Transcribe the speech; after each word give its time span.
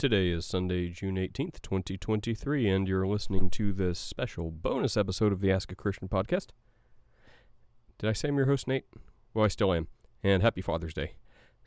Today 0.00 0.30
is 0.30 0.46
Sunday, 0.46 0.88
June 0.88 1.16
18th, 1.16 1.60
2023, 1.60 2.66
and 2.70 2.88
you're 2.88 3.06
listening 3.06 3.50
to 3.50 3.70
this 3.70 3.98
special 3.98 4.50
bonus 4.50 4.96
episode 4.96 5.30
of 5.30 5.42
the 5.42 5.52
Ask 5.52 5.70
a 5.72 5.74
Christian 5.74 6.08
podcast. 6.08 6.46
Did 7.98 8.08
I 8.08 8.14
say 8.14 8.28
I'm 8.28 8.38
your 8.38 8.46
host, 8.46 8.66
Nate? 8.66 8.86
Well, 9.34 9.44
I 9.44 9.48
still 9.48 9.74
am. 9.74 9.88
And 10.22 10.42
happy 10.42 10.62
Father's 10.62 10.94
Day. 10.94 11.16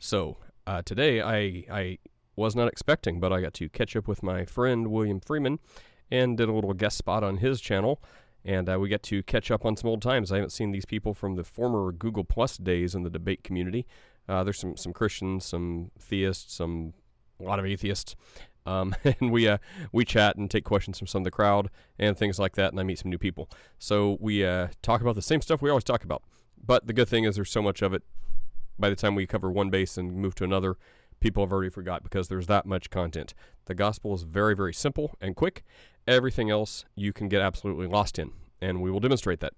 So, 0.00 0.38
uh, 0.66 0.82
today 0.82 1.22
I, 1.22 1.64
I 1.70 1.98
was 2.34 2.56
not 2.56 2.66
expecting, 2.66 3.20
but 3.20 3.32
I 3.32 3.40
got 3.40 3.54
to 3.54 3.68
catch 3.68 3.94
up 3.94 4.08
with 4.08 4.20
my 4.20 4.44
friend 4.44 4.88
William 4.88 5.20
Freeman 5.20 5.60
and 6.10 6.36
did 6.36 6.48
a 6.48 6.52
little 6.52 6.74
guest 6.74 6.98
spot 6.98 7.22
on 7.22 7.36
his 7.36 7.60
channel. 7.60 8.02
And 8.44 8.68
uh, 8.68 8.80
we 8.80 8.88
get 8.88 9.04
to 9.04 9.22
catch 9.22 9.52
up 9.52 9.64
on 9.64 9.76
some 9.76 9.90
old 9.90 10.02
times. 10.02 10.32
I 10.32 10.38
haven't 10.38 10.50
seen 10.50 10.72
these 10.72 10.86
people 10.86 11.14
from 11.14 11.36
the 11.36 11.44
former 11.44 11.92
Google 11.92 12.24
Plus 12.24 12.56
days 12.56 12.96
in 12.96 13.04
the 13.04 13.10
debate 13.10 13.44
community. 13.44 13.86
Uh, 14.28 14.42
there's 14.42 14.58
some, 14.58 14.76
some 14.76 14.92
Christians, 14.92 15.44
some 15.44 15.92
theists, 15.96 16.52
some 16.52 16.94
a 17.44 17.48
lot 17.48 17.58
of 17.58 17.66
atheists. 17.66 18.16
Um, 18.66 18.94
and 19.04 19.30
we 19.30 19.48
uh, 19.48 19.58
we 19.92 20.04
chat 20.04 20.36
and 20.36 20.50
take 20.50 20.64
questions 20.64 20.98
from 20.98 21.06
some 21.06 21.20
of 21.22 21.24
the 21.24 21.30
crowd 21.30 21.70
and 21.98 22.16
things 22.16 22.38
like 22.38 22.54
that, 22.56 22.72
and 22.72 22.80
I 22.80 22.82
meet 22.82 22.98
some 22.98 23.10
new 23.10 23.18
people. 23.18 23.50
So 23.78 24.18
we 24.20 24.44
uh, 24.44 24.68
talk 24.82 25.00
about 25.00 25.14
the 25.14 25.22
same 25.22 25.40
stuff 25.40 25.62
we 25.62 25.70
always 25.70 25.84
talk 25.84 26.04
about. 26.04 26.22
But 26.64 26.86
the 26.86 26.92
good 26.92 27.08
thing 27.08 27.24
is 27.24 27.36
there's 27.36 27.50
so 27.50 27.62
much 27.62 27.82
of 27.82 27.92
it. 27.92 28.02
By 28.78 28.88
the 28.88 28.96
time 28.96 29.14
we 29.14 29.26
cover 29.26 29.50
one 29.50 29.70
base 29.70 29.96
and 29.96 30.16
move 30.16 30.34
to 30.36 30.44
another, 30.44 30.76
people 31.20 31.44
have 31.44 31.52
already 31.52 31.70
forgot 31.70 32.02
because 32.02 32.28
there's 32.28 32.46
that 32.46 32.66
much 32.66 32.90
content. 32.90 33.34
The 33.66 33.74
gospel 33.74 34.14
is 34.14 34.22
very 34.22 34.56
very 34.56 34.74
simple 34.74 35.14
and 35.20 35.36
quick. 35.36 35.64
Everything 36.06 36.50
else 36.50 36.84
you 36.94 37.12
can 37.12 37.28
get 37.28 37.40
absolutely 37.40 37.86
lost 37.86 38.18
in, 38.18 38.32
and 38.60 38.82
we 38.82 38.90
will 38.90 39.00
demonstrate 39.00 39.40
that. 39.40 39.52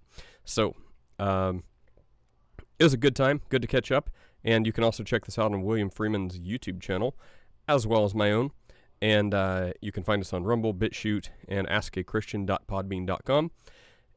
So 0.44 0.74
um, 1.18 1.62
it 2.78 2.84
was 2.84 2.92
a 2.92 2.98
good 2.98 3.16
time, 3.16 3.40
good 3.48 3.62
to 3.62 3.68
catch 3.68 3.90
up, 3.90 4.10
and 4.44 4.66
you 4.66 4.72
can 4.72 4.84
also 4.84 5.02
check 5.02 5.24
this 5.24 5.38
out 5.38 5.52
on 5.52 5.62
William 5.62 5.90
Freeman's 5.90 6.38
YouTube 6.38 6.80
channel 6.80 7.16
as 7.68 7.86
well 7.86 8.04
as 8.04 8.14
my 8.14 8.30
own. 8.32 8.50
And 9.02 9.34
uh, 9.34 9.72
you 9.80 9.92
can 9.92 10.02
find 10.02 10.22
us 10.22 10.32
on 10.32 10.44
Rumble, 10.44 10.72
BitChute, 10.72 11.28
and 11.48 11.68
askachristian.podbean.com. 11.68 13.50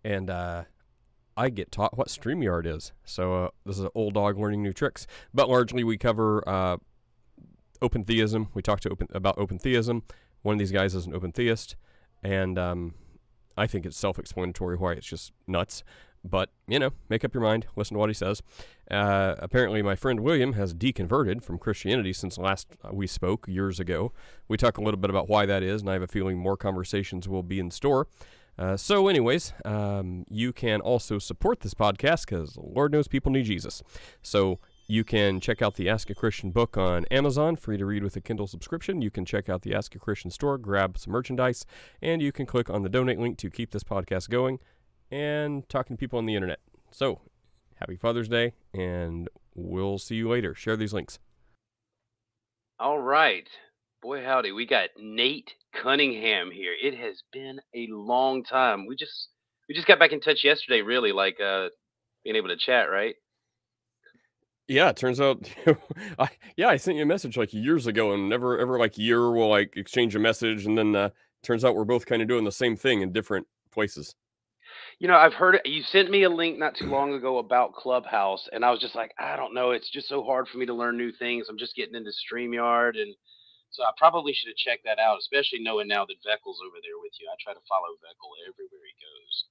And 0.04 0.30
uh, 0.30 0.64
I 1.36 1.50
get 1.50 1.72
taught 1.72 1.98
what 1.98 2.08
StreamYard 2.08 2.66
is. 2.66 2.94
So 3.04 3.46
uh, 3.46 3.50
this 3.66 3.78
is 3.78 3.84
an 3.84 3.90
old 3.94 4.14
dog 4.14 4.38
learning 4.38 4.64
new 4.64 4.74
tricks. 4.74 5.06
But 5.34 5.50
largely, 5.50 5.84
we 5.84 5.98
cover 5.98 6.48
uh, 6.48 6.78
open 7.82 8.06
theism. 8.06 8.50
We 8.54 8.62
talk 8.62 8.80
to 8.82 8.90
open, 8.90 9.08
about 9.14 9.38
open 9.38 9.60
theism. 9.60 10.04
One 10.42 10.56
of 10.56 10.60
these 10.60 10.72
guys 10.72 10.96
is 10.96 11.06
an 11.06 11.14
open 11.14 11.34
theist. 11.34 11.76
And 12.24 12.58
um, 12.58 12.94
I 13.58 13.68
think 13.68 13.86
it's 13.86 13.98
self 13.98 14.18
explanatory 14.18 14.78
why 14.78 14.94
it's 14.94 15.08
just 15.08 15.34
nuts. 15.46 15.84
But, 16.24 16.50
you 16.68 16.80
know, 16.80 16.92
make 17.08 17.24
up 17.24 17.34
your 17.34 17.44
mind, 17.44 17.68
listen 17.76 17.96
to 17.96 18.00
what 18.00 18.10
he 18.10 18.14
says. 18.14 18.42
Uh, 18.92 19.36
apparently, 19.40 19.82
my 19.82 19.96
friend 19.96 20.20
William 20.20 20.54
has 20.54 20.74
deconverted 20.74 21.44
from 21.44 21.58
Christianity 21.58 22.12
since 22.12 22.38
last 22.38 22.68
we 22.92 23.08
spoke 23.08 23.48
years 23.48 23.80
ago. 23.80 24.12
We 24.48 24.58
talk 24.58 24.78
a 24.78 24.82
little 24.82 25.00
bit 25.00 25.10
about 25.10 25.30
why 25.30 25.46
that 25.46 25.64
is, 25.64 25.82
and 25.82 25.90
I 25.90 25.94
have 25.94 26.02
a 26.02 26.08
feeling 26.08 26.38
more 26.38 26.58
conversations 26.58 27.30
will 27.30 27.44
be 27.44 27.60
in 27.60 27.72
store. 27.72 28.08
Uh, 28.58 28.76
so, 28.76 29.08
anyways, 29.08 29.54
um, 29.64 30.26
you 30.30 30.52
can 30.52 30.82
also 30.82 31.18
support 31.18 31.62
this 31.62 31.74
podcast 31.74 32.26
because 32.26 32.58
Lord 32.58 32.92
knows 32.92 33.08
people 33.08 33.32
need 33.32 33.46
Jesus. 33.46 33.82
So, 34.22 34.60
you 34.92 35.04
can 35.04 35.40
check 35.40 35.62
out 35.62 35.76
the 35.76 35.88
Ask 35.88 36.10
a 36.10 36.16
Christian 36.16 36.50
book 36.50 36.76
on 36.76 37.06
Amazon, 37.12 37.56
free 37.56 37.78
to 37.78 37.86
read 37.86 38.04
with 38.04 38.16
a 38.16 38.22
Kindle 38.22 38.48
subscription. 38.48 39.04
You 39.04 39.12
can 39.12 39.24
check 39.24 39.48
out 39.48 39.62
the 39.62 39.76
Ask 39.76 39.94
a 39.94 40.00
Christian 40.00 40.32
store, 40.32 40.58
grab 40.58 40.98
some 40.98 41.14
merchandise, 41.14 41.64
and 42.02 42.24
you 42.24 42.32
can 42.32 42.48
click 42.48 42.72
on 42.72 42.82
the 42.82 42.90
donate 42.90 43.20
link 43.20 43.38
to 43.38 43.52
keep 43.52 43.70
this 43.70 43.84
podcast 43.84 44.30
going 44.30 44.60
and 45.12 45.68
talking 45.70 45.96
to 45.96 46.00
people 46.00 46.20
on 46.20 46.26
the 46.26 46.36
internet. 46.36 46.60
So, 46.92 47.22
happy 47.76 47.96
Father's 47.96 48.28
Day, 48.28 48.54
and 48.74 49.30
we'll 49.56 49.98
see 49.98 50.16
you 50.16 50.30
later. 50.30 50.56
Share 50.56 50.78
these 50.78 50.94
links. 50.94 51.20
All 52.80 53.00
right. 53.00 53.48
Boy, 54.02 54.24
howdy. 54.24 54.52
We 54.52 54.66
got 54.66 54.90
Nate 54.98 55.52
Cunningham 55.74 56.52
here. 56.52 56.74
It 56.82 56.98
has 56.98 57.22
been 57.34 57.60
a 57.76 57.88
long 57.92 58.44
time. 58.44 58.86
We 58.86 58.96
just 58.96 59.30
we 59.68 59.76
just 59.76 59.88
got 59.88 60.00
back 60.00 60.14
in 60.14 60.22
touch 60.22 60.44
yesterday, 60.44 60.82
really, 60.82 61.12
like 61.12 61.40
uh 61.42 61.68
being 62.24 62.36
able 62.36 62.48
to 62.50 62.58
chat, 62.58 62.90
right? 62.90 63.16
Yeah, 64.68 64.90
it 64.90 64.98
turns 64.98 65.20
out, 65.20 65.50
I, 66.20 66.30
yeah, 66.56 66.70
I 66.70 66.78
sent 66.78 66.96
you 66.98 67.04
a 67.04 67.08
message 67.08 67.36
like 67.38 67.54
years 67.54 67.88
ago, 67.88 68.14
and 68.14 68.30
never 68.30 68.58
ever 68.58 68.78
like 68.78 68.98
year 68.98 69.32
we'll 69.32 69.50
like 69.50 69.76
exchange 69.76 70.16
a 70.16 70.20
message, 70.20 70.66
and 70.66 70.78
then 70.78 70.96
uh, 70.96 71.10
turns 71.44 71.66
out 71.66 71.76
we're 71.76 71.86
both 71.86 72.06
kind 72.06 72.22
of 72.22 72.28
doing 72.28 72.46
the 72.46 72.52
same 72.52 72.76
thing 72.76 73.02
in 73.02 73.12
different 73.12 73.48
places. 73.72 74.16
You 75.00 75.08
know, 75.08 75.16
I've 75.16 75.34
heard 75.34 75.56
it. 75.56 75.66
You 75.66 75.82
sent 75.84 76.12
me 76.12 76.24
a 76.24 76.30
link 76.30 76.60
not 76.60 76.76
too 76.76 76.88
long 76.88 77.14
ago 77.14 77.38
about 77.38 77.74
Clubhouse, 77.74 78.50
and 78.52 78.66
I 78.66 78.72
was 78.72 78.82
just 78.82 78.96
like, 78.96 79.14
I 79.18 79.38
don't 79.38 79.54
know. 79.54 79.72
It's 79.72 79.90
just 79.90 80.10
so 80.10 80.24
hard 80.24 80.48
for 80.50 80.58
me 80.58 80.66
to 80.66 80.74
learn 80.74 80.98
new 80.98 81.14
things. 81.14 81.48
I'm 81.50 81.58
just 81.58 81.76
getting 81.76 81.96
into 81.96 82.12
StreamYard, 82.12 82.98
and 82.98 83.16
so 83.70 83.84
I 83.84 83.92
probably 83.98 84.34
should 84.34 84.50
have 84.50 84.58
checked 84.58 84.84
that 84.86 85.00
out, 85.00 85.18
especially 85.20 85.60
knowing 85.62 85.88
now 85.88 86.06
that 86.06 86.16
Veckel's 86.28 86.60
over 86.66 86.78
there 86.84 87.00
with 87.02 87.14
you. 87.20 87.30
I 87.32 87.36
try 87.42 87.54
to 87.54 87.60
follow 87.70 87.96
Veckel 88.04 88.32
everywhere 88.50 88.84
he 88.92 88.96
goes. 89.08 89.46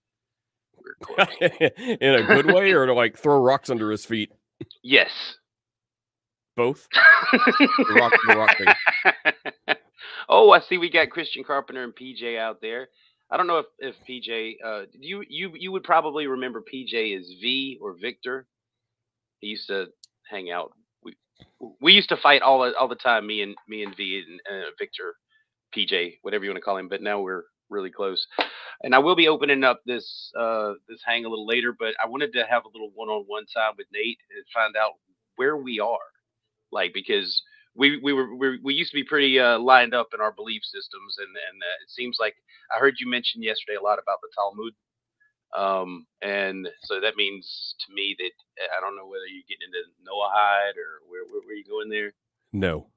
in 2.01 2.15
a 2.15 2.23
good 2.27 2.47
way, 2.55 2.73
or 2.73 2.87
to 2.87 2.95
like 2.95 3.19
throw 3.19 3.41
rocks 3.41 3.71
under 3.71 3.91
his 3.91 4.05
feet. 4.05 4.31
Yes. 4.83 5.11
Both. 6.57 6.89
the 7.33 7.97
rock, 7.97 8.13
the 8.27 8.37
rock 8.37 9.79
oh, 10.29 10.51
I 10.51 10.61
see. 10.61 10.79
We 10.79 10.91
got 10.91 11.11
Christian 11.11 11.45
Carpenter 11.45 11.85
and 11.85 11.95
PJ 11.95 12.39
out 12.39 12.61
there. 12.61 12.89
I 13.31 13.37
don't 13.37 13.47
know 13.47 13.59
if 13.59 13.66
if 13.78 13.94
PJ, 14.09 14.56
uh, 14.65 14.87
you 14.93 15.22
you 15.28 15.53
you 15.55 15.72
would 15.72 15.84
probably 15.84 16.27
remember 16.27 16.62
PJ 16.62 17.19
as 17.19 17.27
V 17.41 17.78
or 17.81 17.94
Victor. 18.00 18.47
He 19.41 19.49
used 19.49 19.69
to 19.69 19.87
hang 20.31 20.50
out. 20.50 20.72
We 21.03 21.15
we 21.81 21.93
used 21.93 22.09
to 22.09 22.17
fight 22.17 22.43
all 22.43 22.61
the, 22.61 22.77
all 22.77 22.88
the 22.88 22.94
time. 22.94 23.27
Me 23.27 23.43
and 23.43 23.55
me 23.69 23.83
and 23.83 23.94
V 23.97 24.25
and 24.27 24.41
uh, 24.50 24.71
Victor, 24.78 25.15
PJ, 25.77 26.19
whatever 26.22 26.44
you 26.44 26.50
want 26.50 26.56
to 26.56 26.65
call 26.65 26.78
him. 26.78 26.88
But 26.88 27.03
now 27.03 27.21
we're 27.21 27.44
really 27.69 27.91
close. 27.91 28.27
And 28.83 28.94
I 28.94 28.99
will 28.99 29.17
be 29.17 29.28
opening 29.28 29.62
up 29.62 29.83
this 29.84 30.33
uh, 30.38 30.72
this 30.88 31.00
hang 31.05 31.27
a 31.27 31.28
little 31.28 31.47
later. 31.47 31.75
But 31.78 31.94
I 32.03 32.09
wanted 32.09 32.33
to 32.33 32.47
have 32.49 32.65
a 32.65 32.69
little 32.72 32.93
one 32.94 33.09
on 33.09 33.25
one 33.27 33.44
time 33.55 33.75
with 33.77 33.88
Nate 33.93 34.19
and 34.34 34.44
find 34.55 34.75
out 34.77 34.93
where 35.37 35.59
we 35.59 35.81
are, 35.81 35.99
like 36.72 36.94
because 36.94 37.43
we 37.78 37.99
we 37.99 38.12
were 38.12 38.34
we, 38.34 38.59
we 38.62 38.75
used 38.75 38.91
to 38.91 38.97
be 38.97 39.05
pretty 39.05 39.39
uh, 39.39 39.59
lined 39.59 39.94
up 39.94 40.09
in 40.12 40.21
our 40.21 40.33
belief 40.33 40.62
systems, 40.65 41.16
and 41.19 41.28
and 41.28 41.62
uh, 41.62 41.83
it 41.83 41.91
seems 41.91 42.19
like 42.21 42.34
I 42.75 42.78
heard 42.78 42.97
you 42.99 43.09
mention 43.09 43.43
yesterday 43.43 43.77
a 43.77 43.83
lot 43.83 44.00
about 44.03 44.19
the 44.21 44.28
Talmud, 44.34 44.75
um, 45.56 46.06
and 46.21 46.69
so 46.83 47.00
that 47.00 47.17
means 47.17 47.77
to 47.87 47.94
me 47.94 48.17
that 48.19 48.65
uh, 48.65 48.77
I 48.77 48.81
don't 48.81 48.97
know 48.97 49.06
whether 49.06 49.27
you're 49.27 49.49
getting 49.49 49.69
into 49.69 49.88
Noahide 50.05 50.77
or 50.77 51.09
where 51.09 51.25
where, 51.31 51.41
where 51.47 51.55
you 51.55 51.65
going 51.65 51.88
there. 51.88 52.12
No, 52.53 52.88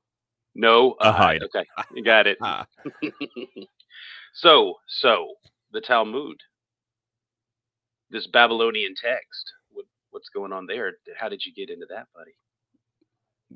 no, 0.56 0.96
hide. 1.00 1.44
Okay, 1.44 1.66
you 1.94 2.04
got 2.04 2.26
it. 2.26 2.40
Ah. 2.42 2.66
so 4.34 4.76
so 4.88 5.34
the 5.72 5.82
Talmud, 5.82 6.38
this 8.10 8.26
Babylonian 8.26 8.96
text. 9.00 9.54
What, 9.70 9.86
what's 10.10 10.30
going 10.30 10.52
on 10.52 10.66
there? 10.66 10.94
How 11.18 11.30
did 11.30 11.46
you 11.46 11.54
get 11.54 11.70
into 11.70 11.86
that, 11.92 12.08
buddy? 12.16 12.34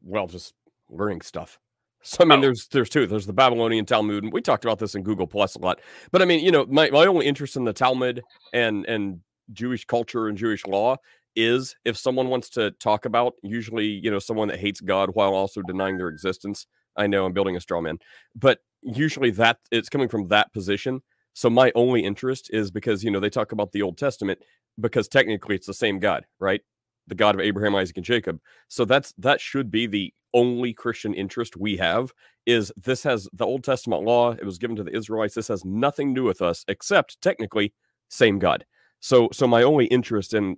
Well, 0.03 0.27
just 0.27 0.53
learning 0.89 1.21
stuff. 1.21 1.59
So 2.01 2.17
I 2.21 2.25
mean, 2.25 2.37
oh. 2.37 2.41
there's 2.41 2.67
there's 2.67 2.89
two. 2.89 3.07
There's 3.07 3.25
the 3.25 3.33
Babylonian 3.33 3.85
Talmud, 3.85 4.23
and 4.23 4.31
we 4.31 4.39
talked 4.39 4.63
about 4.63 4.77
this 4.77 4.93
in 4.93 5.01
Google 5.01 5.25
Plus 5.25 5.55
a 5.55 5.59
lot. 5.59 5.79
But 6.11 6.21
I 6.21 6.25
mean, 6.25 6.45
you 6.45 6.51
know, 6.51 6.65
my, 6.67 6.89
my 6.91 7.07
only 7.07 7.25
interest 7.25 7.55
in 7.55 7.65
the 7.65 7.73
Talmud 7.73 8.21
and 8.53 8.85
and 8.85 9.21
Jewish 9.51 9.85
culture 9.85 10.27
and 10.27 10.37
Jewish 10.37 10.67
law 10.67 10.97
is 11.35 11.75
if 11.83 11.97
someone 11.97 12.29
wants 12.29 12.49
to 12.49 12.71
talk 12.71 13.05
about 13.05 13.33
usually 13.41 13.87
you 13.87 14.11
know 14.11 14.19
someone 14.19 14.47
that 14.49 14.59
hates 14.59 14.81
God 14.81 15.11
while 15.13 15.33
also 15.33 15.61
denying 15.63 15.97
their 15.97 16.09
existence. 16.09 16.67
I 16.95 17.07
know 17.07 17.25
I'm 17.25 17.33
building 17.33 17.57
a 17.57 17.61
straw 17.61 17.81
man, 17.81 17.97
but 18.35 18.59
usually 18.81 19.31
that 19.31 19.57
it's 19.71 19.89
coming 19.89 20.07
from 20.07 20.27
that 20.27 20.53
position. 20.53 21.01
So 21.33 21.49
my 21.49 21.71
only 21.75 22.05
interest 22.05 22.49
is 22.53 22.69
because 22.69 23.03
you 23.03 23.09
know 23.09 23.19
they 23.19 23.31
talk 23.31 23.51
about 23.51 23.71
the 23.71 23.81
Old 23.81 23.97
Testament 23.97 24.39
because 24.79 25.07
technically 25.07 25.55
it's 25.55 25.67
the 25.67 25.73
same 25.73 25.99
God, 25.99 26.25
right? 26.39 26.61
The 27.07 27.15
God 27.15 27.35
of 27.35 27.41
Abraham, 27.41 27.75
Isaac, 27.75 27.97
and 27.97 28.05
Jacob. 28.05 28.39
So 28.67 28.85
that's 28.85 29.13
that 29.17 29.41
should 29.41 29.71
be 29.71 29.87
the 29.87 30.13
only 30.35 30.73
Christian 30.73 31.15
interest 31.15 31.57
we 31.57 31.77
have 31.77 32.13
is 32.45 32.71
this 32.77 33.01
has 33.03 33.27
the 33.33 33.45
Old 33.45 33.63
Testament 33.63 34.03
law. 34.03 34.33
It 34.33 34.45
was 34.45 34.59
given 34.59 34.75
to 34.75 34.83
the 34.83 34.95
Israelites. 34.95 35.33
This 35.33 35.47
has 35.47 35.65
nothing 35.65 36.13
to 36.13 36.21
do 36.21 36.23
with 36.23 36.43
us 36.43 36.63
except 36.67 37.19
technically 37.21 37.73
same 38.09 38.37
God. 38.37 38.65
So 38.99 39.29
so 39.31 39.47
my 39.47 39.63
only 39.63 39.85
interest 39.85 40.33
in 40.33 40.57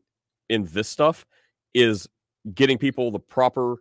in 0.49 0.67
this 0.71 0.89
stuff 0.89 1.25
is 1.73 2.07
getting 2.53 2.77
people 2.77 3.11
the 3.11 3.19
proper 3.19 3.77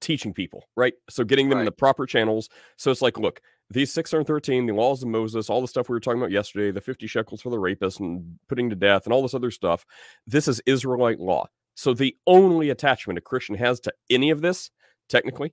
teaching 0.00 0.32
people, 0.32 0.68
right? 0.76 0.94
So 1.10 1.24
getting 1.24 1.48
them 1.48 1.58
right. 1.58 1.62
in 1.62 1.66
the 1.66 1.72
proper 1.72 2.06
channels. 2.06 2.48
So 2.76 2.90
it's 2.90 3.02
like, 3.02 3.18
look, 3.18 3.40
these 3.70 3.92
613, 3.92 4.66
the 4.66 4.72
laws 4.72 5.02
of 5.02 5.08
Moses, 5.08 5.50
all 5.50 5.60
the 5.60 5.68
stuff 5.68 5.88
we 5.88 5.94
were 5.94 6.00
talking 6.00 6.20
about 6.20 6.30
yesterday, 6.30 6.70
the 6.70 6.80
50 6.80 7.06
shekels 7.06 7.42
for 7.42 7.50
the 7.50 7.58
rapist 7.58 8.00
and 8.00 8.38
putting 8.48 8.70
to 8.70 8.76
death 8.76 9.04
and 9.04 9.12
all 9.12 9.22
this 9.22 9.34
other 9.34 9.50
stuff. 9.50 9.84
This 10.26 10.48
is 10.48 10.62
Israelite 10.66 11.20
law. 11.20 11.48
So 11.74 11.94
the 11.94 12.16
only 12.26 12.70
attachment 12.70 13.18
a 13.18 13.22
Christian 13.22 13.56
has 13.56 13.80
to 13.80 13.92
any 14.10 14.30
of 14.30 14.40
this, 14.40 14.70
technically, 15.08 15.52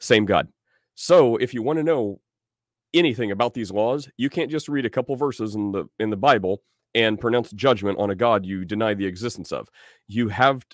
same 0.00 0.24
God. 0.24 0.48
So 0.94 1.36
if 1.36 1.54
you 1.54 1.62
want 1.62 1.78
to 1.78 1.82
know 1.82 2.20
anything 2.94 3.30
about 3.30 3.54
these 3.54 3.70
laws, 3.70 4.08
you 4.16 4.28
can't 4.28 4.50
just 4.50 4.68
read 4.68 4.84
a 4.84 4.90
couple 4.90 5.16
verses 5.16 5.54
in 5.54 5.72
the 5.72 5.86
in 5.98 6.10
the 6.10 6.16
Bible 6.16 6.62
and 6.94 7.18
pronounce 7.18 7.50
judgment 7.52 7.98
on 7.98 8.10
a 8.10 8.14
God 8.14 8.44
you 8.44 8.64
deny 8.64 8.94
the 8.94 9.06
existence 9.06 9.52
of. 9.52 9.68
You 10.08 10.28
have 10.28 10.64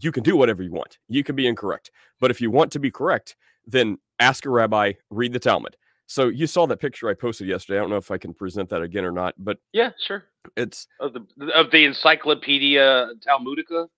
you 0.00 0.12
can 0.12 0.22
do 0.22 0.36
whatever 0.36 0.62
you 0.62 0.72
want. 0.72 0.98
You 1.08 1.24
can 1.24 1.36
be 1.36 1.46
incorrect. 1.46 1.90
But 2.20 2.30
if 2.30 2.40
you 2.40 2.50
want 2.50 2.72
to 2.72 2.78
be 2.78 2.90
correct, 2.90 3.36
then 3.66 3.98
ask 4.18 4.44
a 4.44 4.50
rabbi, 4.50 4.92
read 5.10 5.32
the 5.32 5.38
Talmud. 5.38 5.76
So 6.06 6.28
you 6.28 6.46
saw 6.46 6.66
that 6.66 6.76
picture 6.78 7.08
I 7.08 7.14
posted 7.14 7.48
yesterday. 7.48 7.78
I 7.78 7.80
don't 7.80 7.90
know 7.90 7.96
if 7.96 8.10
I 8.10 8.18
can 8.18 8.32
present 8.32 8.68
that 8.68 8.82
again 8.82 9.04
or 9.04 9.10
not, 9.10 9.34
but 9.38 9.58
Yeah, 9.72 9.90
sure. 10.06 10.24
it's 10.56 10.86
Of 11.00 11.14
the 11.14 11.26
of 11.52 11.70
the 11.70 11.84
Encyclopedia 11.84 13.08
Talmudica. 13.26 13.88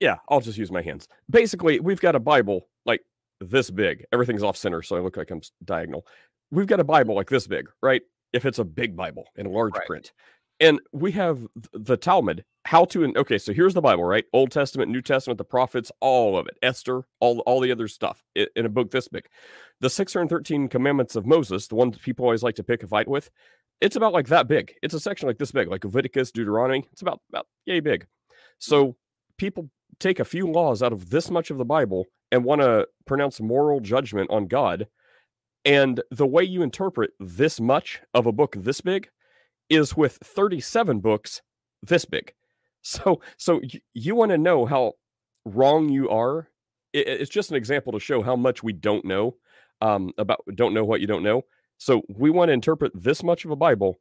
Yeah, 0.00 0.16
I'll 0.28 0.40
just 0.40 0.58
use 0.58 0.72
my 0.72 0.82
hands. 0.82 1.06
Basically, 1.28 1.78
we've 1.80 2.00
got 2.00 2.16
a 2.16 2.20
Bible 2.20 2.68
like 2.86 3.02
this 3.40 3.70
big. 3.70 4.04
Everything's 4.12 4.42
off 4.42 4.56
center, 4.56 4.82
so 4.82 4.96
I 4.96 5.00
look 5.00 5.16
like 5.16 5.30
I'm 5.30 5.42
diagonal. 5.64 6.06
We've 6.50 6.66
got 6.66 6.80
a 6.80 6.84
Bible 6.84 7.14
like 7.14 7.28
this 7.30 7.46
big, 7.46 7.68
right? 7.82 8.02
If 8.32 8.44
it's 8.44 8.58
a 8.58 8.64
big 8.64 8.96
Bible 8.96 9.24
in 9.36 9.46
large 9.46 9.74
Right. 9.74 9.86
print. 9.86 10.12
And 10.58 10.78
we 10.92 11.12
have 11.12 11.46
the 11.72 11.96
Talmud, 11.96 12.44
how 12.66 12.84
to 12.86 13.02
and 13.02 13.16
okay, 13.16 13.38
so 13.38 13.52
here's 13.52 13.72
the 13.72 13.80
Bible, 13.80 14.04
right? 14.04 14.26
Old 14.34 14.50
Testament, 14.50 14.90
New 14.90 15.00
Testament, 15.00 15.38
the 15.38 15.44
prophets, 15.44 15.90
all 16.00 16.36
of 16.36 16.46
it. 16.46 16.58
Esther, 16.62 17.04
all 17.18 17.38
all 17.40 17.60
the 17.60 17.72
other 17.72 17.88
stuff 17.88 18.22
in 18.34 18.66
a 18.66 18.68
book 18.68 18.90
this 18.90 19.08
big. 19.08 19.26
The 19.80 19.88
613 19.88 20.68
commandments 20.68 21.16
of 21.16 21.24
Moses, 21.24 21.66
the 21.66 21.76
ones 21.76 21.96
people 21.98 22.26
always 22.26 22.42
like 22.42 22.56
to 22.56 22.62
pick 22.62 22.82
a 22.82 22.86
fight 22.86 23.08
with, 23.08 23.30
it's 23.80 23.96
about 23.96 24.12
like 24.12 24.28
that 24.28 24.48
big. 24.48 24.74
It's 24.82 24.92
a 24.92 25.00
section 25.00 25.26
like 25.26 25.38
this 25.38 25.52
big, 25.52 25.68
like 25.68 25.84
Leviticus, 25.84 26.30
Deuteronomy. 26.30 26.86
It's 26.92 27.00
about 27.00 27.20
about 27.30 27.46
yay 27.64 27.80
big. 27.80 28.06
So 28.58 28.96
people 29.38 29.70
take 30.00 30.18
a 30.18 30.24
few 30.24 30.50
laws 30.50 30.82
out 30.82 30.92
of 30.92 31.10
this 31.10 31.30
much 31.30 31.50
of 31.50 31.58
the 31.58 31.64
Bible 31.64 32.06
and 32.32 32.44
want 32.44 32.62
to 32.62 32.88
pronounce 33.06 33.40
moral 33.40 33.80
judgment 33.80 34.30
on 34.30 34.46
God. 34.46 34.88
And 35.64 36.02
the 36.10 36.26
way 36.26 36.42
you 36.42 36.62
interpret 36.62 37.10
this 37.20 37.60
much 37.60 38.00
of 38.14 38.26
a 38.26 38.32
book 38.32 38.56
this 38.58 38.80
big 38.80 39.10
is 39.68 39.96
with 39.96 40.18
37 40.24 41.00
books 41.00 41.42
this 41.82 42.04
big. 42.04 42.32
So 42.82 43.20
so 43.36 43.60
you 43.92 44.14
want 44.14 44.30
to 44.30 44.38
know 44.38 44.64
how 44.64 44.94
wrong 45.44 45.90
you 45.90 46.08
are. 46.08 46.48
It's 46.94 47.28
just 47.28 47.50
an 47.50 47.58
example 47.58 47.92
to 47.92 48.00
show 48.00 48.22
how 48.22 48.36
much 48.36 48.62
we 48.62 48.72
don't 48.72 49.04
know 49.04 49.36
um, 49.82 50.12
about 50.16 50.40
don't 50.54 50.72
know 50.72 50.82
what 50.82 51.02
you 51.02 51.06
don't 51.06 51.22
know. 51.22 51.42
So 51.76 52.00
we 52.08 52.30
want 52.30 52.48
to 52.48 52.54
interpret 52.54 52.92
this 52.94 53.22
much 53.22 53.44
of 53.44 53.50
a 53.50 53.56
Bible 53.56 54.00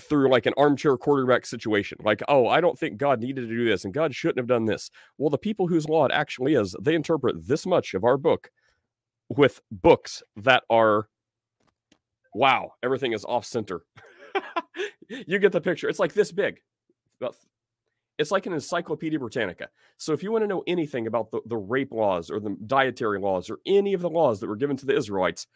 through 0.00 0.30
like 0.30 0.46
an 0.46 0.54
armchair 0.56 0.96
quarterback 0.96 1.46
situation. 1.46 1.98
Like, 2.02 2.22
oh, 2.28 2.46
I 2.46 2.60
don't 2.60 2.78
think 2.78 2.96
God 2.96 3.20
needed 3.20 3.48
to 3.48 3.56
do 3.56 3.64
this 3.64 3.84
and 3.84 3.94
God 3.94 4.14
shouldn't 4.14 4.38
have 4.38 4.46
done 4.46 4.64
this. 4.64 4.90
Well, 5.16 5.30
the 5.30 5.38
people 5.38 5.68
whose 5.68 5.88
law 5.88 6.04
it 6.06 6.12
actually 6.12 6.54
is, 6.54 6.74
they 6.80 6.94
interpret 6.94 7.46
this 7.46 7.66
much 7.66 7.94
of 7.94 8.04
our 8.04 8.16
book 8.16 8.50
with 9.28 9.60
books 9.70 10.22
that 10.36 10.64
are 10.70 11.08
wow, 12.34 12.72
everything 12.82 13.12
is 13.12 13.24
off 13.24 13.44
center. 13.44 13.80
you 15.08 15.38
get 15.38 15.52
the 15.52 15.60
picture. 15.60 15.88
It's 15.88 15.98
like 15.98 16.14
this 16.14 16.30
big. 16.30 16.60
It's 18.18 18.32
like 18.32 18.46
an 18.46 18.52
Encyclopedia 18.52 19.18
Britannica. 19.18 19.68
So 19.96 20.12
if 20.12 20.22
you 20.22 20.32
want 20.32 20.42
to 20.42 20.48
know 20.48 20.64
anything 20.66 21.06
about 21.06 21.30
the, 21.30 21.40
the 21.46 21.56
rape 21.56 21.92
laws 21.92 22.30
or 22.30 22.40
the 22.40 22.56
dietary 22.66 23.20
laws 23.20 23.48
or 23.48 23.60
any 23.64 23.94
of 23.94 24.00
the 24.00 24.10
laws 24.10 24.40
that 24.40 24.48
were 24.48 24.56
given 24.56 24.76
to 24.78 24.86
the 24.86 24.96
Israelites, 24.96 25.46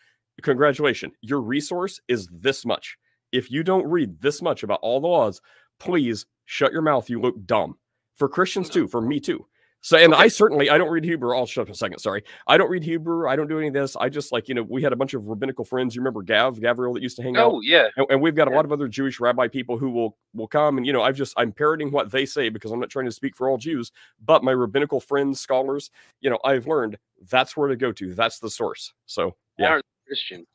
congratulations. 0.43 1.15
Your 1.21 1.41
resource 1.41 2.01
is 2.07 2.29
this 2.29 2.65
much. 2.65 2.97
If 3.33 3.51
you 3.51 3.63
don't 3.63 3.87
read 3.87 4.21
this 4.21 4.43
much 4.43 4.63
about 4.63 4.81
all 4.83 5.01
the 5.01 5.09
laws, 5.09 5.41
please 5.81 6.27
shut 6.45 6.73
your 6.73 6.83
mouth. 6.83 7.11
You 7.11 7.21
look 7.21 7.45
dumb. 7.47 7.77
For 8.17 8.29
Christians 8.29 8.69
too, 8.69 8.87
for 8.87 9.01
me 9.01 9.19
too. 9.19 9.47
So, 9.85 9.97
and 9.97 10.15
I 10.15 10.29
certainly 10.29 10.71
I 10.71 10.79
don't 10.79 10.91
read 10.91 11.03
Hebrew. 11.03 11.37
I'll 11.37 11.45
shut 11.45 11.67
up 11.67 11.75
a 11.75 11.77
second. 11.77 11.99
Sorry, 11.99 12.23
I 12.47 12.57
don't 12.57 12.71
read 12.71 12.85
Hebrew. 12.85 13.29
I 13.29 13.35
don't 13.35 13.49
do 13.49 13.59
any 13.59 13.67
of 13.67 13.75
this. 13.75 13.97
I 13.97 14.09
just 14.09 14.31
like 14.31 14.49
you 14.49 14.55
know 14.55 14.63
we 14.63 14.81
had 14.81 14.93
a 14.93 14.97
bunch 14.97 15.13
of 15.13 15.27
rabbinical 15.27 15.65
friends. 15.65 15.97
You 15.97 16.03
remember 16.03 16.23
Gav 16.23 16.61
Gavriel 16.61 16.95
that 16.95 17.03
used 17.03 17.17
to 17.17 17.23
hang 17.23 17.37
out 17.37 17.55
Oh 17.55 17.61
yeah. 17.63 17.89
and, 17.97 18.07
and 18.09 18.23
we've 18.23 18.37
got 18.37 18.47
a 18.47 18.53
lot 18.53 18.65
of 18.65 18.71
other 18.71 18.87
Jewish 18.87 19.19
rabbi 19.19 19.49
people 19.49 19.77
who 19.77 19.91
will 19.91 20.17
will 20.35 20.47
come 20.47 20.77
and 20.77 20.87
you 20.87 20.93
know 20.93 21.03
I've 21.03 21.17
just 21.17 21.35
I'm 21.37 21.51
parroting 21.51 21.91
what 21.91 22.13
they 22.13 22.25
say 22.27 22.49
because 22.49 22.71
I'm 22.71 22.79
not 22.79 22.91
trying 22.91 23.07
to 23.07 23.13
speak 23.13 23.35
for 23.35 23.51
all 23.51 23.59
Jews, 23.59 23.91
but 24.25 24.45
my 24.45 24.53
rabbinical 24.53 25.01
friends, 25.01 25.41
scholars, 25.41 25.91
you 26.21 26.31
know, 26.31 26.39
I've 26.45 26.69
learned 26.69 26.97
that's 27.29 27.57
where 27.57 27.69
to 27.69 27.77
go 27.77 27.91
to. 27.91 28.15
That's 28.15 28.39
the 28.39 28.51
source. 28.51 28.93
So 29.07 29.35
Why 29.57 29.65
yeah, 29.65 29.69
aren't 29.71 29.85
they 29.85 30.11
Christian? 30.11 30.47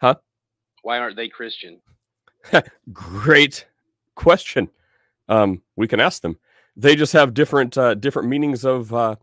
Huh? 0.00 0.16
Why 0.82 0.98
aren't 0.98 1.16
they 1.16 1.28
Christian? 1.28 1.80
great 2.92 3.66
question. 4.14 4.68
Um, 5.28 5.62
we 5.76 5.88
can 5.88 6.00
ask 6.00 6.22
them. 6.22 6.38
They 6.76 6.96
just 6.96 7.12
have 7.12 7.34
different 7.34 7.76
uh, 7.78 7.94
different 7.94 8.28
meanings 8.28 8.64
of 8.64 8.92
uh, 8.94 9.16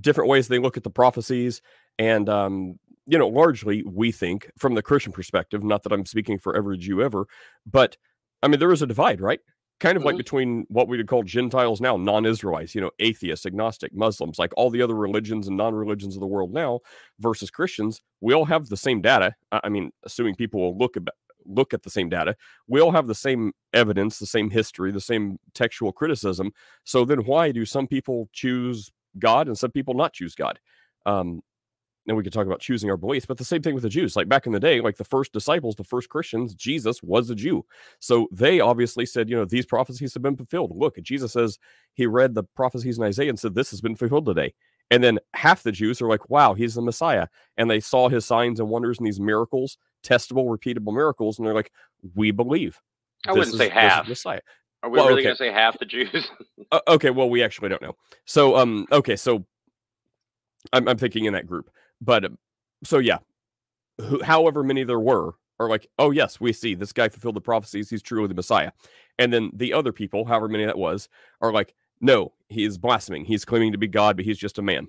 different 0.00 0.30
ways 0.30 0.48
they 0.48 0.58
look 0.58 0.76
at 0.76 0.82
the 0.82 0.90
prophecies, 0.90 1.62
and 1.98 2.28
um, 2.28 2.78
you 3.06 3.18
know, 3.18 3.28
largely 3.28 3.82
we 3.84 4.12
think 4.12 4.50
from 4.58 4.74
the 4.74 4.82
Christian 4.82 5.12
perspective. 5.12 5.62
Not 5.62 5.82
that 5.84 5.92
I'm 5.92 6.06
speaking 6.06 6.38
for 6.38 6.56
every 6.56 6.78
Jew 6.78 7.02
ever, 7.02 7.26
but 7.66 7.96
I 8.42 8.48
mean 8.48 8.60
there 8.60 8.72
is 8.72 8.82
a 8.82 8.86
divide, 8.86 9.20
right? 9.20 9.40
Kind 9.80 9.96
of 9.96 10.04
like 10.04 10.14
Mhm. 10.14 10.18
between 10.18 10.66
what 10.68 10.88
we 10.88 10.96
would 10.96 11.08
call 11.08 11.22
Gentiles 11.24 11.80
now, 11.80 11.96
non-Israelites, 11.96 12.74
you 12.74 12.80
know, 12.80 12.90
atheists, 13.00 13.44
agnostic, 13.46 13.94
Muslims, 13.94 14.38
like 14.38 14.52
all 14.56 14.70
the 14.70 14.82
other 14.82 14.94
religions 14.94 15.48
and 15.48 15.56
non-religions 15.56 16.16
of 16.16 16.20
the 16.20 16.26
world 16.26 16.52
now, 16.52 16.80
versus 17.20 17.50
Christians. 17.50 18.00
We 18.20 18.34
all 18.34 18.44
have 18.46 18.68
the 18.68 18.76
same 18.76 19.00
data. 19.02 19.34
I 19.52 19.60
I 19.64 19.68
mean, 19.68 19.92
assuming 20.04 20.36
people 20.36 20.60
will 20.60 20.78
look 20.78 20.96
about 20.96 21.14
look 21.46 21.74
at 21.74 21.82
the 21.82 21.90
same 21.90 22.08
data 22.08 22.36
we 22.66 22.80
all 22.80 22.92
have 22.92 23.06
the 23.06 23.14
same 23.14 23.52
evidence, 23.72 24.18
the 24.18 24.26
same 24.26 24.50
history, 24.50 24.92
the 24.92 25.00
same 25.00 25.38
textual 25.52 25.92
criticism. 25.92 26.52
So 26.84 27.04
then 27.04 27.20
why 27.20 27.52
do 27.52 27.64
some 27.64 27.86
people 27.86 28.28
choose 28.32 28.90
God 29.18 29.48
and 29.48 29.58
some 29.58 29.70
people 29.70 29.94
not 29.94 30.12
choose 30.12 30.34
God? 30.34 30.58
Um, 31.06 31.42
and 32.06 32.16
we 32.16 32.22
could 32.22 32.34
talk 32.34 32.46
about 32.46 32.60
choosing 32.60 32.90
our 32.90 32.98
beliefs, 32.98 33.24
but 33.24 33.38
the 33.38 33.44
same 33.44 33.62
thing 33.62 33.72
with 33.72 33.82
the 33.82 33.88
Jews. 33.88 34.14
Like 34.14 34.28
back 34.28 34.44
in 34.44 34.52
the 34.52 34.60
day, 34.60 34.80
like 34.80 34.96
the 34.98 35.04
first 35.04 35.32
disciples, 35.32 35.74
the 35.74 35.84
first 35.84 36.10
Christians, 36.10 36.54
Jesus 36.54 37.02
was 37.02 37.30
a 37.30 37.34
Jew. 37.34 37.64
So 37.98 38.28
they 38.30 38.60
obviously 38.60 39.06
said, 39.06 39.30
you 39.30 39.36
know, 39.36 39.46
these 39.46 39.64
prophecies 39.64 40.12
have 40.12 40.22
been 40.22 40.36
fulfilled. 40.36 40.72
Look, 40.76 41.00
Jesus 41.00 41.32
says 41.32 41.58
he 41.94 42.06
read 42.06 42.34
the 42.34 42.42
prophecies 42.42 42.98
in 42.98 43.04
Isaiah 43.04 43.30
and 43.30 43.40
said, 43.40 43.54
this 43.54 43.70
has 43.70 43.80
been 43.80 43.96
fulfilled 43.96 44.26
today. 44.26 44.52
And 44.90 45.02
then 45.02 45.18
half 45.32 45.62
the 45.62 45.72
Jews 45.72 46.02
are 46.02 46.08
like, 46.08 46.28
wow, 46.28 46.52
he's 46.52 46.74
the 46.74 46.82
Messiah. 46.82 47.28
And 47.56 47.70
they 47.70 47.80
saw 47.80 48.10
his 48.10 48.26
signs 48.26 48.60
and 48.60 48.68
wonders 48.68 48.98
and 48.98 49.06
these 49.06 49.20
miracles, 49.20 49.78
testable, 50.04 50.46
repeatable 50.46 50.94
miracles. 50.94 51.38
And 51.38 51.46
they're 51.46 51.54
like, 51.54 51.72
we 52.14 52.30
believe. 52.30 52.80
I 53.26 53.32
wouldn't 53.32 53.54
is- 53.54 53.58
say 53.58 53.68
half. 53.68 54.08
Messiah. 54.08 54.40
Are 54.82 54.90
we 54.90 54.98
Well, 54.98 55.08
really 55.08 55.22
okay. 55.22 55.28
gonna 55.28 55.36
say 55.36 55.50
half 55.50 55.78
the 55.78 55.86
Jews? 55.86 56.28
Uh, 56.72 56.80
okay, 56.88 57.10
well, 57.10 57.28
we 57.28 57.42
actually 57.42 57.68
don't 57.68 57.82
know. 57.82 57.94
So, 58.24 58.56
um, 58.56 58.86
okay, 58.90 59.16
so 59.16 59.44
I'm, 60.72 60.88
I'm 60.88 60.96
thinking 60.96 61.24
in 61.26 61.32
that 61.34 61.46
group, 61.46 61.70
but 62.00 62.24
um, 62.24 62.38
so 62.82 62.98
yeah, 62.98 63.18
who, 64.00 64.22
however 64.22 64.62
many 64.64 64.82
there 64.84 64.98
were 65.00 65.34
are 65.60 65.68
like, 65.68 65.86
oh 65.98 66.10
yes, 66.10 66.40
we 66.40 66.52
see 66.52 66.74
this 66.74 66.92
guy 66.92 67.08
fulfilled 67.08 67.36
the 67.36 67.40
prophecies. 67.40 67.90
He's 67.90 68.02
truly 68.02 68.28
the 68.28 68.34
Messiah. 68.34 68.72
And 69.18 69.32
then 69.32 69.50
the 69.54 69.72
other 69.72 69.92
people, 69.92 70.24
however 70.24 70.48
many 70.48 70.64
that 70.64 70.78
was, 70.78 71.08
are 71.40 71.52
like, 71.52 71.74
no, 72.00 72.32
he 72.48 72.64
is 72.64 72.76
blaspheming. 72.78 73.24
He's 73.24 73.44
claiming 73.44 73.72
to 73.72 73.78
be 73.78 73.86
God, 73.88 74.16
but 74.16 74.24
he's 74.24 74.38
just 74.38 74.58
a 74.58 74.62
man. 74.62 74.88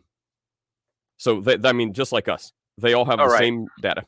So 1.17 1.39
they, 1.41 1.57
I 1.63 1.73
mean, 1.73 1.93
just 1.93 2.11
like 2.11 2.27
us, 2.27 2.51
they 2.77 2.93
all 2.93 3.05
have 3.05 3.19
All 3.19 3.27
the 3.27 3.33
right. 3.33 3.39
same 3.39 3.67
data. 3.81 4.05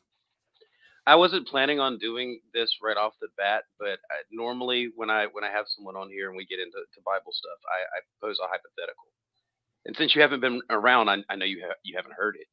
I 1.08 1.16
wasn't 1.16 1.48
planning 1.48 1.80
on 1.80 1.98
doing 1.98 2.40
this 2.54 2.70
right 2.82 2.98
off 2.98 3.14
the 3.22 3.28
bat, 3.38 3.64
but 3.80 3.98
I, 4.12 4.22
normally 4.32 4.90
when 4.96 5.10
I 5.10 5.26
when 5.32 5.44
I 5.44 5.50
have 5.50 5.66
someone 5.76 5.96
on 5.96 6.10
here 6.10 6.28
and 6.28 6.38
we 6.38 6.46
get 6.46 6.60
into 6.60 6.78
to 6.78 7.02
Bible 7.06 7.32
stuff, 7.32 7.58
I, 7.70 7.98
I 7.98 8.00
pose 8.22 8.38
a 8.40 8.48
hypothetical. 8.48 9.08
And 9.86 9.96
since 9.96 10.14
you 10.16 10.22
haven't 10.22 10.40
been 10.40 10.62
around, 10.70 11.10
I, 11.10 11.18
I 11.30 11.36
know 11.36 11.46
you 11.46 11.62
ha- 11.66 11.76
you 11.84 11.96
haven't 11.96 12.14
heard 12.16 12.36
it. 12.40 12.48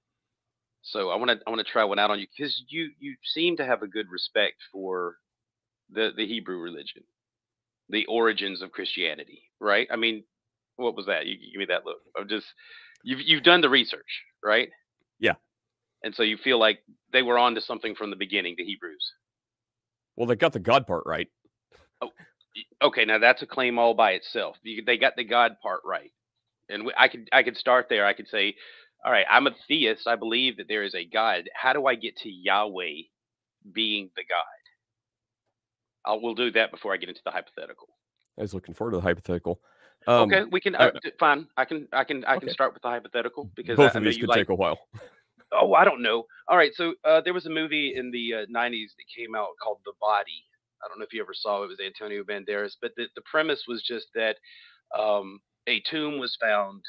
So 0.84 1.12
I 1.12 1.18
want 1.18 1.32
to 1.32 1.40
I 1.48 1.52
want 1.52 1.66
to 1.66 1.72
try 1.72 1.84
one 1.86 2.00
out 2.00 2.12
on 2.12 2.20
you 2.20 2.28
because 2.38 2.64
you 2.70 2.92
you 3.00 3.16
seem 3.34 3.58
to 3.58 3.66
have 3.66 3.84
a 3.84 3.88
good 3.88 4.08
respect 4.12 4.58
for 4.72 5.18
the 5.92 6.12
the 6.16 6.28
Hebrew 6.28 6.60
religion, 6.60 7.04
the 7.90 8.06
origins 8.08 8.62
of 8.62 8.72
Christianity, 8.72 9.44
right? 9.62 9.88
I 9.92 9.98
mean, 9.98 10.26
what 10.78 10.96
was 10.96 11.08
that? 11.08 11.28
You, 11.28 11.36
you 11.40 11.54
give 11.54 11.60
me 11.60 11.66
that 11.68 11.86
look. 11.86 12.00
I'm 12.18 12.30
just 12.30 12.48
you've 13.04 13.22
you've 13.22 13.44
done 13.44 13.62
the 13.62 13.70
research, 13.70 14.24
right? 14.44 14.70
Yeah. 15.20 15.36
And 16.06 16.16
so 16.16 16.24
you 16.24 16.38
feel 16.38 16.60
like 16.60 16.80
they 17.12 17.24
were 17.24 17.40
on 17.40 17.56
to 17.56 17.62
something 17.62 17.96
from 17.96 18.12
the 18.12 18.16
beginning, 18.16 18.56
the 18.58 18.64
Hebrews. 18.64 19.04
Well, 20.16 20.28
they 20.28 20.36
got 20.36 20.54
the 20.54 20.60
God 20.60 20.88
part 20.88 21.04
right. 21.06 21.28
Y- 22.02 22.64
Okay, 22.82 23.04
now 23.06 23.18
that's 23.18 23.42
a 23.42 23.48
claim 23.48 23.78
all 23.80 23.94
by 23.96 24.12
itself. 24.12 24.56
You, 24.64 24.84
they 24.86 24.98
got 24.98 25.18
the 25.18 25.26
God 25.26 25.58
part 25.62 25.82
right, 25.84 26.12
and 26.70 26.90
I 26.98 27.10
could 27.10 27.28
I 27.34 27.44
could 27.44 27.58
start 27.58 27.88
there. 27.90 28.06
I 28.06 28.14
could 28.14 28.30
say, 28.30 28.56
all 29.04 29.12
right, 29.12 29.26
I'm 29.30 29.48
a 29.48 29.52
theist. 29.68 30.08
I 30.08 30.16
believe 30.16 30.58
that 30.58 30.68
there 30.70 30.84
is 30.84 30.96
a 30.96 31.04
God. 31.06 31.50
How 31.54 31.74
do 31.74 31.86
I 31.88 31.96
get 31.96 32.16
to 32.18 32.30
Yahweh 32.30 33.02
being 33.74 34.10
the 34.16 34.24
God? 34.24 34.46
I'll, 36.06 36.22
we'll 36.22 36.36
do 36.36 36.52
that 36.52 36.72
before 36.72 36.94
I 36.94 36.98
get 36.98 37.10
into 37.10 37.22
the 37.26 37.32
hypothetical. 37.32 37.88
I 38.38 38.44
was 38.44 38.54
looking 38.54 38.76
forward 38.76 38.92
to 38.92 38.98
the 38.98 39.02
hypothetical. 39.04 39.60
Um, 40.08 40.32
okay, 40.32 40.44
we 40.50 40.62
can. 40.62 40.76
I- 40.76 40.88
Uh, 40.88 40.92
fine. 41.20 41.48
I 41.58 41.66
can. 41.66 41.88
I 41.92 42.04
can. 42.06 42.24
I 42.26 42.38
can 42.38 42.50
start 42.52 42.74
with 42.74 42.84
the 42.84 42.90
hypothetical 42.90 43.50
because 43.56 43.76
both 43.78 43.88
I, 43.96 43.96
I 43.96 43.98
of 43.98 44.04
know 44.04 44.10
these 44.12 44.18
could 44.20 44.30
like. 44.30 44.40
take 44.40 44.50
a 44.50 44.56
while. 44.56 44.80
Oh, 45.54 45.74
I 45.76 45.86
don't 45.86 46.04
know. 46.04 46.26
All 46.50 46.58
right, 46.58 46.74
so 46.76 46.96
uh, 47.06 47.22
there 47.22 47.34
was 47.34 47.48
a 47.48 47.52
movie 47.52 47.96
in 47.98 48.12
the 48.12 48.36
uh, 48.36 48.46
'90s 48.56 48.94
that 48.98 49.06
came 49.18 49.36
out 49.36 49.50
called 49.64 49.80
The 49.86 49.94
Body. 50.02 50.46
I 50.84 50.90
don't 50.90 51.00
know 51.00 51.06
if 51.06 51.14
you 51.14 51.22
ever 51.24 51.34
saw 51.36 51.62
it. 51.64 51.66
It 51.66 51.70
was 51.70 51.80
Antonio 51.86 52.24
Banderas, 52.24 52.74
but 52.82 52.94
the, 52.98 53.08
the 53.16 53.24
premise 53.30 53.66
was 53.68 53.84
just 53.84 54.08
that 54.16 54.38
um, 54.98 55.40
a 55.68 55.82
tomb 55.90 56.20
was 56.20 56.38
found, 56.42 56.84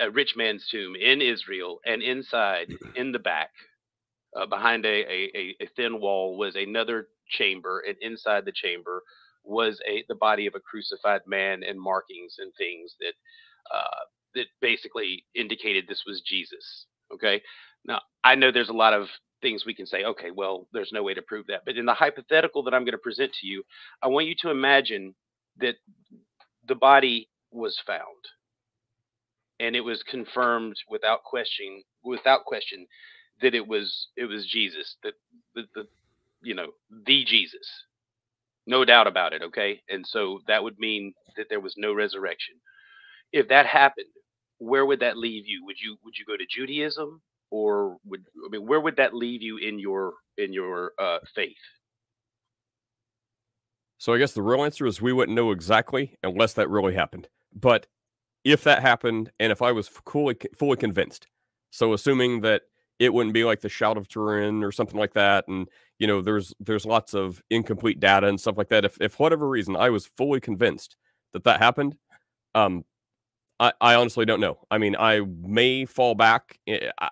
a 0.00 0.10
rich 0.10 0.34
man's 0.36 0.68
tomb 0.70 0.94
in 0.96 1.22
Israel, 1.22 1.80
and 1.86 2.02
inside, 2.02 2.68
in 2.96 3.12
the 3.12 3.20
back, 3.20 3.50
uh, 4.36 4.46
behind 4.46 4.86
a, 4.86 4.88
a, 4.88 5.30
a, 5.36 5.56
a 5.62 5.68
thin 5.76 6.00
wall, 6.00 6.38
was 6.38 6.56
another 6.56 7.08
chamber, 7.30 7.82
and 7.86 7.96
inside 8.02 8.44
the 8.46 8.52
chamber 8.52 9.02
was 9.44 9.80
a 9.88 10.04
the 10.08 10.16
body 10.16 10.46
of 10.46 10.54
a 10.56 10.60
crucified 10.60 11.22
man 11.26 11.62
and 11.64 11.80
markings 11.80 12.36
and 12.38 12.52
things 12.58 12.94
that 13.00 13.14
uh, 13.74 14.04
that 14.34 14.46
basically 14.62 15.24
indicated 15.34 15.86
this 15.88 16.04
was 16.06 16.22
Jesus. 16.26 16.86
Okay, 17.14 17.42
Now, 17.84 18.00
I 18.24 18.34
know 18.34 18.50
there's 18.52 18.68
a 18.68 18.74
lot 18.74 18.94
of 18.94 19.08
things 19.40 19.64
we 19.66 19.74
can 19.74 19.86
say, 19.86 20.04
okay, 20.04 20.30
well, 20.30 20.68
there's 20.72 20.92
no 20.92 21.02
way 21.02 21.14
to 21.14 21.22
prove 21.22 21.46
that. 21.48 21.62
But 21.66 21.76
in 21.76 21.86
the 21.86 21.94
hypothetical 21.94 22.62
that 22.64 22.74
I'm 22.74 22.84
going 22.84 22.92
to 22.92 22.98
present 22.98 23.32
to 23.40 23.46
you, 23.46 23.64
I 24.02 24.08
want 24.08 24.26
you 24.26 24.34
to 24.42 24.50
imagine 24.50 25.14
that 25.58 25.76
the 26.68 26.76
body 26.76 27.28
was 27.50 27.78
found 27.86 28.04
and 29.60 29.76
it 29.76 29.80
was 29.80 30.02
confirmed 30.02 30.76
without 30.88 31.22
question 31.24 31.82
without 32.04 32.44
question 32.44 32.86
that 33.40 33.54
it 33.54 33.66
was 33.66 34.08
it 34.16 34.26
was 34.26 34.46
Jesus, 34.46 34.96
that 35.02 35.14
the, 35.54 35.62
the 35.74 35.86
you 36.42 36.54
know, 36.54 36.68
the 37.06 37.24
Jesus. 37.24 37.66
No 38.66 38.84
doubt 38.84 39.08
about 39.08 39.32
it, 39.32 39.42
okay? 39.42 39.80
And 39.88 40.06
so 40.06 40.40
that 40.46 40.62
would 40.62 40.78
mean 40.78 41.14
that 41.36 41.46
there 41.50 41.60
was 41.60 41.74
no 41.76 41.92
resurrection. 41.92 42.54
If 43.32 43.48
that 43.48 43.66
happened, 43.66 44.06
where 44.58 44.86
would 44.86 45.00
that 45.00 45.16
leave 45.16 45.46
you? 45.46 45.64
Would 45.66 45.76
you 45.80 45.96
would 46.04 46.14
you 46.18 46.24
go 46.26 46.36
to 46.36 46.46
Judaism? 46.48 47.22
Or 47.52 47.98
would 48.06 48.24
I 48.46 48.48
mean 48.48 48.66
where 48.66 48.80
would 48.80 48.96
that 48.96 49.14
leave 49.14 49.42
you 49.42 49.58
in 49.58 49.78
your 49.78 50.14
in 50.38 50.54
your 50.54 50.92
uh, 50.98 51.18
faith? 51.34 51.52
So 53.98 54.14
I 54.14 54.18
guess 54.18 54.32
the 54.32 54.42
real 54.42 54.64
answer 54.64 54.86
is 54.86 55.02
we 55.02 55.12
wouldn't 55.12 55.36
know 55.36 55.52
exactly 55.52 56.16
unless 56.22 56.54
that 56.54 56.70
really 56.70 56.94
happened. 56.94 57.28
But 57.54 57.86
if 58.42 58.64
that 58.64 58.80
happened, 58.80 59.30
and 59.38 59.52
if 59.52 59.60
I 59.60 59.70
was 59.70 59.86
fully 59.86 60.34
fully 60.56 60.78
convinced, 60.78 61.26
so 61.70 61.92
assuming 61.92 62.40
that 62.40 62.62
it 62.98 63.12
wouldn't 63.12 63.34
be 63.34 63.44
like 63.44 63.60
the 63.60 63.68
Shroud 63.68 63.98
of 63.98 64.08
Turin 64.08 64.64
or 64.64 64.72
something 64.72 64.98
like 64.98 65.12
that, 65.12 65.46
and 65.46 65.68
you 65.98 66.06
know 66.06 66.22
there's 66.22 66.54
there's 66.58 66.86
lots 66.86 67.12
of 67.12 67.42
incomplete 67.50 68.00
data 68.00 68.28
and 68.28 68.40
stuff 68.40 68.56
like 68.56 68.70
that. 68.70 68.86
If 68.86 68.98
if 68.98 69.20
whatever 69.20 69.46
reason 69.46 69.76
I 69.76 69.90
was 69.90 70.06
fully 70.06 70.40
convinced 70.40 70.96
that 71.34 71.44
that 71.44 71.60
happened, 71.60 71.96
um, 72.54 72.86
I, 73.60 73.72
I 73.78 73.94
honestly 73.96 74.24
don't 74.24 74.40
know. 74.40 74.58
I 74.70 74.78
mean, 74.78 74.96
I 74.98 75.20
may 75.20 75.84
fall 75.84 76.14
back. 76.14 76.58
Eh, 76.66 76.90
I, 76.98 77.10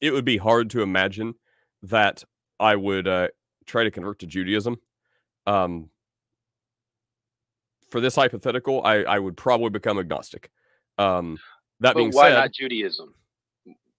it 0.00 0.12
would 0.12 0.24
be 0.24 0.36
hard 0.36 0.70
to 0.70 0.82
imagine 0.82 1.34
that 1.82 2.24
I 2.58 2.76
would 2.76 3.06
uh, 3.06 3.28
try 3.66 3.84
to 3.84 3.90
convert 3.90 4.18
to 4.20 4.26
Judaism. 4.26 4.76
Um, 5.46 5.90
for 7.90 8.00
this 8.00 8.16
hypothetical, 8.16 8.82
I, 8.84 8.96
I 9.02 9.18
would 9.18 9.36
probably 9.36 9.70
become 9.70 9.98
agnostic. 9.98 10.50
Um, 10.98 11.38
that 11.80 11.94
but 11.94 12.00
being 12.00 12.10
why 12.10 12.30
said, 12.30 12.34
not 12.34 12.52
Judaism? 12.52 13.14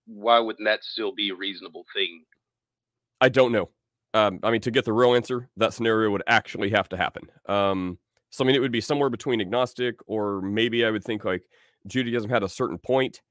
Why 0.06 0.40
wouldn't 0.40 0.66
that 0.66 0.84
still 0.84 1.14
be 1.14 1.30
a 1.30 1.36
reasonable 1.36 1.86
thing? 1.94 2.24
I 3.22 3.30
don't 3.30 3.52
know. 3.52 3.70
Um, 4.14 4.40
I 4.44 4.52
mean, 4.52 4.62
to 4.62 4.72
get 4.72 4.86
the 4.86 4.94
real 4.94 5.16
answer, 5.16 5.50
that 5.58 5.74
scenario 5.74 6.10
would 6.12 6.24
actually 6.28 6.72
have 6.72 6.90
to 6.90 6.98
happen. 6.98 7.30
Um, 7.48 8.00
so, 8.30 8.44
I 8.44 8.48
mean, 8.48 8.56
it 8.56 8.60
would 8.60 8.72
be 8.72 8.82
somewhere 8.82 9.10
between 9.10 9.42
agnostic 9.42 9.96
or 10.08 10.42
maybe 10.42 10.86
I 10.86 10.92
would 10.92 11.04
think 11.04 11.24
like 11.24 11.44
Judaism 11.86 12.30
had 12.30 12.44
a 12.44 12.50
certain 12.50 12.78
point. 12.78 13.22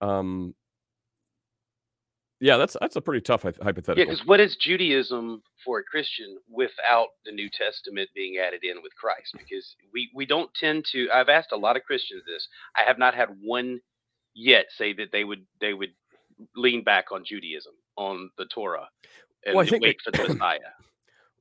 Um, 0.00 0.54
yeah, 2.40 2.56
that's 2.56 2.76
that's 2.80 2.96
a 2.96 3.00
pretty 3.00 3.22
tough 3.22 3.42
hypothetical. 3.42 3.98
Yeah, 3.98 4.04
because 4.04 4.26
what 4.26 4.40
is 4.40 4.56
Judaism 4.56 5.42
for 5.64 5.78
a 5.78 5.82
Christian 5.82 6.38
without 6.50 7.08
the 7.24 7.32
New 7.32 7.48
Testament 7.48 8.10
being 8.14 8.36
added 8.38 8.60
in 8.62 8.82
with 8.82 8.94
Christ? 8.94 9.34
Because 9.36 9.76
we 9.92 10.10
we 10.14 10.26
don't 10.26 10.50
tend 10.54 10.84
to. 10.92 11.08
I've 11.12 11.28
asked 11.28 11.52
a 11.52 11.56
lot 11.56 11.76
of 11.76 11.82
Christians 11.84 12.22
this. 12.26 12.46
I 12.76 12.82
have 12.86 12.98
not 12.98 13.14
had 13.14 13.28
one 13.42 13.80
yet 14.34 14.66
say 14.76 14.92
that 14.94 15.12
they 15.12 15.24
would 15.24 15.46
they 15.60 15.72
would 15.72 15.92
lean 16.54 16.84
back 16.84 17.12
on 17.12 17.24
Judaism 17.24 17.72
on 17.96 18.30
the 18.36 18.44
Torah 18.44 18.88
and 19.46 19.54
well, 19.54 19.64
I 19.64 19.68
think 19.68 19.82
wait 19.82 20.00
for 20.02 20.10
the 20.10 20.28
Messiah. 20.34 20.58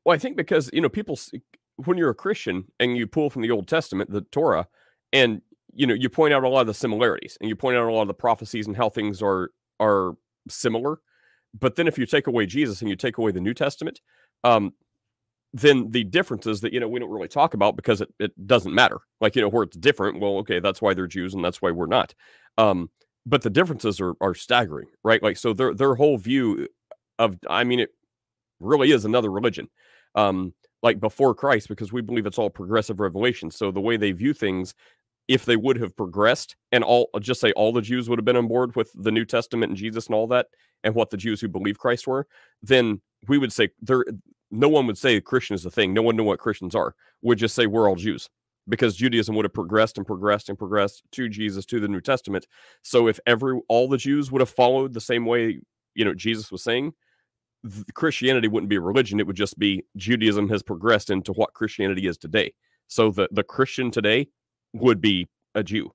Well, 0.05 0.15
I 0.15 0.19
think 0.19 0.37
because 0.37 0.69
you 0.71 0.79
know 0.79 0.89
people 0.89 1.19
when 1.77 1.97
you're 1.97 2.11
a 2.11 2.15
Christian 2.15 2.71
and 2.79 2.95
you 2.95 3.07
pull 3.07 3.29
from 3.29 3.41
the 3.41 3.51
Old 3.51 3.67
Testament, 3.67 4.11
the 4.11 4.21
Torah, 4.21 4.67
and 5.11 5.41
you 5.73 5.87
know 5.87 5.93
you 5.93 6.09
point 6.09 6.33
out 6.33 6.43
a 6.43 6.49
lot 6.49 6.61
of 6.61 6.67
the 6.67 6.73
similarities 6.73 7.37
and 7.41 7.49
you 7.49 7.55
point 7.55 7.75
out 7.75 7.87
a 7.87 7.91
lot 7.91 8.03
of 8.03 8.07
the 8.07 8.13
prophecies 8.13 8.67
and 8.67 8.77
how 8.77 8.89
things 8.89 9.21
are 9.21 9.49
are 9.79 10.15
similar. 10.49 10.99
But 11.57 11.75
then 11.75 11.87
if 11.87 11.97
you 11.97 12.05
take 12.05 12.27
away 12.27 12.45
Jesus 12.45 12.81
and 12.81 12.89
you 12.89 12.95
take 12.95 13.17
away 13.17 13.31
the 13.31 13.39
New 13.39 13.53
Testament, 13.53 14.01
um, 14.43 14.73
then 15.53 15.91
the 15.91 16.03
differences 16.03 16.59
that 16.61 16.73
you 16.73 16.79
know 16.81 16.87
we 16.87 16.99
don't 16.99 17.09
really 17.09 17.29
talk 17.29 17.53
about 17.53 17.77
because 17.77 18.01
it, 18.01 18.13
it 18.19 18.47
doesn't 18.47 18.73
matter. 18.73 18.99
Like 19.21 19.35
you 19.35 19.41
know 19.41 19.49
where 19.49 19.63
it's 19.63 19.77
different. 19.77 20.19
Well, 20.19 20.37
okay, 20.39 20.59
that's 20.59 20.81
why 20.81 20.93
they're 20.93 21.07
Jews 21.07 21.33
and 21.33 21.43
that's 21.43 21.61
why 21.61 21.71
we're 21.71 21.85
not. 21.85 22.13
Um, 22.57 22.89
but 23.25 23.41
the 23.41 23.49
differences 23.49 24.01
are 24.01 24.15
are 24.19 24.35
staggering, 24.35 24.87
right? 25.03 25.23
Like 25.23 25.37
so 25.37 25.53
their 25.53 25.73
their 25.73 25.95
whole 25.95 26.17
view 26.17 26.67
of 27.17 27.37
I 27.49 27.63
mean 27.63 27.79
it 27.79 27.91
really 28.59 28.91
is 28.91 29.05
another 29.05 29.31
religion. 29.31 29.69
Um, 30.13 30.53
like 30.83 30.99
before 30.99 31.33
Christ, 31.33 31.67
because 31.69 31.91
we 31.91 32.01
believe 32.01 32.25
it's 32.25 32.37
all 32.37 32.49
progressive 32.49 32.99
revelation. 32.99 33.49
So 33.49 33.71
the 33.71 33.81
way 33.81 33.97
they 33.97 34.11
view 34.11 34.33
things 34.33 34.75
if 35.27 35.45
they 35.45 35.55
would 35.55 35.77
have 35.77 35.95
progressed 35.95 36.55
and 36.71 36.83
all 36.83 37.09
just 37.19 37.41
say 37.41 37.51
all 37.53 37.73
the 37.73 37.81
Jews 37.81 38.09
would 38.09 38.19
have 38.19 38.25
been 38.25 38.35
on 38.35 38.47
board 38.47 38.75
with 38.75 38.91
the 38.93 39.11
New 39.11 39.25
Testament 39.25 39.71
and 39.71 39.77
Jesus 39.77 40.07
and 40.07 40.15
all 40.15 40.27
that 40.27 40.47
and 40.83 40.93
what 40.93 41.09
the 41.09 41.17
Jews 41.17 41.41
who 41.41 41.47
believe 41.47 41.79
Christ 41.79 42.05
were, 42.05 42.27
then 42.61 43.01
we 43.27 43.37
would 43.37 43.51
say 43.51 43.69
there 43.81 44.03
no 44.51 44.69
one 44.69 44.87
would 44.87 44.97
say 44.97 45.19
Christian 45.19 45.55
is 45.55 45.65
a 45.65 45.71
thing. 45.71 45.93
No 45.93 46.01
one 46.01 46.15
knew 46.15 46.23
what 46.23 46.39
Christians 46.39 46.75
are. 46.75 46.95
Would 47.21 47.39
just 47.39 47.55
say 47.55 47.65
we're 47.65 47.89
all 47.89 47.95
Jews 47.95 48.29
because 48.67 48.95
Judaism 48.95 49.35
would 49.35 49.45
have 49.45 49.53
progressed 49.53 49.97
and 49.97 50.05
progressed 50.05 50.49
and 50.49 50.57
progressed 50.57 51.03
to 51.11 51.29
Jesus 51.29 51.65
to 51.65 51.79
the 51.79 51.87
New 51.87 52.01
Testament. 52.01 52.47
So 52.81 53.07
if 53.07 53.19
every 53.25 53.59
all 53.67 53.87
the 53.87 53.97
Jews 53.97 54.31
would 54.31 54.41
have 54.41 54.49
followed 54.49 54.93
the 54.93 55.01
same 55.01 55.25
way, 55.25 55.59
you 55.93 56.05
know, 56.05 56.13
Jesus 56.13 56.51
was 56.51 56.63
saying, 56.63 56.93
Christianity 57.93 58.47
wouldn't 58.47 58.69
be 58.69 58.75
a 58.75 58.81
religion. 58.81 59.19
It 59.19 59.27
would 59.27 59.35
just 59.35 59.57
be 59.57 59.83
Judaism 59.97 60.49
has 60.49 60.61
progressed 60.61 61.09
into 61.09 61.33
what 61.33 61.53
Christianity 61.53 62.07
is 62.07 62.17
today. 62.17 62.53
So 62.87 63.09
the 63.11 63.27
the 63.31 63.43
Christian 63.43 63.89
today 63.89 64.27
would 64.81 65.01
be 65.01 65.27
a 65.53 65.63
Jew. 65.63 65.91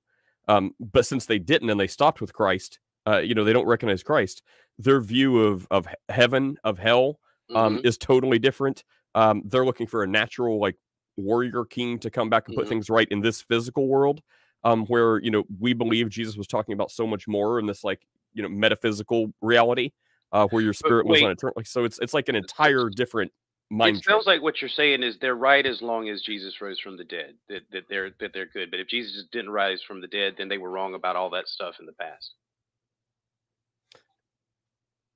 Um, 0.47 0.71
but 0.79 1.05
since 1.05 1.25
they 1.25 1.39
didn't 1.39 1.69
and 1.69 1.79
they 1.79 1.87
stopped 1.87 2.21
with 2.21 2.33
Christ, 2.33 2.79
uh, 3.07 3.19
you 3.19 3.33
know, 3.33 3.43
they 3.43 3.53
don't 3.53 3.67
recognize 3.67 4.03
Christ. 4.03 4.41
Their 4.77 4.99
view 4.99 5.39
of 5.39 5.67
of 5.71 5.87
heaven, 6.09 6.57
of 6.63 6.79
hell, 6.79 7.19
um, 7.53 7.77
mm-hmm. 7.77 7.87
is 7.87 7.97
totally 7.97 8.39
different. 8.39 8.83
Um, 9.15 9.43
they're 9.45 9.65
looking 9.65 9.87
for 9.87 10.03
a 10.03 10.07
natural 10.07 10.59
like 10.59 10.75
warrior 11.17 11.65
king 11.65 11.99
to 11.99 12.09
come 12.09 12.29
back 12.29 12.47
and 12.47 12.55
put 12.55 12.63
mm-hmm. 12.63 12.69
things 12.69 12.89
right 12.89 13.07
in 13.11 13.21
this 13.21 13.41
physical 13.41 13.87
world. 13.87 14.21
Um, 14.63 14.85
where 14.85 15.19
you 15.19 15.31
know 15.31 15.43
we 15.59 15.73
believe 15.73 16.09
Jesus 16.09 16.37
was 16.37 16.45
talking 16.45 16.73
about 16.73 16.91
so 16.91 17.07
much 17.07 17.27
more 17.27 17.59
in 17.59 17.65
this 17.65 17.83
like 17.83 18.05
you 18.33 18.43
know 18.43 18.49
metaphysical 18.49 19.33
reality, 19.41 19.91
uh, 20.31 20.47
where 20.51 20.61
your 20.61 20.73
spirit 20.73 21.07
was 21.07 21.21
on 21.21 21.31
eternal. 21.31 21.55
So 21.63 21.83
it's 21.83 21.97
it's 21.99 22.13
like 22.13 22.29
an 22.29 22.35
entire 22.35 22.89
different 22.89 23.31
mind. 23.71 23.97
It 23.97 24.03
sounds 24.03 24.27
like 24.27 24.41
what 24.41 24.61
you're 24.61 24.69
saying 24.69 25.03
is 25.03 25.17
they're 25.19 25.35
right 25.35 25.65
as 25.65 25.81
long 25.81 26.09
as 26.09 26.21
Jesus 26.21 26.59
rose 26.61 26.79
from 26.79 26.97
the 26.97 27.03
dead. 27.03 27.35
That 27.49 27.61
that 27.71 27.83
they're 27.89 28.11
that 28.19 28.31
they're 28.33 28.45
good. 28.45 28.71
But 28.71 28.79
if 28.79 28.87
Jesus 28.87 29.25
didn't 29.31 29.51
rise 29.51 29.81
from 29.87 30.01
the 30.01 30.07
dead, 30.07 30.35
then 30.37 30.49
they 30.49 30.57
were 30.57 30.71
wrong 30.71 30.93
about 30.93 31.15
all 31.15 31.29
that 31.31 31.47
stuff 31.47 31.75
in 31.79 31.85
the 31.85 31.93
past. 31.93 32.31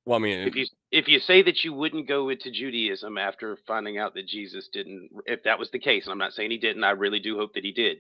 Well, 0.06 0.18
I 0.18 0.22
mean, 0.22 0.40
if 0.48 0.56
you 0.56 0.66
if 0.92 1.08
you 1.08 1.20
say 1.20 1.42
that 1.44 1.64
you 1.64 1.74
wouldn't 1.74 2.08
go 2.08 2.30
into 2.30 2.52
Judaism 2.52 3.18
after 3.18 3.58
finding 3.68 3.98
out 3.98 4.14
that 4.14 4.28
Jesus 4.28 4.68
didn't, 4.72 5.10
if 5.26 5.44
that 5.44 5.60
was 5.60 5.72
the 5.72 5.80
case, 5.80 6.06
and 6.06 6.12
I'm 6.12 6.20
not 6.20 6.34
saying 6.34 6.52
he 6.52 6.58
didn't, 6.58 6.84
I 6.84 6.92
really 6.92 7.20
do 7.20 7.38
hope 7.38 7.54
that 7.56 7.66
he 7.66 7.72
did. 7.72 7.98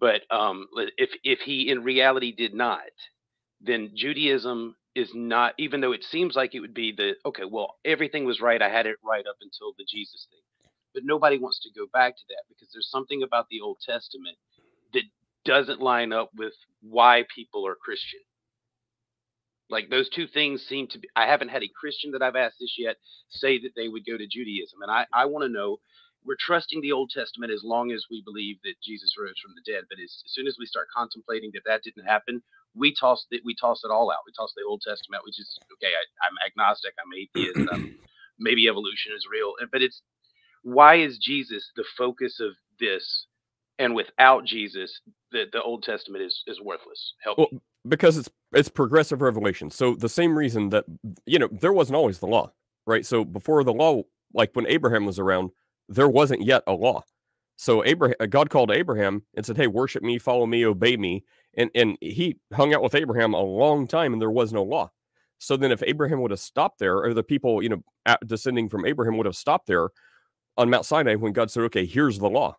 But 0.00 0.22
um, 0.30 0.66
if 0.96 1.10
if 1.22 1.40
he 1.40 1.70
in 1.70 1.84
reality 1.84 2.32
did 2.32 2.54
not, 2.54 2.80
then 3.60 3.92
Judaism 3.94 4.74
is 4.94 5.10
not 5.14 5.54
even 5.58 5.80
though 5.80 5.92
it 5.92 6.04
seems 6.04 6.36
like 6.36 6.54
it 6.54 6.60
would 6.60 6.74
be 6.74 6.92
the 6.96 7.12
okay 7.26 7.44
well 7.50 7.76
everything 7.84 8.24
was 8.24 8.40
right 8.40 8.62
i 8.62 8.68
had 8.68 8.86
it 8.86 8.96
right 9.04 9.26
up 9.26 9.36
until 9.42 9.72
the 9.78 9.86
jesus 9.88 10.26
thing. 10.30 10.40
But 10.94 11.04
nobody 11.04 11.38
wants 11.38 11.60
to 11.62 11.70
go 11.78 11.86
back 11.92 12.16
to 12.16 12.22
that 12.30 12.44
because 12.48 12.68
there's 12.72 12.90
something 12.90 13.22
about 13.22 13.46
the 13.50 13.60
old 13.60 13.78
testament 13.86 14.36
that 14.94 15.04
doesn't 15.44 15.80
line 15.80 16.12
up 16.12 16.30
with 16.36 16.54
why 16.82 17.24
people 17.34 17.66
are 17.66 17.76
christian. 17.76 18.20
Like 19.70 19.90
those 19.90 20.08
two 20.10 20.26
things 20.28 20.62
seem 20.68 20.88
to 20.88 20.98
be 20.98 21.08
i 21.16 21.26
haven't 21.26 21.50
had 21.50 21.62
a 21.64 21.70
christian 21.80 22.12
that 22.12 22.22
i've 22.22 22.36
asked 22.36 22.56
this 22.60 22.76
yet 22.78 22.96
say 23.30 23.60
that 23.60 23.72
they 23.76 23.88
would 23.88 24.06
go 24.06 24.18
to 24.18 24.26
judaism 24.26 24.80
and 24.82 24.90
i 24.90 25.06
i 25.12 25.26
want 25.26 25.44
to 25.44 25.48
know 25.48 25.78
we're 26.24 26.36
trusting 26.40 26.80
the 26.80 26.92
Old 26.92 27.10
Testament 27.10 27.52
as 27.52 27.62
long 27.62 27.92
as 27.92 28.06
we 28.10 28.22
believe 28.24 28.56
that 28.64 28.74
Jesus 28.82 29.14
rose 29.18 29.38
from 29.42 29.52
the 29.54 29.70
dead. 29.70 29.84
But 29.88 29.98
as, 30.02 30.22
as 30.24 30.32
soon 30.32 30.46
as 30.46 30.56
we 30.58 30.66
start 30.66 30.88
contemplating 30.94 31.50
that 31.54 31.62
that 31.66 31.82
didn't 31.82 32.06
happen, 32.06 32.42
we 32.74 32.94
toss 32.94 33.26
it. 33.30 33.42
We 33.44 33.54
toss 33.54 33.82
it 33.84 33.90
all 33.90 34.10
out. 34.10 34.24
We 34.26 34.32
toss 34.32 34.52
the 34.56 34.64
Old 34.66 34.82
Testament, 34.86 35.22
which 35.24 35.38
is 35.38 35.58
okay. 35.74 35.92
I, 35.92 36.26
am 36.26 36.36
agnostic. 36.46 36.94
I'm 36.98 37.12
atheist. 37.12 37.70
I'm, 37.72 37.98
maybe 38.38 38.68
evolution 38.68 39.12
is 39.16 39.26
real, 39.30 39.52
but 39.70 39.82
it's 39.82 40.02
why 40.62 40.96
is 40.96 41.18
Jesus 41.18 41.70
the 41.76 41.84
focus 41.96 42.40
of 42.40 42.52
this? 42.80 43.26
And 43.78 43.94
without 43.94 44.44
Jesus, 44.44 45.00
the, 45.32 45.44
the 45.52 45.62
Old 45.62 45.82
Testament 45.82 46.24
is 46.24 46.42
is 46.46 46.60
worthless. 46.60 47.14
Help 47.22 47.38
well. 47.38 47.48
Because 47.86 48.16
it's 48.16 48.30
it's 48.52 48.68
progressive 48.68 49.20
revelation. 49.20 49.70
So 49.70 49.94
the 49.94 50.08
same 50.08 50.38
reason 50.38 50.70
that 50.70 50.84
you 51.26 51.38
know 51.38 51.48
there 51.50 51.72
wasn't 51.72 51.96
always 51.96 52.18
the 52.18 52.26
law, 52.26 52.52
right? 52.86 53.04
So 53.04 53.24
before 53.24 53.62
the 53.62 53.72
law, 53.72 54.02
like 54.32 54.50
when 54.54 54.66
Abraham 54.66 55.04
was 55.04 55.18
around, 55.18 55.50
there 55.88 56.08
wasn't 56.08 56.42
yet 56.42 56.62
a 56.66 56.72
law. 56.72 57.02
So 57.56 57.84
Abraham, 57.84 58.16
uh, 58.20 58.26
God 58.26 58.50
called 58.50 58.70
Abraham 58.70 59.22
and 59.34 59.46
said, 59.46 59.56
"Hey, 59.56 59.66
worship 59.68 60.02
me, 60.02 60.18
follow 60.18 60.46
me, 60.46 60.64
obey 60.66 60.96
me." 60.96 61.24
And 61.56 61.70
and 61.74 61.96
he 62.00 62.38
hung 62.52 62.74
out 62.74 62.82
with 62.82 62.94
Abraham 62.94 63.34
a 63.34 63.40
long 63.42 63.86
time, 63.86 64.12
and 64.12 64.20
there 64.22 64.30
was 64.30 64.52
no 64.52 64.62
law. 64.64 64.90
So 65.38 65.56
then, 65.56 65.72
if 65.72 65.82
Abraham 65.84 66.20
would 66.22 66.30
have 66.32 66.40
stopped 66.40 66.78
there, 66.80 66.98
or 66.98 67.14
the 67.14 67.22
people, 67.22 67.62
you 67.62 67.68
know, 67.68 67.82
descending 68.26 68.68
from 68.68 68.86
Abraham 68.86 69.16
would 69.18 69.26
have 69.26 69.36
stopped 69.36 69.66
there 69.66 69.90
on 70.56 70.70
Mount 70.70 70.86
Sinai 70.86 71.16
when 71.16 71.32
God 71.32 71.50
said, 71.50 71.64
"Okay, 71.64 71.86
here's 71.86 72.18
the 72.18 72.30
law," 72.30 72.56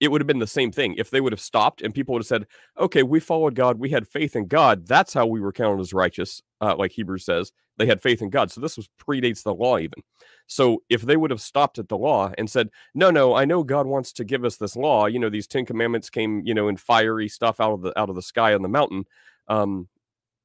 it 0.00 0.08
would 0.08 0.20
have 0.20 0.26
been 0.26 0.38
the 0.38 0.46
same 0.46 0.72
thing 0.72 0.94
if 0.98 1.10
they 1.10 1.20
would 1.20 1.32
have 1.32 1.40
stopped 1.40 1.82
and 1.82 1.94
people 1.94 2.12
would 2.12 2.20
have 2.20 2.26
said, 2.26 2.46
"Okay, 2.78 3.02
we 3.02 3.20
followed 3.20 3.54
God, 3.54 3.78
we 3.78 3.90
had 3.90 4.08
faith 4.08 4.36
in 4.36 4.46
God. 4.46 4.86
That's 4.86 5.14
how 5.14 5.26
we 5.26 5.40
were 5.40 5.52
counted 5.52 5.80
as 5.80 5.92
righteous." 5.92 6.42
Uh, 6.60 6.74
like 6.76 6.92
Hebrews 6.92 7.24
says, 7.24 7.52
they 7.76 7.86
had 7.86 8.02
faith 8.02 8.22
in 8.22 8.30
God. 8.30 8.50
So 8.50 8.60
this 8.60 8.76
was 8.76 8.88
predates 8.98 9.42
the 9.42 9.54
law 9.54 9.78
even. 9.78 10.02
So 10.46 10.82
if 10.88 11.02
they 11.02 11.16
would 11.16 11.30
have 11.30 11.40
stopped 11.40 11.78
at 11.78 11.88
the 11.88 11.96
law 11.96 12.32
and 12.36 12.50
said, 12.50 12.70
"No, 12.94 13.10
no, 13.10 13.34
I 13.34 13.44
know 13.44 13.64
God 13.64 13.86
wants 13.86 14.12
to 14.14 14.24
give 14.24 14.44
us 14.44 14.56
this 14.56 14.76
law. 14.76 15.06
You 15.06 15.18
know, 15.18 15.30
these 15.30 15.46
Ten 15.46 15.64
Commandments 15.66 16.10
came, 16.10 16.42
you 16.44 16.54
know, 16.54 16.68
in 16.68 16.76
fiery 16.76 17.28
stuff 17.28 17.60
out 17.60 17.72
of 17.72 17.82
the 17.82 17.98
out 17.98 18.10
of 18.10 18.16
the 18.16 18.22
sky 18.22 18.54
on 18.54 18.62
the 18.62 18.68
mountain, 18.68 19.04
um, 19.48 19.88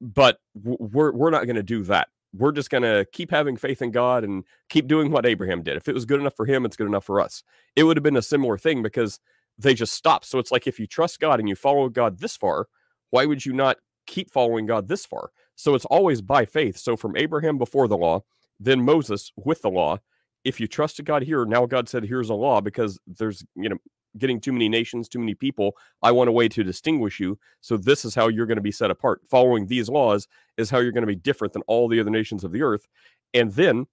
but 0.00 0.38
we're 0.54 1.12
we're 1.12 1.30
not 1.30 1.44
going 1.44 1.56
to 1.56 1.62
do 1.62 1.82
that. 1.84 2.08
We're 2.32 2.52
just 2.52 2.70
going 2.70 2.84
to 2.84 3.06
keep 3.12 3.30
having 3.30 3.56
faith 3.56 3.82
in 3.82 3.90
God 3.90 4.22
and 4.22 4.44
keep 4.68 4.86
doing 4.86 5.10
what 5.10 5.26
Abraham 5.26 5.62
did. 5.62 5.76
If 5.76 5.88
it 5.88 5.94
was 5.94 6.04
good 6.04 6.20
enough 6.20 6.36
for 6.36 6.46
him, 6.46 6.64
it's 6.64 6.76
good 6.76 6.86
enough 6.86 7.04
for 7.04 7.20
us. 7.20 7.42
It 7.74 7.82
would 7.82 7.96
have 7.96 8.04
been 8.04 8.16
a 8.16 8.22
similar 8.22 8.56
thing 8.56 8.82
because 8.82 9.18
they 9.62 9.74
just 9.74 9.94
stop. 9.94 10.24
So 10.24 10.38
it's 10.38 10.52
like 10.52 10.66
if 10.66 10.78
you 10.78 10.86
trust 10.86 11.20
God 11.20 11.40
and 11.40 11.48
you 11.48 11.56
follow 11.56 11.88
God 11.88 12.18
this 12.18 12.36
far, 12.36 12.66
why 13.10 13.26
would 13.26 13.44
you 13.44 13.52
not 13.52 13.76
keep 14.06 14.30
following 14.30 14.66
God 14.66 14.88
this 14.88 15.06
far? 15.06 15.30
So 15.56 15.74
it's 15.74 15.84
always 15.86 16.22
by 16.22 16.44
faith. 16.44 16.78
So 16.78 16.96
from 16.96 17.16
Abraham 17.16 17.58
before 17.58 17.88
the 17.88 17.96
law, 17.96 18.24
then 18.58 18.82
Moses 18.82 19.32
with 19.36 19.62
the 19.62 19.70
law. 19.70 19.98
If 20.44 20.58
you 20.58 20.66
trusted 20.66 21.04
God 21.04 21.22
here, 21.22 21.44
now 21.44 21.66
God 21.66 21.88
said, 21.88 22.04
here's 22.04 22.30
a 22.30 22.34
law 22.34 22.62
because 22.62 22.98
there's, 23.06 23.44
you 23.54 23.68
know, 23.68 23.76
getting 24.18 24.40
too 24.40 24.52
many 24.52 24.68
nations, 24.68 25.08
too 25.08 25.18
many 25.18 25.34
people. 25.34 25.76
I 26.02 26.12
want 26.12 26.28
a 26.28 26.32
way 26.32 26.48
to 26.48 26.64
distinguish 26.64 27.20
you. 27.20 27.38
So 27.60 27.76
this 27.76 28.04
is 28.04 28.14
how 28.14 28.28
you're 28.28 28.46
going 28.46 28.56
to 28.56 28.62
be 28.62 28.72
set 28.72 28.90
apart. 28.90 29.20
Following 29.28 29.66
these 29.66 29.88
laws 29.88 30.26
is 30.56 30.70
how 30.70 30.78
you're 30.78 30.92
going 30.92 31.02
to 31.02 31.06
be 31.06 31.14
different 31.14 31.52
than 31.52 31.62
all 31.66 31.88
the 31.88 32.00
other 32.00 32.10
nations 32.10 32.42
of 32.42 32.52
the 32.52 32.62
earth. 32.62 32.88
And 33.34 33.52
then 33.52 33.86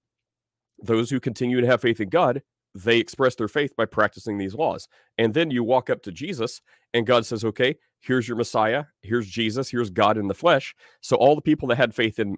those 0.82 1.10
who 1.10 1.20
continue 1.20 1.60
to 1.60 1.68
have 1.68 1.82
faith 1.82 2.00
in 2.00 2.10
God 2.10 2.42
they 2.84 3.00
express 3.00 3.36
their 3.36 3.48
faith 3.48 3.76
by 3.76 3.86
practicing 3.86 4.38
these 4.38 4.54
laws. 4.54 4.88
And 5.18 5.34
then 5.34 5.52
you 5.52 5.64
walk 5.64 5.90
up 5.90 6.04
to 6.04 6.12
Jesus, 6.12 6.62
and 6.94 7.08
God 7.08 7.26
says, 7.26 7.44
Okay, 7.44 7.78
here's 8.00 8.28
your 8.28 8.38
Messiah, 8.38 8.86
here's 9.02 9.28
Jesus, 9.28 9.70
here's 9.70 9.90
God 9.90 10.18
in 10.18 10.28
the 10.28 10.34
flesh. 10.34 10.76
So, 11.02 11.16
all 11.16 11.36
the 11.36 11.42
people 11.42 11.68
that 11.70 11.78
had 11.78 11.96
faith 11.96 12.20
in 12.20 12.38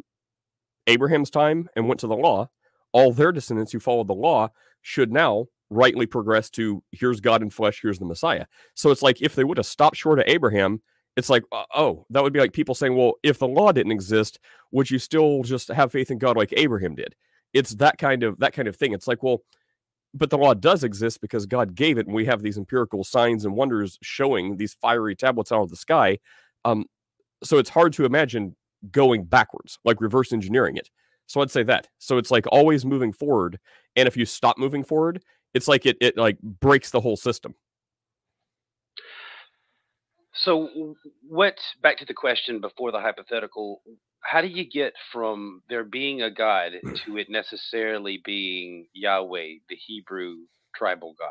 Abraham's 0.87 1.29
time 1.29 1.69
and 1.75 1.87
went 1.87 1.99
to 2.01 2.07
the 2.07 2.15
law, 2.15 2.49
all 2.91 3.11
their 3.11 3.31
descendants 3.31 3.71
who 3.71 3.79
followed 3.79 4.07
the 4.07 4.13
law 4.13 4.49
should 4.81 5.11
now 5.11 5.45
rightly 5.69 6.05
progress 6.05 6.49
to 6.49 6.81
here's 6.91 7.19
God 7.19 7.43
in 7.43 7.49
flesh, 7.49 7.79
here's 7.81 7.99
the 7.99 8.05
Messiah. 8.05 8.45
So, 8.75 8.91
it's 8.91 9.01
like 9.01 9.21
if 9.21 9.35
they 9.35 9.43
would 9.43 9.57
have 9.57 9.65
stopped 9.65 9.97
short 9.97 10.19
of 10.19 10.25
Abraham, 10.27 10.81
it's 11.17 11.29
like, 11.29 11.43
uh, 11.51 11.65
oh, 11.75 12.05
that 12.11 12.23
would 12.23 12.33
be 12.33 12.39
like 12.39 12.53
people 12.53 12.75
saying, 12.75 12.95
well, 12.95 13.15
if 13.23 13.39
the 13.39 13.47
law 13.47 13.71
didn't 13.73 13.91
exist, 13.91 14.39
would 14.71 14.89
you 14.89 14.99
still 14.99 15.43
just 15.43 15.67
have 15.67 15.91
faith 15.91 16.11
in 16.11 16.17
God 16.17 16.37
like 16.37 16.53
Abraham 16.55 16.95
did? 16.95 17.15
It's 17.53 17.71
that 17.75 17.97
kind 17.97 18.23
of 18.23 18.39
that 18.39 18.53
kind 18.53 18.67
of 18.67 18.75
thing. 18.75 18.93
It's 18.93 19.07
like, 19.07 19.21
well, 19.23 19.41
but 20.13 20.29
the 20.29 20.37
law 20.37 20.53
does 20.53 20.83
exist 20.83 21.21
because 21.21 21.45
God 21.45 21.75
gave 21.75 21.97
it, 21.97 22.07
and 22.07 22.15
we 22.15 22.25
have 22.25 22.41
these 22.41 22.57
empirical 22.57 23.03
signs 23.03 23.45
and 23.45 23.55
wonders 23.55 23.97
showing 24.01 24.57
these 24.57 24.73
fiery 24.73 25.15
tablets 25.15 25.51
out 25.51 25.61
of 25.61 25.69
the 25.69 25.75
sky. 25.75 26.17
Um, 26.65 26.85
so 27.43 27.57
it's 27.57 27.69
hard 27.69 27.93
to 27.93 28.05
imagine 28.05 28.55
going 28.91 29.23
backwards, 29.25 29.77
like 29.85 30.01
reverse 30.01 30.33
engineering 30.33 30.77
it. 30.77 30.89
So 31.27 31.41
I'd 31.41 31.51
say 31.51 31.63
that. 31.63 31.87
So 31.99 32.17
it's 32.17 32.31
like 32.31 32.45
always 32.51 32.85
moving 32.85 33.13
forward, 33.13 33.59
and 33.95 34.07
if 34.07 34.17
you 34.17 34.25
stop 34.25 34.57
moving 34.57 34.83
forward, 34.83 35.21
it's 35.53 35.67
like 35.67 35.85
it 35.85 35.97
it 36.01 36.17
like 36.17 36.39
breaks 36.41 36.91
the 36.91 37.01
whole 37.01 37.17
system. 37.17 37.55
So 40.33 40.95
what? 41.27 41.55
Back 41.81 41.97
to 41.99 42.05
the 42.05 42.13
question 42.13 42.61
before 42.61 42.91
the 42.91 42.99
hypothetical 42.99 43.81
how 44.21 44.41
do 44.41 44.47
you 44.47 44.65
get 44.69 44.93
from 45.11 45.63
there 45.69 45.83
being 45.83 46.21
a 46.21 46.31
God 46.31 46.73
to 47.05 47.17
it 47.17 47.29
necessarily 47.29 48.21
being 48.25 48.87
Yahweh, 48.93 49.55
the 49.69 49.75
Hebrew 49.75 50.37
tribal 50.75 51.15
God? 51.17 51.29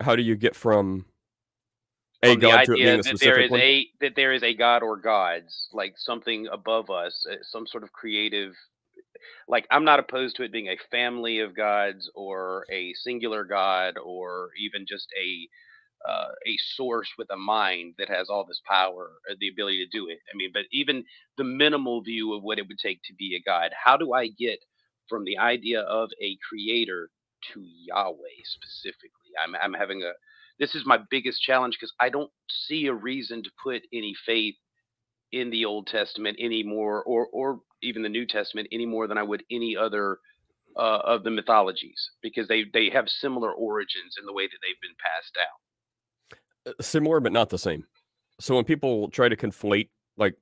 How 0.00 0.16
do 0.16 0.22
you 0.22 0.36
get 0.36 0.56
from 0.56 1.06
a 2.22 2.34
from 2.34 2.40
God 2.40 2.64
to 2.64 2.74
it 2.74 2.80
being 2.82 3.00
a 3.00 3.04
that 3.04 3.20
there 3.20 3.40
is 3.40 3.50
one? 3.50 3.60
a 3.60 3.88
that 4.00 4.16
there 4.16 4.32
is 4.32 4.42
a 4.42 4.54
God 4.54 4.82
or 4.82 4.96
gods, 4.96 5.68
like 5.72 5.94
something 5.98 6.48
above 6.52 6.90
us, 6.90 7.26
uh, 7.30 7.36
some 7.42 7.66
sort 7.66 7.84
of 7.84 7.92
creative. 7.92 8.54
Like 9.48 9.66
I'm 9.70 9.84
not 9.84 10.00
opposed 10.00 10.36
to 10.36 10.44
it 10.44 10.52
being 10.52 10.68
a 10.68 10.78
family 10.90 11.40
of 11.40 11.56
gods 11.56 12.10
or 12.14 12.66
a 12.72 12.94
singular 12.94 13.44
God 13.44 13.96
or 14.02 14.50
even 14.60 14.86
just 14.88 15.08
a 15.20 15.48
uh, 16.08 16.28
a 16.46 16.56
source 16.74 17.08
with 17.18 17.28
a 17.30 17.36
mind 17.36 17.94
that 17.98 18.08
has 18.08 18.28
all 18.28 18.44
this 18.44 18.60
power, 18.66 19.12
the 19.40 19.48
ability 19.48 19.84
to 19.84 19.98
do 19.98 20.08
it. 20.08 20.18
I 20.32 20.36
mean, 20.36 20.50
but 20.52 20.64
even 20.72 21.04
the 21.36 21.44
minimal 21.44 22.02
view 22.02 22.34
of 22.34 22.42
what 22.42 22.58
it 22.58 22.68
would 22.68 22.78
take 22.78 23.00
to 23.04 23.14
be 23.14 23.36
a 23.36 23.48
God, 23.48 23.70
how 23.84 23.96
do 23.96 24.12
I 24.12 24.28
get 24.28 24.58
from 25.08 25.24
the 25.24 25.38
idea 25.38 25.80
of 25.82 26.10
a 26.20 26.36
creator 26.48 27.10
to 27.52 27.62
Yahweh 27.62 28.42
specifically? 28.44 29.30
I'm, 29.42 29.54
I'm 29.56 29.78
having 29.78 30.02
a, 30.02 30.12
this 30.58 30.74
is 30.74 30.86
my 30.86 30.98
biggest 31.10 31.42
challenge 31.42 31.76
because 31.78 31.92
I 32.00 32.08
don't 32.08 32.30
see 32.48 32.86
a 32.86 32.94
reason 32.94 33.42
to 33.42 33.50
put 33.62 33.82
any 33.92 34.14
faith 34.26 34.56
in 35.32 35.50
the 35.50 35.64
Old 35.64 35.86
Testament 35.88 36.38
anymore, 36.40 37.02
or, 37.04 37.26
or 37.32 37.60
even 37.82 38.02
the 38.02 38.08
New 38.08 38.26
Testament 38.26 38.68
any 38.72 38.86
more 38.86 39.06
than 39.06 39.18
I 39.18 39.22
would 39.22 39.42
any 39.50 39.76
other 39.76 40.18
uh, 40.76 41.00
of 41.04 41.24
the 41.24 41.30
mythologies 41.30 42.10
because 42.22 42.48
they, 42.48 42.64
they 42.72 42.90
have 42.90 43.08
similar 43.08 43.52
origins 43.52 44.16
in 44.18 44.26
the 44.26 44.32
way 44.32 44.44
that 44.46 44.58
they've 44.62 44.80
been 44.82 44.96
passed 45.02 45.34
down. 45.34 45.65
Uh, 46.66 46.72
similar 46.80 47.20
but 47.20 47.32
not 47.32 47.50
the 47.50 47.58
same. 47.58 47.84
So 48.40 48.54
when 48.56 48.64
people 48.64 49.08
try 49.10 49.28
to 49.28 49.36
conflate 49.36 49.88
like 50.16 50.34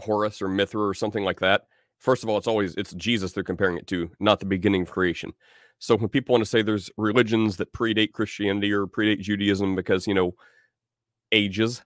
Horus 0.00 0.42
or 0.42 0.48
Mithra 0.48 0.86
or 0.86 0.94
something 0.94 1.24
like 1.24 1.40
that, 1.40 1.62
first 1.98 2.22
of 2.22 2.28
all, 2.28 2.38
it's 2.38 2.46
always 2.46 2.74
it's 2.76 2.92
Jesus 2.94 3.32
they're 3.32 3.44
comparing 3.44 3.76
it 3.76 3.86
to, 3.88 4.10
not 4.20 4.40
the 4.40 4.46
beginning 4.46 4.82
of 4.82 4.90
creation. 4.90 5.32
So 5.78 5.96
when 5.96 6.08
people 6.08 6.32
want 6.32 6.42
to 6.44 6.50
say 6.50 6.62
there's 6.62 6.90
religions 6.96 7.56
that 7.58 7.72
predate 7.72 8.12
Christianity 8.12 8.72
or 8.72 8.86
predate 8.86 9.20
Judaism 9.20 9.76
because 9.76 10.06
you 10.06 10.14
know 10.14 10.34
ages, 11.32 11.82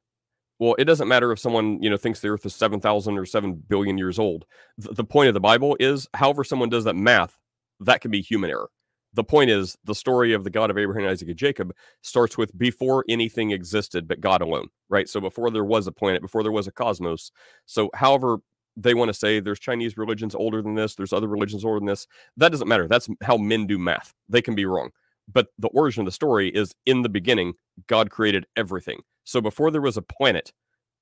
well, 0.59 0.75
it 0.79 0.85
doesn't 0.85 1.09
matter 1.09 1.33
if 1.33 1.39
someone 1.39 1.83
you 1.83 1.91
know 1.91 1.97
thinks 1.97 2.21
the 2.21 2.29
Earth 2.29 2.47
is 2.47 2.55
seven 2.55 2.81
thousand 2.81 3.19
or 3.19 3.27
seven 3.27 3.55
billion 3.55 3.99
years 3.99 4.19
old. 4.19 4.47
Th- 4.81 4.95
the 4.95 5.05
point 5.05 5.29
of 5.29 5.35
the 5.35 5.41
Bible 5.41 5.77
is, 5.81 6.07
however 6.15 6.45
someone 6.45 6.69
does 6.69 6.85
that 6.85 6.97
math, 6.97 7.39
that 7.81 8.01
can 8.01 8.11
be 8.11 8.23
human 8.23 8.51
error 8.51 8.71
the 9.15 9.25
point 9.25 9.51
is 9.51 9.77
the 9.85 9.95
story 9.95 10.33
of 10.33 10.45
the 10.45 10.51
God 10.51 10.71
of 10.71 10.79
Abraham, 10.79 11.09
Isaac, 11.09 11.29
and 11.29 11.37
Jacob 11.37 11.73
starts 12.03 12.37
with 12.37 12.57
before 12.59 13.05
anything 13.09 13.51
existed 13.51 14.07
but 14.07 14.21
God 14.21 14.43
alone, 14.43 14.69
right? 14.89 15.09
So 15.09 15.21
before 15.21 15.51
there 15.51 15.65
was 15.65 15.87
a 15.87 15.93
planet, 15.93 16.23
before 16.23 16.43
there 16.43 16.53
was 16.53 16.67
a 16.67 16.73
cosmos. 16.73 17.31
So, 17.67 17.91
however, 17.95 18.39
they 18.77 18.95
want 18.95 19.09
to 19.09 19.15
say 19.15 19.41
there's 19.41 19.59
Chinese 19.59 19.97
religions 19.97 20.35
older 20.35 20.63
than 20.63 20.75
this, 20.75 20.95
there's 20.95 21.13
other 21.13 21.27
religions 21.27 21.65
older 21.65 21.81
than 21.81 21.87
this. 21.87 22.07
That 22.37 22.53
doesn't 22.53 22.69
matter. 22.69 22.87
That's 22.87 23.09
how 23.23 23.37
men 23.37 23.67
do 23.67 23.79
math. 23.79 24.15
They 24.29 24.43
can 24.43 24.55
be 24.55 24.67
wrong. 24.67 24.91
But 25.31 25.49
the 25.59 25.69
origin 25.69 26.03
of 26.03 26.07
the 26.07 26.13
story 26.13 26.49
is 26.49 26.75
in 26.87 27.03
the 27.03 27.09
beginning, 27.09 27.55
God 27.87 28.11
created 28.11 28.47
everything. 28.57 29.01
So 29.25 29.41
before 29.41 29.71
there 29.71 29.83
was 29.83 29.97
a 29.97 30.03
planet, 30.03 30.53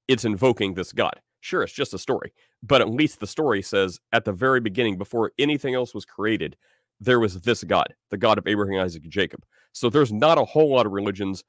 it's 0.08 0.24
invoking 0.24 0.74
this 0.74 0.92
God. 0.92 1.20
Sure, 1.40 1.62
it's 1.62 1.72
just 1.72 1.94
a 1.94 1.98
story, 1.98 2.32
but 2.62 2.80
at 2.80 2.88
least 2.88 3.20
the 3.20 3.26
story 3.26 3.62
says 3.62 4.00
at 4.12 4.24
the 4.24 4.32
very 4.32 4.60
beginning, 4.60 4.98
before 4.98 5.32
anything 5.38 5.74
else 5.74 5.94
was 5.94 6.04
created, 6.04 6.56
there 7.00 7.20
was 7.20 7.40
this 7.40 7.64
God, 7.64 7.92
the 8.11 8.16
God 8.16 8.38
of 8.38 8.46
Abraham, 8.46 8.80
Isaac, 8.80 9.02
and 9.02 9.12
Jacob. 9.12 9.44
So 9.72 9.90
there's 9.90 10.12
not 10.12 10.38
a 10.38 10.44
whole 10.44 10.70
lot 10.70 10.87
of 10.87 10.92
religions 10.92 11.44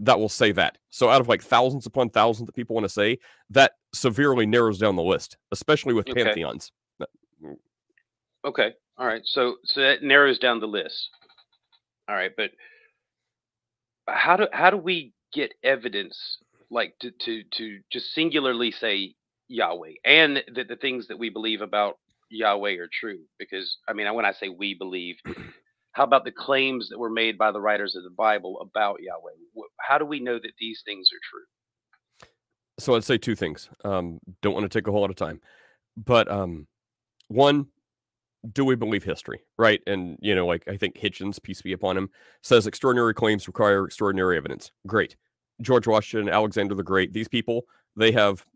that 0.00 0.18
will 0.18 0.28
say 0.28 0.50
that. 0.52 0.78
So 0.90 1.08
out 1.08 1.20
of 1.20 1.28
like 1.28 1.42
thousands 1.42 1.86
upon 1.86 2.10
thousands 2.10 2.46
that 2.46 2.54
people 2.54 2.74
want 2.74 2.84
to 2.84 2.88
say, 2.88 3.18
that 3.50 3.72
severely 3.94 4.46
narrows 4.46 4.78
down 4.78 4.96
the 4.96 5.02
list, 5.02 5.36
especially 5.52 5.94
with 5.94 6.08
okay. 6.08 6.24
pantheons. 6.24 6.72
Mm. 7.42 7.56
Okay. 8.44 8.72
All 8.98 9.06
right. 9.06 9.22
So 9.24 9.56
so 9.64 9.80
that 9.80 10.02
narrows 10.02 10.38
down 10.38 10.60
the 10.60 10.66
list. 10.66 11.10
All 12.08 12.16
right, 12.16 12.32
but 12.36 12.50
how 14.08 14.36
do 14.36 14.48
how 14.52 14.70
do 14.70 14.76
we 14.76 15.12
get 15.32 15.54
evidence 15.62 16.38
like 16.70 16.94
to 17.00 17.12
to 17.12 17.44
to 17.52 17.78
just 17.92 18.12
singularly 18.12 18.72
say 18.72 19.14
Yahweh 19.48 19.92
and 20.04 20.42
the, 20.52 20.64
the 20.64 20.76
things 20.76 21.06
that 21.08 21.18
we 21.18 21.30
believe 21.30 21.60
about 21.60 21.98
Yahweh 22.30 22.76
are 22.78 22.88
true. 22.92 23.20
Because 23.38 23.78
I 23.88 23.92
mean, 23.92 24.12
when 24.14 24.24
I 24.24 24.32
say 24.32 24.48
we 24.48 24.74
believe, 24.74 25.16
how 25.92 26.04
about 26.04 26.24
the 26.24 26.32
claims 26.32 26.88
that 26.88 26.98
were 26.98 27.10
made 27.10 27.36
by 27.36 27.52
the 27.52 27.60
writers 27.60 27.96
of 27.96 28.04
the 28.04 28.10
Bible 28.10 28.60
about 28.60 29.00
Yahweh? 29.00 29.68
How 29.80 29.98
do 29.98 30.04
we 30.04 30.20
know 30.20 30.38
that 30.38 30.52
these 30.58 30.82
things 30.84 31.08
are 31.12 31.20
true? 31.30 32.36
So 32.78 32.94
I'd 32.94 33.04
say 33.04 33.18
two 33.18 33.36
things. 33.36 33.68
Um, 33.84 34.20
don't 34.40 34.54
want 34.54 34.70
to 34.70 34.78
take 34.78 34.86
a 34.86 34.90
whole 34.90 35.02
lot 35.02 35.10
of 35.10 35.16
time, 35.16 35.40
but 35.96 36.30
um, 36.30 36.66
one, 37.28 37.66
do 38.52 38.64
we 38.64 38.74
believe 38.74 39.04
history, 39.04 39.42
right? 39.58 39.80
And 39.86 40.18
you 40.20 40.34
know, 40.34 40.46
like 40.46 40.66
I 40.66 40.76
think 40.76 40.96
Hitchens, 40.96 41.42
peace 41.42 41.62
be 41.62 41.72
upon 41.72 41.96
him, 41.96 42.10
says 42.42 42.66
extraordinary 42.66 43.14
claims 43.14 43.46
require 43.46 43.84
extraordinary 43.84 44.36
evidence. 44.36 44.70
Great. 44.86 45.16
George 45.60 45.86
Washington, 45.86 46.32
Alexander 46.32 46.74
the 46.74 46.82
Great, 46.82 47.12
these 47.12 47.28
people, 47.28 47.66
they 47.96 48.12
have 48.12 48.46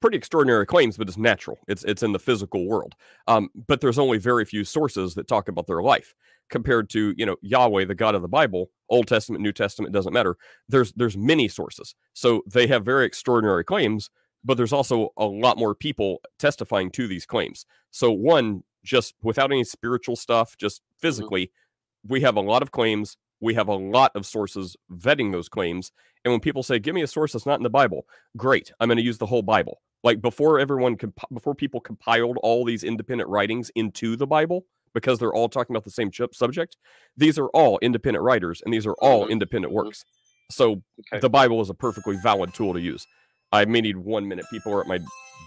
pretty 0.00 0.16
extraordinary 0.16 0.66
claims, 0.66 0.96
but 0.96 1.08
it's 1.08 1.16
natural. 1.16 1.58
It's 1.66 1.84
it's 1.84 2.02
in 2.02 2.12
the 2.12 2.18
physical 2.18 2.66
world. 2.66 2.94
Um, 3.26 3.48
but 3.66 3.80
there's 3.80 3.98
only 3.98 4.18
very 4.18 4.44
few 4.44 4.64
sources 4.64 5.14
that 5.14 5.28
talk 5.28 5.48
about 5.48 5.66
their 5.66 5.82
life 5.82 6.14
compared 6.48 6.90
to 6.90 7.14
you 7.16 7.26
know 7.26 7.36
Yahweh, 7.42 7.84
the 7.84 7.94
God 7.94 8.14
of 8.14 8.22
the 8.22 8.28
Bible, 8.28 8.70
Old 8.88 9.06
Testament, 9.06 9.42
New 9.42 9.52
Testament 9.52 9.92
doesn't 9.92 10.12
matter. 10.12 10.36
There's 10.68 10.92
there's 10.92 11.16
many 11.16 11.48
sources, 11.48 11.94
so 12.14 12.42
they 12.46 12.66
have 12.66 12.84
very 12.84 13.06
extraordinary 13.06 13.64
claims, 13.64 14.10
but 14.44 14.56
there's 14.56 14.72
also 14.72 15.10
a 15.16 15.26
lot 15.26 15.58
more 15.58 15.74
people 15.74 16.20
testifying 16.38 16.90
to 16.92 17.06
these 17.06 17.26
claims. 17.26 17.66
So 17.90 18.10
one, 18.10 18.64
just 18.84 19.14
without 19.22 19.52
any 19.52 19.64
spiritual 19.64 20.16
stuff, 20.16 20.56
just 20.56 20.82
mm-hmm. 20.82 21.06
physically, 21.06 21.46
mm-hmm. 21.46 22.12
we 22.12 22.20
have 22.22 22.36
a 22.36 22.40
lot 22.40 22.62
of 22.62 22.72
claims 22.72 23.16
We 23.40 23.54
have 23.54 23.68
a 23.68 23.74
lot 23.76 24.12
of 24.14 24.26
sources 24.26 24.76
vetting 24.92 25.32
those 25.32 25.48
claims. 25.48 25.92
And 26.24 26.32
when 26.32 26.40
people 26.40 26.62
say, 26.62 26.78
"Give 26.78 26.94
me 26.94 27.02
a 27.02 27.06
source 27.06 27.32
that's 27.32 27.46
not 27.46 27.58
in 27.58 27.62
the 27.62 27.70
Bible," 27.70 28.06
great, 28.36 28.72
I'm 28.80 28.88
going 28.88 28.96
to 28.98 29.04
use 29.04 29.18
the 29.18 29.26
whole 29.26 29.42
Bible. 29.42 29.80
Like 30.04 30.20
before 30.20 30.58
everyone 30.58 30.96
comp- 30.96 31.32
before 31.32 31.54
people 31.54 31.80
compiled 31.80 32.38
all 32.42 32.64
these 32.64 32.84
independent 32.84 33.28
writings 33.30 33.70
into 33.74 34.16
the 34.16 34.26
Bible 34.26 34.66
because 34.94 35.18
they're 35.18 35.34
all 35.34 35.48
talking 35.48 35.74
about 35.74 35.84
the 35.84 35.90
same 35.90 36.10
subject. 36.32 36.76
These 37.16 37.38
are 37.38 37.48
all 37.48 37.78
independent 37.82 38.22
writers 38.24 38.62
and 38.64 38.72
these 38.72 38.86
are 38.86 38.94
all 39.00 39.26
Mhm, 39.26 39.30
independent 39.30 39.72
mhm. 39.72 39.76
works. 39.76 40.04
So 40.50 40.82
Okay. 41.12 41.20
the 41.20 41.28
Bible 41.30 41.60
is 41.60 41.68
a 41.70 41.74
perfectly 41.74 42.16
valid 42.22 42.54
tool 42.54 42.72
to 42.74 42.80
use. 42.80 43.06
I 43.52 43.64
may 43.64 43.80
need 43.80 43.96
one 43.98 44.26
minute. 44.28 44.46
People 44.50 44.72
are 44.74 44.80
at 44.80 44.86
my 44.86 44.98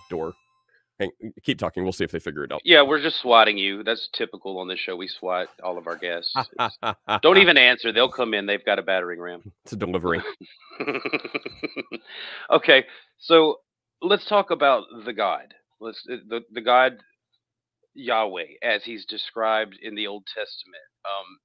door. 0.10 0.34
Hang, 1.02 1.10
keep 1.42 1.58
talking. 1.58 1.82
We'll 1.82 1.94
see 1.94 2.04
if 2.04 2.12
they 2.12 2.20
figure 2.20 2.44
it 2.44 2.52
out. 2.52 2.62
Yeah, 2.64 2.84
we're 2.84 3.02
just 3.02 3.20
swatting 3.22 3.58
you. 3.58 3.82
That's 3.82 4.08
typical 4.14 4.60
on 4.60 4.68
this 4.68 4.78
show. 4.78 4.96
We 4.96 5.08
swat 5.08 5.48
all 5.64 5.80
of 5.80 5.88
our 5.88 5.98
guests. 5.98 6.32
Don't 7.24 7.40
even 7.40 7.58
answer. 7.58 7.92
They'll 7.92 8.12
come 8.12 8.36
in. 8.36 8.46
They've 8.46 8.64
got 8.64 8.78
a 8.78 8.84
battering 8.84 9.20
ram. 9.20 9.42
It's 9.64 9.74
a 9.74 9.78
delivery. 9.78 10.22
okay, 12.52 12.86
so 13.18 13.62
let's 14.02 14.26
talk 14.26 14.52
about 14.52 14.84
the 15.06 15.14
God. 15.14 15.56
Let's 15.80 16.06
uh, 16.12 16.18
the 16.28 16.42
the 16.52 16.62
God 16.62 16.98
Yahweh 17.96 18.58
as 18.62 18.84
he's 18.84 19.06
described 19.06 19.78
in 19.82 19.96
the 19.96 20.06
Old 20.06 20.26
Testament. 20.28 20.84
Um, 21.06 21.40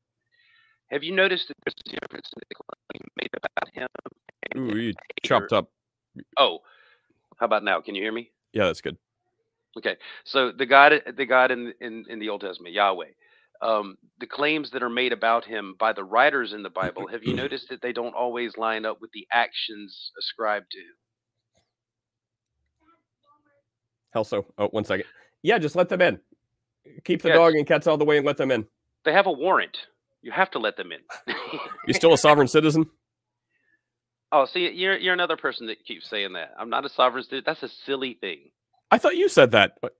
have 0.91 1.03
you 1.03 1.15
noticed 1.15 1.49
that 1.49 1.57
there's 1.65 1.75
a 1.87 2.01
difference 2.01 2.31
in 2.35 2.43
the 2.49 2.55
claim 2.55 3.09
made 3.17 3.31
about 3.35 3.75
him? 3.75 3.89
Ooh, 4.59 4.79
you 4.79 4.95
chopped 5.23 5.53
up. 5.53 5.71
Oh, 6.37 6.59
how 7.39 7.47
about 7.47 7.65
now? 7.65 7.81
Can 7.81 7.95
you 7.95 8.03
hear 8.03 8.13
me? 8.13 8.31
Yeah, 8.53 8.67
that's 8.67 8.81
good. 8.81 8.97
Okay, 9.79 9.97
so 10.25 10.53
the 10.53 10.67
God, 10.67 10.95
the 11.17 11.27
God 11.27 11.51
in 11.53 11.75
in, 11.81 12.05
in 12.09 12.19
the 12.21 12.31
Old 12.31 12.43
Testament, 12.43 12.75
Yahweh, 12.75 13.11
um, 13.63 13.97
the 14.21 14.27
claims 14.27 14.71
that 14.73 14.83
are 14.83 14.91
made 14.91 15.13
about 15.13 15.45
him 15.45 15.77
by 15.79 15.93
the 15.93 16.05
writers 16.05 16.53
in 16.55 16.63
the 16.63 16.71
Bible, 16.71 17.09
have 17.09 17.25
you 17.25 17.35
noticed 17.35 17.69
that 17.71 17.83
they 17.83 17.93
don't 17.93 18.15
always 18.15 18.57
line 18.59 18.87
up 18.87 19.01
with 19.01 19.11
the 19.13 19.27
actions 19.33 20.13
ascribed 20.19 20.71
to 20.73 20.79
him? 20.79 20.95
Hell 24.13 24.25
so? 24.25 24.47
Oh, 24.59 24.69
one 24.69 24.85
second. 24.85 25.07
Yeah, 25.43 25.59
just 25.59 25.77
let 25.77 25.89
them 25.89 26.03
in. 26.03 26.21
Keep 27.05 27.23
the 27.23 27.31
Yes. 27.31 27.37
dog 27.39 27.55
and 27.57 27.67
cats 27.67 27.87
out 27.89 27.95
of 27.95 27.99
the 28.01 28.05
way 28.07 28.19
and 28.19 28.27
let 28.27 28.37
them 28.39 28.51
in. 28.53 28.67
They 29.05 29.13
have 29.13 29.27
a 29.27 29.33
warrant. 29.33 29.77
You 30.23 30.33
have 30.33 30.51
to 30.53 30.59
let 30.59 30.77
them 30.77 30.93
in. 30.93 31.01
You're 31.87 31.95
still 31.95 32.15
a 32.15 32.19
sovereign 32.19 32.49
citizen? 32.49 32.87
oh, 34.33 34.47
see, 34.47 34.71
you're 34.71 34.97
you're 34.99 35.15
another 35.15 35.37
person 35.39 35.67
that 35.69 35.85
keeps 35.85 36.09
saying 36.11 36.35
that. 36.35 36.55
I'm 36.59 36.71
not 36.71 36.85
a 36.87 36.91
sovereign 36.91 37.25
citizen. 37.25 37.45
That's 37.47 37.63
a 37.65 37.71
silly 37.87 38.15
thing. 38.21 38.51
I 38.91 38.99
thought 38.99 39.17
you 39.17 39.29
said 39.29 39.53
that. 39.53 39.73
What? 39.81 39.95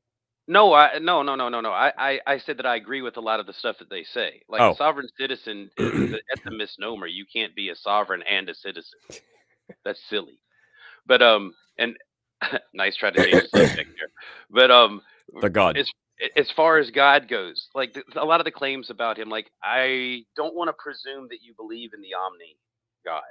No, 0.49 0.73
I 0.73 0.99
no 1.01 1.23
no 1.23 1.35
no 1.35 1.49
no 1.49 1.61
no. 1.61 1.71
I, 1.73 1.93
I 1.99 2.21
I 2.27 2.39
said 2.39 2.59
that 2.59 2.67
I 2.67 2.77
agree 2.77 3.03
with 3.03 3.17
a 3.17 3.21
lot 3.21 3.41
of 3.41 3.47
the 3.47 3.53
stuff 3.53 3.79
that 3.81 3.91
they 3.91 4.05
say. 4.05 4.43
Like 4.49 4.61
Oh. 4.61 4.75
sovereign 4.75 5.09
citizen 5.19 5.71
is 5.77 6.13
a, 6.13 6.19
that's 6.29 6.43
a 6.47 6.51
misnomer. 6.53 7.07
You 7.09 7.25
can't 7.33 7.55
be 7.57 7.71
a 7.71 7.77
sovereign 7.77 8.23
and 8.23 8.49
a 8.49 8.55
citizen. 8.55 8.99
That's 9.85 10.01
silly. 10.09 10.39
But 11.07 11.23
um 11.23 11.55
and 11.79 11.97
nice 12.75 12.97
try 12.97 13.11
to 13.11 13.25
change 13.25 13.43
the 13.53 13.59
subject 13.67 13.91
there. 13.99 14.09
But 14.51 14.71
um 14.71 15.03
The 15.43 15.51
God. 15.51 15.77
It's- 15.77 15.93
a- 16.23 16.39
as 16.39 16.51
far 16.53 16.79
as 16.79 16.91
God 16.91 17.29
goes, 17.29 17.69
like 17.75 17.93
th- 17.95 18.07
a 18.17 18.25
lot 18.25 18.41
of 18.41 18.45
the 18.47 18.51
claims 18.53 18.89
about 18.91 19.19
him, 19.19 19.29
like 19.29 19.51
I 19.63 20.25
don't 20.37 20.55
want 20.55 20.69
to 20.69 20.75
presume 20.83 21.29
that 21.31 21.43
you 21.43 21.55
believe 21.59 21.91
in 21.95 22.01
the 22.01 22.15
omni 22.15 22.57
God, 23.05 23.23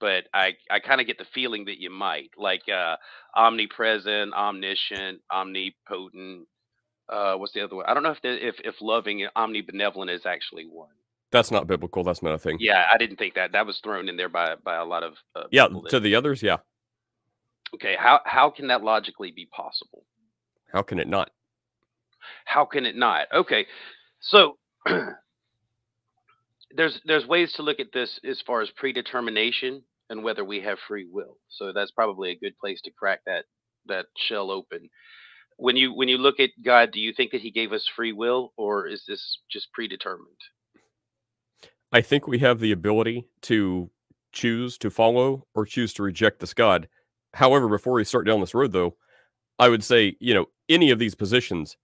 but 0.00 0.24
I 0.34 0.54
I 0.70 0.80
kind 0.80 1.00
of 1.00 1.06
get 1.06 1.18
the 1.18 1.26
feeling 1.34 1.66
that 1.66 1.78
you 1.80 1.90
might, 1.90 2.30
like 2.36 2.62
uh, 2.68 2.96
omnipresent, 3.36 4.32
omniscient, 4.34 5.20
omnipotent. 5.32 6.46
Uh, 7.08 7.34
what's 7.36 7.52
the 7.52 7.60
other 7.62 7.76
one? 7.76 7.86
I 7.86 7.94
don't 7.94 8.02
know 8.02 8.10
if 8.12 8.22
the, 8.22 8.46
if 8.46 8.56
if 8.64 8.76
loving 8.80 9.22
and 9.22 9.32
omnibenevolent 9.34 10.10
is 10.14 10.26
actually 10.26 10.64
one. 10.66 10.88
That's 11.30 11.50
not 11.50 11.66
biblical. 11.66 12.04
That's 12.04 12.22
not 12.22 12.34
a 12.34 12.38
thing. 12.38 12.58
Yeah, 12.60 12.84
I 12.92 12.96
didn't 12.96 13.16
think 13.16 13.34
that. 13.34 13.52
That 13.52 13.66
was 13.66 13.78
thrown 13.80 14.08
in 14.08 14.16
there 14.16 14.28
by 14.28 14.54
by 14.64 14.76
a 14.76 14.84
lot 14.84 15.02
of 15.02 15.14
uh, 15.34 15.44
Yeah, 15.50 15.68
to 15.88 16.00
the 16.00 16.14
others, 16.14 16.42
yeah. 16.42 16.58
okay, 17.74 17.96
how 17.98 18.20
how 18.24 18.50
can 18.50 18.68
that 18.68 18.82
logically 18.84 19.32
be 19.32 19.46
possible? 19.46 20.04
How 20.72 20.82
can 20.82 20.98
it 20.98 21.08
not? 21.08 21.30
How 22.46 22.64
can 22.64 22.86
it 22.86 22.96
not? 22.96 23.26
Okay, 23.32 23.66
so 24.20 24.58
there's 26.74 27.00
there's 27.04 27.26
ways 27.26 27.52
to 27.54 27.62
look 27.62 27.80
at 27.80 27.92
this 27.92 28.18
as 28.28 28.40
far 28.46 28.60
as 28.60 28.70
predetermination 28.70 29.82
and 30.10 30.22
whether 30.22 30.44
we 30.44 30.60
have 30.60 30.78
free 30.86 31.06
will. 31.10 31.38
So 31.48 31.72
that's 31.72 31.90
probably 31.92 32.30
a 32.30 32.38
good 32.38 32.58
place 32.58 32.80
to 32.82 32.90
crack 32.90 33.20
that 33.26 33.44
that 33.86 34.06
shell 34.16 34.50
open. 34.50 34.90
When 35.56 35.76
you 35.76 35.94
when 35.94 36.08
you 36.08 36.18
look 36.18 36.40
at 36.40 36.50
God, 36.64 36.90
do 36.92 37.00
you 37.00 37.12
think 37.12 37.32
that 37.32 37.40
He 37.40 37.50
gave 37.50 37.72
us 37.72 37.88
free 37.94 38.12
will, 38.12 38.52
or 38.56 38.86
is 38.86 39.04
this 39.06 39.38
just 39.50 39.72
predetermined? 39.72 40.28
I 41.92 42.00
think 42.00 42.26
we 42.26 42.40
have 42.40 42.58
the 42.58 42.72
ability 42.72 43.28
to 43.42 43.90
choose 44.32 44.76
to 44.78 44.90
follow 44.90 45.46
or 45.54 45.64
choose 45.64 45.94
to 45.94 46.02
reject 46.02 46.40
this 46.40 46.52
God. 46.52 46.88
However, 47.34 47.68
before 47.68 47.92
we 47.92 48.04
start 48.04 48.26
down 48.26 48.40
this 48.40 48.54
road, 48.54 48.72
though, 48.72 48.96
I 49.60 49.68
would 49.68 49.84
say, 49.84 50.16
you 50.18 50.34
know, 50.34 50.46
any 50.68 50.90
of 50.90 50.98
these 50.98 51.14
positions 51.14 51.76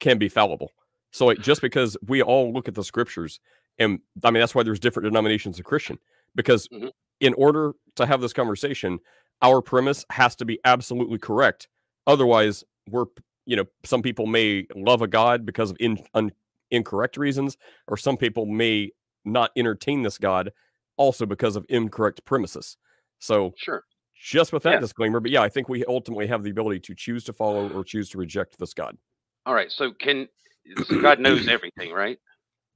can 0.00 0.18
be 0.18 0.28
fallible. 0.28 0.72
So, 1.12 1.32
just 1.34 1.60
because 1.60 1.96
we 2.06 2.22
all 2.22 2.52
look 2.52 2.66
at 2.66 2.74
the 2.74 2.82
scriptures, 2.82 3.38
and 3.78 4.00
I 4.24 4.30
mean, 4.30 4.40
that's 4.40 4.54
why 4.54 4.62
there's 4.62 4.80
different 4.80 5.04
denominations 5.04 5.58
of 5.58 5.64
Christian, 5.64 5.98
because 6.34 6.68
Mhm. 6.68 6.92
in 7.20 7.34
order 7.34 7.72
to 7.96 8.06
have 8.06 8.20
this 8.20 8.32
conversation, 8.32 8.98
our 9.42 9.60
premise 9.62 10.04
has 10.10 10.36
to 10.36 10.44
be 10.44 10.58
absolutely 10.64 11.18
correct. 11.18 11.68
Otherwise, 12.06 12.64
we're, 12.88 13.06
you 13.46 13.56
know, 13.56 13.64
some 13.84 14.02
people 14.02 14.26
may 14.26 14.66
love 14.74 15.02
a 15.02 15.08
God 15.08 15.44
because 15.46 15.70
of 15.70 15.76
in, 15.80 15.98
un, 16.14 16.32
incorrect 16.70 17.16
reasons, 17.16 17.56
or 17.88 17.96
some 17.96 18.16
people 18.16 18.46
may 18.46 18.90
not 19.24 19.50
entertain 19.56 20.02
this 20.02 20.18
God 20.18 20.52
also 20.96 21.26
because 21.26 21.56
of 21.56 21.64
incorrect 21.68 22.24
premises. 22.24 22.76
So, 23.18 23.52
Sure. 23.56 23.84
just 24.14 24.52
with 24.52 24.62
that 24.64 24.74
Yeah. 24.74 24.80
disclaimer, 24.80 25.20
but 25.20 25.30
yeah, 25.30 25.42
I 25.42 25.48
think 25.48 25.68
we 25.68 25.84
ultimately 25.84 26.26
have 26.26 26.42
the 26.42 26.50
ability 26.50 26.80
to 26.80 26.94
choose 26.94 27.24
to 27.24 27.32
follow 27.32 27.68
or 27.68 27.84
choose 27.84 28.08
to 28.10 28.18
reject 28.18 28.58
this 28.58 28.74
God. 28.74 28.98
All 29.46 29.54
right. 29.54 29.70
So 29.70 29.92
can 29.92 30.28
so 30.76 31.00
God 31.00 31.18
knows 31.18 31.48
everything, 31.48 31.92
right? 31.92 32.18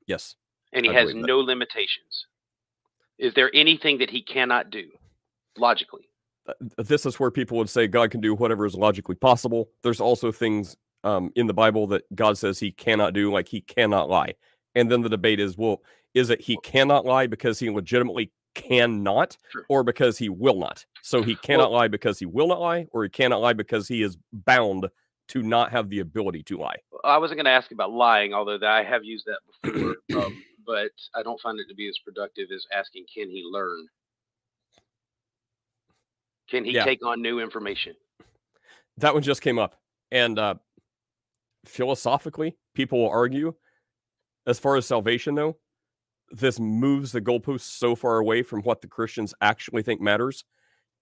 Yes. 0.07 0.35
And 0.77 0.85
He 0.87 0.93
I 0.93 0.95
has 0.95 1.09
believe 1.11 1.23
that. 1.23 1.27
no 1.27 1.39
limitations. 1.41 2.27
Is 3.19 3.35
there 3.35 3.51
anything 3.55 3.99
that 3.99 4.11
He 4.11 4.23
cannot 4.23 4.71
do 4.71 4.85
logically? 5.59 6.09
Uh, 6.49 6.53
This 6.77 7.05
is 7.07 7.19
where 7.19 7.31
people 7.33 7.57
would 7.59 7.71
say 7.71 7.89
God 7.89 8.11
can 8.13 8.21
do 8.21 8.35
whatever 8.35 8.67
is 8.67 8.75
logically 8.77 9.17
possible. 9.17 9.71
There's 9.83 10.01
also 10.01 10.31
things 10.31 10.77
um, 11.03 11.33
in 11.35 11.47
the 11.47 11.55
Bible 11.55 11.87
that 11.89 12.03
God 12.15 12.37
says 12.39 12.59
he 12.61 12.71
cannot 12.73 13.15
do, 13.15 13.33
like 13.33 13.49
he 13.49 13.61
cannot 13.63 14.09
lie. 14.09 14.35
And 14.75 14.91
then 14.91 15.01
the 15.03 15.09
debate 15.09 15.41
is, 15.41 15.57
well, 15.57 15.83
is 16.15 16.31
it 16.31 16.41
he 16.41 16.57
cannot 16.63 17.05
lie 17.05 17.27
because 17.27 17.59
he 17.59 17.71
legitimately 17.71 18.31
cannot, 18.55 19.37
Sure. 19.51 19.65
or 19.69 19.83
because 19.83 20.19
he 20.19 20.29
will 20.29 20.59
not? 20.59 20.85
So 21.03 21.23
he 21.23 21.37
cannot 21.37 21.73
lie 21.73 21.89
because 21.89 22.19
he 22.19 22.27
will 22.27 22.49
not 22.49 22.61
lie, 22.61 22.87
or 22.93 23.03
he 23.05 23.09
cannot 23.11 23.41
lie 23.41 23.53
because 23.55 23.89
he 23.89 24.03
is 24.03 24.17
bound 24.33 24.89
to 25.29 25.43
not 25.43 25.71
have 25.73 25.89
the 25.91 26.01
ability 26.01 26.43
to 26.45 26.59
lie. 26.59 26.77
I 27.05 27.19
wasn't 27.19 27.39
going 27.39 27.47
to 27.47 27.51
ask 27.51 27.71
about 27.73 27.93
lying, 27.93 28.33
although 28.35 28.59
I 28.67 28.83
have 28.83 29.05
used 29.05 29.27
that 29.27 29.39
before. 29.63 29.97
um, 30.25 30.43
but 30.67 30.91
I 31.15 31.23
don't 31.23 31.41
find 31.41 31.59
it 31.61 31.69
to 31.69 31.75
be 31.75 31.89
as 31.89 31.99
productive 32.05 32.49
as 32.55 32.65
asking, 32.73 33.07
can 33.15 33.31
he 33.31 33.43
learn? 33.51 33.87
Can 36.51 36.65
he 36.65 36.73
Yeah. 36.73 36.85
take 36.85 37.05
on 37.05 37.23
new 37.23 37.41
information? 37.41 37.95
that 38.99 39.13
one 39.13 39.23
just 39.23 39.43
came 39.43 39.59
up 39.59 39.79
and 40.11 40.39
uh 40.39 40.55
philosophically 41.67 42.57
people 42.73 42.99
will 42.99 43.11
argue 43.11 43.53
as 44.47 44.59
far 44.59 44.77
as 44.77 44.87
salvation 44.87 45.35
though 45.35 45.59
this 46.31 46.59
moves 46.59 47.13
the 47.13 47.21
goalposts 47.21 47.61
so 47.79 47.95
far 47.95 48.17
away 48.17 48.43
from 48.43 48.63
what 48.63 48.81
the 48.81 48.87
christians 48.89 49.35
actually 49.43 49.83
think 49.83 50.01
matters 50.01 50.45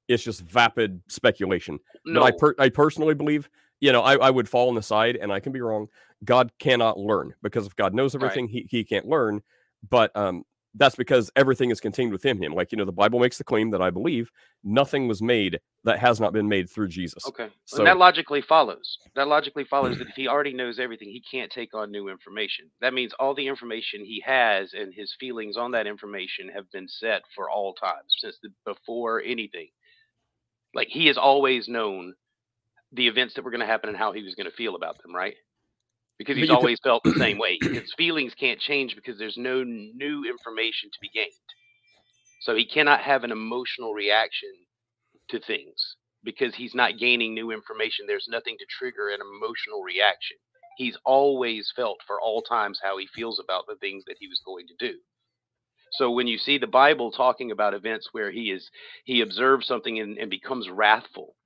it's 0.09 0.24
just 0.24 0.40
vapid 0.40 1.00
speculation 1.09 1.79
No, 2.05 2.22
but 2.22 2.27
i 2.27 2.37
per- 2.37 2.55
i 2.59 2.68
personally 2.68 3.14
believe 3.14 3.48
you 3.80 3.92
know 3.92 4.02
I, 4.02 4.16
I 4.16 4.30
would 4.30 4.48
fall 4.48 4.68
on 4.68 4.74
the 4.74 4.82
side 4.82 5.16
and 5.16 5.32
i 5.32 5.40
can 5.40 5.52
be 5.52 5.60
wrong 5.60 5.88
god 6.24 6.52
cannot 6.58 6.98
learn 6.98 7.34
because 7.42 7.66
if 7.66 7.76
god 7.76 7.94
knows 7.94 8.14
Right. 8.14 8.24
everything 8.24 8.48
he, 8.48 8.66
he 8.70 8.84
can't 8.84 9.06
learn 9.06 9.42
but 9.88 10.14
um 10.16 10.44
that's 10.76 10.96
because 10.96 11.30
everything 11.37 11.70
is 11.70 11.80
contained 11.80 12.12
within 12.12 12.42
him 12.42 12.52
like 12.52 12.72
you 12.72 12.78
know 12.78 12.84
the 12.84 12.92
bible 12.92 13.20
makes 13.20 13.38
the 13.38 13.44
claim 13.44 13.70
that 13.70 13.82
i 13.82 13.90
believe 13.90 14.30
nothing 14.62 15.06
was 15.08 15.22
made 15.22 15.60
that 15.84 15.98
has 15.98 16.20
not 16.20 16.32
been 16.32 16.48
made 16.48 16.68
through 16.70 16.88
jesus 16.88 17.24
okay. 17.26 17.48
so- 17.64 17.78
and 17.78 17.87
that 17.87 17.98
logically 17.98 18.42
follows. 18.42 18.98
That 19.14 19.28
logically 19.28 19.64
follows 19.64 19.96
that 19.98 20.08
if 20.08 20.14
he 20.16 20.28
already 20.28 20.52
knows 20.52 20.78
everything, 20.78 21.08
he 21.08 21.22
can't 21.30 21.50
take 21.52 21.74
on 21.74 21.90
new 21.90 22.08
information. 22.08 22.70
That 22.80 22.94
means 22.94 23.12
all 23.18 23.34
the 23.34 23.46
information 23.46 24.04
he 24.04 24.22
has 24.26 24.72
and 24.72 24.92
his 24.92 25.14
feelings 25.20 25.56
on 25.56 25.70
that 25.72 25.87
information 25.87 26.48
have 26.54 26.70
been 26.72 26.88
set 26.88 27.22
for 27.34 27.50
all 27.50 27.74
times 27.74 28.14
since 28.18 28.38
the, 28.42 28.50
before 28.64 29.22
anything. 29.22 29.68
Like 30.74 30.88
he 30.88 31.06
has 31.06 31.16
always 31.16 31.68
known 31.68 32.14
the 32.94 33.09
events 33.09 33.35
that 33.35 33.44
were 33.44 33.50
going 33.50 33.61
to 33.61 33.66
happen 33.66 33.88
and 33.88 33.98
how 33.98 34.12
he 34.12 34.22
was 34.22 34.35
going 34.35 34.48
to 34.48 34.57
feel 34.57 34.76
about 34.76 35.02
them, 35.02 35.14
right? 35.14 35.35
Because 36.18 36.37
he's 36.37 36.50
always 36.50 36.78
felt 36.83 37.02
the 37.02 37.14
same 37.18 37.38
way. 37.38 37.59
His 37.61 37.92
feelings 37.96 38.35
can't 38.38 38.61
change 38.61 38.94
because 38.94 39.18
there's 39.18 39.37
no 39.37 39.64
new 39.64 40.24
information 40.24 40.90
to 40.92 40.98
be 41.00 41.11
gained. 41.12 41.33
So 42.40 42.54
he 42.54 42.66
cannot 42.66 43.00
have 43.00 43.24
an 43.24 43.33
emotional 43.33 43.94
reaction 43.94 44.50
to 45.30 45.40
things 45.40 45.96
because 46.22 46.54
he's 46.54 46.74
not 46.74 46.98
gaining 46.98 47.35
new 47.35 47.50
information. 47.50 48.07
There's 48.07 48.28
nothing 48.28 48.57
to 48.59 48.66
trigger 48.66 49.09
an 49.09 49.20
emotional 49.20 49.83
reaction. 49.83 50.37
He's 50.76 50.96
always 51.04 51.72
felt 51.74 51.98
for 52.07 52.20
all 52.20 52.42
times 52.42 52.80
how 52.83 52.98
he 52.98 53.07
feels 53.14 53.40
about 53.42 53.66
the 53.66 53.76
things 53.76 54.04
that 54.07 54.16
he 54.18 54.28
was 54.28 54.40
going 54.44 54.66
to 54.68 54.74
do. 54.78 54.98
So 55.92 56.11
when 56.11 56.26
you 56.26 56.38
see 56.38 56.59
the 56.59 56.66
Bible 56.66 57.12
talking 57.12 57.50
about 57.52 57.74
events 57.74 58.09
where 58.12 58.30
he 58.30 58.50
is 58.50 58.68
he 59.04 59.20
observes 59.20 59.66
something 59.66 60.00
and, 60.00 60.18
and 60.18 60.28
becomes 60.28 60.68
wrathful, 60.68 61.37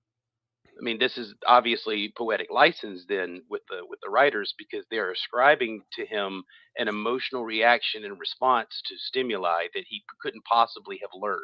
I 0.79 0.85
mean, 0.85 0.99
this 0.99 1.19
is 1.19 1.35
obviously 1.47 2.13
poetic 2.17 2.49
license 2.51 3.05
then 3.09 3.43
with 3.51 3.63
the 3.69 3.81
with 3.89 3.99
the 4.03 4.11
writers 4.11 4.55
because 4.57 4.85
they're 4.91 5.11
ascribing 5.11 5.83
to 5.95 6.07
him 6.07 6.45
an 6.77 6.87
emotional 6.87 7.45
reaction 7.45 8.05
in 8.05 8.17
response 8.17 8.81
to 8.87 8.95
stimuli 8.97 9.65
that 9.75 9.85
he 9.89 10.03
couldn't 10.23 10.45
possibly 10.45 10.99
have 11.03 11.11
learned. 11.21 11.41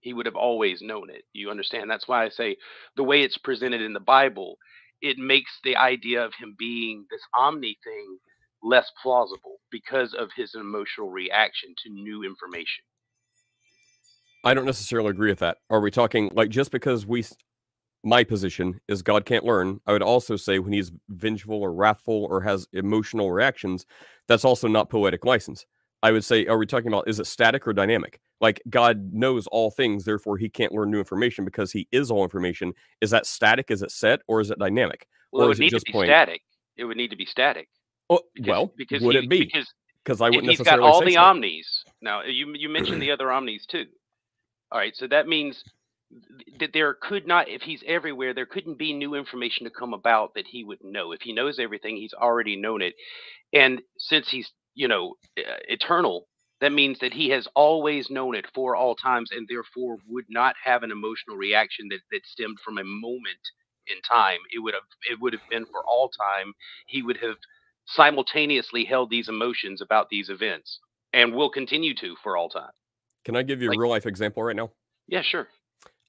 He 0.00 0.12
would 0.12 0.26
have 0.26 0.36
always 0.36 0.82
known 0.82 1.08
it. 1.08 1.22
You 1.32 1.50
understand? 1.50 1.88
That's 1.88 2.08
why 2.08 2.24
I 2.24 2.28
say 2.28 2.56
the 2.96 3.04
way 3.04 3.22
it's 3.22 3.38
presented 3.38 3.80
in 3.80 3.92
the 3.92 4.00
Bible, 4.00 4.56
it 5.00 5.18
makes 5.18 5.50
the 5.62 5.76
idea 5.76 6.24
of 6.24 6.32
him 6.34 6.56
being 6.58 7.06
this 7.10 7.22
omni 7.36 7.78
thing 7.84 8.18
less 8.62 8.90
plausible 9.00 9.58
because 9.70 10.14
of 10.14 10.30
his 10.36 10.54
emotional 10.54 11.10
reaction 11.10 11.74
to 11.84 11.92
new 11.92 12.24
information. 12.24 12.84
I 14.44 14.54
don't 14.54 14.64
necessarily 14.64 15.10
agree 15.10 15.30
with 15.30 15.40
that. 15.40 15.58
Are 15.70 15.80
we 15.80 15.90
talking 15.90 16.30
like 16.34 16.50
just 16.50 16.70
because 16.70 17.06
we 17.06 17.24
my 18.06 18.22
position 18.24 18.80
is 18.88 19.02
God 19.02 19.26
can't 19.26 19.44
learn. 19.44 19.80
I 19.86 19.92
would 19.92 20.02
also 20.02 20.36
say 20.36 20.58
when 20.60 20.72
he's 20.72 20.92
vengeful 21.08 21.60
or 21.60 21.72
wrathful 21.72 22.24
or 22.30 22.40
has 22.40 22.68
emotional 22.72 23.32
reactions, 23.32 23.84
that's 24.28 24.44
also 24.44 24.68
not 24.68 24.88
poetic 24.88 25.24
license. 25.24 25.66
I 26.02 26.12
would 26.12 26.24
say, 26.24 26.46
are 26.46 26.56
we 26.56 26.66
talking 26.66 26.88
about 26.88 27.08
is 27.08 27.18
it 27.18 27.26
static 27.26 27.66
or 27.66 27.72
dynamic? 27.72 28.20
Like 28.40 28.62
God 28.70 29.12
knows 29.12 29.46
all 29.48 29.70
things, 29.70 30.04
therefore 30.04 30.36
he 30.36 30.48
can't 30.48 30.72
learn 30.72 30.90
new 30.90 30.98
information 30.98 31.44
because 31.44 31.72
he 31.72 31.88
is 31.90 32.10
all 32.10 32.22
information. 32.22 32.72
Is 33.00 33.10
that 33.10 33.26
static? 33.26 33.70
Is 33.70 33.82
it 33.82 33.90
set 33.90 34.20
or 34.28 34.40
is 34.40 34.50
it 34.50 34.58
dynamic? 34.58 35.08
Well, 35.32 35.42
or 35.42 35.44
it 35.46 35.48
would 35.48 35.56
it 35.58 35.60
need 35.62 35.70
to 35.70 35.76
just 35.76 35.86
be 35.86 35.92
static. 36.04 36.42
It 36.76 36.84
would 36.84 36.96
need 36.96 37.10
to 37.10 37.16
be 37.16 37.26
static. 37.26 37.68
Oh, 38.08 38.20
Because, 38.34 38.48
well, 38.48 38.72
because 38.76 39.02
would 39.02 39.16
he, 39.16 39.22
it 39.22 39.28
be? 39.28 39.38
Because 39.40 39.66
Because 40.04 40.20
I 40.20 40.30
wouldn't 40.30 40.48
he's 40.48 40.58
got 40.58 40.78
necessarily 40.78 40.88
all 40.88 41.00
say 41.00 41.06
the 41.06 41.12
so. 41.14 41.20
omnis. 41.22 41.84
Now 42.02 42.22
you 42.22 42.54
you 42.54 42.68
mentioned 42.68 43.02
the 43.02 43.10
other 43.10 43.32
omnis 43.32 43.66
too. 43.66 43.86
All 44.70 44.78
right, 44.78 44.94
so 44.94 45.08
that 45.08 45.26
means 45.26 45.64
that 46.60 46.72
there 46.72 46.94
could 46.94 47.26
not, 47.26 47.48
if 47.48 47.62
he's 47.62 47.82
everywhere, 47.86 48.32
there 48.34 48.46
couldn't 48.46 48.78
be 48.78 48.92
new 48.92 49.14
information 49.14 49.64
to 49.64 49.70
come 49.70 49.92
about 49.92 50.34
that 50.34 50.46
he 50.46 50.64
would 50.64 50.78
know. 50.82 51.12
If 51.12 51.22
he 51.22 51.32
knows 51.32 51.58
everything, 51.58 51.96
he's 51.96 52.14
already 52.14 52.56
known 52.56 52.82
it. 52.82 52.94
And 53.52 53.82
since 53.98 54.28
he's 54.28 54.50
you 54.74 54.88
know 54.88 55.14
uh, 55.38 55.42
eternal, 55.68 56.28
that 56.60 56.72
means 56.72 56.98
that 57.00 57.12
he 57.12 57.28
has 57.30 57.46
always 57.54 58.10
known 58.10 58.34
it 58.34 58.46
for 58.54 58.76
all 58.76 58.94
times, 58.94 59.30
and 59.32 59.46
therefore 59.48 59.98
would 60.08 60.26
not 60.28 60.54
have 60.62 60.82
an 60.82 60.90
emotional 60.90 61.36
reaction 61.36 61.88
that 61.90 62.00
that 62.12 62.24
stemmed 62.26 62.58
from 62.64 62.78
a 62.78 62.84
moment 62.84 63.38
in 63.88 64.00
time. 64.02 64.38
It 64.54 64.60
would 64.60 64.74
have 64.74 64.82
it 65.10 65.20
would 65.20 65.32
have 65.32 65.48
been 65.50 65.66
for 65.66 65.84
all 65.86 66.08
time. 66.10 66.52
He 66.86 67.02
would 67.02 67.18
have 67.18 67.36
simultaneously 67.86 68.84
held 68.84 69.10
these 69.10 69.28
emotions 69.28 69.80
about 69.80 70.08
these 70.08 70.28
events 70.28 70.80
and 71.12 71.34
will 71.34 71.50
continue 71.50 71.94
to 71.94 72.16
for 72.22 72.36
all 72.36 72.48
time. 72.48 72.72
Can 73.24 73.36
I 73.36 73.42
give 73.42 73.62
you 73.62 73.68
Like- 73.68 73.76
a 73.78 73.80
real 73.80 73.90
life 73.90 74.06
example 74.06 74.42
right 74.42 74.56
now? 74.56 74.70
Yeah, 75.08 75.22
sure. 75.22 75.48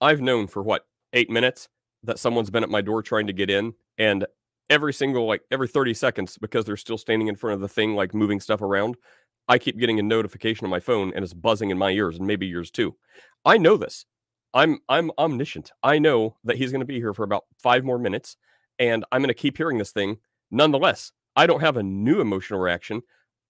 I've 0.02 0.22
known 0.22 0.48
for 0.48 0.62
what 0.62 0.86
eight 1.14 1.30
minutes 1.30 1.70
that 2.04 2.20
someone's 2.20 2.50
been 2.50 2.64
at 2.64 2.70
my 2.70 2.82
door 2.82 3.02
trying 3.02 3.28
to 3.28 3.34
get 3.34 3.50
in, 3.50 3.74
and 3.98 4.26
every 4.70 4.94
single 4.94 5.26
like 5.26 5.42
every 5.52 5.68
30 5.68 5.94
seconds 5.94 6.38
because 6.38 6.66
they're 6.66 6.78
still 6.78 6.98
standing 6.98 7.28
in 7.28 7.36
front 7.36 7.56
of 7.56 7.62
the 7.62 7.68
thing, 7.68 7.96
like 7.96 8.14
moving 8.14 8.40
stuff 8.40 8.62
around. 8.62 8.96
I 9.48 9.58
keep 9.58 9.78
getting 9.80 10.00
a 10.00 10.04
notification 10.04 10.66
on 10.66 10.72
my 10.72 10.82
phone 10.82 11.14
and 11.16 11.24
it's 11.24 11.34
buzzing 11.34 11.70
in 11.70 11.78
my 11.78 11.92
ears 11.92 12.18
and 12.18 12.28
maybe 12.28 12.46
yours 12.46 12.70
too. 12.70 12.96
I 13.46 13.58
know 13.58 13.78
this. 13.78 14.06
I'm 14.54 14.80
I'm 14.90 15.12
omniscient. 15.18 15.72
I 15.84 16.00
know 16.00 16.38
that 16.44 16.58
he's 16.58 16.72
going 16.72 16.82
to 16.82 16.86
be 16.86 17.00
here 17.00 17.14
for 17.14 17.24
about 17.24 17.46
five 17.62 17.84
more 17.84 18.00
minutes, 18.00 18.38
and 18.80 19.06
I'm 19.12 19.22
going 19.22 19.30
to 19.30 19.34
keep 19.34 19.58
hearing 19.58 19.78
this 19.78 19.92
thing. 19.92 20.18
Nonetheless, 20.52 21.12
I 21.36 21.48
don't 21.48 21.62
have 21.62 21.78
a 21.78 21.84
new 21.84 22.22
emotional 22.22 22.60
reaction. 22.60 23.02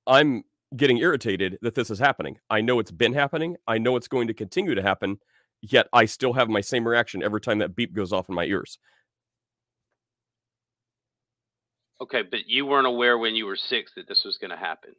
I'm 0.05 0.43
getting 0.75 0.97
irritated 0.97 1.57
that 1.61 1.75
this 1.75 1.89
is 1.89 1.99
happening. 1.99 2.37
I 2.49 2.61
know 2.61 2.79
it's 2.79 2.91
been 2.91 3.13
happening. 3.13 3.55
I 3.67 3.77
know 3.77 3.95
it's 3.95 4.07
going 4.07 4.27
to 4.27 4.33
continue 4.33 4.75
to 4.75 4.81
happen 4.81 5.19
yet 5.61 5.87
I 5.93 6.05
still 6.05 6.33
have 6.33 6.49
my 6.49 6.61
same 6.61 6.87
reaction 6.87 7.23
every 7.23 7.41
time 7.41 7.59
that 7.59 7.75
beep 7.75 7.93
goes 7.93 8.13
off 8.13 8.29
in 8.29 8.35
my 8.35 8.45
ears. 8.45 8.77
Okay, 11.99 12.21
but 12.21 12.47
you 12.47 12.65
weren't 12.65 12.87
aware 12.87 13.17
when 13.17 13.35
you 13.35 13.45
were 13.45 13.55
six 13.55 13.93
that 13.95 14.07
this 14.07 14.23
was 14.23 14.37
going 14.37 14.51
to 14.51 14.57
happen. 14.57 14.93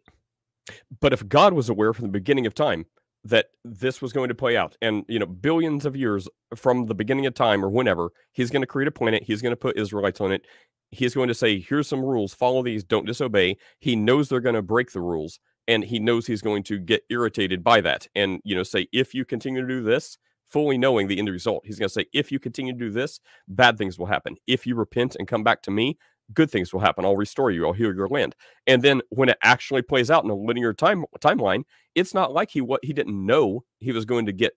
But 1.00 1.12
if 1.12 1.28
God 1.28 1.52
was 1.52 1.68
aware 1.68 1.92
from 1.92 2.06
the 2.06 2.12
beginning 2.12 2.46
of 2.46 2.54
time 2.54 2.86
that 3.24 3.46
this 3.64 4.02
was 4.02 4.12
going 4.12 4.28
to 4.28 4.34
play 4.34 4.56
out, 4.56 4.76
and 4.82 5.04
you 5.08 5.18
know, 5.18 5.26
billions 5.26 5.86
of 5.86 5.96
years 5.96 6.28
from 6.56 6.86
the 6.86 6.94
beginning 6.94 7.26
of 7.26 7.34
time 7.34 7.64
or 7.64 7.68
whenever, 7.68 8.10
he's 8.32 8.50
going 8.50 8.62
to 8.62 8.66
create 8.66 8.88
a 8.88 8.92
planet, 8.92 9.22
he's 9.22 9.42
going 9.42 9.52
to 9.52 9.56
put 9.56 9.78
Israelites 9.78 10.20
on 10.20 10.32
it. 10.32 10.44
He's 10.90 11.14
going 11.14 11.28
to 11.28 11.34
say, 11.34 11.60
here's 11.60 11.86
some 11.86 12.02
rules, 12.02 12.32
follow 12.32 12.62
these, 12.62 12.82
don't 12.82 13.06
disobey. 13.06 13.58
He 13.78 13.94
knows 13.94 14.28
they're 14.28 14.40
going 14.40 14.54
to 14.54 14.62
break 14.62 14.92
the 14.92 15.02
rules, 15.02 15.38
and 15.66 15.84
he 15.84 15.98
knows 15.98 16.26
he's 16.26 16.42
going 16.42 16.62
to 16.64 16.78
get 16.78 17.02
irritated 17.10 17.62
by 17.62 17.80
that. 17.82 18.08
And 18.14 18.40
you 18.42 18.56
know, 18.56 18.62
say, 18.62 18.88
if 18.92 19.14
you 19.14 19.24
continue 19.24 19.60
to 19.60 19.68
do 19.68 19.82
this, 19.82 20.16
fully 20.48 20.78
knowing 20.78 21.06
the 21.06 21.18
end 21.18 21.28
result, 21.28 21.64
he's 21.64 21.78
going 21.78 21.88
to 21.88 21.92
say, 21.92 22.06
if 22.12 22.32
you 22.32 22.38
continue 22.38 22.72
to 22.72 22.78
do 22.78 22.90
this, 22.90 23.20
bad 23.46 23.78
things 23.78 23.98
will 23.98 24.06
happen. 24.06 24.36
If 24.46 24.66
you 24.66 24.74
repent 24.74 25.16
and 25.18 25.28
come 25.28 25.44
back 25.44 25.62
to 25.62 25.70
me, 25.70 25.98
good 26.34 26.50
things 26.50 26.72
will 26.72 26.80
happen. 26.80 27.04
I'll 27.04 27.16
restore 27.16 27.50
you. 27.50 27.66
I'll 27.66 27.72
heal 27.72 27.94
your 27.94 28.08
land. 28.08 28.34
And 28.66 28.82
then 28.82 29.02
when 29.10 29.28
it 29.28 29.38
actually 29.42 29.82
plays 29.82 30.10
out 30.10 30.24
in 30.24 30.30
a 30.30 30.34
linear 30.34 30.72
time 30.72 31.04
timeline, 31.20 31.64
it's 31.94 32.14
not 32.14 32.32
like 32.32 32.50
he 32.50 32.60
what 32.60 32.84
he 32.84 32.92
didn't 32.92 33.26
know 33.26 33.64
he 33.78 33.92
was 33.92 34.04
going 34.04 34.26
to 34.26 34.32
get, 34.32 34.52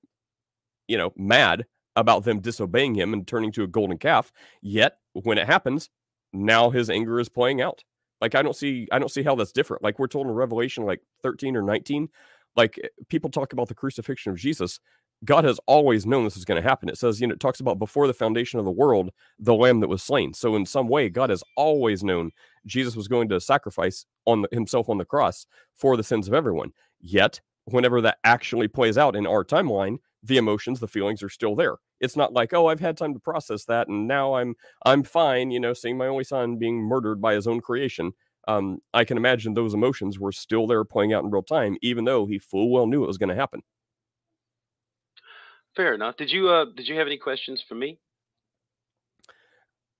you 0.87 0.97
know, 0.97 1.13
mad 1.15 1.65
about 1.95 2.23
them 2.23 2.39
disobeying 2.39 2.95
him 2.95 3.13
and 3.13 3.27
turning 3.27 3.51
to 3.53 3.63
a 3.63 3.67
golden 3.67 3.97
calf. 3.97 4.31
Yet 4.61 4.97
when 5.13 5.37
it 5.37 5.47
happens, 5.47 5.89
now 6.33 6.69
his 6.69 6.89
anger 6.89 7.19
is 7.19 7.29
playing 7.29 7.61
out. 7.61 7.83
Like 8.19 8.35
I 8.35 8.41
don't 8.41 8.55
see 8.55 8.87
I 8.91 8.99
don't 8.99 9.11
see 9.11 9.23
how 9.23 9.35
that's 9.35 9.51
different. 9.51 9.83
Like 9.83 9.99
we're 9.99 10.07
told 10.07 10.27
in 10.27 10.33
Revelation 10.33 10.85
like 10.85 11.01
13 11.23 11.55
or 11.55 11.63
19, 11.63 12.09
like 12.55 12.79
people 13.09 13.29
talk 13.29 13.53
about 13.53 13.67
the 13.67 13.73
crucifixion 13.75 14.31
of 14.31 14.37
Jesus. 14.37 14.79
God 15.23 15.43
has 15.43 15.59
always 15.67 16.05
known 16.05 16.23
this 16.23 16.37
is 16.37 16.45
going 16.45 16.61
to 16.61 16.67
happen. 16.67 16.89
It 16.89 16.97
says, 16.97 17.21
you 17.21 17.27
know, 17.27 17.33
it 17.33 17.39
talks 17.39 17.59
about 17.59 17.77
before 17.77 18.07
the 18.07 18.13
foundation 18.13 18.57
of 18.57 18.65
the 18.65 18.71
world, 18.71 19.11
the 19.37 19.53
lamb 19.53 19.79
that 19.81 19.87
was 19.87 20.01
slain. 20.01 20.33
So 20.33 20.55
in 20.55 20.65
some 20.65 20.87
way, 20.87 21.09
God 21.09 21.29
has 21.29 21.43
always 21.55 22.03
known 22.03 22.31
Jesus 22.65 22.95
was 22.95 23.07
going 23.07 23.29
to 23.29 23.39
sacrifice 23.39 24.05
on 24.25 24.41
the, 24.41 24.49
himself 24.51 24.89
on 24.89 24.97
the 24.97 25.05
cross 25.05 25.45
for 25.75 25.95
the 25.95 26.03
sins 26.03 26.27
of 26.27 26.33
everyone. 26.33 26.71
Yet, 26.99 27.41
whenever 27.65 28.01
that 28.01 28.17
actually 28.23 28.67
plays 28.67 28.97
out 28.97 29.15
in 29.15 29.27
our 29.27 29.43
timeline, 29.45 29.97
the 30.23 30.37
emotions, 30.37 30.79
the 30.79 30.87
feelings 30.87 31.23
are 31.23 31.29
still 31.29 31.55
there. 31.55 31.77
It's 31.99 32.15
not 32.15 32.33
like, 32.33 32.53
oh, 32.53 32.67
I've 32.67 32.79
had 32.79 32.97
time 32.97 33.13
to 33.13 33.19
process 33.19 33.65
that, 33.65 33.87
and 33.87 34.07
now 34.07 34.35
I'm 34.35 34.55
I'm 34.85 35.03
fine. 35.03 35.51
You 35.51 35.59
know, 35.59 35.73
seeing 35.73 35.97
my 35.97 36.07
only 36.07 36.23
son 36.23 36.57
being 36.57 36.77
murdered 36.81 37.21
by 37.21 37.35
his 37.35 37.47
own 37.47 37.61
creation. 37.61 38.13
Um, 38.47 38.79
I 38.93 39.03
can 39.05 39.17
imagine 39.17 39.53
those 39.53 39.75
emotions 39.75 40.19
were 40.19 40.31
still 40.31 40.65
there 40.65 40.83
playing 40.83 41.13
out 41.13 41.23
in 41.23 41.29
real 41.29 41.43
time, 41.43 41.77
even 41.81 42.05
though 42.05 42.25
he 42.25 42.39
full 42.39 42.71
well 42.71 42.87
knew 42.87 43.03
it 43.03 43.07
was 43.07 43.19
going 43.19 43.29
to 43.29 43.35
happen. 43.35 43.61
Fair 45.75 45.93
enough. 45.93 46.17
Did 46.17 46.31
you 46.31 46.49
uh 46.49 46.65
did 46.75 46.87
you 46.87 46.97
have 46.97 47.07
any 47.07 47.17
questions 47.17 47.63
for 47.67 47.75
me? 47.75 47.99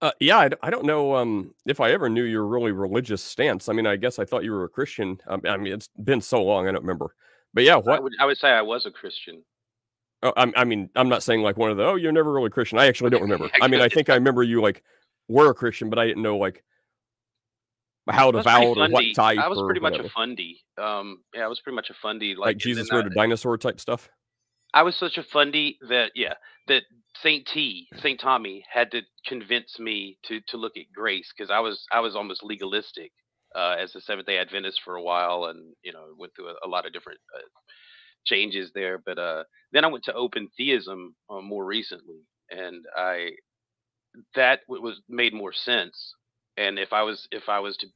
Uh, 0.02 0.12
yeah, 0.20 0.40
I, 0.40 0.48
d- 0.50 0.56
I 0.64 0.72
don't 0.72 0.86
know 0.86 1.16
um, 1.16 1.54
if 1.68 1.80
I 1.80 1.92
ever 1.92 2.10
knew 2.10 2.24
your 2.24 2.44
really 2.44 2.72
religious 2.72 3.22
stance. 3.22 3.70
I 3.70 3.74
mean, 3.74 3.86
I 3.86 3.98
guess 3.98 4.18
I 4.18 4.26
thought 4.26 4.44
you 4.44 4.52
were 4.52 4.64
a 4.64 4.70
Christian. 4.70 5.22
Um, 5.28 5.42
I 5.48 5.58
mean, 5.58 5.74
it's 5.74 5.90
been 6.04 6.22
so 6.22 6.42
long, 6.44 6.68
I 6.68 6.72
don't 6.72 6.82
remember. 6.82 7.14
But 7.54 7.66
yeah, 7.66 7.76
I 7.76 7.78
what? 7.78 8.02
would 8.02 8.14
I 8.20 8.26
would 8.26 8.38
say 8.38 8.48
I 8.48 8.64
was 8.64 8.88
a 8.88 8.92
Christian. 8.92 9.44
Oh, 10.24 10.34
I'm, 10.36 10.54
I 10.56 10.64
mean, 10.64 10.90
I'm 10.96 11.08
not 11.08 11.22
saying 11.22 11.44
like 11.44 11.58
one 11.58 11.70
of 11.70 11.78
the, 11.78 11.84
oh, 11.84 11.96
you're 11.96 12.12
never 12.12 12.32
really 12.32 12.50
Christian. 12.50 12.80
I 12.80 12.88
actually 12.88 13.12
don't 13.12 13.22
remember. 13.22 13.50
I 13.62 13.68
mean, 13.68 13.82
I 13.82 13.90
think 13.90 14.10
I 14.10 14.16
remember 14.16 14.42
you 14.42 14.60
like 14.60 14.84
were 15.28 15.52
a 15.52 15.54
Christian, 15.54 15.90
but 15.92 16.00
I 16.00 16.08
didn't 16.08 16.24
know 16.24 16.38
like 16.38 16.64
how 18.10 18.30
I 18.30 18.32
devout 18.32 18.78
or 18.78 18.90
what 18.90 19.06
type 19.16 19.38
I 19.38 19.48
was 19.48 19.62
pretty 19.66 19.80
much 19.80 19.98
a 19.98 20.10
fundy. 20.10 20.64
Um 20.78 21.22
yeah, 21.34 21.46
I 21.46 21.48
was 21.48 21.60
pretty 21.60 21.76
much 21.76 21.90
a 21.92 21.96
fundy 22.02 22.34
Like, 22.34 22.48
like 22.48 22.58
Jesus 22.58 22.92
rode 22.92 23.06
I, 23.06 23.08
a 23.08 23.10
dinosaur 23.12 23.58
type 23.58 23.80
stuff. 23.80 24.10
I 24.74 24.84
was 24.84 24.96
such 24.98 25.18
a 25.18 25.24
fundy 25.24 25.78
that 25.90 26.14
yeah, 26.16 26.36
that 26.68 26.84
Saint 27.22 27.48
T, 27.48 27.88
Saint 27.98 28.20
Tommy 28.22 28.66
had 28.72 28.92
to 28.92 29.02
convince 29.28 29.80
me 29.80 30.18
to 30.26 30.42
to 30.50 30.58
look 30.58 30.78
at 30.78 30.94
grace 30.96 31.32
because 31.36 31.52
I 31.52 31.60
was 31.60 31.86
I 31.92 32.02
was 32.02 32.16
almost 32.16 32.44
legalistic 32.44 33.12
uh, 33.56 33.76
as 33.80 33.96
a 33.96 34.02
Seventh 34.02 34.28
Day 34.28 34.40
Adventist 34.40 34.82
for 34.84 34.96
a 34.96 35.04
while, 35.04 35.46
and 35.46 35.76
you 35.84 35.94
know 35.94 36.06
went 36.18 36.34
through 36.36 36.50
a, 36.50 36.56
a 36.66 36.70
lot 36.70 36.86
of 36.88 36.94
different 36.94 37.20
uh, 37.36 37.42
changes 38.26 38.72
there. 38.76 39.00
But 39.00 39.20
uh, 39.20 39.44
then 39.74 39.86
I 39.86 39.90
went 39.90 40.06
to 40.06 40.14
open 40.14 40.50
theism 40.58 41.16
uh, 41.30 41.42
more 41.42 41.66
recently, 41.66 42.22
and 42.52 42.86
I 42.98 43.32
that 44.36 44.62
was 44.68 45.02
made 45.10 45.34
more 45.34 45.54
sense. 45.54 46.16
And 46.58 46.80
if 46.80 46.94
I 46.94 47.04
was 47.04 47.28
if 47.32 47.50
I 47.50 47.60
was 47.60 47.78
to 47.78 47.88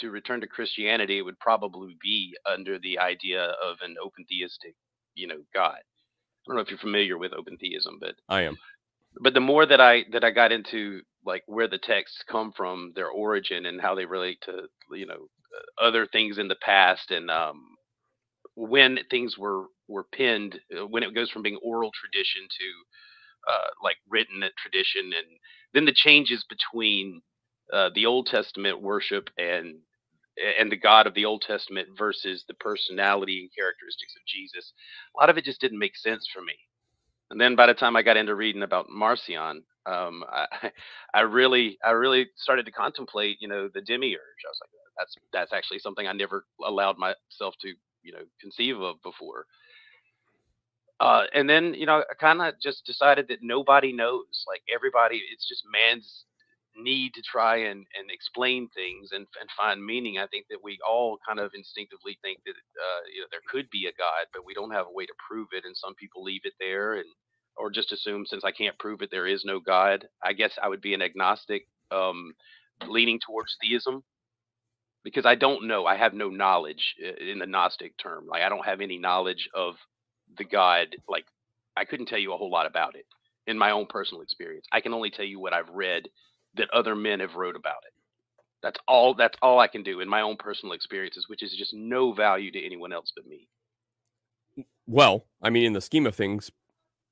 to 0.00 0.10
return 0.10 0.40
to 0.42 0.48
Christianity, 0.48 1.18
it 1.18 1.22
would 1.22 1.38
probably 1.40 1.96
be 2.02 2.36
under 2.50 2.78
the 2.78 2.98
idea 2.98 3.44
of 3.64 3.78
an 3.82 3.96
open 4.02 4.24
theistic, 4.28 4.74
you 5.14 5.26
know, 5.28 5.42
God. 5.54 5.78
I 6.46 6.50
don't 6.50 6.56
know 6.56 6.62
if 6.62 6.70
you're 6.70 6.78
familiar 6.78 7.18
with 7.18 7.32
open 7.32 7.56
theism, 7.58 7.98
but 8.00 8.14
I 8.28 8.42
am. 8.42 8.56
but 9.20 9.34
the 9.34 9.40
more 9.40 9.66
that 9.66 9.80
I 9.80 10.04
that 10.12 10.24
I 10.24 10.30
got 10.30 10.52
into 10.52 11.02
like 11.24 11.42
where 11.46 11.68
the 11.68 11.78
texts 11.78 12.24
come 12.28 12.52
from, 12.56 12.92
their 12.94 13.08
origin, 13.08 13.66
and 13.66 13.80
how 13.80 13.94
they 13.94 14.06
relate 14.06 14.38
to 14.46 14.68
you 14.96 15.06
know 15.06 15.14
uh, 15.14 15.86
other 15.86 16.06
things 16.06 16.38
in 16.38 16.48
the 16.48 16.56
past, 16.56 17.10
and 17.10 17.30
um, 17.30 17.62
when 18.54 18.98
things 19.10 19.36
were 19.38 19.66
were 19.88 20.06
penned, 20.14 20.60
uh, 20.76 20.86
when 20.86 21.02
it 21.02 21.14
goes 21.14 21.30
from 21.30 21.42
being 21.42 21.58
oral 21.62 21.90
tradition 21.92 22.42
to 22.48 23.52
uh, 23.52 23.68
like 23.82 23.96
written 24.08 24.42
tradition, 24.58 25.04
and 25.04 25.38
then 25.74 25.84
the 25.84 25.94
changes 25.94 26.44
between 26.48 27.20
uh, 27.72 27.90
the 27.94 28.06
Old 28.06 28.26
Testament 28.26 28.82
worship 28.82 29.30
and 29.38 29.76
and 30.58 30.70
the 30.70 30.76
God 30.76 31.06
of 31.06 31.14
the 31.14 31.24
Old 31.24 31.42
Testament 31.42 31.88
versus 31.96 32.44
the 32.48 32.54
personality 32.54 33.40
and 33.40 33.50
characteristics 33.56 34.14
of 34.16 34.26
Jesus. 34.26 34.72
A 35.16 35.20
lot 35.20 35.30
of 35.30 35.38
it 35.38 35.44
just 35.44 35.60
didn't 35.60 35.78
make 35.78 35.96
sense 35.96 36.26
for 36.32 36.40
me. 36.42 36.54
And 37.30 37.40
then 37.40 37.54
by 37.54 37.66
the 37.66 37.74
time 37.74 37.96
I 37.96 38.02
got 38.02 38.16
into 38.16 38.34
reading 38.34 38.62
about 38.62 38.88
Marcion, 38.90 39.62
um, 39.86 40.24
I, 40.32 40.70
I 41.14 41.20
really, 41.20 41.78
I 41.84 41.90
really 41.90 42.28
started 42.36 42.66
to 42.66 42.72
contemplate, 42.72 43.38
you 43.40 43.48
know, 43.48 43.68
the 43.72 43.80
demiurge. 43.80 44.20
I 44.44 44.48
was 44.48 44.60
like, 44.60 44.70
that's 44.98 45.16
that's 45.32 45.52
actually 45.52 45.78
something 45.78 46.06
I 46.06 46.12
never 46.12 46.44
allowed 46.66 46.98
myself 46.98 47.54
to, 47.62 47.68
you 48.02 48.12
know, 48.12 48.24
conceive 48.40 48.80
of 48.80 49.02
before. 49.02 49.46
Uh, 51.00 51.24
and 51.32 51.48
then, 51.48 51.72
you 51.72 51.86
know, 51.86 52.02
I 52.10 52.14
kind 52.20 52.42
of 52.42 52.54
just 52.62 52.84
decided 52.84 53.26
that 53.28 53.38
nobody 53.40 53.90
knows. 53.90 54.44
Like 54.46 54.60
everybody, 54.72 55.22
it's 55.32 55.48
just 55.48 55.64
man's 55.72 56.26
need 56.76 57.14
to 57.14 57.22
try 57.22 57.56
and, 57.56 57.86
and 57.98 58.10
explain 58.10 58.68
things 58.74 59.10
and, 59.12 59.26
and 59.40 59.50
find 59.56 59.84
meaning. 59.84 60.18
I 60.18 60.26
think 60.28 60.46
that 60.50 60.62
we 60.62 60.78
all 60.88 61.18
kind 61.26 61.40
of 61.40 61.52
instinctively 61.54 62.18
think 62.22 62.38
that 62.46 62.52
uh, 62.52 63.02
you 63.14 63.20
know 63.22 63.28
there 63.30 63.46
could 63.48 63.70
be 63.70 63.86
a 63.86 63.98
God, 63.98 64.26
but 64.32 64.46
we 64.46 64.54
don't 64.54 64.72
have 64.72 64.86
a 64.88 64.92
way 64.94 65.06
to 65.06 65.14
prove 65.28 65.48
it. 65.52 65.64
And 65.64 65.76
some 65.76 65.94
people 65.94 66.22
leave 66.24 66.42
it 66.44 66.54
there 66.60 66.94
and 66.94 67.06
or 67.56 67.70
just 67.70 67.92
assume 67.92 68.24
since 68.26 68.44
I 68.44 68.52
can't 68.52 68.78
prove 68.78 69.02
it, 69.02 69.10
there 69.10 69.26
is 69.26 69.44
no 69.44 69.60
God. 69.60 70.06
I 70.24 70.32
guess 70.32 70.52
I 70.62 70.68
would 70.68 70.80
be 70.80 70.94
an 70.94 71.02
agnostic, 71.02 71.66
um, 71.90 72.34
leaning 72.88 73.20
towards 73.24 73.56
theism 73.62 74.02
because 75.04 75.26
I 75.26 75.34
don't 75.34 75.66
know. 75.66 75.86
I 75.86 75.96
have 75.96 76.14
no 76.14 76.28
knowledge 76.28 76.96
in 77.20 77.38
the 77.38 77.46
Gnostic 77.46 77.94
term. 78.02 78.26
Like 78.28 78.42
I 78.42 78.48
don't 78.48 78.66
have 78.66 78.80
any 78.80 78.98
knowledge 78.98 79.48
of 79.54 79.76
the 80.38 80.44
God. 80.44 80.88
Like 81.08 81.26
I 81.76 81.84
couldn't 81.84 82.06
tell 82.06 82.18
you 82.18 82.34
a 82.34 82.36
whole 82.36 82.50
lot 82.50 82.66
about 82.66 82.96
it 82.96 83.06
in 83.46 83.58
my 83.58 83.70
own 83.72 83.86
personal 83.88 84.22
experience. 84.22 84.66
I 84.72 84.80
can 84.80 84.94
only 84.94 85.10
tell 85.10 85.24
you 85.24 85.40
what 85.40 85.54
I've 85.54 85.70
read 85.70 86.04
that 86.54 86.70
other 86.70 86.94
men 86.94 87.20
have 87.20 87.34
wrote 87.34 87.56
about 87.56 87.82
it. 87.86 87.92
That's 88.62 88.78
all 88.86 89.14
that's 89.14 89.38
all 89.40 89.58
I 89.58 89.68
can 89.68 89.82
do 89.82 90.00
in 90.00 90.08
my 90.08 90.20
own 90.20 90.36
personal 90.36 90.74
experiences, 90.74 91.26
which 91.28 91.42
is 91.42 91.54
just 91.56 91.72
no 91.72 92.12
value 92.12 92.50
to 92.50 92.64
anyone 92.64 92.92
else 92.92 93.12
but 93.14 93.26
me. 93.26 93.48
Well, 94.86 95.26
I 95.42 95.50
mean 95.50 95.64
in 95.64 95.72
the 95.72 95.80
scheme 95.80 96.06
of 96.06 96.14
things, 96.14 96.50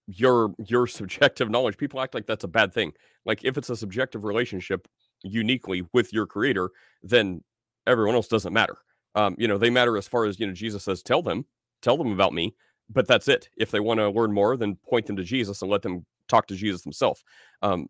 your 0.07 0.55
your 0.59 0.87
subjective 0.99 1.51
knowledge, 1.51 1.79
people 1.79 2.01
act 2.01 2.15
like 2.15 2.27
that's 2.27 2.45
a 2.45 2.49
bad 2.49 2.75
thing. 2.75 2.93
Like 3.25 3.45
if 3.45 3.57
it's 3.57 3.71
a 3.71 3.77
subjective 3.77 4.25
relationship 4.25 4.89
uniquely 5.23 5.87
with 5.93 6.13
your 6.13 6.27
creator, 6.27 6.71
then 7.03 7.43
everyone 7.87 8.15
else 8.15 8.29
doesn't 8.29 8.53
matter. 8.53 8.77
Um, 9.15 9.35
you 9.39 9.49
know, 9.49 9.59
they 9.59 9.71
matter 9.71 9.97
as 9.97 10.07
far 10.07 10.27
as, 10.27 10.39
you 10.39 10.47
know, 10.47 10.53
Jesus 10.53 10.85
says, 10.85 11.03
tell 11.03 11.23
them, 11.23 11.47
tell 11.83 11.97
them 11.97 12.13
about 12.13 12.33
me, 12.33 12.55
but 12.89 13.07
that's 13.07 13.29
it. 13.29 13.49
If 13.57 13.71
they 13.71 13.81
want 13.81 13.99
to 14.01 14.11
learn 14.11 14.33
more, 14.33 14.57
then 14.57 14.77
point 14.89 15.07
them 15.07 15.17
to 15.17 15.25
Jesus 15.25 15.63
and 15.63 15.71
let 15.71 15.83
them 15.83 16.07
talk 16.29 16.47
to 16.49 16.57
Jesus 16.57 16.85
himself. 16.85 17.23
Um, 17.63 17.89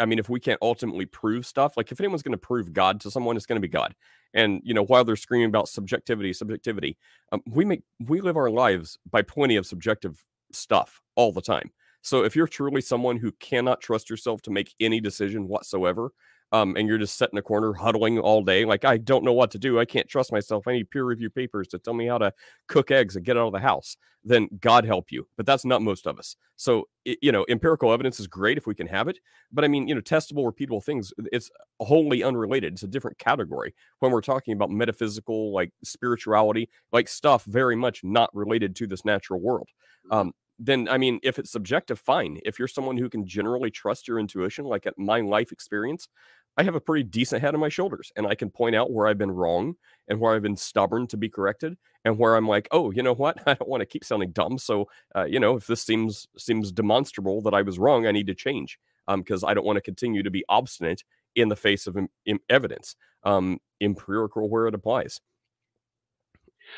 I 0.00 0.06
mean, 0.06 0.18
if 0.18 0.28
we 0.28 0.40
can't 0.40 0.58
ultimately 0.62 1.06
prove 1.06 1.46
stuff, 1.46 1.76
like 1.76 1.92
if 1.92 2.00
anyone's 2.00 2.22
going 2.22 2.32
to 2.32 2.38
prove 2.38 2.72
God 2.72 3.00
to 3.00 3.10
someone, 3.10 3.36
it's 3.36 3.46
going 3.46 3.60
to 3.60 3.66
be 3.66 3.70
God. 3.70 3.94
And 4.34 4.60
you 4.64 4.74
know, 4.74 4.84
while 4.84 5.04
they're 5.04 5.16
screaming 5.16 5.48
about 5.48 5.68
subjectivity, 5.68 6.32
subjectivity, 6.32 6.96
um, 7.32 7.42
we 7.46 7.64
make 7.64 7.82
we 8.00 8.20
live 8.20 8.36
our 8.36 8.50
lives 8.50 8.98
by 9.10 9.22
plenty 9.22 9.56
of 9.56 9.66
subjective 9.66 10.24
stuff 10.52 11.00
all 11.14 11.32
the 11.32 11.40
time. 11.42 11.70
So 12.02 12.22
if 12.22 12.36
you're 12.36 12.46
truly 12.46 12.80
someone 12.80 13.16
who 13.16 13.32
cannot 13.32 13.80
trust 13.80 14.08
yourself 14.10 14.42
to 14.42 14.50
make 14.50 14.74
any 14.78 15.00
decision 15.00 15.48
whatsoever, 15.48 16.12
um, 16.52 16.76
and 16.76 16.86
you're 16.86 16.98
just 16.98 17.16
sitting 17.16 17.34
in 17.34 17.38
a 17.38 17.42
corner 17.42 17.72
huddling 17.72 18.18
all 18.18 18.42
day, 18.42 18.64
like 18.64 18.84
I 18.84 18.98
don't 18.98 19.24
know 19.24 19.32
what 19.32 19.50
to 19.52 19.58
do. 19.58 19.80
I 19.80 19.84
can't 19.84 20.08
trust 20.08 20.32
myself. 20.32 20.66
I 20.66 20.72
need 20.72 20.90
peer 20.90 21.04
review 21.04 21.30
papers 21.30 21.68
to 21.68 21.78
tell 21.78 21.94
me 21.94 22.06
how 22.06 22.18
to 22.18 22.32
cook 22.68 22.90
eggs 22.90 23.16
and 23.16 23.24
get 23.24 23.36
out 23.36 23.48
of 23.48 23.52
the 23.52 23.60
house. 23.60 23.96
Then 24.22 24.48
God 24.60 24.84
help 24.84 25.10
you. 25.10 25.26
But 25.36 25.46
that's 25.46 25.64
not 25.64 25.82
most 25.82 26.06
of 26.06 26.18
us. 26.18 26.36
So 26.56 26.88
it, 27.04 27.18
you 27.20 27.32
know, 27.32 27.44
empirical 27.48 27.92
evidence 27.92 28.18
is 28.18 28.26
great 28.26 28.58
if 28.58 28.66
we 28.66 28.74
can 28.74 28.86
have 28.88 29.08
it. 29.08 29.18
But 29.52 29.64
I 29.64 29.68
mean, 29.68 29.88
you 29.88 29.94
know, 29.94 30.00
testable, 30.00 30.50
repeatable 30.50 30.82
things. 30.82 31.12
It's 31.32 31.50
wholly 31.80 32.22
unrelated. 32.22 32.74
It's 32.74 32.82
a 32.82 32.88
different 32.88 33.18
category 33.18 33.74
when 34.00 34.12
we're 34.12 34.20
talking 34.20 34.52
about 34.54 34.70
metaphysical, 34.70 35.52
like 35.52 35.72
spirituality, 35.84 36.68
like 36.92 37.08
stuff 37.08 37.44
very 37.44 37.76
much 37.76 38.02
not 38.02 38.34
related 38.34 38.74
to 38.76 38.86
this 38.86 39.04
natural 39.04 39.40
world. 39.40 39.68
Mm-hmm. 40.06 40.16
Um, 40.16 40.32
then 40.58 40.88
I 40.88 40.98
mean, 40.98 41.20
if 41.22 41.38
it's 41.38 41.50
subjective, 41.50 41.98
fine. 41.98 42.38
If 42.44 42.58
you're 42.58 42.68
someone 42.68 42.96
who 42.96 43.08
can 43.08 43.26
generally 43.26 43.70
trust 43.70 44.08
your 44.08 44.18
intuition, 44.18 44.64
like 44.64 44.86
at 44.86 44.98
my 44.98 45.20
life 45.20 45.52
experience, 45.52 46.08
I 46.56 46.62
have 46.62 46.74
a 46.74 46.80
pretty 46.80 47.04
decent 47.04 47.42
head 47.42 47.54
on 47.54 47.60
my 47.60 47.68
shoulders 47.68 48.10
and 48.16 48.26
I 48.26 48.34
can 48.34 48.50
point 48.50 48.74
out 48.74 48.90
where 48.90 49.06
I've 49.06 49.18
been 49.18 49.30
wrong 49.30 49.74
and 50.08 50.18
where 50.18 50.34
I've 50.34 50.42
been 50.42 50.56
stubborn 50.56 51.06
to 51.08 51.16
be 51.16 51.28
corrected 51.28 51.76
and 52.04 52.18
where 52.18 52.34
I'm 52.34 52.48
like, 52.48 52.66
oh, 52.70 52.90
you 52.90 53.02
know 53.02 53.14
what? 53.14 53.36
I 53.46 53.54
don't 53.54 53.68
want 53.68 53.82
to 53.82 53.86
keep 53.86 54.04
sounding 54.04 54.30
dumb. 54.30 54.56
So, 54.58 54.88
uh, 55.14 55.24
you 55.24 55.38
know, 55.38 55.56
if 55.56 55.66
this 55.66 55.82
seems 55.82 56.26
seems 56.38 56.72
demonstrable 56.72 57.42
that 57.42 57.54
I 57.54 57.62
was 57.62 57.78
wrong, 57.78 58.06
I 58.06 58.12
need 58.12 58.26
to 58.28 58.34
change 58.34 58.78
because 59.14 59.44
um, 59.44 59.48
I 59.48 59.54
don't 59.54 59.66
want 59.66 59.76
to 59.76 59.82
continue 59.82 60.22
to 60.22 60.30
be 60.30 60.44
obstinate 60.48 61.04
in 61.34 61.48
the 61.48 61.56
face 61.56 61.86
of 61.86 61.96
Im- 61.96 62.08
Im- 62.24 62.40
evidence, 62.48 62.96
um, 63.22 63.60
empirical 63.80 64.48
where 64.48 64.66
it 64.66 64.74
applies. 64.74 65.20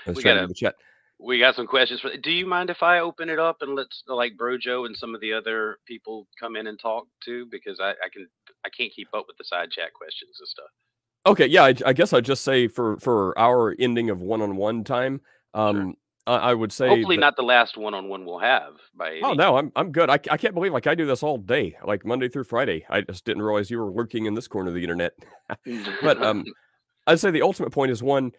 Let's 0.06 0.20
try 0.20 0.34
to 0.34 0.46
the 0.46 0.54
chat. 0.54 0.74
We 1.20 1.40
got 1.40 1.56
some 1.56 1.66
questions 1.66 2.00
for. 2.00 2.16
Do 2.16 2.30
you 2.30 2.46
mind 2.46 2.70
if 2.70 2.82
I 2.82 3.00
open 3.00 3.28
it 3.28 3.40
up 3.40 3.58
and 3.60 3.74
let's 3.74 4.04
like 4.06 4.36
Brojo 4.36 4.86
and 4.86 4.96
some 4.96 5.14
of 5.14 5.20
the 5.20 5.32
other 5.32 5.78
people 5.86 6.28
come 6.38 6.54
in 6.54 6.68
and 6.68 6.78
talk 6.78 7.06
too? 7.24 7.46
Because 7.50 7.80
I, 7.80 7.90
I 7.90 8.08
can 8.12 8.28
I 8.64 8.68
can't 8.76 8.92
keep 8.94 9.08
up 9.12 9.24
with 9.26 9.36
the 9.36 9.44
side 9.44 9.70
chat 9.70 9.92
questions 9.94 10.36
and 10.38 10.48
stuff. 10.48 10.70
Okay, 11.26 11.46
yeah, 11.46 11.64
I, 11.64 11.74
I 11.84 11.92
guess 11.92 12.12
I'd 12.12 12.24
just 12.24 12.44
say 12.44 12.68
for 12.68 12.98
for 12.98 13.36
our 13.38 13.74
ending 13.78 14.10
of 14.10 14.20
one 14.20 14.40
on 14.40 14.56
one 14.56 14.84
time, 14.84 15.20
um, 15.54 15.76
sure. 15.76 15.94
I, 16.28 16.50
I, 16.50 16.54
would 16.54 16.72
say 16.72 16.88
hopefully 16.88 17.16
that, 17.16 17.20
not 17.20 17.36
the 17.36 17.42
last 17.42 17.76
one 17.76 17.94
on 17.94 18.08
one 18.08 18.24
we'll 18.24 18.38
have. 18.38 18.74
By 18.94 19.20
oh 19.22 19.32
no, 19.32 19.56
I'm 19.56 19.72
I'm 19.74 19.90
good. 19.90 20.10
I, 20.10 20.20
I 20.30 20.36
can't 20.36 20.54
believe 20.54 20.72
like 20.72 20.86
I 20.86 20.94
do 20.94 21.04
this 21.04 21.22
all 21.22 21.38
day, 21.38 21.76
like 21.84 22.06
Monday 22.06 22.28
through 22.28 22.44
Friday. 22.44 22.86
I 22.88 23.00
just 23.00 23.24
didn't 23.24 23.42
realize 23.42 23.70
you 23.70 23.78
were 23.78 23.90
working 23.90 24.26
in 24.26 24.34
this 24.34 24.46
corner 24.46 24.68
of 24.68 24.74
the 24.74 24.82
internet. 24.82 25.12
but 26.02 26.22
um, 26.22 26.44
I'd 27.06 27.20
say 27.20 27.30
the 27.30 27.42
ultimate 27.42 27.72
point 27.72 27.90
is 27.90 28.02
one: 28.02 28.32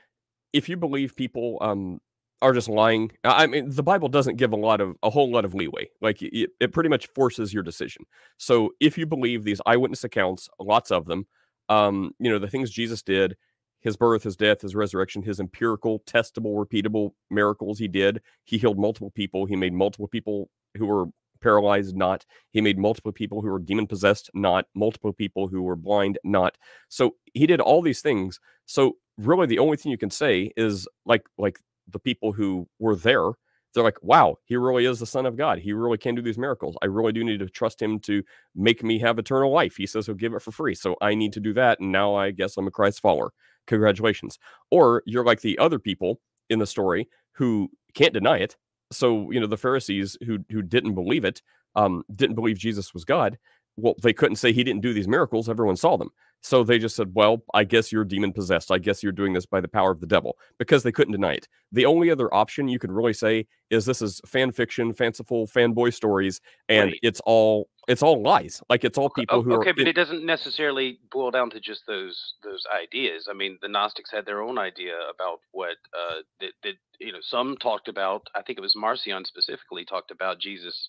if 0.54 0.70
you 0.70 0.78
believe 0.78 1.16
people 1.16 1.58
um 1.62 2.00
are 2.42 2.54
just 2.54 2.70
lying. 2.70 3.12
I 3.24 3.48
mean, 3.48 3.70
the 3.70 3.84
Bible 3.84 4.08
doesn't 4.08 4.38
give 4.38 4.54
a 4.54 4.58
lot 4.58 4.82
of 4.82 4.96
a 5.04 5.10
whole 5.10 5.32
lot 5.32 5.46
of 5.46 5.54
leeway. 5.54 5.90
Like 6.02 6.22
it, 6.22 6.52
it 6.60 6.72
pretty 6.72 6.90
much 6.90 7.08
forces 7.08 7.54
your 7.54 7.64
decision. 7.64 8.04
So 8.38 8.72
if 8.80 8.98
you 8.98 9.06
believe 9.06 9.44
these 9.44 9.62
eyewitness 9.66 10.04
accounts, 10.04 10.50
lots 10.60 10.92
of 10.92 11.06
them, 11.06 11.28
um, 11.68 12.12
you 12.20 12.30
know, 12.30 12.40
the 12.40 12.50
things 12.50 12.72
Jesus 12.72 13.02
did, 13.02 13.36
his 13.82 13.98
birth, 13.98 14.24
his 14.24 14.36
death, 14.36 14.62
his 14.62 14.76
resurrection, 14.76 15.24
his 15.24 15.40
empirical, 15.40 16.00
testable, 16.02 16.56
repeatable 16.66 17.12
miracles 17.30 17.80
he 17.80 17.88
did. 17.88 18.22
He 18.46 18.58
healed 18.58 18.80
multiple 18.80 19.12
people. 19.12 19.46
He 19.46 19.56
made 19.56 19.74
multiple 19.74 20.08
people 20.08 20.50
who 20.78 20.86
were 20.86 21.06
paralyzed 21.42 21.96
not. 21.96 22.26
He 22.52 22.62
made 22.62 22.78
multiple 22.78 23.12
people 23.12 23.42
who 23.42 23.50
were 23.50 23.60
demon 23.60 23.88
possessed 23.88 24.30
not. 24.34 24.66
Multiple 24.76 25.14
people 25.14 25.48
who 25.48 25.62
were 25.62 25.76
blind 25.76 26.20
not. 26.24 26.58
So 26.90 27.16
he 27.34 27.48
did 27.48 27.62
all 27.62 27.82
these 27.82 28.02
things. 28.02 28.40
So 28.66 28.98
really 29.18 29.48
the 29.48 29.60
only 29.60 29.78
thing 29.78 29.92
you 29.92 29.98
can 29.98 30.10
say 30.10 30.52
is 30.56 30.88
like 31.06 31.24
like 31.38 31.60
the 31.92 32.00
people 32.00 32.32
who 32.32 32.68
were 32.80 32.96
there 32.96 33.32
they're 33.74 33.84
like 33.84 34.02
wow 34.02 34.36
he 34.46 34.56
really 34.56 34.86
is 34.86 35.00
the 35.00 35.06
son 35.06 35.26
of 35.26 35.38
god. 35.38 35.60
He 35.60 35.74
really 35.74 35.98
can 35.98 36.16
do 36.16 36.22
these 36.22 36.38
miracles. 36.38 36.76
I 36.82 36.88
really 36.88 37.12
do 37.12 37.24
need 37.24 37.40
to 37.40 37.50
trust 37.50 37.82
him 37.82 38.00
to 38.02 38.24
make 38.56 38.84
me 38.84 39.00
have 39.00 39.20
eternal 39.20 39.52
life. 39.52 39.76
He 39.78 39.86
says 39.86 40.06
he'll 40.06 40.16
give 40.16 40.34
it 40.34 40.42
for 40.42 40.52
free 40.52 40.76
so 40.76 40.96
i 41.02 41.14
need 41.16 41.34
to 41.34 41.40
do 41.40 41.54
that 41.54 41.80
and 41.80 41.92
now 41.92 42.16
i 42.16 42.32
guess 42.32 42.58
i'm 42.58 42.68
a 42.68 42.72
christ 42.72 43.00
follower. 43.02 43.32
Congratulations. 43.68 44.40
Or 44.72 45.04
you're 45.06 45.24
like 45.24 45.42
the 45.42 45.58
other 45.60 45.78
people 45.80 46.20
in 46.50 46.60
the 46.60 46.66
story 46.68 47.08
who 47.34 47.70
can't 47.94 48.14
deny 48.14 48.38
it. 48.38 48.58
So 48.92 49.30
you 49.32 49.40
know 49.40 49.48
the 49.48 49.58
pharisees 49.58 50.18
who 50.26 50.40
who 50.50 50.62
didn't 50.64 50.96
believe 50.96 51.24
it 51.26 51.42
um 51.76 52.04
didn't 52.16 52.36
believe 52.36 52.58
jesus 52.58 52.94
was 52.94 53.06
god 53.06 53.38
well 53.82 53.96
they 54.02 54.14
couldn't 54.14 54.38
say 54.38 54.52
he 54.52 54.64
didn't 54.64 54.82
do 54.82 54.94
these 54.94 55.08
miracles 55.08 55.50
everyone 55.50 55.76
saw 55.76 55.98
them 55.98 56.10
so 56.42 56.64
they 56.64 56.80
just 56.80 56.96
said, 56.96 57.14
Well, 57.14 57.44
I 57.54 57.64
guess 57.64 57.92
you're 57.92 58.06
demon 58.06 58.34
possessed. 58.34 58.72
I 58.72 58.78
guess 58.78 59.04
you're 59.04 59.12
doing 59.12 59.34
this 59.34 59.46
by 59.46 59.60
the 59.60 59.68
power 59.68 59.92
of 59.92 60.00
the 60.00 60.08
devil 60.08 60.38
because 60.58 60.84
they 60.84 60.92
couldn't 60.92 61.12
deny 61.12 61.34
it. 61.34 61.48
The 61.72 61.86
only 61.86 62.10
other 62.10 62.34
option 62.34 62.68
you 62.68 62.80
could 62.80 62.92
really 62.92 63.14
say 63.14 63.48
is 63.70 63.86
this 63.86 64.02
is 64.02 64.22
fan 64.26 64.52
fiction, 64.52 64.94
fanciful 64.94 65.48
fanboy 65.48 65.94
stories, 65.94 66.40
and 66.70 66.92
right. 66.92 67.00
it's 67.04 67.22
all 67.26 67.70
it's 67.88 68.02
all 68.02 68.22
lies. 68.22 68.62
Like 68.70 68.86
it's 68.86 68.98
all 68.98 69.10
people 69.10 69.42
who 69.42 69.54
okay, 69.56 69.72
are 69.72 69.74
but 69.74 69.88
it 69.88 69.96
doesn't 69.96 70.26
necessarily 70.26 71.00
boil 71.12 71.32
down 71.32 71.50
to 71.52 71.60
just 71.60 71.82
those 71.88 72.36
those 72.44 72.64
ideas. 72.74 73.28
I 73.30 73.34
mean, 73.34 73.58
the 73.62 73.68
Gnostics 73.68 74.12
had 74.12 74.26
their 74.26 74.42
own 74.42 74.58
idea 74.58 74.96
about 75.14 75.40
what 75.52 75.76
uh 75.94 76.22
that, 76.40 76.52
that 76.64 76.76
you 77.00 77.12
know 77.12 77.20
some 77.22 77.58
talked 77.58 77.90
about. 77.90 78.28
I 78.34 78.42
think 78.44 78.58
it 78.58 78.62
was 78.62 78.76
Marcion 78.76 79.26
specifically 79.26 79.84
talked 79.84 80.12
about 80.12 80.40
Jesus 80.40 80.88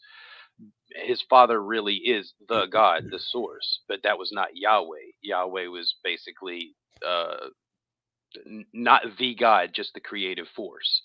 his 0.94 1.22
father 1.30 1.62
really 1.62 1.96
is 1.96 2.32
the 2.48 2.66
God, 2.66 3.04
the 3.10 3.18
source, 3.18 3.80
but 3.88 4.00
that 4.02 4.18
was 4.18 4.30
not 4.32 4.48
Yahweh. 4.54 5.12
Yahweh 5.22 5.66
was 5.66 5.94
basically 6.02 6.74
uh, 7.06 7.48
not 8.72 9.02
the 9.18 9.34
God, 9.34 9.70
just 9.74 9.94
the 9.94 10.00
creative 10.00 10.46
force. 10.54 11.02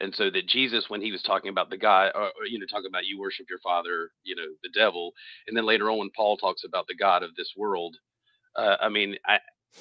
And 0.00 0.14
so 0.14 0.28
that 0.30 0.48
Jesus, 0.48 0.86
when 0.88 1.00
he 1.00 1.12
was 1.12 1.22
talking 1.22 1.50
about 1.50 1.70
the 1.70 1.78
God, 1.78 2.12
or, 2.14 2.24
or, 2.24 2.46
you 2.48 2.58
know, 2.58 2.66
talking 2.68 2.90
about 2.90 3.06
you 3.06 3.18
worship 3.18 3.46
your 3.48 3.60
father, 3.60 4.10
you 4.24 4.34
know, 4.34 4.42
the 4.62 4.70
devil, 4.74 5.12
and 5.46 5.56
then 5.56 5.64
later 5.64 5.90
on 5.90 5.98
when 5.98 6.10
Paul 6.16 6.36
talks 6.36 6.62
about 6.64 6.86
the 6.88 6.96
God 6.96 7.22
of 7.22 7.34
this 7.36 7.52
world, 7.56 7.96
uh, 8.56 8.76
I 8.80 8.88
mean, 8.88 9.16
I, 9.26 9.38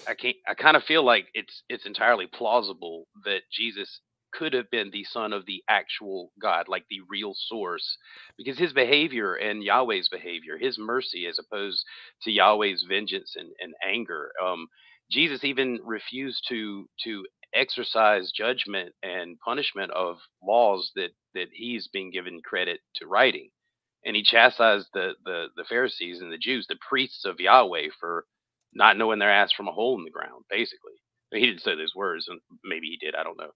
I 0.08 0.14
can't, 0.14 0.38
I 0.48 0.54
kind 0.54 0.78
of 0.78 0.84
feel 0.84 1.04
like 1.04 1.28
it's 1.34 1.64
it's 1.70 1.86
entirely 1.86 2.28
plausible 2.28 3.06
that 3.26 3.42
Jesus 3.52 4.02
could 4.38 4.54
have 4.54 4.70
been 4.72 4.92
the 4.92 5.06
son 5.06 5.34
of 5.34 5.46
the 5.48 5.64
actual 5.70 6.32
God, 6.42 6.68
like 6.70 6.86
the 6.90 7.02
real 7.10 7.34
source, 7.36 7.98
because 8.38 8.58
his 8.60 8.74
behavior 8.74 9.36
and 9.36 9.64
Yahweh's 9.64 10.10
behavior, 10.10 10.58
his 10.60 10.78
mercy 10.80 11.28
as 11.28 11.40
opposed 11.40 11.86
to 12.24 12.32
Yahweh's 12.32 12.86
vengeance 12.90 13.36
and, 13.38 13.50
and 13.62 13.74
anger, 13.88 14.32
um, 14.44 14.68
Jesus 15.12 15.44
even 15.46 15.80
refused 15.86 16.46
to 16.50 16.88
to 17.06 17.26
exercise 17.56 18.32
judgment 18.36 18.94
and 19.04 19.40
punishment 19.46 19.92
of 19.94 20.18
laws 20.44 20.92
that 20.96 21.12
that 21.36 21.50
he's 21.54 21.88
being 21.90 22.12
given 22.12 22.42
credit 22.44 22.82
to 22.98 23.08
writing 23.08 23.50
and 24.06 24.16
he 24.16 24.24
chastised 24.24 24.88
the, 24.94 25.14
the 25.26 25.48
the 25.58 25.66
Pharisees 25.66 26.22
and 26.22 26.32
the 26.32 26.38
Jews, 26.38 26.68
the 26.68 26.78
priests 26.88 27.26
of 27.26 27.40
Yahweh, 27.40 27.90
for 28.00 28.26
not 28.74 28.98
knowing 28.98 29.20
their 29.20 29.32
ass 29.32 29.52
from 29.54 29.68
a 29.68 29.72
hole 29.74 29.98
in 29.98 30.04
the 30.06 30.12
ground. 30.12 30.46
Basically, 30.50 30.94
he 31.34 31.42
didn't 31.46 31.62
say 31.62 31.76
those 31.76 31.96
words, 31.96 32.28
and 32.30 32.40
maybe 32.64 32.88
he 32.88 32.98
did. 32.98 33.16
I 33.16 33.24
don't 33.24 33.40
know, 33.40 33.52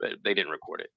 but 0.00 0.10
they 0.24 0.34
didn't 0.34 0.52
record 0.52 0.80
it. 0.80 0.90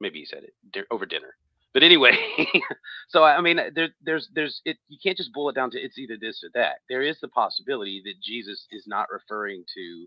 Maybe 0.00 0.20
he 0.20 0.26
said 0.26 0.44
it 0.44 0.86
over 0.90 1.06
dinner. 1.06 1.34
But 1.74 1.82
anyway, 1.82 2.16
so 3.08 3.24
I 3.24 3.40
mean, 3.40 3.58
there, 3.74 3.88
there's 4.02 4.28
there's 4.34 4.60
it. 4.64 4.76
You 4.88 4.98
can't 5.02 5.16
just 5.16 5.32
boil 5.32 5.50
it 5.50 5.54
down 5.54 5.70
to 5.70 5.78
it's 5.78 5.98
either 5.98 6.16
this 6.20 6.42
or 6.44 6.50
that. 6.54 6.76
There 6.88 7.02
is 7.02 7.18
the 7.20 7.28
possibility 7.28 8.02
that 8.04 8.20
Jesus 8.22 8.66
is 8.70 8.84
not 8.86 9.06
referring 9.10 9.64
to 9.74 10.06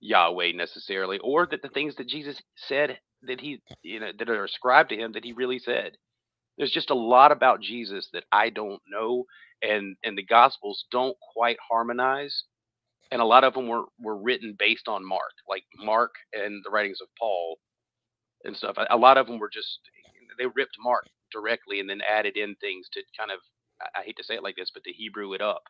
Yahweh 0.00 0.52
necessarily, 0.52 1.18
or 1.18 1.46
that 1.46 1.62
the 1.62 1.68
things 1.68 1.96
that 1.96 2.08
Jesus 2.08 2.40
said 2.56 2.98
that 3.22 3.40
he 3.40 3.62
you 3.82 4.00
know 4.00 4.12
that 4.16 4.28
are 4.28 4.44
ascribed 4.44 4.90
to 4.90 4.96
him 4.96 5.12
that 5.12 5.24
he 5.24 5.32
really 5.32 5.58
said 5.58 5.96
there's 6.58 6.72
just 6.72 6.90
a 6.90 6.94
lot 6.94 7.32
about 7.32 7.60
Jesus 7.60 8.08
that 8.12 8.24
I 8.30 8.50
don't 8.50 8.82
know, 8.88 9.24
and 9.62 9.96
and 10.04 10.16
the 10.16 10.24
Gospels 10.24 10.84
don't 10.90 11.16
quite 11.34 11.56
harmonize, 11.68 12.44
and 13.12 13.22
a 13.22 13.26
lot 13.26 13.44
of 13.44 13.54
them 13.54 13.68
were 13.68 13.84
were 14.00 14.18
written 14.18 14.56
based 14.58 14.88
on 14.88 15.06
Mark, 15.06 15.32
like 15.48 15.64
Mark 15.78 16.12
and 16.34 16.62
the 16.64 16.70
writings 16.72 17.00
of 17.02 17.08
Paul 17.20 17.58
and 18.44 18.56
stuff. 18.56 18.76
A 18.90 18.98
lot 18.98 19.18
of 19.18 19.28
them 19.28 19.40
were 19.40 19.50
just 19.52 19.80
they 20.38 20.46
ripped 20.46 20.76
Mark 20.80 21.06
directly 21.32 21.80
and 21.80 21.90
then 21.90 22.02
added 22.08 22.36
in 22.38 22.56
things 22.56 22.88
to 22.94 23.02
kind 23.18 23.32
of 23.32 23.40
I 23.96 24.02
hate 24.04 24.18
to 24.18 24.24
say 24.24 24.36
it 24.36 24.44
like 24.44 24.56
this, 24.56 24.72
but 24.74 24.84
to 24.84 24.92
Hebrew 24.92 25.34
it 25.34 25.42
up 25.42 25.62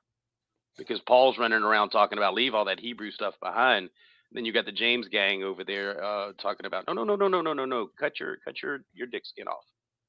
because 0.78 1.01
Paul's 1.01 1.38
running 1.38 1.62
around 1.62 1.90
talking 1.90 2.18
about 2.18 2.34
leave 2.34 2.55
all 2.55 2.66
that 2.66 2.80
Hebrew 2.80 3.12
stuff 3.12 3.34
behind. 3.43 3.90
Then 4.32 4.47
you 4.47 4.53
got 4.53 4.66
the 4.66 4.72
James 4.72 5.09
gang 5.09 5.45
over 5.45 5.64
there 5.64 6.03
uh, 6.03 6.32
talking 6.43 6.66
about 6.66 6.86
no 6.88 6.95
no 6.95 7.05
no 7.05 7.16
no 7.16 7.28
no 7.28 7.43
no 7.43 7.55
no 7.55 7.66
no 7.66 7.88
cut 8.01 8.20
your 8.20 8.38
cut 8.45 8.62
your 8.62 8.80
your 8.95 9.09
dick 9.09 9.24
skin 9.26 9.49
off. 9.49 9.64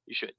You 0.06 0.16
should. 0.16 0.32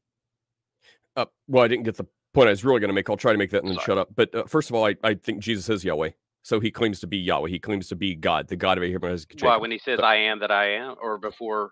Uh, 1.16 1.26
well, 1.48 1.64
I 1.64 1.68
didn't 1.70 1.86
get 1.86 1.98
the 1.98 2.06
point 2.34 2.48
I 2.48 2.52
was 2.52 2.66
really 2.66 2.80
going 2.80 2.90
to 2.90 2.94
make. 2.96 3.10
I'll 3.10 3.18
try 3.18 3.32
to 3.32 3.38
make 3.38 3.52
that 3.52 3.64
and 3.64 3.70
then 3.72 3.76
Sorry. 3.76 3.86
shut 3.86 3.98
up. 3.98 4.10
But 4.16 4.36
uh, 4.36 4.46
first 4.46 4.70
of 4.70 4.76
all, 4.76 4.86
I, 4.86 4.96
I 5.04 5.16
think 5.16 5.40
Jesus 5.42 5.70
is 5.70 5.86
Yahweh. 5.86 6.12
So 6.46 6.60
he 6.60 6.70
claims 6.70 7.00
to 7.00 7.08
be 7.08 7.18
Yahweh. 7.18 7.50
He 7.50 7.58
claims 7.58 7.88
to 7.88 7.96
be 7.96 8.14
God, 8.14 8.48
the 8.48 8.56
God 8.56 8.78
of 8.78 8.84
Abraham. 8.84 9.18
Why, 9.40 9.58
when 9.58 9.72
he 9.72 9.80
says, 9.80 10.00
I 10.00 10.16
am 10.16 10.40
that 10.42 10.52
I 10.52 10.74
am, 10.74 10.94
or 11.02 11.18
before 11.18 11.72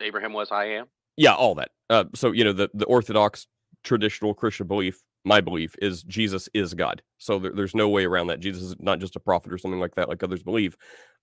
Abraham 0.00 0.32
was, 0.32 0.52
I 0.52 0.66
am? 0.66 0.86
Yeah, 1.16 1.34
all 1.34 1.56
that. 1.56 1.70
Uh, 1.90 2.04
so, 2.14 2.30
you 2.30 2.44
know, 2.44 2.52
the, 2.52 2.70
the 2.74 2.84
Orthodox 2.84 3.48
traditional 3.82 4.32
Christian 4.32 4.68
belief, 4.68 5.02
my 5.24 5.40
belief, 5.40 5.74
is 5.82 6.04
Jesus 6.04 6.48
is 6.54 6.74
God. 6.74 7.02
So 7.18 7.40
there, 7.40 7.52
there's 7.52 7.74
no 7.74 7.88
way 7.88 8.04
around 8.04 8.28
that. 8.28 8.38
Jesus 8.38 8.62
is 8.62 8.76
not 8.78 9.00
just 9.00 9.16
a 9.16 9.20
prophet 9.20 9.52
or 9.52 9.58
something 9.58 9.80
like 9.80 9.96
that, 9.96 10.08
like 10.08 10.22
others 10.22 10.44
believe. 10.44 10.76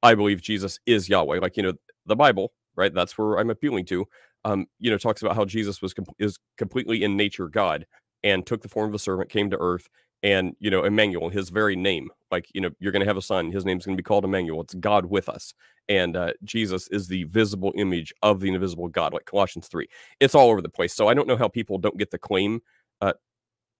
I 0.03 0.13
believe 0.13 0.41
Jesus 0.41 0.77
is 0.85 1.07
Yahweh. 1.07 1.39
Like, 1.39 1.55
you 1.55 1.63
know, 1.63 1.73
the 2.05 2.17
Bible, 2.17 2.51
right? 2.75 2.93
That's 2.93 3.17
where 3.17 3.39
I'm 3.39 3.49
appealing 3.49 3.85
to 3.85 4.05
um, 4.43 4.67
you 4.79 4.89
know, 4.89 4.97
talks 4.97 5.21
about 5.21 5.35
how 5.35 5.45
Jesus 5.45 5.81
was 5.81 5.93
com- 5.93 6.05
is 6.19 6.37
completely 6.57 7.03
in 7.03 7.15
nature 7.15 7.47
God 7.47 7.85
and 8.23 8.45
took 8.45 8.61
the 8.61 8.69
form 8.69 8.89
of 8.89 8.95
a 8.95 8.99
servant, 8.99 9.29
came 9.29 9.49
to 9.49 9.57
earth, 9.59 9.87
and 10.23 10.55
you 10.59 10.69
know, 10.69 10.83
Emmanuel, 10.83 11.29
his 11.29 11.49
very 11.49 11.75
name, 11.75 12.09
like 12.31 12.47
you 12.53 12.61
know, 12.61 12.69
you're 12.79 12.91
going 12.91 13.01
to 13.01 13.07
have 13.07 13.17
a 13.17 13.21
son. 13.21 13.51
His 13.51 13.65
name's 13.65 13.85
going 13.85 13.95
to 13.95 14.01
be 14.01 14.05
called 14.05 14.25
Emmanuel. 14.25 14.61
It's 14.61 14.73
God 14.75 15.05
with 15.05 15.29
us, 15.29 15.53
and 15.89 16.15
uh, 16.15 16.33
Jesus 16.43 16.87
is 16.89 17.07
the 17.07 17.23
visible 17.25 17.73
image 17.75 18.13
of 18.21 18.39
the 18.39 18.53
invisible 18.53 18.87
God, 18.87 19.13
like 19.13 19.25
Colossians 19.25 19.67
three. 19.67 19.87
It's 20.19 20.35
all 20.35 20.49
over 20.49 20.61
the 20.61 20.69
place. 20.69 20.93
So 20.93 21.07
I 21.07 21.13
don't 21.13 21.27
know 21.27 21.37
how 21.37 21.47
people 21.47 21.77
don't 21.77 21.97
get 21.97 22.11
the 22.11 22.19
claim. 22.19 22.61
Uh, 23.01 23.13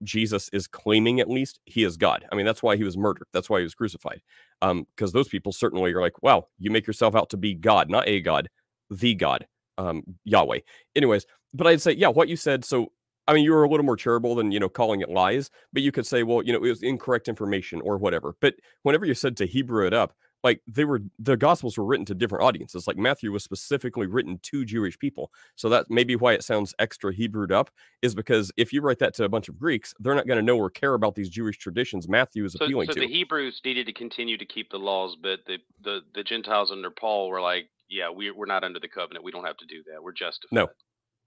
Jesus 0.02 0.48
is 0.52 0.66
claiming 0.66 1.20
at 1.20 1.30
least 1.30 1.60
he 1.64 1.84
is 1.84 1.96
God. 1.96 2.24
I 2.32 2.34
mean, 2.34 2.46
that's 2.46 2.62
why 2.62 2.76
he 2.76 2.84
was 2.84 2.96
murdered. 2.96 3.26
That's 3.32 3.48
why 3.48 3.58
he 3.58 3.64
was 3.64 3.74
crucified. 3.74 4.20
Um, 4.60 4.86
because 4.96 5.12
those 5.12 5.28
people 5.28 5.52
certainly 5.52 5.92
are 5.92 6.00
like, 6.00 6.22
wow, 6.22 6.48
you 6.58 6.70
make 6.70 6.86
yourself 6.86 7.14
out 7.14 7.30
to 7.30 7.36
be 7.36 7.54
God, 7.54 7.88
not 7.88 8.08
a 8.08 8.20
God, 8.20 8.48
the 8.90 9.14
God 9.14 9.46
um, 9.78 10.02
Yahweh. 10.24 10.60
Anyways, 10.96 11.26
but 11.54 11.66
I'd 11.66 11.80
say, 11.80 11.92
yeah, 11.92 12.08
what 12.08 12.28
you 12.28 12.36
said. 12.36 12.64
So, 12.64 12.92
I 13.28 13.34
mean, 13.34 13.44
you 13.44 13.52
were 13.52 13.62
a 13.62 13.68
little 13.68 13.86
more 13.86 13.96
charitable 13.96 14.34
than, 14.34 14.50
you 14.50 14.58
know, 14.58 14.68
calling 14.68 15.00
it 15.00 15.08
lies, 15.08 15.50
but 15.72 15.82
you 15.82 15.92
could 15.92 16.06
say, 16.06 16.22
well, 16.22 16.42
you 16.42 16.52
know, 16.52 16.58
it 16.58 16.68
was 16.68 16.82
incorrect 16.82 17.28
information 17.28 17.80
or 17.82 17.96
whatever. 17.96 18.34
But 18.40 18.54
whenever 18.82 19.06
you 19.06 19.14
said 19.14 19.36
to 19.38 19.46
Hebrew 19.46 19.86
it 19.86 19.94
up, 19.94 20.14
like 20.42 20.60
they 20.66 20.84
were, 20.84 21.00
the 21.20 21.36
gospels 21.36 21.78
were 21.78 21.84
written 21.84 22.04
to 22.06 22.14
different 22.14 22.42
audiences. 22.42 22.88
Like 22.88 22.96
Matthew 22.96 23.30
was 23.30 23.44
specifically 23.44 24.06
written 24.08 24.40
to 24.42 24.64
Jewish 24.64 24.98
people. 24.98 25.30
So 25.54 25.68
that 25.68 25.86
maybe 25.88 26.16
why 26.16 26.32
it 26.32 26.42
sounds 26.42 26.74
extra 26.80 27.14
Hebrewed 27.14 27.52
up 27.52 27.70
is 28.02 28.14
because 28.14 28.50
if 28.56 28.72
you 28.72 28.82
write 28.82 28.98
that 28.98 29.14
to 29.14 29.24
a 29.24 29.28
bunch 29.28 29.48
of 29.48 29.56
Greeks, 29.56 29.94
they're 30.00 30.16
not 30.16 30.26
going 30.26 30.38
to 30.38 30.44
know 30.44 30.56
or 30.56 30.68
care 30.68 30.94
about 30.94 31.14
these 31.14 31.28
Jewish 31.28 31.58
traditions 31.58 32.08
Matthew 32.08 32.44
is 32.44 32.54
so, 32.54 32.64
appealing 32.64 32.88
so 32.88 32.94
to. 32.94 33.00
So 33.00 33.06
the 33.06 33.12
Hebrews 33.12 33.60
needed 33.64 33.86
to 33.86 33.92
continue 33.92 34.36
to 34.36 34.44
keep 34.44 34.70
the 34.70 34.78
laws, 34.78 35.16
but 35.20 35.40
the, 35.46 35.58
the, 35.84 36.00
the 36.12 36.24
Gentiles 36.24 36.72
under 36.72 36.90
Paul 36.90 37.28
were 37.28 37.40
like, 37.40 37.68
yeah, 37.88 38.10
we, 38.10 38.30
we're 38.32 38.46
not 38.46 38.64
under 38.64 38.80
the 38.80 38.88
covenant. 38.88 39.24
We 39.24 39.30
don't 39.30 39.44
have 39.44 39.58
to 39.58 39.66
do 39.66 39.84
that. 39.92 40.02
We're 40.02 40.12
justified. 40.12 40.56
No, 40.56 40.68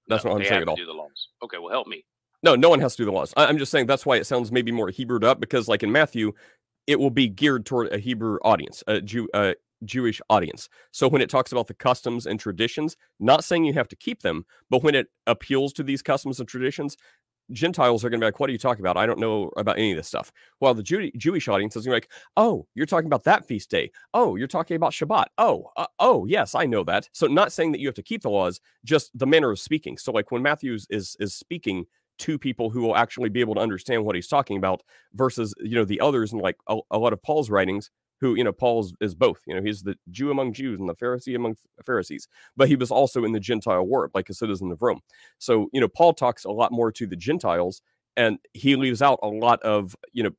that's 0.08 0.24
no, 0.24 0.32
what 0.32 0.42
I'm 0.42 0.48
saying 0.48 0.62
at 0.62 0.68
all. 0.68 0.76
Do 0.76 0.86
the 0.86 0.94
laws. 0.94 1.30
Okay, 1.44 1.58
well, 1.58 1.72
help 1.72 1.88
me. 1.88 2.06
No, 2.44 2.56
no 2.56 2.70
one 2.70 2.80
has 2.80 2.96
to 2.96 3.02
do 3.02 3.06
the 3.06 3.12
laws. 3.12 3.34
I, 3.36 3.50
am 3.50 3.58
just 3.58 3.72
saying 3.72 3.88
that's 3.88 4.06
why 4.06 4.18
it 4.18 4.26
sounds 4.26 4.52
maybe 4.52 4.72
more 4.72 4.92
Hebrewed 4.92 5.24
up 5.24 5.40
because, 5.40 5.68
like 5.68 5.84
in 5.84 5.92
Matthew, 5.92 6.34
it 6.86 7.00
will 7.00 7.10
be 7.10 7.28
geared 7.28 7.66
toward 7.66 7.92
a 7.92 7.98
Hebrew 7.98 8.38
audience, 8.44 8.84
a 8.88 9.02
Jew, 9.02 9.28
a 9.34 9.56
Jewish 9.84 10.22
audience. 10.30 10.70
So 10.92 11.08
when 11.08 11.22
it 11.22 11.30
talks 11.30 11.52
about 11.52 11.68
the 11.68 11.74
customs 11.74 12.26
and 12.26 12.40
traditions, 12.40 12.96
not 13.20 13.44
saying 13.44 13.66
you 13.66 13.74
have 13.74 13.88
to 13.90 13.96
keep 13.96 14.22
them, 14.22 14.46
but 14.70 14.84
when 14.84 14.96
it 14.96 15.08
appeals 15.28 15.74
to 15.74 15.84
these 15.84 16.02
customs 16.02 16.40
and 16.40 16.48
traditions, 16.48 16.98
Gentiles 17.52 18.04
are 18.04 18.10
going 18.10 18.20
to 18.20 18.24
be 18.24 18.28
like, 18.28 18.40
"What 18.40 18.50
are 18.50 18.54
you 18.54 18.60
talking 18.60 18.82
about? 18.82 18.98
I 18.98 19.06
don't 19.06 19.20
know 19.20 19.52
about 19.58 19.78
any 19.78 19.92
of 19.92 19.98
this 19.98 20.08
stuff." 20.08 20.32
While 20.60 20.74
the 20.74 20.84
Jew- 20.84 21.12
Jewish 21.18 21.48
audience 21.48 21.76
is 21.76 21.86
going 21.86 22.02
to 22.02 22.08
be 22.08 22.08
like, 22.08 22.22
"Oh, 22.38 22.68
you're 22.76 22.86
talking 22.86 23.08
about 23.08 23.24
that 23.26 23.48
feast 23.48 23.70
day. 23.70 23.92
Oh, 24.14 24.36
you're 24.36 24.48
talking 24.48 24.76
about 24.76 24.94
Shabbat. 24.94 25.26
Oh, 25.38 25.70
uh, 25.78 25.88
oh, 26.00 26.26
yes, 26.26 26.56
I 26.56 26.66
know 26.66 26.84
that." 26.86 27.10
So, 27.14 27.28
not 27.28 27.52
saying 27.52 27.72
that 27.74 27.80
you 27.80 27.88
have 27.88 27.96
to 27.96 28.04
keep 28.04 28.22
the 28.22 28.30
laws, 28.30 28.62
just 28.84 29.18
the 29.18 29.28
manner 29.28 29.52
of 29.52 29.60
speaking. 29.60 29.98
So, 29.98 30.12
like 30.12 30.32
when 30.32 30.42
Matthews 30.42 30.88
is 30.90 31.16
is 31.20 31.34
speaking 31.34 31.86
to 32.18 32.40
people 32.40 32.70
who 32.70 32.82
will 32.82 32.96
actually 32.96 33.30
be 33.30 33.42
able 33.42 33.56
to 33.56 33.62
understand 33.62 34.06
what 34.06 34.16
he's 34.16 34.28
talking 34.28 34.58
about, 34.58 34.82
versus 35.14 35.54
you 35.60 35.76
know 35.76 35.86
the 35.86 36.00
others 36.00 36.34
and 36.34 36.42
like 36.42 36.58
a, 36.68 36.80
a 36.92 36.98
lot 36.98 37.14
of 37.14 37.22
Paul's 37.22 37.50
writings 37.50 37.92
who 38.22 38.36
you 38.36 38.44
know 38.44 38.52
Paul 38.52 38.88
is, 39.02 39.16
both. 39.16 39.42
You 39.46 39.56
know, 39.56 39.62
he's 39.62 39.84
the 39.84 39.96
Jew 40.12 40.32
among 40.32 40.54
Jews 40.54 40.80
and 40.80 40.88
the 40.88 40.96
Pharisee 40.96 41.36
among 41.36 41.58
Pharisees, 41.86 42.28
but 42.56 42.68
he 42.68 42.76
was 42.76 42.92
also 42.92 43.24
in 43.24 43.32
the 43.32 43.40
Gentile 43.40 43.86
world, 43.86 44.12
like 44.14 44.30
a 44.30 44.34
citizen 44.34 44.72
of 44.72 44.82
Rome. 44.82 45.02
So 45.38 45.70
you 45.74 45.82
know, 45.82 45.88
Paul 45.88 46.14
talks 46.14 46.46
a 46.46 46.52
lot 46.52 46.72
more 46.72 46.92
to 46.92 47.06
the 47.06 47.16
Gentiles, 47.16 47.82
and 48.16 48.38
he 48.54 48.76
leaves 48.76 49.02
out 49.02 49.20
a 49.22 49.28
lot 49.28 49.62
of 49.64 49.96
you 50.14 50.24
know. 50.24 50.32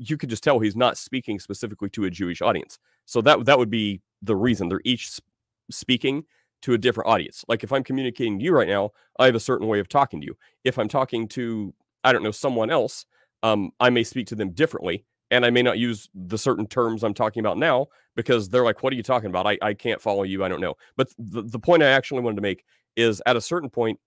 You 0.00 0.16
could 0.16 0.30
just 0.30 0.44
tell 0.44 0.60
he's 0.60 0.76
not 0.76 0.96
speaking 0.96 1.40
specifically 1.40 1.90
to 1.90 2.04
a 2.04 2.10
Jewish 2.10 2.40
audience. 2.40 2.78
So 3.06 3.20
that 3.22 3.44
that 3.46 3.58
would 3.58 3.70
be 3.70 4.00
the 4.22 4.36
reason 4.36 4.68
they're 4.68 4.80
each 4.84 5.18
speaking 5.70 6.24
to 6.62 6.72
a 6.72 6.78
different 6.78 7.08
audience. 7.08 7.44
Like 7.48 7.64
if 7.64 7.72
I'm 7.72 7.84
communicating 7.84 8.38
to 8.38 8.44
you 8.44 8.52
right 8.52 8.68
now, 8.68 8.90
I 9.18 9.26
have 9.26 9.34
a 9.34 9.40
certain 9.40 9.66
way 9.66 9.80
of 9.80 9.88
talking 9.88 10.20
to 10.20 10.26
you. 10.26 10.36
If 10.64 10.78
I'm 10.78 10.88
talking 10.88 11.28
to 11.28 11.74
I 12.04 12.12
don't 12.12 12.22
know 12.22 12.30
someone 12.30 12.70
else, 12.70 13.06
um, 13.42 13.72
I 13.80 13.90
may 13.90 14.04
speak 14.04 14.26
to 14.28 14.34
them 14.34 14.50
differently 14.50 15.04
and 15.30 15.44
I 15.44 15.50
may 15.50 15.62
not 15.62 15.78
use 15.78 16.08
the 16.14 16.38
certain 16.38 16.66
terms 16.66 17.02
I'm 17.04 17.14
talking 17.14 17.40
about 17.40 17.58
now 17.58 17.88
because 18.16 18.48
they're 18.48 18.64
like, 18.64 18.82
"What 18.82 18.92
are 18.92 18.96
you 18.96 19.02
talking 19.02 19.30
about? 19.30 19.46
I, 19.46 19.58
I 19.62 19.74
can't 19.74 20.00
follow 20.00 20.22
you. 20.22 20.44
I 20.44 20.48
don't 20.48 20.60
know." 20.60 20.74
But 20.96 21.10
the, 21.18 21.42
the 21.42 21.58
point 21.58 21.82
I 21.82 21.88
actually 21.88 22.22
wanted 22.22 22.36
to 22.36 22.42
make 22.42 22.64
is 22.96 23.22
at 23.26 23.36
a 23.36 23.40
certain 23.40 23.70
point, 23.70 23.98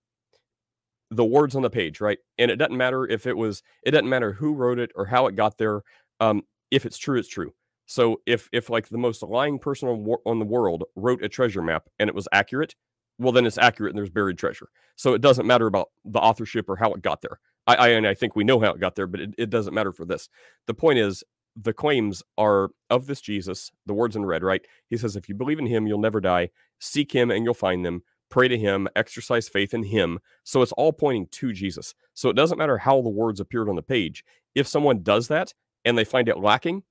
the 1.10 1.24
words 1.24 1.54
on 1.54 1.62
the 1.62 1.70
page, 1.70 2.00
right? 2.00 2.18
And 2.38 2.50
it 2.50 2.56
doesn't 2.56 2.76
matter 2.76 3.06
if 3.06 3.26
it 3.26 3.36
was, 3.36 3.62
it 3.82 3.90
doesn't 3.90 4.08
matter 4.08 4.32
who 4.32 4.54
wrote 4.54 4.78
it 4.78 4.90
or 4.96 5.06
how 5.06 5.26
it 5.26 5.36
got 5.36 5.58
there. 5.58 5.82
Um, 6.20 6.42
if 6.70 6.86
it's 6.86 6.96
true, 6.98 7.18
it's 7.18 7.28
true. 7.28 7.52
So 7.86 8.20
if 8.26 8.48
if 8.52 8.70
like 8.70 8.88
the 8.88 8.98
most 8.98 9.22
lying 9.22 9.58
person 9.58 9.88
on, 9.88 10.16
on 10.24 10.38
the 10.38 10.44
world 10.44 10.84
wrote 10.96 11.22
a 11.22 11.28
treasure 11.28 11.60
map 11.60 11.88
and 11.98 12.08
it 12.08 12.14
was 12.14 12.28
accurate, 12.32 12.74
well 13.18 13.32
then 13.32 13.44
it's 13.44 13.58
accurate 13.58 13.90
and 13.90 13.98
there's 13.98 14.10
buried 14.10 14.38
treasure. 14.38 14.68
So 14.96 15.12
it 15.12 15.20
doesn't 15.20 15.46
matter 15.46 15.66
about 15.66 15.88
the 16.04 16.18
authorship 16.20 16.68
or 16.68 16.76
how 16.76 16.92
it 16.94 17.02
got 17.02 17.20
there. 17.20 17.38
I, 17.66 17.74
I 17.76 17.88
and 17.88 18.06
I 18.06 18.14
think 18.14 18.34
we 18.34 18.44
know 18.44 18.60
how 18.60 18.72
it 18.72 18.80
got 18.80 18.96
there, 18.96 19.06
but 19.06 19.20
it, 19.20 19.34
it 19.38 19.50
doesn't 19.50 19.74
matter 19.74 19.92
for 19.92 20.04
this. 20.04 20.28
The 20.66 20.74
point 20.74 20.98
is 20.98 21.22
the 21.54 21.72
claims 21.72 22.22
are 22.38 22.70
of 22.88 23.06
this 23.06 23.20
Jesus, 23.20 23.70
the 23.86 23.94
words 23.94 24.16
in 24.16 24.24
red, 24.24 24.42
right? 24.42 24.62
He 24.88 24.96
says, 24.96 25.16
if 25.16 25.28
you 25.28 25.34
believe 25.34 25.58
in 25.58 25.66
him, 25.66 25.86
you'll 25.86 26.00
never 26.00 26.20
die. 26.20 26.50
Seek 26.78 27.12
him 27.12 27.30
and 27.30 27.44
you'll 27.44 27.54
find 27.54 27.84
them. 27.84 28.02
Pray 28.30 28.48
to 28.48 28.56
him, 28.56 28.88
exercise 28.96 29.48
faith 29.48 29.74
in 29.74 29.84
him. 29.84 30.18
So 30.42 30.62
it's 30.62 30.72
all 30.72 30.92
pointing 30.92 31.26
to 31.32 31.52
Jesus. 31.52 31.94
So 32.14 32.30
it 32.30 32.36
doesn't 32.36 32.56
matter 32.56 32.78
how 32.78 33.02
the 33.02 33.10
words 33.10 33.40
appeared 33.40 33.68
on 33.68 33.76
the 33.76 33.82
page. 33.82 34.24
If 34.54 34.66
someone 34.66 35.02
does 35.02 35.28
that 35.28 35.52
and 35.84 35.98
they 35.98 36.04
find 36.04 36.28
it 36.28 36.38
lacking, 36.38 36.82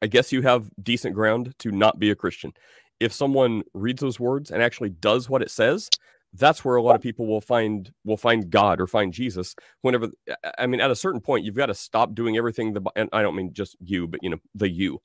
I 0.00 0.06
guess 0.06 0.30
you 0.30 0.42
have 0.42 0.70
decent 0.80 1.14
ground 1.14 1.54
to 1.58 1.72
not 1.72 1.98
be 1.98 2.10
a 2.10 2.14
Christian. 2.14 2.52
If 3.00 3.12
someone 3.12 3.64
reads 3.74 4.00
those 4.00 4.20
words 4.20 4.50
and 4.50 4.62
actually 4.62 4.90
does 4.90 5.28
what 5.28 5.42
it 5.42 5.50
says, 5.50 5.90
that's 6.34 6.64
where 6.64 6.76
a 6.76 6.82
lot 6.82 6.94
of 6.94 7.00
people 7.00 7.26
will 7.26 7.40
find 7.40 7.92
will 8.04 8.16
find 8.16 8.50
God 8.50 8.80
or 8.80 8.86
find 8.86 9.12
Jesus 9.12 9.54
whenever 9.82 10.08
I 10.58 10.66
mean 10.66 10.80
at 10.80 10.90
a 10.90 10.96
certain 10.96 11.20
point 11.20 11.44
you've 11.44 11.56
got 11.56 11.66
to 11.66 11.74
stop 11.74 12.14
doing 12.14 12.36
everything 12.36 12.72
the 12.72 12.82
and 12.94 13.08
I 13.12 13.22
don't 13.22 13.36
mean 13.36 13.52
just 13.52 13.76
you 13.80 14.06
but 14.06 14.20
you 14.22 14.30
know 14.30 14.38
the 14.54 14.68
you. 14.68 15.00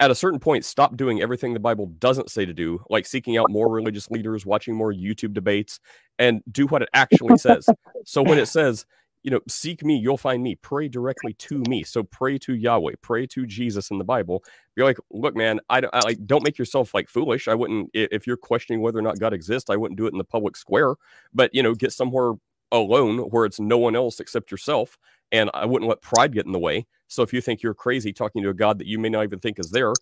At 0.00 0.10
a 0.10 0.14
certain 0.16 0.40
point 0.40 0.64
stop 0.64 0.96
doing 0.96 1.22
everything 1.22 1.54
the 1.54 1.60
Bible 1.60 1.86
doesn't 1.98 2.30
say 2.30 2.44
to 2.44 2.52
do 2.52 2.80
like 2.90 3.06
seeking 3.06 3.36
out 3.36 3.50
more 3.50 3.70
religious 3.70 4.10
leaders 4.10 4.44
watching 4.44 4.74
more 4.74 4.92
YouTube 4.92 5.32
debates 5.32 5.80
and 6.18 6.42
do 6.50 6.66
what 6.66 6.82
it 6.82 6.88
actually 6.92 7.38
says. 7.38 7.68
So 8.04 8.22
when 8.22 8.38
it 8.38 8.46
says 8.46 8.84
you 9.26 9.32
know, 9.32 9.40
seek 9.48 9.84
me, 9.84 9.96
you'll 9.96 10.16
find 10.16 10.40
me. 10.40 10.54
Pray 10.54 10.86
directly 10.86 11.32
to 11.32 11.58
me. 11.68 11.82
So 11.82 12.04
pray 12.04 12.38
to 12.38 12.54
Yahweh, 12.54 12.92
pray 13.02 13.26
to 13.26 13.44
Jesus 13.44 13.90
in 13.90 13.98
the 13.98 14.04
Bible. 14.04 14.44
Be 14.76 14.84
like, 14.84 14.98
look, 15.10 15.34
man, 15.34 15.58
I 15.68 15.80
don't 15.80 15.92
I, 15.92 15.98
like 16.04 16.24
don't 16.26 16.44
make 16.44 16.56
yourself 16.56 16.94
like 16.94 17.08
foolish. 17.08 17.48
I 17.48 17.54
wouldn't 17.56 17.90
if 17.92 18.24
you're 18.24 18.36
questioning 18.36 18.80
whether 18.80 19.00
or 19.00 19.02
not 19.02 19.18
God 19.18 19.32
exists, 19.32 19.68
I 19.68 19.74
wouldn't 19.74 19.98
do 19.98 20.06
it 20.06 20.12
in 20.12 20.18
the 20.18 20.24
public 20.24 20.56
square. 20.56 20.94
But 21.34 21.52
you 21.52 21.60
know, 21.60 21.74
get 21.74 21.92
somewhere 21.92 22.34
alone 22.70 23.18
where 23.18 23.44
it's 23.44 23.58
no 23.58 23.78
one 23.78 23.96
else 23.96 24.20
except 24.20 24.52
yourself. 24.52 24.96
And 25.32 25.50
I 25.54 25.64
wouldn't 25.64 25.88
let 25.88 26.02
pride 26.02 26.32
get 26.32 26.46
in 26.46 26.52
the 26.52 26.60
way. 26.60 26.86
So 27.08 27.24
if 27.24 27.32
you 27.32 27.40
think 27.40 27.64
you're 27.64 27.74
crazy 27.74 28.12
talking 28.12 28.44
to 28.44 28.50
a 28.50 28.54
God 28.54 28.78
that 28.78 28.86
you 28.86 29.00
may 29.00 29.08
not 29.08 29.24
even 29.24 29.40
think 29.40 29.58
is 29.58 29.72
there, 29.72 29.92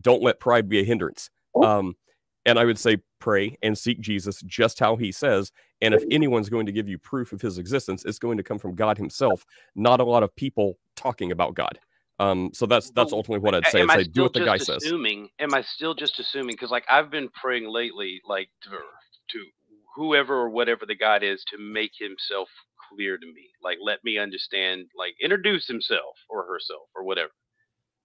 don't 0.00 0.22
let 0.22 0.38
pride 0.38 0.68
be 0.68 0.78
a 0.78 0.84
hindrance. 0.84 1.30
Oh. 1.52 1.64
Um, 1.64 1.96
and 2.48 2.58
I 2.58 2.64
would 2.64 2.78
say 2.78 2.98
pray 3.18 3.58
and 3.62 3.76
seek 3.76 4.00
Jesus 4.00 4.40
just 4.46 4.80
how 4.80 4.96
he 4.96 5.12
says. 5.12 5.52
And 5.82 5.92
if 5.94 6.02
anyone's 6.10 6.48
going 6.48 6.66
to 6.66 6.72
give 6.72 6.88
you 6.88 6.98
proof 6.98 7.32
of 7.32 7.42
his 7.42 7.58
existence, 7.58 8.04
it's 8.04 8.18
going 8.18 8.38
to 8.38 8.42
come 8.42 8.58
from 8.58 8.74
God 8.74 8.96
himself, 8.96 9.44
not 9.76 10.00
a 10.00 10.04
lot 10.04 10.22
of 10.22 10.34
people 10.34 10.78
talking 10.96 11.30
about 11.30 11.54
God. 11.54 11.78
Um, 12.18 12.50
so 12.52 12.66
that's 12.66 12.90
that's 12.90 13.12
ultimately 13.12 13.44
what 13.44 13.54
I'd 13.54 13.66
say. 13.66 13.82
I'd 13.82 13.90
say 13.90 14.04
do 14.04 14.22
what 14.22 14.32
the 14.32 14.44
guy 14.44 14.56
assuming, 14.56 15.28
says. 15.38 15.50
Am 15.50 15.54
I 15.54 15.62
still 15.62 15.94
just 15.94 16.18
assuming? 16.18 16.54
Because 16.54 16.70
like 16.70 16.84
I've 16.90 17.10
been 17.10 17.28
praying 17.28 17.68
lately, 17.68 18.20
like 18.26 18.48
to, 18.62 18.70
to 18.70 19.44
whoever 19.94 20.34
or 20.34 20.50
whatever 20.50 20.84
the 20.84 20.96
God 20.96 21.22
is, 21.22 21.44
to 21.50 21.58
make 21.58 21.92
himself 21.96 22.48
clear 22.90 23.18
to 23.18 23.26
me. 23.26 23.50
Like 23.62 23.78
let 23.80 24.02
me 24.02 24.18
understand. 24.18 24.86
Like 24.98 25.14
introduce 25.22 25.68
himself 25.68 26.16
or 26.28 26.44
herself 26.46 26.88
or 26.96 27.04
whatever 27.04 27.30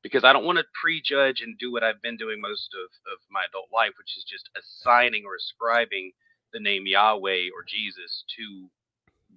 because 0.04 0.24
I 0.26 0.34
don't 0.34 0.46
want 0.46 0.60
to 0.60 0.66
prejudge 0.82 1.42
and 1.42 1.58
do 1.60 1.72
what 1.72 1.84
I've 1.84 2.02
been 2.02 2.18
doing 2.18 2.42
most 2.42 2.70
of, 2.76 2.92
of 3.14 3.20
my 3.32 3.44
adult 3.50 3.70
life, 3.74 3.94
which 3.98 4.18
is 4.18 4.26
just 4.30 4.50
assigning 4.58 5.24
or 5.26 5.36
ascribing 5.36 6.12
the 6.54 6.60
name 6.60 6.86
Yahweh 6.88 7.50
or 7.56 7.64
Jesus 7.68 8.26
to 8.38 8.70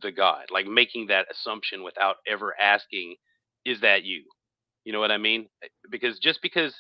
the 0.03 0.13
God, 0.13 0.47
like 0.53 0.67
making 0.67 1.09
that 1.09 1.27
assumption 1.31 1.83
without 1.85 2.17
ever 2.29 2.55
asking, 2.61 3.17
is 3.65 3.81
that 3.83 4.05
you? 4.05 4.25
You 4.85 4.93
know 4.93 5.01
what 5.01 5.11
I 5.13 5.19
mean? 5.19 5.49
Eh, 5.63 5.69
because 5.91 6.19
just 6.19 6.41
because 6.43 6.75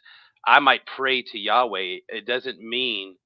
I 0.46 0.60
might 0.60 0.82
pray 0.96 1.22
to 1.22 1.38
Yahweh, 1.38 1.98
it 2.08 2.26
doesn't 2.26 2.60
mean 2.60 3.16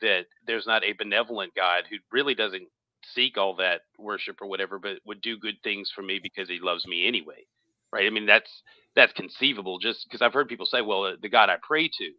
that 0.00 0.26
there's 0.46 0.66
not 0.66 0.84
a 0.84 0.92
benevolent 0.92 1.54
God 1.54 1.84
who 1.90 1.96
really 2.12 2.34
doesn't 2.34 2.68
seek 3.14 3.38
all 3.38 3.56
that 3.56 3.82
worship 3.98 4.36
or 4.42 4.48
whatever, 4.48 4.78
but 4.78 4.98
would 5.06 5.20
do 5.22 5.38
good 5.38 5.56
things 5.64 5.90
for 5.94 6.02
me 6.02 6.20
because 6.22 6.48
he 6.48 6.58
loves 6.60 6.86
me 6.86 7.06
anyway. 7.06 7.46
Right? 7.92 8.06
I 8.06 8.10
mean, 8.10 8.26
that's 8.26 8.50
that's 8.94 9.12
conceivable 9.12 9.78
just 9.78 10.06
because 10.08 10.22
I've 10.22 10.32
heard 10.32 10.48
people 10.48 10.66
say, 10.66 10.80
well, 10.80 11.14
the 11.20 11.28
God 11.28 11.50
I 11.50 11.56
pray 11.62 11.88
to, 11.88 12.10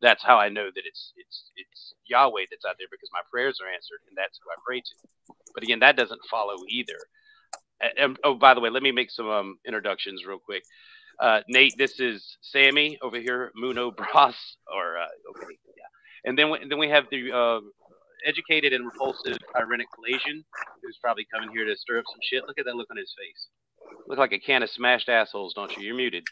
that's 0.00 0.22
how 0.22 0.38
I 0.38 0.48
know 0.48 0.66
that 0.66 0.82
it's 0.84 1.12
it's 1.16 1.50
it's 1.56 1.94
Yahweh 2.08 2.46
that's 2.50 2.64
out 2.64 2.76
there 2.78 2.88
because 2.90 3.10
my 3.12 3.22
prayers 3.30 3.58
are 3.62 3.72
answered 3.72 4.00
and 4.08 4.16
that's 4.16 4.38
who 4.42 4.50
I 4.50 4.56
pray 4.64 4.80
to. 4.80 5.34
But 5.54 5.62
again, 5.62 5.80
that 5.80 5.96
doesn't 5.96 6.20
follow 6.30 6.56
either. 6.68 6.98
And, 7.98 8.18
oh, 8.24 8.34
by 8.34 8.54
the 8.54 8.60
way, 8.60 8.70
let 8.70 8.82
me 8.82 8.90
make 8.90 9.10
some 9.10 9.28
um, 9.28 9.58
introductions 9.66 10.24
real 10.26 10.38
quick. 10.38 10.62
Uh, 11.20 11.40
Nate, 11.48 11.74
this 11.76 12.00
is 12.00 12.36
Sammy 12.40 12.98
over 13.02 13.18
here, 13.18 13.50
Muno 13.54 13.90
Bras, 13.96 14.34
or 14.72 14.98
uh, 14.98 15.06
okay, 15.30 15.56
yeah. 15.76 15.84
And 16.24 16.38
then 16.38 16.50
we, 16.50 16.58
then 16.68 16.78
we 16.78 16.88
have 16.88 17.04
the 17.10 17.32
uh, 17.32 17.60
educated 18.26 18.72
and 18.72 18.84
repulsive 18.84 19.36
ironic 19.56 19.86
Caucasian, 19.94 20.44
who's 20.82 20.98
probably 21.02 21.26
coming 21.32 21.50
here 21.52 21.64
to 21.64 21.76
stir 21.76 21.98
up 21.98 22.04
some 22.10 22.20
shit. 22.22 22.44
Look 22.46 22.58
at 22.58 22.64
that 22.66 22.76
look 22.76 22.88
on 22.90 22.96
his 22.96 23.14
face. 23.16 23.48
Look 24.08 24.18
like 24.18 24.32
a 24.32 24.38
can 24.38 24.62
of 24.62 24.70
smashed 24.70 25.08
assholes, 25.08 25.54
don't 25.54 25.76
you? 25.76 25.84
You're 25.84 25.96
muted. 25.96 26.24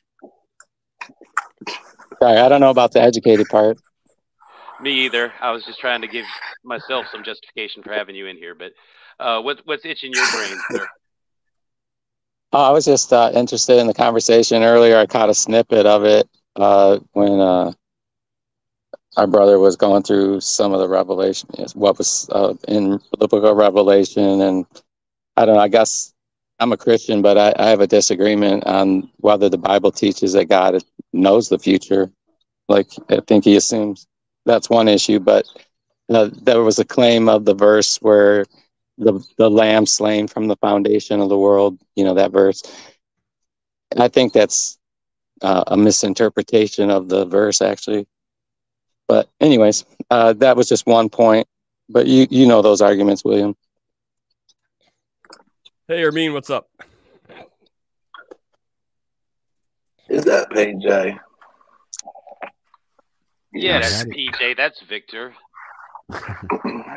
Sorry, 2.23 2.39
I 2.39 2.49
don't 2.49 2.61
know 2.61 2.71
about 2.71 2.93
the 2.93 3.01
educated 3.01 3.49
part. 3.49 3.79
Me 4.81 5.07
either. 5.07 5.33
I 5.41 5.51
was 5.51 5.65
just 5.65 5.81
trying 5.81 6.03
to 6.03 6.09
give 6.09 6.25
myself 6.65 7.07
some 7.11 7.25
justification 7.25 7.83
for 7.83 7.93
having 7.93 8.15
you 8.15 8.27
in 8.27 8.37
here. 8.37 8.55
But 8.55 8.73
uh, 9.19 9.41
what, 9.43 9.61
what's 9.65 9.85
itching 9.85 10.13
your 10.13 10.25
brain, 10.33 10.57
sir? 10.71 10.87
Oh, 12.53 12.63
I 12.63 12.71
was 12.71 12.85
just 12.85 13.13
uh, 13.13 13.33
interested 13.35 13.79
in 13.79 13.89
the 13.89 13.95
conversation 13.95 14.63
earlier. 14.63 14.97
I 14.97 15.07
caught 15.07 15.29
a 15.29 15.35
snippet 15.35 15.87
of 15.87 16.05
it 16.05 16.29
uh, 16.55 17.01
when 17.13 17.41
uh, 17.41 17.73
our 19.17 19.27
brother 19.27 19.59
was 19.59 19.75
going 19.75 20.05
through 20.05 20.41
some 20.41 20.73
of 20.73 20.79
the 20.79 20.89
revelation, 20.89 21.49
what 21.75 21.99
was 21.99 22.29
uh, 22.31 22.55
in 22.69 23.01
the 23.19 23.27
book 23.27 23.45
of 23.45 23.57
Revelation, 23.57 24.41
and 24.41 24.67
I 25.37 25.45
don't 25.45 25.57
know. 25.57 25.61
I 25.61 25.69
guess 25.69 26.14
I'm 26.61 26.73
a 26.73 26.77
Christian, 26.77 27.21
but 27.21 27.37
I, 27.37 27.53
I, 27.59 27.71
have 27.71 27.81
a 27.81 27.87
disagreement 27.87 28.65
on 28.65 29.11
whether 29.17 29.49
the 29.49 29.59
Bible 29.59 29.91
teaches 29.91 30.33
that 30.35 30.49
God 30.49 30.83
knows 31.13 31.49
the 31.49 31.59
future. 31.59 32.11
Like 32.69 32.89
I 33.11 33.21
think 33.27 33.45
he 33.45 33.57
assumes 33.57 34.07
that's 34.47 34.71
one 34.71 34.89
issue, 34.89 35.19
but 35.19 35.47
uh, 36.09 36.31
there 36.43 36.63
was 36.63 36.79
a 36.79 36.85
claim 36.85 37.29
of 37.29 37.45
the 37.45 37.55
verse 37.55 37.97
where 38.01 38.45
the 38.99 39.21
the 39.37 39.51
lamb 39.51 39.87
slain 39.87 40.29
from 40.29 40.49
the 40.49 40.57
foundation 40.57 41.21
of 41.21 41.29
the 41.29 41.39
world. 41.39 41.79
You 41.97 42.05
know 42.05 42.15
that 42.15 42.33
verse. 42.33 42.63
I 43.97 44.09
think 44.09 44.33
that's 44.33 44.79
uh, 45.43 45.65
a 45.67 45.77
misinterpretation 45.77 46.91
of 46.91 47.09
the 47.09 47.25
verse, 47.27 47.61
actually. 47.61 48.07
But 49.09 49.29
anyways, 49.41 49.85
uh, 50.11 50.33
that 50.35 50.57
was 50.57 50.69
just 50.69 50.87
one 50.87 51.09
point. 51.09 51.47
But 51.89 52.07
you 52.07 52.27
you 52.31 52.47
know 52.47 52.63
those 52.63 52.81
arguments, 52.81 53.25
William. 53.25 53.57
Hey, 55.87 56.03
Ermine, 56.03 56.33
what's 56.33 56.49
up? 56.49 56.71
Is 60.09 60.25
that 60.25 60.49
PJ? 60.49 61.19
Yeah, 63.53 63.81
that's 63.81 64.05
PJ. 64.05 64.57
That's 64.57 64.81
Victor. 64.89 65.35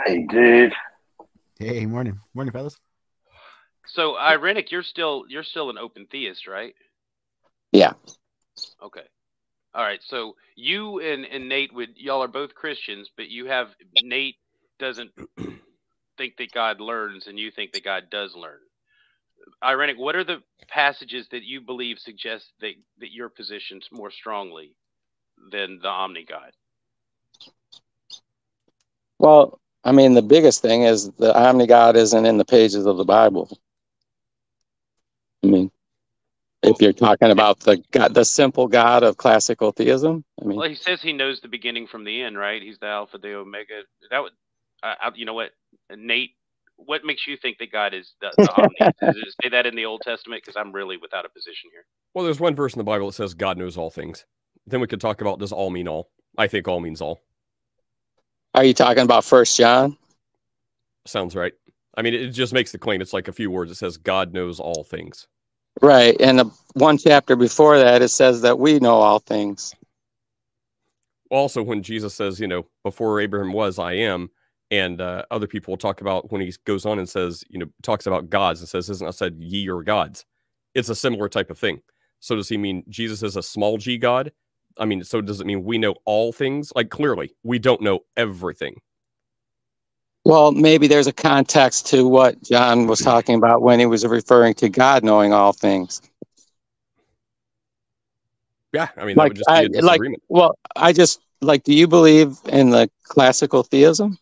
hey, 0.06 0.26
dude. 0.30 0.72
Hey, 1.60 1.86
morning, 1.86 2.18
morning, 2.34 2.54
fellas. 2.54 2.80
So, 3.88 4.14
Irenic, 4.14 4.72
you're 4.72 4.84
still 4.84 5.26
you're 5.28 5.44
still 5.44 5.70
an 5.70 5.78
open 5.78 6.08
theist, 6.10 6.48
right? 6.48 6.74
Yeah. 7.74 7.92
Okay. 8.82 9.04
All 9.74 9.84
right. 9.84 10.00
So 10.08 10.38
you 10.56 11.02
and, 11.02 11.26
and 11.26 11.50
Nate 11.50 11.74
would 11.74 11.98
y'all 11.98 12.24
are 12.24 12.30
both 12.30 12.56
Christians, 12.56 13.10
but 13.18 13.28
you 13.28 13.48
have 13.48 13.68
Nate 14.02 14.38
doesn't 14.80 15.12
think 16.18 16.38
that 16.38 16.54
God 16.54 16.80
learns, 16.80 17.28
and 17.28 17.38
you 17.38 17.52
think 17.52 17.74
that 17.74 17.84
God 17.84 18.04
does 18.10 18.34
learn. 18.34 18.60
Irenic, 19.64 19.98
what 19.98 20.16
are 20.16 20.24
the 20.24 20.42
passages 20.68 21.28
that 21.32 21.44
you 21.44 21.62
believe 21.62 22.00
suggest 22.00 22.46
that, 22.62 22.74
that 23.00 23.12
your 23.12 23.30
position's 23.30 23.88
more 23.92 24.12
strongly 24.12 24.74
than 25.52 25.80
the 25.82 25.88
Omni 25.88 26.26
God? 26.26 26.52
Well, 29.20 29.60
I 29.84 29.92
mean, 29.92 30.14
the 30.14 30.22
biggest 30.22 30.62
thing 30.62 30.84
is 30.84 31.10
the 31.12 31.36
Omni 31.36 31.68
God 31.68 31.96
isn't 31.96 32.26
in 32.26 32.38
the 32.38 32.46
pages 32.46 32.86
of 32.86 32.98
the 32.98 33.06
Bible. 33.06 33.50
I 35.44 35.48
mean, 35.48 35.72
if 36.64 36.82
you're 36.82 36.94
talking 36.94 37.32
about 37.32 37.60
the 37.62 37.84
God, 37.92 38.14
the 38.14 38.26
simple 38.26 38.68
God 38.68 39.04
of 39.04 39.18
classical 39.18 39.72
theism, 39.72 40.24
I 40.42 40.46
mean, 40.46 40.58
well, 40.58 40.70
he 40.70 40.76
says 40.76 41.02
he 41.02 41.14
knows 41.14 41.40
the 41.40 41.48
beginning 41.48 41.88
from 41.88 42.04
the 42.04 42.22
end, 42.22 42.38
right? 42.38 42.62
He's 42.62 42.80
the 42.80 42.88
Alpha, 42.88 43.18
the 43.18 43.36
Omega. 43.36 43.82
That 44.12 44.22
would, 44.24 44.34
I, 44.84 45.12
you 45.16 45.26
know 45.26 45.34
what, 45.34 45.52
Nate 45.96 46.32
what 46.78 47.04
makes 47.04 47.28
you 47.28 47.38
think 47.38 47.58
that 47.58 47.72
God 47.72 47.94
is 47.94 48.14
the, 48.22 48.32
the 48.38 48.52
omni? 48.54 48.78
Does 49.02 49.18
it 49.18 49.36
say 49.44 49.50
that 49.50 49.66
in 49.66 49.76
the 49.76 49.86
Old 49.86 50.02
Testament? 50.02 50.44
Because 50.44 50.56
I'm 50.56 50.72
really 50.72 50.98
without 50.98 51.26
a 51.26 51.30
position 51.30 51.70
here. 51.72 51.86
Well, 52.14 52.24
there's 52.24 52.40
one 52.40 52.56
verse 52.56 52.74
in 52.74 52.78
the 52.80 52.84
Bible 52.84 53.08
that 53.08 53.14
says 53.14 53.34
God 53.34 53.58
knows 53.58 53.78
all 53.78 53.90
things. 53.90 54.26
Then 54.66 54.80
we 54.80 54.88
could 54.88 55.02
talk 55.02 55.22
about 55.22 55.40
does 55.40 55.52
all 55.52 55.70
mean 55.70 55.88
all? 55.88 56.10
I 56.38 56.48
think 56.48 56.68
all 56.68 56.80
means 56.80 57.02
all. 57.02 57.22
Are 58.54 58.64
you 58.64 58.74
talking 58.74 59.04
about 59.04 59.24
First 59.24 59.58
John? 59.58 59.98
Sounds 61.06 61.36
right. 61.36 61.54
I 61.96 62.02
mean, 62.02 62.14
it 62.14 62.30
just 62.30 62.54
makes 62.54 62.72
the 62.72 62.78
claim. 62.78 63.02
It's 63.02 63.14
like 63.14 63.28
a 63.28 63.34
few 63.34 63.50
words. 63.50 63.72
It 63.72 63.76
says 63.76 63.98
God 63.98 64.34
knows 64.34 64.60
all 64.60 64.84
things. 64.84 65.28
Right, 65.82 66.16
and 66.20 66.40
the 66.40 66.52
one 66.74 66.98
chapter 66.98 67.36
before 67.36 67.78
that, 67.78 68.02
it 68.02 68.08
says 68.10 68.42
that 68.42 68.58
we 68.58 68.80
know 68.80 68.96
all 68.96 69.20
things. 69.20 69.76
Also, 71.30 71.62
when 71.62 71.84
Jesus 71.84 72.16
says, 72.16 72.40
you 72.40 72.48
know, 72.48 72.66
before 72.84 73.20
Abraham 73.20 73.54
was, 73.54 73.78
I 73.78 73.94
am, 73.94 74.32
and 74.72 75.00
uh, 75.00 75.24
other 75.32 75.48
people 75.48 75.72
will 75.72 75.78
talk 75.78 76.02
about 76.02 76.32
when 76.32 76.42
he 76.42 76.54
goes 76.66 76.86
on 76.86 77.00
and 77.00 77.08
says, 77.08 77.44
you 77.50 77.60
know, 77.60 77.68
talks 77.84 78.06
about 78.06 78.30
gods 78.30 78.60
and 78.60 78.70
says, 78.70 78.90
"Isn't 78.90 79.08
I 79.08 79.12
said 79.12 79.38
ye 79.40 79.70
or 79.70 79.84
gods?" 79.84 80.26
It's 80.74 80.90
a 80.90 80.96
similar 80.96 81.30
type 81.30 81.50
of 81.50 81.58
thing. 81.58 81.82
So 82.20 82.36
does 82.36 82.50
he 82.50 82.58
mean 82.58 82.84
Jesus 82.90 83.24
is 83.24 83.36
a 83.36 83.44
small 83.44 83.78
g 83.78 83.98
god? 83.98 84.32
I 84.80 84.86
mean, 84.86 85.04
so 85.04 85.22
does 85.22 85.42
it 85.42 85.48
mean 85.48 85.64
we 85.64 85.78
know 85.78 85.96
all 86.06 86.32
things? 86.32 86.72
Like 86.76 86.90
clearly, 86.90 87.36
we 87.44 87.60
don't 87.60 87.82
know 87.82 88.02
everything. 88.16 88.82
Well, 90.24 90.52
maybe 90.52 90.88
there's 90.88 91.08
a 91.08 91.14
context 91.14 91.88
to 91.88 92.06
what 92.06 92.44
John 92.44 92.86
was 92.88 93.00
talking 93.00 93.36
about 93.36 93.62
when 93.62 93.80
he 93.80 93.86
was 93.86 94.06
referring 94.06 94.56
to 94.56 94.68
God 94.68 95.04
knowing 95.04 95.32
all 95.32 95.54
things. 95.54 96.02
Yeah, 98.74 98.90
I 98.98 99.06
mean, 99.06 99.16
like, 99.16 99.38
I, 99.48 99.68
like, 99.82 100.02
well, 100.28 100.58
I 100.76 100.92
just 100.92 101.22
like, 101.42 101.64
do 101.64 101.74
you 101.74 101.88
believe 101.88 102.38
in 102.50 102.72
the 102.72 102.90
classical 103.04 103.64
theism? 103.64 104.20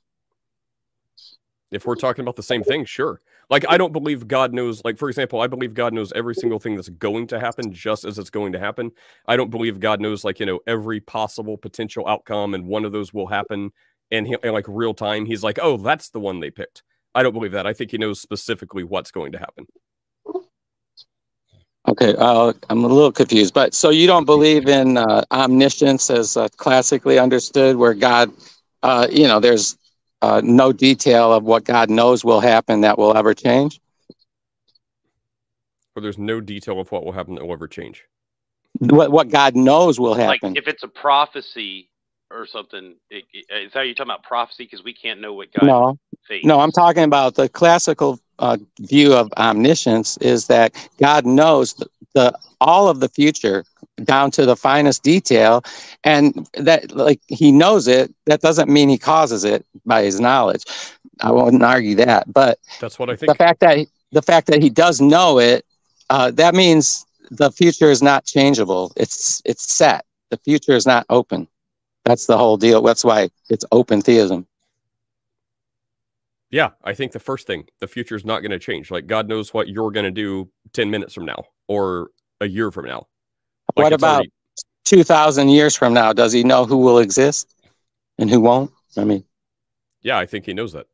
If 1.72 1.86
we're 1.86 1.96
talking 1.96 2.22
about 2.22 2.36
the 2.36 2.44
same 2.44 2.64
thing, 2.64 2.86
sure. 2.86 3.22
Like 3.50 3.66
I 3.68 3.78
don't 3.78 3.94
believe 3.94 4.28
God 4.28 4.54
knows. 4.54 4.84
Like 4.84 4.98
for 4.98 5.10
example, 5.10 5.42
I 5.42 5.48
believe 5.48 5.74
God 5.74 5.94
knows 5.94 6.12
every 6.14 6.36
single 6.36 6.60
thing 6.60 6.76
that's 6.76 6.90
going 6.90 7.28
to 7.28 7.40
happen 7.40 7.72
just 7.72 8.06
as 8.06 8.18
it's 8.18 8.30
going 8.30 8.54
to 8.54 8.60
happen. 8.60 8.92
I 9.28 9.36
don't 9.38 9.52
believe 9.52 9.80
God 9.80 10.00
knows 10.00 10.24
like 10.24 10.40
you 10.40 10.46
know 10.46 10.60
every 10.68 11.00
possible 11.00 11.58
potential 11.58 12.08
outcome 12.08 12.54
and 12.54 12.66
one 12.68 12.86
of 12.86 12.92
those 12.92 13.14
will 13.14 13.28
happen 13.28 13.72
and 14.12 14.28
he, 14.28 14.36
in 14.44 14.54
like 14.54 14.66
real 14.68 14.94
time. 14.94 15.26
He's 15.26 15.44
like, 15.44 15.60
oh, 15.62 15.78
that's 15.78 16.10
the 16.10 16.20
one 16.20 16.40
they 16.40 16.52
picked. 16.52 16.84
I 17.14 17.24
don't 17.24 17.34
believe 17.34 17.54
that. 17.54 17.66
I 17.66 17.74
think 17.74 17.92
he 17.92 17.98
knows 17.98 18.20
specifically 18.20 18.84
what's 18.84 19.12
going 19.12 19.32
to 19.32 19.40
happen. 19.40 19.68
Okay, 21.88 22.16
uh, 22.18 22.52
I'm 22.70 22.84
a 22.84 22.88
little 22.88 23.12
confused, 23.12 23.54
but 23.54 23.76
so 23.76 23.92
you 23.92 24.08
don't 24.08 24.26
believe 24.26 24.68
in 24.68 24.98
uh, 24.98 25.24
omniscience 25.32 26.10
as 26.10 26.36
uh, 26.36 26.48
classically 26.58 27.20
understood, 27.20 27.76
where 27.76 27.94
God, 27.94 28.32
uh, 28.82 29.08
you 29.12 29.28
know, 29.28 29.40
there's 29.40 29.78
uh, 30.22 30.42
no 30.44 30.72
detail 30.74 31.34
of 31.34 31.44
what 31.44 31.64
God 31.64 31.90
knows 31.90 32.24
will 32.24 32.40
happen 32.42 32.82
that 32.82 32.98
will 32.98 33.16
ever 33.16 33.34
change. 33.34 33.80
Or 35.96 36.02
there's 36.02 36.18
no 36.18 36.42
detail 36.42 36.80
of 36.80 36.92
what 36.92 37.06
will 37.06 37.14
happen 37.14 37.36
that 37.36 37.46
will 37.46 37.54
ever 37.54 37.68
change. 37.68 38.06
What 38.80 39.12
what 39.12 39.30
God 39.30 39.56
knows 39.56 40.00
will 40.00 40.16
Like 40.16 40.42
happen. 40.42 40.56
if 40.58 40.68
it's 40.68 40.84
a 40.84 40.88
prophecy 40.90 41.90
or 42.30 42.46
something, 42.46 42.96
it, 43.10 43.24
it- 43.34 43.66
is 43.68 43.74
that 43.74 43.84
you 43.84 43.96
talking 43.96 44.10
about 44.12 44.24
prophecy? 44.24 44.66
Because 44.66 44.84
we 44.84 44.94
can't 44.94 45.22
know 45.22 45.34
what 45.34 45.54
God 45.54 45.68
no, 45.68 45.98
thinks. 46.28 46.46
no, 46.46 46.60
I'm 46.60 46.72
talking 46.72 47.04
about 47.04 47.36
the 47.36 47.48
classical 47.48 48.20
uh, 48.40 48.58
view 48.82 49.14
of 49.14 49.32
omniscience 49.38 50.18
is 50.18 50.48
that 50.48 50.74
God 51.00 51.26
knows 51.26 51.76
the, 51.76 51.88
the 52.14 52.38
all 52.60 52.90
of 52.90 53.00
the 53.00 53.08
future 53.08 53.64
down 54.04 54.32
to 54.32 54.46
the 54.46 54.56
finest 54.56 55.04
detail, 55.04 55.64
and 56.04 56.48
that 56.54 56.92
like 56.92 57.22
He 57.28 57.52
knows 57.52 57.88
it. 57.88 58.14
That 58.26 58.42
doesn't 58.42 58.70
mean 58.70 58.90
He 58.90 58.98
causes 58.98 59.44
it 59.44 59.66
by 59.86 60.04
His 60.04 60.20
knowledge. 60.20 60.64
I 61.22 61.32
wouldn't 61.32 61.64
argue 61.64 61.96
that, 61.96 62.32
but 62.32 62.60
That's 62.82 63.00
what 63.00 63.10
I 63.10 63.16
think 63.16 63.32
the 63.32 63.36
fact 63.36 63.62
that 63.62 63.88
the 64.12 64.22
fact 64.22 64.48
that 64.48 64.62
he 64.62 64.70
does 64.70 65.02
know 65.02 65.40
it, 65.40 65.66
uh, 66.10 66.32
that 66.32 66.56
means 66.56 67.06
the 67.32 67.52
future 67.52 67.92
is 67.92 68.02
not 68.02 68.26
changeable. 68.26 68.92
It's 68.96 69.42
it's 69.46 69.72
set. 69.72 70.06
The 70.30 70.38
future 70.38 70.74
is 70.74 70.86
not 70.86 71.06
open. 71.10 71.48
That's 72.06 72.26
the 72.26 72.38
whole 72.38 72.58
deal. 72.58 72.82
That's 72.82 73.04
why 73.04 73.30
it's 73.50 73.66
open 73.72 74.02
theism. 74.02 74.48
Yeah, 76.52 76.72
I 76.84 76.94
think 76.94 77.12
the 77.12 77.20
first 77.20 77.48
thing, 77.48 77.68
the 77.82 77.88
future 77.88 78.16
is 78.16 78.24
not 78.24 78.40
going 78.40 78.52
to 78.52 78.60
change. 78.60 78.92
Like 78.92 79.08
God 79.08 79.28
knows 79.28 79.54
what 79.54 79.68
you're 79.68 79.92
going 79.92 80.06
to 80.06 80.12
do 80.12 80.50
10 80.74 80.90
minutes 80.90 81.14
from 81.14 81.26
now 81.26 81.46
or 81.68 82.12
a 82.40 82.48
year 82.48 82.72
from 82.72 82.86
now. 82.86 83.08
Like, 83.76 83.84
what 83.84 83.94
about 83.94 84.14
already- 84.16 84.32
two 84.84 85.04
thousand 85.04 85.50
years 85.50 85.76
from 85.76 85.94
now? 85.94 86.14
Does 86.14 86.32
he 86.34 86.44
know 86.44 86.66
who 86.66 86.78
will 86.78 87.00
exist 87.00 87.54
and 88.18 88.30
who 88.30 88.40
won't? 88.40 88.72
I 88.98 89.04
mean, 89.04 89.24
Yeah, 90.02 90.18
I 90.18 90.26
think 90.26 90.46
he 90.46 90.54
knows 90.54 90.74
that. 90.74 90.88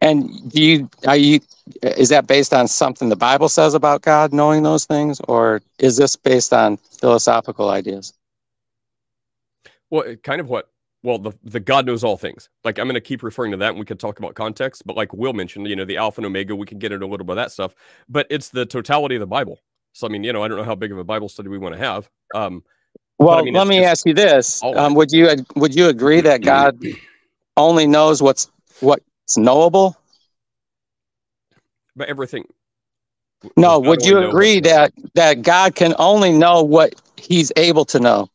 and 0.00 0.50
do 0.50 0.62
you 0.62 0.88
are 1.06 1.16
you 1.16 1.40
is 1.82 2.08
that 2.08 2.26
based 2.26 2.54
on 2.54 2.66
something 2.68 3.08
the 3.10 3.16
Bible 3.16 3.48
says 3.48 3.74
about 3.74 4.00
God 4.02 4.32
knowing 4.32 4.62
those 4.62 4.86
things, 4.86 5.20
or 5.28 5.60
is 5.78 5.96
this 5.96 6.16
based 6.16 6.52
on 6.52 6.76
philosophical 6.78 7.68
ideas? 7.68 8.14
Well, 9.90 10.16
kind 10.16 10.40
of 10.40 10.48
what 10.48 10.70
well, 11.02 11.18
the 11.18 11.32
the 11.44 11.60
God 11.60 11.86
knows 11.86 12.02
all 12.02 12.16
things. 12.16 12.48
Like 12.64 12.78
I'm 12.78 12.86
going 12.86 12.94
to 12.94 13.00
keep 13.00 13.22
referring 13.22 13.52
to 13.52 13.56
that, 13.58 13.70
and 13.70 13.78
we 13.78 13.84
could 13.84 14.00
talk 14.00 14.18
about 14.18 14.34
context. 14.34 14.82
But 14.86 14.96
like 14.96 15.12
Will 15.12 15.32
mentioned, 15.32 15.66
you 15.68 15.76
know, 15.76 15.84
the 15.84 15.96
Alpha 15.96 16.20
and 16.20 16.26
Omega, 16.26 16.56
we 16.56 16.66
can 16.66 16.78
get 16.78 16.90
into 16.92 17.06
a 17.06 17.08
little 17.08 17.24
bit 17.26 17.32
of 17.32 17.36
that 17.36 17.52
stuff. 17.52 17.74
But 18.08 18.26
it's 18.30 18.48
the 18.48 18.66
totality 18.66 19.14
of 19.16 19.20
the 19.20 19.26
Bible. 19.26 19.60
So 19.98 20.06
I 20.06 20.10
mean, 20.10 20.22
you 20.22 20.32
know, 20.32 20.44
I 20.44 20.46
don't 20.48 20.58
know 20.58 20.64
how 20.64 20.76
big 20.76 20.92
of 20.92 20.98
a 20.98 21.02
Bible 21.02 21.28
study 21.28 21.48
we 21.48 21.58
want 21.58 21.74
to 21.74 21.78
have. 21.80 22.08
Um, 22.32 22.62
Well, 23.18 23.42
mean, 23.42 23.54
let 23.54 23.66
me 23.66 23.82
ask 23.84 24.06
you 24.06 24.14
this: 24.14 24.62
um. 24.62 24.94
Would 24.94 25.10
you 25.10 25.28
would 25.56 25.74
you 25.74 25.88
agree 25.88 26.20
that 26.20 26.42
God 26.42 26.80
only 27.56 27.84
knows 27.88 28.22
what's 28.22 28.48
what's 28.78 29.36
knowable? 29.36 29.96
but 31.96 32.08
everything. 32.08 32.44
No. 33.56 33.80
Would 33.80 34.06
you 34.06 34.28
agree 34.28 34.60
that 34.60 34.92
that 35.14 35.42
God 35.42 35.74
can 35.74 35.96
only 35.98 36.30
know 36.30 36.62
what 36.62 36.94
He's 37.16 37.50
able 37.56 37.84
to 37.86 37.98
know? 37.98 38.30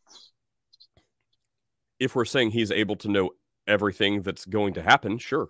if 1.97 2.13
we're 2.13 2.25
saying 2.25 2.51
He's 2.51 2.71
able 2.71 2.97
to 2.97 3.07
know 3.07 3.29
everything 3.67 4.21
that's 4.21 4.43
going 4.43 4.73
to 4.73 4.81
happen, 4.81 5.17
sure. 5.17 5.47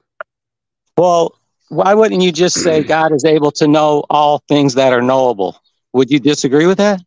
Well, 0.95 1.39
why 1.69 1.95
wouldn't 1.95 2.21
you 2.21 2.31
just 2.31 2.61
say 2.61 2.83
God 2.97 3.11
is 3.13 3.25
able 3.25 3.51
to 3.53 3.67
know 3.67 4.03
all 4.11 4.43
things 4.47 4.75
that 4.75 4.93
are 4.93 5.01
knowable? 5.01 5.62
Would 5.93 6.11
you 6.11 6.19
disagree 6.19 6.65
with 6.65 6.79
that? 6.79 7.01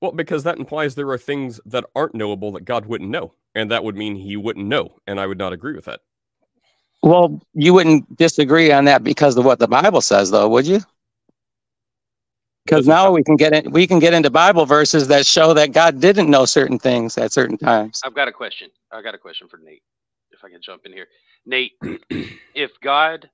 Well, 0.00 0.12
because 0.12 0.44
that 0.44 0.58
implies 0.58 0.94
there 0.94 1.10
are 1.10 1.18
things 1.18 1.60
that 1.66 1.84
aren't 1.96 2.14
knowable 2.14 2.52
that 2.52 2.64
God 2.64 2.86
wouldn't 2.86 3.10
know, 3.10 3.34
and 3.54 3.70
that 3.70 3.82
would 3.82 3.96
mean 3.96 4.14
He 4.14 4.36
wouldn't 4.36 4.66
know, 4.66 4.96
and 5.06 5.18
I 5.18 5.26
would 5.26 5.38
not 5.38 5.52
agree 5.52 5.74
with 5.74 5.86
that. 5.86 6.00
Well, 7.02 7.40
you 7.54 7.74
wouldn't 7.74 8.16
disagree 8.16 8.70
on 8.72 8.84
that 8.84 9.02
because 9.02 9.36
of 9.36 9.44
what 9.44 9.58
the 9.58 9.68
Bible 9.68 10.00
says, 10.00 10.30
though, 10.30 10.48
would 10.48 10.66
you? 10.66 10.80
Because 12.64 12.86
now 12.86 13.10
we 13.10 13.22
can 13.22 13.36
get 13.36 13.54
in, 13.54 13.72
we 13.72 13.86
can 13.86 13.98
get 13.98 14.12
into 14.12 14.28
Bible 14.28 14.66
verses 14.66 15.08
that 15.08 15.24
show 15.24 15.54
that 15.54 15.72
God 15.72 16.00
didn't 16.00 16.28
know 16.28 16.44
certain 16.44 16.78
things 16.78 17.16
at 17.16 17.32
certain 17.32 17.56
times. 17.56 18.00
I've 18.04 18.14
got 18.14 18.28
a 18.28 18.32
question. 18.32 18.68
I 18.92 19.00
got 19.00 19.14
a 19.14 19.18
question 19.18 19.48
for 19.48 19.56
Nate. 19.56 19.82
If 20.32 20.44
I 20.44 20.50
can 20.50 20.60
jump 20.60 20.82
in 20.84 20.92
here, 20.92 21.06
Nate, 21.46 21.72
if 22.54 22.72
God, 22.82 23.30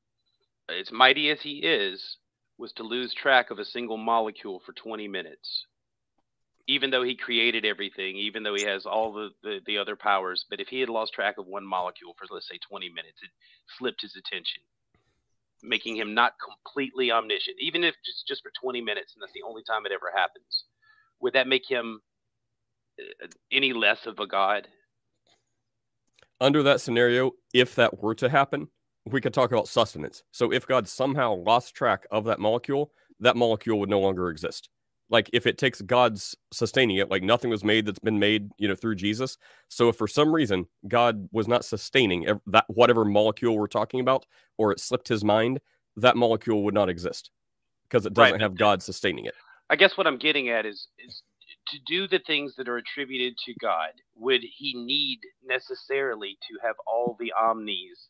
as 0.69 0.93
mighty 0.93 1.31
as 1.31 1.41
He 1.41 1.59
is, 1.59 2.17
was 2.59 2.73
to 2.73 2.83
lose 2.83 3.13
track 3.15 3.51
of 3.51 3.59
a 3.59 3.65
single 3.65 3.97
molecule 3.97 4.61
for 4.65 4.73
20 4.73 5.09
minutes, 5.09 5.67
even 6.67 6.91
though 6.91 7.03
He 7.03 7.17
created 7.17 7.65
everything, 7.65 8.17
even 8.17 8.43
though 8.43 8.55
He 8.55 8.65
has 8.65 8.87
all 8.87 9.13
the, 9.13 9.31
the, 9.43 9.61
the 9.67 9.79
other 9.79 9.97
powers, 9.97 10.45
but 10.49 10.61
if 10.61 10.69
He 10.69 10.81
had 10.81 10.89
lost 10.89 11.13
track 11.13 11.37
of 11.39 11.47
one 11.47 11.67
molecule 11.67 12.15
for 12.19 12.33
let's 12.33 12.49
say 12.49 12.59
20 12.69 12.89
minutes, 12.91 13.19
it 13.23 13.31
slipped 13.79 14.03
His 14.03 14.17
attention, 14.17 14.63
making 15.63 15.97
Him 15.97 16.15
not 16.15 16.35
completely 16.43 17.11
omniscient, 17.11 17.57
even 17.61 17.83
if 17.85 17.95
just 18.05 18.27
just 18.27 18.43
for 18.43 18.53
20 18.61 18.81
minutes, 18.81 19.15
and 19.15 19.23
that's 19.23 19.33
the 19.33 19.47
only 19.47 19.63
time 19.65 19.87
it 19.87 19.93
ever 19.93 20.13
happens, 20.15 20.65
would 21.21 21.35
that 21.35 21.49
make 21.49 21.69
Him 21.69 22.01
uh, 23.01 23.27
any 23.51 23.73
less 23.73 24.07
of 24.07 24.19
a 24.21 24.27
God? 24.27 24.69
Under 26.41 26.63
that 26.63 26.81
scenario, 26.81 27.33
if 27.53 27.75
that 27.75 28.03
were 28.03 28.15
to 28.17 28.29
happen, 28.29 28.69
we 29.07 29.21
could 29.21 29.35
talk 29.35 29.53
about 29.53 29.69
sustenance. 29.69 30.23
So 30.33 30.53
if 30.53 30.67
God 30.67 30.89
somehow 30.89 31.35
lost 31.35 31.75
track 31.75 32.07
of 32.11 32.25
that 32.25 32.41
molecule, 32.41 32.93
that 33.21 33.37
molecule 33.37 33.79
would 33.81 33.91
no 33.91 34.01
longer 34.01 34.31
exist. 34.31 34.69
Like 35.11 35.29
if 35.33 35.47
it 35.47 35.59
takes 35.59 35.83
God's 35.83 36.35
sustaining 36.53 36.97
it, 36.97 37.11
like 37.11 37.23
nothing 37.23 37.51
was 37.51 37.63
made 37.63 37.85
that's 37.87 37.99
been 37.99 38.19
made, 38.19 38.51
you 38.57 38.67
know, 38.67 38.75
through 38.75 38.95
Jesus. 38.95 39.37
So 39.69 39.91
if 39.91 39.97
for 39.97 40.09
some 40.09 40.35
reason 40.35 40.67
God 40.89 41.29
was 41.31 41.47
not 41.47 41.65
sustaining 41.65 42.27
that 42.47 42.65
whatever 42.69 43.05
molecule 43.05 43.59
we're 43.59 43.67
talking 43.67 44.01
about, 44.01 44.25
or 44.57 44.73
it 44.73 44.81
slipped 44.81 45.09
his 45.09 45.23
mind, 45.23 45.61
that 45.97 46.17
molecule 46.17 46.65
would 46.65 46.75
not 46.75 46.89
exist 46.89 47.31
because 47.89 48.07
it 48.07 48.15
doesn't 48.15 48.35
but 48.35 48.41
have 48.41 48.57
God 48.57 48.83
sustaining 48.83 49.27
it. 49.27 49.35
I 49.69 49.77
guess 49.77 49.97
what 49.97 50.07
I'm 50.07 50.19
getting 50.19 50.49
at 50.49 50.65
is 50.65 50.89
is 50.99 51.23
to 51.69 51.79
do 51.87 52.09
the 52.09 52.21
things 52.27 52.55
that 52.57 52.69
are 52.69 52.77
attributed 52.77 53.37
to 53.47 53.55
God, 53.61 53.91
would 54.17 54.43
he 54.43 54.75
need 54.75 55.21
necessarily 55.47 56.37
to 56.49 56.67
have 56.67 56.77
all 56.87 57.17
the 57.19 57.33
omnis 57.41 58.09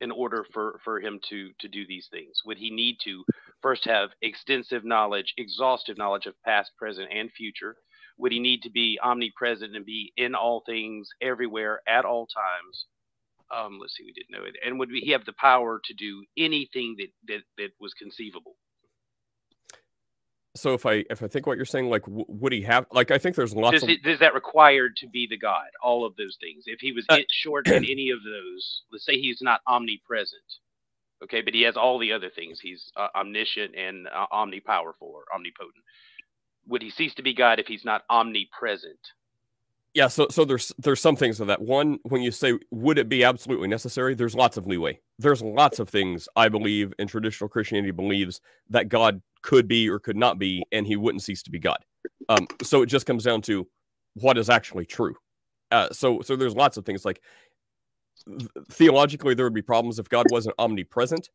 in 0.00 0.10
order 0.10 0.44
for, 0.52 0.80
for 0.84 1.00
him 1.00 1.20
to, 1.28 1.50
to 1.60 1.68
do 1.68 1.86
these 1.86 2.08
things? 2.10 2.40
Would 2.44 2.58
he 2.58 2.70
need 2.70 2.98
to 3.04 3.24
first 3.62 3.84
have 3.84 4.10
extensive 4.22 4.84
knowledge, 4.84 5.34
exhaustive 5.38 5.98
knowledge 5.98 6.26
of 6.26 6.34
past, 6.44 6.72
present, 6.78 7.08
and 7.12 7.30
future? 7.32 7.76
Would 8.18 8.32
he 8.32 8.38
need 8.38 8.62
to 8.62 8.70
be 8.70 8.98
omnipresent 9.02 9.76
and 9.76 9.84
be 9.84 10.12
in 10.16 10.34
all 10.34 10.62
things, 10.66 11.08
everywhere, 11.20 11.80
at 11.88 12.04
all 12.04 12.26
times? 12.26 12.86
Um, 13.54 13.78
let's 13.80 13.96
see, 13.96 14.04
we 14.04 14.12
didn't 14.12 14.30
know 14.30 14.46
it. 14.46 14.56
And 14.64 14.78
would 14.78 14.90
he 14.90 15.10
have 15.12 15.24
the 15.24 15.34
power 15.34 15.80
to 15.84 15.94
do 15.94 16.24
anything 16.36 16.96
that, 16.98 17.08
that, 17.28 17.42
that 17.58 17.70
was 17.80 17.92
conceivable? 17.94 18.56
So 20.56 20.74
if 20.74 20.86
I 20.86 21.04
if 21.10 21.22
I 21.22 21.28
think 21.28 21.46
what 21.46 21.56
you're 21.56 21.66
saying, 21.66 21.88
like 21.90 22.02
would 22.06 22.52
he 22.52 22.62
have 22.62 22.86
like 22.92 23.10
I 23.10 23.18
think 23.18 23.36
there's 23.36 23.54
lots 23.54 23.74
does, 23.74 23.84
of 23.84 23.90
it, 23.90 24.20
that 24.20 24.34
required 24.34 24.96
to 24.98 25.08
be 25.08 25.26
the 25.28 25.38
God? 25.38 25.68
All 25.82 26.04
of 26.06 26.16
those 26.16 26.36
things. 26.40 26.64
If 26.66 26.80
he 26.80 26.92
was 26.92 27.06
Uh, 27.10 27.16
it 27.16 27.26
short 27.30 27.68
in 27.68 27.84
any 27.90 28.10
of 28.10 28.18
those, 28.24 28.82
let's 28.92 29.06
say 29.06 29.20
he's 29.20 29.42
not 29.42 29.60
omnipresent, 29.68 30.42
okay, 31.24 31.42
but 31.42 31.54
he 31.54 31.62
has 31.62 31.76
all 31.76 31.98
the 31.98 32.12
other 32.12 32.30
things. 32.30 32.60
He's 32.60 32.90
uh, 32.96 33.08
omniscient 33.14 33.76
and 33.76 34.08
uh, 34.08 34.26
omnipowerful 34.32 35.02
or 35.02 35.24
omnipotent. 35.34 35.84
Would 36.68 36.82
he 36.82 36.90
cease 36.90 37.14
to 37.14 37.22
be 37.22 37.34
God 37.34 37.60
if 37.60 37.66
he's 37.66 37.84
not 37.84 38.02
omnipresent? 38.10 38.98
Yeah, 39.94 40.08
so 40.08 40.26
so 40.30 40.44
there's 40.44 40.72
there's 40.78 41.00
some 41.00 41.16
things 41.16 41.40
of 41.40 41.46
that. 41.46 41.62
One, 41.62 41.98
when 42.02 42.20
you 42.20 42.30
say 42.30 42.58
would 42.70 42.98
it 42.98 43.08
be 43.08 43.24
absolutely 43.24 43.68
necessary, 43.68 44.14
there's 44.14 44.34
lots 44.34 44.58
of 44.58 44.66
leeway. 44.66 45.00
There's 45.18 45.40
lots 45.42 45.78
of 45.78 45.88
things 45.88 46.28
I 46.36 46.50
believe 46.50 46.92
in 46.98 47.08
traditional 47.08 47.48
Christianity 47.48 47.92
believes 47.92 48.42
that 48.68 48.90
God 48.90 49.22
could 49.46 49.68
be 49.68 49.88
or 49.88 50.00
could 50.00 50.16
not 50.16 50.38
be, 50.38 50.64
and 50.72 50.86
he 50.86 50.96
wouldn't 50.96 51.22
cease 51.22 51.42
to 51.44 51.50
be 51.50 51.60
God. 51.60 51.78
Um, 52.28 52.48
so 52.62 52.82
it 52.82 52.86
just 52.86 53.06
comes 53.06 53.22
down 53.22 53.42
to 53.42 53.66
what 54.14 54.36
is 54.36 54.50
actually 54.50 54.84
true. 54.84 55.14
Uh, 55.70 55.88
so 55.92 56.20
so 56.20 56.34
there's 56.36 56.56
lots 56.56 56.76
of 56.76 56.84
things 56.84 57.04
like 57.04 57.22
theologically 58.70 59.34
there 59.34 59.46
would 59.46 59.54
be 59.54 59.62
problems 59.62 59.98
if 59.98 60.08
God 60.08 60.26
wasn't 60.30 60.56
omnipresent. 60.58 61.30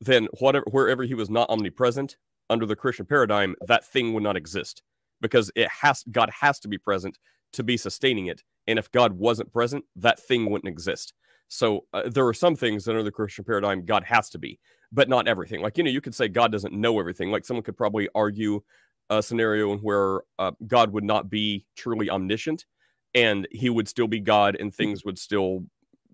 Then 0.00 0.28
whatever 0.38 0.64
wherever 0.70 1.02
he 1.02 1.14
was 1.14 1.28
not 1.28 1.50
omnipresent 1.50 2.16
under 2.48 2.66
the 2.66 2.76
Christian 2.76 3.04
paradigm, 3.04 3.56
that 3.66 3.84
thing 3.84 4.14
would 4.14 4.22
not 4.22 4.36
exist 4.36 4.82
because 5.20 5.50
it 5.56 5.68
has 5.68 6.04
God 6.10 6.30
has 6.40 6.60
to 6.60 6.68
be 6.68 6.78
present 6.78 7.18
to 7.54 7.64
be 7.64 7.76
sustaining 7.76 8.26
it. 8.26 8.42
And 8.68 8.78
if 8.78 8.92
God 8.92 9.12
wasn't 9.14 9.52
present, 9.52 9.84
that 9.96 10.20
thing 10.20 10.50
wouldn't 10.50 10.68
exist. 10.68 11.14
So 11.48 11.86
uh, 11.92 12.08
there 12.08 12.26
are 12.26 12.34
some 12.34 12.54
things 12.54 12.86
under 12.86 13.02
the 13.02 13.12
Christian 13.12 13.44
paradigm 13.44 13.84
God 13.84 14.04
has 14.04 14.30
to 14.30 14.38
be, 14.38 14.58
but 14.92 15.08
not 15.08 15.28
everything. 15.28 15.62
Like 15.62 15.78
you 15.78 15.84
know, 15.84 15.90
you 15.90 16.00
could 16.00 16.14
say 16.14 16.28
God 16.28 16.52
doesn't 16.52 16.74
know 16.74 16.98
everything. 16.98 17.30
Like 17.30 17.44
someone 17.44 17.64
could 17.64 17.76
probably 17.76 18.08
argue 18.14 18.62
a 19.10 19.22
scenario 19.22 19.72
in 19.72 19.78
where 19.78 20.22
uh, 20.38 20.52
God 20.66 20.92
would 20.92 21.04
not 21.04 21.30
be 21.30 21.66
truly 21.76 22.10
omniscient, 22.10 22.64
and 23.14 23.46
He 23.50 23.70
would 23.70 23.88
still 23.88 24.08
be 24.08 24.20
God, 24.20 24.56
and 24.58 24.74
things 24.74 25.04
would 25.04 25.18
still, 25.18 25.64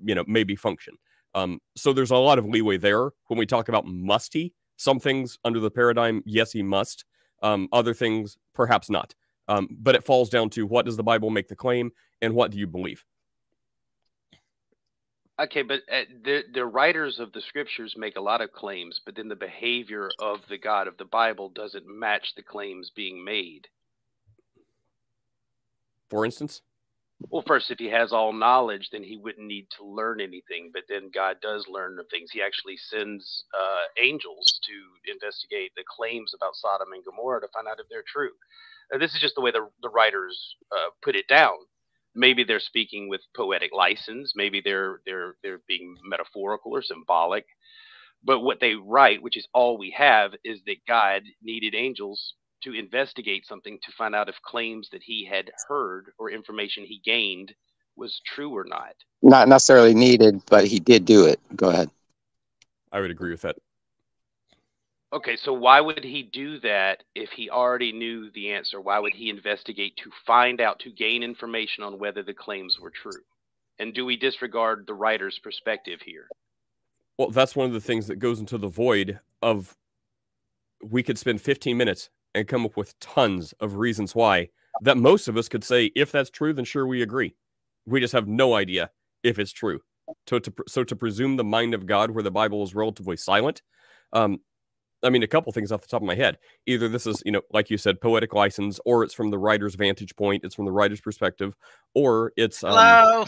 you 0.04 0.14
know, 0.14 0.24
maybe 0.26 0.56
function. 0.56 0.94
Um, 1.34 1.60
so 1.76 1.92
there's 1.92 2.10
a 2.10 2.16
lot 2.16 2.38
of 2.38 2.44
leeway 2.44 2.76
there 2.76 3.10
when 3.28 3.38
we 3.38 3.46
talk 3.46 3.68
about 3.68 3.86
must 3.86 4.32
He. 4.34 4.52
Some 4.76 5.00
things 5.00 5.38
under 5.44 5.60
the 5.60 5.70
paradigm, 5.70 6.22
yes, 6.26 6.52
He 6.52 6.62
must. 6.62 7.04
Um, 7.42 7.68
other 7.72 7.94
things, 7.94 8.36
Perhaps 8.54 8.90
not. 8.90 9.14
Um, 9.48 9.68
but 9.70 9.94
it 9.94 10.04
falls 10.04 10.30
down 10.30 10.50
to 10.50 10.66
what 10.66 10.86
does 10.86 10.96
the 10.96 11.02
Bible 11.02 11.30
make 11.30 11.48
the 11.48 11.56
claim 11.56 11.90
and 12.20 12.34
what 12.34 12.50
do 12.50 12.58
you 12.58 12.66
believe? 12.66 13.04
Okay, 15.43 15.62
but 15.62 15.80
uh, 15.93 16.05
the 16.24 16.43
the 16.55 16.64
writers 16.64 17.18
of 17.18 17.32
the 17.32 17.40
scriptures 17.40 17.97
make 17.97 18.16
a 18.16 18.20
lot 18.20 18.40
of 18.40 18.53
claims, 18.53 19.01
but 19.05 19.16
then 19.16 19.28
the 19.28 19.36
behavior 19.36 20.14
of 20.20 20.40
the 20.49 20.59
God 20.59 20.86
of 20.86 20.97
the 20.99 21.05
Bible 21.05 21.51
doesn't 21.51 21.86
match 21.86 22.34
the 22.36 22.43
claims 22.45 22.93
being 22.95 23.24
made. 23.24 23.66
For 26.11 26.24
instance, 26.24 26.62
Well, 27.30 27.43
first, 27.47 27.70
if 27.70 27.78
he 27.78 27.88
has 27.90 28.12
all 28.12 28.32
knowledge, 28.32 28.90
then 28.93 29.03
he 29.03 29.16
wouldn't 29.16 29.47
need 29.47 29.66
to 29.78 29.84
learn 29.86 30.20
anything. 30.20 30.70
But 30.72 30.84
then 30.88 31.11
God 31.12 31.38
does 31.43 31.66
learn 31.68 31.97
the 31.97 32.05
things. 32.05 32.30
He 32.32 32.43
actually 32.43 32.76
sends 32.76 33.45
uh, 33.55 34.03
angels 34.03 34.61
to 34.66 35.12
investigate 35.12 35.72
the 35.76 35.84
claims 35.88 36.32
about 36.36 36.57
Sodom 36.57 36.93
and 36.93 37.05
Gomorrah 37.05 37.40
to 37.40 37.49
find 37.53 37.68
out 37.68 37.80
if 37.80 37.86
they're 37.90 38.05
true. 38.07 38.32
Uh, 38.95 38.99
this 38.99 39.14
is 39.14 39.20
just 39.20 39.34
the 39.34 39.40
way 39.40 39.51
the, 39.51 39.68
the 39.82 39.90
writers 39.90 40.57
uh, 40.72 40.90
put 41.03 41.16
it 41.16 41.28
down. 41.28 41.57
Maybe 42.14 42.44
they're 42.44 42.60
speaking 42.60 43.08
with 43.08 43.20
poetic 43.34 43.70
license. 43.72 44.32
Maybe 44.36 44.60
they're 44.64 45.00
they're 45.06 45.36
they're 45.42 45.62
being 45.66 45.96
metaphorical 46.04 46.72
or 46.72 46.82
symbolic. 46.82 47.46
But 48.24 48.40
what 48.40 48.60
they 48.60 48.74
write, 48.74 49.22
which 49.22 49.36
is 49.36 49.48
all 49.52 49.78
we 49.78 49.90
have, 49.96 50.32
is 50.44 50.60
that 50.66 50.76
God 50.86 51.22
needed 51.42 51.74
angels 51.74 52.34
to 52.62 52.72
investigate 52.72 53.46
something 53.46 53.78
to 53.82 53.92
find 53.92 54.14
out 54.14 54.28
if 54.28 54.36
claims 54.44 54.88
that 54.92 55.02
he 55.02 55.24
had 55.28 55.50
heard 55.66 56.12
or 56.18 56.30
information 56.30 56.84
he 56.84 57.00
gained 57.04 57.52
was 57.96 58.20
true 58.24 58.50
or 58.50 58.64
not. 58.64 58.94
Not 59.22 59.48
necessarily 59.48 59.94
needed, 59.94 60.42
but 60.48 60.66
he 60.66 60.78
did 60.78 61.04
do 61.04 61.26
it. 61.26 61.40
Go 61.56 61.70
ahead. 61.70 61.90
I 62.92 63.00
would 63.00 63.10
agree 63.10 63.30
with 63.30 63.42
that. 63.42 63.56
Okay, 65.12 65.36
so 65.36 65.52
why 65.52 65.78
would 65.80 66.04
he 66.04 66.22
do 66.22 66.58
that 66.60 67.02
if 67.14 67.30
he 67.30 67.50
already 67.50 67.92
knew 67.92 68.30
the 68.30 68.50
answer? 68.50 68.80
Why 68.80 68.98
would 68.98 69.12
he 69.12 69.28
investigate 69.28 69.94
to 69.98 70.10
find 70.26 70.60
out, 70.60 70.78
to 70.80 70.90
gain 70.90 71.22
information 71.22 71.84
on 71.84 71.98
whether 71.98 72.22
the 72.22 72.32
claims 72.32 72.78
were 72.80 72.90
true? 72.90 73.20
And 73.78 73.92
do 73.92 74.06
we 74.06 74.16
disregard 74.16 74.84
the 74.86 74.94
writer's 74.94 75.38
perspective 75.38 76.00
here? 76.02 76.28
Well, 77.18 77.30
that's 77.30 77.54
one 77.54 77.66
of 77.66 77.74
the 77.74 77.80
things 77.80 78.06
that 78.06 78.20
goes 78.20 78.40
into 78.40 78.56
the 78.56 78.68
void 78.68 79.20
of 79.42 79.76
we 80.82 81.02
could 81.02 81.18
spend 81.18 81.42
15 81.42 81.76
minutes 81.76 82.08
and 82.34 82.48
come 82.48 82.64
up 82.64 82.76
with 82.76 82.98
tons 82.98 83.52
of 83.60 83.76
reasons 83.76 84.14
why 84.14 84.48
that 84.80 84.96
most 84.96 85.28
of 85.28 85.36
us 85.36 85.48
could 85.48 85.62
say 85.62 85.92
if 85.94 86.10
that's 86.10 86.30
true 86.30 86.54
then 86.54 86.64
sure 86.64 86.86
we 86.86 87.02
agree. 87.02 87.34
We 87.86 88.00
just 88.00 88.14
have 88.14 88.26
no 88.26 88.54
idea 88.54 88.90
if 89.22 89.38
it's 89.38 89.52
true. 89.52 89.80
So 90.28 90.38
to 90.38 90.52
so 90.66 90.84
to 90.84 90.96
presume 90.96 91.36
the 91.36 91.44
mind 91.44 91.74
of 91.74 91.86
God 91.86 92.10
where 92.10 92.24
the 92.24 92.30
Bible 92.30 92.62
is 92.62 92.74
relatively 92.74 93.16
silent, 93.16 93.62
um, 94.12 94.40
I 95.03 95.11
mean, 95.11 95.22
a 95.22 95.26
couple 95.26 95.53
things 95.53 95.72
off 95.72 95.82
the 95.82 95.88
top 95.88 96.03
of 96.03 96.07
my 96.07 96.14
head. 96.14 96.38
Either 96.66 96.88
this 96.88 97.07
is, 97.07 97.22
you 97.24 97.32
know, 97.32 97.42
like 97.53 97.70
you 97.70 97.78
said, 97.78 98.00
poetic 98.00 98.34
license, 98.34 98.78
or 98.84 99.03
it's 99.05 99.14
from 99.14 99.30
the 99.30 99.38
writer's 99.38 99.74
vantage 99.74 100.14
point, 100.16 100.44
it's 100.44 100.55
from 100.55 100.64
the 100.64 100.72
writer's 100.72 101.00
perspective, 101.00 101.57
or 101.94 102.32
it's 102.36 102.62
um, 102.62 102.76
Hello. 102.76 103.24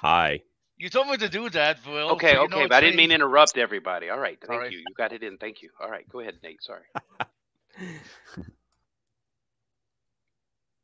hi. 0.00 0.40
You 0.76 0.88
told 0.88 1.08
me 1.08 1.16
to 1.16 1.28
do 1.28 1.50
that, 1.50 1.78
Will. 1.86 2.10
Okay, 2.10 2.34
so 2.34 2.42
okay, 2.42 2.60
it's 2.60 2.68
but 2.68 2.76
I 2.76 2.80
didn't 2.80 2.96
mean 2.96 3.08
to 3.08 3.16
interrupt 3.16 3.58
everybody. 3.58 4.10
All 4.10 4.18
right, 4.18 4.38
thank 4.40 4.60
Sorry. 4.60 4.72
you. 4.72 4.78
You 4.78 4.94
got 4.96 5.12
it 5.12 5.24
in. 5.24 5.36
Thank 5.38 5.60
you. 5.62 5.70
All 5.80 5.90
right, 5.90 6.08
go 6.08 6.20
ahead, 6.20 6.34
Nate. 6.42 6.62
Sorry. 6.62 6.84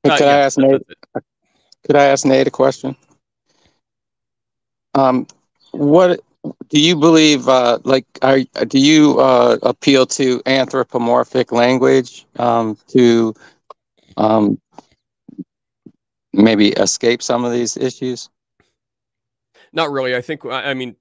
Hey, 0.03 0.11
Uh, 0.11 0.19
could 0.19 0.27
yeah, 0.27 0.33
I 0.33 0.39
ask 0.41 0.59
Nate? 0.59 0.83
Could 1.87 1.97
I 1.97 2.05
ask 2.05 2.27
Nate 2.27 2.47
a 2.47 2.51
question? 2.51 2.95
Um, 4.95 5.27
what 5.71 6.21
do 6.69 6.81
you 6.81 6.97
believe? 6.97 7.49
Uh, 7.49 7.79
like, 7.85 8.07
are 8.23 8.41
do 8.67 8.79
you 8.79 9.19
uh, 9.21 9.59
appeal 9.63 10.07
to 10.07 10.43
anthropomorphic 10.47 11.53
language 11.53 12.27
um, 12.39 12.77
to 12.89 13.35
um, 14.17 14.61
maybe 16.33 16.69
escape 16.71 17.23
some 17.23 17.45
of 17.45 17.53
these 17.53 17.77
issues? 17.77 18.29
Not 19.73 19.91
really. 19.91 20.15
I 20.15 20.21
think. 20.21 20.45
I 20.45 20.71
I 20.71 20.75
mean, 20.75 20.97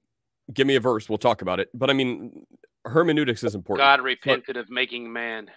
give 0.52 0.66
me 0.66 0.76
a 0.76 0.80
verse. 0.80 1.08
We'll 1.08 1.18
talk 1.18 1.42
about 1.42 1.60
it. 1.60 1.68
But 1.74 1.90
I 1.90 1.92
mean, 1.92 2.46
hermeneutics 2.84 3.44
is 3.44 3.54
important. 3.54 3.84
God 3.84 4.00
repented 4.00 4.56
of 4.56 4.70
making 4.70 5.12
man. 5.12 5.50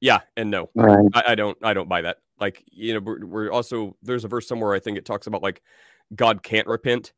Yeah, 0.00 0.20
and 0.36 0.50
no, 0.50 0.68
Right. 0.74 1.06
I, 1.14 1.22
I 1.28 1.34
don't. 1.34 1.56
I 1.62 1.74
don't 1.74 1.88
buy 1.88 2.02
that. 2.02 2.18
Like, 2.40 2.64
you 2.72 2.94
know, 2.94 3.00
we're, 3.00 3.24
we're 3.24 3.50
also 3.52 3.96
there's 4.02 4.24
a 4.24 4.28
verse 4.28 4.48
somewhere 4.48 4.74
I 4.74 4.80
think 4.80 4.98
it 4.98 5.04
talks 5.04 5.26
about 5.26 5.42
like 5.42 5.62
God 6.14 6.42
can't 6.42 6.66
repent, 6.66 7.12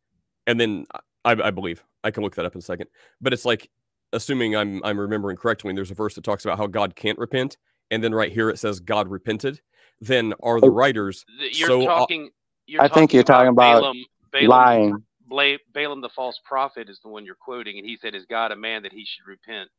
and 0.46 0.60
then 0.60 0.86
I, 1.24 1.32
I 1.32 1.50
believe 1.50 1.84
I 2.02 2.10
can 2.10 2.22
look 2.22 2.34
that 2.36 2.44
up 2.44 2.54
in 2.54 2.58
a 2.58 2.62
second. 2.62 2.88
But 3.20 3.32
it's 3.32 3.44
like 3.44 3.70
assuming 4.12 4.56
I'm 4.56 4.82
I'm 4.84 4.98
remembering 4.98 5.36
correctly. 5.36 5.70
And 5.70 5.78
there's 5.78 5.90
a 5.90 5.94
verse 5.94 6.14
that 6.14 6.24
talks 6.24 6.44
about 6.44 6.58
how 6.58 6.66
God 6.66 6.94
can't 6.94 7.18
repent, 7.18 7.56
and 7.90 8.02
then 8.02 8.14
right 8.14 8.32
here 8.32 8.50
it 8.50 8.58
says 8.58 8.80
God 8.80 9.08
repented. 9.08 9.60
Then 10.00 10.34
are 10.42 10.60
the 10.60 10.70
writers 10.70 11.24
Th- 11.38 11.58
You're 11.58 11.68
So, 11.68 11.84
talking. 11.84 12.30
You're 12.66 12.82
I 12.82 12.88
think 12.88 13.12
you're 13.12 13.22
talking 13.22 13.48
about 13.48 13.80
Balaam, 13.80 14.04
Balaam, 14.32 14.48
Lying. 14.48 15.04
Bla- 15.26 15.58
Balaam, 15.72 16.00
the 16.00 16.08
false 16.08 16.40
prophet, 16.44 16.88
is 16.88 16.98
the 17.02 17.08
one 17.08 17.26
you're 17.26 17.34
quoting, 17.34 17.78
and 17.78 17.86
he 17.86 17.98
said, 18.00 18.14
"Is 18.14 18.24
God 18.26 18.52
a 18.52 18.56
man 18.56 18.82
that 18.82 18.92
he 18.92 19.04
should 19.04 19.26
repent?" 19.26 19.70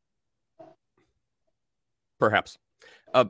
perhaps. 2.18 2.58
Uh, 3.12 3.26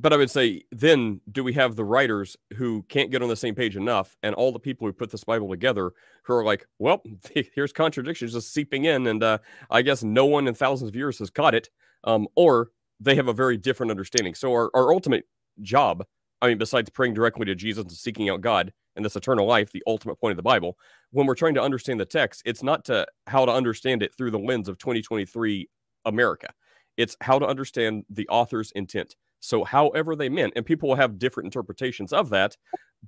but 0.00 0.12
I 0.12 0.16
would 0.16 0.30
say 0.30 0.62
then 0.70 1.20
do 1.30 1.42
we 1.42 1.52
have 1.54 1.74
the 1.74 1.84
writers 1.84 2.36
who 2.54 2.84
can't 2.88 3.10
get 3.10 3.20
on 3.20 3.28
the 3.28 3.36
same 3.36 3.56
page 3.56 3.76
enough, 3.76 4.16
and 4.22 4.34
all 4.34 4.52
the 4.52 4.60
people 4.60 4.86
who 4.86 4.92
put 4.92 5.10
this 5.10 5.24
Bible 5.24 5.50
together 5.50 5.90
who 6.22 6.34
are 6.34 6.44
like, 6.44 6.66
well, 6.78 7.02
here's 7.54 7.72
contradictions 7.72 8.32
just 8.32 8.54
seeping 8.54 8.84
in, 8.84 9.08
and 9.08 9.22
uh, 9.22 9.38
I 9.70 9.82
guess 9.82 10.04
no 10.04 10.24
one 10.24 10.46
in 10.46 10.54
thousands 10.54 10.88
of 10.88 10.96
years 10.96 11.18
has 11.18 11.30
caught 11.30 11.54
it, 11.54 11.68
um, 12.04 12.28
or 12.36 12.70
they 13.00 13.16
have 13.16 13.28
a 13.28 13.32
very 13.32 13.56
different 13.56 13.90
understanding. 13.90 14.34
So 14.34 14.52
our, 14.52 14.70
our 14.72 14.92
ultimate 14.92 15.24
job, 15.62 16.04
I 16.40 16.48
mean, 16.48 16.58
besides 16.58 16.90
praying 16.90 17.14
directly 17.14 17.44
to 17.46 17.56
Jesus 17.56 17.82
and 17.82 17.90
seeking 17.90 18.30
out 18.30 18.40
God 18.40 18.72
and 18.94 19.04
this 19.04 19.16
eternal 19.16 19.46
life, 19.46 19.72
the 19.72 19.82
ultimate 19.86 20.20
point 20.20 20.32
of 20.32 20.36
the 20.36 20.42
Bible, 20.42 20.78
when 21.10 21.26
we're 21.26 21.34
trying 21.34 21.54
to 21.54 21.62
understand 21.62 21.98
the 21.98 22.04
text, 22.04 22.42
it's 22.44 22.62
not 22.62 22.84
to 22.84 23.04
how 23.26 23.44
to 23.44 23.52
understand 23.52 24.04
it 24.04 24.14
through 24.16 24.30
the 24.30 24.38
lens 24.38 24.68
of 24.68 24.78
2023 24.78 25.68
America. 26.04 26.48
It's 26.96 27.16
how 27.20 27.38
to 27.38 27.46
understand 27.46 28.04
the 28.10 28.28
author's 28.28 28.70
intent. 28.72 29.14
So, 29.40 29.64
however 29.64 30.16
they 30.16 30.28
meant, 30.28 30.54
and 30.56 30.66
people 30.66 30.88
will 30.88 30.96
have 30.96 31.18
different 31.18 31.46
interpretations 31.46 32.12
of 32.12 32.30
that, 32.30 32.56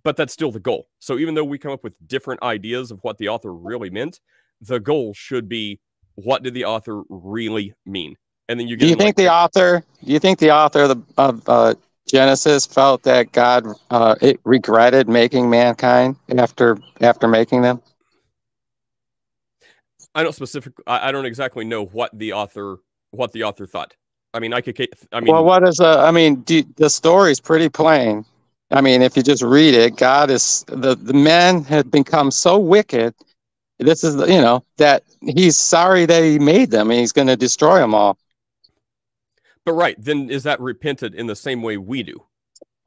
but 0.03 0.17
that's 0.17 0.33
still 0.33 0.53
the 0.53 0.61
goal. 0.61 0.89
So, 0.99 1.19
even 1.19 1.35
though 1.35 1.45
we 1.45 1.59
come 1.59 1.73
up 1.73 1.83
with 1.83 1.97
different 2.07 2.43
ideas 2.43 2.91
of 2.91 3.01
what 3.03 3.19
the 3.19 3.29
author 3.29 3.53
really 3.53 3.91
meant, 3.91 4.21
the 4.61 4.81
goal 4.81 5.15
should 5.15 5.49
be 5.49 5.81
what 6.15 6.43
did 6.43 6.55
the 6.55 6.65
author 6.65 7.03
really 7.09 7.75
mean? 7.87 8.17
And 8.49 8.59
then 8.59 8.69
you 8.69 8.77
get 8.77 8.87
Do 8.87 8.91
you 8.91 8.97
think 8.97 9.17
like, 9.17 9.17
the 9.17 9.33
author? 9.33 9.85
Do 10.05 10.13
you 10.13 10.19
think 10.19 10.39
the 10.39 10.51
author 10.51 10.83
of, 10.83 10.89
the, 10.89 11.03
of 11.19 11.49
uh, 11.49 11.75
Genesis 12.07 12.67
felt 12.67 13.05
that 13.05 13.33
God 13.33 13.67
uh, 13.91 14.17
it 14.21 14.41
regretted 14.45 15.09
making 15.09 15.49
mankind 15.49 16.17
after 16.37 16.79
after 17.01 17.29
making 17.29 17.63
them? 17.63 17.81
I 20.15 20.23
don't 20.23 20.35
specific. 20.35 20.73
I, 20.87 21.09
I 21.09 21.13
don't 21.13 21.27
exactly 21.27 21.65
know 21.65 21.85
what 21.85 22.11
the 22.17 22.33
author 22.33 22.79
what 23.13 23.33
the 23.33 23.45
author 23.45 23.67
thought. 23.67 23.95
I 24.33 24.39
mean, 24.39 24.53
I 24.53 24.61
could. 24.61 24.79
I 25.13 25.21
mean, 25.21 25.33
well, 25.33 25.45
what 25.45 25.67
is 25.67 25.81
uh, 25.81 26.05
I 26.05 26.11
mean, 26.11 26.37
do, 26.43 26.63
the 26.77 26.91
story's 26.91 27.41
pretty 27.41 27.69
plain. 27.69 28.25
I 28.71 28.81
mean, 28.81 29.03
if 29.03 29.17
you 29.17 29.23
just 29.23 29.43
read 29.43 29.75
it, 29.75 29.97
God 29.97 30.31
is 30.31 30.65
the 30.69 30.95
the 30.95 31.13
men 31.13 31.65
had 31.65 31.91
become 31.91 32.31
so 32.31 32.59
wicked. 32.59 33.15
This 33.79 34.05
is 34.05 34.15
you 34.31 34.41
know 34.41 34.65
that 34.77 35.03
he's 35.21 35.57
sorry 35.57 36.07
that 36.07 36.23
he 36.23 36.39
made 36.39 36.71
them, 36.71 36.91
and 36.91 37.01
he's 37.01 37.13
going 37.13 37.27
to 37.29 37.37
destroy 37.37 37.79
them 37.79 37.95
all. 37.95 38.19
but 39.65 39.73
right 39.73 39.97
then, 39.99 40.31
is 40.31 40.45
that 40.45 40.61
repented 40.61 41.15
in 41.15 41.27
the 41.27 41.37
same 41.37 41.63
way 41.63 41.77
we 41.77 42.03
do? 42.03 42.23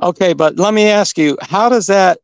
Okay, 0.01 0.33
but 0.33 0.57
let 0.57 0.73
me 0.73 0.87
ask 0.87 1.17
you, 1.17 1.37
how 1.41 1.69
does 1.69 1.87
that 1.87 2.19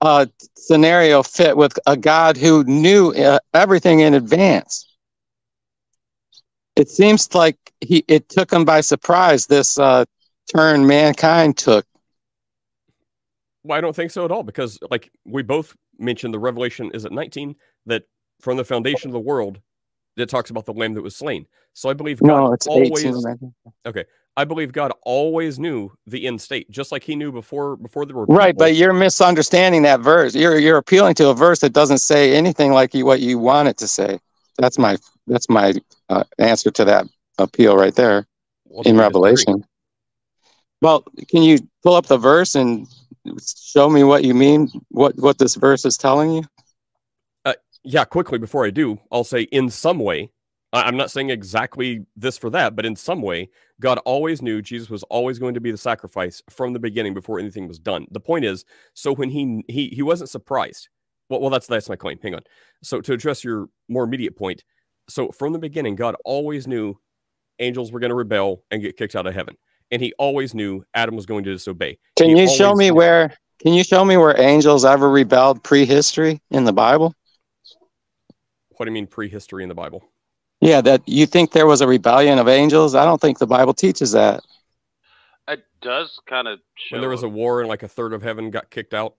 uh, 0.00 0.26
scenario 0.56 1.22
fit 1.22 1.56
with 1.56 1.78
a 1.86 1.96
God 1.96 2.36
who 2.36 2.64
knew 2.64 3.12
uh, 3.12 3.38
everything 3.54 4.00
in 4.00 4.14
advance? 4.14 4.86
It 6.76 6.88
seems 6.88 7.34
like 7.34 7.56
he 7.80 8.04
it 8.08 8.28
took 8.28 8.52
him 8.52 8.64
by 8.64 8.80
surprise. 8.80 9.46
This 9.46 9.78
uh, 9.78 10.04
turn 10.54 10.86
mankind 10.86 11.56
took. 11.56 11.86
Well, 13.62 13.78
I 13.78 13.80
don't 13.80 13.96
think 13.96 14.10
so 14.10 14.24
at 14.24 14.30
all 14.30 14.42
because, 14.42 14.78
like, 14.90 15.10
we 15.24 15.42
both 15.42 15.74
mentioned 15.98 16.34
the 16.34 16.38
Revelation 16.38 16.90
is 16.92 17.04
at 17.04 17.12
19 17.12 17.56
that 17.86 18.02
from 18.40 18.56
the 18.56 18.64
foundation 18.64 19.08
of 19.08 19.12
the 19.12 19.20
world, 19.20 19.60
it 20.16 20.28
talks 20.28 20.50
about 20.50 20.66
the 20.66 20.72
lamb 20.72 20.94
that 20.94 21.02
was 21.02 21.16
slain. 21.16 21.46
So 21.72 21.88
I 21.88 21.94
believe 21.94 22.20
God 22.20 22.26
No, 22.26 22.52
it's 22.52 22.66
always. 22.66 23.04
18. 23.04 23.22
man. 23.84 24.04
I 24.36 24.44
believe 24.44 24.72
God 24.72 24.92
always 25.02 25.60
knew 25.60 25.92
the 26.06 26.26
end 26.26 26.40
state, 26.40 26.68
just 26.70 26.90
like 26.90 27.04
He 27.04 27.14
knew 27.14 27.30
before 27.30 27.76
before 27.76 28.04
were 28.04 28.26
Right, 28.26 28.56
but 28.56 28.74
you're 28.74 28.92
misunderstanding 28.92 29.82
that 29.82 30.00
verse. 30.00 30.34
You're 30.34 30.58
you're 30.58 30.78
appealing 30.78 31.14
to 31.16 31.28
a 31.28 31.34
verse 31.34 31.60
that 31.60 31.72
doesn't 31.72 31.98
say 31.98 32.34
anything 32.34 32.72
like 32.72 32.94
you, 32.94 33.06
what 33.06 33.20
you 33.20 33.38
want 33.38 33.68
it 33.68 33.78
to 33.78 33.86
say. 33.86 34.18
That's 34.58 34.78
my 34.78 34.96
that's 35.28 35.48
my 35.48 35.74
uh, 36.08 36.24
answer 36.38 36.70
to 36.70 36.84
that 36.84 37.06
appeal 37.38 37.76
right 37.76 37.94
there 37.94 38.26
Well, 38.66 38.82
in. 38.84 38.96
Revelation. 38.96 39.64
Well, 40.80 41.04
can 41.28 41.42
you 41.42 41.58
pull 41.82 41.94
up 41.94 42.06
the 42.06 42.18
verse 42.18 42.54
and 42.54 42.86
show 43.42 43.88
me 43.88 44.04
what 44.04 44.24
you 44.24 44.34
mean? 44.34 44.68
What 44.88 45.16
what 45.16 45.38
this 45.38 45.54
verse 45.54 45.84
is 45.84 45.96
telling 45.96 46.32
you? 46.32 46.44
Yeah, 47.86 48.06
quickly 48.06 48.38
before 48.38 48.64
I 48.64 48.70
do, 48.70 48.98
I'll 49.12 49.24
say 49.24 49.42
in 49.42 49.68
some 49.68 49.98
way, 49.98 50.30
I'm 50.72 50.96
not 50.96 51.10
saying 51.10 51.28
exactly 51.28 52.06
this 52.16 52.38
for 52.38 52.48
that, 52.50 52.74
but 52.74 52.86
in 52.86 52.96
some 52.96 53.20
way, 53.20 53.50
God 53.78 53.98
always 54.06 54.40
knew 54.40 54.62
Jesus 54.62 54.88
was 54.88 55.02
always 55.04 55.38
going 55.38 55.52
to 55.52 55.60
be 55.60 55.70
the 55.70 55.76
sacrifice 55.76 56.42
from 56.48 56.72
the 56.72 56.78
beginning 56.78 57.12
before 57.12 57.38
anything 57.38 57.68
was 57.68 57.78
done. 57.78 58.06
The 58.10 58.20
point 58.20 58.46
is, 58.46 58.64
so 58.94 59.14
when 59.14 59.28
he 59.28 59.64
he 59.68 59.88
he 59.88 60.02
wasn't 60.02 60.30
surprised. 60.30 60.88
Well, 61.28 61.40
well, 61.40 61.50
that's 61.50 61.66
that's 61.66 61.88
my 61.88 61.96
claim. 61.96 62.18
Hang 62.22 62.34
on. 62.34 62.42
So 62.82 63.02
to 63.02 63.12
address 63.12 63.44
your 63.44 63.68
more 63.88 64.04
immediate 64.04 64.36
point, 64.36 64.64
so 65.08 65.30
from 65.30 65.52
the 65.52 65.58
beginning, 65.58 65.94
God 65.96 66.16
always 66.24 66.66
knew 66.66 66.98
angels 67.58 67.92
were 67.92 68.00
going 68.00 68.10
to 68.10 68.14
rebel 68.14 68.62
and 68.70 68.82
get 68.82 68.96
kicked 68.96 69.14
out 69.14 69.26
of 69.26 69.34
heaven, 69.34 69.56
and 69.90 70.00
He 70.02 70.12
always 70.18 70.54
knew 70.54 70.84
Adam 70.94 71.14
was 71.16 71.26
going 71.26 71.44
to 71.44 71.52
disobey. 71.52 71.98
Can 72.16 72.34
He 72.34 72.42
you 72.42 72.48
show 72.48 72.74
me 72.74 72.88
knew- 72.90 72.94
where? 72.96 73.36
Can 73.62 73.72
you 73.72 73.84
show 73.84 74.04
me 74.04 74.16
where 74.16 74.38
angels 74.38 74.84
ever 74.84 75.08
rebelled 75.08 75.62
prehistory 75.62 76.40
in 76.50 76.64
the 76.64 76.72
Bible? 76.72 77.14
What 78.76 78.86
do 78.86 78.90
you 78.90 78.94
mean 78.94 79.06
prehistory 79.06 79.62
in 79.62 79.68
the 79.68 79.74
Bible? 79.74 80.04
Yeah, 80.60 80.80
that 80.82 81.02
you 81.06 81.24
think 81.26 81.52
there 81.52 81.66
was 81.66 81.80
a 81.80 81.86
rebellion 81.86 82.38
of 82.38 82.48
angels? 82.48 82.94
I 82.94 83.04
don't 83.04 83.20
think 83.20 83.38
the 83.38 83.46
Bible 83.46 83.72
teaches 83.72 84.12
that. 84.12 84.42
It 85.46 85.64
does 85.80 86.18
kind 86.26 86.48
of 86.48 86.58
show. 86.74 86.94
When 86.96 87.00
there 87.00 87.10
was 87.10 87.22
a 87.22 87.28
war 87.28 87.60
and 87.60 87.68
like 87.68 87.82
a 87.82 87.88
third 87.88 88.12
of 88.12 88.22
heaven 88.22 88.50
got 88.50 88.70
kicked 88.70 88.92
out. 88.94 89.14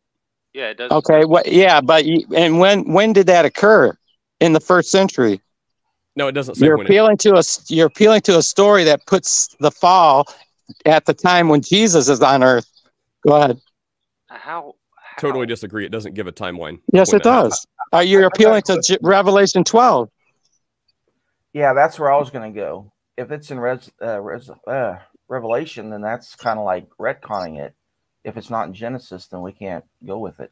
yeah, 0.54 0.70
it 0.70 0.78
does. 0.78 0.92
Okay, 0.92 1.24
what? 1.24 1.48
Yeah, 1.52 1.80
but 1.82 2.06
you, 2.06 2.26
and 2.36 2.60
when 2.60 2.92
when 2.92 3.14
did 3.14 3.28
that 3.28 3.46
occur? 3.46 3.98
In 4.42 4.52
the 4.54 4.60
first 4.60 4.92
century. 4.92 5.40
No, 6.16 6.28
it 6.28 6.32
doesn't 6.32 6.56
say 6.56 6.66
You're 6.66 6.78
when. 6.78 6.86
Appealing 6.86 7.18
to 7.18 7.34
a 7.34 7.40
s- 7.40 7.66
you're 7.70 7.88
appealing 7.88 8.22
to 8.22 8.38
a 8.38 8.42
story 8.42 8.84
that 8.86 9.06
puts 9.06 9.56
the 9.60 9.72
fall 9.72 10.26
at 10.86 11.06
the 11.06 11.14
time 11.14 11.50
when 11.50 11.62
Jesus 11.62 12.08
is 12.08 12.22
on 12.22 12.44
earth. 12.44 12.68
Go 13.28 13.36
ahead. 13.36 13.60
How? 14.28 14.76
how- 14.96 15.18
totally 15.20 15.46
disagree. 15.46 15.86
It 15.86 15.92
doesn't 15.92 16.14
give 16.14 16.28
a 16.28 16.32
timeline. 16.32 16.80
Yes, 16.94 17.10
it 17.14 17.24
that 17.24 17.30
happened. 17.30 17.52
does. 17.52 17.68
Uh, 17.94 18.00
you're 18.00 18.26
appealing 18.26 18.62
to 18.64 18.82
J- 18.82 18.98
Revelation 19.02 19.64
12. 19.64 20.10
Yeah, 21.54 21.74
that's 21.74 21.98
where 22.00 22.12
I 22.12 22.18
was 22.18 22.30
going 22.32 22.54
to 22.54 22.58
go. 22.60 22.92
If 23.18 23.32
it's 23.32 23.50
in 23.50 23.60
Res, 23.60 23.90
uh, 24.02 24.20
Res, 24.22 24.50
uh, 24.68 24.96
Revelation, 25.30 25.90
then 25.90 26.02
that's 26.02 26.36
kind 26.36 26.60
of 26.60 26.66
like 26.66 26.88
retconning 27.00 27.60
it. 27.60 27.74
If 28.26 28.36
it's 28.38 28.50
not 28.50 28.68
in 28.68 28.74
Genesis, 28.74 29.28
then 29.28 29.42
we 29.42 29.54
can't 29.54 29.86
go 30.06 30.18
with 30.18 30.40
it. 30.40 30.52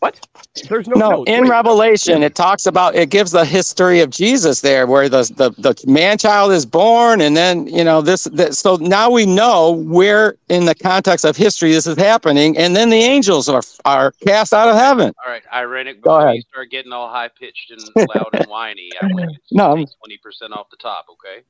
What? 0.00 0.20
There's 0.68 0.86
no. 0.86 0.96
No, 0.96 1.24
in 1.24 1.42
wait. 1.42 1.50
Revelation, 1.50 2.22
it 2.22 2.34
talks 2.34 2.66
about 2.66 2.94
it 2.94 3.08
gives 3.10 3.30
the 3.30 3.44
history 3.44 4.00
of 4.00 4.10
Jesus 4.10 4.60
there, 4.60 4.86
where 4.86 5.08
the 5.08 5.22
the, 5.36 5.50
the 5.58 5.74
man 5.90 6.18
child 6.18 6.52
is 6.52 6.66
born, 6.66 7.20
and 7.20 7.36
then 7.36 7.66
you 7.66 7.82
know 7.82 8.02
this, 8.02 8.24
this. 8.24 8.58
So 8.58 8.76
now 8.76 9.10
we 9.10 9.24
know 9.24 9.72
where, 9.72 10.36
in 10.48 10.66
the 10.66 10.74
context 10.74 11.24
of 11.24 11.36
history, 11.36 11.72
this 11.72 11.86
is 11.86 11.96
happening, 11.96 12.56
and 12.58 12.76
then 12.76 12.90
the 12.90 12.96
angels 12.98 13.48
are 13.48 13.62
are 13.84 14.12
cast 14.26 14.52
out 14.52 14.68
of 14.68 14.76
heaven. 14.76 15.12
All 15.24 15.32
right, 15.32 15.42
Irenic. 15.52 16.00
Go 16.02 16.16
ahead. 16.20 16.36
you 16.36 16.42
start 16.42 16.70
getting 16.70 16.92
all 16.92 17.08
high 17.08 17.28
pitched 17.28 17.70
and 17.70 17.80
loud 18.08 18.34
and 18.34 18.48
whiny, 18.48 18.90
I 19.00 19.06
want 19.06 19.30
you 19.30 19.36
to 19.36 19.54
No. 19.56 19.74
twenty 19.74 20.18
percent 20.22 20.52
off 20.52 20.68
the 20.70 20.76
top, 20.76 21.06
okay? 21.12 21.42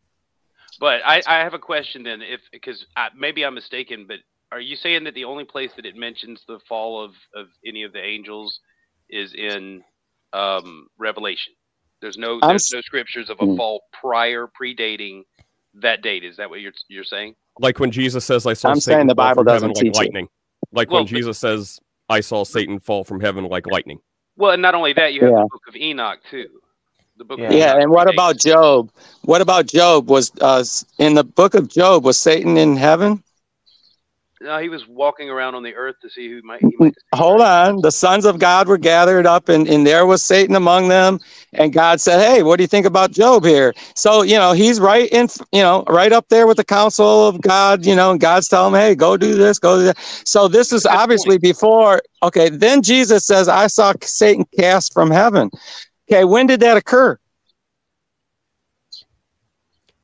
But 0.78 1.01
I, 1.05 1.22
I 1.26 1.38
have 1.38 1.55
a 1.55 1.59
question 1.59 2.03
then, 2.03 2.22
if 2.22 2.40
because 2.53 2.86
maybe 3.16 3.44
I'm 3.44 3.55
mistaken, 3.55 4.07
but 4.07 4.18
are 4.53 4.61
you 4.61 4.76
saying 4.76 5.05
that 5.05 5.14
the 5.14 5.24
only 5.24 5.44
place 5.44 5.70
that 5.76 5.86
it 5.86 5.97
mentions 5.97 6.40
the 6.49 6.59
fall 6.68 7.03
of 7.05 7.12
of 7.34 7.47
any 7.66 7.82
of 7.82 7.92
the 7.92 8.03
angels 8.03 8.59
is 9.11 9.32
in 9.34 9.82
um, 10.32 10.88
Revelation? 10.99 11.53
There's 12.03 12.18
no 12.18 12.38
I'm 12.42 12.53
no 12.72 12.80
scriptures 12.82 13.30
of 13.30 13.38
a 13.40 13.44
Hmm. 13.47 13.57
fall 13.57 13.82
prior 14.01 14.49
predating 14.61 15.22
that 15.74 16.03
date. 16.03 16.24
Is 16.24 16.36
that 16.36 16.51
what 16.51 16.61
you're 16.61 16.72
you're 16.88 17.05
saying? 17.05 17.34
like 17.59 17.78
when 17.78 17.90
Jesus 17.90 18.24
says, 18.24 18.44
"I 18.47 18.53
saw." 18.53 18.68
I'm 18.70 18.80
Satan 18.80 18.99
saying 18.99 19.07
the 19.09 19.14
fall 19.14 19.24
Bible 19.28 19.42
from 19.44 19.47
doesn't 19.47 19.68
like 19.70 19.76
teach 19.76 19.94
it. 19.94 19.97
lightning. 19.97 20.28
Like 20.72 20.90
Well, 20.90 20.99
when 21.01 21.05
but- 21.07 21.16
Jesus 21.16 21.38
says, 21.38 21.80
"I 22.09 22.20
saw 22.20 22.44
Satan 22.44 22.78
fall 22.80 23.03
from 23.05 23.20
heaven 23.20 23.44
like 23.44 23.66
lightning." 23.66 24.01
Well, 24.36 24.51
and 24.53 24.61
not 24.61 24.74
only 24.74 24.92
that, 24.92 25.14
you 25.14 25.22
have 25.22 25.30
Yeah. 25.30 25.38
the 25.42 25.49
book 25.51 25.62
of 25.68 25.76
Enoch 25.76 26.20
too. 26.30 26.49
The 27.16 27.24
book 27.24 27.38
Yeah. 27.38 27.47
of 27.47 27.53
Yeah, 27.55 27.70
Enoch 27.72 27.82
and 27.84 27.90
what 27.90 28.09
predates- 28.09 28.12
about 28.12 28.36
Job? 28.38 28.90
What 29.22 29.40
about 29.40 29.66
Job? 29.66 30.11
Was 30.11 30.30
uh, 30.42 30.62
in 30.99 31.14
the 31.14 31.24
book 31.24 31.55
of 31.55 31.68
Job 31.68 32.05
was 32.05 32.18
Satan 32.18 32.59
in 32.59 32.76
heaven? 32.76 33.22
No, 34.41 34.59
he 34.59 34.68
was 34.68 34.87
walking 34.87 35.30
around 35.30 35.55
on 35.55 35.62
the 35.62 35.74
earth 35.74 35.97
to 36.03 36.11
see 36.11 36.28
who 36.28 36.43
might. 36.43 36.61
He 36.61 36.76
might 36.78 36.95
Hold 37.14 37.41
on. 37.41 37.80
The 37.80 37.91
sons 37.91 38.26
of 38.26 38.39
God 38.39 38.68
were 38.68 38.76
gathered 38.76 39.26
up, 39.26 39.49
and, 39.49 39.66
and 39.66 39.87
there 39.87 40.05
was 40.05 40.22
Satan 40.22 40.55
among 40.55 40.89
them. 40.89 41.18
And 41.55 41.72
God 41.72 42.03
said, 42.03 42.20
Hey, 42.20 42.43
what 42.43 42.57
do 42.57 42.62
you 42.64 42.68
think 42.68 42.84
about 42.84 43.12
Job 43.12 43.45
here? 43.45 43.72
So, 43.95 44.20
you 44.20 44.37
know, 44.37 44.53
he's 44.53 44.78
right 44.78 45.09
in, 45.11 45.28
you 45.53 45.62
know, 45.62 45.84
right 45.89 46.12
up 46.12 46.28
there 46.28 46.47
with 46.47 46.59
the 46.59 46.64
counsel 46.64 47.28
of 47.28 47.41
God, 47.41 47.87
you 47.87 47.97
know, 47.97 48.11
and 48.11 48.20
God's 48.20 48.49
telling 48.49 48.74
him, 48.74 48.80
Hey, 48.80 48.95
go 48.95 49.16
do 49.16 49.34
this, 49.37 49.59
go 49.59 49.78
do 49.78 49.84
that. 49.87 49.99
So, 50.24 50.49
this 50.49 50.70
is 50.70 50.82
Good 50.82 50.91
point. 50.91 51.01
obviously 51.01 51.39
before. 51.39 52.03
Okay. 52.22 52.51
Then 52.51 52.82
Jesus 52.82 53.24
says, 53.24 53.49
I 53.49 53.68
saw 53.68 53.95
Satan 54.03 54.45
cast 54.59 54.93
from 54.93 55.11
heaven. 55.11 55.51
Okay. 56.11 56.24
When 56.24 56.47
did 56.47 56.61
that 56.61 56.76
occur? 56.76 57.18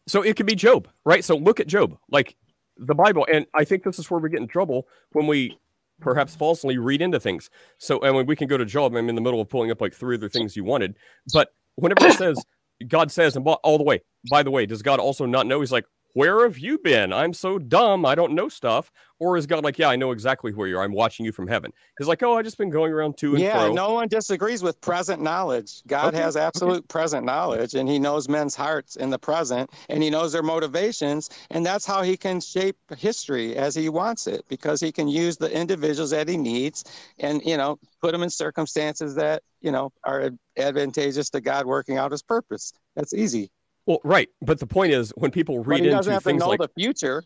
So 0.07 0.23
it 0.23 0.37
could 0.37 0.47
be 0.47 0.55
Job, 0.55 0.89
right? 1.05 1.25
So 1.25 1.37
look 1.37 1.61
at 1.61 1.67
Job, 1.67 1.97
like 2.11 2.35
the 2.77 2.95
Bible, 2.95 3.27
and 3.33 3.47
I 3.55 3.65
think 3.65 3.83
this 3.83 3.99
is 3.99 4.11
where 4.11 4.21
we 4.21 4.31
get 4.31 4.41
in 4.41 4.49
trouble 4.49 4.87
when 5.13 5.27
we 5.27 5.59
perhaps 6.01 6.35
falsely 6.35 6.79
read 6.79 7.01
into 7.01 7.21
things. 7.21 7.51
So, 7.79 8.01
and 8.01 8.15
when 8.17 8.27
we 8.27 8.35
can 8.35 8.49
go 8.49 8.57
to 8.57 8.65
Job, 8.65 8.95
I'm 8.95 9.09
in 9.09 9.15
the 9.15 9.21
middle 9.21 9.41
of 9.41 9.49
pulling 9.49 9.71
up 9.71 9.81
like 9.81 9.95
three 9.95 10.17
other 10.17 10.29
things 10.29 10.57
you 10.57 10.65
wanted, 10.65 10.97
but 11.33 11.55
whenever 11.77 12.07
it 12.07 12.15
says 12.15 12.45
God 12.89 13.11
says, 13.11 13.37
and 13.37 13.47
all 13.47 13.79
the 13.79 13.85
way, 13.85 14.03
by 14.31 14.43
the 14.43 14.51
way, 14.51 14.67
does 14.67 14.83
God 14.83 15.01
also 15.01 15.27
not 15.27 15.47
know? 15.47 15.61
He's 15.61 15.73
like, 15.73 15.85
where 16.15 16.43
have 16.43 16.59
you 16.59 16.79
been? 16.79 17.13
I'm 17.13 17.33
so 17.33 17.59
dumb, 17.59 18.05
I 18.05 18.15
don't 18.15 18.35
know 18.35 18.49
stuff. 18.49 18.91
Or 19.19 19.37
is 19.37 19.47
God 19.47 19.63
like, 19.63 19.79
yeah, 19.79 19.89
I 19.89 19.95
know 19.95 20.11
exactly 20.11 20.53
where 20.53 20.67
you 20.67 20.77
are. 20.77 20.83
I'm 20.83 20.93
watching 20.93 21.25
you 21.25 21.31
from 21.31 21.47
heaven. 21.47 21.73
He's 21.97 22.09
like, 22.09 22.25
oh, 22.25 22.37
I 22.37 22.43
just 22.43 22.59
been 22.59 22.71
going 22.71 22.93
around 22.93 23.17
to 23.19 23.37
and 23.37 23.45
Yeah, 23.45 23.53
fro. 23.53 23.73
no 23.73 23.93
one 23.93 24.09
disagrees 24.09 24.65
with 24.65 24.81
present 24.81 25.23
knowledge. 25.23 25.83
God 25.87 26.09
Okay, 26.09 26.17
has 26.23 26.37
absolute 26.37 26.87
present 26.89 27.25
knowledge, 27.25 27.75
and 27.75 27.89
He 27.89 28.01
knows 28.01 28.29
men's 28.29 28.57
hearts 28.57 28.97
in 28.97 29.11
the 29.11 29.19
present, 29.19 29.71
and 29.89 30.03
He 30.03 30.11
knows 30.11 30.33
their 30.33 30.43
motivations, 30.43 31.31
and 31.51 31.65
that's 31.65 31.87
how 31.87 32.03
He 32.03 32.17
can 32.17 32.41
shape 32.41 32.77
history 32.99 33.55
as 33.55 33.77
He 33.77 33.89
wants 33.89 34.27
it, 34.27 34.45
because 34.49 34.81
He 34.81 34.91
can 34.91 35.07
use 35.07 35.37
the 35.37 35.57
individuals 35.57 36.11
that 36.11 36.29
He 36.29 36.37
needs, 36.37 36.83
and 37.21 37.41
you 37.45 37.57
know, 37.57 37.79
put 38.01 38.11
them 38.11 38.25
in 38.25 38.31
circumstances 38.31 39.15
that 39.15 39.45
you 39.61 39.71
know 39.71 39.93
are 40.03 40.31
advantageous 40.57 41.31
to 41.31 41.41
God 41.41 41.65
working 41.65 41.97
out 41.97 42.11
His 42.11 42.23
purpose. 42.23 42.73
That's 42.97 43.15
easy. 43.15 43.53
Well, 43.87 44.01
right. 44.05 44.29
But 44.41 44.59
the 44.59 44.67
point 44.67 44.93
is, 44.93 45.11
when 45.17 45.31
people 45.31 45.63
read 45.63 45.85
into 45.85 46.21
things 46.21 46.45
like 46.45 46.61
the 46.61 46.69
future. 46.77 47.25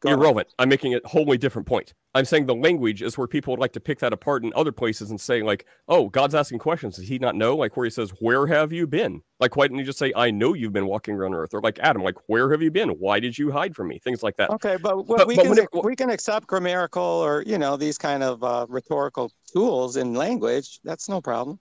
Go 0.00 0.10
ahead. 0.10 0.18
irrelevant. 0.18 0.48
I'm 0.58 0.68
making 0.68 0.94
a 0.94 1.00
wholly 1.06 1.38
different 1.38 1.66
point. 1.66 1.94
I'm 2.14 2.26
saying 2.26 2.44
the 2.44 2.54
language 2.54 3.00
is 3.00 3.16
where 3.16 3.26
people 3.26 3.52
would 3.52 3.60
like 3.60 3.72
to 3.72 3.80
pick 3.80 4.00
that 4.00 4.12
apart 4.12 4.44
in 4.44 4.52
other 4.54 4.70
places 4.70 5.10
and 5.10 5.18
say, 5.18 5.42
like, 5.42 5.64
oh, 5.88 6.10
God's 6.10 6.34
asking 6.34 6.58
questions. 6.58 6.96
Does 6.96 7.08
he 7.08 7.18
not 7.18 7.34
know? 7.34 7.56
Like 7.56 7.74
where 7.74 7.84
he 7.84 7.90
says, 7.90 8.10
Where 8.20 8.46
have 8.46 8.70
you 8.70 8.86
been? 8.86 9.22
Like, 9.40 9.56
why 9.56 9.64
didn't 9.66 9.78
you 9.78 9.84
just 9.84 9.98
say, 9.98 10.12
I 10.14 10.30
know 10.30 10.52
you've 10.52 10.74
been 10.74 10.86
walking 10.86 11.14
around 11.14 11.34
earth? 11.34 11.54
Or 11.54 11.62
like 11.62 11.78
Adam, 11.78 12.02
like, 12.02 12.16
where 12.26 12.50
have 12.50 12.60
you 12.60 12.70
been? 12.70 12.90
Why 12.90 13.18
did 13.18 13.38
you 13.38 13.50
hide 13.50 13.74
from 13.74 13.88
me? 13.88 13.98
Things 13.98 14.22
like 14.22 14.36
that. 14.36 14.50
Okay, 14.50 14.76
but, 14.76 15.06
But- 15.06 15.26
we 15.26 15.36
but 15.36 15.42
can 15.42 15.50
whenever- 15.50 15.68
we 15.82 15.96
can 15.96 16.10
accept 16.10 16.46
grammatical 16.46 17.02
or 17.02 17.42
you 17.46 17.56
know 17.56 17.78
these 17.78 17.96
kind 17.96 18.22
of 18.22 18.44
uh, 18.44 18.66
rhetorical 18.68 19.32
tools 19.50 19.96
in 19.96 20.12
language. 20.12 20.80
That's 20.84 21.08
no 21.08 21.22
problem. 21.22 21.58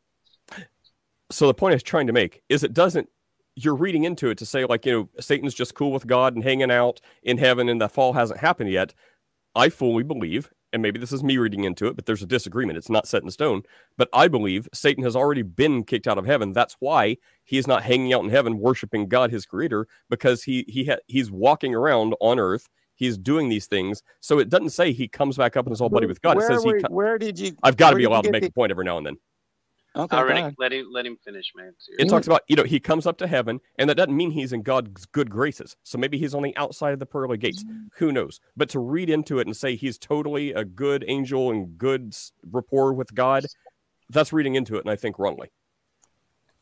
So 1.31 1.47
the 1.47 1.53
point 1.53 1.71
I 1.71 1.75
was 1.75 1.83
trying 1.83 2.07
to 2.07 2.13
make 2.13 2.41
is 2.49 2.63
it 2.65 2.73
doesn't 2.73 3.07
you're 3.55 3.75
reading 3.75 4.03
into 4.03 4.29
it 4.29 4.37
to 4.39 4.45
say 4.45 4.65
like, 4.65 4.85
you 4.85 4.91
know, 4.91 5.09
Satan's 5.19 5.53
just 5.53 5.75
cool 5.75 5.91
with 5.91 6.07
God 6.07 6.35
and 6.35 6.43
hanging 6.43 6.71
out 6.71 6.99
in 7.21 7.37
heaven 7.37 7.69
and 7.69 7.79
the 7.79 7.87
fall 7.89 8.13
hasn't 8.13 8.39
happened 8.39 8.71
yet. 8.71 8.93
I 9.55 9.69
fully 9.69 10.01
believe, 10.03 10.49
and 10.71 10.81
maybe 10.81 10.99
this 10.99 11.11
is 11.11 11.23
me 11.23 11.37
reading 11.37 11.63
into 11.63 11.85
it, 11.85 11.95
but 11.95 12.07
there's 12.07 12.23
a 12.23 12.25
disagreement. 12.25 12.77
It's 12.77 12.89
not 12.89 13.07
set 13.07 13.21
in 13.21 13.29
stone. 13.29 13.61
But 13.97 14.09
I 14.11 14.27
believe 14.27 14.67
Satan 14.73 15.03
has 15.03 15.15
already 15.15 15.43
been 15.43 15.83
kicked 15.83 16.07
out 16.07 16.17
of 16.17 16.25
heaven. 16.25 16.53
That's 16.53 16.75
why 16.79 17.17
he 17.43 17.59
is 17.59 17.67
not 17.67 17.83
hanging 17.83 18.11
out 18.13 18.23
in 18.23 18.31
heaven 18.31 18.57
worshiping 18.57 19.07
God, 19.07 19.29
his 19.29 19.45
creator, 19.45 19.85
because 20.09 20.41
he 20.43 20.65
he 20.67 20.85
ha- 20.85 20.97
he's 21.05 21.29
walking 21.29 21.75
around 21.75 22.15
on 22.19 22.39
earth. 22.39 22.67
He's 22.95 23.15
doing 23.17 23.49
these 23.49 23.67
things. 23.67 24.01
So 24.21 24.39
it 24.39 24.49
doesn't 24.49 24.71
say 24.71 24.91
he 24.91 25.07
comes 25.07 25.37
back 25.37 25.55
up 25.55 25.67
and 25.67 25.73
is 25.73 25.81
all 25.81 25.89
buddy 25.89 26.07
with 26.07 26.21
God. 26.23 26.37
It 26.37 26.41
says 26.47 26.63
he. 26.63 26.69
co- 26.81 26.93
where 26.93 27.19
did 27.19 27.37
you? 27.37 27.55
I've 27.61 27.77
got 27.77 27.91
to 27.91 27.95
be 27.95 28.05
allowed 28.05 28.21
to 28.23 28.31
make 28.31 28.41
the- 28.41 28.47
a 28.47 28.51
point 28.51 28.71
every 28.71 28.85
now 28.85 28.97
and 28.97 29.05
then. 29.05 29.17
Okay, 29.95 30.17
All 30.17 30.23
go 30.23 30.29
right, 30.29 30.39
ahead. 30.39 30.55
let 30.57 30.73
him 30.73 30.87
let 30.91 31.05
him 31.05 31.17
finish, 31.23 31.51
man. 31.55 31.73
It 31.99 32.09
talks 32.09 32.25
about, 32.25 32.41
you 32.47 32.55
know, 32.55 32.63
he 32.63 32.79
comes 32.79 33.05
up 33.05 33.17
to 33.19 33.27
heaven, 33.27 33.59
and 33.77 33.87
that 33.89 33.95
doesn't 33.95 34.15
mean 34.17 34.31
he's 34.31 34.51
in 34.51 34.63
God's 34.63 35.05
good 35.05 35.29
graces. 35.29 35.75
So 35.83 35.99
maybe 35.99 36.17
he's 36.17 36.33
on 36.33 36.41
the 36.41 36.55
outside 36.57 36.93
of 36.93 36.99
the 36.99 37.05
pearly 37.05 37.37
gates. 37.37 37.63
Who 37.97 38.11
knows? 38.11 38.39
But 38.57 38.69
to 38.69 38.79
read 38.79 39.09
into 39.11 39.37
it 39.37 39.45
and 39.45 39.55
say 39.55 39.75
he's 39.75 39.99
totally 39.99 40.51
a 40.51 40.65
good 40.65 41.05
angel 41.07 41.51
and 41.51 41.77
good 41.77 42.15
rapport 42.49 42.93
with 42.93 43.13
God, 43.13 43.45
that's 44.09 44.33
reading 44.33 44.55
into 44.55 44.77
it, 44.77 44.79
and 44.79 44.89
I 44.89 44.95
think 44.95 45.19
wrongly. 45.19 45.51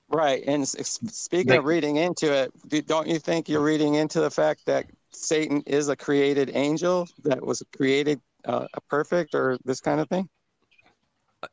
Right, 0.09 0.43
and 0.45 0.63
s- 0.63 0.75
s- 0.77 0.99
speaking 1.05 1.51
They- 1.51 1.57
of 1.57 1.63
reading 1.63 1.95
into 1.95 2.34
it, 2.34 2.51
do- 2.67 2.82
don't 2.82 3.07
you 3.07 3.17
think 3.17 3.47
you're 3.47 3.63
reading 3.63 3.95
into 3.95 4.19
the 4.19 4.29
fact 4.29 4.65
that 4.65 4.88
Satan 5.11 5.61
is 5.65 5.88
a 5.88 5.95
created 5.95 6.51
angel 6.53 7.07
that 7.23 7.41
was 7.45 7.63
created 7.75 8.19
uh, 8.43 8.67
perfect, 8.89 9.36
or 9.36 9.57
this 9.63 9.79
kind 9.79 10.01
of 10.01 10.09
thing? 10.09 10.27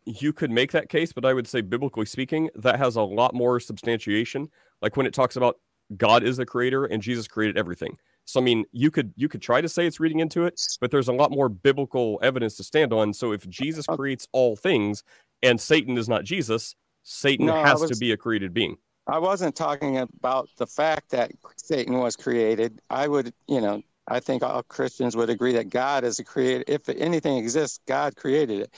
You 0.05 0.32
could 0.32 0.51
make 0.51 0.72
that 0.72 0.89
case, 0.89 1.12
but 1.12 1.24
I 1.24 1.32
would 1.32 1.47
say, 1.47 1.61
biblically 1.61 2.07
speaking, 2.07 2.51
that 2.55 2.78
has 2.78 2.97
a 2.97 3.03
lot 3.03 3.34
more 3.34 3.59
substantiation. 3.59 4.51
Like 4.82 4.97
when 4.97 5.07
it 5.07 5.14
talks 5.14 5.36
about 5.36 5.59
God 5.97 6.22
is 6.22 6.36
the 6.36 6.47
creator 6.47 6.84
and 6.84 7.03
Jesus 7.03 7.26
created 7.26 7.57
everything. 7.57 7.97
So 8.24 8.41
I 8.41 8.43
mean, 8.43 8.66
you 8.72 8.91
could 8.91 9.12
you 9.16 9.28
could 9.28 9.41
try 9.41 9.61
to 9.62 9.68
say 9.68 9.86
it's 9.86 10.01
reading 10.01 10.20
into 10.20 10.45
it, 10.45 10.61
but 10.80 10.91
there's 10.91 11.09
a 11.09 11.12
lot 11.12 11.30
more 11.30 11.49
biblical 11.49 12.20
evidence 12.22 12.57
to 12.59 12.64
stand 12.64 12.93
on. 12.93 13.14
So 13.14 13.32
if 13.32 13.49
Jesus 13.49 13.86
creates 13.86 14.28
all 14.32 14.55
things 14.55 15.03
and 15.43 15.59
Satan 15.59 15.97
is 15.97 16.09
not 16.09 16.24
Jesus, 16.24 16.74
Satan 17.05 17.47
No, 17.47 17.62
has 17.64 17.80
to 17.84 17.97
be 17.97 18.12
a 18.12 18.18
created 18.18 18.53
being. 18.53 18.76
I 19.07 19.18
wasn't 19.18 19.57
talking 19.57 19.97
about 19.97 20.51
the 20.59 20.66
fact 20.66 21.11
that 21.11 21.30
Satan 21.57 21.99
was 21.99 22.16
created. 22.16 22.82
I 22.91 23.09
would, 23.09 23.32
you 23.47 23.62
know, 23.62 23.80
I 24.07 24.20
think 24.20 24.43
all 24.43 24.62
Christians 24.62 25.16
would 25.16 25.30
agree 25.30 25.53
that 25.53 25.70
God 25.70 26.05
is 26.05 26.18
a 26.18 26.24
creator. 26.24 26.64
If 26.66 26.86
anything 26.91 27.39
exists, 27.39 27.80
God 27.86 28.14
created 28.16 28.61
it. 28.61 28.74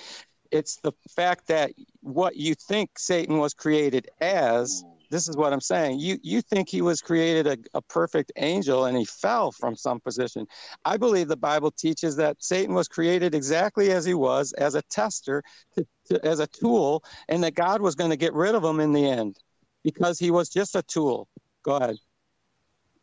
It's 0.51 0.77
the 0.77 0.93
fact 1.09 1.47
that 1.49 1.73
what 2.01 2.37
you 2.37 2.55
think 2.55 2.99
Satan 2.99 3.39
was 3.39 3.55
created 3.55 4.09
as. 4.21 4.85
This 5.11 5.29
is 5.29 5.37
what 5.37 5.53
I'm 5.53 5.61
saying. 5.61 5.99
You 5.99 6.19
you 6.23 6.41
think 6.41 6.69
he 6.69 6.83
was 6.83 7.01
created 7.01 7.49
a, 7.49 7.57
a 7.77 7.83
perfect 7.83 8.31
angel 8.37 8.85
and 8.85 8.97
he 8.97 9.05
fell 9.05 9.51
from 9.51 9.75
some 9.75 9.99
position. 9.99 10.47
I 10.85 10.99
believe 10.99 11.27
the 11.27 11.37
Bible 11.37 11.73
teaches 11.73 12.15
that 12.17 12.37
Satan 12.39 12.77
was 12.77 12.87
created 12.87 13.35
exactly 13.35 13.91
as 13.91 14.05
he 14.05 14.15
was, 14.15 14.53
as 14.53 14.77
a 14.77 14.83
tester, 14.83 15.43
to, 15.75 15.85
to, 16.07 16.25
as 16.25 16.39
a 16.39 16.47
tool, 16.47 17.03
and 17.29 17.43
that 17.43 17.57
God 17.57 17.83
was 17.83 17.97
going 17.97 18.11
to 18.11 18.17
get 18.17 18.33
rid 18.35 18.55
of 18.55 18.63
him 18.63 18.79
in 18.79 18.93
the 18.93 19.05
end 19.05 19.37
because 19.83 20.21
he 20.21 20.31
was 20.31 20.49
just 20.49 20.77
a 20.77 20.83
tool. 20.83 21.27
Go 21.65 21.75
ahead. 21.75 21.97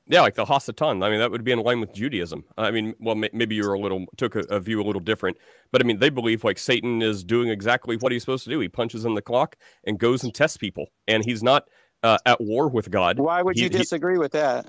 Yeah, 0.10 0.22
like 0.22 0.36
the 0.36 0.46
Hasatan. 0.46 1.04
I 1.04 1.10
mean, 1.10 1.20
that 1.20 1.32
would 1.32 1.44
be 1.44 1.52
in 1.52 1.60
line 1.60 1.82
with 1.82 1.94
Judaism. 1.94 2.46
I 2.58 2.72
mean, 2.72 2.94
well, 3.00 3.16
may- 3.16 3.30
maybe 3.34 3.56
you're 3.56 3.74
a 3.74 3.80
little 3.80 4.06
took 4.16 4.36
a, 4.36 4.40
a 4.50 4.60
view 4.60 4.82
a 4.82 4.84
little 4.86 5.02
different, 5.02 5.38
but 5.72 5.82
I 5.82 5.84
mean, 5.86 6.00
they 6.00 6.10
believe 6.10 6.44
like 6.46 6.58
Satan 6.58 7.02
is 7.02 7.24
doing 7.26 7.50
exactly 7.50 7.98
what 7.98 8.12
he's 8.14 8.22
supposed 8.22 8.46
to 8.46 8.50
do. 8.50 8.60
He 8.62 8.70
punches 8.70 9.04
in 9.04 9.16
the 9.16 9.22
clock 9.22 9.58
and 9.86 10.00
goes 10.00 10.24
and 10.24 10.34
tests 10.34 10.56
people, 10.58 10.88
and 11.10 11.26
he's 11.26 11.44
not 11.44 11.68
uh, 12.04 12.18
at 12.26 12.40
war 12.40 12.70
with 12.70 12.90
God. 12.90 13.20
Why 13.20 13.42
would 13.42 13.58
He- 13.58 13.64
you 13.64 13.70
he- 13.70 13.78
disagree 13.78 14.18
with 14.18 14.32
that? 14.32 14.66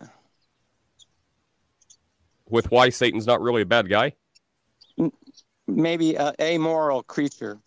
with 2.51 2.70
why 2.70 2.89
Satan's 2.89 3.26
not 3.26 3.43
really 3.43 3.61
a 3.62 3.66
bad 3.66 3.89
guy 3.91 4.14
Maybe 5.66 6.14
a 6.14 6.32
amoral 6.41 7.03
creature. 7.03 7.61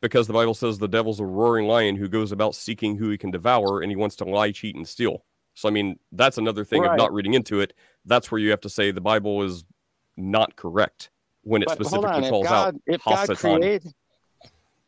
because 0.00 0.26
the 0.26 0.32
Bible 0.32 0.52
says 0.52 0.78
the 0.78 0.88
devil's 0.88 1.20
a 1.20 1.24
roaring 1.24 1.66
lion 1.68 1.94
who 1.94 2.08
goes 2.08 2.32
about 2.32 2.56
seeking 2.56 2.96
who 2.96 3.08
he 3.10 3.16
can 3.18 3.30
devour, 3.30 3.80
and 3.80 3.90
he 3.90 3.94
wants 3.96 4.16
to 4.16 4.24
lie, 4.24 4.50
cheat, 4.50 4.74
and 4.74 4.86
steal. 4.86 5.24
So 5.56 5.68
I 5.68 5.72
mean, 5.72 5.98
that's 6.12 6.38
another 6.38 6.64
thing 6.64 6.84
of 6.84 6.96
not 6.96 7.12
reading 7.12 7.34
into 7.34 7.60
it. 7.60 7.72
That's 8.04 8.30
where 8.30 8.38
you 8.38 8.50
have 8.50 8.60
to 8.60 8.68
say 8.68 8.90
the 8.90 9.00
Bible 9.00 9.42
is 9.42 9.64
not 10.16 10.54
correct 10.54 11.10
when 11.42 11.62
it 11.62 11.66
But 11.66 11.74
specifically 11.76 12.28
calls 12.28 12.44
God, 12.44 12.74
out 12.74 12.80
if 12.86 13.02
God 13.04 13.36
created, 13.36 13.92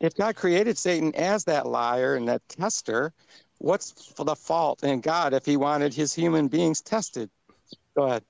if 0.01 0.15
God 0.15 0.37
created 0.37 0.77
Satan 0.77 1.15
as 1.15 1.45
that 1.45 1.67
liar 1.67 2.17
and 2.17 2.29
that 2.29 2.43
tester, 2.49 3.15
what's 3.59 4.13
for 4.13 4.25
the 4.25 4.37
fault 4.37 4.85
in 4.85 5.01
God 5.01 5.33
if 5.33 5.47
He 5.47 5.57
wanted 5.57 5.95
His 5.95 6.13
human 6.13 6.49
beings 6.49 6.83
tested? 6.83 7.31
Go 7.97 8.05
ahead. 8.05 8.23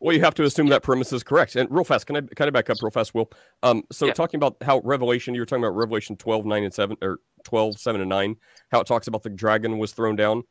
Well, 0.00 0.14
you 0.14 0.22
have 0.22 0.34
to 0.34 0.44
assume 0.44 0.68
that 0.68 0.82
premise 0.82 1.12
is 1.12 1.22
correct. 1.22 1.56
And 1.56 1.70
real 1.70 1.84
fast, 1.84 2.06
can 2.06 2.16
I 2.16 2.20
kind 2.20 2.48
of 2.48 2.52
back 2.52 2.68
up 2.68 2.82
real 2.82 2.90
fast, 2.90 3.14
Will? 3.14 3.30
Um, 3.62 3.84
so 3.92 4.06
Yeah. 4.06 4.12
talking 4.12 4.38
about 4.38 4.56
how 4.62 4.80
Revelation, 4.80 5.34
you 5.34 5.40
were 5.40 5.46
talking 5.46 5.64
about 5.64 5.76
Revelation 5.76 6.16
12, 6.16 6.44
9 6.44 6.64
and 6.64 6.74
7, 6.74 6.96
or 7.00 7.20
12, 7.44 7.78
7 7.78 8.00
and 8.00 8.10
9, 8.10 8.36
how 8.70 8.80
it 8.80 8.86
talks 8.86 9.06
about 9.06 9.22
the 9.22 9.30
dragon 9.30 9.78
was 9.78 9.92
thrown 9.92 10.16
down. 10.16 10.42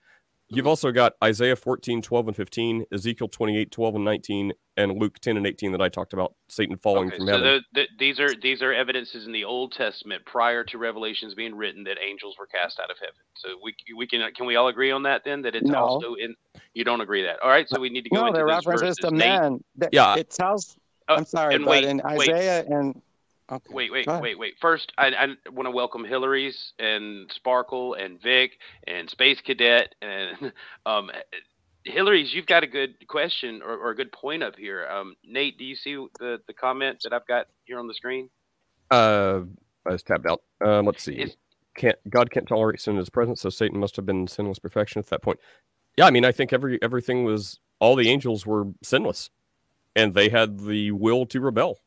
You've 0.53 0.67
also 0.67 0.91
got 0.91 1.13
Isaiah 1.23 1.55
14, 1.55 2.01
12 2.01 2.27
and 2.27 2.35
15, 2.37 2.85
Ezekiel 2.93 3.27
28, 3.27 3.71
12 3.71 3.95
and 3.95 4.05
19, 4.05 4.53
and 4.77 4.99
Luke 4.99 5.19
10 5.19 5.37
and 5.37 5.45
18 5.47 5.71
that 5.71 5.81
I 5.81 5.89
talked 5.89 6.13
about, 6.13 6.33
Satan 6.49 6.77
falling 6.77 7.07
Okay, 7.09 7.17
from 7.17 7.27
so 7.27 7.31
heaven. 7.33 7.63
the, 7.73 7.81
the, 7.81 7.87
these 7.99 8.19
are 8.19 8.33
these 8.41 8.61
are 8.61 8.73
evidences 8.73 9.25
in 9.25 9.31
the 9.31 9.43
Old 9.43 9.71
Testament 9.71 10.23
prior 10.25 10.63
to 10.65 10.77
Revelations 10.77 11.33
being 11.35 11.55
written 11.55 11.83
that 11.85 11.97
angels 12.03 12.35
were 12.39 12.47
cast 12.47 12.79
out 12.79 12.89
of 12.89 12.97
heaven. 12.99 13.13
So 13.35 13.49
we 13.63 13.75
we 13.95 14.07
can 14.07 14.21
can 14.35 14.45
we 14.45 14.55
all 14.55 14.67
agree 14.67 14.91
on 14.91 15.03
that 15.03 15.23
then 15.23 15.41
that 15.43 15.55
it's 15.55 15.67
No. 15.69 15.79
also 15.79 16.13
in 16.15 16.35
you 16.73 16.83
don't 16.83 17.01
agree 17.01 17.23
that. 17.23 17.39
All 17.43 17.49
right, 17.49 17.67
so 17.69 17.79
we 17.79 17.89
need 17.89 18.03
to 18.03 18.09
go 18.09 18.21
No, 18.21 18.27
into 18.27 18.39
the 18.39 18.45
this 18.45 18.55
references 18.65 18.81
verses. 18.81 18.97
to 18.97 19.11
Nate- 19.11 19.41
men. 19.41 19.63
That- 19.77 19.89
Yeah. 19.93 20.15
It 20.17 20.29
tells. 20.31 20.75
Oh, 21.09 21.15
I'm 21.15 21.25
sorry, 21.25 21.57
but 21.57 21.67
wait, 21.67 21.83
in 21.83 22.01
wait. 22.03 22.29
Isaiah 22.29 22.65
and 22.65 23.01
okay. 23.51 23.73
Wait, 23.73 23.91
wait, 23.91 24.05
wait, 24.21 24.39
wait. 24.39 24.53
First, 24.61 24.91
I, 24.97 25.07
I 25.07 25.27
want 25.51 25.67
to 25.67 25.71
welcome 25.71 26.03
Hillary's 26.05 26.73
and 26.79 27.29
Sparkle 27.33 27.95
and 27.95 28.21
Vic 28.21 28.51
and 28.87 29.09
Space 29.09 29.39
Cadet 29.41 29.93
and 30.01 30.51
um, 30.85 31.09
Hillary's. 31.85 32.33
You've 32.33 32.45
got 32.45 32.63
a 32.63 32.67
good 32.67 33.07
question 33.07 33.61
or, 33.63 33.77
or 33.77 33.89
a 33.91 33.95
good 33.95 34.11
point 34.11 34.43
up 34.43 34.55
here. 34.57 34.87
Um, 34.87 35.15
Nate, 35.25 35.57
do 35.57 35.65
you 35.65 35.75
see 35.75 35.95
the 36.19 36.39
the 36.47 36.53
comment 36.53 36.99
that 37.03 37.13
I've 37.13 37.27
got 37.27 37.47
here 37.65 37.79
on 37.79 37.87
the 37.87 37.93
screen? 37.93 38.29
Uh, 38.91 39.41
I 39.85 39.91
was 39.91 40.03
tabbed 40.03 40.27
out. 40.27 40.41
Um, 40.63 40.85
let's 40.85 41.03
see. 41.03 41.13
Is- 41.13 41.35
Can't 41.75 41.97
God 42.09 42.31
can't 42.31 42.47
tolerate 42.47 42.79
sin 42.79 42.93
in 42.93 42.99
his 42.99 43.09
presence, 43.09 43.41
so 43.41 43.49
Satan 43.49 43.79
must 43.79 43.95
have 43.95 44.05
been 44.05 44.27
sinless 44.27 44.59
perfection 44.59 44.99
at 44.99 45.07
that 45.07 45.21
point. 45.21 45.39
Yeah, 45.97 46.05
I 46.05 46.11
mean, 46.11 46.25
I 46.25 46.31
think 46.31 46.53
every 46.53 46.81
everything 46.81 47.23
was 47.23 47.59
all 47.79 47.95
the 47.95 48.09
angels 48.09 48.45
were 48.45 48.65
sinless, 48.83 49.29
and 49.95 50.13
they 50.13 50.29
had 50.29 50.59
the 50.61 50.91
will 50.91 51.25
to 51.27 51.41
rebel. 51.41 51.79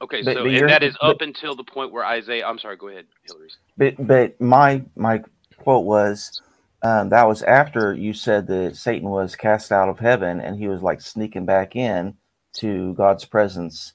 Okay, 0.00 0.22
But- 0.22 0.34
so 0.34 0.44
but 0.44 0.52
and 0.52 0.68
that 0.68 0.82
is 0.82 0.96
but- 1.00 1.10
up 1.10 1.20
until 1.20 1.54
the 1.54 1.64
point 1.64 1.92
where 1.92 2.04
Isaiah. 2.04 2.46
I'm 2.46 2.58
sorry. 2.58 2.76
Go 2.76 2.88
ahead, 2.88 3.06
Hillary's. 3.22 3.56
But 3.76 3.94
but 4.06 4.40
my 4.40 4.82
my 4.96 5.22
quote 5.58 5.84
was 5.84 6.40
um, 6.82 7.08
that 7.10 7.28
was 7.28 7.42
after 7.42 7.94
you 7.94 8.12
said 8.12 8.48
that 8.48 8.76
Satan 8.76 9.08
was 9.08 9.36
cast 9.36 9.70
out 9.70 9.88
of 9.88 10.00
heaven 10.00 10.40
and 10.40 10.58
he 10.58 10.66
was 10.68 10.82
like 10.82 11.00
sneaking 11.00 11.46
back 11.46 11.76
in 11.76 12.14
to 12.54 12.92
God's 12.94 13.24
presence, 13.24 13.92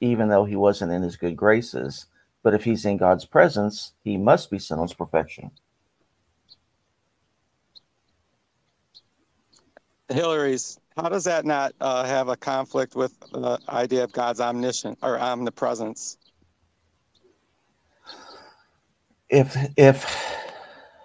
even 0.00 0.28
though 0.28 0.44
he 0.44 0.56
wasn't 0.56 0.92
in 0.92 1.02
his 1.02 1.16
good 1.16 1.36
graces. 1.36 2.06
But 2.44 2.54
if 2.54 2.64
he's 2.64 2.84
in 2.84 2.96
God's 2.96 3.24
presence, 3.24 3.92
he 4.04 4.16
must 4.16 4.50
be 4.50 4.58
sinless 4.58 4.92
perfection. 4.94 5.50
Hillary's. 10.08 10.78
How 10.96 11.08
does 11.08 11.24
that 11.24 11.44
not 11.44 11.74
uh, 11.80 12.04
have 12.04 12.28
a 12.28 12.36
conflict 12.36 12.94
with 12.94 13.18
the 13.32 13.58
idea 13.68 14.04
of 14.04 14.12
God's 14.12 14.40
omniscient 14.40 14.98
or 15.02 15.18
omnipresence? 15.18 16.18
If 19.30 19.56
if 19.76 20.06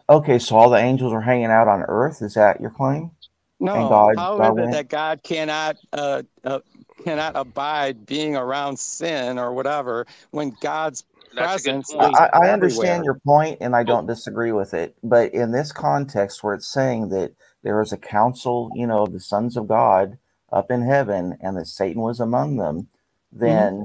okay, 0.10 0.40
so 0.40 0.58
all 0.58 0.70
the 0.70 0.78
angels 0.78 1.14
are 1.14 1.22
hanging 1.22 1.46
out 1.46 1.68
on 1.68 1.84
earth. 1.84 2.22
Is 2.22 2.34
that 2.34 2.60
your 2.60 2.72
claim? 2.72 3.12
No. 3.60 3.74
God- 3.90 4.18
how 4.18 4.38
God 4.38 4.60
is 4.60 4.68
it 4.68 4.72
that 4.72 4.90
God 4.90 5.24
cannot 5.24 5.78
uh, 5.94 6.24
uh, 6.44 6.60
cannot 7.04 7.36
abide 7.36 8.06
being 8.06 8.36
around 8.36 8.78
sin 8.78 9.40
or 9.40 9.54
whatever 9.54 10.06
when 10.32 10.52
God's 10.60 11.06
That's 11.34 11.64
presence 11.64 11.90
is 11.94 12.20
I, 12.20 12.30
I 12.34 12.50
understand 12.50 13.06
your 13.06 13.20
point, 13.26 13.60
and 13.62 13.76
I 13.76 13.84
don't 13.84 14.08
disagree 14.08 14.52
with 14.52 14.74
it. 14.74 14.96
But 15.04 15.34
in 15.34 15.52
this 15.52 15.72
context, 15.72 16.44
where 16.44 16.56
it's 16.56 16.72
saying 16.72 17.10
that 17.10 17.34
there 17.68 17.82
is 17.82 17.91
a 17.91 17.97
council, 17.97 18.72
you 18.74 18.88
know, 18.88 19.03
of 19.03 19.11
the 19.11 19.20
sons 19.20 19.57
of 19.57 19.68
God 19.68 20.18
up 20.53 20.72
in 20.72 20.84
heaven, 20.84 21.38
and 21.41 21.57
that 21.57 21.68
Satan 21.68 22.01
was 22.01 22.22
among 22.22 22.55
them, 22.55 22.88
then 23.30 23.74
mm-hmm. 23.74 23.84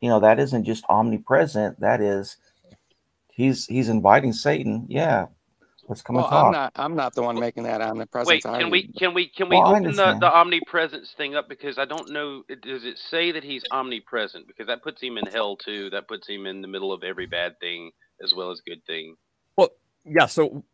you 0.00 0.08
know 0.08 0.18
that 0.18 0.40
isn't 0.40 0.64
just 0.64 0.84
omnipresent. 0.88 1.78
That 1.78 2.00
is, 2.00 2.38
he's 3.30 3.66
he's 3.66 3.88
inviting 3.88 4.32
Satan. 4.32 4.86
Yeah, 4.88 5.26
let's 5.86 6.02
come 6.02 6.16
Well, 6.16 6.24
and 6.24 6.32
talk. 6.32 6.46
I'm 6.46 6.52
not. 6.52 6.72
I'm 6.74 6.96
not 6.96 7.14
the 7.14 7.22
one 7.22 7.38
making 7.38 7.62
that 7.62 7.80
omnipresence. 7.80 8.26
Wait, 8.26 8.42
can 8.42 8.68
we 8.68 8.88
can 8.88 9.14
we 9.14 9.28
can 9.28 9.48
we 9.48 9.54
Well, 9.54 9.76
I 9.76 9.78
open 9.78 9.94
the, 9.94 10.18
the 10.18 10.36
omnipresence 10.36 11.14
thing 11.16 11.36
up 11.36 11.48
because 11.48 11.78
I 11.78 11.84
don't 11.84 12.10
know. 12.10 12.42
Does 12.48 12.84
it 12.84 12.98
say 12.98 13.30
that 13.30 13.44
he's 13.44 13.62
omnipresent? 13.70 14.48
Because 14.48 14.66
that 14.66 14.82
puts 14.82 15.00
him 15.00 15.18
in 15.18 15.26
hell 15.26 15.56
too. 15.56 15.88
That 15.90 16.08
puts 16.08 16.28
him 16.28 16.46
in 16.46 16.62
the 16.62 16.68
middle 16.68 16.92
of 16.92 17.04
every 17.04 17.26
bad 17.26 17.60
thing 17.60 17.92
as 18.20 18.34
well 18.34 18.50
as 18.50 18.60
good 18.66 18.84
thing. 18.88 19.14
Well, 19.56 19.68
yeah, 20.04 20.26
so 20.26 20.64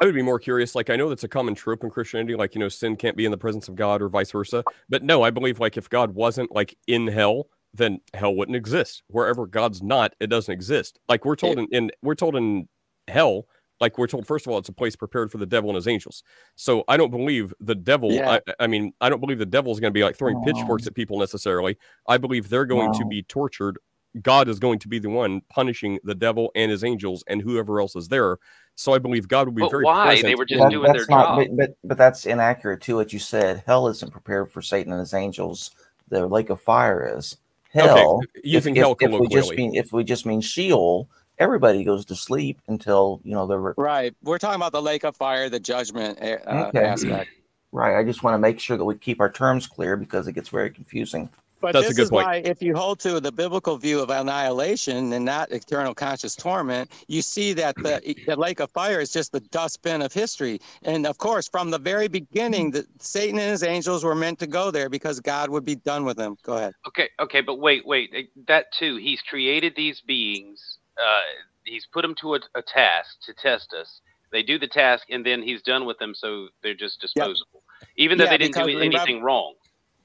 I 0.00 0.06
would 0.06 0.14
be 0.14 0.22
more 0.22 0.38
curious. 0.38 0.74
Like, 0.74 0.90
I 0.90 0.96
know 0.96 1.08
that's 1.08 1.24
a 1.24 1.28
common 1.28 1.54
trope 1.54 1.84
in 1.84 1.90
Christianity, 1.90 2.34
like, 2.34 2.54
you 2.54 2.60
know, 2.60 2.68
sin 2.68 2.96
can't 2.96 3.16
be 3.16 3.24
in 3.24 3.30
the 3.30 3.36
presence 3.36 3.68
of 3.68 3.76
God 3.76 4.00
or 4.00 4.08
vice 4.08 4.30
versa. 4.30 4.64
But 4.88 5.02
no, 5.02 5.22
I 5.22 5.30
believe, 5.30 5.60
like, 5.60 5.76
if 5.76 5.88
God 5.88 6.14
wasn't, 6.14 6.50
like, 6.52 6.76
in 6.86 7.06
hell, 7.06 7.48
then 7.74 8.00
hell 8.14 8.34
wouldn't 8.34 8.56
exist. 8.56 9.02
Wherever 9.08 9.46
God's 9.46 9.82
not, 9.82 10.14
it 10.20 10.28
doesn't 10.28 10.52
exist. 10.52 10.98
Like, 11.08 11.24
we're 11.24 11.36
told 11.36 11.58
in, 11.58 11.68
in 11.72 11.90
we're 12.02 12.14
told 12.14 12.36
in 12.36 12.68
hell, 13.08 13.46
like, 13.80 13.98
we're 13.98 14.06
told, 14.06 14.26
first 14.26 14.46
of 14.46 14.52
all, 14.52 14.58
it's 14.58 14.68
a 14.68 14.72
place 14.72 14.94
prepared 14.94 15.30
for 15.32 15.38
the 15.38 15.46
devil 15.46 15.68
and 15.68 15.74
his 15.76 15.88
angels. 15.88 16.22
So 16.56 16.84
I 16.88 16.96
don't 16.96 17.10
believe 17.10 17.52
the 17.60 17.74
devil, 17.74 18.12
Yeah. 18.12 18.38
I, 18.46 18.54
I 18.60 18.66
mean, 18.68 18.92
I 19.00 19.08
don't 19.08 19.20
believe 19.20 19.38
the 19.38 19.46
devil's 19.46 19.80
going 19.80 19.90
to 19.92 19.98
be, 19.98 20.04
like, 20.04 20.16
throwing 20.16 20.42
pitchforks 20.44 20.86
at 20.86 20.94
people 20.94 21.18
necessarily. 21.18 21.76
I 22.06 22.16
believe 22.16 22.48
they're 22.48 22.66
going 22.66 22.92
to 22.94 23.04
be 23.06 23.22
tortured. 23.24 23.78
God 24.20 24.48
is 24.48 24.58
going 24.58 24.78
to 24.80 24.88
be 24.88 24.98
the 24.98 25.08
one 25.08 25.40
punishing 25.48 25.98
the 26.04 26.14
devil 26.14 26.50
and 26.54 26.70
his 26.70 26.84
angels 26.84 27.24
and 27.26 27.40
whoever 27.40 27.80
else 27.80 27.96
is 27.96 28.08
there. 28.08 28.36
So 28.74 28.92
I 28.94 28.98
believe 28.98 29.28
God 29.28 29.46
will 29.46 29.54
be 29.54 29.60
But 29.62 29.70
very 29.70 29.84
why? 29.84 30.06
present. 30.06 30.26
They 30.26 30.34
were 30.34 30.44
just 30.44 30.60
That- 30.62 30.70
doing 30.70 30.92
their 30.92 31.06
not, 31.08 31.36
job. 31.36 31.38
But, 31.38 31.56
but 31.56 31.76
but 31.84 31.98
that's 31.98 32.26
inaccurate 32.26 32.80
too. 32.80 32.96
What 32.96 33.12
you 33.12 33.18
said, 33.18 33.62
hell 33.66 33.88
isn't 33.88 34.10
prepared 34.12 34.50
for 34.50 34.60
Satan 34.62 34.92
and 34.92 35.00
his 35.00 35.14
angels. 35.14 35.70
The 36.08 36.26
lake 36.26 36.50
of 36.50 36.60
fire 36.60 37.16
is. 37.18 37.36
Hell, 37.70 38.18
okay, 38.22 38.28
using 38.44 38.76
if, 38.76 38.80
hell 38.82 38.96
if, 39.00 39.10
if 39.10 39.20
we 39.20 39.28
just 39.28 39.54
mean 39.56 39.74
if 39.74 39.92
we 39.92 40.04
just 40.04 40.26
mean 40.26 40.42
Sheol, 40.42 41.08
everybody 41.38 41.84
goes 41.84 42.04
to 42.06 42.14
sleep 42.16 42.60
until 42.68 43.20
you 43.24 43.34
know 43.34 43.46
they're 43.46 43.74
Right. 43.78 44.14
We're 44.22 44.36
talking 44.38 44.56
about 44.56 44.72
the 44.72 44.82
lake 44.82 45.04
of 45.04 45.16
fire, 45.16 45.48
the 45.48 45.60
judgment 45.60 46.18
uh, 46.20 46.66
Okay. 46.68 46.84
aspect. 46.84 47.30
right. 47.72 47.98
I 47.98 48.04
just 48.04 48.22
want 48.22 48.34
to 48.34 48.38
make 48.38 48.60
sure 48.60 48.76
that 48.76 48.84
we 48.84 48.96
keep 48.96 49.20
our 49.20 49.30
terms 49.30 49.66
clear 49.66 49.96
because 49.96 50.28
it 50.28 50.32
gets 50.34 50.50
very 50.50 50.68
confusing. 50.70 51.30
But 51.62 51.74
That's 51.74 51.86
a 51.86 51.88
this 51.90 51.96
good 51.96 52.02
is 52.02 52.10
point. 52.10 52.26
why, 52.26 52.36
if 52.44 52.60
you 52.60 52.74
hold 52.74 52.98
to 53.00 53.20
the 53.20 53.30
biblical 53.30 53.76
view 53.76 54.00
of 54.00 54.10
annihilation 54.10 55.12
and 55.12 55.24
not 55.24 55.52
eternal 55.52 55.94
conscious 55.94 56.34
torment, 56.34 56.90
you 57.06 57.22
see 57.22 57.52
that 57.52 57.76
the, 57.76 58.16
the 58.26 58.34
lake 58.36 58.58
of 58.58 58.68
fire 58.72 59.00
is 59.00 59.12
just 59.12 59.30
the 59.30 59.38
dustbin 59.40 60.02
of 60.02 60.12
history. 60.12 60.60
And 60.82 61.06
of 61.06 61.18
course, 61.18 61.48
from 61.48 61.70
the 61.70 61.78
very 61.78 62.08
beginning, 62.08 62.72
the, 62.72 62.84
Satan 62.98 63.38
and 63.38 63.48
his 63.50 63.62
angels 63.62 64.02
were 64.02 64.16
meant 64.16 64.40
to 64.40 64.48
go 64.48 64.72
there 64.72 64.88
because 64.88 65.20
God 65.20 65.50
would 65.50 65.64
be 65.64 65.76
done 65.76 66.04
with 66.04 66.16
them. 66.16 66.36
Go 66.42 66.56
ahead. 66.56 66.74
Okay, 66.88 67.08
okay, 67.20 67.40
but 67.40 67.60
wait, 67.60 67.86
wait. 67.86 68.10
eh, 68.12 68.22
That 68.48 68.66
too. 68.76 68.96
He's 68.96 69.22
created 69.22 69.74
these 69.76 70.00
beings. 70.00 70.78
Uh, 70.98 71.20
he's 71.64 71.86
put 71.86 72.02
them 72.02 72.16
to 72.22 72.34
a, 72.34 72.40
a 72.56 72.62
task 72.62 73.18
to 73.26 73.34
test 73.34 73.72
us. 73.72 74.00
They 74.32 74.42
do 74.42 74.58
the 74.58 74.66
task, 74.66 75.04
and 75.10 75.24
then 75.24 75.42
he's 75.42 75.62
done 75.62 75.84
with 75.86 75.98
them, 75.98 76.12
so 76.14 76.48
they're 76.62 76.74
just 76.74 76.98
Yeah. 77.14 77.24
disposable, 77.26 77.62
even 77.96 78.18
though 78.18 78.24
Yeah, 78.24 78.30
they 78.30 78.38
didn't 78.38 78.54
do 78.54 78.60
because 78.64 78.74
remember- 78.74 78.96
anything 78.98 79.22
wrong. 79.22 79.54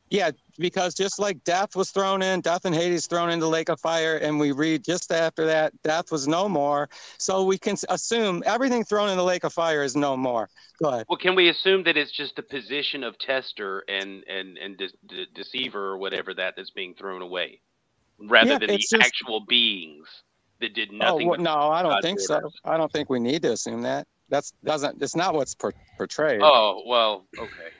Yeah, 0.09 0.31
because 0.57 0.93
just 0.93 1.19
like 1.19 1.43
death 1.43 1.75
was 1.75 1.91
thrown 1.91 2.21
in, 2.21 2.39
death 2.41 2.63
and 2.63 2.73
Hades 2.73 3.07
thrown 3.07 3.29
into 3.29 3.45
the 3.45 3.49
lake 3.49 3.67
of 3.69 3.79
fire, 3.79 4.17
and 4.17 4.39
we 4.39 4.53
read 4.53 4.83
just 4.85 5.11
after 5.11 5.45
that, 5.45 5.73
death 5.81 6.11
was 6.11 6.27
no 6.27 6.47
more. 6.47 6.87
So 7.19 7.43
we 7.43 7.57
can 7.57 7.75
assume 7.89 8.41
everything 8.45 8.85
thrown 8.85 9.09
in 9.09 9.17
the 9.17 9.23
lake 9.23 9.43
of 9.43 9.51
fire 9.51 9.83
is 9.83 9.95
no 9.97 10.15
more. 10.15 10.49
Go 10.81 10.89
ahead. 10.89 11.05
Well, 11.09 11.17
can 11.17 11.35
we 11.35 11.49
assume 11.49 11.83
that 11.83 11.97
it's 11.97 12.11
just 12.11 12.37
the 12.37 12.43
position 12.43 13.03
of 13.03 13.17
tester 13.19 13.83
and 13.89 14.23
and 14.29 14.57
and 14.57 14.77
de- 14.77 14.89
de- 15.07 15.25
deceiver 15.35 15.83
or 15.89 15.97
whatever 15.97 16.33
that 16.35 16.55
that's 16.55 16.71
being 16.71 16.93
thrown 16.93 17.21
away, 17.21 17.59
rather 18.17 18.51
Yeah, 18.51 18.57
than 18.59 18.67
the 18.69 18.77
just- 18.77 18.93
actual 18.93 19.41
beings 19.41 20.07
that 20.61 20.73
did 20.73 20.89
Oh 20.93 20.95
nothing? 20.95 21.27
well, 21.27 21.39
no, 21.39 21.53
I 21.69 21.81
don't 21.83 21.91
God's 21.91 22.05
think 22.05 22.19
so. 22.21 22.49
I 22.63 22.77
don't 22.77 22.91
think 22.91 23.09
we 23.09 23.19
need 23.19 23.41
to 23.41 23.51
assume 23.51 23.81
that. 23.81 24.07
That's 24.29 24.53
doesn't. 24.63 25.01
It's 25.01 25.15
not 25.17 25.33
what's 25.33 25.53
por- 25.53 25.73
portrayed. 25.97 26.41
oh 26.41 26.83
well, 26.87 27.25
okay. 27.37 27.71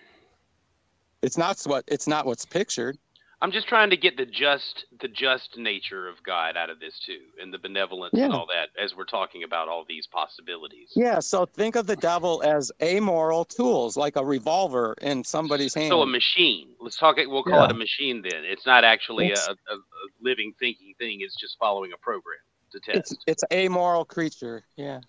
It's 1.22 1.38
not 1.38 1.60
what. 1.66 1.84
It's 1.88 2.08
not 2.08 2.26
what's 2.26 2.46
pictured. 2.46 2.98
I'm 3.40 3.52
just 3.52 3.68
trying 3.68 3.92
to 3.92 3.98
get 3.98 4.18
the 4.18 4.26
just 4.26 4.86
the 5.00 5.08
just 5.08 5.58
nature 5.58 6.08
of 6.08 6.16
God 6.24 6.58
out 6.58 6.72
of 6.72 6.80
this 6.80 7.00
too, 7.06 7.20
and 7.40 7.54
the 7.54 7.60
benevolence 7.60 8.16
and 8.16 8.34
all 8.34 8.48
that, 8.48 8.70
as 8.82 8.96
we're 8.96 9.06
talking 9.06 9.44
about 9.44 9.68
all 9.68 9.86
these 9.88 10.08
possibilities. 10.08 10.90
Yeah. 10.96 11.20
So 11.20 11.46
think 11.46 11.76
of 11.76 11.86
the 11.86 11.96
devil 11.96 12.42
as 12.44 12.72
amoral 12.82 13.46
tools, 13.46 13.96
like 13.96 14.16
a 14.16 14.26
revolver 14.26 14.96
in 15.02 15.24
somebody's 15.24 15.76
hand. 15.76 15.90
So 15.90 16.02
a 16.02 16.08
machine. 16.08 16.70
Let's 16.80 16.98
talk 16.98 17.20
it. 17.20 17.30
We'll 17.30 17.44
call 17.44 17.64
it 17.66 17.72
a 17.72 17.76
machine 17.76 18.24
then. 18.24 18.44
It's 18.44 18.66
not 18.66 18.84
actually 18.84 19.30
a, 19.30 19.34
It's- 19.34 19.48
a, 19.48 19.52
a 19.54 19.78
living, 20.20 20.54
thinking 20.60 20.96
thing. 20.98 21.20
It's 21.22 21.36
just 21.36 21.58
following 21.60 21.92
a 21.94 21.98
program 21.98 22.40
to 22.72 22.80
it's 22.98 23.10
test. 23.12 23.24
it's 23.28 23.44
amoral 23.54 24.04
creature. 24.04 24.64
Yeah. 24.78 25.02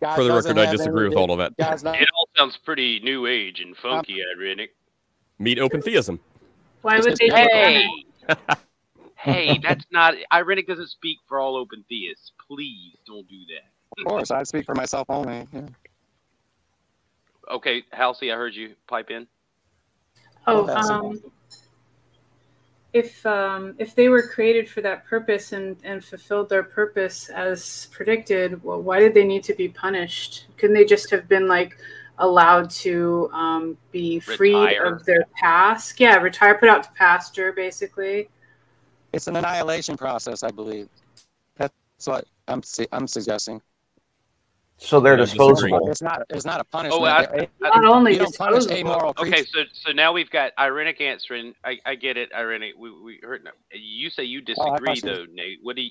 God 0.00 0.16
For 0.16 0.24
the 0.24 0.32
record, 0.34 0.58
I 0.58 0.70
disagree 0.70 1.08
with 1.08 1.16
all 1.16 1.32
of 1.32 1.38
that. 1.38 1.54
Not. 1.82 2.00
It 2.00 2.08
all 2.14 2.28
sounds 2.36 2.58
pretty 2.58 3.00
new 3.00 3.26
age 3.26 3.60
and 3.60 3.74
funky, 3.78 4.20
um, 4.20 4.38
Irenic. 4.38 4.68
Meet 5.38 5.58
open 5.58 5.82
theism. 5.82 6.18
Why 6.82 6.98
would 6.98 7.16
they 7.16 7.28
do 7.28 7.34
Hey, 7.34 7.88
that? 8.28 8.58
hey, 9.16 9.58
that's 9.62 9.84
not 9.90 10.14
ironic. 10.32 10.66
Doesn't 10.66 10.88
speak 10.88 11.18
for 11.28 11.40
all 11.40 11.56
open 11.56 11.84
theists. 11.88 12.32
Please 12.46 12.96
don't 13.06 13.28
do 13.28 13.40
that. 13.48 14.00
Of 14.00 14.06
course, 14.06 14.30
I 14.30 14.42
speak 14.42 14.64
for 14.64 14.74
myself 14.74 15.06
only. 15.08 15.46
Yeah. 15.52 15.68
Okay, 17.50 17.84
Halsey, 17.92 18.32
I 18.32 18.36
heard 18.36 18.54
you 18.54 18.74
pipe 18.86 19.10
in. 19.10 19.26
Oh, 20.46 20.68
um, 20.68 21.20
if 22.92 23.24
um, 23.26 23.74
if 23.78 23.94
they 23.94 24.08
were 24.08 24.22
created 24.22 24.68
for 24.68 24.80
that 24.80 25.06
purpose 25.06 25.52
and, 25.52 25.76
and 25.84 26.04
fulfilled 26.04 26.48
their 26.48 26.62
purpose 26.62 27.28
as 27.28 27.88
predicted, 27.92 28.62
well, 28.62 28.80
why 28.80 29.00
did 29.00 29.14
they 29.14 29.24
need 29.24 29.44
to 29.44 29.54
be 29.54 29.68
punished? 29.68 30.46
Couldn't 30.56 30.74
they 30.74 30.84
just 30.84 31.10
have 31.10 31.28
been 31.28 31.46
like 31.46 31.76
allowed 32.18 32.70
to 32.70 33.30
um, 33.32 33.76
be 33.92 34.18
freed 34.20 34.76
of 34.78 35.04
their 35.04 35.24
task? 35.38 36.00
Yeah, 36.00 36.16
retire, 36.16 36.56
put 36.58 36.68
out 36.68 36.82
to 36.84 36.90
pasture, 36.92 37.52
basically. 37.52 38.28
It's 39.12 39.26
an 39.28 39.36
annihilation 39.36 39.96
process, 39.96 40.42
I 40.42 40.50
believe. 40.50 40.88
That's 41.56 41.72
what 42.04 42.24
I'm 42.48 42.62
su- 42.62 42.86
I'm 42.92 43.06
suggesting. 43.06 43.62
So 44.78 45.00
they're 45.00 45.14
I 45.14 45.16
disposable. 45.16 45.90
It's 45.90 46.02
not. 46.02 46.22
It's 46.28 46.44
not 46.44 46.60
a 46.60 46.64
punishment. 46.64 47.02
I- 47.02 47.22
It- 47.22 47.50
Not 47.60 47.84
only 47.86 48.12
you 48.12 48.18
don't 48.18 48.36
punish 48.36 48.64
disposable. 48.66 48.90
amoral 48.92 49.14
Okay, 49.18 49.42
so 49.44 49.60
so 49.72 49.92
now 49.92 50.12
we've 50.12 50.28
got 50.30 50.54
Irenic 50.58 51.00
answering. 51.00 51.54
I, 51.64 51.78
I 51.86 51.94
get 51.94 52.18
it, 52.18 52.30
Irenic. 52.32 52.72
We, 52.76 52.90
we 53.00 53.20
heard. 53.22 53.48
You 53.72 54.10
say 54.10 54.24
you 54.24 54.40
Oh, 54.40 54.44
disagree 54.44 54.86
thought 54.86 54.96
you- 54.96 55.26
though, 55.26 55.32
Nate. 55.32 55.60
What 55.62 55.76
do 55.76 55.82
you? 55.82 55.90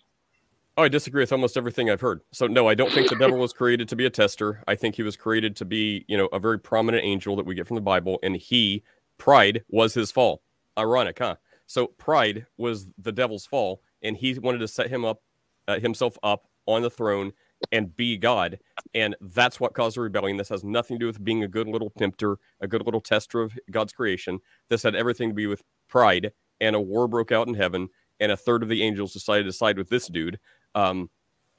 Oh, 0.78 0.84
I 0.84 0.90
disagree 0.90 1.22
with 1.22 1.32
almost 1.32 1.56
everything 1.56 1.90
I've 1.90 2.02
heard. 2.02 2.20
So 2.34 2.48
no, 2.48 2.68
I 2.68 2.76
don't 2.76 2.92
think 2.92 3.10
the 3.10 3.16
devil 3.16 3.38
was 3.38 3.54
created 3.54 3.88
to 3.88 3.96
be 3.96 4.06
a 4.06 4.10
tester. 4.10 4.62
I 4.68 4.76
think 4.76 4.96
he 4.96 5.04
was 5.04 5.16
created 5.16 5.56
to 5.58 5.66
be, 5.66 6.04
you 6.10 6.18
know, 6.18 6.26
a 6.34 6.40
very 6.40 6.60
prominent 6.60 7.06
angel 7.06 7.38
that 7.38 7.46
we 7.46 7.56
get 7.56 7.66
from 7.66 7.76
the 7.76 7.82
Bible, 7.82 8.20
and 8.22 8.36
he, 8.36 8.84
pride, 9.18 9.64
was 9.70 9.94
his 9.94 10.12
fall. 10.12 10.42
Ironic, 10.78 11.20
huh? 11.20 11.38
So 11.66 11.88
pride 11.88 12.48
was 12.58 12.92
the 12.98 13.14
devil's 13.14 13.46
fall, 13.46 13.82
and 14.04 14.18
he 14.18 14.38
wanted 14.38 14.58
to 14.58 14.68
set 14.68 14.90
him 14.90 15.06
up, 15.06 15.22
uh, 15.66 15.80
himself 15.80 16.18
up 16.24 16.50
on 16.66 16.82
the 16.82 16.90
throne 16.90 17.32
and 17.72 17.96
be 17.96 18.18
God, 18.18 18.60
and 18.94 19.16
that's 19.22 19.62
what 19.62 19.74
caused 19.74 19.96
the 19.96 20.02
rebellion. 20.02 20.36
This 20.36 20.50
has 20.50 20.66
nothing 20.66 21.00
to 21.00 21.04
do 21.04 21.08
with 21.08 21.24
being 21.24 21.42
a 21.42 21.48
good 21.48 21.70
little 21.70 21.90
tempter, 21.90 22.38
a 22.60 22.68
good 22.68 22.86
little 22.86 23.00
tester 23.00 23.42
of 23.42 23.58
God's 23.72 23.94
creation. 23.94 24.40
This 24.70 24.84
had 24.84 24.94
everything 24.94 25.30
to 25.30 25.36
be 25.36 25.48
with 25.48 25.64
pride, 25.88 26.34
and 26.60 26.76
a 26.76 26.82
war 26.82 27.08
broke 27.08 27.32
out 27.32 27.48
in 27.48 27.54
heaven, 27.54 27.88
and 28.20 28.30
a 28.30 28.38
third 28.38 28.62
of 28.62 28.68
the 28.68 28.84
angels 28.84 29.14
decided 29.14 29.46
to 29.46 29.54
side 29.54 29.78
with 29.78 29.90
this 29.90 30.08
dude 30.08 30.38
um, 30.76 31.10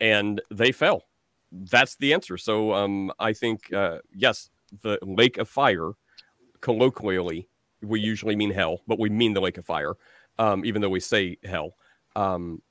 and 0.00 0.40
they 0.50 0.70
fell. 0.70 1.02
That's 1.50 1.96
the 1.96 2.12
answer. 2.12 2.36
So 2.36 2.72
um, 2.74 3.10
I 3.18 3.32
think 3.32 3.72
uh, 3.72 3.98
yes, 4.14 4.50
the 4.82 4.98
lake 5.02 5.38
of 5.38 5.48
fire, 5.48 5.92
colloquially, 6.60 7.48
we 7.82 8.00
usually 8.00 8.36
mean 8.36 8.50
hell, 8.50 8.82
but 8.86 8.98
we 8.98 9.08
mean 9.08 9.32
the 9.32 9.40
lake 9.40 9.58
of 9.58 9.64
fire, 9.64 9.94
um, 10.38 10.64
even 10.64 10.82
though 10.82 10.88
we 10.88 11.00
say 11.00 11.38
hell. 11.44 11.74
Um, 12.14 12.62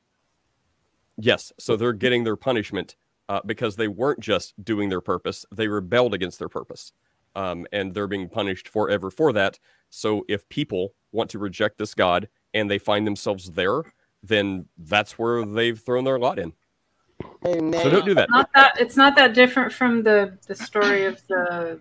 yes, 1.17 1.51
so 1.59 1.75
they're 1.75 1.93
getting 1.93 2.23
their 2.23 2.35
punishment 2.35 2.95
uh, 3.29 3.41
because 3.45 3.75
they 3.75 3.87
weren't 3.87 4.19
just 4.19 4.53
doing 4.63 4.89
their 4.89 5.01
purpose; 5.01 5.45
they 5.51 5.67
rebelled 5.67 6.13
against 6.13 6.39
their 6.39 6.49
purpose, 6.49 6.91
um, 7.35 7.65
and 7.71 7.93
they're 7.93 8.07
being 8.07 8.29
punished 8.29 8.67
forever 8.67 9.09
for 9.09 9.33
that. 9.33 9.59
So 9.89 10.25
if 10.27 10.47
people 10.49 10.93
want 11.11 11.29
to 11.31 11.39
reject 11.39 11.77
this 11.77 11.93
God 11.93 12.27
and 12.53 12.69
they 12.69 12.77
find 12.77 13.07
themselves 13.07 13.51
there, 13.51 13.83
then 14.27 14.65
that's 14.77 15.17
where 15.17 15.45
they've 15.45 15.79
thrown 15.79 16.03
their 16.03 16.19
lot 16.19 16.39
in. 16.39 16.53
Hey, 17.43 17.59
So 17.59 17.89
don't 17.89 18.05
do 18.05 18.13
that. 18.15 18.29
Not 18.29 18.49
that 18.53 18.79
it's 18.79 18.97
not 18.97 19.15
that 19.15 19.33
different 19.33 19.71
from 19.71 20.03
the 20.03 20.37
the 20.47 20.55
story 20.55 21.05
of 21.05 21.25
the, 21.27 21.79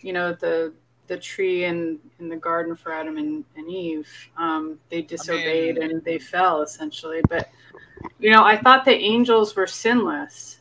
you 0.00 0.12
know, 0.12 0.32
the 0.32 0.72
the 1.06 1.16
tree 1.16 1.64
in 1.64 1.98
in 2.18 2.28
the 2.28 2.36
garden 2.36 2.76
for 2.76 2.92
Adam 2.92 3.16
and, 3.16 3.44
and 3.56 3.68
Eve. 3.68 4.08
Um, 4.36 4.78
they 4.90 5.02
disobeyed 5.02 5.78
and 5.78 6.04
they 6.04 6.18
fell 6.18 6.62
essentially. 6.62 7.20
But 7.28 7.48
you 8.18 8.30
know, 8.30 8.44
I 8.44 8.56
thought 8.56 8.84
the 8.84 8.94
angels 8.94 9.56
were 9.56 9.66
sinless. 9.66 10.60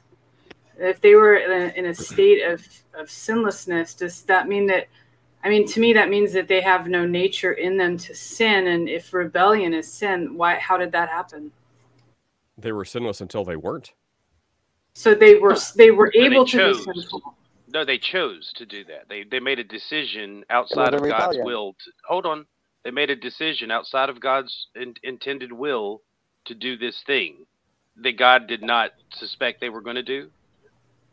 If 0.79 1.01
they 1.01 1.15
were 1.15 1.37
in 1.37 1.51
a, 1.51 1.79
in 1.79 1.85
a 1.87 1.93
state 1.93 2.43
of 2.43 2.65
of 2.93 3.09
sinlessness, 3.09 3.95
does 3.95 4.21
that 4.23 4.47
mean 4.47 4.67
that? 4.67 4.87
I 5.47 5.49
mean, 5.49 5.65
to 5.67 5.79
me, 5.79 5.93
that 5.93 6.09
means 6.09 6.33
that 6.33 6.49
they 6.49 6.59
have 6.59 6.89
no 6.89 7.05
nature 7.05 7.53
in 7.53 7.77
them 7.77 7.97
to 7.99 8.13
sin. 8.13 8.67
And 8.67 8.89
if 8.89 9.13
rebellion 9.13 9.73
is 9.73 9.89
sin, 9.89 10.35
why? 10.35 10.55
How 10.55 10.75
did 10.75 10.91
that 10.91 11.07
happen? 11.07 11.53
They 12.57 12.73
were 12.73 12.83
sinless 12.83 13.21
until 13.21 13.45
they 13.45 13.55
weren't. 13.55 13.93
So 14.93 15.15
they 15.15 15.35
were 15.35 15.55
they 15.77 15.91
were 15.91 16.11
they 16.13 16.25
able 16.25 16.45
to 16.47 16.73
be 16.73 16.73
sinful. 16.73 17.37
No, 17.73 17.85
they 17.85 17.97
chose 17.97 18.51
to 18.57 18.65
do 18.65 18.83
that. 18.85 19.07
They 19.07 19.23
they 19.23 19.39
made 19.39 19.57
a 19.57 19.63
decision 19.63 20.43
outside 20.49 20.93
a 20.93 20.97
of 20.97 21.03
God's 21.03 21.37
will. 21.39 21.71
To, 21.71 21.91
hold 22.05 22.25
on. 22.25 22.45
They 22.83 22.91
made 22.91 23.09
a 23.09 23.15
decision 23.15 23.71
outside 23.71 24.09
of 24.09 24.19
God's 24.19 24.67
in, 24.75 24.95
intended 25.03 25.53
will 25.53 26.01
to 26.43 26.55
do 26.55 26.75
this 26.75 27.03
thing 27.07 27.45
that 28.03 28.17
God 28.17 28.47
did 28.47 28.63
not 28.63 28.91
suspect 29.13 29.61
they 29.61 29.69
were 29.69 29.81
going 29.81 29.95
to 29.95 30.03
do. 30.03 30.29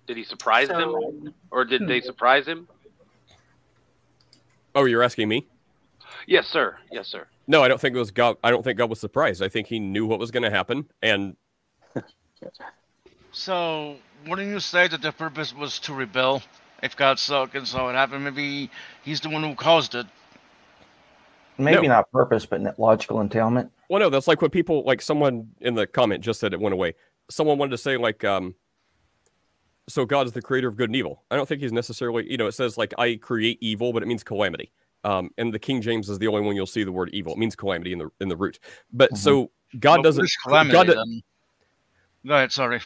Did 0.08 0.16
he 0.16 0.24
surprise 0.24 0.66
them, 0.66 1.32
or 1.52 1.64
did 1.64 1.86
they 1.86 2.00
hmm. 2.00 2.06
surprise 2.06 2.46
him? 2.46 2.66
Oh, 4.74 4.84
you're 4.84 5.02
asking 5.02 5.28
me? 5.28 5.46
Yes, 6.26 6.46
sir. 6.46 6.76
Yes, 6.90 7.08
sir. 7.08 7.26
No, 7.46 7.62
I 7.62 7.68
don't 7.68 7.80
think 7.80 7.94
it 7.94 7.98
was 7.98 8.10
God. 8.10 8.36
I 8.42 8.50
don't 8.50 8.62
think 8.62 8.78
God 8.78 8.88
was 8.90 8.98
surprised. 9.00 9.42
I 9.42 9.48
think 9.48 9.66
he 9.66 9.78
knew 9.78 10.06
what 10.06 10.18
was 10.18 10.30
going 10.30 10.42
to 10.42 10.50
happen, 10.50 10.86
and 11.02 11.36
So, 13.32 13.96
wouldn't 14.26 14.48
you 14.48 14.60
say 14.60 14.88
that 14.88 15.02
the 15.02 15.12
purpose 15.12 15.54
was 15.54 15.78
to 15.80 15.94
rebel? 15.94 16.42
If 16.82 16.96
God 16.96 17.18
saw 17.18 17.46
and 17.52 17.66
saw 17.66 17.88
it 17.90 17.94
happen, 17.94 18.22
maybe 18.24 18.70
he's 19.02 19.20
the 19.20 19.28
one 19.28 19.42
who 19.42 19.54
caused 19.54 19.94
it. 19.94 20.06
Maybe 21.58 21.88
No. 21.88 21.94
not 21.94 22.10
purpose, 22.12 22.46
but 22.46 22.60
net- 22.60 22.78
logical 22.78 23.20
entailment. 23.20 23.70
well, 23.88 24.00
no, 24.00 24.10
that's 24.10 24.26
like 24.28 24.42
what 24.42 24.52
people 24.52 24.82
like. 24.84 25.00
Someone 25.00 25.48
in 25.60 25.74
the 25.74 25.86
comment 25.86 26.22
just 26.22 26.40
said 26.40 26.52
it 26.52 26.60
went 26.60 26.72
away. 26.74 26.94
Someone 27.30 27.58
wanted 27.58 27.70
to 27.72 27.78
say 27.78 27.96
like, 27.96 28.24
um, 28.24 28.54
so 29.88 30.04
God 30.04 30.26
is 30.26 30.32
the 30.32 30.42
creator 30.42 30.68
of 30.68 30.76
good 30.76 30.88
and 30.88 30.96
evil. 30.96 31.24
I 31.30 31.36
don't 31.36 31.48
think 31.48 31.60
he's 31.60 31.72
necessarily. 31.72 32.30
You 32.30 32.36
know, 32.36 32.46
it 32.46 32.52
says 32.52 32.78
like 32.78 32.94
I 32.98 33.16
create 33.16 33.58
evil, 33.60 33.92
but 33.92 34.02
it 34.02 34.06
means 34.06 34.22
calamity. 34.24 34.72
Um, 35.04 35.30
and 35.36 35.52
the 35.52 35.58
King 35.58 35.82
James 35.82 36.08
is 36.08 36.18
the 36.18 36.28
only 36.28 36.40
one 36.40 36.56
you'll 36.56 36.66
see 36.66 36.84
the 36.84 36.92
word 36.92 37.10
evil. 37.12 37.32
It 37.34 37.38
means 37.38 37.54
calamity 37.54 37.92
in 37.92 37.98
the 37.98 38.10
in 38.20 38.28
the 38.28 38.36
root. 38.36 38.58
But 38.92 39.12
Mhm. 39.12 39.18
so 39.18 39.50
God 39.78 39.96
Well, 39.96 40.02
doesn't. 40.02 40.30
calamity, 40.42 40.72
God, 40.72 40.88
then. 40.88 41.22
Go 42.26 42.34
ahead, 42.34 42.52
sorry. 42.52 42.80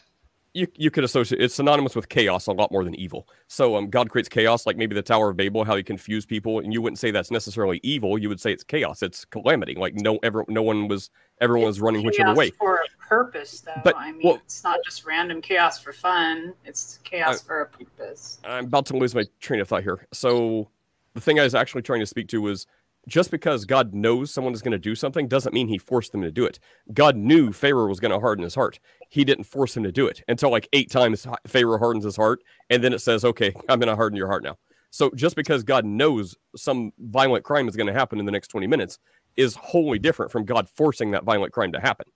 You 0.55 0.67
you 0.77 0.91
could 0.91 1.05
associate 1.05 1.41
it's 1.41 1.55
synonymous 1.55 1.95
with 1.95 2.09
chaos 2.09 2.47
a 2.47 2.53
lot 2.53 2.73
more 2.73 2.85
than 2.85 2.95
evil. 2.95 3.29
So 3.49 3.77
um, 3.77 3.89
God 3.91 4.11
creates 4.11 4.29
chaos, 4.29 4.67
like 4.67 4.77
maybe 4.77 4.95
the 4.95 5.03
Tower 5.03 5.31
of 5.31 5.37
Babel, 5.37 5.65
how 5.65 5.77
he 5.77 5.83
confused 5.83 6.29
people, 6.29 6.61
and 6.61 6.73
you 6.73 6.83
wouldn't 6.83 6.99
say 6.99 7.11
that's 7.11 7.31
necessarily 7.31 7.81
evil. 7.83 8.19
You 8.19 8.29
would 8.29 8.41
say 8.41 8.53
it's 8.53 8.65
chaos, 8.65 9.03
it's 9.03 9.25
calamity. 9.25 9.75
Like 9.75 9.95
no 9.95 10.19
ever 10.23 10.45
no 10.49 10.63
one 10.63 10.89
was 10.89 11.11
everyone 11.41 11.67
was 11.67 11.81
running 11.81 12.05
whichever 12.05 12.29
chaos 12.29 12.37
way. 12.37 12.51
for 12.51 12.77
a 12.77 13.07
purpose, 13.09 13.61
though. 13.61 13.81
But, 13.85 13.97
I 13.97 14.13
mean, 14.13 14.21
well- 14.25 14.37
it's 14.37 14.65
not 14.65 14.81
just 14.85 15.07
random 15.07 15.41
chaos 15.41 15.81
for 15.81 15.93
fun. 15.93 16.55
It's 16.65 16.99
chaos 17.05 17.41
Uh, 17.41 17.45
for 17.47 17.61
a 17.63 17.67
purpose. 17.67 18.39
I'm 18.45 18.65
about 18.67 18.87
to 18.87 18.97
lose 18.97 19.15
my 19.15 19.25
train 19.41 19.61
of 19.61 19.69
thought 19.69 19.83
here. 19.83 20.07
So 20.13 20.69
the 21.15 21.21
thing 21.21 21.39
I 21.41 21.45
was 21.45 21.55
actually 21.55 21.83
trying 21.83 22.01
to 22.01 22.07
speak 22.07 22.29
to 22.29 22.43
was 22.43 22.67
just 23.07 23.31
because 23.31 23.65
God 23.65 23.95
knows 23.95 24.31
someone 24.31 24.53
is 24.53 24.61
going 24.61 24.73
to 24.73 24.79
do 24.79 24.95
something 24.95 25.29
doesn't 25.29 25.55
mean 25.55 25.69
he 25.69 25.79
forced 25.79 26.13
them 26.13 26.21
to 26.21 26.31
do 26.31 26.45
it. 26.45 26.59
God 26.93 27.17
knew 27.17 27.53
Pharaoh 27.53 27.89
was 27.89 28.01
going 28.01 28.11
to 28.11 28.21
harden 28.21 28.43
his 28.45 28.55
heart. 28.55 28.79
He 29.09 29.25
didn't 29.25 29.45
force 29.45 29.77
him 29.77 29.83
to 29.85 29.93
do 29.93 30.07
it 30.07 30.23
until 30.29 30.51
like 30.51 30.69
eight 30.73 30.91
times 30.91 31.27
Pharaoh 31.47 31.79
hardens 31.79 32.05
his 32.05 32.17
heart, 32.17 32.41
and 32.71 32.83
then 32.83 32.93
it 32.93 33.01
says, 33.01 33.25
"Okay, 33.25 33.53
I'm 33.69 33.79
going 33.79 33.89
to 33.89 33.97
harden 33.97 34.17
your 34.17 34.29
heart 34.29 34.43
now." 34.43 34.57
So 34.91 35.11
just 35.15 35.37
because 35.37 35.63
God 35.63 35.85
knows 35.85 36.37
some 36.57 36.93
violent 36.99 37.45
crime 37.45 37.69
is 37.69 37.77
going 37.77 37.87
to 37.87 37.93
happen 37.93 38.19
in 38.19 38.27
the 38.27 38.33
next 38.33 38.49
20 38.49 38.67
minutes 38.67 38.99
is 39.37 39.55
wholly 39.55 39.99
different 39.99 40.33
from 40.33 40.45
God 40.45 40.69
forcing 40.69 41.11
that 41.13 41.25
violent 41.25 41.53
crime 41.53 41.73
to 41.73 41.81
happen. 41.81 42.07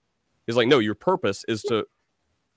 He's 0.45 0.57
like, 0.57 0.67
no, 0.67 0.79
your 0.79 0.95
purpose 0.95 1.45
is 1.47 1.61
to 1.63 1.85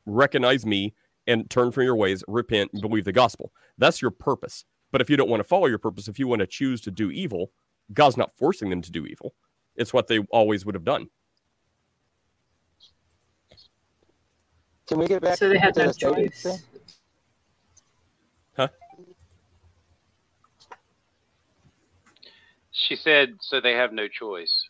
recognize 0.06 0.66
me 0.66 0.94
and 1.26 1.48
turn 1.50 1.70
from 1.70 1.84
your 1.84 1.96
ways, 1.96 2.24
repent, 2.28 2.70
and 2.72 2.82
believe 2.82 3.04
the 3.04 3.12
gospel. 3.12 3.52
That's 3.78 4.00
your 4.00 4.10
purpose. 4.10 4.64
But 4.90 5.00
if 5.00 5.10
you 5.10 5.16
don't 5.16 5.28
want 5.28 5.40
to 5.40 5.48
follow 5.48 5.66
your 5.66 5.78
purpose, 5.78 6.08
if 6.08 6.18
you 6.18 6.26
want 6.26 6.40
to 6.40 6.46
choose 6.46 6.80
to 6.82 6.90
do 6.90 7.10
evil, 7.10 7.52
God's 7.92 8.16
not 8.16 8.36
forcing 8.36 8.70
them 8.70 8.82
to 8.82 8.92
do 8.92 9.06
evil. 9.06 9.34
It's 9.76 9.92
what 9.92 10.06
they 10.06 10.18
always 10.30 10.64
would 10.64 10.74
have 10.74 10.84
done. 10.84 11.08
Can 14.88 14.98
we 14.98 15.06
get 15.06 15.22
back 15.22 15.38
So 15.38 15.48
they 15.48 15.58
had 15.58 15.74
to 15.74 15.80
no 15.80 15.86
the 15.88 15.94
Satan 15.94 16.30
choice. 16.30 16.42
thing? 16.42 16.58
She 22.72 22.96
said, 22.96 23.38
so 23.40 23.60
they 23.60 23.72
have 23.72 23.92
no 23.92 24.06
choice. 24.08 24.68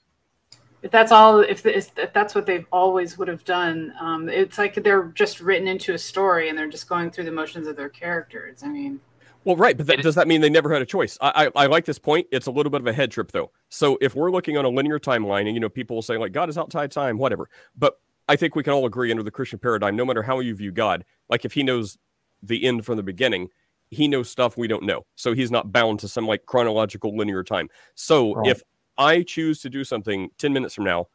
If 0.82 0.90
that's 0.92 1.12
all, 1.12 1.40
if, 1.40 1.66
if 1.66 1.92
that's 2.12 2.34
what 2.34 2.46
they've 2.46 2.66
always 2.72 3.18
would 3.18 3.28
have 3.28 3.44
done, 3.44 3.92
um, 4.00 4.28
it's 4.28 4.58
like 4.58 4.74
they're 4.74 5.12
just 5.14 5.40
written 5.40 5.68
into 5.68 5.94
a 5.94 5.98
story 5.98 6.48
and 6.48 6.56
they're 6.58 6.68
just 6.68 6.88
going 6.88 7.10
through 7.10 7.24
the 7.24 7.32
motions 7.32 7.66
of 7.66 7.76
their 7.76 7.88
characters. 7.88 8.62
I 8.62 8.68
mean, 8.68 9.00
Well, 9.44 9.56
right, 9.56 9.76
but 9.76 9.86
that, 9.88 10.02
does 10.02 10.14
that 10.16 10.28
mean 10.28 10.40
they 10.42 10.50
never 10.50 10.72
had 10.72 10.82
a 10.82 10.86
choice? 10.86 11.18
I, 11.20 11.50
I 11.56 11.64
I 11.64 11.66
like 11.66 11.84
this 11.86 11.98
point. 11.98 12.28
It's 12.32 12.46
a 12.46 12.52
little 12.52 12.70
bit 12.70 12.80
of 12.80 12.86
a 12.86 12.92
head 12.92 13.10
trip, 13.10 13.32
though. 13.32 13.50
So 13.70 13.98
if 14.00 14.14
we're 14.14 14.30
looking 14.30 14.56
on 14.56 14.64
a 14.64 14.68
linear 14.68 15.00
timeline, 15.00 15.46
and 15.46 15.54
you 15.54 15.60
know, 15.60 15.68
people 15.68 15.96
will 15.96 16.02
say 16.02 16.18
like 16.18 16.32
God 16.32 16.48
is 16.48 16.58
outside 16.58 16.92
time, 16.92 17.18
whatever. 17.18 17.48
But 17.76 17.98
I 18.28 18.36
think 18.36 18.54
we 18.56 18.62
can 18.62 18.72
all 18.72 18.86
agree 18.86 19.10
under 19.10 19.22
the 19.22 19.30
Christian 19.30 19.58
paradigm, 19.58 19.96
no 19.96 20.04
matter 20.04 20.22
how 20.22 20.40
you 20.40 20.54
view 20.54 20.72
God, 20.72 21.04
like 21.28 21.44
if 21.44 21.52
He 21.52 21.62
knows 21.62 21.96
the 22.42 22.64
end 22.64 22.84
from 22.84 22.96
the 22.96 23.02
beginning, 23.02 23.48
He 23.90 24.08
knows 24.08 24.28
stuff 24.28 24.56
we 24.56 24.68
don't 24.68 24.84
know. 24.84 25.06
So 25.14 25.32
He's 25.32 25.50
not 25.50 25.72
bound 25.72 26.00
to 26.00 26.08
some 26.08 26.26
like 26.26 26.46
chronological 26.46 27.16
linear 27.16 27.44
time. 27.44 27.68
So 27.94 28.34
Right. 28.34 28.48
if 28.50 28.62
I 28.98 29.22
choose 29.22 29.60
to 29.62 29.70
do 29.70 29.84
something 29.84 30.30
ten 30.38 30.52
minutes 30.52 30.74
from 30.74 30.84
now, 30.84 31.06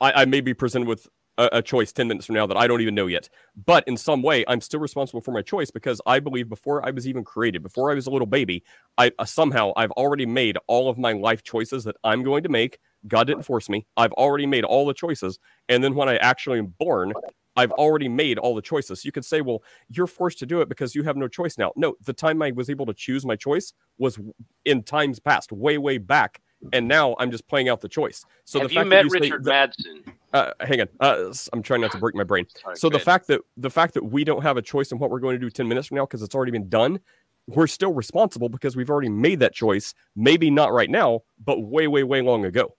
I, 0.00 0.22
I 0.22 0.24
may 0.24 0.40
be 0.40 0.54
presented 0.54 0.88
with 0.88 1.08
a, 1.38 1.48
a 1.52 1.62
choice 1.62 1.92
10 1.92 2.08
minutes 2.08 2.26
from 2.26 2.34
now 2.34 2.46
that 2.46 2.56
I 2.56 2.66
don't 2.66 2.80
even 2.80 2.94
know 2.94 3.06
yet. 3.06 3.28
But 3.64 3.86
in 3.86 3.96
some 3.96 4.22
way, 4.22 4.44
I'm 4.48 4.60
still 4.60 4.80
responsible 4.80 5.20
for 5.20 5.32
my 5.32 5.42
choice 5.42 5.70
because 5.70 6.00
I 6.06 6.20
believe 6.20 6.48
before 6.48 6.86
I 6.86 6.90
was 6.90 7.08
even 7.08 7.24
created, 7.24 7.62
before 7.62 7.90
I 7.90 7.94
was 7.94 8.06
a 8.06 8.10
little 8.10 8.26
baby, 8.26 8.62
I 8.98 9.12
uh, 9.18 9.24
somehow 9.24 9.72
I've 9.76 9.92
already 9.92 10.26
made 10.26 10.58
all 10.66 10.88
of 10.90 10.98
my 10.98 11.12
life 11.12 11.42
choices 11.42 11.84
that 11.84 11.96
I'm 12.04 12.22
going 12.22 12.42
to 12.42 12.48
make. 12.48 12.78
God 13.08 13.26
didn't 13.26 13.42
force 13.44 13.68
me. 13.68 13.86
I've 13.96 14.12
already 14.12 14.46
made 14.46 14.64
all 14.64 14.86
the 14.86 14.94
choices. 14.94 15.38
And 15.68 15.82
then 15.82 15.94
when 15.94 16.08
I 16.08 16.16
actually 16.16 16.58
am 16.58 16.66
born, 16.78 17.12
I've 17.56 17.72
already 17.72 18.08
made 18.08 18.38
all 18.38 18.54
the 18.54 18.62
choices. 18.62 19.04
You 19.04 19.12
could 19.12 19.24
say, 19.24 19.40
well, 19.40 19.62
you're 19.90 20.06
forced 20.06 20.38
to 20.38 20.46
do 20.46 20.60
it 20.62 20.68
because 20.68 20.94
you 20.94 21.02
have 21.02 21.16
no 21.16 21.28
choice 21.28 21.58
now. 21.58 21.72
No, 21.76 21.94
the 22.04 22.12
time 22.12 22.40
I 22.42 22.50
was 22.52 22.70
able 22.70 22.86
to 22.86 22.94
choose 22.94 23.26
my 23.26 23.36
choice 23.36 23.72
was 23.98 24.18
in 24.64 24.82
times 24.82 25.18
past, 25.20 25.52
way, 25.52 25.76
way 25.78 25.98
back. 25.98 26.40
And 26.72 26.86
now 26.86 27.16
I'm 27.18 27.32
just 27.32 27.48
playing 27.48 27.68
out 27.68 27.80
the 27.80 27.88
choice. 27.88 28.24
So 28.44 28.60
have 28.60 28.68
the 28.68 28.74
you 28.76 28.84
met 28.84 29.02
that 29.02 29.04
you 29.14 29.20
Richard 29.20 29.44
that- 29.44 29.74
Madsen? 29.76 30.12
uh, 30.32 30.52
hang 30.60 30.80
on. 30.82 30.88
Uh, 31.00 31.34
I'm 31.52 31.60
trying 31.60 31.80
not 31.80 31.90
to 31.90 31.98
break 31.98 32.14
my 32.14 32.22
brain. 32.22 32.46
Sorry, 32.62 32.76
So 32.76 32.88
the 32.88 32.96
ahead. 32.96 33.04
fact 33.04 33.26
that 33.26 33.40
the 33.56 33.68
fact 33.68 33.94
that 33.94 34.04
we 34.04 34.22
don't 34.22 34.42
have 34.42 34.56
a 34.56 34.62
choice 34.62 34.92
in 34.92 34.98
what 35.00 35.10
we're 35.10 35.18
going 35.18 35.34
to 35.34 35.40
do 35.40 35.50
10 35.50 35.66
minutes 35.66 35.88
from 35.88 35.96
now 35.96 36.04
because 36.06 36.22
it's 36.22 36.36
already 36.36 36.52
been 36.52 36.68
done, 36.68 37.00
we're 37.48 37.66
still 37.66 37.92
responsible 37.92 38.48
because 38.48 38.76
we've 38.76 38.90
already 38.90 39.08
made 39.08 39.40
that 39.40 39.52
choice. 39.52 39.92
Maybe 40.14 40.48
not 40.50 40.72
right 40.72 40.88
now, 40.88 41.22
but 41.44 41.60
way, 41.64 41.88
way, 41.88 42.04
way 42.04 42.22
long 42.22 42.44
ago. 42.44 42.76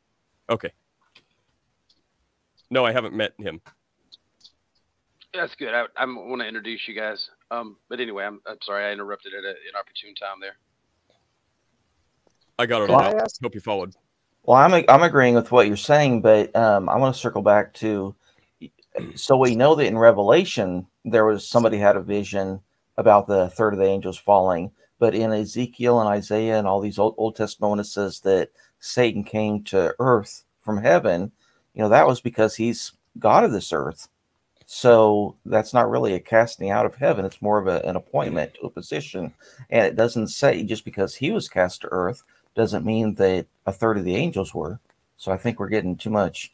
Okay. 0.54 0.72
No, 2.70 2.86
I 2.86 2.92
haven't 2.92 3.16
met 3.16 3.34
him. 3.40 3.60
That's 5.34 5.56
good. 5.56 5.74
I, 5.74 5.86
I 5.98 6.06
want 6.06 6.42
to 6.42 6.48
introduce 6.48 6.88
you 6.88 6.94
guys. 6.94 7.28
Um, 7.50 7.78
but 7.90 8.00
anyway, 8.00 8.24
I'm, 8.24 8.40
I'm 8.46 8.58
sorry 8.62 8.86
I 8.86 8.92
interrupted 8.92 9.34
at 9.34 9.44
an 9.44 9.56
opportune 9.80 10.14
time 10.14 10.38
there. 10.40 10.58
I 12.60 12.68
got 12.68 12.84
it 12.84 12.86
Can 12.88 12.96
all. 12.96 13.02
I 13.02 13.14
ask- 13.14 13.42
Hope 13.42 13.56
you 13.56 13.62
followed. 13.62 13.94
Well, 14.44 14.58
I'm 14.58 14.74
I'm 14.90 15.04
agreeing 15.04 15.36
with 15.36 15.52
what 15.52 15.68
you're 15.68 15.78
saying, 15.78 16.22
but 16.22 16.56
um, 16.56 16.90
I 16.90 16.98
want 16.98 17.16
to 17.16 17.22
circle 17.22 17.42
back 17.42 17.74
to. 17.76 18.14
So 19.16 19.38
we 19.38 19.56
know 19.56 19.74
that 19.76 19.88
in 19.88 19.98
Revelation 19.98 20.86
there 21.06 21.26
was 21.26 21.48
somebody 21.48 21.78
had 21.78 21.96
a 21.96 22.02
vision 22.02 22.60
about 22.98 23.26
the 23.26 23.50
third 23.50 23.74
of 23.74 23.80
the 23.80 23.86
angels 23.88 24.18
falling, 24.20 24.72
but 25.00 25.16
in 25.16 25.32
Ezekiel 25.32 26.00
and 26.00 26.10
Isaiah 26.10 26.60
and 26.60 26.68
all 26.68 26.80
these 26.82 27.00
Old, 27.00 27.16
Old 27.18 27.36
Testament 27.38 27.72
when 27.72 27.80
it 27.80 27.86
says 27.86 28.20
that 28.20 28.50
Satan 28.86 29.24
came 29.24 29.64
to 29.64 29.96
earth 29.98 30.44
from 30.60 30.78
heaven, 30.82 31.32
you 31.74 31.82
know 31.82 31.88
that 31.88 32.06
was 32.06 32.20
because 32.20 32.56
he's 32.58 32.92
God 33.18 33.46
of 33.46 33.54
this 33.54 33.72
earth. 33.72 34.10
So 34.66 35.38
that's 35.46 35.74
not 35.74 35.90
really 35.90 36.14
a 36.14 36.20
casting 36.20 36.70
out 36.70 36.86
of 36.86 36.96
heaven; 36.96 37.24
it's 37.24 37.42
more 37.42 37.60
of 37.60 37.68
a, 37.68 37.80
an 37.88 37.96
appointment 37.96 38.56
to 38.56 38.66
a 38.66 38.70
position, 38.70 39.34
and 39.70 39.86
it 39.86 39.96
doesn't 39.96 40.28
say 40.28 40.64
just 40.64 40.84
because 40.84 41.16
he 41.16 41.32
was 41.32 41.48
cast 41.48 41.82
to 41.82 41.88
earth 41.92 42.24
doesn't 42.56 42.86
mean 42.86 43.16
that 43.16 43.48
a 43.66 43.72
third 43.72 43.98
of 43.98 44.04
the 44.04 44.18
angels 44.18 44.54
were. 44.54 44.80
So 45.16 45.32
I 45.32 45.38
think 45.38 45.60
we're 45.60 45.70
getting 45.70 45.96
too 45.96 46.10
much. 46.10 46.54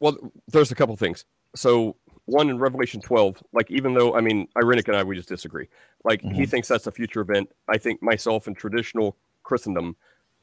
Well, 0.00 0.16
there's 0.48 0.72
a 0.72 0.74
couple 0.74 0.96
things. 0.96 1.26
So 1.54 1.96
one 2.24 2.48
in 2.48 2.58
Revelation 2.58 3.02
12, 3.02 3.42
like 3.52 3.70
even 3.70 3.92
though 3.92 4.14
I 4.14 4.22
mean 4.22 4.48
Irenic 4.56 4.88
and 4.88 4.96
I 4.96 5.02
we 5.02 5.14
just 5.14 5.28
disagree. 5.28 5.68
Like 6.04 6.22
he 6.22 6.44
Mhm. 6.44 6.48
thinks 6.50 6.68
that's 6.68 6.86
a 6.86 6.92
future 6.92 7.20
event. 7.20 7.52
I 7.68 7.76
think 7.76 8.02
myself 8.02 8.48
in 8.48 8.54
traditional 8.54 9.14
Christendom 9.42 9.96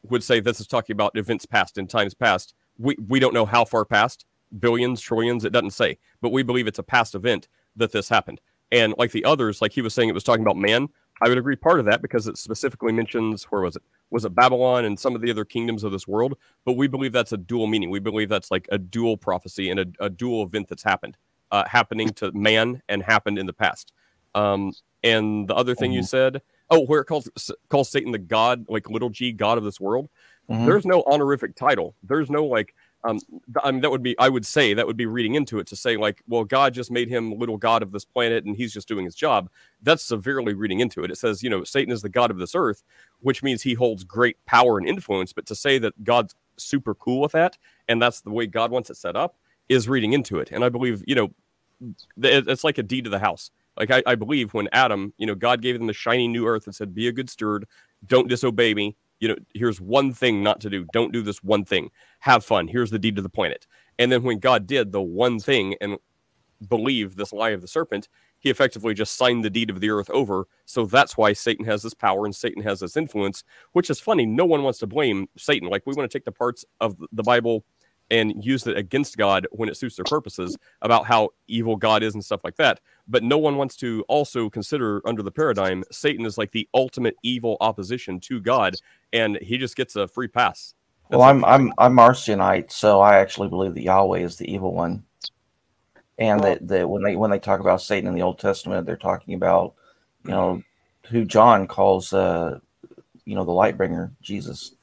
would 0.03 0.23
say 0.23 0.39
this 0.39 0.59
is 0.59 0.67
talking 0.67 0.93
about 0.93 1.17
events 1.17 1.45
past 1.45 1.77
in 1.77 1.87
times 1.87 2.13
past. 2.13 2.53
We 2.77 2.95
we 3.07 3.19
don't 3.19 3.33
know 3.33 3.45
how 3.45 3.65
far 3.65 3.85
past, 3.85 4.25
billions, 4.59 5.01
trillions, 5.01 5.45
it 5.45 5.51
doesn't 5.51 5.71
say, 5.71 5.97
but 6.21 6.31
we 6.31 6.43
believe 6.43 6.67
it's 6.67 6.79
a 6.79 6.83
past 6.83 7.15
event 7.15 7.47
that 7.75 7.91
this 7.91 8.09
happened. 8.09 8.41
And 8.71 8.93
like 8.97 9.11
the 9.11 9.25
others, 9.25 9.61
like 9.61 9.71
he 9.71 9.81
was 9.81 9.93
saying, 9.93 10.09
it 10.09 10.13
was 10.13 10.23
talking 10.23 10.43
about 10.43 10.57
man. 10.57 10.89
I 11.21 11.29
would 11.29 11.37
agree 11.37 11.55
part 11.55 11.79
of 11.79 11.85
that 11.85 12.01
because 12.01 12.27
it 12.27 12.37
specifically 12.37 12.91
mentions 12.91 13.45
where 13.45 13.61
was 13.61 13.75
it? 13.75 13.81
Was 14.11 14.25
it 14.25 14.35
Babylon 14.35 14.85
and 14.85 14.99
some 14.99 15.15
of 15.15 15.21
the 15.21 15.31
other 15.31 15.45
kingdoms 15.45 15.83
of 15.83 15.91
this 15.91 16.07
world? 16.07 16.37
But 16.63 16.73
we 16.73 16.87
believe 16.87 17.11
that's 17.11 17.31
a 17.31 17.37
dual 17.37 17.67
meaning. 17.67 17.89
We 17.89 17.99
believe 17.99 18.29
that's 18.29 18.51
like 18.51 18.67
a 18.71 18.77
dual 18.77 19.17
prophecy 19.17 19.69
and 19.69 19.79
a, 19.79 19.85
a 19.99 20.09
dual 20.09 20.43
event 20.43 20.67
that's 20.69 20.83
happened, 20.83 21.17
uh, 21.51 21.63
happening 21.67 22.09
to 22.15 22.31
man 22.33 22.81
and 22.87 23.01
happened 23.01 23.39
in 23.39 23.47
the 23.47 23.53
past. 23.53 23.93
Um, 24.35 24.73
and 25.03 25.47
the 25.47 25.55
other 25.55 25.73
thing 25.73 25.91
you 25.91 26.03
said, 26.03 26.41
oh, 26.69 26.81
where 26.81 27.01
it 27.01 27.05
calls 27.05 27.29
calls 27.69 27.89
Satan 27.89 28.11
the 28.11 28.17
god, 28.17 28.65
like 28.69 28.89
little 28.89 29.09
g, 29.09 29.31
god 29.31 29.57
of 29.57 29.63
this 29.63 29.79
world. 29.79 30.09
Mhm. 30.49 30.65
There's 30.65 30.85
no 30.85 31.03
honorific 31.03 31.55
title. 31.55 31.93
There's 32.03 32.29
no 32.29 32.45
like, 32.45 32.73
um, 33.03 33.19
I 33.63 33.71
mean, 33.71 33.81
that 33.81 33.91
would 33.91 34.01
be, 34.03 34.17
I 34.17 34.29
would 34.29 34.45
say 34.45 34.73
that 34.73 34.87
would 34.87 34.95
be 34.97 35.05
reading 35.05 35.35
into 35.35 35.59
it 35.59 35.67
to 35.67 35.75
say 35.75 35.97
like, 35.97 36.23
well, 36.27 36.45
God 36.45 36.73
just 36.73 36.89
made 36.89 37.09
him 37.09 37.37
little 37.37 37.57
god 37.57 37.83
of 37.83 37.91
this 37.91 38.05
planet 38.05 38.45
and 38.45 38.55
he's 38.55 38.73
just 38.73 38.87
doing 38.87 39.05
his 39.05 39.15
job. 39.15 39.49
That's 39.81 40.03
severely 40.03 40.53
reading 40.53 40.79
into 40.79 41.03
it. 41.03 41.11
It 41.11 41.17
says, 41.17 41.43
you 41.43 41.49
know, 41.49 41.63
Satan 41.63 41.91
is 41.91 42.01
the 42.01 42.09
god 42.09 42.31
of 42.31 42.37
this 42.37 42.55
earth, 42.55 42.83
which 43.19 43.43
means 43.43 43.61
he 43.61 43.73
holds 43.73 44.03
great 44.03 44.37
power 44.45 44.77
and 44.77 44.87
influence. 44.87 45.33
But 45.33 45.45
to 45.47 45.55
say 45.55 45.79
that 45.79 46.03
God's 46.03 46.33
super 46.55 46.95
cool 46.95 47.19
with 47.21 47.33
that 47.33 47.57
and 47.87 48.01
that's 48.01 48.21
the 48.21 48.31
way 48.31 48.47
God 48.47 48.71
wants 48.71 48.89
it 48.89 48.97
set 48.97 49.15
up 49.15 49.35
is 49.69 49.89
reading 49.89 50.13
into 50.13 50.39
it. 50.39 50.49
And 50.51 50.63
I 50.63 50.69
believe, 50.69 51.03
you 51.05 51.15
know, 51.15 51.31
it's 52.21 52.63
like 52.63 52.77
a 52.77 52.83
deed 52.83 53.03
to 53.03 53.09
the 53.09 53.19
house. 53.19 53.51
Like 53.77 53.91
I, 53.91 54.03
I 54.05 54.15
believe 54.15 54.53
when 54.53 54.67
Adam, 54.71 55.13
you 55.17 55.25
know, 55.25 55.35
God 55.35 55.61
gave 55.61 55.77
them 55.77 55.87
the 55.87 55.93
shiny 55.93 56.27
new 56.27 56.47
earth 56.47 56.65
and 56.65 56.75
said, 56.75 56.93
"Be 56.93 57.07
a 57.07 57.11
good 57.11 57.29
steward, 57.29 57.65
don't 58.05 58.27
disobey 58.27 58.73
me." 58.73 58.95
You 59.19 59.29
know, 59.29 59.35
here's 59.53 59.81
one 59.81 60.13
thing 60.13 60.43
not 60.43 60.59
to 60.61 60.69
do. 60.69 60.85
Don't 60.93 61.11
do 61.11 61.21
this 61.21 61.43
one 61.43 61.65
thing. 61.65 61.89
Have 62.19 62.45
fun. 62.45 62.67
Here's 62.67 62.91
the 62.91 62.99
deed 62.99 63.15
to 63.15 63.21
the 63.21 63.29
planet. 63.29 63.65
And 63.97 64.11
then 64.11 64.23
when 64.23 64.39
God 64.39 64.67
did 64.67 64.91
the 64.91 65.01
one 65.01 65.39
thing 65.39 65.75
and 65.81 65.97
believed 66.67 67.17
this 67.17 67.33
lie 67.33 67.49
of 67.49 67.61
the 67.61 67.67
serpent, 67.67 68.09
he 68.39 68.49
effectively 68.49 68.93
just 68.93 69.15
signed 69.15 69.43
the 69.43 69.49
deed 69.49 69.69
of 69.69 69.79
the 69.79 69.89
earth 69.89 70.09
over. 70.11 70.47
So 70.65 70.85
that's 70.85 71.17
why 71.17 71.33
Satan 71.33 71.65
has 71.65 71.81
this 71.81 71.93
power 71.93 72.25
and 72.25 72.35
Satan 72.35 72.61
has 72.63 72.79
this 72.79 72.95
influence, 72.95 73.43
which 73.73 73.89
is 73.89 73.99
funny. 73.99 74.25
No 74.25 74.45
one 74.45 74.63
wants 74.63 74.79
to 74.79 74.87
blame 74.87 75.27
Satan. 75.35 75.69
Like 75.69 75.83
we 75.85 75.93
want 75.93 76.09
to 76.09 76.15
take 76.15 76.25
the 76.25 76.31
parts 76.31 76.63
of 76.79 76.95
the 77.11 77.23
Bible 77.23 77.65
and 78.09 78.43
use 78.43 78.65
it 78.67 78.77
against 78.77 79.17
God 79.17 79.47
when 79.51 79.69
it 79.69 79.77
suits 79.77 79.95
their 79.95 80.05
purposes 80.05 80.57
about 80.81 81.05
how 81.05 81.29
evil 81.47 81.75
God 81.75 82.03
is 82.03 82.13
and 82.13 82.23
stuff 82.23 82.43
like 82.43 82.55
that. 82.57 82.79
But 83.07 83.23
no 83.23 83.37
one 83.37 83.57
wants 83.57 83.75
to 83.77 84.03
also 84.07 84.49
consider 84.49 85.01
under 85.05 85.23
the 85.23 85.31
paradigm 85.31 85.83
Satan 85.91 86.25
is 86.25 86.37
like 86.37 86.51
the 86.51 86.67
ultimate 86.73 87.15
evil 87.23 87.57
opposition 87.61 88.19
to 88.21 88.39
God, 88.39 88.75
and 89.13 89.37
he 89.41 89.57
just 89.57 89.75
gets 89.75 89.95
a 89.95 90.07
free 90.07 90.27
pass. 90.27 90.73
Well, 91.09 91.21
I'm 91.21 91.43
I'm 91.45 91.73
I'm 91.77 91.95
Marcionite, 91.95 92.71
so 92.71 92.99
I 92.99 93.19
actually 93.19 93.47
believe 93.47 93.73
that 93.75 93.83
Yahweh 93.83 94.19
is 94.19 94.35
the 94.35 94.51
evil 94.51 94.73
one, 94.73 95.03
and 96.17 96.41
that, 96.41 96.67
that 96.67 96.89
when 96.89 97.01
they 97.01 97.15
when 97.15 97.31
they 97.31 97.39
talk 97.39 97.61
about 97.61 97.81
Satan 97.81 98.09
in 98.09 98.15
the 98.15 98.23
Old 98.23 98.39
Testament, 98.39 98.85
they're 98.85 98.97
talking 98.97 99.33
about 99.33 99.75
you 100.25 100.31
know 100.31 100.61
who 101.09 101.23
John 101.23 101.67
calls 101.67 102.11
uh 102.11 102.59
you 103.25 103.35
know 103.35 103.45
the 103.45 103.51
light 103.51 103.77
bringer, 103.77 104.11
Jesus. 104.21 104.73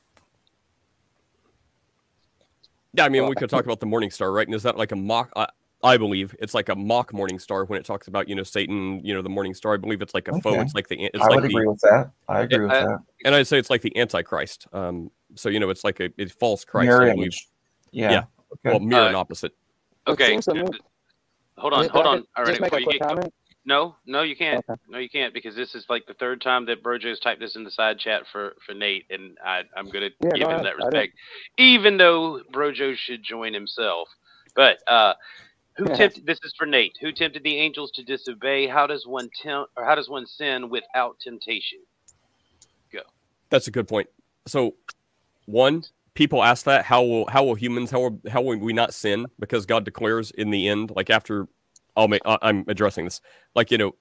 Yeah, 2.96 3.04
I 3.04 3.08
mean, 3.08 3.28
we 3.28 3.34
could 3.34 3.50
talk 3.50 3.64
about 3.64 3.80
the 3.80 3.86
Morning 3.86 4.10
Star, 4.10 4.30
right? 4.32 4.46
And 4.46 4.54
is 4.54 4.62
that 4.62 4.76
like 4.76 4.92
a 4.92 4.96
mock? 4.96 5.32
I, 5.36 5.48
I 5.82 5.96
believe 5.96 6.34
it's 6.38 6.54
like 6.54 6.68
a 6.68 6.74
mock 6.76 7.12
Morning 7.12 7.38
Star 7.38 7.64
when 7.64 7.78
it 7.78 7.84
talks 7.84 8.06
about 8.08 8.28
you 8.28 8.34
know 8.34 8.42
Satan, 8.44 9.00
you 9.04 9.12
know 9.12 9.20
the 9.20 9.28
Morning 9.28 9.52
Star. 9.52 9.74
I 9.74 9.76
believe 9.76 10.00
it's 10.00 10.14
like 10.14 10.28
a 10.28 10.40
foe. 10.40 10.60
It's 10.60 10.74
like 10.74 10.88
the 10.88 11.02
it's 11.04 11.18
I 11.22 11.26
like 11.26 11.34
would 11.36 11.44
the 11.44 11.48
agree 11.48 11.66
with 11.66 11.80
that. 11.80 12.10
I 12.28 12.40
agree 12.40 12.60
with 12.60 12.70
I- 12.72 12.84
that. 12.86 12.98
and 13.24 13.34
I'd 13.34 13.46
say 13.46 13.58
it's 13.58 13.68
like 13.70 13.82
the 13.82 13.94
Antichrist. 13.98 14.66
Um, 14.72 15.10
so 15.34 15.48
you 15.48 15.58
know 15.60 15.70
it's 15.70 15.84
like 15.84 16.00
a, 16.00 16.10
a 16.18 16.26
false 16.26 16.64
Christ. 16.64 16.86
Mirror 16.86 17.08
image. 17.08 17.48
Yeah. 17.90 18.10
Yeah. 18.10 18.18
Okay. 18.52 18.70
Well, 18.76 18.80
mirror 18.80 19.02
Uh, 19.02 19.06
and 19.08 19.16
opposite. 19.16 19.52
Okay. 20.06 20.28
seems 20.28 20.44
to 20.46 20.54
me- 20.54 20.64
Hold 21.58 21.72
on, 21.72 21.88
hold 21.88 22.06
on. 22.06 22.24
All 22.36 22.44
right, 22.44 22.58
before 22.60 22.80
you 22.80 22.86
get 22.92 23.00
comment. 23.00 23.32
No, 23.66 23.96
no, 24.06 24.22
you 24.22 24.36
can't. 24.36 24.62
Okay. 24.70 24.74
No, 24.88 24.98
you 24.98 25.10
can't 25.10 25.34
because 25.34 25.56
this 25.56 25.74
is 25.74 25.86
like 25.88 26.06
the 26.06 26.14
third 26.14 26.42
time 26.42 26.66
that 26.66 26.82
Brojo's 26.84 27.20
typed 27.20 27.40
this 27.40 27.56
in 27.56 27.64
the 27.64 27.70
side 27.72 27.98
chat 28.00 28.24
for 28.32 28.54
for 28.66 28.74
Nate, 28.74 29.06
and 29.10 29.38
I 29.44 29.62
I'm 29.76 29.90
gonna 29.90 30.10
Yeah, 30.22 30.36
give 30.36 30.48
go 30.48 30.50
him 30.50 30.62
ahead. 30.62 30.64
that 30.64 30.76
respect, 30.76 31.12
even 31.58 31.98
though 31.98 32.42
Brojo 32.52 32.96
should 32.96 33.22
join 33.24 33.54
himself. 33.54 34.08
But 34.56 34.78
uh, 34.88 35.14
who 35.78 35.88
Yeah. 35.88 35.96
tempted? 35.96 36.26
This 36.26 36.38
is 36.44 36.54
for 36.58 36.66
Nate. 36.66 36.94
Who 37.02 37.12
tempted 37.12 37.44
the 37.44 37.58
angels 37.58 37.92
to 37.96 38.04
disobey? 38.04 38.68
How 38.68 38.86
does 38.86 39.06
one 39.06 39.30
tempt, 39.42 39.70
or 39.76 39.84
how 39.84 39.94
does 39.96 40.08
one 40.10 40.26
sin 40.26 40.70
without 40.70 41.16
temptation? 41.22 41.80
Go. 42.92 43.00
That's 43.50 43.68
a 43.68 43.72
good 43.72 43.88
point. 43.88 44.08
So, 44.48 44.76
one, 45.46 45.84
people 46.14 46.42
ask 46.42 46.64
that 46.66 46.86
how 46.86 47.02
will 47.04 47.26
how 47.28 47.44
will 47.44 47.56
humans 47.56 47.90
how 47.92 48.00
will, 48.00 48.20
how 48.30 48.42
will 48.42 48.58
we 48.58 48.72
not 48.74 48.94
sin 48.94 49.26
because 49.40 49.66
God 49.66 49.84
declares 49.84 50.30
in 50.32 50.50
the 50.50 50.68
end, 50.68 50.92
like 50.96 51.10
after 51.10 51.48
I'll 51.96 52.08
make 52.08 52.22
I'm 52.24 52.64
addressing 52.68 53.04
this, 53.04 53.20
like 53.54 53.70
you 53.70 53.78
know, 53.78 53.92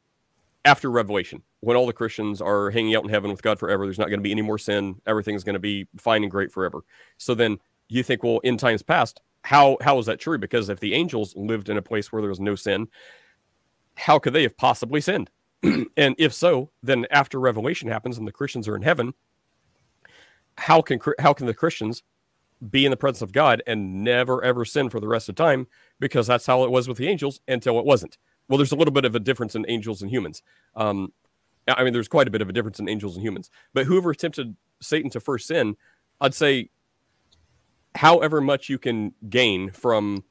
after 0.66 0.90
Revelation, 0.90 1.44
when 1.60 1.76
all 1.76 1.86
the 1.86 1.94
Christians 1.94 2.42
are 2.42 2.70
hanging 2.70 2.96
out 2.96 3.04
in 3.04 3.10
heaven 3.10 3.32
with 3.32 3.42
God 3.42 3.60
forever, 3.60 3.86
there's 3.86 4.00
not 4.00 4.08
going 4.08 4.20
to 4.20 4.24
be 4.24 4.32
any 4.32 4.42
more 4.42 4.58
sin. 4.58 4.96
Everything's 5.06 5.44
going 5.44 5.54
to 5.54 5.60
be 5.60 5.88
fine 5.98 6.24
and 6.24 6.32
great 6.32 6.52
forever. 6.52 6.84
So 7.18 7.36
then 7.36 7.60
you 7.90 8.04
think, 8.04 8.24
well, 8.24 8.40
in 8.40 8.58
times 8.58 8.82
past, 8.82 9.22
how 9.44 9.78
how 9.82 10.00
is 10.00 10.06
that 10.06 10.20
true? 10.20 10.38
Because 10.38 10.70
if 10.70 10.80
the 10.80 10.94
angels 10.94 11.36
lived 11.36 11.70
in 11.70 11.78
a 11.78 11.82
place 11.82 12.12
where 12.12 12.22
there 12.22 12.30
was 12.30 12.40
no 12.40 12.56
sin, 12.56 12.88
how 13.96 14.20
could 14.20 14.34
they 14.34 14.44
have 14.44 14.58
possibly 14.58 15.02
sinned? 15.02 15.30
and 15.64 16.16
if 16.18 16.34
so, 16.34 16.72
then 16.82 17.06
after 17.12 17.40
Revelation 17.40 17.90
happens 17.90 18.18
and 18.18 18.28
the 18.28 18.32
Christians 18.32 18.68
are 18.68 18.76
in 18.76 18.82
heaven, 18.82 19.14
how 20.58 20.82
can 20.82 21.00
how 21.20 21.34
can 21.34 21.46
the 21.46 21.54
Christians 21.54 22.04
be 22.70 22.86
in 22.86 22.92
the 22.92 22.98
presence 22.98 23.22
of 23.22 23.34
God 23.34 23.62
and 23.68 24.04
never 24.04 24.44
ever 24.44 24.64
sin 24.64 24.90
for 24.90 25.00
the 25.00 25.08
rest 25.08 25.28
of 25.28 25.36
time? 25.36 25.68
Because 26.04 26.28
that's 26.28 26.46
how 26.46 26.66
it 26.66 26.70
was 26.70 26.90
with 26.90 26.98
the 26.98 27.08
angels 27.08 27.40
until 27.48 27.80
it 27.80 27.86
wasn't. 27.86 28.18
Well, 28.50 28.58
there's 28.58 28.74
a 28.74 28.76
little 28.76 28.92
bit 28.92 29.06
of 29.06 29.16
a 29.16 29.22
difference 29.22 29.56
in 29.56 29.66
angels 29.70 30.02
and 30.02 30.12
humans. 30.12 30.44
Um, 30.76 31.14
I 31.66 31.76
I 31.76 31.84
mean, 31.86 31.94
there's 31.94 32.10
quite 32.10 32.28
a 32.28 32.32
bit 32.32 32.42
of 32.42 32.50
a 32.50 32.52
difference 32.52 32.78
in 32.78 32.90
angels 32.90 33.16
and 33.16 33.26
humans. 33.26 33.50
But 33.74 33.86
whoever 33.86 34.14
tempted 34.14 34.58
Satan 34.82 35.10
to 35.12 35.22
first 35.22 35.48
sin, 35.48 35.78
I'd 36.20 36.34
say, 36.34 36.72
however 37.96 38.42
much 38.42 38.68
you 38.68 38.78
can 38.78 39.14
gain 39.30 39.72
from 39.72 40.26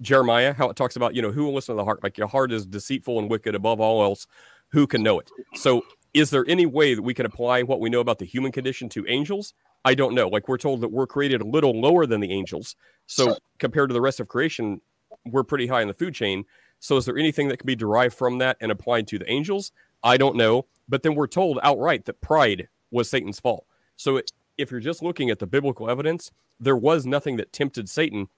Jeremiah, 0.00 0.54
how 0.54 0.70
it 0.70 0.76
talks 0.76 0.96
about, 0.96 1.14
you 1.14 1.20
know, 1.20 1.32
who 1.32 1.44
will 1.44 1.52
listen 1.52 1.74
to 1.74 1.76
the 1.76 1.84
heart? 1.84 2.02
Like 2.02 2.16
your 2.16 2.28
heart 2.28 2.50
is 2.50 2.64
deceitful 2.64 3.18
and 3.18 3.30
wicked 3.30 3.54
above 3.54 3.78
all 3.78 4.02
else. 4.02 4.26
Who 4.68 4.86
can 4.86 5.02
know 5.02 5.20
it? 5.20 5.30
So, 5.54 5.82
is 6.14 6.30
there 6.30 6.46
any 6.48 6.64
way 6.64 6.94
that 6.94 7.02
we 7.02 7.12
can 7.12 7.26
apply 7.26 7.62
what 7.62 7.78
we 7.78 7.90
know 7.90 8.00
about 8.00 8.18
the 8.18 8.24
human 8.24 8.52
condition 8.52 8.88
to 8.90 9.04
angels? 9.06 9.52
I 9.84 9.94
don't 9.94 10.14
know. 10.14 10.28
Like 10.28 10.48
we're 10.48 10.56
told 10.56 10.80
that 10.80 10.90
we're 10.90 11.06
created 11.06 11.42
a 11.42 11.46
little 11.46 11.78
lower 11.78 12.06
than 12.06 12.20
the 12.20 12.32
angels. 12.32 12.74
So, 13.04 13.36
compared 13.58 13.90
to 13.90 13.94
the 13.94 14.00
rest 14.00 14.18
of 14.18 14.28
creation, 14.28 14.80
we're 15.26 15.44
pretty 15.44 15.66
high 15.66 15.82
in 15.82 15.88
the 15.88 15.94
food 15.94 16.14
chain. 16.14 16.44
So, 16.78 16.96
is 16.96 17.04
there 17.04 17.18
anything 17.18 17.48
that 17.48 17.58
can 17.58 17.66
be 17.66 17.76
derived 17.76 18.16
from 18.16 18.38
that 18.38 18.56
and 18.60 18.72
applied 18.72 19.06
to 19.08 19.18
the 19.18 19.30
angels? 19.30 19.72
I 20.02 20.16
don't 20.16 20.36
know. 20.36 20.66
But 20.88 21.02
then 21.02 21.14
we're 21.14 21.26
told 21.26 21.58
outright 21.62 22.06
that 22.06 22.20
pride 22.20 22.68
was 22.90 23.08
Satan's 23.08 23.38
fault. 23.38 23.66
So, 23.96 24.16
it, 24.16 24.32
if 24.56 24.70
you're 24.70 24.80
just 24.80 25.02
looking 25.02 25.30
at 25.30 25.38
the 25.38 25.46
biblical 25.46 25.90
evidence, 25.90 26.30
there 26.58 26.76
was 26.76 27.06
nothing 27.06 27.36
that 27.36 27.52
tempted 27.52 27.88
Satan 27.88 28.28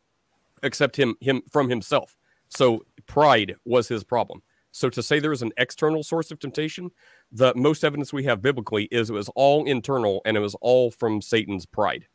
except 0.62 0.96
him 0.96 1.16
him 1.20 1.42
from 1.50 1.68
himself. 1.68 2.16
So 2.48 2.84
pride 3.06 3.56
was 3.64 3.88
his 3.88 4.04
problem. 4.04 4.42
So 4.70 4.88
to 4.90 5.02
say 5.02 5.18
there 5.18 5.32
is 5.32 5.42
an 5.42 5.52
external 5.56 6.02
source 6.02 6.30
of 6.30 6.38
temptation, 6.38 6.90
the 7.30 7.52
most 7.54 7.84
evidence 7.84 8.12
we 8.12 8.24
have 8.24 8.40
biblically 8.40 8.84
is 8.84 9.10
it 9.10 9.14
was 9.14 9.28
all 9.30 9.64
internal 9.64 10.22
and 10.24 10.36
it 10.36 10.40
was 10.40 10.54
all 10.60 10.90
from 10.90 11.20
Satan's 11.20 11.66
pride. 11.66 12.06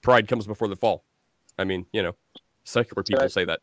Pride 0.00 0.28
comes 0.28 0.46
before 0.46 0.68
the 0.68 0.76
fall. 0.76 1.04
I 1.58 1.64
mean, 1.64 1.86
you 1.92 2.02
know, 2.02 2.16
secular 2.64 3.02
people 3.02 3.22
Right. 3.22 3.32
say 3.32 3.44
that. 3.44 3.60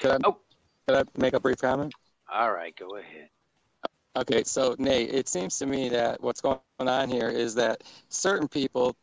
Could 0.00 0.10
I, 0.12 0.18
Oh. 0.24 0.38
could 0.86 0.96
I 0.96 1.04
make 1.20 1.34
a 1.34 1.40
brief 1.40 1.58
comment? 1.58 1.94
All 2.32 2.52
right, 2.52 2.74
go 2.76 2.96
ahead. 2.96 3.30
Okay, 4.16 4.42
so 4.44 4.74
Nate, 4.78 5.14
it 5.14 5.28
seems 5.28 5.58
to 5.58 5.66
me 5.66 5.88
that 5.88 6.20
what's 6.20 6.40
going 6.40 6.58
on 6.78 7.08
here 7.08 7.28
is 7.28 7.54
that 7.54 7.84
certain 8.08 8.48
people 8.48 8.96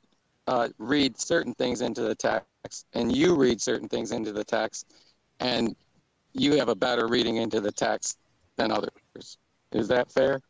uh, 0.48 0.70
read 0.78 1.20
certain 1.20 1.54
things 1.56 1.82
into 1.82 2.02
the 2.02 2.16
text, 2.16 2.86
and 2.94 3.16
you 3.16 3.36
read 3.36 3.62
certain 3.62 3.88
things 3.88 4.12
into 4.12 4.32
the 4.32 4.44
text, 4.44 4.94
and 5.40 5.76
you 6.34 6.58
have 6.58 6.70
a 6.70 6.76
better 6.76 7.08
reading 7.08 7.38
into 7.38 7.62
the 7.62 7.72
text 7.72 8.20
than 8.58 8.72
others. 8.72 9.38
Is 9.72 9.88
that 9.88 10.12
fair? 10.12 10.42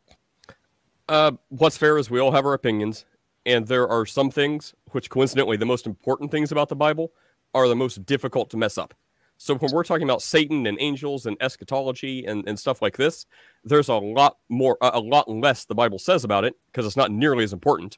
Uh, 1.08 1.32
what's 1.48 1.76
fair 1.76 1.96
is 1.98 2.10
we 2.10 2.20
all 2.20 2.32
have 2.32 2.44
our 2.44 2.54
opinions, 2.54 3.04
and 3.46 3.66
there 3.68 3.88
are 3.88 4.04
some 4.04 4.30
things 4.30 4.74
which, 4.90 5.08
coincidentally, 5.08 5.56
the 5.56 5.66
most 5.66 5.86
important 5.86 6.30
things 6.30 6.50
about 6.50 6.68
the 6.68 6.76
Bible 6.76 7.12
are 7.56 7.68
the 7.68 7.74
most 7.74 8.04
difficult 8.04 8.50
to 8.50 8.56
mess 8.58 8.76
up. 8.76 8.92
So 9.38 9.54
when 9.54 9.72
we're 9.72 9.82
talking 9.82 10.04
about 10.04 10.22
Satan 10.22 10.66
and 10.66 10.76
angels 10.78 11.24
and 11.24 11.36
eschatology 11.40 12.24
and, 12.26 12.46
and 12.46 12.58
stuff 12.58 12.82
like 12.82 12.98
this, 12.98 13.24
there's 13.64 13.88
a 13.88 13.94
lot 13.94 14.36
more, 14.50 14.76
a, 14.82 15.00
lot 15.00 15.28
less 15.28 15.64
the 15.64 15.74
Bible 15.74 15.98
says 15.98 16.22
about 16.22 16.44
it 16.44 16.54
because 16.66 16.86
it's 16.86 16.96
not 16.96 17.10
nearly 17.10 17.44
as 17.44 17.52
important 17.52 17.96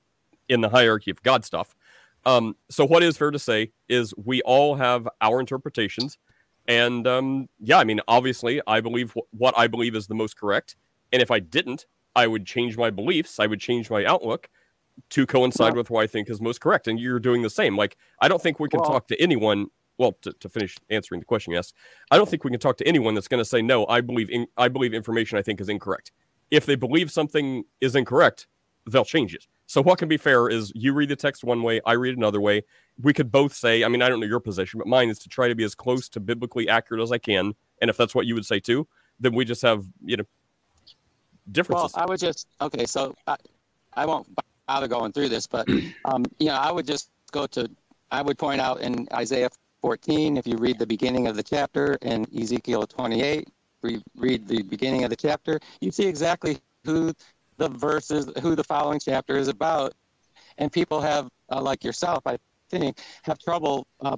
in 0.49 0.61
the 0.61 0.69
hierarchy 0.69 1.11
of 1.11 1.23
God 1.23 1.45
stuff. 1.45 1.75
Um, 2.25 2.57
so 2.71 2.85
what 2.85 3.03
is 3.03 3.17
fair 3.17 3.33
to 3.33 3.39
say 3.39 3.73
is 3.89 4.15
we 4.17 4.43
all 4.43 4.77
have 4.77 5.09
our 5.21 5.41
interpretations, 5.41 6.19
and 6.67 7.07
um, 7.07 7.49
yeah, 7.61 7.79
I 7.79 7.85
mean, 7.85 8.01
obviously, 8.09 8.61
I 8.67 8.81
believe 8.81 9.13
wh- 9.13 9.33
what 9.33 9.55
I 9.57 9.69
believe 9.69 9.95
is 9.95 10.09
the 10.09 10.15
most 10.15 10.37
correct, 10.37 10.77
and 11.13 11.23
if 11.23 11.31
I 11.31 11.39
didn't, 11.39 11.87
I 12.17 12.27
would 12.27 12.45
change 12.45 12.77
my 12.77 12.91
beliefs. 12.91 13.39
I 13.39 13.47
would 13.47 13.61
change 13.61 13.89
my 13.89 14.05
outlook 14.05 14.49
to 15.11 15.27
coincide 15.27 15.73
Well- 15.73 15.83
with 15.83 15.91
what 15.91 16.03
I 16.03 16.07
think 16.07 16.31
is 16.31 16.41
most 16.41 16.61
correct. 16.61 16.89
And 16.89 16.99
you're 16.99 17.21
doing 17.21 17.43
the 17.43 17.51
same. 17.51 17.77
Like, 17.77 17.97
I 18.21 18.29
don't 18.29 18.43
think 18.43 18.61
we 18.61 18.69
can 18.69 18.81
Well- 18.81 18.91
talk 18.91 19.09
to 19.09 19.21
anyone. 19.21 19.69
Well, 19.99 20.13
to, 20.23 20.33
to 20.33 20.49
finish 20.49 20.77
answering 20.91 21.21
the 21.21 21.27
question, 21.27 21.53
yes, 21.53 21.73
I 22.13 22.17
don't 22.17 22.29
think 22.29 22.45
we 22.45 22.53
can 22.53 22.61
talk 22.61 22.77
to 22.77 22.87
anyone 22.87 23.15
that's 23.15 23.27
going 23.27 23.41
to 23.41 23.45
say 23.45 23.61
no. 23.63 23.85
I 23.89 24.01
believe 24.01 24.31
in, 24.31 24.47
I 24.57 24.69
believe 24.69 24.95
information 24.95 25.39
I 25.39 25.43
think 25.43 25.61
is 25.61 25.69
incorrect. 25.69 26.13
If 26.53 26.67
they 26.67 26.77
believe 26.77 27.11
something 27.11 27.65
is 27.81 27.97
incorrect, 27.97 28.47
they'll 28.87 29.05
change 29.05 29.35
it. 29.35 29.49
So 29.67 29.83
what 29.83 29.99
can 29.99 30.09
be 30.09 30.17
fair 30.17 30.49
is 30.49 30.73
you 30.75 30.95
read 30.95 31.11
the 31.11 31.17
text 31.17 31.43
one 31.45 31.63
way, 31.63 31.81
I 31.85 31.93
read 31.93 32.17
another 32.17 32.41
way. 32.41 32.63
We 33.03 33.13
could 33.13 33.31
both 33.31 33.53
say, 33.53 33.85
I 33.85 33.89
mean, 33.89 34.01
I 34.01 34.09
don't 34.09 34.21
know 34.21 34.27
your 34.27 34.41
position, 34.41 34.79
but 34.79 34.87
mine 34.87 35.11
is 35.11 35.19
to 35.21 35.29
try 35.29 35.49
to 35.49 35.55
be 35.55 35.65
as 35.65 35.75
close 35.75 36.09
to 36.11 36.21
biblically 36.21 36.69
accurate 36.69 37.03
as 37.03 37.13
I 37.13 37.19
can. 37.19 37.55
And 37.83 37.91
if 37.91 37.97
that's 37.97 38.15
what 38.15 38.25
you 38.25 38.35
would 38.35 38.47
say 38.47 38.61
too, 38.61 38.89
then 39.21 39.35
we 39.35 39.45
just 39.45 39.63
have 39.63 39.85
you 40.05 40.17
know 40.17 40.25
differences. 41.53 41.93
Well. 41.95 42.05
I 42.05 42.07
would 42.07 42.21
just 42.21 42.47
okay. 42.61 42.87
So 42.87 43.15
I, 43.27 43.37
I 43.95 44.07
won't 44.07 44.27
bother 44.69 44.87
going 44.87 45.13
through 45.13 45.31
this, 45.31 45.47
but 45.47 45.67
um, 46.05 46.25
you 46.39 46.47
know, 46.47 46.55
I 46.55 46.71
would 46.71 46.87
just 46.87 47.11
go 47.33 47.47
to. 47.49 47.69
I 48.11 48.23
would 48.23 48.39
point 48.39 48.61
out 48.61 48.81
in 48.81 49.07
Isaiah 49.13 49.51
14, 49.83 50.37
if 50.37 50.47
you 50.47 50.57
read 50.57 50.79
the 50.79 50.87
beginning 50.87 51.27
of 51.27 51.37
the 51.37 51.43
chapter, 51.43 51.99
and 52.03 52.27
Ezekiel 52.35 52.87
28, 52.87 53.49
re- 53.83 54.03
read 54.17 54.49
the 54.49 54.63
beginning 54.63 55.05
of 55.05 55.11
the 55.11 55.17
chapter, 55.17 55.61
you 55.81 55.91
see 55.91 56.07
exactly 56.07 56.59
who 56.85 57.13
the 57.59 57.69
verses, 57.69 58.31
who 58.41 58.55
the 58.55 58.65
following 58.65 58.99
chapter 58.99 59.37
is 59.37 59.49
about, 59.49 59.93
and 60.57 60.73
people 60.73 61.03
have, 61.03 61.29
uh, 61.53 61.61
like 61.61 61.85
yourself, 61.85 62.27
I 62.27 62.39
think, 62.71 62.99
have 63.23 63.39
trouble, 63.39 63.87
uh, 64.01 64.17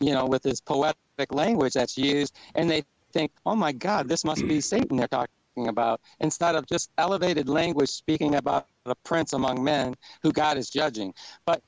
you 0.00 0.14
know, 0.14 0.24
with 0.24 0.42
this 0.42 0.60
poetic 0.60 0.96
language 1.30 1.74
that's 1.74 1.98
used, 1.98 2.34
and 2.54 2.70
they 2.70 2.82
think, 3.12 3.30
oh 3.44 3.54
my 3.54 3.72
God, 3.72 4.08
this 4.08 4.24
must 4.24 4.48
be 4.48 4.60
Satan 4.72 4.96
they're 4.96 5.08
talking 5.08 5.37
about 5.66 6.00
instead 6.20 6.54
of 6.54 6.64
just 6.66 6.90
elevated 6.98 7.48
language 7.48 7.88
speaking 7.88 8.36
about 8.36 8.68
a 8.86 8.94
prince 9.04 9.32
among 9.32 9.64
men 9.64 9.94
who 10.22 10.30
God 10.30 10.56
is 10.56 10.70
judging. 10.70 11.12
But 11.44 11.60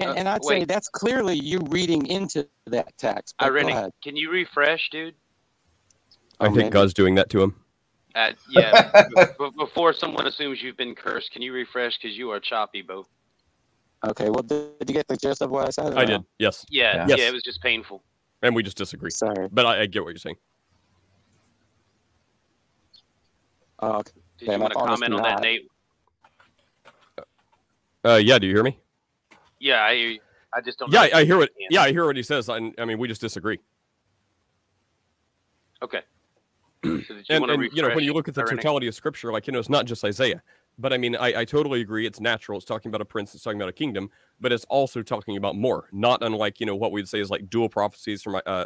and, 0.00 0.10
Uh, 0.10 0.14
and 0.14 0.28
I'd 0.28 0.42
say 0.44 0.64
that's 0.64 0.88
clearly 0.88 1.34
you 1.36 1.60
reading 1.68 2.06
into 2.06 2.48
that 2.68 2.96
text. 2.96 3.34
But 3.38 3.50
go 3.50 3.50
Irene, 3.50 3.90
can 4.02 4.16
you 4.16 4.30
refresh, 4.30 4.88
dude? 4.90 5.14
I 6.40 6.44
Oh, 6.46 6.46
think 6.46 6.56
maybe. 6.56 6.70
God's 6.70 6.94
doing 6.94 7.14
that 7.16 7.28
to 7.30 7.42
him. 7.42 7.54
Uh, 8.14 8.30
yeah. 8.48 8.72
b- 9.38 9.50
before 9.58 9.92
someone 9.92 10.26
assumes 10.26 10.62
you've 10.62 10.76
been 10.76 10.94
cursed, 10.94 11.30
can 11.32 11.42
you 11.42 11.52
refresh 11.52 11.98
because 11.98 12.16
you 12.16 12.30
are 12.30 12.40
choppy, 12.40 12.82
Bo? 12.82 13.06
Okay. 14.06 14.28
Well, 14.30 14.42
did 14.42 14.88
you 14.88 14.94
get 14.94 15.06
the 15.08 15.16
gist 15.16 15.42
of 15.42 15.50
what 15.50 15.66
I 15.66 15.70
said? 15.70 15.92
or 15.92 15.98
I 15.98 16.04
no? 16.04 16.18
did, 16.18 16.24
yes, 16.38 16.64
Yeah, 16.70 17.06
Yes. 17.06 17.18
yeah, 17.18 17.28
it 17.28 17.32
was 17.32 17.42
just 17.42 17.60
painful. 17.62 18.02
and 18.42 18.54
we 18.54 18.62
just 18.62 18.76
disagree. 18.76 19.10
Sorry. 19.10 19.48
But 19.50 19.66
I, 19.66 19.82
I 19.82 19.86
get 19.86 20.02
what 20.02 20.10
you're 20.10 20.18
saying. 20.18 20.36
Okay. 23.82 24.12
Did 24.38 24.48
Yeah, 24.48 24.54
you 24.54 24.60
want 24.60 24.72
to 24.72 24.78
comment 24.78 25.14
on 25.14 25.22
that. 25.22 25.40
Nate? 25.40 25.68
Uh, 28.04 28.14
yeah, 28.16 28.38
do 28.38 28.46
you 28.46 28.54
hear 28.54 28.62
me? 28.62 28.78
Yeah, 29.58 29.82
I 29.82 29.94
hear. 29.94 30.18
I 30.52 30.60
just 30.60 30.78
don't. 30.78 30.92
Yeah, 30.92 31.06
know 31.06 31.08
I, 31.14 31.20
I 31.20 31.24
hear 31.24 31.38
what. 31.38 31.54
can. 31.54 31.66
Yeah, 31.70 31.82
I 31.82 31.90
hear 31.90 32.06
what 32.06 32.16
he 32.16 32.22
says. 32.22 32.48
I, 32.48 32.72
I 32.78 32.84
mean, 32.84 32.98
we 32.98 33.08
just 33.08 33.20
disagree. 33.20 33.58
Okay. 35.82 36.00
So 37.06 37.14
you 37.14 37.22
and, 37.30 37.50
and, 37.50 37.62
you 37.72 37.82
know 37.82 37.94
when 37.94 38.04
you 38.04 38.12
look 38.12 38.28
at 38.28 38.34
the 38.34 38.42
totality 38.42 38.86
of 38.86 38.94
scripture 38.94 39.32
like 39.32 39.46
you 39.46 39.52
know 39.52 39.58
it's 39.58 39.68
not 39.68 39.86
just 39.86 40.04
isaiah 40.04 40.42
but 40.78 40.92
i 40.92 40.98
mean 40.98 41.16
I, 41.16 41.40
I 41.40 41.44
totally 41.44 41.80
agree 41.80 42.06
it's 42.06 42.20
natural 42.20 42.58
it's 42.58 42.66
talking 42.66 42.88
about 42.90 43.00
a 43.00 43.04
prince 43.04 43.34
it's 43.34 43.42
talking 43.42 43.60
about 43.60 43.68
a 43.68 43.74
kingdom 43.74 44.10
but 44.40 44.52
it's 44.52 44.64
also 44.64 45.02
talking 45.02 45.36
about 45.36 45.56
more 45.56 45.88
not 45.92 46.22
unlike 46.22 46.60
you 46.60 46.66
know 46.66 46.76
what 46.76 46.92
we'd 46.92 47.08
say 47.08 47.20
is 47.20 47.30
like 47.30 47.48
dual 47.48 47.68
prophecies 47.68 48.22
from 48.22 48.40
uh, 48.46 48.64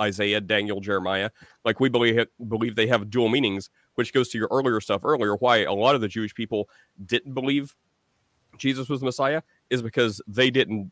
isaiah 0.00 0.40
daniel 0.40 0.80
jeremiah 0.80 1.30
like 1.64 1.80
we 1.80 1.88
believe 1.88 2.26
believe 2.48 2.76
they 2.76 2.86
have 2.86 3.10
dual 3.10 3.28
meanings 3.28 3.70
which 3.94 4.12
goes 4.12 4.28
to 4.30 4.38
your 4.38 4.48
earlier 4.50 4.80
stuff 4.80 5.02
earlier 5.04 5.34
why 5.36 5.58
a 5.58 5.72
lot 5.72 5.94
of 5.94 6.00
the 6.00 6.08
jewish 6.08 6.34
people 6.34 6.68
didn't 7.06 7.34
believe 7.34 7.76
jesus 8.58 8.88
was 8.88 9.00
the 9.00 9.06
messiah 9.06 9.42
is 9.68 9.82
because 9.82 10.20
they 10.26 10.50
didn't 10.50 10.90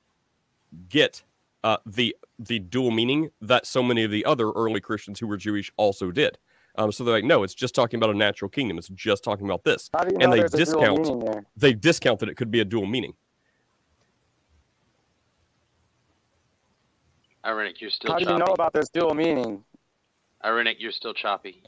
get 0.89 1.23
uh, 1.65 1.79
the 1.87 2.15
the 2.39 2.59
dual 2.61 2.91
meaning 2.91 3.31
that 3.41 3.67
so 3.67 3.83
many 3.83 4.05
of 4.05 4.11
the 4.11 4.25
other 4.25 4.51
early 4.53 4.81
Christians 4.81 5.19
who 5.19 5.27
were 5.27 5.37
Jewish 5.37 5.73
also 5.77 6.11
did. 6.11 6.39
Um, 6.79 6.93
so 6.93 7.03
they're 7.03 7.15
like, 7.15 7.25
no, 7.25 7.43
it's 7.43 7.55
just 7.55 7.75
talking 7.75 7.99
about 7.99 8.11
a 8.11 8.17
natural 8.17 8.49
kingdom. 8.49 8.79
It's 8.79 8.89
just 8.89 9.25
talking 9.25 9.45
about 9.47 9.65
this, 9.65 9.91
How 9.93 10.05
do 10.05 10.15
you 10.15 10.19
and 10.21 10.33
they 10.33 10.39
there's 10.39 10.55
a 10.55 10.57
dual 10.65 10.97
discount 10.97 11.47
they 11.57 11.73
discount 11.73 12.21
that 12.21 12.29
it 12.29 12.37
could 12.37 12.53
be 12.53 12.61
a 12.61 12.65
dual 12.65 12.87
meaning. 12.87 13.15
Irenic, 17.45 17.81
you're 17.81 17.91
still 17.91 18.13
How 18.13 18.19
do 18.19 18.31
you 18.31 18.39
know 18.39 18.53
about 18.53 18.73
this 18.73 18.89
dual 18.91 19.15
meaning? 19.15 19.65
Irenic, 20.45 20.77
you're 20.79 20.93
still 20.93 21.15
choppy. 21.15 21.63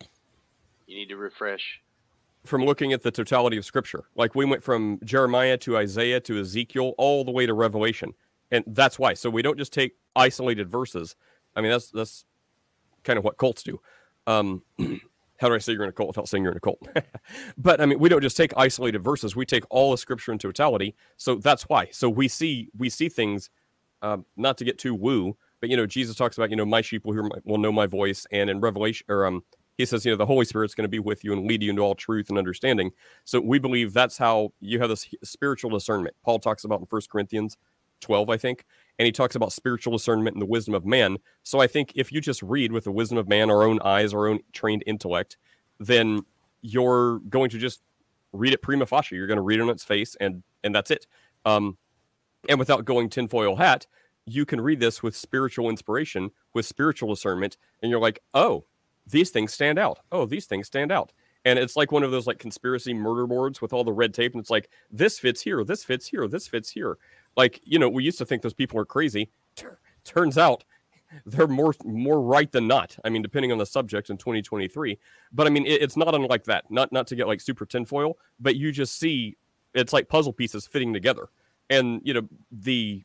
You 0.86 0.96
need 0.96 1.08
to 1.08 1.16
refresh. 1.16 1.80
from 2.44 2.64
looking 2.64 2.92
at 2.92 3.02
the 3.02 3.10
totality 3.10 3.56
of 3.56 3.64
scripture. 3.64 4.04
Like 4.14 4.34
we 4.34 4.44
went 4.44 4.62
from 4.62 4.98
Jeremiah 5.04 5.56
to 5.58 5.76
Isaiah 5.76 6.20
to 6.20 6.40
Ezekiel 6.40 6.94
all 6.98 7.24
the 7.24 7.30
way 7.32 7.46
to 7.46 7.54
Revelation. 7.54 8.14
And 8.50 8.64
that's 8.66 8.98
why. 8.98 9.14
So 9.14 9.28
we 9.28 9.42
don't 9.42 9.58
just 9.58 9.72
take 9.72 9.96
isolated 10.16 10.70
verses. 10.70 11.16
I 11.54 11.60
mean, 11.60 11.70
that's 11.70 11.90
that's 11.90 12.24
kind 13.04 13.18
of 13.18 13.24
what 13.24 13.36
cults 13.38 13.62
do. 13.62 13.80
Um, 14.26 14.62
how 15.38 15.48
do 15.48 15.54
I 15.54 15.58
say 15.58 15.72
you're 15.72 15.84
in 15.84 15.88
a 15.88 15.92
cult 15.92 16.08
without 16.08 16.28
saying 16.28 16.42
you're 16.44 16.52
in 16.52 16.58
a 16.58 16.60
cult? 16.60 16.80
but 17.58 17.80
I 17.80 17.86
mean, 17.86 17.98
we 17.98 18.08
don't 18.08 18.22
just 18.22 18.36
take 18.36 18.52
isolated 18.56 19.02
verses. 19.02 19.34
We 19.34 19.46
take 19.46 19.64
all 19.70 19.92
of 19.92 20.00
scripture 20.00 20.32
in 20.32 20.38
totality. 20.38 20.94
So 21.16 21.36
that's 21.36 21.64
why. 21.64 21.88
So 21.92 22.08
we 22.08 22.28
see 22.28 22.68
we 22.76 22.88
see 22.90 23.08
things. 23.08 23.50
Um, 24.02 24.24
not 24.34 24.56
to 24.56 24.64
get 24.64 24.78
too 24.78 24.94
woo, 24.94 25.36
but 25.60 25.68
you 25.68 25.76
know, 25.76 25.84
Jesus 25.84 26.16
talks 26.16 26.38
about 26.38 26.48
you 26.50 26.56
know 26.56 26.64
my 26.64 26.80
sheep 26.80 27.04
will 27.04 27.12
hear 27.12 27.22
my, 27.22 27.36
will 27.44 27.58
know 27.58 27.70
my 27.72 27.86
voice, 27.86 28.26
and 28.32 28.48
in 28.48 28.60
Revelation 28.60 29.04
or 29.10 29.26
um 29.26 29.42
he 29.80 29.86
says, 29.86 30.04
you 30.04 30.12
know, 30.12 30.16
the 30.16 30.26
Holy 30.26 30.44
Spirit's 30.44 30.74
going 30.74 30.84
to 30.84 30.90
be 30.90 30.98
with 30.98 31.24
you 31.24 31.32
and 31.32 31.46
lead 31.46 31.62
you 31.62 31.70
into 31.70 31.80
all 31.80 31.94
truth 31.94 32.28
and 32.28 32.36
understanding. 32.36 32.90
So 33.24 33.40
we 33.40 33.58
believe 33.58 33.94
that's 33.94 34.18
how 34.18 34.52
you 34.60 34.78
have 34.78 34.90
this 34.90 35.08
spiritual 35.24 35.70
discernment. 35.70 36.14
Paul 36.22 36.38
talks 36.38 36.64
about 36.64 36.80
in 36.80 36.86
First 36.86 37.10
Corinthians 37.10 37.56
12, 38.00 38.28
I 38.28 38.36
think, 38.36 38.66
and 39.00 39.06
he 39.06 39.12
talks 39.12 39.34
about 39.34 39.50
spiritual 39.50 39.94
discernment 39.94 40.34
and 40.34 40.42
the 40.42 40.46
wisdom 40.46 40.74
of 40.74 40.84
man. 40.84 41.16
So 41.42 41.58
I 41.58 41.66
think 41.66 41.92
if 41.94 42.12
you 42.12 42.20
just 42.20 42.42
read 42.42 42.70
with 42.70 42.84
the 42.84 42.92
wisdom 42.92 43.16
of 43.16 43.26
man, 43.26 43.50
our 43.50 43.62
own 43.62 43.80
eyes, 43.82 44.12
our 44.12 44.28
own 44.28 44.40
trained 44.52 44.84
intellect, 44.86 45.38
then 45.78 46.20
you're 46.60 47.20
going 47.20 47.48
to 47.48 47.56
just 47.56 47.80
read 48.34 48.52
it 48.52 48.60
prima 48.60 48.84
facie. 48.84 49.16
You're 49.16 49.26
going 49.26 49.38
to 49.38 49.42
read 49.42 49.58
it 49.58 49.62
on 49.62 49.70
its 49.70 49.84
face, 49.84 50.16
and 50.20 50.42
and 50.62 50.74
that's 50.74 50.90
it. 50.90 51.06
Um, 51.46 51.78
and 52.46 52.58
without 52.58 52.84
going 52.84 53.08
tinfoil 53.08 53.56
hat, 53.56 53.86
you 54.26 54.44
can 54.44 54.60
read 54.60 54.80
this 54.80 55.02
with 55.02 55.16
spiritual 55.16 55.70
inspiration, 55.70 56.30
with 56.52 56.66
spiritual 56.66 57.08
discernment, 57.08 57.56
and 57.82 57.88
you're 57.88 58.00
like, 58.00 58.20
oh, 58.34 58.66
these 59.06 59.30
things 59.30 59.54
stand 59.54 59.78
out. 59.78 60.00
Oh, 60.12 60.26
these 60.26 60.44
things 60.44 60.66
stand 60.66 60.92
out. 60.92 61.10
And 61.46 61.58
it's 61.58 61.74
like 61.74 61.90
one 61.90 62.02
of 62.02 62.10
those 62.10 62.26
like 62.26 62.38
conspiracy 62.38 62.92
murder 62.92 63.26
boards 63.26 63.62
with 63.62 63.72
all 63.72 63.82
the 63.82 63.94
red 63.94 64.12
tape, 64.12 64.34
and 64.34 64.42
it's 64.42 64.50
like 64.50 64.68
this 64.90 65.18
fits 65.18 65.40
here, 65.40 65.64
this 65.64 65.84
fits 65.84 66.06
here, 66.08 66.28
this 66.28 66.46
fits 66.46 66.68
here. 66.68 66.98
Like 67.36 67.60
you 67.64 67.78
know, 67.78 67.88
we 67.88 68.04
used 68.04 68.18
to 68.18 68.26
think 68.26 68.42
those 68.42 68.54
people 68.54 68.78
are 68.78 68.84
crazy. 68.84 69.30
Turns 70.04 70.38
out 70.38 70.64
they're 71.26 71.46
more 71.46 71.74
more 71.84 72.20
right 72.20 72.50
than 72.50 72.66
not. 72.66 72.96
I 73.04 73.08
mean, 73.08 73.22
depending 73.22 73.52
on 73.52 73.58
the 73.58 73.66
subject 73.66 74.10
in 74.10 74.16
2023. 74.16 74.98
But 75.32 75.46
I 75.46 75.50
mean, 75.50 75.66
it, 75.66 75.82
it's 75.82 75.96
not 75.96 76.14
unlike 76.14 76.44
that. 76.44 76.70
Not 76.70 76.92
not 76.92 77.06
to 77.08 77.16
get 77.16 77.26
like 77.26 77.40
super 77.40 77.66
tinfoil, 77.66 78.18
but 78.38 78.56
you 78.56 78.72
just 78.72 78.98
see 78.98 79.36
it's 79.74 79.92
like 79.92 80.08
puzzle 80.08 80.32
pieces 80.32 80.66
fitting 80.66 80.92
together. 80.92 81.28
And 81.68 82.00
you 82.04 82.14
know, 82.14 82.28
the 82.50 83.04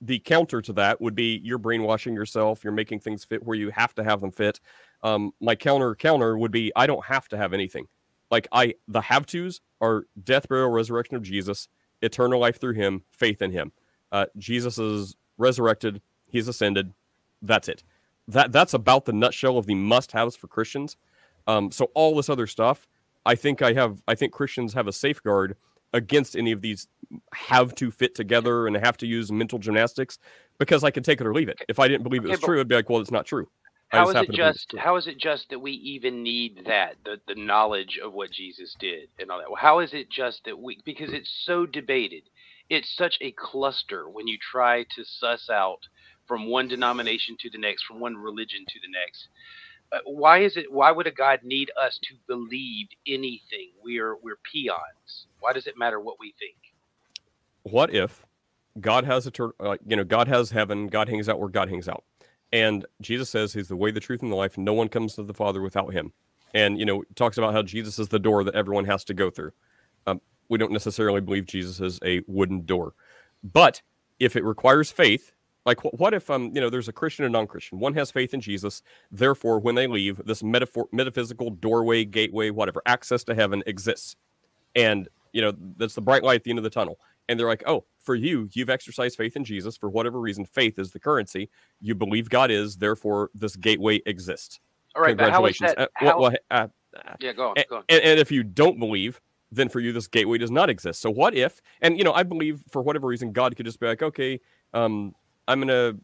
the 0.00 0.18
counter 0.18 0.60
to 0.60 0.72
that 0.74 1.00
would 1.00 1.14
be 1.14 1.40
you're 1.42 1.58
brainwashing 1.58 2.14
yourself. 2.14 2.62
You're 2.62 2.72
making 2.72 3.00
things 3.00 3.24
fit 3.24 3.42
where 3.42 3.56
you 3.56 3.70
have 3.70 3.94
to 3.94 4.04
have 4.04 4.20
them 4.20 4.32
fit. 4.32 4.60
Um, 5.02 5.32
my 5.40 5.54
counter 5.54 5.94
counter 5.94 6.36
would 6.36 6.50
be 6.50 6.72
I 6.76 6.86
don't 6.86 7.04
have 7.06 7.28
to 7.28 7.36
have 7.36 7.52
anything. 7.52 7.86
Like 8.30 8.48
I 8.52 8.74
the 8.88 9.00
have 9.00 9.26
tos 9.26 9.60
are 9.80 10.06
death, 10.22 10.48
burial, 10.48 10.70
resurrection 10.70 11.16
of 11.16 11.22
Jesus, 11.22 11.68
eternal 12.04 12.40
life 12.40 12.60
through 12.60 12.74
Him, 12.74 13.02
faith 13.10 13.42
in 13.42 13.50
Him. 13.50 13.72
Uh, 14.12 14.26
Jesus 14.36 14.78
is 14.78 15.16
resurrected. 15.38 16.00
He's 16.26 16.48
ascended. 16.48 16.92
That's 17.42 17.68
it. 17.68 17.82
That 18.28 18.52
that's 18.52 18.74
about 18.74 19.04
the 19.04 19.12
nutshell 19.12 19.58
of 19.58 19.66
the 19.66 19.74
must-haves 19.74 20.36
for 20.36 20.46
Christians. 20.46 20.96
Um, 21.46 21.70
so 21.70 21.90
all 21.94 22.16
this 22.16 22.28
other 22.28 22.46
stuff, 22.46 22.86
I 23.26 23.34
think 23.34 23.60
I 23.60 23.74
have. 23.74 24.02
I 24.08 24.14
think 24.14 24.32
Christians 24.32 24.74
have 24.74 24.86
a 24.86 24.92
safeguard 24.92 25.56
against 25.92 26.36
any 26.36 26.50
of 26.50 26.60
these 26.60 26.88
have 27.32 27.74
to 27.76 27.90
fit 27.90 28.14
together 28.14 28.66
and 28.66 28.76
have 28.76 28.96
to 28.98 29.06
use 29.06 29.30
mental 29.30 29.58
gymnastics 29.58 30.18
because 30.58 30.82
I 30.82 30.90
can 30.90 31.02
take 31.02 31.20
it 31.20 31.26
or 31.26 31.34
leave 31.34 31.48
it. 31.48 31.60
If 31.68 31.78
I 31.78 31.86
didn't 31.86 32.02
believe 32.02 32.24
it 32.24 32.30
was 32.30 32.40
true, 32.40 32.56
it'd 32.56 32.68
be 32.68 32.74
like, 32.74 32.88
well, 32.88 33.00
it's 33.00 33.10
not 33.10 33.26
true. 33.26 33.48
How 33.88 34.10
is 34.10 34.20
it 34.20 34.26
to 34.26 34.32
believe 34.32 34.54
it's 34.54 34.66
just? 34.66 34.70
true. 34.70 34.80
How 34.80 34.96
is 34.96 35.06
it 35.06 35.18
just 35.18 35.50
that 35.50 35.60
we 35.60 35.72
even 35.72 36.22
need 36.22 36.64
that 36.66 36.96
the 37.04 37.20
the 37.28 37.36
knowledge 37.36 37.98
of 38.02 38.12
what 38.12 38.32
Jesus 38.32 38.76
did 38.78 39.08
and 39.18 39.30
all 39.30 39.38
that? 39.38 39.48
How 39.60 39.80
is 39.80 39.94
it 39.94 40.10
just 40.10 40.42
that 40.46 40.58
we 40.58 40.80
because 40.84 41.12
it's 41.12 41.30
so 41.44 41.66
debated? 41.66 42.24
It's 42.70 42.96
such 42.96 43.18
a 43.20 43.32
cluster 43.32 44.08
when 44.08 44.28
you 44.28 44.38
try 44.38 44.84
to 44.96 45.04
suss 45.04 45.50
out 45.50 45.80
from 46.26 46.48
one 46.48 46.68
denomination 46.68 47.36
to 47.40 47.50
the 47.50 47.58
next, 47.58 47.84
from 47.84 48.00
one 48.00 48.16
religion 48.16 48.64
to 48.68 48.80
the 48.80 48.88
next. 48.90 49.28
Uh, 49.92 49.98
why 50.06 50.42
is 50.42 50.56
it? 50.56 50.72
Why 50.72 50.90
would 50.92 51.06
a 51.06 51.12
God 51.12 51.40
need 51.44 51.70
us 51.80 51.98
to 52.04 52.14
believe 52.26 52.88
anything? 53.06 53.72
We're 53.82 54.16
we're 54.16 54.38
peons. 54.52 55.26
Why 55.40 55.52
does 55.52 55.66
it 55.66 55.78
matter 55.78 56.00
what 56.00 56.16
we 56.20 56.34
think? 56.38 56.56
what 57.64 57.94
if 57.94 58.24
God 58.80 59.04
has 59.04 59.26
a 59.26 59.32
uh, 59.60 59.76
you 59.86 59.96
know 59.96 60.04
God 60.04 60.28
has 60.28 60.50
heaven, 60.50 60.86
God 60.88 61.08
hangs 61.08 61.28
out 61.28 61.40
where 61.40 61.48
God 61.48 61.68
hangs 61.68 61.88
out, 61.88 62.04
and 62.54 62.86
Jesus 63.00 63.28
says 63.28 63.52
He's 63.52 63.68
the 63.68 63.76
way, 63.76 63.90
the 63.90 64.00
truth, 64.00 64.22
and 64.22 64.30
the 64.30 64.36
life. 64.36 64.56
No 64.56 64.72
one 64.72 64.88
comes 64.88 65.16
to 65.16 65.24
the 65.24 65.34
Father 65.34 65.60
without 65.60 65.92
Him, 65.92 66.12
and 66.54 66.78
you 66.78 66.86
know 66.86 67.02
talks 67.16 67.36
about 67.36 67.52
how 67.52 67.62
Jesus 67.62 67.98
is 67.98 68.08
the 68.08 68.18
door 68.20 68.44
that 68.44 68.54
everyone 68.54 68.84
has 68.84 69.04
to 69.06 69.14
go 69.14 69.28
through. 69.28 69.50
Um, 70.06 70.20
we 70.48 70.56
don't 70.56 70.72
necessarily 70.72 71.20
believe 71.20 71.46
Jesus 71.46 71.80
is 71.80 71.98
a 72.04 72.22
wooden 72.28 72.64
door, 72.64 72.94
but 73.42 73.82
if 74.20 74.36
it 74.36 74.44
requires 74.44 74.92
faith, 74.92 75.32
like 75.66 75.80
wh- 75.80 75.98
what 75.98 76.14
if 76.14 76.30
um 76.30 76.52
you 76.54 76.60
know 76.60 76.70
there's 76.70 76.88
a 76.88 76.92
Christian 76.92 77.24
and 77.24 77.32
non-Christian, 77.32 77.80
one 77.80 77.94
has 77.94 78.12
faith 78.12 78.32
in 78.32 78.40
Jesus, 78.40 78.82
therefore 79.10 79.58
when 79.58 79.74
they 79.74 79.88
leave, 79.88 80.20
this 80.24 80.44
metaphor 80.44 80.86
metaphysical 80.92 81.50
doorway, 81.50 82.04
gateway, 82.04 82.50
whatever 82.50 82.82
access 82.86 83.24
to 83.24 83.34
heaven 83.34 83.64
exists, 83.66 84.14
and 84.76 85.08
you 85.32 85.42
know 85.42 85.52
that's 85.76 85.94
the 85.96 86.00
bright 86.00 86.22
light 86.22 86.36
at 86.36 86.44
the 86.44 86.50
end 86.50 86.60
of 86.60 86.64
the 86.64 86.70
tunnel 86.70 87.00
and 87.28 87.38
they're 87.38 87.46
like, 87.46 87.62
"Oh, 87.66 87.84
for 87.98 88.14
you, 88.14 88.48
you've 88.52 88.70
exercised 88.70 89.16
faith 89.16 89.36
in 89.36 89.44
Jesus 89.44 89.76
for 89.76 89.88
whatever 89.88 90.20
reason. 90.20 90.44
Faith 90.44 90.78
is 90.78 90.90
the 90.90 91.00
currency. 91.00 91.50
You 91.80 91.94
believe 91.94 92.28
God 92.28 92.50
is, 92.50 92.76
therefore 92.76 93.30
this 93.34 93.56
gateway 93.56 94.00
exists." 94.06 94.60
All 94.94 95.02
right, 95.02 95.18
how 95.18 95.24
Congratulations. 95.24 95.74
that? 95.76 95.90
Uh, 96.00 96.14
well, 96.18 96.32
uh, 96.50 96.68
uh, 96.96 97.14
yeah, 97.20 97.32
go 97.32 97.48
on, 97.48 97.54
and, 97.56 97.66
go 97.68 97.76
on. 97.76 97.84
and, 97.88 98.00
and 98.02 98.20
if 98.20 98.30
you 98.30 98.42
don't 98.42 98.78
believe, 98.78 99.20
then 99.50 99.68
for 99.68 99.80
you 99.80 99.92
this 99.92 100.06
gateway 100.06 100.38
does 100.38 100.50
not 100.50 100.70
exist. 100.70 101.00
So 101.00 101.10
what 101.10 101.34
if? 101.34 101.60
And 101.80 101.98
you 101.98 102.04
know, 102.04 102.12
I 102.12 102.22
believe 102.22 102.62
for 102.70 102.82
whatever 102.82 103.06
reason, 103.06 103.32
God 103.32 103.56
could 103.56 103.66
just 103.66 103.80
be 103.80 103.86
like, 103.86 104.02
"Okay, 104.02 104.40
um, 104.72 105.14
I'm 105.48 105.60
gonna." 105.60 105.94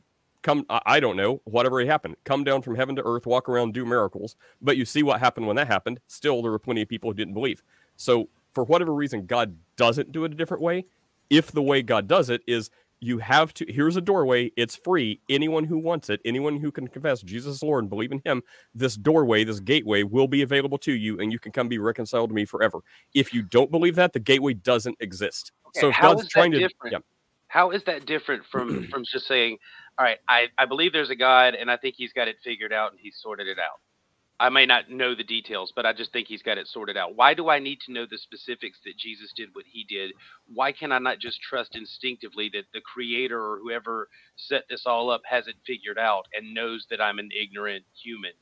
Come, 0.43 0.65
I 0.71 0.81
I 0.87 1.01
don't 1.01 1.19
know, 1.19 1.43
whatever 1.45 1.85
happened. 1.85 2.17
Come 2.25 2.45
down 2.45 2.63
from 2.63 2.75
heaven 2.75 2.97
to 2.97 3.03
earth, 3.05 3.27
walk 3.27 3.47
around, 3.47 3.75
do 3.75 3.85
miracles. 3.85 4.37
But 4.63 4.79
you 4.79 4.87
see 4.87 5.03
what 5.03 5.21
happened 5.21 5.47
when 5.47 5.57
that 5.57 5.67
happened. 5.67 6.01
Still, 6.07 6.41
there 6.41 6.51
were 6.51 6.59
plenty 6.59 6.81
of 6.81 6.89
people 6.89 7.11
who 7.11 7.15
didn't 7.15 7.35
believe. 7.35 7.63
So, 7.97 8.31
for 8.55 8.65
whatever 8.65 8.95
reason, 8.95 9.27
God 9.27 9.55
doesn't 9.77 10.13
do 10.13 10.25
it 10.25 10.33
a 10.33 10.35
different 10.35 10.63
way 10.63 10.87
if 11.31 11.53
the 11.53 11.63
way 11.63 11.83
God 11.83 12.09
does 12.09 12.29
it 12.29 12.43
is 12.47 12.71
you 13.01 13.19
have 13.19 13.55
to 13.55 13.67
here's 13.69 13.97
a 13.97 14.01
doorway, 14.01 14.53
it's 14.57 14.77
free. 14.77 15.21
Anyone 15.31 15.65
who 15.65 15.79
wants 15.79 16.11
it, 16.11 16.21
anyone 16.25 16.59
who 16.61 16.71
can 16.71 16.87
confess 16.87 17.23
Jesus 17.23 17.57
is 17.57 17.63
Lord 17.63 17.85
and 17.85 17.91
believe 17.91 18.13
in 18.13 18.21
him, 18.25 18.43
this 18.75 18.95
doorway, 18.95 19.43
this 19.43 19.61
gateway 19.61 20.03
will 20.03 20.29
be 20.29 20.43
available 20.43 20.79
to 20.79 20.93
you 20.93 21.19
and 21.19 21.33
you 21.33 21.39
can 21.39 21.51
come 21.51 21.69
be 21.69 21.79
reconciled 21.79 22.29
to 22.31 22.35
me 22.35 22.45
forever. 22.45 22.81
If 23.15 23.33
you 23.33 23.43
don't 23.43 23.71
believe 23.71 23.95
that, 23.97 24.13
the 24.13 24.21
gateway 24.21 24.55
doesn't 24.55 24.97
exist. 25.01 25.53
Okay, 25.69 25.81
so 25.81 25.89
if 25.89 25.95
how 25.95 26.11
God's 26.11 26.21
is 26.21 26.27
that 26.27 26.31
trying 26.33 26.53
to 26.53 26.59
different? 26.59 26.93
yeah, 26.93 26.99
How 27.49 27.71
is 27.71 27.83
that 27.85 28.05
different 28.05 28.45
from 28.45 28.87
from 28.91 29.05
just 29.05 29.27
saying, 29.27 29.57
"All 29.99 30.05
right, 30.05 30.19
I 30.29 30.49
I 30.59 30.67
believe 30.67 30.93
there's 30.93 31.11
a 31.11 31.17
God 31.17 31.55
and 31.55 31.71
I 31.71 31.79
think 31.79 31.95
He's 31.97 32.13
got 32.13 32.29
it 32.29 32.37
figured 32.45 32.73
out 32.73 32.91
and 32.91 33.01
He's 33.01 33.17
sorted 33.19 33.49
it 33.49 33.59
out." 33.59 33.81
I 34.41 34.49
may 34.49 34.67
not 34.67 34.91
know 34.91 35.15
the 35.15 35.25
details, 35.25 35.73
but 35.77 35.87
I 35.87 35.93
just 35.93 36.13
think 36.13 36.29
He's 36.29 36.43
got 36.43 36.59
it 36.59 36.67
sorted 36.67 36.97
out. 36.97 37.15
Why 37.17 37.35
do 37.35 37.51
I 37.51 37.59
need 37.61 37.81
to 37.87 37.93
know 37.93 38.07
the 38.11 38.19
specifics 38.19 38.79
that 38.87 38.97
Jesus 38.99 39.33
did 39.37 39.51
what 39.53 39.67
He 39.71 39.85
did? 39.85 40.13
Why 40.53 40.73
can 40.73 40.93
I 40.93 40.99
not 40.99 41.21
just 41.21 41.43
trust 41.43 41.77
instinctively 41.77 42.51
that 42.55 42.65
the 42.75 42.81
Creator 42.81 43.39
or 43.39 43.59
whoever 43.63 44.09
set 44.37 44.65
this 44.71 44.87
all 44.87 45.11
up 45.11 45.23
has 45.29 45.47
it 45.47 45.57
figured 45.67 45.99
out 45.99 46.27
and 46.35 46.55
knows 46.55 46.87
that 46.91 47.03
I'm 47.03 47.19
an 47.19 47.31
ignorant 47.39 47.85
human 48.03 48.33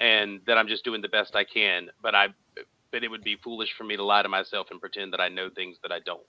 and 0.00 0.40
that 0.46 0.58
I'm 0.58 0.68
just 0.68 0.84
doing 0.84 1.02
the 1.02 1.08
best 1.08 1.36
I 1.36 1.44
can? 1.44 1.88
But 2.02 2.14
I, 2.14 2.28
but 2.90 3.04
it 3.04 3.10
would 3.10 3.24
be 3.24 3.36
foolish 3.36 3.74
for 3.76 3.84
me 3.84 3.96
to 3.96 4.04
lie 4.04 4.22
to 4.22 4.28
myself 4.30 4.68
and 4.70 4.80
pretend 4.80 5.12
that 5.12 5.20
I 5.20 5.28
know 5.28 5.50
things 5.50 5.76
that 5.82 5.92
I 5.92 6.00
don't. 6.00 6.22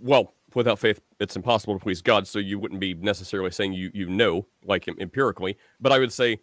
well, 0.00 0.34
without 0.54 0.78
faith, 0.78 1.00
it's 1.20 1.36
impossible 1.36 1.74
to 1.74 1.80
please 1.80 2.02
God. 2.02 2.26
So 2.26 2.38
you 2.38 2.58
wouldn't 2.58 2.80
be 2.80 2.94
necessarily 2.94 3.50
saying 3.50 3.74
you 3.74 3.90
you 3.94 4.08
know 4.08 4.46
like 4.64 4.88
empirically, 4.88 5.56
but 5.80 5.92
I 5.92 5.98
would 5.98 6.12
say 6.12 6.40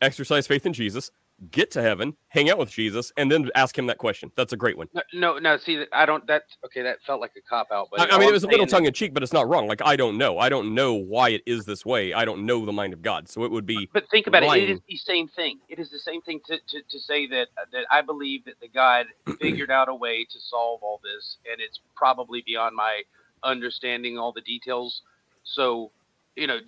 exercise 0.00 0.46
faith 0.46 0.66
in 0.66 0.72
Jesus, 0.72 1.10
get 1.50 1.70
to 1.72 1.82
heaven, 1.82 2.16
hang 2.28 2.50
out 2.50 2.58
with 2.58 2.70
Jesus, 2.70 3.12
and 3.16 3.30
then 3.30 3.48
ask 3.54 3.78
him 3.78 3.86
that 3.86 3.98
question. 3.98 4.30
That's 4.36 4.52
a 4.52 4.56
great 4.56 4.76
one. 4.76 4.88
No, 4.92 5.02
no, 5.14 5.38
no. 5.38 5.56
See, 5.56 5.84
I 5.92 6.06
don't. 6.06 6.26
That 6.26 6.42
okay. 6.64 6.82
That 6.82 6.98
felt 7.06 7.20
like 7.20 7.32
a 7.36 7.40
cop 7.48 7.68
out. 7.72 7.88
But 7.90 8.00
I, 8.00 8.16
I 8.16 8.18
mean, 8.18 8.28
it 8.28 8.32
was 8.32 8.44
a 8.44 8.48
little 8.48 8.66
tongue 8.66 8.86
in 8.86 8.92
cheek, 8.92 9.14
but 9.14 9.22
it's 9.22 9.32
not 9.32 9.48
wrong. 9.48 9.66
Like 9.66 9.80
I 9.84 9.96
don't 9.96 10.18
know. 10.18 10.38
I 10.38 10.48
don't 10.48 10.74
know 10.74 10.94
why 10.94 11.30
it 11.30 11.42
is 11.46 11.64
this 11.64 11.86
way. 11.86 12.12
I 12.12 12.24
don't 12.24 12.44
know 12.44 12.64
the 12.66 12.72
mind 12.72 12.92
of 12.92 13.02
God. 13.02 13.28
So 13.28 13.44
it 13.44 13.50
would 13.50 13.66
be 13.66 13.88
But 13.92 14.08
think 14.10 14.26
about 14.26 14.42
it. 14.42 14.46
It 14.46 14.48
lying. 14.48 14.68
is 14.70 14.80
the 14.88 14.96
same 14.96 15.28
thing. 15.28 15.58
It 15.68 15.78
is 15.78 15.90
the 15.90 15.98
same 15.98 16.22
thing 16.22 16.40
to, 16.46 16.56
to, 16.56 16.82
to 16.88 16.98
say 16.98 17.26
that 17.28 17.48
that 17.72 17.84
I 17.90 18.02
believe 18.02 18.44
that 18.46 18.60
the 18.60 18.68
God 18.68 19.06
figured 19.40 19.70
out 19.70 19.88
a 19.88 19.94
way 19.94 20.24
to 20.24 20.40
solve 20.40 20.82
all 20.82 21.00
this, 21.02 21.36
and 21.50 21.60
it's 21.60 21.80
probably 21.96 22.42
beyond 22.46 22.74
my 22.74 23.02
understanding 23.42 24.18
all 24.18 24.32
the 24.32 24.40
details. 24.40 25.02
So 25.44 25.92
you 26.38 26.46
know, 26.46 26.58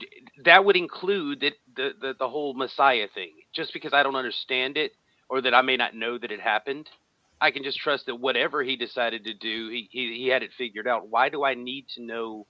that 0.44 0.64
would 0.64 0.76
include 0.76 1.40
that 1.40 1.54
the, 1.76 1.90
the 2.00 2.14
the 2.18 2.28
whole 2.28 2.54
Messiah 2.54 3.08
thing. 3.14 3.32
Just 3.54 3.72
because 3.72 3.92
I 3.94 4.02
don't 4.02 4.16
understand 4.16 4.76
it 4.76 4.92
or 5.28 5.42
that 5.42 5.54
I 5.54 5.62
may 5.62 5.76
not 5.76 5.94
know 5.94 6.18
that 6.18 6.32
it 6.32 6.40
happened, 6.40 6.88
I 7.40 7.50
can 7.50 7.64
just 7.64 7.78
trust 7.78 8.06
that 8.06 8.16
whatever 8.16 8.62
he 8.62 8.76
decided 8.76 9.24
to 9.24 9.34
do, 9.34 9.70
he 9.70 9.88
he, 9.90 10.16
he 10.16 10.28
had 10.28 10.42
it 10.42 10.50
figured 10.58 10.88
out. 10.88 11.08
Why 11.08 11.28
do 11.28 11.44
I 11.44 11.54
need 11.54 11.86
to 11.96 12.02
know 12.02 12.46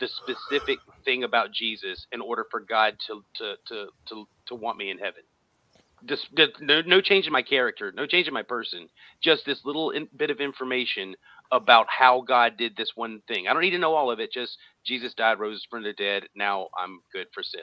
the 0.00 0.08
specific 0.08 0.80
thing 1.04 1.24
about 1.24 1.52
Jesus 1.52 2.06
in 2.12 2.20
order 2.20 2.46
for 2.50 2.60
God 2.60 2.96
to 3.08 3.24
to 3.38 3.54
to 3.68 3.86
to, 4.08 4.28
to 4.48 4.54
want 4.54 4.78
me 4.78 4.90
in 4.90 4.98
heaven? 4.98 5.22
Just 6.06 6.28
no, 6.60 6.82
no 6.82 7.00
change 7.00 7.26
in 7.26 7.32
my 7.32 7.42
character, 7.42 7.92
no 7.92 8.06
change 8.06 8.28
in 8.28 8.34
my 8.34 8.42
person, 8.42 8.88
just 9.22 9.44
this 9.46 9.60
little 9.64 9.90
in, 9.90 10.08
bit 10.16 10.30
of 10.30 10.40
information 10.40 11.14
about 11.52 11.86
how 11.88 12.22
God 12.22 12.56
did 12.58 12.76
this 12.76 12.92
one 12.96 13.22
thing. 13.28 13.48
I 13.48 13.52
don't 13.54 13.62
need 13.62 13.70
to 13.72 13.78
know 13.78 13.94
all 13.94 14.10
of 14.10 14.20
it. 14.20 14.32
Just 14.32 14.58
Jesus 14.86 15.14
died, 15.14 15.40
rose 15.40 15.66
from 15.70 15.82
the 15.84 15.94
dead. 15.94 16.24
Now 16.36 16.68
I'm 16.78 17.00
good 17.12 17.28
for 17.34 17.42
sin. 17.42 17.62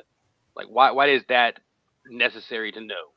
Like 0.55 0.67
why? 0.67 0.91
Why 0.91 1.09
is 1.09 1.23
that 1.29 1.59
necessary 2.09 2.71
to 2.71 2.81
know? 2.81 3.13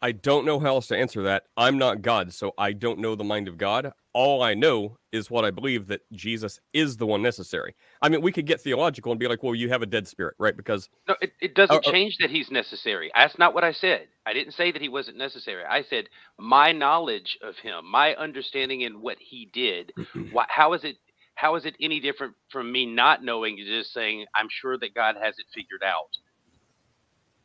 I 0.00 0.12
don't 0.12 0.46
know 0.46 0.60
how 0.60 0.68
else 0.76 0.86
to 0.88 0.96
answer 0.96 1.24
that. 1.24 1.44
I'm 1.56 1.76
not 1.76 2.02
God, 2.02 2.32
so 2.32 2.54
I 2.56 2.72
don't 2.72 3.00
know 3.00 3.16
the 3.16 3.24
mind 3.24 3.48
of 3.48 3.58
God. 3.58 3.92
All 4.12 4.42
I 4.42 4.54
know 4.54 4.96
is 5.10 5.30
what 5.30 5.44
I 5.44 5.50
believe 5.50 5.88
that 5.88 6.02
Jesus 6.12 6.60
is 6.72 6.96
the 6.96 7.06
one 7.06 7.20
necessary. 7.20 7.74
I 8.00 8.08
mean, 8.08 8.22
we 8.22 8.30
could 8.30 8.46
get 8.46 8.60
theological 8.60 9.10
and 9.12 9.18
be 9.18 9.26
like, 9.26 9.42
well, 9.42 9.54
you 9.54 9.68
have 9.70 9.82
a 9.82 9.86
dead 9.86 10.06
spirit, 10.06 10.34
right? 10.38 10.56
Because 10.56 10.88
No, 11.08 11.16
it, 11.20 11.32
it 11.40 11.54
doesn't 11.54 11.74
oh. 11.74 11.80
oh. 11.84 11.92
change 11.92 12.18
that 12.20 12.30
he's 12.30 12.50
necessary. 12.50 13.10
That's 13.14 13.38
not 13.38 13.54
what 13.54 13.64
I 13.64 13.72
said. 13.72 14.06
I 14.24 14.32
didn't 14.32 14.54
say 14.54 14.70
that 14.70 14.82
he 14.82 14.88
wasn't 14.88 15.18
necessary. 15.18 15.64
I 15.64 15.82
said 15.82 16.08
my 16.38 16.70
knowledge 16.70 17.36
of 17.42 17.56
him, 17.56 17.90
my 17.90 18.14
understanding 18.14 18.82
in 18.82 19.00
what 19.00 19.16
he 19.18 19.50
did. 19.52 19.92
why, 20.32 20.46
how 20.48 20.74
is 20.74 20.84
it? 20.84 20.96
How 21.38 21.54
is 21.54 21.64
it 21.66 21.76
any 21.80 22.00
different 22.00 22.34
from 22.50 22.72
me 22.72 22.84
not 22.84 23.24
knowing? 23.24 23.58
Just 23.58 23.94
saying, 23.94 24.26
I'm 24.34 24.48
sure 24.50 24.76
that 24.78 24.94
God 24.94 25.14
has 25.22 25.36
it 25.38 25.46
figured 25.54 25.84
out. 25.84 26.10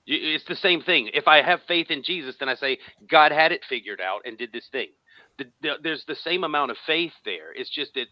It's 0.07 0.45
the 0.45 0.55
same 0.55 0.81
thing. 0.81 1.11
If 1.13 1.27
I 1.27 1.43
have 1.43 1.61
faith 1.67 1.91
in 1.91 2.03
Jesus, 2.03 2.35
then 2.39 2.49
I 2.49 2.55
say 2.55 2.79
God 3.09 3.31
had 3.31 3.51
it 3.51 3.61
figured 3.69 4.01
out 4.01 4.21
and 4.25 4.37
did 4.37 4.51
this 4.51 4.67
thing. 4.71 4.89
The, 5.37 5.45
the, 5.61 5.73
there's 5.83 6.05
the 6.07 6.15
same 6.15 6.43
amount 6.43 6.71
of 6.71 6.77
faith 6.87 7.13
there. 7.23 7.53
It's 7.55 7.69
just 7.69 7.93
that 7.93 8.07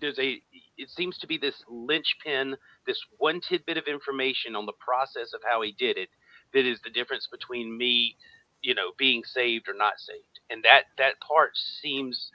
there's 0.00 0.18
a. 0.18 0.40
It 0.78 0.90
seems 0.90 1.18
to 1.18 1.26
be 1.26 1.38
this 1.38 1.56
linchpin, 1.68 2.56
this 2.86 3.00
one 3.18 3.40
tidbit 3.40 3.78
of 3.78 3.86
information 3.88 4.56
on 4.56 4.66
the 4.66 4.74
process 4.78 5.32
of 5.34 5.42
how 5.48 5.62
he 5.62 5.72
did 5.78 5.98
it, 5.98 6.08
that 6.54 6.66
is 6.66 6.80
the 6.84 6.90
difference 6.90 7.28
between 7.30 7.76
me, 7.76 8.16
you 8.62 8.74
know, 8.74 8.92
being 8.98 9.24
saved 9.24 9.68
or 9.68 9.74
not 9.74 9.94
saved. 9.98 10.40
And 10.50 10.64
that 10.64 10.84
that 10.98 11.20
part 11.26 11.52
seems 11.82 12.30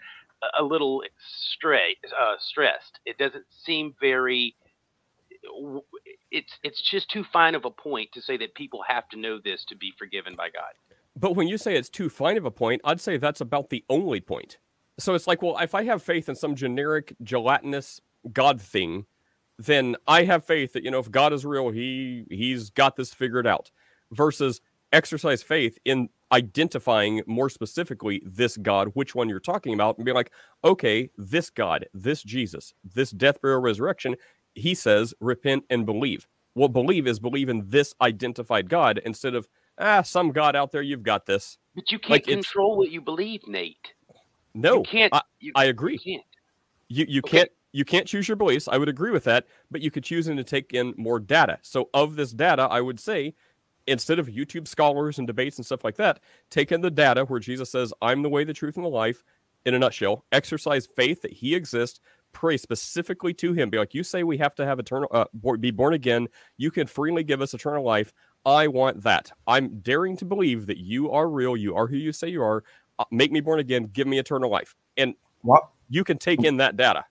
a- 0.60 0.64
little 0.64 1.04
stray, 1.54 1.98
uh, 2.20 2.36
stressed. 2.40 3.00
It 3.06 3.18
doesn't 3.18 3.46
seem 3.66 3.96
very. 4.00 4.56
It's 6.32 6.52
it's 6.64 6.82
just 6.90 7.10
too 7.10 7.24
fine 7.34 7.56
of 7.56 7.66
a 7.66 7.72
point 7.72 8.12
to 8.14 8.22
say 8.22 8.38
that 8.38 8.54
people 8.56 8.82
have 8.88 9.08
to 9.10 9.20
know 9.20 9.40
this 9.44 9.66
to 9.70 9.76
be 9.76 9.94
forgiven 9.98 10.36
by 10.36 10.50
God. 10.50 10.74
But 11.16 11.36
when 11.36 11.48
you 11.48 11.58
say 11.58 11.76
it's 11.76 11.90
too 11.90 12.10
fine 12.10 12.38
of 12.38 12.46
a 12.46 12.52
point, 12.52 12.82
I'd 12.84 13.02
say 13.02 13.18
that's 13.18 13.42
about 13.42 13.70
the 13.70 13.84
only 13.90 14.22
point. 14.22 14.58
So 15.00 15.14
it's 15.14 15.28
like, 15.28 15.42
well, 15.42 15.58
if 15.60 15.76
I 15.76 15.84
have 15.86 16.02
faith 16.04 16.30
in 16.30 16.36
some 16.36 16.56
generic 16.56 17.16
gelatinous 17.24 18.00
God 18.32 18.62
thing, 18.62 19.06
then 19.58 19.96
I 20.08 20.24
have 20.24 20.46
faith 20.46 20.74
that 20.74 20.84
you 20.84 20.92
know 20.92 21.00
if 21.00 21.12
God 21.12 21.34
is 21.34 21.46
real, 21.46 21.70
he 21.70 22.26
he's 22.30 22.70
got 22.70 22.96
this 22.96 23.14
figured 23.14 23.48
out. 23.48 23.72
Versus 24.12 24.62
exercise 24.92 25.42
faith 25.42 25.78
in 25.86 26.10
identifying 26.32 27.22
more 27.28 27.50
specifically 27.50 28.22
this 28.26 28.58
God, 28.58 28.90
which 28.94 29.16
one 29.16 29.30
you're 29.30 29.40
talking 29.40 29.74
about, 29.74 29.98
and 29.98 30.06
be 30.06 30.14
like, 30.14 30.32
okay, 30.64 31.10
this 31.18 31.50
God, 31.50 31.86
this 31.94 32.24
Jesus, 32.24 32.74
this 32.84 33.12
death, 33.12 33.42
burial, 33.42 33.62
resurrection, 33.62 34.16
he 34.56 34.74
says, 34.76 35.14
repent 35.20 35.64
and 35.70 35.86
believe. 35.86 36.28
Well, 36.56 36.70
believe 36.70 37.08
is 37.08 37.20
believe 37.20 37.50
in 37.50 37.64
this 37.68 37.94
identified 38.02 38.70
God 38.70 39.02
instead 39.06 39.36
of 39.36 39.48
ah, 39.78 40.02
some 40.02 40.32
God 40.32 40.56
out 40.56 40.72
there, 40.72 40.82
you've 40.82 41.04
got 41.04 41.26
this. 41.26 41.58
But 41.76 41.92
you 41.92 42.00
can't 42.00 42.12
Like, 42.12 42.28
control 42.28 42.78
what 42.78 42.92
you 42.92 43.02
believe, 43.02 43.42
Nate. 43.48 43.94
No, 44.54 44.76
you 44.76 44.82
can't. 44.82 45.14
I, 45.14 45.22
you, 45.40 45.54
I 45.56 45.66
you 45.66 45.70
agree. 45.70 45.98
can't. 46.04 46.24
You 46.90 47.06
you 47.08 47.22
Okay. 47.24 47.38
can't 47.40 47.50
you 47.74 47.86
can't 47.86 48.06
choose 48.06 48.28
your 48.28 48.36
beliefs. 48.36 48.68
I 48.68 48.78
would 48.78 48.90
agree 48.90 49.12
with 49.12 49.24
that, 49.26 49.46
but 49.70 49.82
you 49.82 49.92
could 49.92 50.04
choose 50.04 50.28
in 50.28 50.36
to 50.38 50.44
take 50.44 50.74
in 50.74 50.94
more 50.98 51.20
data. 51.20 51.60
So 51.62 51.90
of 51.94 52.16
this 52.18 52.32
data, 52.32 52.64
I 52.64 52.82
would 52.82 53.00
say 53.00 53.34
instead 53.88 54.20
of 54.20 54.28
YouTube 54.28 54.68
scholars 54.68 55.18
and 55.18 55.28
debates 55.28 55.58
and 55.58 55.66
stuff 55.66 55.84
like 55.84 55.98
that, 55.98 56.20
take 56.50 56.72
in 56.72 56.82
the 56.82 56.92
data 56.92 57.26
where 57.26 57.40
Jesus 57.40 57.72
says, 57.72 57.94
"I'm 58.02 58.22
the 58.24 58.30
way, 58.30 58.44
the 58.44 58.54
truth, 58.54 58.76
and 58.78 58.86
the 58.86 58.90
life." 58.90 59.24
In 59.64 59.76
a 59.76 59.80
nutshell, 59.80 60.26
exercise 60.32 60.88
faith 60.88 61.22
that 61.22 61.34
He 61.34 61.54
exists. 61.56 62.00
Pray 62.34 62.58
specifically 62.58 63.34
to 63.36 63.54
Him. 63.54 63.70
Be 63.70 63.78
like, 63.78 63.94
you 63.94 64.04
say 64.04 64.24
we 64.24 64.38
have 64.40 64.56
to 64.56 64.66
have 64.66 64.80
eternal, 64.80 65.08
uh, 65.12 65.26
be 65.60 65.72
born 65.72 65.94
again. 65.94 66.28
You 66.58 66.72
can 66.72 66.88
freely 66.88 67.24
give 67.24 67.42
us 67.42 67.54
eternal 67.54 67.84
life. 67.84 68.12
I 68.46 68.68
want 68.68 69.04
that. 69.04 69.32
I'm 69.46 69.80
daring 69.82 70.18
to 70.18 70.26
believe 70.26 70.66
that 70.68 70.78
you 70.78 71.12
are 71.12 71.30
real. 71.30 71.56
You 71.56 71.76
are 71.76 71.88
who 71.88 71.98
you 71.98 72.12
say 72.12 72.30
you 72.30 72.42
are. 72.42 72.64
Uh, 72.98 73.06
make 73.12 73.32
me 73.32 73.40
born 73.42 73.60
again. 73.60 73.84
Give 73.94 74.08
me 74.08 74.18
eternal 74.18 74.50
life. 74.50 74.76
And 74.98 75.14
What? 75.42 75.70
you 75.90 76.04
can 76.04 76.18
take 76.18 76.44
in 76.44 76.58
that 76.58 76.76
data. 76.78 77.06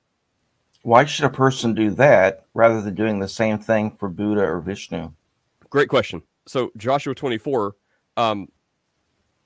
Why 0.83 1.05
should 1.05 1.27
a 1.27 1.31
person 1.31 1.75
do 1.75 1.91
that 1.93 2.47
rather 2.55 2.81
than 2.81 2.95
doing 2.95 3.21
the 3.21 3.29
same 3.29 3.59
thing 3.59 3.91
for 3.93 4.09
Buddha 4.09 4.43
or 4.43 4.61
Vishnu? 4.61 5.13
Great 5.71 5.89
question. 5.89 6.23
So 6.47 6.71
Joshua 6.77 7.15
24 7.15 7.75
um, 8.17 8.49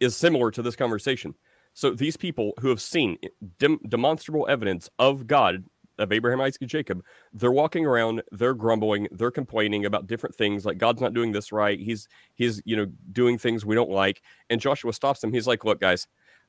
is 0.00 0.16
similar 0.16 0.50
to 0.50 0.62
this 0.62 0.76
conversation. 0.76 1.34
So 1.74 1.90
these 1.90 2.16
people 2.16 2.52
who 2.60 2.68
have 2.68 2.80
seen 2.80 3.18
dem- 3.58 3.80
demonstrable 3.88 4.46
evidence 4.48 4.88
of 4.98 5.26
God, 5.26 5.64
of 5.98 6.12
Abraham, 6.12 6.40
Isaac, 6.40 6.62
and 6.62 6.70
Jacob, 6.70 7.04
they're 7.32 7.52
walking 7.52 7.84
around, 7.84 8.22
they're 8.32 8.54
grumbling, 8.54 9.08
they're 9.10 9.30
complaining 9.30 9.84
about 9.84 10.06
different 10.06 10.34
things, 10.34 10.64
like 10.64 10.78
God's 10.78 11.00
not 11.00 11.14
doing 11.14 11.32
this 11.32 11.52
right. 11.52 11.78
He's 11.78 12.08
he's 12.34 12.62
you 12.64 12.76
know 12.76 12.86
doing 13.12 13.38
things 13.38 13.64
we 13.64 13.74
don't 13.74 13.90
like. 13.90 14.22
And 14.50 14.60
Joshua 14.60 14.92
stops 14.92 15.20
them. 15.20 15.32
He's 15.32 15.46
like, 15.46 15.64
"Look, 15.64 15.80
guys, 15.80 16.06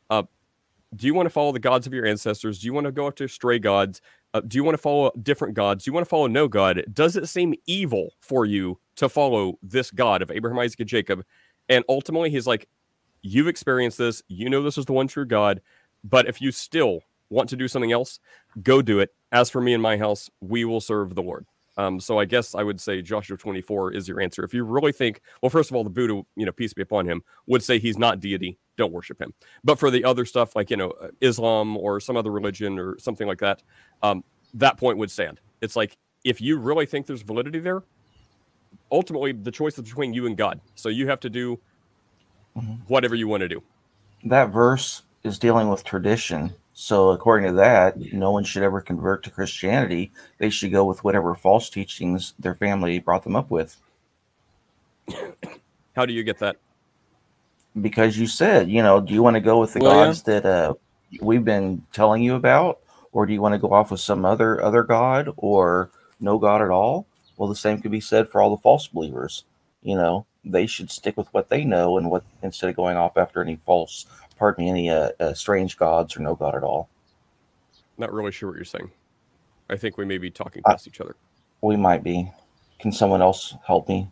uh, 0.09 0.23
do 0.95 1.07
you 1.07 1.13
want 1.13 1.25
to 1.25 1.31
follow 1.31 1.51
the 1.51 1.59
gods 1.59 1.87
of 1.87 1.93
your 1.93 2.05
ancestors? 2.05 2.59
Do 2.59 2.67
you 2.67 2.73
want 2.73 2.85
to 2.85 2.91
go 2.91 3.07
after 3.07 3.27
stray 3.27 3.59
gods? 3.59 4.01
Uh, 4.33 4.41
do 4.41 4.57
you 4.57 4.63
want 4.63 4.75
to 4.75 4.81
follow 4.81 5.11
different 5.21 5.53
gods? 5.53 5.85
Do 5.85 5.89
you 5.89 5.93
want 5.93 6.05
to 6.05 6.09
follow 6.09 6.27
no 6.27 6.47
God? 6.47 6.83
Does 6.91 7.15
it 7.15 7.27
seem 7.27 7.53
evil 7.65 8.13
for 8.21 8.45
you 8.45 8.79
to 8.95 9.09
follow 9.09 9.57
this 9.61 9.91
God 9.91 10.21
of 10.21 10.31
Abraham, 10.31 10.59
Isaac, 10.59 10.79
and 10.79 10.89
Jacob? 10.89 11.23
And 11.69 11.83
ultimately, 11.89 12.29
he's 12.29 12.47
like, 12.47 12.67
You've 13.27 13.47
experienced 13.47 13.97
this. 13.97 14.21
You 14.27 14.51
know 14.51 14.61
this 14.61 14.77
is 14.77 14.85
the 14.85 14.93
one 14.93 15.07
true 15.07 15.25
God. 15.25 15.59
But 16.03 16.27
if 16.27 16.41
you 16.41 16.51
still 16.51 17.01
want 17.31 17.49
to 17.49 17.55
do 17.55 17.67
something 17.67 17.91
else, 17.91 18.19
go 18.61 18.83
do 18.83 18.99
it. 18.99 19.15
As 19.31 19.49
for 19.49 19.61
me 19.61 19.73
and 19.73 19.81
my 19.81 19.97
house, 19.97 20.29
we 20.41 20.63
will 20.63 20.79
serve 20.79 21.15
the 21.15 21.23
Lord. 21.23 21.47
Um, 21.77 21.99
so 21.99 22.19
I 22.19 22.25
guess 22.25 22.55
I 22.55 22.63
would 22.63 22.79
say 22.79 23.01
Joshua 23.01 23.35
24 23.35 23.93
is 23.93 24.07
your 24.07 24.21
answer. 24.21 24.43
If 24.43 24.53
you 24.53 24.63
really 24.63 24.91
think, 24.91 25.21
well, 25.41 25.49
first 25.49 25.71
of 25.71 25.75
all, 25.75 25.83
the 25.83 25.89
Buddha, 25.89 26.21
you 26.35 26.45
know, 26.45 26.51
peace 26.51 26.73
be 26.73 26.83
upon 26.83 27.07
him, 27.07 27.21
would 27.47 27.63
say 27.63 27.79
he's 27.79 27.97
not 27.97 28.19
deity, 28.19 28.57
don't 28.77 28.93
worship 28.93 29.19
him. 29.19 29.33
But 29.63 29.79
for 29.79 29.91
the 29.91 30.05
other 30.05 30.25
stuff, 30.25 30.55
like, 30.55 30.69
you 30.69 30.77
know, 30.77 30.91
uh, 30.91 31.07
Islam 31.19 31.75
or 31.75 31.99
some 31.99 32.15
other 32.15 32.31
religion 32.31 32.79
or 32.79 32.97
something 32.99 33.27
like 33.27 33.39
that, 33.39 33.61
um, 34.03 34.23
that 34.53 34.77
point 34.77 34.97
would 34.99 35.11
stand. 35.11 35.41
It's 35.61 35.75
like, 35.75 35.97
if 36.23 36.39
you 36.39 36.57
really 36.57 36.85
think 36.85 37.07
there's 37.07 37.23
validity 37.23 37.59
there, 37.59 37.83
ultimately 38.91 39.31
the 39.31 39.51
choice 39.51 39.77
is 39.77 39.83
between 39.83 40.13
you 40.13 40.25
and 40.27 40.37
God. 40.37 40.59
So 40.75 40.89
you 40.89 41.07
have 41.07 41.19
to 41.21 41.29
do 41.29 41.59
Mhm. 42.57 42.79
whatever 42.87 43.15
you 43.15 43.27
want 43.27 43.41
to 43.41 43.49
do. 43.49 43.61
That 44.23 44.49
verse 44.49 45.03
is 45.23 45.37
dealing 45.39 45.69
with 45.69 45.83
tradition. 45.83 46.53
So, 46.73 47.11
according 47.11 47.47
to 47.47 47.53
that, 47.53 47.97
no 48.13 48.31
one 48.31 48.43
should 48.43 48.63
ever 48.63 48.81
convert 48.81 49.23
to 49.23 49.29
Christianity. 49.29 50.11
They 50.39 50.49
should 50.49 50.71
go 50.71 50.83
with 50.83 51.03
whatever 51.03 51.33
false 51.35 51.69
teachings 51.69 52.33
their 52.37 52.55
family 52.55 52.99
brought 52.99 53.23
them 53.23 53.35
up 53.35 53.49
with. 53.49 53.77
How 55.95 56.05
do 56.05 56.13
you 56.13 56.23
get 56.23 56.39
that? 56.39 56.57
Because 57.79 58.17
you 58.17 58.27
said, 58.27 58.69
you 58.69 58.81
know, 58.83 58.99
do 59.01 59.13
you 59.13 59.23
want 59.23 59.35
to 59.35 59.41
go 59.41 59.59
with 59.59 59.73
the 59.73 59.79
Well, 59.79 59.93
yeah. 59.93 60.05
gods 60.07 60.23
that 60.23 60.45
uh, 60.45 60.73
we've 61.21 61.45
been 61.45 61.83
telling 61.93 62.23
you 62.23 62.35
about, 62.35 62.79
or 63.11 63.25
do 63.25 63.33
you 63.33 63.41
want 63.41 63.53
to 63.53 63.59
go 63.59 63.71
off 63.73 63.91
with 63.91 63.99
some 63.99 64.25
other 64.25 64.61
other 64.61 64.83
god 64.83 65.29
or 65.37 65.91
no 66.19 66.37
god 66.37 66.61
at 66.61 66.69
all? 66.69 67.07
Well, 67.37 67.49
the 67.49 67.55
same 67.55 67.81
could 67.81 67.91
be 67.91 67.99
said 67.99 68.29
for 68.29 68.41
all 68.41 68.49
the 68.49 68.61
false 68.61 68.87
believers. 68.87 69.43
You 69.81 69.95
know, 69.95 70.25
they 70.43 70.65
should 70.65 70.89
stick 70.89 71.17
with 71.17 71.27
what 71.33 71.49
they 71.49 71.63
know 71.63 71.97
and 71.97 72.09
what 72.09 72.23
instead 72.41 72.69
of 72.69 72.75
going 72.75 72.97
off 72.97 73.17
after 73.17 73.41
any 73.41 73.57
false, 73.57 74.05
pardon 74.37 74.65
me, 74.65 74.69
any 74.69 74.89
uh, 74.89 75.09
uh, 75.19 75.33
strange 75.33 75.77
gods 75.77 76.15
or 76.15 76.21
no 76.21 76.35
god 76.35 76.55
at 76.55 76.63
all. 76.63 76.89
Not 77.97 78.11
really 78.13 78.31
sure 78.31 78.49
what 78.49 78.55
you're 78.55 78.65
saying. 78.65 78.91
I 79.69 79.77
think 79.77 79.97
we 79.97 80.05
may 80.05 80.17
be 80.17 80.29
talking 80.31 80.61
Uh, 80.65 80.71
past 80.71 80.87
each 80.87 81.01
other. 81.01 81.15
We 81.61 81.75
might 81.75 82.03
be. 82.03 82.31
Can 82.79 82.91
someone 82.91 83.21
else 83.21 83.55
help 83.65 83.87
me? 83.89 84.09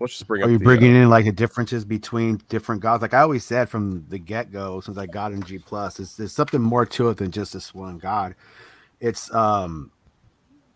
Let's 0.00 0.12
just 0.12 0.28
bring 0.28 0.42
Are 0.42 0.44
up 0.44 0.50
you 0.50 0.58
the, 0.58 0.64
bringing 0.64 0.94
uh, 0.96 1.00
in 1.00 1.10
like 1.10 1.24
the 1.24 1.32
differences 1.32 1.84
between 1.84 2.40
different 2.48 2.82
gods? 2.82 3.02
Like 3.02 3.14
I 3.14 3.20
always 3.20 3.44
said 3.44 3.68
from 3.68 4.06
the 4.08 4.18
get 4.18 4.52
go, 4.52 4.80
since 4.80 4.96
I 4.96 5.06
got 5.06 5.32
in 5.32 5.42
G 5.42 5.58
plus, 5.58 5.96
there's, 5.96 6.16
there's 6.16 6.32
something 6.32 6.60
more 6.60 6.86
to 6.86 7.08
it 7.08 7.16
than 7.16 7.32
just 7.32 7.52
this 7.52 7.74
one 7.74 7.98
god. 7.98 8.36
It's 9.00 9.32
um, 9.34 9.90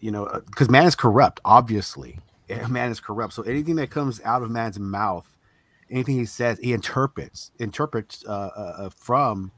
you 0.02 0.10
know, 0.10 0.28
because 0.46 0.68
man 0.68 0.84
is 0.84 0.94
corrupt. 0.94 1.40
Obviously, 1.44 2.18
man 2.68 2.90
is 2.90 3.00
corrupt. 3.00 3.32
So 3.32 3.42
anything 3.44 3.76
that 3.76 3.88
comes 3.90 4.20
out 4.24 4.42
of 4.42 4.50
man's 4.50 4.78
mouth, 4.78 5.26
anything 5.88 6.16
he 6.16 6.26
says, 6.26 6.58
he 6.58 6.74
interprets, 6.74 7.52
interprets 7.58 8.24
uh, 8.26 8.50
uh, 8.54 8.74
uh, 8.78 8.90
from 8.90 9.52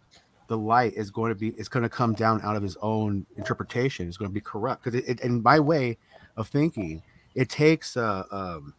the 0.49 0.57
light 0.59 0.93
is 0.95 1.11
going 1.11 1.31
to 1.31 1.35
be 1.35 1.49
it's 1.49 1.71
going 1.71 1.83
to 1.83 1.89
come 1.89 2.12
down 2.12 2.41
out 2.43 2.55
of 2.55 2.62
his 2.62 2.77
own 2.83 3.27
interpretation. 3.37 4.07
It's 4.07 4.19
going 4.19 4.31
to 4.31 4.35
be 4.35 4.43
corrupt 4.43 4.85
because 4.85 5.01
it, 5.01 5.09
it, 5.09 5.21
in 5.21 5.43
my 5.43 5.59
way 5.59 5.97
of 6.37 6.49
thinking, 6.49 7.03
it 7.35 7.49
takes 7.49 7.97
uh, 7.97 8.25
um, 8.31 8.75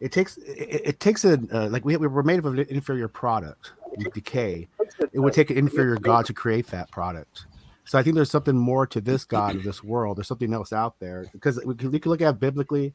it 0.00 0.12
takes 0.12 0.38
it, 0.38 0.80
it 0.84 1.00
takes 1.00 1.26
a 1.26 1.38
uh, 1.52 1.68
like 1.68 1.84
we 1.84 1.94
we 1.98 2.06
were 2.06 2.22
made 2.22 2.38
of 2.38 2.46
an 2.46 2.60
inferior 2.70 3.08
product, 3.08 3.72
decay. 4.14 4.66
It 5.12 5.18
would 5.20 5.34
take 5.34 5.50
an 5.50 5.58
inferior 5.66 5.96
god 5.96 6.24
to 6.24 6.32
create 6.32 6.68
that 6.68 6.90
product. 6.90 7.44
So 7.88 7.98
I 7.98 8.02
think 8.02 8.16
there's 8.16 8.30
something 8.30 8.56
more 8.56 8.86
to 8.86 9.00
this 9.00 9.24
God 9.24 9.56
of 9.56 9.62
this 9.64 9.82
world. 9.82 10.18
There's 10.18 10.28
something 10.28 10.52
else 10.52 10.72
out 10.72 11.00
there 11.00 11.24
because 11.32 11.58
we 11.64 11.74
can, 11.74 11.90
we 11.90 11.98
can 11.98 12.10
look 12.10 12.20
at 12.20 12.38
biblically, 12.38 12.94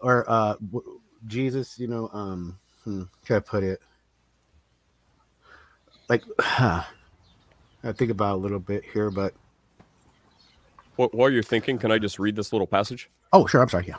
or 0.00 0.28
uh, 0.28 0.56
Jesus. 1.26 1.78
You 1.78 1.86
know, 1.86 2.10
um, 2.12 2.58
hmm, 2.82 3.04
can 3.24 3.36
I 3.36 3.40
put 3.40 3.62
it? 3.62 3.80
Like, 6.08 6.24
huh, 6.40 6.82
I 7.84 7.92
think 7.92 8.10
about 8.10 8.34
a 8.34 8.40
little 8.40 8.58
bit 8.58 8.84
here, 8.92 9.10
but 9.10 9.32
what, 10.96 11.14
While 11.14 11.30
you're 11.30 11.42
thinking, 11.42 11.78
can 11.78 11.92
I 11.92 11.98
just 11.98 12.18
read 12.18 12.36
this 12.36 12.52
little 12.52 12.66
passage? 12.66 13.08
oh, 13.32 13.46
sure. 13.46 13.62
I'm 13.62 13.68
sorry. 13.68 13.86
Yeah. 13.86 13.96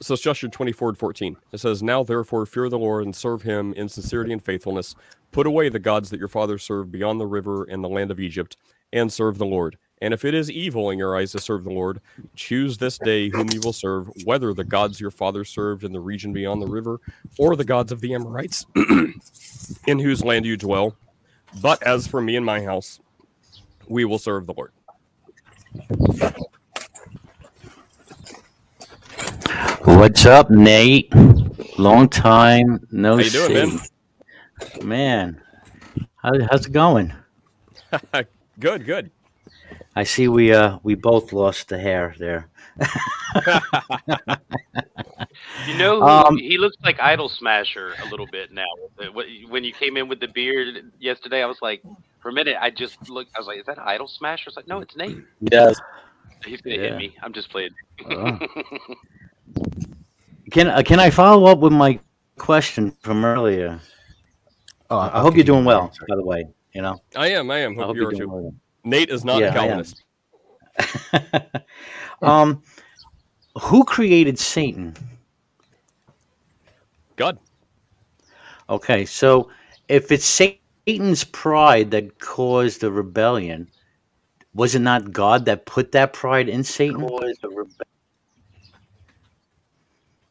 So 0.00 0.14
it's 0.14 0.22
Joshua 0.22 0.50
24 0.50 0.90
and 0.90 0.98
14. 0.98 1.36
It 1.52 1.58
says, 1.58 1.82
Now 1.82 2.04
therefore 2.04 2.44
fear 2.46 2.68
the 2.68 2.78
Lord 2.78 3.04
and 3.04 3.16
serve 3.16 3.42
him 3.42 3.72
in 3.72 3.88
sincerity 3.88 4.32
and 4.32 4.42
faithfulness. 4.42 4.94
Put 5.32 5.46
away 5.46 5.70
the 5.70 5.78
gods 5.78 6.10
that 6.10 6.18
your 6.18 6.28
fathers 6.28 6.62
served 6.62 6.92
beyond 6.92 7.20
the 7.20 7.26
river 7.26 7.64
and 7.64 7.82
the 7.82 7.88
land 7.88 8.10
of 8.10 8.20
Egypt, 8.20 8.56
and 8.94 9.12
serve 9.12 9.36
the 9.36 9.44
Lord. 9.44 9.76
And 10.00 10.14
if 10.14 10.24
it 10.24 10.34
is 10.34 10.50
evil 10.50 10.90
in 10.90 10.98
your 10.98 11.16
eyes 11.16 11.32
to 11.32 11.38
serve 11.38 11.64
the 11.64 11.70
Lord, 11.70 12.00
choose 12.34 12.78
this 12.78 12.98
day 12.98 13.28
whom 13.28 13.48
you 13.50 13.60
will 13.62 13.72
serve, 13.72 14.08
whether 14.24 14.54
the 14.54 14.64
gods 14.64 15.00
your 15.00 15.10
fathers 15.10 15.50
served 15.50 15.84
in 15.84 15.92
the 15.92 16.00
region 16.00 16.32
beyond 16.32 16.62
the 16.62 16.66
river, 16.66 17.00
or 17.38 17.56
the 17.56 17.64
gods 17.64 17.92
of 17.92 18.00
the 18.00 18.14
Amorites, 18.14 18.66
in 19.86 19.98
whose 19.98 20.24
land 20.24 20.46
you 20.46 20.56
dwell. 20.56 20.96
But 21.60 21.82
as 21.82 22.06
for 22.06 22.20
me 22.20 22.36
and 22.36 22.46
my 22.46 22.62
house, 22.62 23.00
we 23.88 24.04
will 24.04 24.18
serve 24.18 24.46
the 24.46 24.54
Lord. 24.54 24.72
What's 29.84 30.26
up, 30.26 30.50
Nate? 30.50 31.12
Long 31.78 32.08
time 32.08 32.86
no 32.90 33.16
How 33.16 33.22
you 33.22 33.30
doing, 33.30 33.78
see. 33.78 34.82
Man, 34.82 35.40
how, 36.16 36.32
how's 36.50 36.66
it 36.66 36.72
going? 36.72 37.12
good, 38.58 38.84
good. 38.84 39.10
I 39.96 40.04
see 40.04 40.28
we 40.28 40.52
uh 40.52 40.78
we 40.82 40.94
both 40.94 41.32
lost 41.32 41.68
the 41.68 41.78
hair 41.78 42.14
there. 42.18 42.48
You 45.66 45.76
know, 45.78 46.02
Um, 46.02 46.36
he 46.36 46.58
looks 46.58 46.76
like 46.84 47.00
Idol 47.00 47.28
Smasher 47.28 47.94
a 48.04 48.08
little 48.08 48.26
bit 48.26 48.52
now. 48.52 48.64
Uh, 49.00 49.06
When 49.48 49.64
you 49.64 49.72
came 49.72 49.96
in 49.96 50.08
with 50.08 50.20
the 50.20 50.28
beard 50.28 50.92
yesterday, 51.00 51.42
I 51.42 51.46
was 51.46 51.58
like, 51.62 51.82
for 52.20 52.28
a 52.28 52.32
minute, 52.32 52.56
I 52.60 52.70
just 52.70 53.08
looked. 53.10 53.30
I 53.34 53.38
was 53.38 53.46
like, 53.46 53.58
"Is 53.58 53.66
that 53.66 53.78
Idol 53.78 54.06
Smasher?" 54.08 54.44
It's 54.48 54.56
like, 54.56 54.68
no, 54.68 54.80
it's 54.80 54.96
Nate. 54.96 55.18
Yes. 55.40 55.80
He's 56.44 56.60
gonna 56.60 56.76
Yeah. 56.76 56.82
hit 56.82 56.96
me. 56.96 57.16
I'm 57.22 57.32
just 57.32 57.50
playing. 57.50 57.70
Oh. 58.10 58.38
Can 60.50 60.68
uh, 60.68 60.82
can 60.82 61.00
I 61.00 61.10
follow 61.10 61.50
up 61.50 61.58
with 61.58 61.72
my 61.72 61.98
question 62.38 62.92
from 63.00 63.24
earlier? 63.24 63.80
Oh, 64.90 64.98
I 64.98 65.20
hope 65.20 65.34
you're 65.36 65.44
doing 65.44 65.64
well. 65.64 65.90
By 66.08 66.16
the 66.16 66.24
way, 66.24 66.44
you 66.74 66.82
know. 66.82 67.00
I 67.16 67.28
am, 67.28 67.50
I 67.50 67.58
am. 67.58 67.72
I 67.72 67.74
Hope, 67.76 67.86
hope 67.86 67.96
you 67.96 68.02
you're 68.02 68.12
too. 68.12 68.28
well. 68.28 68.54
Nate 68.84 69.10
is 69.10 69.24
not 69.24 69.40
Yeah, 69.40 69.48
a 69.48 69.58
I 69.58 69.66
am. 69.66 69.84
Calvinist. 69.84 70.04
um, 72.22 72.62
who 73.60 73.84
created 73.84 74.38
Satan? 74.38 74.94
God. 77.16 77.38
Okay, 78.68 79.04
so 79.04 79.50
if 79.88 80.10
it's 80.10 80.24
Satan's 80.24 81.24
pride 81.24 81.90
that 81.92 82.18
caused 82.18 82.80
the 82.80 82.90
rebellion, 82.90 83.68
was 84.54 84.74
it 84.74 84.80
not 84.80 85.12
God 85.12 85.44
that 85.44 85.66
put 85.66 85.92
that 85.92 86.12
pride 86.12 86.48
in 86.48 86.64
Satan? 86.64 87.08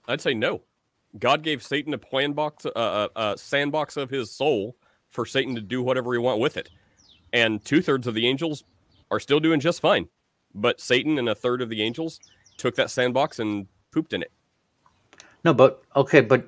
I'd 0.07 0.21
say 0.21 0.33
no. 0.33 0.61
God 1.19 1.43
gave 1.43 1.63
Satan 1.63 1.93
a 1.93 1.97
plan 1.97 2.33
box, 2.33 2.65
uh, 2.65 2.69
uh, 2.75 3.07
uh, 3.15 3.35
sandbox 3.37 3.97
of 3.97 4.09
his 4.09 4.31
soul 4.31 4.75
for 5.13 5.25
Satan 5.25 5.55
to 5.55 5.61
do 5.61 5.81
whatever 5.81 6.11
he 6.13 6.19
want 6.19 6.39
with 6.39 6.57
it, 6.57 6.69
and 7.31 7.63
two 7.63 7.81
thirds 7.81 8.07
of 8.07 8.15
the 8.15 8.27
angels 8.27 8.63
are 9.11 9.19
still 9.19 9.39
doing 9.39 9.59
just 9.59 9.79
fine, 9.79 10.09
but 10.53 10.81
Satan 10.81 11.19
and 11.19 11.29
a 11.29 11.35
third 11.35 11.61
of 11.61 11.69
the 11.69 11.81
angels 11.81 12.19
took 12.57 12.75
that 12.75 12.89
sandbox 12.89 13.39
and 13.39 13.67
pooped 13.91 14.13
in 14.13 14.23
it. 14.23 14.31
No, 15.45 15.53
but 15.53 15.83
okay, 15.95 16.21
but 16.21 16.47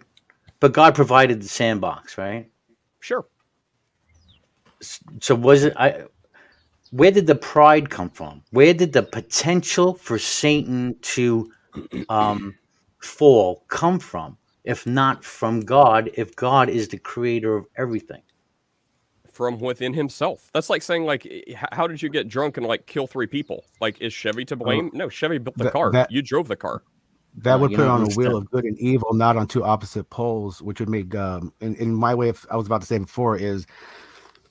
but 0.59 0.73
God 0.73 0.95
provided 0.95 1.41
the 1.41 1.47
sandbox, 1.47 2.17
right? 2.17 2.49
Sure. 2.99 3.25
So 5.21 5.35
was 5.35 5.63
it 5.63 5.73
I 5.77 6.05
where 6.91 7.11
did 7.11 7.27
the 7.27 7.35
pride 7.35 7.89
come 7.89 8.09
from? 8.09 8.41
Where 8.51 8.73
did 8.73 8.93
the 8.93 9.03
potential 9.03 9.93
for 9.93 10.17
Satan 10.17 10.95
to 11.01 11.51
um 12.09 12.55
fall 12.99 13.63
come 13.67 13.99
from? 13.99 14.37
If 14.63 14.87
not 14.87 15.23
from 15.23 15.59
God, 15.59 16.09
if 16.15 16.35
God 16.35 16.69
is 16.69 16.87
the 16.87 16.97
creator 16.97 17.55
of 17.55 17.67
everything. 17.77 18.23
From 19.35 19.59
within 19.59 19.93
himself. 19.93 20.49
That's 20.53 20.69
like 20.69 20.81
saying, 20.81 21.03
like, 21.03 21.27
how 21.73 21.87
did 21.87 22.01
you 22.01 22.07
get 22.07 22.29
drunk 22.29 22.55
and 22.55 22.65
like 22.65 22.85
kill 22.85 23.05
three 23.05 23.27
people? 23.27 23.65
Like, 23.81 23.99
is 23.99 24.13
Chevy 24.13 24.45
to 24.45 24.55
blame? 24.55 24.89
no, 24.93 25.09
Chevy 25.09 25.39
built 25.39 25.57
the 25.57 25.65
that- 25.65 25.73
car. 25.73 25.91
that- 25.91 26.09
you 26.09 26.21
drove 26.21 26.47
the 26.47 26.55
car. 26.55 26.83
That 27.39 27.55
Uh, 27.55 27.59
would 27.59 27.71
you 27.71 27.75
put 27.77 27.83
it 27.83 27.87
know, 27.87 27.93
on 27.95 28.01
a 28.03 28.15
wheel 28.15 28.31
the- 28.31 28.37
of 28.37 28.49
good 28.49 28.63
and 28.63 28.79
evil, 28.79 29.13
not 29.13 29.35
on 29.35 29.45
two 29.45 29.61
opposite 29.61 30.09
poles, 30.09 30.61
which 30.61 30.79
would 30.79 30.87
make, 30.87 31.13
um, 31.15 31.51
in, 31.59 31.75
in 31.75 31.93
my 31.93 32.15
way 32.15 32.29
of, 32.29 32.45
I 32.49 32.55
was 32.55 32.65
about 32.65 32.79
to 32.79 32.87
say 32.87 32.97
before, 32.97 33.35
is 33.37 33.65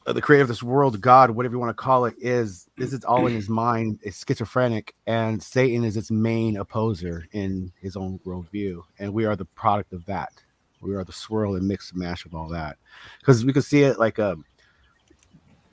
uh, 0.07 0.13
the 0.13 0.21
creator 0.21 0.43
of 0.43 0.49
this 0.49 0.63
world, 0.63 1.01
God, 1.01 1.31
whatever 1.31 1.55
you 1.55 1.59
want 1.61 1.71
to 1.71 1.83
call 1.83 2.05
it, 2.05 2.15
is 2.19 2.69
this 2.77 2.93
is 2.93 3.05
all 3.05 3.27
in 3.27 3.33
his 3.33 3.49
mind. 3.65 4.01
It's 4.03 4.23
schizophrenic, 4.23 4.95
and 5.07 5.43
Satan 5.43 5.83
is 5.83 5.97
its 5.97 6.11
main 6.11 6.59
opposer 6.59 7.25
in 7.33 7.73
his 7.81 7.97
own 7.97 8.19
worldview, 8.27 8.83
and 8.99 9.15
we 9.15 9.25
are 9.25 9.35
the 9.35 9.47
product 9.47 9.95
of 9.95 10.05
that. 10.05 10.45
We 10.83 10.95
are 10.95 11.05
the 11.05 11.13
swirl 11.13 11.57
and 11.57 11.67
mix 11.67 11.91
and 11.91 12.01
mash 12.01 12.27
of 12.27 12.35
all 12.35 12.51
that, 12.51 12.77
because 13.21 13.47
we 13.47 13.55
can 13.55 13.63
see 13.63 13.83
it 13.85 13.99
like 13.99 14.19
a. 14.19 14.37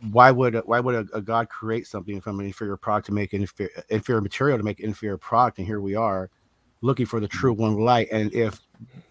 Why 0.10 0.32
would 0.32 0.56
why 0.65 0.80
would 0.80 0.95
a, 0.95 1.18
a 1.18 1.22
God 1.22 1.49
create 1.49 1.86
something 1.86 2.22
from 2.22 2.40
an 2.40 2.48
inferior 2.48 2.78
product 2.78 3.06
to 3.07 3.14
make 3.14 3.34
inferior, 3.34 3.84
inferior 3.90 4.22
material 4.22 4.57
to 4.57 4.64
make 4.64 4.80
an 4.80 4.86
inferior 4.86 5.18
product, 5.18 5.60
and 5.60 5.68
here 5.68 5.80
we 5.80 5.95
are, 5.95 6.30
looking 6.82 7.06
for 7.06 7.19
the 7.19 7.28
true 7.28 7.53
one 7.53 7.76
light. 7.76 8.07
And 8.11 8.34
if 8.34 8.60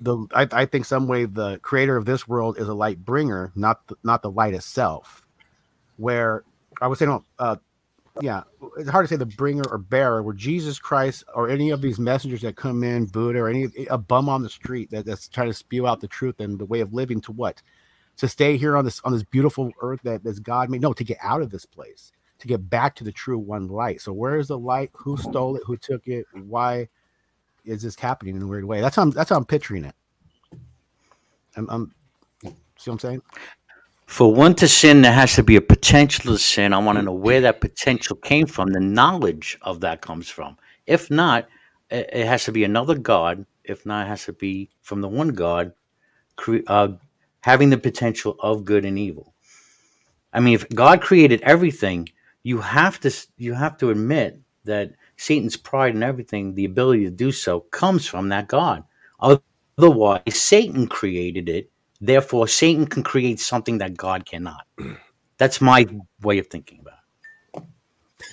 the 0.00 0.26
I, 0.34 0.48
I 0.52 0.66
think 0.66 0.84
some 0.84 1.06
way 1.06 1.26
the 1.26 1.58
creator 1.58 1.96
of 1.96 2.06
this 2.06 2.26
world 2.26 2.58
is 2.58 2.68
a 2.68 2.74
light 2.74 3.04
bringer, 3.04 3.52
not 3.54 3.86
the, 3.86 3.96
not 4.02 4.22
the 4.22 4.30
light 4.30 4.54
itself. 4.54 5.26
Where 5.96 6.44
I 6.80 6.88
would 6.88 6.98
say 6.98 7.06
no, 7.06 7.24
uh, 7.38 7.56
yeah, 8.20 8.42
it's 8.78 8.90
hard 8.90 9.04
to 9.06 9.08
say 9.08 9.16
the 9.16 9.26
bringer 9.26 9.64
or 9.70 9.78
bearer. 9.78 10.22
Where 10.22 10.34
Jesus 10.34 10.78
Christ 10.80 11.24
or 11.34 11.48
any 11.48 11.70
of 11.70 11.82
these 11.82 12.00
messengers 12.00 12.40
that 12.42 12.56
come 12.56 12.82
in, 12.82 13.06
Buddha 13.06 13.40
or 13.40 13.48
any 13.48 13.68
a 13.88 13.98
bum 13.98 14.28
on 14.28 14.42
the 14.42 14.50
street 14.50 14.90
that, 14.90 15.06
that's 15.06 15.28
trying 15.28 15.48
to 15.48 15.54
spew 15.54 15.86
out 15.86 16.00
the 16.00 16.08
truth 16.08 16.40
and 16.40 16.58
the 16.58 16.66
way 16.66 16.80
of 16.80 16.92
living 16.92 17.20
to 17.22 17.32
what 17.32 17.62
to 18.20 18.28
stay 18.28 18.56
here 18.56 18.76
on 18.76 18.84
this 18.84 19.00
on 19.04 19.12
this 19.12 19.22
beautiful 19.22 19.72
earth 19.82 20.00
that 20.04 20.24
that's 20.24 20.38
God 20.38 20.70
made. 20.70 20.80
No, 20.80 20.92
to 20.92 21.04
get 21.04 21.18
out 21.22 21.42
of 21.42 21.50
this 21.50 21.66
place, 21.66 22.12
to 22.38 22.46
get 22.46 22.70
back 22.70 22.94
to 22.96 23.04
the 23.04 23.12
true 23.12 23.38
one 23.38 23.68
light. 23.68 24.00
So 24.00 24.12
where 24.12 24.36
is 24.36 24.48
the 24.48 24.58
light? 24.58 24.90
Who 24.94 25.16
stole 25.16 25.56
it? 25.56 25.62
Who 25.66 25.76
took 25.76 26.06
it? 26.06 26.26
Why? 26.32 26.88
is 27.64 27.82
this 27.82 27.98
happening 27.98 28.36
in 28.36 28.42
a 28.42 28.46
weird 28.46 28.64
way? 28.64 28.80
That's 28.80 28.96
how 28.96 29.02
I'm, 29.02 29.10
that's 29.10 29.30
how 29.30 29.36
I'm 29.36 29.44
picturing 29.44 29.84
it. 29.84 29.94
I'm, 31.56 31.68
I'm 31.70 31.94
see 32.42 32.90
what 32.90 32.94
I'm 32.94 32.98
saying? 32.98 33.22
For 34.06 34.32
one 34.32 34.54
to 34.56 34.66
sin, 34.66 35.02
there 35.02 35.12
has 35.12 35.34
to 35.36 35.42
be 35.42 35.56
a 35.56 35.60
potential 35.60 36.32
to 36.32 36.38
sin. 36.38 36.72
I 36.72 36.78
want 36.78 36.98
to 36.98 37.02
know 37.02 37.12
where 37.12 37.40
that 37.42 37.60
potential 37.60 38.16
came 38.16 38.46
from, 38.46 38.70
the 38.70 38.80
knowledge 38.80 39.56
of 39.62 39.80
that 39.80 40.00
comes 40.00 40.28
from. 40.28 40.56
If 40.86 41.10
not, 41.10 41.48
it, 41.90 42.26
has 42.26 42.44
to 42.44 42.52
be 42.52 42.64
another 42.64 42.96
God. 42.98 43.46
If 43.62 43.86
not, 43.86 44.06
it 44.06 44.08
has 44.08 44.24
to 44.24 44.32
be 44.32 44.68
from 44.82 45.00
the 45.00 45.08
one 45.08 45.28
God, 45.28 45.72
uh, 46.66 46.88
having 47.40 47.70
the 47.70 47.78
potential 47.78 48.36
of 48.40 48.64
good 48.64 48.84
and 48.84 48.98
evil. 48.98 49.34
I 50.32 50.40
mean, 50.40 50.54
if 50.54 50.68
God 50.70 51.00
created 51.00 51.40
everything, 51.42 52.08
you 52.42 52.58
have 52.60 53.00
to 53.00 53.14
you 53.36 53.54
have 53.54 53.76
to 53.78 53.90
admit 53.90 54.40
that 54.64 54.92
Satan's 55.16 55.56
pride 55.56 55.94
and 55.94 56.04
everything, 56.04 56.54
the 56.54 56.64
ability 56.64 57.04
to 57.04 57.10
do 57.10 57.32
so, 57.32 57.60
comes 57.60 58.06
from 58.06 58.28
that 58.28 58.48
God. 58.48 58.84
Otherwise, 59.78 60.22
Satan 60.30 60.86
created 60.86 61.48
it. 61.48 61.70
Therefore, 62.00 62.48
Satan 62.48 62.86
can 62.86 63.02
create 63.02 63.40
something 63.40 63.78
that 63.78 63.96
God 63.96 64.24
cannot. 64.24 64.66
That's 65.38 65.60
my 65.60 65.86
way 66.22 66.38
of 66.38 66.46
thinking 66.46 66.80
about 66.80 66.94
it. 66.94 67.00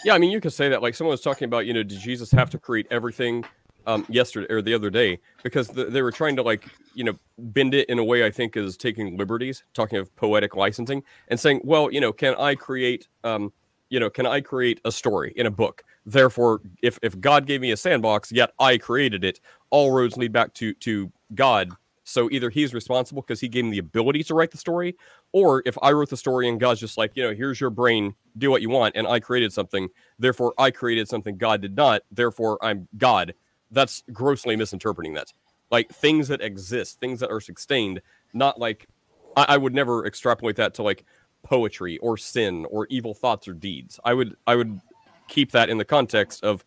Yeah, 0.06 0.14
I 0.14 0.18
mean, 0.18 0.32
you 0.32 0.42
could 0.42 0.54
say 0.54 0.70
that. 0.70 0.82
Like 0.82 0.96
someone 0.96 1.14
was 1.14 1.22
talking 1.22 1.46
about, 1.46 1.66
you 1.66 1.74
know, 1.74 1.84
did 1.84 2.00
Jesus 2.00 2.32
have 2.32 2.50
to 2.52 2.60
create 2.60 2.88
everything 2.92 3.44
um, 3.88 4.06
yesterday 4.10 4.48
or 4.54 4.62
the 4.62 4.76
other 4.76 4.92
day? 4.92 5.20
Because 5.44 5.70
the, 5.70 5.86
they 5.86 6.04
were 6.04 6.14
trying 6.14 6.38
to 6.38 6.44
like, 6.44 6.70
you 6.94 7.06
know, 7.06 7.14
bend 7.40 7.74
it 7.76 7.90
in 7.90 8.00
a 8.00 8.06
way 8.06 8.26
I 8.26 8.32
think 8.32 8.58
is 8.58 8.78
taking 8.78 9.18
liberties, 9.18 9.64
talking 9.74 10.00
of 10.00 10.16
poetic 10.18 10.56
licensing, 10.56 11.04
and 11.30 11.40
saying, 11.40 11.62
well, 11.66 11.92
you 11.92 12.02
know, 12.02 12.14
can 12.14 12.36
I 12.36 12.56
create, 12.56 13.08
um, 13.24 13.54
you 13.90 14.00
know, 14.00 14.10
can 14.12 14.28
I 14.28 14.42
create 14.42 14.82
a 14.86 14.92
story 14.92 15.34
in 15.38 15.48
a 15.48 15.52
book? 15.52 15.84
Therefore, 16.06 16.62
if 16.84 17.00
if 17.04 17.20
God 17.22 17.48
gave 17.48 17.62
me 17.62 17.72
a 17.72 17.78
sandbox, 17.78 18.32
yet 18.32 18.52
I 18.60 18.78
created 18.80 19.24
it, 19.26 19.40
all 19.72 19.92
roads 19.92 20.18
lead 20.18 20.34
back 20.34 20.54
to 20.56 20.74
to 20.76 21.12
God 21.36 21.72
So 22.04 22.30
either 22.32 22.50
he's 22.50 22.74
responsible 22.74 23.22
because 23.22 23.42
he 23.42 23.50
gave 23.50 23.66
me 23.66 23.72
the 23.72 23.80
ability 23.80 24.24
to 24.26 24.36
write 24.36 24.52
the 24.52 24.58
story, 24.58 24.96
or 25.34 25.62
if 25.66 25.78
I 25.82 25.92
wrote 25.92 26.10
the 26.10 26.18
story 26.18 26.48
and 26.48 26.60
God's 26.60 26.80
just 26.80 26.98
like, 26.98 27.12
you 27.16 27.24
know, 27.24 27.34
here's 27.36 27.60
your 27.60 27.70
brain, 27.70 28.16
do 28.38 28.50
what 28.50 28.62
you 28.62 28.70
want, 28.70 28.96
and 28.96 29.08
I 29.08 29.20
created 29.20 29.52
something, 29.54 29.90
therefore 30.18 30.54
I 30.58 30.72
created 30.72 31.10
something 31.10 31.38
God 31.38 31.62
did 31.62 31.76
not, 31.76 32.04
therefore 32.12 32.58
I'm 32.62 32.88
God. 32.98 33.34
That's 33.72 34.04
grossly 34.14 34.56
misinterpreting 34.56 35.14
that. 35.14 35.34
Like 35.70 35.90
things 35.90 36.28
that 36.30 36.42
exist, 36.42 37.00
things 37.00 37.20
that 37.20 37.30
are 37.30 37.42
sustained, 37.42 38.02
not 38.34 38.60
like 38.60 38.88
I, 39.36 39.46
I 39.50 39.58
would 39.58 39.74
never 39.74 40.06
extrapolate 40.06 40.56
that 40.58 40.74
to 40.76 40.84
like 40.84 41.06
poetry 41.44 41.98
or 42.00 42.18
sin 42.18 42.66
or 42.70 42.88
evil 42.90 43.14
thoughts 43.14 43.48
or 43.48 43.54
deeds. 43.54 44.00
I 44.04 44.14
would 44.14 44.36
I 44.46 44.56
would 44.56 44.80
keep 45.28 45.52
that 45.52 45.70
in 45.70 45.78
the 45.78 45.86
context 45.86 46.44
of 46.44 46.64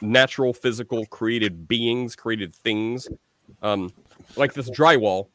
natural, 0.00 0.52
physical, 0.52 1.06
created 1.06 1.68
beings, 1.68 2.16
created 2.16 2.54
things. 2.54 3.08
Um, 3.62 3.92
like 4.36 4.52
this 4.52 4.70
drywall, 4.70 5.28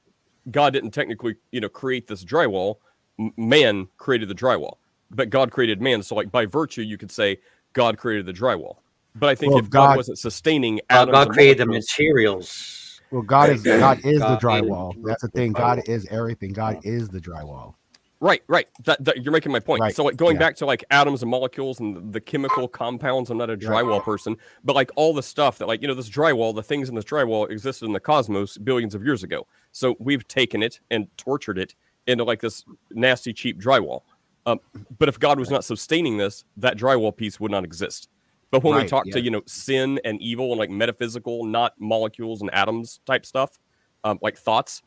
God 0.52 0.73
didn't 0.73 0.91
technically, 0.91 1.36
you 1.52 1.60
know, 1.60 1.69
create 1.69 2.07
this 2.07 2.23
drywall. 2.23 2.76
M- 3.19 3.34
man 3.38 3.88
created 3.98 4.30
the 4.30 4.36
drywall, 4.36 4.76
but 5.11 5.30
God 5.30 5.52
created 5.52 5.82
man. 5.82 6.03
So, 6.03 6.15
like 6.15 6.32
by 6.32 6.45
virtue, 6.45 6.82
you 6.82 6.98
could 6.98 7.11
say 7.11 7.40
God 7.73 7.98
created 7.98 8.26
the 8.26 8.34
drywall. 8.34 8.77
But 9.16 9.30
I 9.30 9.36
think 9.36 9.52
Well, 9.54 9.64
if 9.64 9.70
God, 9.70 9.90
God- 9.90 9.98
wasn't 9.98 10.20
sustaining 10.20 10.82
God, 10.90 11.12
God 11.12 11.30
created 11.30 11.60
the 11.60 11.66
materials. 11.68 13.00
Well, 13.12 13.22
God 13.22 13.50
is 13.50 13.64
God 13.64 14.00
is 14.04 14.20
the 14.20 14.20
God 14.20 14.30
made 14.30 14.36
it. 14.36 14.42
drywall. 14.42 14.96
That's 15.04 15.22
the 15.22 15.30
thing. 15.30 15.54
God 15.54 15.82
is 15.88 16.06
everything. 16.10 16.52
God 16.52 16.80
is 16.84 17.08
the 17.10 17.20
drywall. 17.22 17.76
Right, 18.22 18.42
right. 18.48 18.68
That, 18.86 19.04
that 19.04 19.24
you're 19.24 19.32
making 19.32 19.52
my 19.52 19.60
point. 19.60 19.82
Right, 19.82 19.96
So 19.96 20.04
like 20.04 20.16
going 20.16 20.36
yeah. 20.36 20.40
back 20.40 20.56
to 20.58 20.66
like 20.66 20.84
atoms 20.90 21.22
and 21.22 21.30
molecules 21.30 21.80
and 21.80 22.12
the 22.12 22.20
chemical 22.20 22.68
compounds. 22.68 23.30
I'm 23.30 23.38
not 23.38 23.50
a 23.50 23.58
drywall 23.58 24.04
person, 24.04 24.38
but 24.64 24.76
like 24.76 24.90
all 24.96 25.14
the 25.14 25.22
stuff 25.22 25.58
that 25.60 25.68
like 25.68 25.82
you 25.82 25.88
know 25.88 25.94
this 25.94 26.10
drywall, 26.10 26.56
the 26.56 26.64
things 26.64 26.90
in 26.90 26.96
this 26.96 27.06
drywall 27.06 27.50
existed 27.50 27.86
in 27.86 27.94
the 27.94 28.00
cosmos 28.00 28.58
billions 28.58 28.96
of 28.96 29.04
years 29.04 29.24
ago. 29.24 29.46
So 29.72 29.96
we've 30.00 30.28
taken 30.28 30.64
it 30.64 30.80
and 30.90 31.08
tortured 31.18 31.58
it 31.58 31.76
into 32.08 32.24
like 32.24 32.42
this 32.42 32.64
nasty 32.92 33.34
cheap 33.34 33.62
drywall. 33.62 34.02
Um, 34.46 34.60
but 34.98 35.10
if 35.10 35.20
God 35.20 35.38
was 35.40 35.50
not 35.50 35.64
sustaining 35.66 36.18
this, 36.18 36.46
that 36.58 36.78
drywall 36.78 37.16
piece 37.16 37.40
would 37.40 37.52
not 37.52 37.64
exist. 37.64 38.10
But 38.52 38.64
when 38.64 38.76
we 38.76 38.88
talk 38.88 39.06
yeah. 39.06 39.14
to 39.14 39.22
you 39.22 39.32
know 39.32 39.42
sin 39.46 40.00
and 40.06 40.22
evil 40.22 40.52
and 40.52 40.60
like 40.60 40.70
metaphysical, 40.70 41.46
not 41.46 41.74
molecules 41.80 42.42
and 42.42 42.54
atoms 42.54 43.00
type 43.06 43.26
stuff, 43.26 43.60
um, 44.04 44.20
like 44.22 44.38
thoughts, 44.38 44.82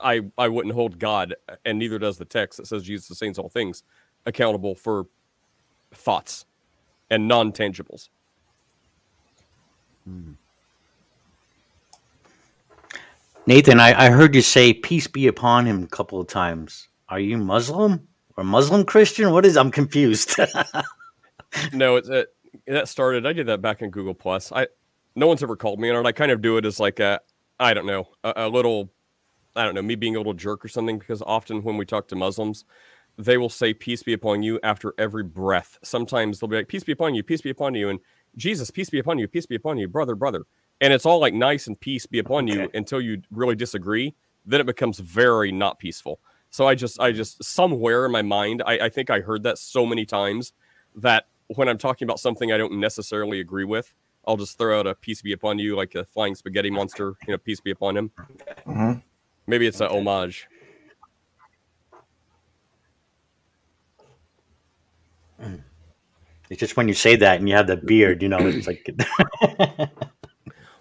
I 0.00 0.22
I 0.36 0.48
wouldn't 0.48 0.74
hold 0.74 0.98
God, 0.98 1.34
and 1.64 1.78
neither 1.78 1.98
does 1.98 2.18
the 2.18 2.24
text 2.24 2.58
that 2.58 2.66
says 2.66 2.82
Jesus 2.82 3.06
sustains 3.06 3.38
all 3.38 3.48
things, 3.48 3.84
accountable 4.26 4.74
for 4.74 5.06
thoughts 5.94 6.44
and 7.10 7.26
non 7.26 7.52
tangibles. 7.52 8.08
Nathan, 13.46 13.80
I, 13.80 14.06
I 14.06 14.10
heard 14.10 14.34
you 14.34 14.42
say 14.42 14.72
peace 14.72 15.06
be 15.06 15.26
upon 15.26 15.66
him 15.66 15.82
a 15.82 15.86
couple 15.86 16.20
of 16.20 16.26
times. 16.26 16.88
Are 17.08 17.20
you 17.20 17.38
Muslim 17.38 18.06
or 18.36 18.44
Muslim 18.44 18.84
Christian? 18.84 19.32
What 19.32 19.44
is 19.44 19.56
I'm 19.56 19.70
confused. 19.70 20.36
no, 21.72 21.96
it's 21.96 22.08
it, 22.08 22.28
that 22.66 22.88
started. 22.88 23.26
I 23.26 23.32
did 23.32 23.46
that 23.46 23.62
back 23.62 23.82
in 23.82 23.90
Google 23.90 24.14
Plus. 24.14 24.52
I 24.52 24.68
no 25.16 25.26
one's 25.26 25.42
ever 25.42 25.56
called 25.56 25.80
me 25.80 25.90
on 25.90 26.04
it. 26.04 26.08
I 26.08 26.12
kind 26.12 26.30
of 26.30 26.40
do 26.40 26.56
it 26.56 26.64
as 26.64 26.80
like 26.80 27.00
a 27.00 27.20
I 27.58 27.74
don't 27.74 27.86
know 27.86 28.08
a, 28.24 28.32
a 28.36 28.48
little 28.48 28.90
I 29.56 29.64
don't 29.64 29.74
know 29.74 29.82
me 29.82 29.96
being 29.96 30.16
a 30.16 30.18
little 30.18 30.34
jerk 30.34 30.64
or 30.64 30.68
something 30.68 30.98
because 30.98 31.22
often 31.22 31.62
when 31.62 31.76
we 31.76 31.84
talk 31.84 32.08
to 32.08 32.16
Muslims, 32.16 32.64
they 33.18 33.36
will 33.36 33.48
say 33.48 33.74
peace 33.74 34.02
be 34.02 34.12
upon 34.12 34.42
you 34.42 34.60
after 34.62 34.94
every 34.98 35.24
breath. 35.24 35.78
Sometimes 35.82 36.40
they'll 36.40 36.48
be 36.48 36.56
like 36.56 36.68
peace 36.68 36.84
be 36.84 36.92
upon 36.92 37.14
you, 37.14 37.22
peace 37.22 37.40
be 37.40 37.50
upon 37.50 37.74
you, 37.74 37.88
and 37.88 38.00
Jesus, 38.36 38.70
peace 38.70 38.90
be 38.90 38.98
upon 38.98 39.18
you, 39.18 39.28
peace 39.28 39.46
be 39.46 39.56
upon 39.56 39.78
you, 39.78 39.88
brother, 39.88 40.14
brother. 40.14 40.44
And 40.80 40.92
it's 40.92 41.04
all 41.04 41.20
like 41.20 41.34
nice 41.34 41.66
and 41.66 41.78
peace 41.78 42.06
be 42.06 42.18
upon 42.18 42.46
you 42.46 42.70
until 42.74 43.00
you 43.00 43.22
really 43.30 43.54
disagree. 43.54 44.14
Then 44.46 44.60
it 44.60 44.66
becomes 44.66 44.98
very 44.98 45.52
not 45.52 45.78
peaceful. 45.78 46.20
So 46.48 46.66
I 46.66 46.74
just, 46.74 46.98
I 46.98 47.12
just 47.12 47.44
somewhere 47.44 48.06
in 48.06 48.12
my 48.12 48.22
mind, 48.22 48.62
I, 48.64 48.78
I 48.78 48.88
think 48.88 49.10
I 49.10 49.20
heard 49.20 49.42
that 49.42 49.58
so 49.58 49.84
many 49.84 50.06
times 50.06 50.52
that 50.96 51.26
when 51.56 51.68
I'm 51.68 51.78
talking 51.78 52.06
about 52.06 52.20
something 52.20 52.52
I 52.52 52.58
don't 52.58 52.78
necessarily 52.78 53.40
agree 53.40 53.64
with, 53.64 53.92
I'll 54.26 54.36
just 54.36 54.58
throw 54.58 54.78
out 54.78 54.86
a 54.86 54.94
peace 54.94 55.22
be 55.22 55.32
upon 55.32 55.58
you, 55.58 55.74
like 55.76 55.94
a 55.94 56.04
flying 56.04 56.34
spaghetti 56.34 56.70
monster, 56.70 57.14
you 57.26 57.32
know, 57.32 57.38
peace 57.38 57.60
be 57.60 57.70
upon 57.70 57.96
him. 57.96 58.10
Mhm. 58.66 59.02
Maybe 59.46 59.66
it's 59.66 59.80
a 59.80 59.88
homage. 59.88 60.46
it's 66.50 66.60
just 66.60 66.76
when 66.76 66.86
you 66.86 66.94
say 66.94 67.16
that 67.16 67.38
and 67.38 67.48
you 67.48 67.54
have 67.54 67.66
the 67.66 67.76
beard, 67.76 68.22
you 68.22 68.28
know, 68.28 68.38
it's 68.40 68.66
like 68.66 68.86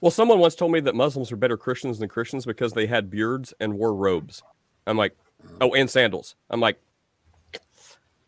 Well, 0.01 0.11
someone 0.11 0.39
once 0.39 0.55
told 0.55 0.71
me 0.71 0.79
that 0.81 0.95
Muslims 0.95 1.31
are 1.31 1.35
better 1.35 1.57
Christians 1.57 1.99
than 1.99 2.09
Christians 2.09 2.45
because 2.45 2.73
they 2.73 2.87
had 2.87 3.09
beards 3.09 3.53
and 3.59 3.77
wore 3.77 3.93
robes. 3.93 4.41
I'm 4.87 4.97
like, 4.97 5.15
oh, 5.59 5.73
and 5.73 5.89
sandals. 5.89 6.35
I'm 6.49 6.61
like, 6.61 6.79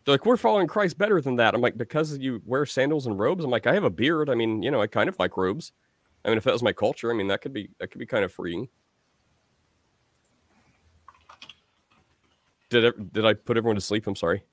they're 0.06 0.14
like, 0.16 0.26
we're 0.26 0.38
following 0.38 0.68
Christ 0.68 0.98
better 0.98 1.22
than 1.22 1.36
that. 1.36 1.54
I'm 1.54 1.62
like, 1.62 1.78
because 1.78 2.18
you 2.18 2.42
wear 2.46 2.66
sandals 2.66 3.06
and 3.06 3.20
robes. 3.20 3.44
I'm 3.44 3.52
like, 3.52 3.68
I 3.68 3.74
have 3.74 3.84
a 3.84 3.90
beard. 3.90 4.30
I 4.30 4.36
mean, 4.36 4.64
you 4.64 4.72
know, 4.72 4.82
I 4.82 4.88
kind 4.88 5.08
of 5.08 5.18
like 5.20 5.38
robes. 5.38 5.74
I 6.26 6.30
mean, 6.30 6.38
if 6.38 6.44
that 6.44 6.54
was 6.54 6.64
my 6.64 6.74
culture, 6.74 7.12
I 7.12 7.14
mean, 7.14 7.28
that 7.28 7.42
could 7.42 7.54
be 7.54 7.70
that 7.80 7.92
could 7.92 8.00
be 8.00 8.06
kind 8.06 8.24
of 8.24 8.32
freeing. 8.32 8.68
Did 12.70 13.14
did 13.14 13.26
I 13.26 13.34
put 13.34 13.58
everyone 13.58 13.76
to 13.76 13.82
sleep? 13.82 14.08
I'm 14.08 14.16
sorry. 14.16 14.44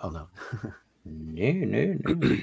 Oh 0.00 0.10
no. 0.10 0.28
no, 1.04 1.52
no, 1.52 1.98
no. 2.04 2.38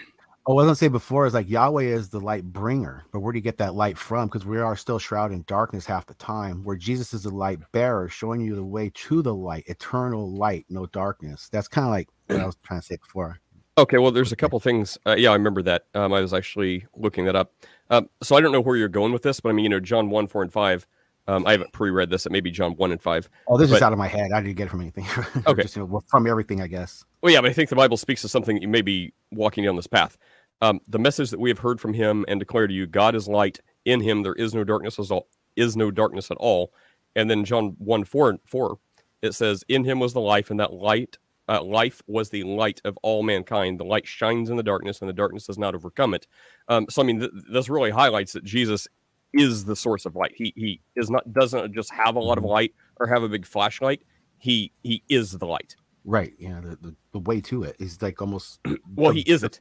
I 0.45 0.52
was 0.52 0.65
gonna 0.65 0.76
say 0.76 0.90
before 0.90 1.26
is 1.26 1.34
like 1.34 1.49
Yahweh 1.49 1.84
is 1.84 2.10
the 2.10 2.20
light 2.20 2.44
bringer, 2.44 3.06
but 3.14 3.22
where 3.22 3.32
do 3.32 3.38
you 3.38 3.44
get 3.44 3.57
that 3.60 3.76
light 3.76 3.98
from? 3.98 4.28
Because 4.28 4.45
we 4.45 4.60
are 4.60 4.76
still 4.76 4.99
shrouded 4.99 5.38
in 5.38 5.45
darkness 5.48 5.86
half 5.86 6.06
the 6.06 6.15
time. 6.15 6.65
Where 6.65 6.76
Jesus 6.76 7.14
is 7.14 7.24
the 7.24 7.30
light 7.30 7.60
bearer, 7.72 8.10
showing 8.10 8.41
you 8.41 8.53
the 8.53 8.64
way 8.64 8.91
to 8.94 9.22
the 9.22 9.34
light, 9.34 9.64
eternal 9.68 10.34
light, 10.34 10.65
no 10.70 10.86
darkness. 10.88 11.48
That's 11.49 11.70
kind 11.70 11.86
of 11.86 11.91
like 11.91 12.10
what 12.28 12.41
I 12.41 12.45
was 12.45 12.57
trying 12.61 12.82
to 12.82 12.86
say 12.86 12.98
before. 12.98 13.40
Okay, 13.78 13.98
well, 13.99 14.11
there's 14.11 14.34
a 14.34 14.36
couple 14.36 14.60
things. 14.60 14.98
Uh, 15.06 15.15
yeah, 15.18 15.30
I 15.30 15.34
remember 15.34 15.61
that. 15.61 15.86
Um, 15.95 16.11
I 16.11 16.20
was 16.20 16.34
actually 16.34 16.86
looking 16.94 17.24
that 17.26 17.38
up. 17.38 17.53
Um, 17.90 18.10
so 18.22 18.36
I 18.36 18.41
don't 18.41 18.52
know 18.52 18.61
where 18.61 18.76
you're 18.76 18.90
going 18.90 19.14
with 19.14 19.24
this, 19.24 19.40
but 19.40 19.49
I 19.49 19.53
mean, 19.53 19.64
you 19.64 19.70
know, 19.70 19.80
John 19.80 20.10
1, 20.10 20.28
4, 20.28 20.44
and 20.44 20.52
5. 20.52 20.88
Um, 21.28 21.48
I 21.48 21.52
haven't 21.52 21.72
pre 21.72 21.90
read 21.90 22.10
this. 22.10 22.26
It 22.26 22.32
may 22.32 22.41
be 22.41 22.52
John 22.52 22.74
1 22.74 22.91
and 22.91 23.02
5. 23.02 23.30
Oh, 23.48 23.58
this 23.58 23.72
is 23.72 23.82
out 23.82 23.94
of 23.94 23.98
my 23.98 24.08
head. 24.08 24.32
I 24.34 24.41
didn't 24.41 24.58
get 24.58 24.66
it 24.68 24.70
from 24.70 24.82
anything. 24.82 25.06
Okay. 25.48 25.64
Just, 25.64 25.76
you 25.76 25.82
know, 25.82 25.86
well, 25.86 26.04
from 26.08 26.28
everything, 26.28 26.62
I 26.62 26.68
guess. 26.68 27.04
Well, 27.22 27.32
yeah, 27.32 27.41
but 27.41 27.50
I 27.50 27.54
think 27.54 27.70
the 27.70 27.76
Bible 27.76 27.98
speaks 27.98 28.22
to 28.22 28.30
something 28.30 28.62
you 28.62 28.68
may 28.68 28.82
be 28.82 29.14
walking 29.32 29.64
down 29.64 29.76
this 29.76 29.88
path. 29.88 30.18
Um, 30.62 30.80
the 30.88 31.00
message 31.00 31.30
that 31.32 31.40
we 31.40 31.50
have 31.50 31.60
heard 31.60 31.82
from 31.82 31.94
him 31.94 32.24
and 32.28 32.40
declare 32.40 32.68
to 32.68 32.74
you, 32.74 32.88
God 32.88 33.16
is 33.16 33.28
light. 33.28 33.60
In 33.86 34.00
him 34.00 34.24
there 34.24 34.34
is 34.34 34.54
no 34.54 34.64
darkness 34.64 35.00
at 35.00 35.12
all. 35.12 35.28
Is 35.56 35.76
no 35.76 35.91
darkness 35.91 36.32
at 36.32 36.38
all. 36.38 36.74
And 37.16 37.30
then 37.30 37.45
John 37.45 37.76
1, 37.78 38.06
4, 38.06 38.30
and 38.30 38.40
4, 38.45 38.78
it 39.22 39.34
says, 39.34 39.64
In 39.68 39.84
him 39.84 40.00
was 40.00 40.14
the 40.14 40.22
life, 40.22 40.50
and 40.50 40.60
that 40.60 40.74
light, 40.74 41.18
uh, 41.48 41.62
life 41.62 42.02
was 42.08 42.30
the 42.30 42.44
light 42.44 42.82
of 42.86 42.98
all 43.04 43.24
mankind. 43.24 43.80
The 43.80 43.86
light 43.86 44.08
shines 44.08 44.50
in 44.50 44.58
the 44.58 44.64
darkness, 44.64 45.02
and 45.02 45.10
the 45.10 45.14
darkness 45.14 45.48
does 45.48 45.58
not 45.58 45.76
overcome 45.76 46.14
it. 46.14 46.28
Um, 46.70 46.88
so, 46.90 47.02
I 47.02 47.06
mean, 47.06 47.20
th- 47.20 47.32
this 47.52 47.70
really 47.70 47.91
highlights 47.91 48.34
that 48.34 48.44
Jesus 48.44 48.88
is 49.34 49.66
the 49.66 49.76
source 49.76 50.06
of 50.06 50.16
light. 50.16 50.34
He 50.36 50.54
he 50.56 50.80
is 50.96 51.10
not 51.10 51.32
doesn't 51.34 51.74
just 51.74 51.92
have 51.92 52.16
a 52.16 52.20
lot 52.20 52.38
of 52.38 52.44
mm-hmm. 52.44 52.54
light 52.54 52.74
or 52.98 53.08
have 53.08 53.24
a 53.24 53.30
big 53.30 53.46
flashlight. 53.46 54.02
He 54.38 54.72
he 54.84 55.04
is 55.10 55.32
the 55.32 55.46
light. 55.46 55.76
Right. 56.06 56.34
Yeah. 56.38 56.60
The, 56.62 56.76
the, 56.76 56.96
the 57.14 57.20
way 57.20 57.42
to 57.42 57.64
it 57.64 57.76
is 57.80 58.02
like 58.02 58.22
almost. 58.22 58.60
Well, 58.96 59.14
the- 59.14 59.22
he 59.22 59.32
is 59.32 59.44
it. 59.44 59.60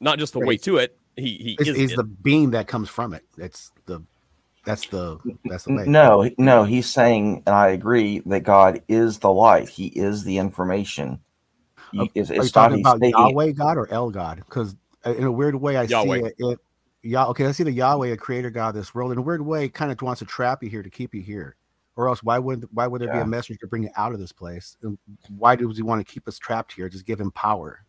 Not 0.00 0.18
just 0.18 0.32
the 0.32 0.40
way 0.40 0.56
to 0.58 0.78
it. 0.78 0.98
He 1.16 1.36
he 1.36 1.56
Is, 1.60 1.68
is, 1.68 1.76
is 1.76 1.92
it. 1.92 1.96
the 1.96 2.04
beam 2.04 2.50
that 2.50 2.66
comes 2.66 2.88
from 2.88 3.14
it. 3.14 3.22
That's 3.36 3.70
the. 3.86 4.02
That's 4.66 4.86
the. 4.88 5.18
That's 5.44 5.64
the 5.64 5.74
way. 5.74 5.84
No, 5.86 6.28
no, 6.38 6.64
he's 6.64 6.88
saying, 6.90 7.42
and 7.46 7.54
I 7.54 7.68
agree 7.68 8.20
that 8.26 8.40
God 8.40 8.82
is 8.88 9.18
the 9.20 9.30
light. 9.32 9.68
He 9.68 9.86
is 9.86 10.24
the 10.24 10.38
information. 10.38 11.20
You- 11.92 12.02
Are- 12.02 12.08
It's, 12.14 12.30
Are 12.30 12.34
you 12.34 12.40
it's 12.40 12.54
not 12.54 12.62
talking 12.62 12.78
he's 12.78 12.86
about 12.86 13.00
taking 13.00 13.20
Yahweh 13.20 13.52
God 13.52 13.76
or 13.78 13.92
El 13.92 14.10
God? 14.10 14.38
Because 14.38 14.74
uh, 15.06 15.14
in 15.14 15.24
a 15.24 15.32
weird 15.32 15.54
way, 15.54 15.76
I 15.76 15.82
Yahweh. 15.84 16.18
see 16.18 16.24
it. 16.26 16.34
it 16.38 16.58
Yah, 17.04 17.26
okay, 17.28 17.44
I 17.44 17.52
see 17.52 17.64
the 17.64 17.70
Yahweh, 17.70 18.08
a 18.08 18.16
creator 18.16 18.50
God 18.50 18.70
of 18.70 18.74
this 18.76 18.94
world. 18.94 19.12
In 19.12 19.18
a 19.18 19.22
weird 19.22 19.42
way, 19.42 19.68
kind 19.68 19.92
of 19.92 20.00
wants 20.00 20.20
to 20.20 20.24
trap 20.24 20.62
you 20.62 20.70
here 20.70 20.82
to 20.82 20.88
keep 20.88 21.14
you 21.14 21.20
here. 21.20 21.56
Or 21.96 22.08
else, 22.08 22.22
why 22.22 22.38
would 22.38 22.66
why 22.72 22.86
would 22.86 23.02
there 23.02 23.12
be 23.12 23.18
a 23.18 23.26
messenger 23.26 23.60
to 23.60 23.66
bring 23.68 23.84
you 23.84 23.90
out 23.96 24.12
of 24.12 24.18
this 24.18 24.32
place? 24.32 24.76
And 24.82 24.98
why 25.28 25.54
does 25.54 25.76
he 25.76 25.82
want 25.82 26.04
to 26.04 26.12
keep 26.12 26.26
us 26.26 26.38
trapped 26.38 26.72
here? 26.72 26.88
Just 26.88 27.06
give 27.06 27.20
him 27.20 27.30
power, 27.30 27.84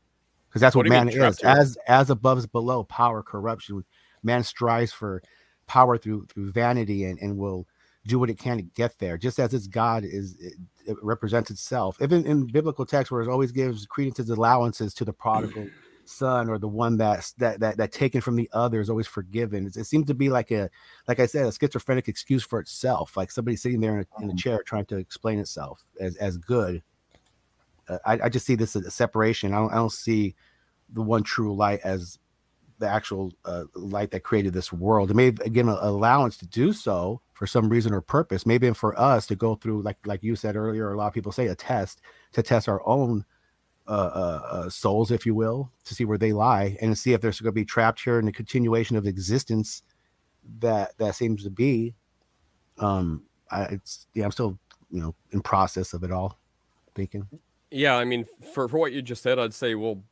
because 0.47 0.61
that's 0.61 0.75
What 0.75 0.85
what, 0.85 0.89
man 0.89 1.09
is. 1.09 1.39
As 1.39 1.77
as 1.87 2.09
above 2.11 2.37
is 2.37 2.45
below, 2.45 2.83
power, 2.83 3.23
corruption. 3.23 3.83
Man 4.21 4.43
strives 4.43 4.91
for 4.91 5.23
power 5.65 5.97
through 5.97 6.27
through 6.27 6.51
vanity 6.51 7.05
and 7.05 7.17
and 7.19 7.37
will 7.37 7.67
do 8.05 8.19
what 8.19 8.29
it 8.29 8.37
can 8.37 8.57
to 8.57 8.63
get 8.63 8.99
there. 8.99 9.17
Just 9.17 9.39
as 9.39 9.55
its 9.55 9.65
God 9.65 10.03
is 10.03 10.35
it, 10.39 10.53
it 10.85 10.97
represents 11.01 11.49
itself. 11.49 11.97
Even 11.99 12.25
in 12.27 12.45
biblical 12.45 12.85
text, 12.85 13.11
where 13.11 13.21
it 13.21 13.29
always 13.29 13.51
gives 13.51 13.87
credence 13.87 14.19
as 14.19 14.29
allowances 14.29 14.93
to 14.93 15.05
the 15.05 15.13
prodigal 15.13 15.67
son 16.05 16.49
or 16.49 16.57
the 16.57 16.67
one 16.67 16.97
that's 16.97 17.33
that 17.33 17.59
that 17.59 17.77
that 17.77 17.91
taken 17.91 18.21
from 18.21 18.35
the 18.35 18.49
other 18.53 18.79
is 18.79 18.89
always 18.89 19.07
forgiven. 19.07 19.67
It, 19.67 19.77
it 19.77 19.85
seems 19.85 20.07
to 20.07 20.13
be 20.13 20.29
like 20.29 20.51
a 20.51 20.69
like 21.07 21.19
I 21.19 21.25
said, 21.25 21.45
a 21.45 21.51
schizophrenic 21.51 22.07
excuse 22.07 22.43
for 22.43 22.59
itself, 22.59 23.17
like 23.17 23.31
somebody 23.31 23.57
sitting 23.57 23.79
there 23.79 23.99
in 23.99 24.05
a, 24.19 24.23
in 24.23 24.29
a 24.31 24.35
chair 24.35 24.61
trying 24.63 24.85
to 24.85 24.97
explain 24.97 25.39
itself 25.39 25.83
as 25.99 26.15
as 26.17 26.37
good. 26.37 26.83
Uh, 27.87 27.99
I, 28.05 28.19
I 28.23 28.29
just 28.29 28.45
see 28.45 28.55
this 28.55 28.75
as 28.75 28.85
a 28.85 28.91
separation. 28.91 29.53
I 29.53 29.57
don't, 29.57 29.71
I 29.71 29.75
don't 29.75 29.91
see 29.91 30.35
the 30.91 31.01
one 31.01 31.23
true 31.23 31.55
light 31.55 31.81
as 31.83 32.17
the 32.79 32.87
actual 32.87 33.31
uh, 33.45 33.63
light 33.73 34.11
that 34.11 34.21
created 34.21 34.53
this 34.53 34.73
world. 34.73 35.11
It 35.11 35.13
may 35.13 35.27
an 35.27 35.69
allowance 35.69 36.37
to 36.37 36.47
do 36.47 36.73
so 36.73 37.21
for 37.33 37.47
some 37.47 37.69
reason 37.69 37.93
or 37.93 38.01
purpose. 38.01 38.45
Maybe 38.45 38.69
for 38.71 38.99
us 38.99 39.27
to 39.27 39.35
go 39.35 39.55
through, 39.55 39.81
like 39.81 39.97
like 40.05 40.23
you 40.23 40.35
said 40.35 40.55
earlier, 40.55 40.91
a 40.91 40.97
lot 40.97 41.07
of 41.07 41.13
people 41.13 41.31
say 41.31 41.47
a 41.47 41.55
test 41.55 42.01
to 42.33 42.43
test 42.43 42.67
our 42.67 42.85
own 42.87 43.25
uh, 43.87 43.91
uh, 43.91 44.47
uh, 44.51 44.69
souls, 44.69 45.11
if 45.11 45.25
you 45.25 45.35
will, 45.35 45.71
to 45.83 45.93
see 45.93 46.05
where 46.05 46.17
they 46.17 46.33
lie 46.33 46.75
and 46.81 46.91
to 46.91 46.95
see 46.95 47.13
if 47.13 47.21
they're 47.21 47.31
going 47.31 47.45
to 47.45 47.51
be 47.51 47.65
trapped 47.65 48.01
here 48.03 48.17
in 48.19 48.25
the 48.25 48.31
continuation 48.31 48.95
of 48.95 49.05
existence 49.05 49.83
that 50.59 50.97
that 50.97 51.15
seems 51.15 51.43
to 51.43 51.49
be. 51.49 51.95
Um, 52.79 53.23
I, 53.51 53.63
it's 53.65 54.07
yeah, 54.13 54.25
I'm 54.25 54.31
still 54.31 54.57
you 54.91 55.01
know 55.01 55.15
in 55.31 55.41
process 55.41 55.93
of 55.93 56.03
it 56.03 56.11
all, 56.11 56.39
thinking. 56.95 57.27
Yeah, 57.71 57.95
I 57.95 58.05
mean, 58.05 58.25
for 58.53 58.67
for 58.67 58.77
what 58.77 58.91
you 58.91 59.01
just 59.01 59.21
said, 59.21 59.39
I'd 59.39 59.53
say, 59.53 59.75
well, 59.75 60.03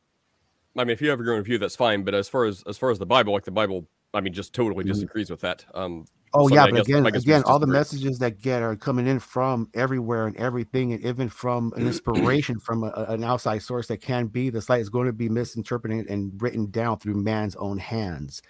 I 0.76 0.84
mean, 0.84 0.90
if 0.90 1.02
you 1.02 1.10
have 1.10 1.20
your 1.20 1.34
own 1.34 1.42
view, 1.42 1.58
that's 1.58 1.76
fine. 1.76 2.04
But 2.04 2.14
as 2.14 2.28
far 2.28 2.44
as 2.44 2.62
as 2.66 2.78
far 2.78 2.90
as 2.90 2.98
the 2.98 3.06
Bible, 3.06 3.32
like 3.32 3.44
the 3.44 3.50
Bible, 3.50 3.86
I 4.12 4.20
mean, 4.20 4.32
just 4.32 4.52
totally 4.54 4.84
Mhm. 4.84 4.88
disagrees 4.88 5.30
with 5.30 5.40
that. 5.40 5.64
Um, 5.74 6.06
Oh 6.34 6.48
so 6.48 6.56
yeah, 6.56 6.66
but 6.66 6.78
guess- 6.78 6.88
again, 6.88 7.06
I 7.06 7.10
guess 7.12 7.26
we 7.26 7.34
again, 7.34 7.44
all 7.44 7.60
the 7.60 7.66
disagree. 7.66 7.68
messages 7.68 8.18
that 8.20 8.42
get 8.42 8.62
are 8.62 8.76
coming 8.76 9.06
in 9.06 9.20
from 9.20 9.68
everywhere 9.74 10.26
and 10.28 10.36
everything, 10.38 10.92
and 10.92 11.04
even 11.04 11.28
from 11.30 11.72
an 11.76 11.86
inspiration 11.86 12.60
from 12.60 12.84
a, 12.84 12.90
an 13.10 13.24
outside 13.24 13.62
source 13.62 13.88
that 13.88 13.98
can 14.02 14.28
be 14.28 14.50
the 14.50 14.64
light 14.68 14.80
is 14.82 14.90
going 14.90 15.06
to 15.08 15.12
be 15.14 15.28
misinterpreted 15.28 16.08
and 16.08 16.32
written 16.42 16.70
down 16.70 16.98
through 16.98 17.16
man's 17.16 17.56
own 17.56 17.78
hands, 17.78 18.42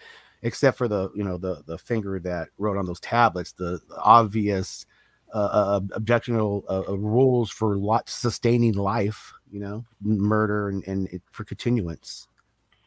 except 0.43 0.79
for 0.79 0.89
the 0.89 1.11
you 1.17 1.25
know 1.25 1.39
the 1.39 1.63
the 1.67 1.79
finger 1.79 2.21
that 2.21 2.49
wrote 2.59 2.79
on 2.79 2.87
those 2.87 3.01
tablets, 3.01 3.53
the, 3.53 3.81
the 3.89 3.97
obvious 3.99 4.87
uh, 5.35 5.39
uh, 5.39 5.81
objectionable 5.93 6.65
uh, 6.71 6.83
uh, 6.89 6.99
rules 6.99 7.51
for 7.51 7.77
lot 7.77 8.09
sustaining 8.11 8.75
life, 8.75 9.33
you 9.51 9.61
know, 9.61 9.85
murder 10.03 10.69
and 10.71 10.85
and 10.89 11.09
it, 11.09 11.23
for 11.33 11.45
continuance, 11.45 12.29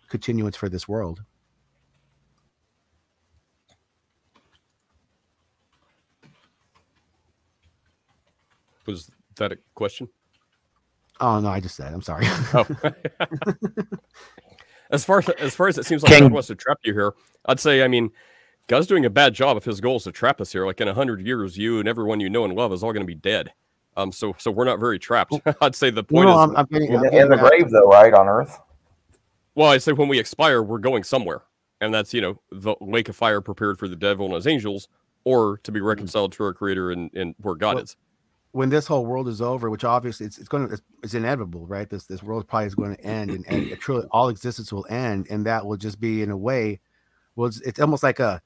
continuance 0.09 0.55
for 0.57 0.69
this 0.69 0.87
world. 0.87 1.23
Was 8.87 9.11
that 9.35 9.51
a 9.51 9.57
question? 9.75 10.09
Oh 11.19 11.39
no, 11.39 11.49
I 11.49 11.59
just 11.59 11.75
said 11.75 11.93
I'm 11.93 12.01
sorry. 12.01 12.25
Oh. 12.53 12.65
as 14.91 15.03
far 15.03 15.19
as 15.19 15.29
as 15.29 15.55
far 15.55 15.67
as 15.67 15.77
it 15.77 15.85
seems 15.85 16.03
like 16.03 16.13
King- 16.13 16.23
God 16.23 16.31
wants 16.31 16.47
to 16.47 16.55
trap 16.55 16.79
you 16.83 16.93
here, 16.93 17.13
I'd 17.45 17.59
say, 17.59 17.83
I 17.83 17.87
mean, 17.87 18.11
God's 18.67 18.87
doing 18.87 19.05
a 19.05 19.09
bad 19.09 19.33
job 19.33 19.57
if 19.57 19.65
his 19.65 19.81
goal 19.81 19.97
is 19.97 20.03
to 20.03 20.11
trap 20.11 20.39
us 20.41 20.51
here. 20.51 20.65
Like 20.65 20.79
in 20.81 20.87
a 20.87 20.93
hundred 20.93 21.25
years, 21.25 21.57
you 21.57 21.79
and 21.79 21.87
everyone 21.87 22.19
you 22.19 22.29
know 22.29 22.45
and 22.45 22.53
love 22.55 22.71
is 22.73 22.83
all 22.83 22.93
going 22.93 23.03
to 23.05 23.07
be 23.07 23.15
dead. 23.15 23.51
Um, 23.95 24.11
so 24.11 24.35
so 24.37 24.51
we're 24.51 24.65
not 24.65 24.79
very 24.79 24.99
trapped. 24.99 25.33
I'd 25.61 25.75
say 25.75 25.89
the 25.89 26.03
point 26.03 26.27
no, 26.27 26.43
is, 26.43 26.49
I'm, 26.49 26.55
I'm 26.57 26.65
getting, 26.67 26.95
I'm 26.95 27.05
In, 27.05 27.13
in 27.13 27.29
the 27.29 27.35
at- 27.37 27.49
grave, 27.49 27.69
though, 27.71 27.87
right 27.87 28.13
on 28.13 28.27
Earth. 28.27 28.59
well, 29.55 29.69
I 29.69 29.79
say 29.79 29.91
when 29.93 30.07
we 30.07 30.19
expire, 30.19 30.61
we're 30.61 30.77
going 30.77 31.03
somewhere, 31.03 31.41
and 31.81 31.93
that's 31.93 32.13
you 32.13 32.21
know 32.21 32.39
the 32.51 32.75
lake 32.79 33.09
of 33.09 33.15
fire 33.15 33.41
prepared 33.41 33.79
for 33.79 33.87
the 33.87 33.95
devil 33.95 34.27
and 34.27 34.35
his 34.35 34.45
angels, 34.47 34.87
or 35.23 35.57
to 35.63 35.71
be 35.71 35.81
reconciled 35.81 36.31
to 36.33 36.43
our 36.43 36.53
Creator 36.53 36.91
and 36.91 37.09
and 37.15 37.33
where 37.39 37.55
God 37.55 37.75
Well, 37.75 37.83
is. 37.85 37.95
When 38.57 38.69
this 38.69 38.87
whole 38.87 39.05
world 39.05 39.27
is 39.27 39.39
over, 39.39 39.69
which 39.69 39.83
obviously 39.83 40.25
it's, 40.25 40.39
it's 40.39 40.47
going 40.47 40.67
to 40.67 40.73
it's, 40.73 40.81
it's 41.03 41.13
inevitable, 41.13 41.67
right? 41.67 41.91
This 41.91 42.05
this 42.05 42.23
world 42.23 42.47
probably 42.47 42.65
is 42.65 42.73
going 42.73 42.95
to 42.95 43.03
end, 43.03 43.29
and, 43.29 43.45
and 43.45 43.79
truly 43.79 44.07
all 44.09 44.29
existence 44.29 44.73
will 44.73 44.87
end, 44.89 45.27
and 45.29 45.45
that 45.45 45.63
will 45.63 45.77
just 45.77 45.99
be 45.99 46.23
in 46.23 46.31
a 46.31 46.37
way, 46.37 46.79
well, 47.35 47.47
it's, 47.47 47.61
it's 47.61 47.79
almost 47.79 48.01
like 48.01 48.19
a, 48.19 48.41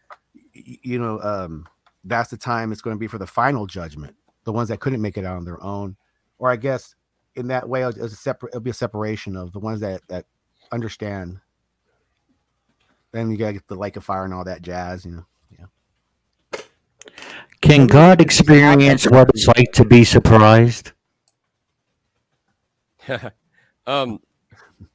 you 0.51 0.99
know, 0.99 1.21
um, 1.21 1.65
that's 2.03 2.29
the 2.29 2.35
time 2.35 2.73
it's 2.73 2.81
going 2.81 2.93
to 2.93 2.99
be 2.99 3.07
for 3.07 3.19
the 3.19 3.25
final 3.25 3.65
judgment, 3.65 4.13
the 4.43 4.51
ones 4.51 4.67
that 4.67 4.81
couldn't 4.81 5.01
make 5.01 5.17
it 5.17 5.23
out 5.23 5.37
on 5.37 5.45
their 5.45 5.63
own, 5.63 5.95
or 6.39 6.51
I 6.51 6.57
guess 6.57 6.93
in 7.37 7.47
that 7.47 7.69
way, 7.69 7.79
it'll, 7.79 8.03
it's 8.03 8.13
a 8.13 8.17
separate, 8.17 8.49
it'll 8.49 8.59
be 8.59 8.71
a 8.71 8.73
separation 8.73 9.37
of 9.37 9.53
the 9.53 9.59
ones 9.59 9.79
that 9.79 10.05
that 10.09 10.25
understand. 10.73 11.39
Then 13.13 13.31
you 13.31 13.37
gotta 13.37 13.53
get 13.53 13.67
the 13.69 13.75
lake 13.75 13.95
of 13.95 14.03
fire 14.03 14.25
and 14.25 14.33
all 14.33 14.43
that 14.43 14.61
jazz, 14.61 15.05
you 15.05 15.11
know. 15.11 15.25
Can 17.71 17.87
God 17.87 18.19
experience 18.19 19.09
what 19.09 19.29
it's 19.29 19.47
like 19.47 19.71
to 19.75 19.85
be 19.85 20.03
surprised? 20.03 20.91
um, 23.87 24.19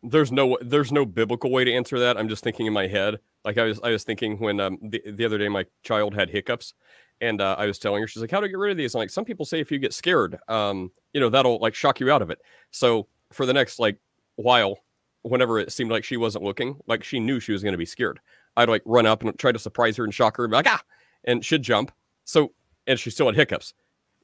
there's 0.02 0.30
no 0.30 0.58
there's 0.60 0.92
no 0.92 1.06
biblical 1.06 1.50
way 1.50 1.64
to 1.64 1.72
answer 1.72 1.98
that. 2.00 2.18
I'm 2.18 2.28
just 2.28 2.44
thinking 2.44 2.66
in 2.66 2.74
my 2.74 2.86
head. 2.86 3.18
Like 3.46 3.56
I 3.56 3.62
was 3.62 3.80
I 3.82 3.92
was 3.92 4.04
thinking 4.04 4.38
when 4.40 4.60
um 4.60 4.76
the, 4.82 5.00
the 5.10 5.24
other 5.24 5.38
day 5.38 5.48
my 5.48 5.64
child 5.84 6.14
had 6.14 6.28
hiccups, 6.28 6.74
and 7.22 7.40
uh, 7.40 7.56
I 7.58 7.64
was 7.64 7.78
telling 7.78 8.02
her 8.02 8.06
she's 8.06 8.20
like, 8.20 8.30
"How 8.30 8.40
do 8.40 8.44
I 8.44 8.48
get 8.50 8.58
rid 8.58 8.72
of 8.72 8.76
these?" 8.76 8.94
And 8.94 9.00
like 9.00 9.08
some 9.08 9.24
people 9.24 9.46
say, 9.46 9.58
if 9.58 9.72
you 9.72 9.78
get 9.78 9.94
scared, 9.94 10.38
um, 10.46 10.90
you 11.14 11.20
know 11.20 11.30
that'll 11.30 11.58
like 11.60 11.74
shock 11.74 11.98
you 11.98 12.12
out 12.12 12.20
of 12.20 12.28
it. 12.28 12.40
So 12.72 13.06
for 13.32 13.46
the 13.46 13.54
next 13.54 13.78
like 13.78 13.96
while, 14.34 14.80
whenever 15.22 15.58
it 15.58 15.72
seemed 15.72 15.90
like 15.90 16.04
she 16.04 16.18
wasn't 16.18 16.44
looking, 16.44 16.76
like 16.86 17.04
she 17.04 17.20
knew 17.20 17.40
she 17.40 17.52
was 17.52 17.62
going 17.62 17.72
to 17.72 17.78
be 17.78 17.86
scared, 17.86 18.20
I'd 18.54 18.68
like 18.68 18.82
run 18.84 19.06
up 19.06 19.22
and 19.24 19.38
try 19.38 19.50
to 19.50 19.58
surprise 19.58 19.96
her 19.96 20.04
and 20.04 20.12
shock 20.12 20.36
her 20.36 20.44
and 20.44 20.50
be 20.50 20.56
like, 20.56 20.68
"Ah!" 20.68 20.82
and 21.24 21.42
she'd 21.42 21.62
jump. 21.62 21.90
So 22.26 22.52
and 22.86 22.98
she 22.98 23.10
still 23.10 23.26
had 23.26 23.36
hiccups. 23.36 23.74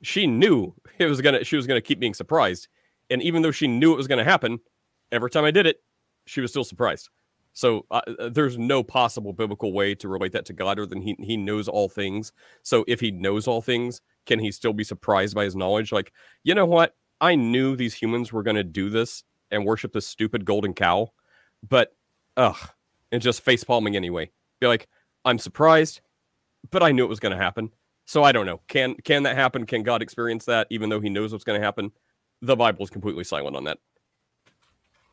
She 0.03 0.27
knew 0.27 0.75
it 0.99 1.07
was 1.07 1.21
gonna 1.21 1.45
she 1.45 1.57
was 1.57 1.67
gonna 1.67 1.81
keep 1.81 1.99
being 2.01 2.15
surprised, 2.15 2.69
and 3.11 3.23
even 3.23 3.43
though 3.43 3.51
she 3.51 3.67
knew 3.67 3.93
it 3.93 3.97
was 3.97 4.09
gonna 4.09 4.25
happen, 4.25 4.61
every 5.11 5.31
time 5.31 5.45
I 5.45 5.51
did 5.51 5.67
it, 5.67 5.83
she 6.27 6.41
was 6.41 6.51
still 6.51 6.65
surprised. 6.65 7.09
So 7.55 7.85
uh, 7.91 8.01
there's 8.31 8.57
no 8.57 8.83
possible 8.83 9.35
biblical 9.35 9.75
way 9.75 9.95
to 9.97 10.09
relate 10.09 10.33
that 10.33 10.47
to 10.47 10.55
God 10.55 10.79
other 10.79 10.87
than 10.87 11.03
he 11.03 11.17
he 11.21 11.37
knows 11.37 11.69
all 11.69 11.89
things. 11.89 12.33
So 12.63 12.85
if 12.89 13.01
he 13.01 13.11
knows 13.11 13.47
all 13.47 13.61
things, 13.61 14.01
can 14.27 14.39
he 14.39 14.51
still 14.51 14.73
be 14.73 14.85
surprised 14.85 15.35
by 15.35 15.45
his 15.45 15.57
knowledge? 15.57 15.93
Like, 15.93 16.13
you 16.45 16.55
know 16.55 16.67
what? 16.67 16.95
I 17.21 17.37
knew 17.37 17.77
these 17.77 17.95
humans 17.95 18.33
were 18.33 18.43
to 18.57 18.65
do 18.65 18.91
this 18.91 19.23
and 19.51 19.65
worship 19.65 19.93
this 19.93 20.07
stupid 20.07 20.45
golden 20.45 20.73
cow, 20.75 21.13
but 21.69 21.95
ugh, 22.37 22.71
and 23.13 23.23
just 23.23 23.43
face 23.43 23.63
palming 23.63 23.95
anyway. 23.95 24.31
Be 24.61 24.67
like, 24.67 24.89
I'm 25.25 25.39
surprised, 25.39 26.01
but 26.71 26.83
I 26.83 26.91
knew 26.91 27.05
it 27.05 27.09
was 27.09 27.21
to 27.33 27.39
happen. 27.39 27.71
So 28.13 28.23
I 28.23 28.31
don't 28.33 28.45
know. 28.45 28.61
Can 28.69 28.95
can 28.97 29.23
that 29.23 29.37
happen? 29.37 29.65
Can 29.65 29.83
God 29.85 30.03
experience 30.03 30.45
that 30.45 30.67
even 30.69 30.91
though 30.91 31.01
he 31.01 31.09
knows 31.09 31.33
what's 31.33 31.45
going 31.45 31.59
to 31.59 31.65
happen? 31.65 31.93
The 32.43 32.55
Bible 32.55 32.85
is 32.85 32.91
completely 32.91 33.25
silent 33.25 33.57
on 33.57 33.65
that. 33.65 33.79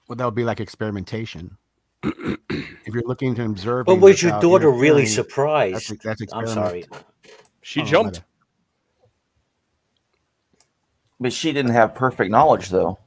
Well, 0.09 0.17
that 0.17 0.25
would 0.25 0.35
be 0.35 0.43
like 0.43 0.59
experimentation. 0.59 1.57
if 2.03 2.93
you're 2.93 3.03
looking 3.05 3.35
to 3.35 3.45
observe, 3.45 3.85
But 3.85 4.01
was 4.01 4.21
your 4.21 4.37
daughter 4.41 4.69
really 4.69 5.05
surprised? 5.05 5.89
That's, 6.03 6.19
that's 6.19 6.33
I'm 6.33 6.45
sorry. 6.45 6.83
She 7.61 7.83
Oh, 7.83 7.85
jumped. 7.85 8.21
But 11.21 11.31
she 11.31 11.53
didn't 11.53 11.71
have 11.71 11.95
perfect 11.95 12.31
knowledge, 12.31 12.67
though. 12.67 12.99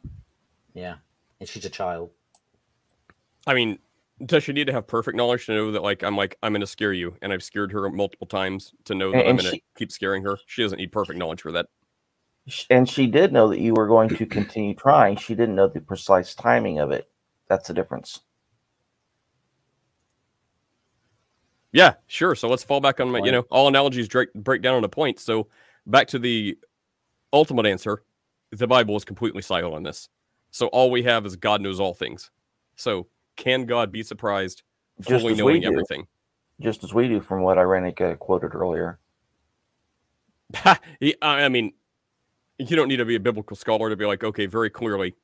Yeah, 0.72 0.94
and 1.38 1.46
she's 1.46 1.66
a 1.66 1.70
child. 1.70 2.08
I 3.46 3.52
mean, 3.52 3.78
does 4.24 4.44
she 4.44 4.52
need 4.52 4.66
to 4.66 4.72
have 4.72 4.86
perfect 4.86 5.16
knowledge 5.16 5.46
to 5.46 5.52
know 5.54 5.72
that 5.72 5.82
like 5.82 6.02
I'm 6.02 6.16
like 6.16 6.36
I'm 6.42 6.52
going 6.52 6.60
to 6.60 6.66
scare 6.66 6.92
you, 6.92 7.16
and 7.22 7.32
I've 7.32 7.42
scared 7.42 7.72
her 7.72 7.88
multiple 7.90 8.26
times 8.26 8.72
to 8.84 8.94
know 8.94 9.10
that 9.12 9.20
And- 9.20 9.28
I'm 9.28 9.36
going 9.36 9.50
to 9.50 9.56
she- 9.56 9.64
keep 9.76 9.92
scaring 9.92 10.22
her? 10.24 10.36
She 10.46 10.62
doesn't 10.62 10.78
need 10.78 10.92
perfect 10.92 11.18
knowledge 11.18 11.42
for 11.42 11.52
that. 11.52 11.66
And 12.70 12.88
she 12.88 13.06
did 13.06 13.32
know 13.32 13.48
that 13.50 13.60
you 13.60 13.72
were 13.74 13.86
going 13.86 14.08
to 14.08 14.26
continue 14.26 14.74
trying. 14.74 15.16
She 15.16 15.34
didn't 15.34 15.54
know 15.54 15.68
the 15.68 15.80
precise 15.80 16.34
timing 16.34 16.80
of 16.80 16.90
it. 16.90 17.08
That's 17.48 17.68
the 17.68 17.74
difference. 17.74 18.20
Yeah, 21.72 21.94
sure. 22.06 22.34
So 22.34 22.48
let's 22.48 22.64
fall 22.64 22.80
back 22.80 23.00
on 23.00 23.10
my, 23.10 23.20
you 23.20 23.32
know, 23.32 23.42
all 23.50 23.68
analogies 23.68 24.08
break, 24.08 24.32
break 24.34 24.60
down 24.60 24.74
on 24.74 24.84
a 24.84 24.88
point. 24.88 25.20
So 25.20 25.48
back 25.86 26.08
to 26.08 26.18
the 26.18 26.58
ultimate 27.32 27.66
answer 27.66 28.02
the 28.50 28.66
Bible 28.66 28.96
is 28.96 29.04
completely 29.04 29.40
silent 29.40 29.74
on 29.74 29.82
this. 29.82 30.08
So 30.50 30.66
all 30.66 30.90
we 30.90 31.02
have 31.04 31.24
is 31.24 31.36
God 31.36 31.62
knows 31.62 31.80
all 31.80 31.94
things. 31.94 32.30
So 32.76 33.06
can 33.42 33.66
God 33.66 33.90
be 33.90 34.04
surprised 34.04 34.62
Just 35.00 35.10
fully 35.10 35.32
as 35.32 35.42
we 35.42 35.42
knowing 35.42 35.64
everything? 35.64 36.06
Just 36.60 36.84
as 36.84 36.94
we 36.94 37.08
do 37.08 37.20
from 37.20 37.42
what 37.42 37.58
Irenica 37.58 38.16
quoted 38.20 38.54
earlier. 38.54 39.00
I 40.64 41.48
mean, 41.48 41.72
you 42.58 42.76
don't 42.76 42.86
need 42.86 42.98
to 42.98 43.04
be 43.04 43.16
a 43.16 43.20
biblical 43.20 43.56
scholar 43.56 43.90
to 43.90 43.96
be 43.96 44.06
like, 44.06 44.22
okay, 44.22 44.46
very 44.46 44.70
clearly, 44.70 45.16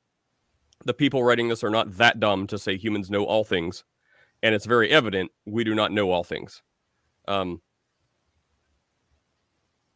the 0.84 0.94
people 0.94 1.22
writing 1.22 1.46
this 1.48 1.62
are 1.62 1.70
not 1.70 1.96
that 1.98 2.18
dumb 2.18 2.48
to 2.48 2.58
say 2.58 2.76
humans 2.76 3.08
know 3.08 3.24
all 3.24 3.44
things, 3.44 3.84
and 4.42 4.52
it's 4.52 4.66
very 4.66 4.90
evident 4.90 5.30
we 5.46 5.62
do 5.62 5.74
not 5.76 5.92
know 5.92 6.10
all 6.10 6.24
things. 6.24 6.62
Um, 7.28 7.60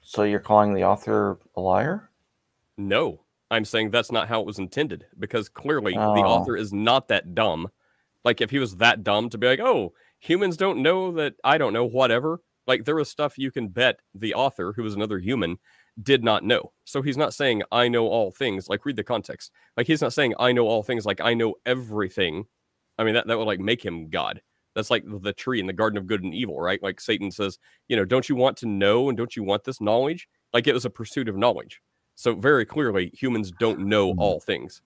So 0.01 0.23
you're 0.23 0.41
calling 0.41 0.75
the 0.75 0.85
author 0.85 1.39
a 1.57 1.61
liar? 1.61 2.11
no, 2.77 3.25
I'm 3.51 3.65
saying 3.65 3.91
that's 3.91 4.13
not 4.13 4.29
how 4.29 4.41
it 4.41 4.47
was 4.47 4.59
intended 4.59 5.07
because 5.19 5.49
clearly 5.49 5.93
the 5.95 5.99
Oh. 6.01 6.29
author 6.29 6.57
is 6.57 6.73
not 6.73 7.09
that 7.09 7.35
dumb. 7.35 7.69
Like 8.25 8.41
if 8.41 8.51
he 8.51 8.59
was 8.59 8.77
that 8.77 9.03
dumb 9.03 9.29
to 9.31 9.39
be 9.39 9.47
like, 9.47 9.61
oh, 9.61 9.93
humans 10.21 10.57
don't 10.57 10.83
know 10.83 11.13
that 11.13 11.35
I 11.45 11.59
don't 11.59 11.73
know 11.73 11.85
whatever. 11.85 12.41
Like 12.67 12.85
there 12.85 12.95
was 12.95 13.09
stuff 13.09 13.39
you 13.39 13.51
can 13.51 13.69
bet 13.69 14.01
the 14.15 14.35
author, 14.35 14.73
who 14.75 14.83
was 14.83 14.95
another 14.95 15.19
human, 15.19 15.59
did 16.01 16.23
not 16.23 16.45
know. 16.45 16.73
So 16.85 17.03
he's 17.03 17.17
not 17.17 17.35
saying 17.35 17.63
I 17.73 17.89
know 17.89 18.07
all 18.07 18.31
things. 18.31 18.69
Like 18.69 18.87
read 18.87 18.97
the 18.97 19.05
context. 19.05 19.51
Like 19.77 19.87
he's 19.87 20.03
not 20.03 20.13
saying 20.13 20.35
I 20.39 20.53
know 20.53 20.67
all 20.67 20.83
things. 20.83 21.05
Like 21.05 21.21
I 21.21 21.35
know 21.35 21.55
everything. 21.67 22.45
I 22.99 23.05
mean 23.05 23.15
that 23.15 23.27
that 23.27 23.39
would 23.39 23.47
like 23.47 23.61
make 23.61 23.85
him 23.85 24.09
God. 24.09 24.41
That's 24.75 24.91
like 24.91 25.05
the 25.07 25.35
tree 25.35 25.61
in 25.61 25.67
the 25.67 25.73
Garden 25.73 25.99
of 25.99 26.07
Good 26.07 26.23
and 26.23 26.35
Evil, 26.35 26.59
right? 26.59 26.83
Like 26.83 27.01
Satan 27.01 27.31
says, 27.31 27.59
you 27.89 27.97
know, 27.97 28.07
don't 28.07 28.29
you 28.29 28.37
want 28.37 28.57
to 28.59 28.67
know 28.67 29.09
and 29.09 29.19
don't 29.19 29.37
you 29.37 29.43
want 29.43 29.65
this 29.65 29.81
knowledge? 29.81 30.29
Like 30.55 30.67
it 30.67 30.73
was 30.73 30.87
a 30.87 30.91
pursuit 30.91 31.29
of 31.29 31.37
knowledge. 31.37 31.81
So 32.15 32.35
very 32.35 32.65
clearly, 32.65 33.11
humans 33.15 33.53
don't 33.59 33.81
know 33.81 34.13
hmm. 34.13 34.19
all 34.19 34.41
things. 34.41 34.83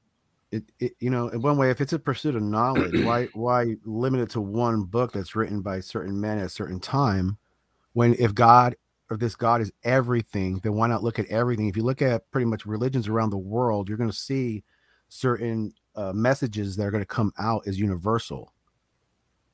It, 0.52 0.64
it 0.78 0.92
you 1.00 1.10
know 1.10 1.28
in 1.28 1.42
one 1.42 1.56
way 1.56 1.70
if 1.70 1.80
it's 1.80 1.92
a 1.92 1.98
pursuit 1.98 2.36
of 2.36 2.42
knowledge 2.42 3.04
why 3.04 3.24
why 3.34 3.74
limit 3.84 4.20
it 4.20 4.30
to 4.30 4.40
one 4.40 4.84
book 4.84 5.12
that's 5.12 5.34
written 5.36 5.60
by 5.60 5.80
certain 5.80 6.20
men 6.20 6.38
at 6.38 6.46
a 6.46 6.50
certain 6.50 6.80
time 6.80 7.36
when 7.94 8.14
if 8.18 8.34
god 8.34 8.76
or 9.10 9.16
this 9.16 9.36
god 9.36 9.60
is 9.60 9.72
everything 9.84 10.60
then 10.62 10.74
why 10.74 10.86
not 10.86 11.02
look 11.02 11.18
at 11.18 11.26
everything? 11.26 11.68
If 11.68 11.76
you 11.76 11.82
look 11.84 12.02
at 12.02 12.30
pretty 12.30 12.46
much 12.46 12.66
religions 12.66 13.08
around 13.08 13.30
the 13.30 13.38
world 13.38 13.88
you're 13.88 13.98
going 13.98 14.10
to 14.10 14.16
see 14.16 14.64
certain 15.08 15.72
uh, 15.94 16.12
messages 16.12 16.76
that 16.76 16.84
are 16.86 16.90
going 16.90 17.02
to 17.02 17.06
come 17.06 17.32
out 17.38 17.62
as 17.66 17.78
universal 17.78 18.52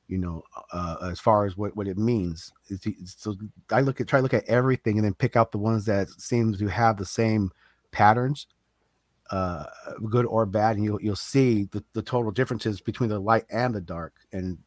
you 0.07 0.17
know 0.17 0.43
uh, 0.73 0.97
as 1.11 1.19
far 1.19 1.45
as 1.45 1.57
what, 1.57 1.75
what 1.75 1.87
it 1.87 1.97
means. 1.97 2.51
It's, 2.69 2.85
it's- 2.85 3.15
so 3.17 3.35
i 3.71 3.81
look 3.81 4.01
at 4.01 4.07
try 4.07 4.19
to 4.19 4.23
look 4.23 4.33
at 4.33 4.47
everything 4.47 4.97
and 4.97 5.05
then 5.05 5.13
pick 5.13 5.35
out 5.35 5.51
the 5.51 5.57
ones 5.57 5.85
that 5.85 6.09
seem 6.09 6.53
to 6.53 6.67
have 6.67 6.97
the 6.97 7.05
same 7.05 7.51
patterns 7.91 8.47
uh 9.33 9.65
good 10.09 10.25
or 10.27 10.45
bad 10.45 10.75
and 10.75 10.85
you'll 10.85 11.01
you'll 11.01 11.15
see 11.15 11.63
the, 11.71 11.83
the 11.93 12.01
total 12.03 12.31
differences 12.31 12.81
between 12.81 13.09
the 13.09 13.19
light 13.19 13.45
and 13.49 13.73
the 13.73 13.81
dark 13.81 14.13
and 14.31 14.57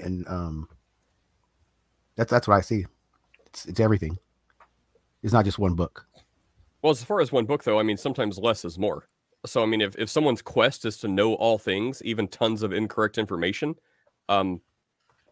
and 0.00 0.28
um 0.28 0.68
that's 2.16 2.30
that's 2.30 2.46
what 2.46 2.56
i 2.56 2.60
see 2.60 2.84
it's, 3.46 3.64
it's 3.66 3.80
everything 3.80 4.18
it's 5.22 5.32
not 5.32 5.44
just 5.46 5.58
one 5.58 5.74
book 5.74 6.06
Well, 6.82 6.90
as 6.90 7.04
far 7.04 7.20
as 7.20 7.32
one 7.32 7.46
book, 7.46 7.62
though, 7.64 7.78
I 7.78 7.84
mean, 7.84 7.96
sometimes 7.96 8.38
less 8.38 8.64
is 8.64 8.78
more. 8.78 9.08
So, 9.46 9.62
I 9.62 9.66
mean, 9.66 9.80
if, 9.80 9.96
if 9.96 10.10
someone's 10.10 10.42
quest 10.42 10.84
is 10.84 10.98
to 10.98 11.08
know 11.08 11.34
all 11.34 11.58
things, 11.58 12.02
even 12.04 12.28
tons 12.28 12.62
of 12.62 12.72
incorrect 12.72 13.18
information, 13.18 13.76
um, 14.28 14.60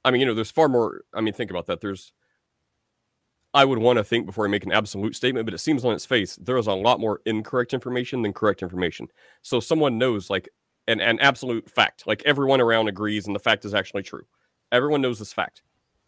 I 0.05 0.11
mean, 0.11 0.20
you 0.20 0.27
know, 0.27 0.35
there's 0.35 0.51
far 0.52 0.69
more. 0.69 1.02
I 1.12 1.20
mean, 1.20 1.35
think 1.35 1.51
about 1.51 1.66
that. 1.66 1.81
There's, 1.81 2.12
I 3.52 3.64
would 3.64 3.78
want 3.78 3.97
to 3.98 4.05
think 4.05 4.27
before 4.27 4.44
I 4.44 4.48
make 4.48 4.64
an 4.64 4.72
absolute 4.72 5.16
statement, 5.16 5.44
but 5.44 5.55
it 5.55 5.59
seems 5.59 5.85
on 5.85 5.93
its 5.93 6.06
face 6.06 6.36
there 6.36 6.56
is 6.56 6.68
a 6.68 6.72
lot 6.72 7.01
more 7.01 7.20
incorrect 7.27 7.74
information 7.74 8.22
than 8.22 8.32
correct 8.32 8.62
information. 8.62 9.09
So, 9.43 9.60
someone 9.60 9.98
knows 9.98 10.31
like 10.31 10.48
an, 10.86 11.01
an 11.01 11.18
absolute 11.20 11.68
fact, 11.68 12.06
like 12.06 12.22
everyone 12.24 12.60
around 12.60 12.89
agrees, 12.89 13.27
and 13.27 13.35
the 13.35 13.40
fact 13.40 13.64
is 13.64 13.74
actually 13.74 14.02
true. 14.02 14.24
Everyone 14.70 15.02
knows 15.02 15.18
this 15.18 15.32
fact. 15.32 15.62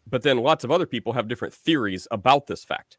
But 0.09 0.23
then 0.23 0.37
lots 0.37 0.63
of 0.63 0.71
other 0.71 0.85
people 0.85 1.13
have 1.13 1.27
different 1.27 1.53
theories 1.53 2.07
about 2.11 2.47
this 2.47 2.63
fact. 2.63 2.97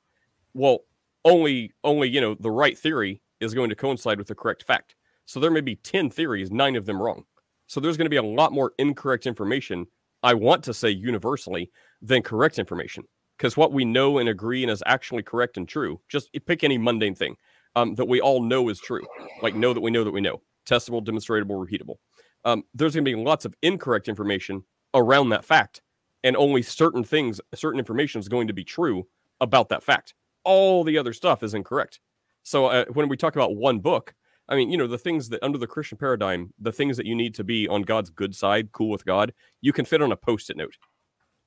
Well, 0.55 0.85
only 1.25 1.73
only 1.83 2.09
you 2.09 2.21
know 2.21 2.35
the 2.39 2.51
right 2.51 2.79
theory 2.79 3.23
is 3.41 3.55
going 3.55 3.71
to 3.71 3.77
coincide 3.77 4.19
with 4.19 4.29
the 4.29 4.35
correct 4.35 4.63
fact 4.63 4.95
so 5.27 5.41
there 5.41 5.51
may 5.51 5.61
be 5.61 5.77
10 5.77 6.11
theories 6.11 6.51
nine 6.51 6.77
of 6.77 6.87
them 6.87 7.01
wrong 7.01 7.25
so 7.67 7.81
there's 7.81 7.97
going 7.97 8.07
to 8.07 8.11
be 8.11 8.17
a 8.17 8.23
lot 8.23 8.53
more 8.53 8.73
incorrect 8.79 9.27
information 9.27 9.87
i 10.23 10.35
want 10.35 10.63
to 10.63 10.75
say 10.75 10.91
universally 10.91 11.71
than 12.03 12.23
correct 12.23 12.59
information 12.59 13.05
because 13.45 13.59
what 13.59 13.73
we 13.73 13.85
know 13.85 14.17
and 14.17 14.29
agree 14.29 14.63
and 14.63 14.71
is 14.71 14.83
actually 14.87 15.23
correct 15.23 15.59
and 15.59 15.69
true 15.69 16.01
just 16.09 16.31
pick 16.47 16.65
any 16.65 16.79
mundane 16.79 17.15
thing 17.15 17.37
um, 17.77 17.95
that 17.97 18.07
we 18.07 18.19
all 18.21 18.43
know 18.43 18.71
is 18.71 18.81
true 18.81 19.07
like 19.43 19.55
know 19.55 19.75
that 19.75 19.81
we 19.81 19.91
know 19.91 20.03
that 20.03 20.13
we 20.13 20.21
know 20.23 20.41
testable 20.67 21.05
demonstratable 21.05 21.63
repeatable 21.63 21.97
um, 22.47 22.63
there's 22.73 22.95
going 22.95 23.05
to 23.05 23.11
be 23.11 23.23
lots 23.23 23.45
of 23.45 23.55
incorrect 23.61 24.09
information 24.09 24.65
around 24.95 25.29
that 25.29 25.45
fact 25.45 25.83
and 26.23 26.37
only 26.39 26.63
certain 26.63 27.05
things 27.05 27.39
certain 27.55 27.79
information 27.79 28.19
is 28.19 28.29
going 28.29 28.47
to 28.47 28.55
be 28.55 28.65
true 28.65 29.07
about 29.41 29.69
that 29.69 29.83
fact 29.83 30.15
all 30.45 30.85
the 30.85 30.99
other 30.99 31.13
stuff 31.13 31.43
is 31.43 31.55
incorrect. 31.55 32.01
So 32.43 32.67
uh, 32.67 32.85
when 32.93 33.09
we 33.09 33.17
talk 33.17 33.35
about 33.35 33.57
one 33.57 33.81
book, 33.81 34.15
I 34.49 34.57
mean, 34.57 34.71
you 34.71 34.77
know, 34.77 34.87
the 34.87 34.99
things 34.99 35.31
that 35.31 35.43
under 35.43 35.57
the 35.57 35.67
Christian 35.67 35.97
paradigm, 35.97 36.53
the 36.59 36.73
things 36.73 36.99
that 36.99 37.07
you 37.07 37.15
need 37.15 37.35
to 37.37 37.45
be 37.45 37.67
on 37.67 37.83
God's 37.83 38.11
good 38.11 38.35
side, 38.35 38.73
cool 38.73 38.91
with 38.91 39.07
God, 39.07 39.33
you 39.63 39.73
can 39.73 39.87
fit 39.87 40.03
on 40.03 40.13
a 40.13 40.17
post-it 40.17 40.57
note. 40.57 40.77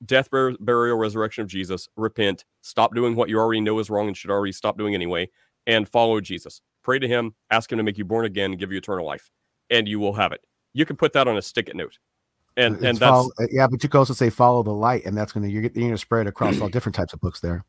Death, 0.06 0.30
bur- 0.30 0.58
burial, 0.60 0.98
resurrection 0.98 1.42
of 1.42 1.48
Jesus, 1.48 1.90
repent, 1.96 2.46
stop 2.62 2.94
doing 2.94 3.16
what 3.16 3.30
you 3.30 3.40
already 3.40 3.62
know 3.62 3.80
is 3.80 3.90
wrong 3.90 4.08
and 4.08 4.16
should 4.16 4.30
already 4.30 4.52
stop 4.52 4.78
doing 4.78 4.94
anyway, 4.94 5.30
and 5.66 5.88
follow 5.88 6.22
Jesus. 6.22 6.62
Pray 6.84 7.00
to 7.00 7.08
him, 7.08 7.34
ask 7.50 7.72
him 7.72 7.78
to 7.78 7.84
make 7.84 7.98
you 7.98 8.06
born 8.06 8.26
again, 8.26 8.54
give 8.54 8.72
you 8.72 8.78
eternal 8.78 9.06
life, 9.06 9.30
and 9.70 9.88
you 9.88 10.00
will 10.00 10.14
have 10.14 10.32
it. 10.32 10.42
You 10.74 10.86
can 10.86 10.96
put 10.96 11.14
that 11.14 11.28
on 11.28 11.38
a 11.38 11.42
stick-it 11.42 11.76
note. 11.76 11.98
And 12.56 12.76
It's 12.76 12.84
and 12.84 12.98
that's 12.98 13.10
follow- 13.12 13.30
uh, 13.40 13.46
yeah 13.52 13.68
but 13.68 13.84
you 13.84 13.90
can 13.90 14.00
also 14.00 14.14
say 14.14 14.32
follow 14.32 14.64
the 14.64 14.74
light 14.74 15.06
and 15.06 15.16
that's 15.16 15.32
gonna 15.32 15.48
you're, 15.48 15.62
you're 15.62 15.70
gonna 15.70 15.96
spread 15.96 16.26
it 16.26 16.30
across 16.30 16.60
all 16.60 16.70
different 16.70 16.96
types 16.96 17.14
of 17.14 17.22
books 17.22 17.40
there 17.40 17.64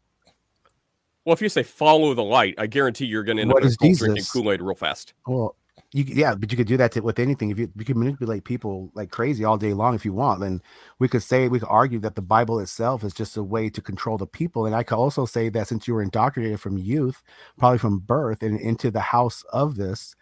well, 1.29 1.35
if 1.35 1.43
you 1.43 1.51
say 1.51 1.63
follow 1.63 2.15
the 2.15 2.25
light, 2.25 2.55
I 2.57 2.67
guarantee 2.67 3.05
you're 3.05 3.23
going 3.23 3.37
to 3.37 3.43
end 3.43 3.53
What 3.53 3.63
up 3.63 3.69
is 3.69 3.77
cult 3.77 3.99
drinking 3.99 4.25
Kool-Aid 4.33 4.63
real 4.63 4.75
fast. 4.75 5.13
Well, 5.27 5.57
you 5.93 6.05
yeah, 6.06 6.35
but 6.35 6.52
you 6.52 6.59
could 6.59 6.66
do 6.66 6.77
that 6.77 6.93
to, 6.93 7.01
with 7.01 7.19
anything. 7.19 7.51
If 7.51 7.59
you 7.59 7.73
you 7.74 7.85
can 7.85 7.98
manipulate 7.98 8.44
people 8.44 8.90
like 8.94 9.10
crazy 9.10 9.44
all 9.44 9.56
day 9.56 9.73
long 9.73 9.94
if 9.94 10.05
you 10.05 10.12
want, 10.12 10.40
then 10.40 10.60
we 10.98 11.09
could 11.09 11.23
say 11.23 11.48
we 11.48 11.60
could 11.60 11.69
argue 11.69 11.98
that 12.01 12.15
the 12.15 12.23
Bible 12.23 12.60
itself 12.60 13.05
is 13.05 13.15
just 13.15 13.36
a 13.36 13.43
way 13.43 13.70
to 13.70 13.81
control 13.81 14.19
the 14.19 14.27
people. 14.27 14.66
And 14.66 14.74
I 14.74 14.82
could 14.82 14.97
also 14.97 15.24
say 15.24 15.48
that 15.48 15.69
since 15.69 15.89
you 15.89 15.94
were 15.94 16.02
indoctrinated 16.02 16.60
from 16.60 16.77
youth, 16.77 17.23
probably 17.59 17.78
from 17.78 18.01
birth, 18.01 18.43
and 18.43 18.60
into 18.60 18.90
the 18.90 19.01
house 19.01 19.44
of 19.51 19.77
this, 19.77 20.15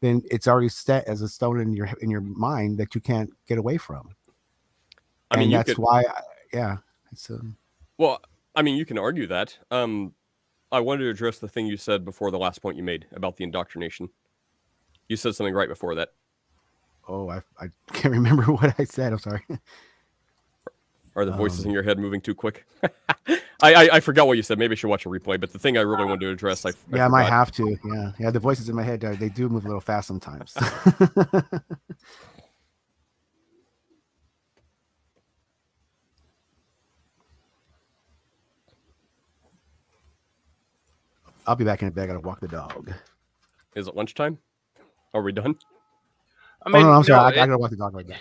then 0.00 0.22
it's 0.28 0.48
already 0.48 0.68
set 0.68 1.06
as 1.06 1.22
a 1.22 1.28
stone 1.28 1.60
in 1.60 1.72
your 1.72 1.88
in 2.00 2.10
your 2.10 2.20
mind 2.20 2.78
that 2.78 2.94
you 2.96 3.00
can't 3.00 3.30
get 3.46 3.58
away 3.58 3.78
from. 3.78 4.10
I 5.30 5.36
mean, 5.36 5.44
and 5.44 5.54
that's 5.54 5.74
could- 5.74 5.78
why, 5.78 6.02
I, 6.02 6.20
yeah, 6.52 6.76
it's 7.12 7.30
um, 7.30 7.56
Well, 7.96 8.20
I 8.56 8.62
mean, 8.62 8.76
you 8.76 8.84
can 8.84 8.98
argue 8.98 9.28
that. 9.28 9.56
Um, 9.70 10.14
I 10.72 10.80
wanted 10.80 11.04
to 11.04 11.10
address 11.10 11.38
the 11.38 11.48
thing 11.48 11.66
you 11.66 11.76
said 11.76 12.04
before 12.04 12.30
the 12.30 12.38
last 12.38 12.60
point 12.60 12.76
you 12.76 12.82
made 12.82 13.06
about 13.12 13.36
the 13.36 13.44
indoctrination. 13.44 14.10
You 15.12 15.16
said 15.16 15.34
something 15.34 15.52
right 15.52 15.68
before 15.68 15.94
that. 15.96 16.08
oh, 17.06 17.28
I 17.28 17.42
I 17.60 17.68
can't 17.92 18.14
remember 18.20 18.44
what 18.44 18.74
I 18.80 18.84
said. 18.84 19.12
I'm 19.12 19.18
sorry. 19.18 19.42
Are 21.14 21.26
the 21.26 21.32
voices 21.32 21.60
Um, 21.60 21.66
in 21.66 21.72
your 21.74 21.82
head 21.82 21.98
moving 21.98 22.22
too 22.22 22.34
quick? 22.34 22.64
I, 23.62 23.74
I 23.74 23.88
I 23.96 24.00
forgot 24.00 24.26
what 24.26 24.38
you 24.38 24.42
said. 24.42 24.58
Maybe 24.58 24.72
I 24.72 24.76
should 24.76 24.88
watch 24.88 25.04
a 25.04 25.10
replay. 25.10 25.38
But 25.38 25.52
the 25.52 25.58
thing 25.58 25.76
I 25.76 25.82
really 25.82 26.06
wanted 26.06 26.20
to 26.20 26.30
address, 26.30 26.64
I, 26.64 26.70
I 26.70 26.72
yeah, 26.94 27.04
I 27.04 27.08
might 27.08 27.24
have 27.28 27.52
to. 27.52 27.76
Yeah, 27.84 28.12
yeah. 28.18 28.30
The 28.30 28.40
voices 28.40 28.70
in 28.70 28.74
my 28.74 28.84
head, 28.84 29.04
uh, 29.04 29.12
they 29.16 29.28
do 29.28 29.50
move 29.50 29.66
a 29.66 29.68
little 29.68 29.82
fast 29.82 30.08
sometimes. 30.08 30.56
I'll 41.46 41.56
be 41.56 41.64
back 41.64 41.82
in 41.82 41.88
a 41.88 41.90
bit. 41.90 42.04
I 42.04 42.06
gotta 42.06 42.20
walk 42.20 42.40
the 42.40 42.48
dog. 42.48 42.92
Is 43.74 43.88
it 43.88 43.96
lunchtime? 43.96 44.38
Are 45.14 45.22
we 45.22 45.32
done? 45.32 45.56
I 46.66 46.70
oh 46.74 46.80
no, 46.80 46.90
I'm 46.92 47.04
sorry. 47.04 47.20
I, 47.22 47.28
I 47.28 47.32
it- 47.44 47.46
gotta 47.46 47.58
walk 47.58 47.70
the 47.70 47.76
dog 47.76 47.94
right 47.94 48.06
now. 48.08 48.16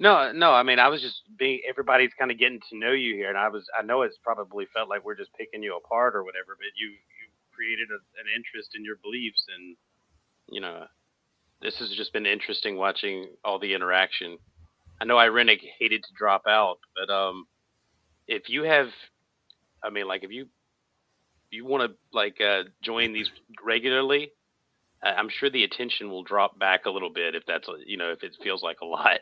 No, 0.00 0.32
no. 0.32 0.52
I 0.52 0.62
mean, 0.64 0.78
I 0.80 0.88
was 0.88 1.02
just 1.02 1.22
being. 1.38 1.60
Everybody's 1.68 2.12
kind 2.18 2.30
of 2.30 2.38
getting 2.38 2.60
to 2.70 2.78
know 2.78 2.92
you 2.92 3.14
here, 3.16 3.28
and 3.30 3.38
I 3.38 3.48
was. 3.48 3.64
I 3.78 3.82
know 3.82 4.02
it's 4.02 4.18
probably 4.22 4.66
felt 4.74 4.88
like 4.88 5.04
we're 5.04 5.16
just 5.16 5.32
picking 5.34 5.62
you 5.62 5.76
apart 5.76 6.16
or 6.16 6.24
whatever, 6.24 6.56
but 6.58 6.66
you 6.76 6.88
you 6.90 7.28
created 7.54 7.88
a, 7.90 7.94
an 8.20 8.26
interest 8.34 8.70
in 8.74 8.84
your 8.84 8.96
beliefs, 9.02 9.46
and 9.56 9.76
you 10.50 10.60
know, 10.60 10.86
this 11.62 11.78
has 11.78 11.90
just 11.90 12.12
been 12.12 12.26
interesting 12.26 12.76
watching 12.76 13.28
all 13.44 13.58
the 13.58 13.74
interaction. 13.74 14.38
I 15.00 15.04
know 15.06 15.16
Irenic 15.16 15.60
hated 15.78 16.02
to 16.04 16.14
drop 16.18 16.42
out, 16.48 16.78
but 16.96 17.12
um, 17.12 17.46
if 18.28 18.48
you 18.48 18.64
have, 18.64 18.88
I 19.84 19.90
mean, 19.90 20.08
like 20.08 20.24
if 20.24 20.30
you 20.32 20.48
you 21.50 21.64
want 21.66 21.90
to 21.90 21.96
like 22.12 22.40
uh, 22.40 22.64
join 22.82 23.12
these 23.12 23.30
regularly, 23.64 24.24
I- 24.24 24.43
I'm 25.10 25.28
sure 25.28 25.50
the 25.50 25.64
attention 25.64 26.08
will 26.10 26.22
drop 26.24 26.58
back 26.58 26.86
a 26.86 26.90
little 26.90 27.10
bit 27.12 27.34
if 27.34 27.44
that's 27.46 27.68
you 27.86 27.96
know 27.96 28.10
if 28.10 28.22
it 28.22 28.36
feels 28.42 28.62
like 28.62 28.80
a 28.82 28.86
lot. 28.86 29.20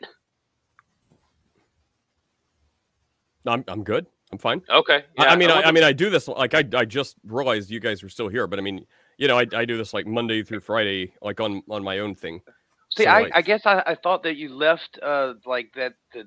I'm 3.47 3.65
I'm 3.69 3.83
good. 3.83 4.07
I'm 4.31 4.39
fine. 4.39 4.63
Okay. 4.71 5.05
I- 5.19 5.27
I 5.27 5.37
mean, 5.37 5.51
I, 5.51 5.55
I 5.55 5.57
wasn't- 5.57 5.75
mean, 5.75 5.85
I 5.85 5.93
do 5.93 6.11
this 6.11 6.29
like 6.29 6.55
I 6.55 6.65
I 6.75 6.85
just 6.85 7.17
realized 7.27 7.71
you 7.71 7.81
guys 7.81 8.03
were 8.03 8.09
still 8.09 8.29
here, 8.29 8.47
but 8.47 8.59
I 8.59 8.63
mean, 8.63 8.87
you 9.19 9.29
know, 9.29 9.39
I, 9.39 9.47
I 9.55 9.65
do 9.65 9.77
this 9.77 9.93
like 9.93 10.07
Monday 10.07 10.43
through 10.43 10.61
Friday, 10.61 11.13
like 11.21 11.41
on 11.41 11.63
on 11.69 11.83
my 11.83 11.99
own 11.99 12.15
thing. 12.15 12.41
See, 12.97 13.05
So, 13.05 13.11
I, 13.11 13.21
like- 13.23 13.33
I 13.35 13.43
guess 13.43 13.63
I, 13.67 13.83
I 13.87 13.95
thought 13.97 14.23
that 14.23 14.37
you 14.37 14.55
left 14.55 14.99
uh 15.03 15.35
like 15.45 15.73
that 15.75 15.95
the 16.15 16.25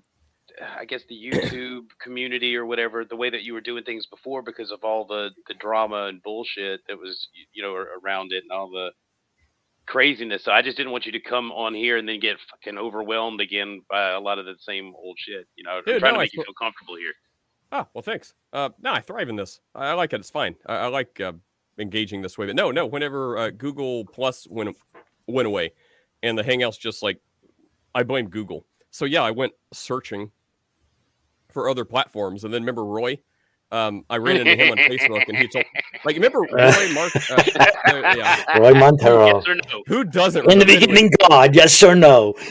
I 0.78 0.86
guess 0.86 1.02
the 1.10 1.16
YouTube 1.16 1.86
community 2.02 2.56
or 2.56 2.66
whatever 2.66 3.06
the 3.06 3.16
way 3.16 3.30
that 3.30 3.44
you 3.44 3.54
were 3.54 3.62
doing 3.62 3.84
things 3.84 4.06
before 4.08 4.42
because 4.42 4.72
of 4.72 4.84
all 4.84 5.06
the 5.06 5.30
the 5.48 5.54
drama 5.56 6.06
and 6.08 6.22
bullshit 6.22 6.82
that 6.88 6.98
was 6.98 7.28
you 7.54 7.64
know 7.64 7.74
around 7.74 8.32
it 8.34 8.44
and 8.44 8.52
all 8.52 8.70
the 8.70 8.90
craziness. 9.88 10.44
So 10.44 10.52
I 10.52 10.62
just 10.62 10.78
didn't 10.78 10.92
want 10.92 11.06
you 11.06 11.12
to 11.12 11.20
come 11.20 11.52
on 11.52 11.74
here 11.74 11.98
and 11.98 12.08
then 12.08 12.20
get 12.20 12.38
fucking 12.50 12.78
overwhelmed 12.78 13.42
again 13.42 13.82
by 13.90 14.12
a 14.12 14.20
lot 14.20 14.40
of 14.40 14.46
the 14.46 14.56
same 14.60 14.94
old 14.96 15.18
shit. 15.20 15.48
You 15.56 15.64
know, 15.64 15.72
I'm 15.72 15.84
Dude, 15.86 16.00
trying 16.00 16.14
no, 16.14 16.18
to 16.18 16.22
I 16.22 16.24
make 16.24 16.34
you 16.34 16.44
feel 16.44 16.54
comfortable 16.54 16.96
here. 16.96 17.14
Ah, 17.72 17.88
well, 17.94 18.02
thanks. 18.02 18.34
Uh, 18.54 18.70
no, 18.82 18.94
I 18.94 19.02
thrive 19.02 19.30
in 19.30 19.36
this. 19.36 19.60
I, 19.74 19.88
I 19.88 19.94
like 19.94 20.14
it. 20.14 20.20
It's 20.20 20.30
fine. 20.30 20.56
I, 20.66 20.76
I 20.76 20.88
like 20.88 21.20
uh, 21.20 21.34
engaging 21.78 22.22
this 22.22 22.38
way. 22.38 22.46
But 22.46 22.56
no, 22.56 22.72
no. 22.72 22.86
Whenever 22.86 23.38
uh, 23.38 23.50
Google 23.52 24.06
Plus 24.06 24.48
went 24.50 24.76
went 25.28 25.48
away, 25.48 25.74
and 26.24 26.38
the 26.38 26.44
Hangouts 26.44 26.80
just 26.80 27.02
like, 27.02 27.20
I 27.94 28.04
blame 28.04 28.30
Google. 28.30 28.66
So 28.92 29.06
yeah, 29.06 29.24
I 29.24 29.32
went 29.32 29.54
searching 29.74 30.32
for 31.50 31.70
other 31.70 31.86
platforms, 31.86 32.44
and 32.44 32.54
then 32.54 32.62
remember 32.62 32.86
Roy. 32.86 33.18
Um, 33.76 34.06
I 34.10 34.18
ran 34.18 34.38
into 34.38 34.56
him 34.56 34.72
on 34.72 34.78
Facebook, 34.78 35.28
and 35.28 35.38
he 35.38 35.48
told, 35.48 35.66
like, 36.06 36.16
remember 36.16 36.40
Roy 36.52 36.94
Mark? 36.94 37.14
Uh, 37.30 37.36
uh, 37.36 38.16
yeah. 38.16 38.58
Roy 38.60 38.74
Montero. 38.74 39.26
Yes 39.26 39.48
or 39.48 39.56
no? 39.56 39.84
Who 39.88 40.04
doesn't? 40.06 40.50
In 40.50 40.60
the 40.60 40.66
remember- 40.66 40.88
beginning, 40.88 41.12
God, 41.30 41.54
yes 41.56 41.84
or 41.84 41.96
no? 41.96 42.36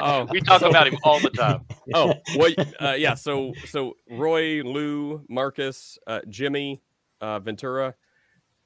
Oh, 0.00 0.26
We 0.30 0.40
talk 0.40 0.60
so- 0.60 0.68
about 0.70 0.88
him 0.88 0.98
all 1.04 1.20
the 1.20 1.30
time. 1.30 1.64
oh 1.94 2.14
well 2.36 2.52
uh, 2.80 2.92
yeah 2.92 3.14
so 3.14 3.52
so 3.66 3.96
roy 4.10 4.62
lou 4.64 5.22
marcus 5.28 5.98
uh, 6.06 6.20
jimmy 6.28 6.82
uh, 7.20 7.38
ventura 7.38 7.94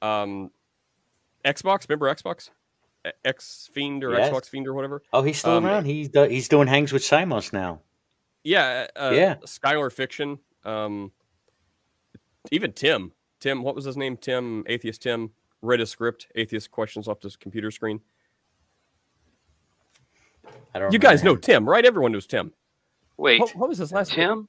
um 0.01 0.49
xbox 1.45 1.87
remember 1.87 2.13
xbox 2.13 2.49
X 3.25 3.69
Fiend 3.73 4.03
or 4.03 4.11
Yes. 4.13 4.29
Xbox 4.31 4.47
Fiend 4.49 4.65
or 4.65 4.73
whatever. 4.73 5.01
Oh, 5.11 5.23
he's 5.23 5.37
still 5.37 5.57
Um, 5.57 5.65
around. 5.65 5.83
He's 5.85 6.07
do- 6.07 6.29
he's 6.29 6.47
doing 6.47 6.69
hangs 6.69 6.93
with 6.93 7.01
Simos 7.03 7.51
now. 7.51 7.81
Yeah, 8.45 8.87
uh, 8.95 9.11
Yeah. 9.13 9.35
Skylar 9.45 9.91
Fiction. 9.91 10.39
Um, 10.65 11.11
even 12.51 12.73
Tim. 12.73 13.11
Tim, 13.39 13.63
what 13.63 13.75
was 13.75 13.85
his 13.85 13.97
name? 13.97 14.15
Tim, 14.17 14.63
Atheist 14.67 15.01
Tim, 15.01 15.31
read 15.61 15.81
a 15.81 15.85
script, 15.85 16.27
Atheist 16.35 16.71
questions 16.71 17.07
off 17.07 17.21
his 17.21 17.35
computer 17.35 17.71
screen. 17.71 18.01
I 20.73 20.79
don't. 20.79 20.91
You 20.93 20.99
guys 20.99 21.19
remember 21.21 21.37
know 21.37 21.41
Tim, 21.41 21.69
right? 21.69 21.85
Everyone 21.85 22.11
knows 22.11 22.27
Tim. 22.27 22.53
Wait, 23.17 23.39
What, 23.39 23.55
what 23.55 23.69
was 23.69 23.77
his 23.77 23.91
last 23.91 24.15
name? 24.17 24.17
Tim? 24.17 24.37
him. 24.39 24.47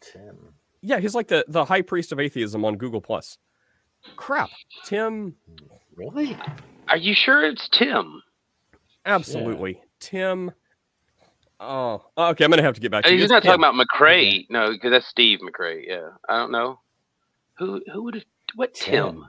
Tim. 0.00 0.36
Yeah, 0.80 1.00
he's 1.00 1.14
like 1.14 1.28
the, 1.28 1.44
the 1.48 1.64
high 1.64 1.82
priest 1.82 2.12
of 2.12 2.20
atheism 2.20 2.64
on 2.64 2.76
Google 2.76 3.00
Plus. 3.00 3.38
Crap. 4.16 4.50
Tim, 4.84 5.34
Really? 5.96 6.36
Are 6.86 6.96
you 6.96 7.12
sure 7.14 7.44
it's 7.44 7.68
Tim? 7.68 8.22
absolutely. 9.04 9.80
Tim. 10.00 10.52
Oh, 11.60 12.04
okay. 12.16 12.44
I'm 12.44 12.50
gonna 12.50 12.62
have 12.62 12.74
to 12.74 12.80
get 12.80 12.90
back 12.90 13.04
to 13.04 13.12
you. 13.12 13.20
He's 13.20 13.30
not 13.30 13.42
Tim. 13.42 13.58
talking 13.58 13.64
about 13.64 13.74
McCrae. 13.74 14.46
No, 14.50 14.70
because 14.72 14.90
that's 14.92 15.06
Steve 15.06 15.40
McCrae. 15.40 15.84
Yeah, 15.86 16.10
I 16.28 16.36
don't 16.36 16.52
know. 16.52 16.80
Who 17.58 17.82
who 17.92 18.04
would 18.04 18.14
have 18.14 18.24
what 18.54 18.74
Tim? 18.74 18.92
Tim. 19.14 19.26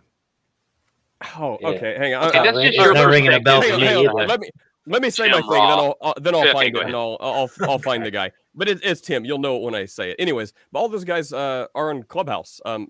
Oh, 1.38 1.58
Yeah. 1.62 1.68
okay. 1.70 1.96
Hang 1.98 2.14
on. 2.14 2.30
Okay, 2.30 2.38
Uh, 2.40 2.44
that's 2.44 2.58
uh, 2.58 2.62
just 2.62 2.76
It's 2.76 2.84
your 2.86 2.94
not 2.94 3.08
ringing 3.10 3.34
a 3.34 3.40
bell 3.40 3.62
for 3.62 3.74
on, 3.74 3.82
me 3.82 3.88
either. 3.88 4.14
Let 4.14 4.40
me 4.40 4.50
let 4.86 5.02
me 5.02 5.10
say 5.10 5.24
Tim 5.26 5.32
my 5.32 5.42
thing, 5.42 5.50
then 5.52 5.62
I'll, 5.62 5.96
I'll 6.02 6.14
then 6.22 6.36
I'll 6.36 6.42
Okay, 6.42 6.54
find 6.54 6.76
it, 6.78 6.86
and 6.86 6.96
I'll 6.96 7.18
I'll 7.20 7.50
I'll 7.68 7.80
find 7.80 8.06
the 8.06 8.12
guy. 8.12 8.32
But 8.56 8.70
it, 8.70 8.80
it's 8.84 9.02
Tim. 9.02 9.26
You'll 9.26 9.40
know 9.40 9.58
it 9.58 9.64
when 9.64 9.76
I 9.76 9.86
say 9.86 10.12
it. 10.12 10.16
Anyways, 10.20 10.54
but 10.72 10.80
all 10.80 10.90
those 10.90 11.04
guys 11.04 11.34
uh, 11.34 11.68
are 11.76 11.90
on 11.90 12.04
Clubhouse. 12.04 12.62
Um, 12.66 12.90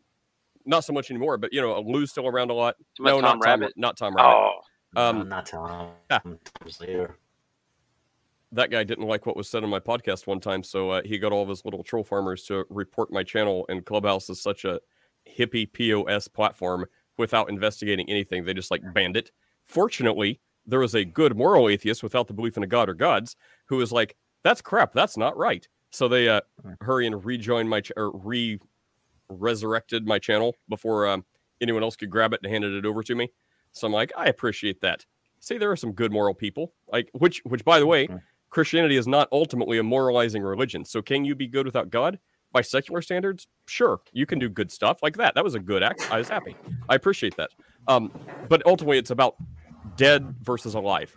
not 0.66 0.84
so 0.84 0.94
much 0.94 1.10
anymore, 1.10 1.38
but 1.38 1.52
you 1.54 1.62
know, 1.62 1.80
Lou's 1.82 2.12
still 2.12 2.28
around 2.28 2.52
a 2.52 2.54
lot. 2.54 2.76
No, 3.00 3.14
Tom 3.16 3.22
not 3.22 3.32
Tom. 3.32 3.42
Rabbit? 3.42 3.74
Not 3.78 3.98
Tom 3.98 4.16
Rabbit. 4.16 4.30
Oh, 4.36 4.60
Um, 4.96 5.18
No, 5.20 5.24
not 5.24 5.46
Tom. 5.48 5.90
yeah. 6.12 6.20
Times 6.20 6.82
later. 6.82 7.18
That 8.52 8.72
guy 8.72 8.84
didn't 8.84 9.08
like 9.08 9.26
what 9.26 9.38
was 9.38 9.50
said 9.50 9.64
on 9.64 9.70
my 9.70 9.80
podcast 9.80 10.26
one 10.28 10.40
time, 10.40 10.64
so 10.64 10.90
uh, 10.92 11.02
he 11.06 11.18
got 11.18 11.32
all 11.32 11.44
of 11.44 11.50
his 11.50 11.64
little 11.66 11.84
troll 11.84 12.04
farmers 12.04 12.44
to 12.46 12.66
report 12.70 13.12
my 13.12 13.24
channel. 13.24 13.66
And 13.70 13.86
Clubhouse 13.86 14.30
is 14.30 14.42
such 14.42 14.66
a 14.66 14.80
hippie 15.30 15.72
POS 15.72 16.28
platform 16.28 16.86
without 17.18 17.50
investigating 17.50 18.10
anything. 18.10 18.46
They 18.46 18.54
just 18.54 18.72
like 18.72 18.82
banned 18.94 19.18
it. 19.18 19.32
Fortunately, 19.66 20.40
there 20.66 20.80
was 20.80 20.96
a 20.96 21.06
good 21.06 21.38
moral 21.38 21.70
atheist 21.70 22.02
without 22.04 22.28
the 22.28 22.34
belief 22.34 22.58
in 22.58 22.64
a 22.64 22.68
god 22.68 22.90
or 22.90 22.94
gods 22.94 23.36
who 23.68 23.78
was 23.78 23.92
like, 23.92 24.16
"That's 24.44 24.62
crap. 24.62 24.94
That's 24.94 25.18
not 25.18 25.38
right." 25.38 25.68
So 25.92 26.08
they 26.08 26.28
uh, 26.30 26.42
hurry 26.82 27.06
and 27.08 27.24
rejoin 27.24 27.68
my 27.68 27.82
ch- 27.82 27.92
or 27.98 28.12
re 28.18 28.60
resurrected 29.30 30.08
my 30.08 30.20
channel 30.20 30.56
before 30.68 31.08
um, 31.08 31.26
anyone 31.62 31.84
else 31.84 31.96
could 31.96 32.10
grab 32.10 32.34
it 32.34 32.40
and 32.44 32.52
handed 32.52 32.74
it 32.74 32.86
over 32.86 33.04
to 33.04 33.16
me. 33.16 33.32
So 33.74 33.88
I'm 33.88 33.94
like, 33.94 34.12
I 34.18 34.26
appreciate 34.26 34.82
that. 34.82 35.06
See, 35.40 35.58
there 35.58 35.72
are 35.72 35.76
some 35.76 35.92
good 35.94 36.12
moral 36.12 36.34
people, 36.34 36.74
like 36.92 37.10
which, 37.14 37.42
which 37.46 37.64
by 37.64 37.80
the 37.80 37.86
way, 37.86 38.08
Mhm. 38.08 38.22
Christianity 38.50 38.98
is 38.98 39.08
not 39.08 39.28
ultimately 39.32 39.78
a 39.78 39.84
moralizing 39.84 40.44
religion. 40.44 40.86
So 40.86 41.02
can 41.02 41.26
you 41.26 41.36
be 41.36 41.48
good 41.48 41.66
without 41.66 41.90
God? 41.90 42.20
By 42.52 42.62
secular 42.62 43.02
standards, 43.04 43.48
sure, 43.68 44.02
you 44.12 44.26
can 44.26 44.40
do 44.40 44.50
good 44.50 44.72
stuff 44.72 45.04
like 45.04 45.18
that. 45.18 45.36
That 45.36 45.44
was 45.44 45.56
a 45.56 45.60
good 45.60 45.84
act. 45.84 46.08
I 46.10 46.18
was 46.18 46.30
happy. 46.30 46.58
I 46.90 46.96
appreciate 46.96 47.36
that. 47.38 47.52
Um, 47.88 48.12
but 48.48 48.66
ultimately, 48.66 48.98
it's 48.98 49.12
about 49.12 49.36
dead 49.96 50.36
versus 50.42 50.74
alive, 50.74 51.16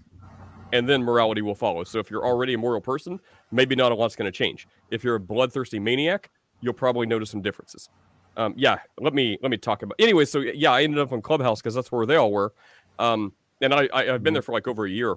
and 0.73 0.89
then 0.89 1.03
morality 1.03 1.43
will 1.43 1.55
follow. 1.55 1.85
So 1.85 2.01
if 2.01 2.11
you're 2.11 2.27
already 2.27 2.55
a 2.55 2.59
moral 2.59 2.83
person, 2.83 3.21
maybe 3.51 3.75
not 3.77 3.93
a 3.93 3.95
lot's 3.95 4.17
going 4.17 4.31
to 4.31 4.37
change. 4.37 4.69
If 4.91 5.05
you're 5.05 5.15
a 5.17 5.21
bloodthirsty 5.21 5.79
maniac, 5.79 6.31
you'll 6.61 6.75
probably 6.75 7.07
notice 7.07 7.31
some 7.31 7.43
differences. 7.43 7.89
Um, 8.37 8.55
yeah, 8.57 8.79
let 9.01 9.15
me 9.15 9.39
let 9.43 9.51
me 9.51 9.59
talk 9.59 9.83
about. 9.83 9.97
Anyway, 9.99 10.27
so 10.27 10.41
yeah, 10.41 10.73
I 10.73 10.83
ended 10.83 11.01
up 11.01 11.13
on 11.13 11.23
Clubhouse 11.23 11.61
because 11.63 11.75
that's 11.75 11.93
where 11.93 12.07
they 12.07 12.17
all 12.17 12.33
were, 12.33 12.53
um, 12.99 13.33
and 13.61 13.75
I, 13.75 13.89
I 13.95 14.15
I've 14.15 14.23
been 14.23 14.35
there 14.35 14.43
for 14.43 14.53
like 14.53 14.69
over 14.69 14.87
a 14.87 14.91
year, 14.91 15.17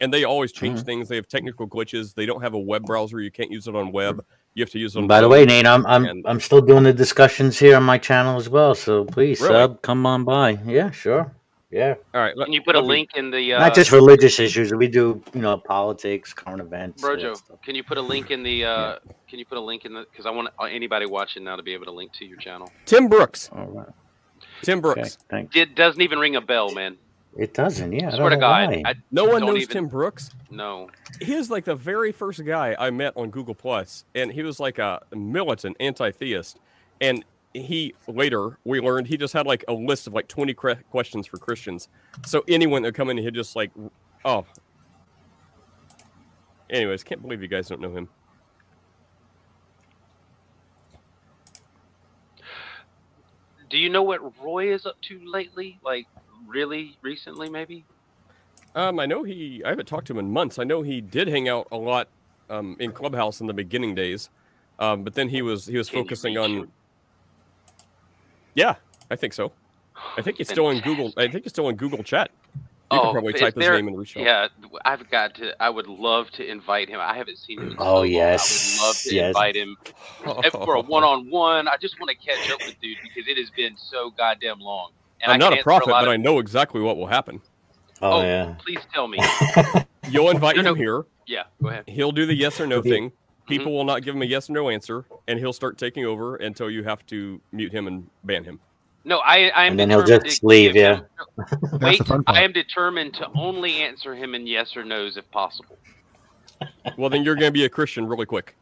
and 0.00 0.12
they 0.12 0.24
always 0.24 0.52
change 0.52 0.80
Mhm. 0.80 0.84
things. 0.86 1.08
They 1.08 1.16
have 1.16 1.28
technical 1.28 1.66
glitches. 1.68 2.14
They 2.14 2.26
don't 2.26 2.42
have 2.42 2.54
a 2.54 2.58
web 2.58 2.84
browser. 2.84 3.20
You 3.20 3.30
can't 3.30 3.50
use 3.50 3.66
it 3.68 3.74
on 3.76 3.92
web. 3.92 4.24
You 4.54 4.62
have 4.62 4.70
to 4.70 4.78
use 4.78 4.94
it. 4.96 4.98
on 4.98 5.06
by 5.06 5.20
the 5.20 5.28
way, 5.28 5.44
Nate, 5.44 5.66
I'm 5.66 5.86
I'm 5.86 6.04
and- 6.04 6.26
I'm 6.26 6.40
still 6.40 6.60
doing 6.60 6.82
the 6.84 6.92
discussions 6.92 7.58
here 7.58 7.76
on 7.76 7.82
my 7.84 7.98
channel 7.98 8.36
as 8.36 8.48
well. 8.48 8.74
So 8.74 9.04
please 9.04 9.40
Really? 9.40 9.54
sub, 9.54 9.82
come 9.82 10.04
on 10.06 10.24
by. 10.24 10.58
Yeah, 10.66 10.90
sure. 10.90 11.32
Yeah. 11.70 11.94
all 12.12 12.20
right, 12.20 12.36
let, 12.36 12.44
can 12.44 12.52
you 12.52 12.60
put 12.60 12.76
a 12.76 12.82
me- 12.82 12.88
link 12.88 13.10
in 13.14 13.30
the 13.30 13.54
uh, 13.54 13.58
Not 13.60 13.74
just 13.74 13.92
religious 13.92 14.38
issues. 14.38 14.74
We 14.74 14.88
do, 14.88 15.22
you 15.32 15.40
know, 15.40 15.56
politics, 15.56 16.34
current 16.34 16.60
events. 16.60 17.02
all 17.02 17.16
Brojo? 17.16 17.34
Can 17.64 17.74
you 17.74 17.82
put 17.82 17.96
a 17.96 18.02
link 18.02 18.30
in 18.30 18.42
the? 18.42 18.62
Uh, 18.66 18.98
Can 19.26 19.38
you 19.38 19.46
put 19.46 19.56
a 19.56 19.60
link 19.62 19.86
in 19.86 19.94
the? 19.94 20.04
Because 20.10 20.26
I 20.26 20.30
want 20.30 20.48
uh, 20.60 20.64
anybody 20.64 21.06
watching 21.06 21.44
now 21.44 21.56
to 21.56 21.62
be 21.62 21.72
able 21.72 21.86
to 21.86 21.90
link 21.90 22.12
to 22.18 22.26
your 22.26 22.36
channel. 22.36 22.70
Tim 22.84 23.08
Brooks. 23.08 23.48
All 23.56 23.64
right. 23.68 23.86
Tim 24.60 24.80
Okay. 24.80 24.94
Brooks. 25.00 25.16
Thanks. 25.30 25.56
It 25.56 25.74
doesn't 25.74 26.02
even 26.02 26.18
ring 26.18 26.36
a 26.36 26.42
bell, 26.42 26.74
man. 26.74 26.98
It 27.36 27.54
doesn't. 27.54 27.92
Yeah. 27.92 28.04
I 28.04 28.06
I 28.08 28.10
don't 28.10 28.18
swear 28.18 28.30
to 28.30 28.36
know 28.36 28.40
God, 28.40 28.68
why. 28.70 28.82
I 28.84 28.94
No 29.10 29.24
one 29.24 29.40
knows 29.46 29.62
even- 29.62 29.68
Tim 29.72 29.86
Brooks. 29.88 30.30
no. 30.50 30.90
He 31.20 31.32
is 31.34 31.50
like 31.50 31.64
the 31.64 31.74
very 31.74 32.12
first 32.12 32.44
guy 32.44 32.76
I 32.78 32.90
met 32.90 33.14
on 33.16 33.30
Google 33.30 33.54
Plus, 33.54 34.04
and 34.14 34.30
he 34.32 34.42
was 34.42 34.60
like 34.60 34.78
a 34.78 35.00
militant 35.14 35.76
anti-theist. 35.80 36.58
And 37.00 37.24
he 37.54 37.94
later 38.06 38.58
we 38.64 38.80
learned 38.80 39.06
he 39.08 39.16
just 39.16 39.32
had 39.34 39.46
like 39.46 39.64
a 39.68 39.72
list 39.72 40.06
of 40.06 40.12
like 40.14 40.28
20 40.28 40.54
cre- 40.54 40.72
questions 40.90 41.26
for 41.26 41.36
Christians. 41.38 41.88
So 42.26 42.44
anyone 42.48 42.82
that 42.82 42.94
come 42.94 43.08
in, 43.10 43.16
he'd 43.18 43.34
just 43.34 43.56
like, 43.56 43.70
oh. 44.24 44.44
Anyways, 46.70 47.02
can't 47.02 47.20
believe 47.22 47.42
you 47.42 47.48
guys 47.48 47.68
don't 47.68 47.80
know 47.80 47.94
him. 47.94 48.08
Do 53.70 53.78
you 53.78 53.88
know 53.88 54.02
what 54.02 54.20
Roy 54.42 54.72
is 54.74 54.84
up 54.86 55.00
to 55.02 55.20
lately? 55.24 55.78
Like 55.84 56.06
really 56.48 56.98
recently, 57.02 57.48
maybe? 57.50 57.86
Um, 58.74 59.00
I 59.00 59.06
know 59.06 59.22
he. 59.24 59.62
I 59.64 59.70
haven't 59.70 59.86
talked 59.86 60.06
to 60.08 60.14
him 60.14 60.18
in 60.18 60.30
months. 60.32 60.58
I 60.58 60.64
know 60.64 60.82
he 60.82 61.00
did 61.00 61.28
hang 61.28 61.48
out 61.48 61.68
a 61.72 61.76
lot 61.76 62.08
um, 62.50 62.76
in 62.80 62.92
Clubhouse 62.92 63.40
in 63.40 63.46
the 63.46 63.54
beginning 63.54 63.94
days, 63.94 64.30
um, 64.78 65.04
but 65.04 65.14
then 65.14 65.28
he 65.28 65.42
was 65.42 65.66
he 65.66 65.78
was 65.78 65.90
Can 65.90 66.04
focusing 66.04 66.38
on. 66.38 66.50
him? 66.52 66.72
Yeah, 68.54 68.76
I 69.10 69.16
think 69.16 69.34
so. 69.34 69.52
I 70.16 70.22
think 70.22 70.38
he's 70.38 70.48
still 70.48 70.70
in 70.70 70.80
Google. 70.80 71.12
I 71.16 71.28
think 71.28 71.44
he's 71.44 71.52
still 71.52 71.68
in 71.68 71.76
Google 71.76 72.02
Chat. 72.02 72.30
You 72.90 73.00
Oh, 73.00 73.02
can 73.02 73.12
probably 73.12 73.34
if 73.34 73.40
type 73.40 73.56
his 73.56 73.70
name 73.70 73.88
and 73.88 73.98
reach 73.98 74.16
out. 74.16 74.24
Yeah, 74.24 74.48
I've 74.84 75.10
got 75.10 75.34
to. 75.36 75.60
I 75.62 75.70
would 75.70 75.88
love 75.88 76.30
to 76.32 76.46
invite 76.50 76.88
him. 76.88 77.00
I 77.00 77.16
haven't 77.16 77.38
seen 77.38 77.62
him. 77.62 77.72
In 77.72 77.78
so 77.78 77.84
Oh, 77.86 77.94
long. 77.96 78.06
yes, 78.06 78.50
I 78.50 78.62
would 78.62 78.88
love 78.88 78.98
to 79.02 79.16
yes. 79.16 79.28
invite 79.28 79.56
him 79.56 79.76
if 80.42 80.54
for 80.64 80.76
a 80.76 80.80
one-on-one. 80.82 81.68
I 81.68 81.76
just 81.78 82.00
want 82.00 82.10
to 82.10 82.16
catch 82.16 82.50
up 82.50 82.60
with 82.66 82.80
dude 82.80 82.98
because 83.02 83.28
it 83.28 83.38
has 83.38 83.50
been 83.50 83.76
so 83.76 84.10
goddamn 84.10 84.60
long. 84.60 84.92
And 85.22 85.32
I'm 85.32 85.36
I 85.42 85.50
not 85.50 85.58
a 85.58 85.62
prophet, 85.62 85.88
lot 85.88 86.00
but 86.02 86.08
of- 86.08 86.12
I 86.12 86.16
know 86.16 86.38
exactly 86.38 86.80
what 86.80 86.96
will 86.96 87.06
happen. 87.06 87.40
Oh, 88.00 88.14
Oh, 88.18 88.22
yeah. 88.22 88.54
Please 88.64 88.80
tell 88.92 89.06
me. 89.06 89.18
You'll 90.10 90.30
invite 90.30 90.56
No, 90.56 90.60
him 90.62 90.66
no. 90.66 90.74
here. 90.74 91.04
Yeah, 91.26 91.44
go 91.62 91.68
ahead. 91.68 91.84
He'll 91.86 92.10
do 92.10 92.26
the 92.26 92.34
yes 92.34 92.60
or 92.60 92.66
no 92.66 92.82
thing. 92.82 93.10
Mm-hmm. 93.10 93.46
People 93.48 93.72
will 93.72 93.84
not 93.84 94.02
give 94.02 94.14
him 94.16 94.22
a 94.22 94.24
yes 94.24 94.50
or 94.50 94.54
no 94.54 94.68
answer, 94.70 95.04
and 95.28 95.38
he'll 95.38 95.52
start 95.52 95.78
taking 95.78 96.04
over 96.04 96.36
until 96.36 96.68
you 96.68 96.82
have 96.82 97.06
to 97.06 97.40
mute 97.52 97.72
him 97.72 97.86
and 97.86 98.08
ban 98.24 98.42
him. 98.42 98.58
No, 99.04 99.18
I, 99.18 99.48
I 99.50 99.64
am. 99.66 99.72
And 99.72 99.80
then 99.80 99.90
he'll 99.90 100.00
determined 100.02 100.24
just 100.26 100.40
to 100.40 100.46
leave, 100.46 100.74
give 100.74 100.96
him- 100.98 101.06
That's 101.36 101.82
Wait, 101.82 101.98
the 101.98 102.04
fun 102.04 102.24
part. 102.24 102.36
I 102.38 102.42
am 102.42 102.52
determined 102.52 103.14
to 103.14 103.28
only 103.36 103.82
answer 103.82 104.14
him 104.16 104.34
in 104.34 104.46
yes 104.46 104.76
or 104.76 104.84
no's 104.84 105.16
if 105.16 105.28
possible. 105.30 105.76
Well, 106.96 107.10
then 107.10 107.24
you're 107.24 107.34
going 107.34 107.48
to 107.48 107.52
be 107.52 107.64
a 107.64 107.68
Christian 107.68 108.06
really 108.06 108.26
quick. 108.26 108.56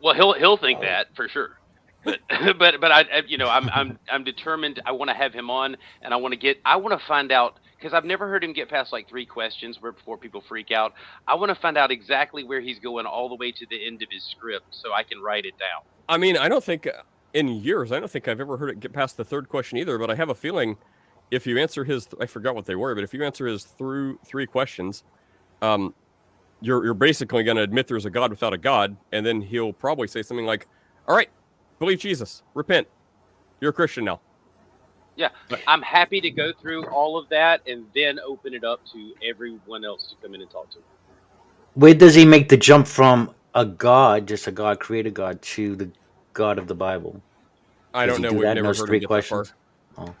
Well, 0.00 0.14
he'll 0.14 0.32
he'll 0.34 0.56
think 0.56 0.80
that 0.80 1.08
for 1.16 1.28
sure. 1.28 1.58
But 2.04 2.58
but 2.58 2.80
but 2.80 2.92
I, 2.92 3.04
you 3.26 3.38
know 3.38 3.48
I'm 3.48 3.68
I'm 3.70 3.98
I'm 4.10 4.24
determined. 4.24 4.80
I 4.86 4.92
want 4.92 5.10
to 5.10 5.16
have 5.16 5.32
him 5.32 5.50
on, 5.50 5.76
and 6.00 6.14
I 6.14 6.16
want 6.16 6.32
to 6.32 6.38
get 6.38 6.58
I 6.64 6.76
want 6.76 6.98
to 6.98 7.06
find 7.06 7.32
out 7.32 7.58
because 7.76 7.92
I've 7.92 8.04
never 8.04 8.28
heard 8.28 8.42
him 8.42 8.52
get 8.52 8.68
past 8.68 8.92
like 8.92 9.08
three 9.08 9.26
questions 9.26 9.78
before 9.78 10.16
people 10.16 10.42
freak 10.48 10.70
out. 10.70 10.94
I 11.26 11.34
want 11.34 11.50
to 11.50 11.54
find 11.54 11.76
out 11.76 11.90
exactly 11.90 12.44
where 12.44 12.60
he's 12.60 12.78
going 12.78 13.06
all 13.06 13.28
the 13.28 13.36
way 13.36 13.52
to 13.52 13.66
the 13.68 13.86
end 13.86 14.02
of 14.02 14.08
his 14.10 14.24
script 14.24 14.66
so 14.70 14.92
I 14.92 15.02
can 15.02 15.20
write 15.20 15.44
it 15.44 15.58
down. 15.58 15.82
I 16.08 16.18
mean, 16.18 16.36
I 16.36 16.48
don't 16.48 16.64
think 16.64 16.86
uh, 16.86 17.02
in 17.34 17.48
years, 17.48 17.92
I 17.92 17.98
don't 17.98 18.10
think 18.10 18.28
I've 18.28 18.40
ever 18.40 18.56
heard 18.56 18.70
it 18.70 18.80
get 18.80 18.92
past 18.92 19.16
the 19.16 19.24
third 19.24 19.48
question 19.48 19.78
either. 19.78 19.98
But 19.98 20.10
I 20.10 20.14
have 20.14 20.30
a 20.30 20.34
feeling 20.34 20.76
if 21.30 21.46
you 21.46 21.58
answer 21.58 21.84
his, 21.84 22.08
I 22.20 22.26
forgot 22.26 22.54
what 22.54 22.66
they 22.66 22.74
were, 22.74 22.94
but 22.94 23.04
if 23.04 23.12
you 23.12 23.22
answer 23.24 23.46
his 23.46 23.64
through 23.64 24.18
three 24.24 24.46
questions, 24.46 25.04
um, 25.62 25.94
you're 26.60 26.84
you're 26.84 26.94
basically 26.94 27.44
going 27.44 27.56
to 27.56 27.62
admit 27.62 27.86
there's 27.86 28.06
a 28.06 28.10
God 28.10 28.30
without 28.30 28.52
a 28.52 28.58
God, 28.58 28.96
and 29.12 29.24
then 29.24 29.40
he'll 29.40 29.72
probably 29.72 30.08
say 30.08 30.22
something 30.22 30.46
like, 30.46 30.66
"All 31.06 31.14
right, 31.14 31.30
believe 31.80 32.00
Jesus, 32.00 32.42
repent, 32.54 32.88
you're 33.60 33.70
a 33.70 33.74
Christian 33.74 34.04
now." 34.04 34.22
Yeah, 35.16 35.30
I'm 35.66 35.82
happy 35.82 36.20
to 36.22 36.30
go 36.30 36.52
through 36.60 36.86
all 36.86 37.18
of 37.18 37.28
that 37.30 37.60
and 37.66 37.86
then 37.94 38.18
open 38.26 38.54
it 38.54 38.64
up 38.64 38.80
to 38.92 39.14
everyone 39.22 39.84
else 39.84 40.08
to 40.10 40.16
come 40.22 40.34
in 40.34 40.42
and 40.42 40.50
talk 40.50 40.70
to. 40.72 40.78
Where 41.74 41.94
does 41.94 42.14
he 42.14 42.26
make 42.26 42.48
the 42.50 42.56
jump 42.58 42.86
from 42.88 43.34
a 43.54 43.66
god, 43.66 44.28
just 44.28 44.46
a 44.48 44.52
god, 44.52 44.80
created 44.80 45.14
god, 45.14 45.42
to 45.42 45.76
the 45.76 45.92
God 46.34 46.58
of 46.58 46.68
the 46.68 46.74
Bible? 46.76 47.22
I 47.94 48.06
don't 48.06 48.22
know. 48.22 48.32
do 48.32 48.40
We've 48.40 48.48
that 48.48 48.52
never 48.52 48.74
heard 48.74 48.88
three 48.88 49.00
him 49.00 49.06
that 49.10 49.26
far. 49.28 49.48
questions? 49.48 49.54
Oh, 49.98 50.16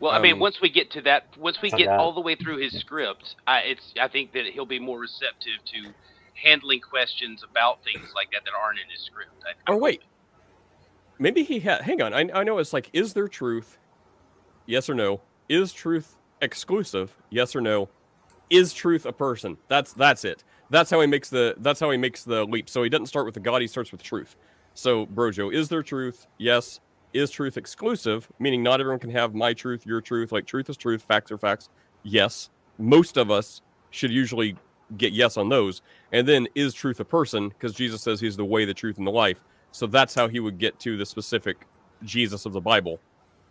Well, 0.00 0.12
I 0.12 0.18
mean, 0.20 0.38
Um, 0.38 0.40
once 0.40 0.60
we 0.62 0.70
get 0.70 0.90
to 0.92 1.02
that, 1.02 1.24
once 1.38 1.58
we 1.62 1.72
get 1.72 1.90
all 1.98 2.14
the 2.14 2.20
way 2.20 2.36
through 2.36 2.58
his 2.58 2.74
script, 2.74 3.36
I, 3.46 3.60
it's 3.60 3.94
I 4.00 4.08
think 4.08 4.32
that 4.34 4.46
he'll 4.52 4.66
be 4.66 4.80
more 4.80 5.00
receptive 5.00 5.60
to 5.74 5.94
handling 6.42 6.80
questions 6.80 7.42
about 7.48 7.82
things 7.84 8.12
like 8.14 8.30
that 8.32 8.44
that 8.44 8.52
aren't 8.54 8.78
in 8.78 8.90
his 8.90 9.02
script. 9.02 9.32
I, 9.44 9.50
I 9.50 9.74
Oh 9.74 9.78
wait, 9.78 10.02
maybe 11.18 11.42
he 11.44 11.60
had. 11.60 11.82
Hang 11.82 12.02
on, 12.02 12.14
I 12.14 12.28
I 12.34 12.44
know 12.44 12.58
it's 12.58 12.72
like, 12.72 12.90
is 12.92 13.14
there 13.14 13.28
truth? 13.28 13.78
Yes 14.66 14.90
or 14.90 14.94
no? 14.94 15.22
Is 15.48 15.72
truth 15.72 16.16
exclusive, 16.42 17.16
yes 17.30 17.56
or 17.56 17.60
no. 17.60 17.88
Is 18.50 18.72
truth 18.72 19.06
a 19.06 19.12
person? 19.12 19.58
That's 19.68 19.92
that's 19.92 20.24
it. 20.24 20.44
That's 20.70 20.90
how 20.90 21.00
he 21.00 21.06
makes 21.06 21.30
the 21.30 21.54
that's 21.58 21.80
how 21.80 21.90
he 21.90 21.98
makes 21.98 22.24
the 22.24 22.44
leap. 22.44 22.68
So 22.68 22.82
he 22.82 22.88
doesn't 22.88 23.06
start 23.06 23.26
with 23.26 23.34
the 23.34 23.40
God, 23.40 23.62
he 23.62 23.68
starts 23.68 23.92
with 23.92 24.02
truth. 24.02 24.36
So 24.74 25.06
Brojo, 25.06 25.52
is 25.52 25.68
there 25.68 25.82
truth? 25.82 26.26
Yes. 26.38 26.80
Is 27.12 27.30
truth 27.30 27.56
exclusive? 27.56 28.30
Meaning 28.38 28.62
not 28.62 28.80
everyone 28.80 29.00
can 29.00 29.10
have 29.10 29.34
my 29.34 29.54
truth, 29.54 29.86
your 29.86 30.00
truth, 30.02 30.32
like 30.32 30.46
truth 30.46 30.68
is 30.68 30.76
truth, 30.76 31.02
facts 31.02 31.32
are 31.32 31.38
facts. 31.38 31.70
Yes. 32.02 32.50
Most 32.78 33.16
of 33.16 33.30
us 33.30 33.62
should 33.90 34.10
usually 34.10 34.56
get 34.96 35.12
yes 35.12 35.36
on 35.36 35.48
those. 35.48 35.82
And 36.12 36.26
then 36.26 36.46
is 36.54 36.74
truth 36.74 37.00
a 37.00 37.04
person? 37.04 37.48
Because 37.48 37.72
Jesus 37.74 38.02
says 38.02 38.20
he's 38.20 38.36
the 38.36 38.44
way, 38.44 38.64
the 38.64 38.74
truth, 38.74 38.98
and 38.98 39.06
the 39.06 39.10
life. 39.10 39.40
So 39.72 39.86
that's 39.86 40.14
how 40.14 40.28
he 40.28 40.40
would 40.40 40.58
get 40.58 40.78
to 40.80 40.96
the 40.96 41.04
specific 41.06 41.66
Jesus 42.04 42.46
of 42.46 42.52
the 42.52 42.60
Bible. 42.60 43.00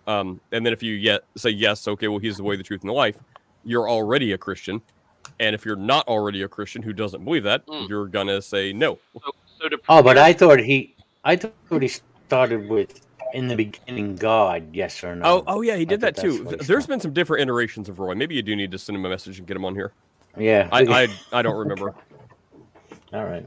Um, 0.08 0.40
and 0.52 0.66
then 0.66 0.72
if 0.74 0.82
you 0.84 0.94
yet 0.94 1.22
say 1.36 1.50
yes, 1.50 1.88
okay, 1.88 2.08
well 2.08 2.20
he's 2.20 2.38
the 2.38 2.44
way, 2.44 2.56
the 2.56 2.64
truth, 2.64 2.82
and 2.82 2.90
the 2.90 2.94
life, 2.94 3.18
you're 3.64 3.90
already 3.90 4.32
a 4.34 4.38
Christian. 4.38 4.82
And 5.40 5.54
if 5.56 5.66
you're 5.66 5.76
not 5.76 6.08
already 6.08 6.44
a 6.44 6.48
Christian 6.48 6.82
who 6.84 6.94
doesn't 6.94 7.24
believe 7.26 7.44
that, 7.44 7.66
Mm. 7.68 7.90
you're 7.90 8.08
gonna 8.08 8.42
say 8.42 8.72
no. 8.72 9.00
So, 9.14 9.32
so 9.62 9.70
to 9.70 9.78
Oh, 9.90 10.02
but 10.04 10.18
I 10.18 10.32
thought 10.34 10.60
he, 10.60 10.96
I 11.24 11.36
thought 11.36 11.82
he 11.82 11.88
started 11.88 12.70
with 12.70 13.02
in 13.34 13.48
the 13.48 13.56
beginning, 13.56 14.16
God, 14.16 14.74
yes 14.74 15.04
or 15.04 15.16
no. 15.16 15.26
Oh, 15.26 15.44
oh 15.48 15.62
yeah, 15.62 15.76
he 15.76 15.82
I 15.82 15.86
did 15.86 16.02
that 16.02 16.16
too. 16.16 16.44
what 16.44 16.52
he 16.54 16.58
Th- 16.58 16.68
There's 16.68 16.84
started. 16.84 16.88
been 16.88 17.00
some 17.02 17.14
different 17.14 17.42
iterations 17.42 17.90
of 17.90 18.00
Roy. 18.00 18.14
Maybe 18.16 18.36
you 18.36 18.44
do 18.44 18.56
need 18.56 18.72
to 18.72 18.78
send 18.78 18.96
him 18.98 19.06
a 19.06 19.10
message 19.10 19.40
and 19.40 19.48
get 19.48 19.58
him 19.58 19.66
on 19.66 19.74
here. 19.76 19.92
Yeah. 20.38 20.70
I 20.72 20.82
I, 20.84 21.08
I 21.32 21.42
don't 21.42 21.58
remember. 21.58 21.94
All 23.14 23.26
right. 23.26 23.46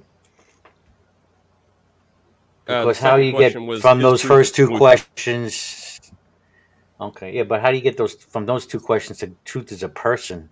Uh, 2.67 2.83
Because 2.83 2.99
how 2.99 3.17
do 3.17 3.23
you 3.23 3.33
get 3.33 3.61
was, 3.61 3.81
from 3.81 4.01
those 4.01 4.21
truth 4.21 4.29
first 4.29 4.55
two 4.55 4.65
exclusive? 4.65 4.79
questions? 4.79 6.01
Okay, 7.01 7.33
yeah, 7.33 7.45
but 7.45 7.61
how 7.61 7.71
do 7.71 7.77
you 7.77 7.83
get 7.83 7.97
those 7.97 8.15
from 8.15 8.45
those 8.45 8.67
two 8.67 8.81
questions 8.81 9.19
to 9.19 9.33
truth 9.45 9.73
is 9.73 9.83
a 9.83 9.89
person? 9.89 10.51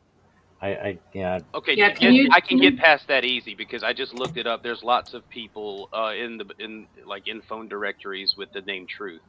I, 0.62 0.68
I 0.68 0.98
yeah, 1.12 1.40
Okay, 1.54 1.74
Yeah, 1.74 1.90
can 1.90 2.12
get- 2.12 2.12
you- 2.14 2.28
I 2.32 2.40
can 2.40 2.48
can 2.50 2.58
you- 2.62 2.70
get 2.70 2.80
past 2.80 3.08
that 3.08 3.24
easy 3.24 3.54
because 3.54 3.82
I 3.82 3.92
just 3.92 4.14
looked 4.14 4.36
it 4.38 4.46
up. 4.46 4.62
There's 4.62 4.82
lots 4.82 5.12
of 5.12 5.28
people 5.28 5.88
uh, 5.92 6.12
in 6.16 6.38
the 6.38 6.46
in 6.58 6.86
like 7.04 7.28
in 7.28 7.42
phone 7.42 7.68
directories 7.68 8.34
with 8.36 8.50
the 8.52 8.62
name 8.62 8.86
Truth. 8.86 9.20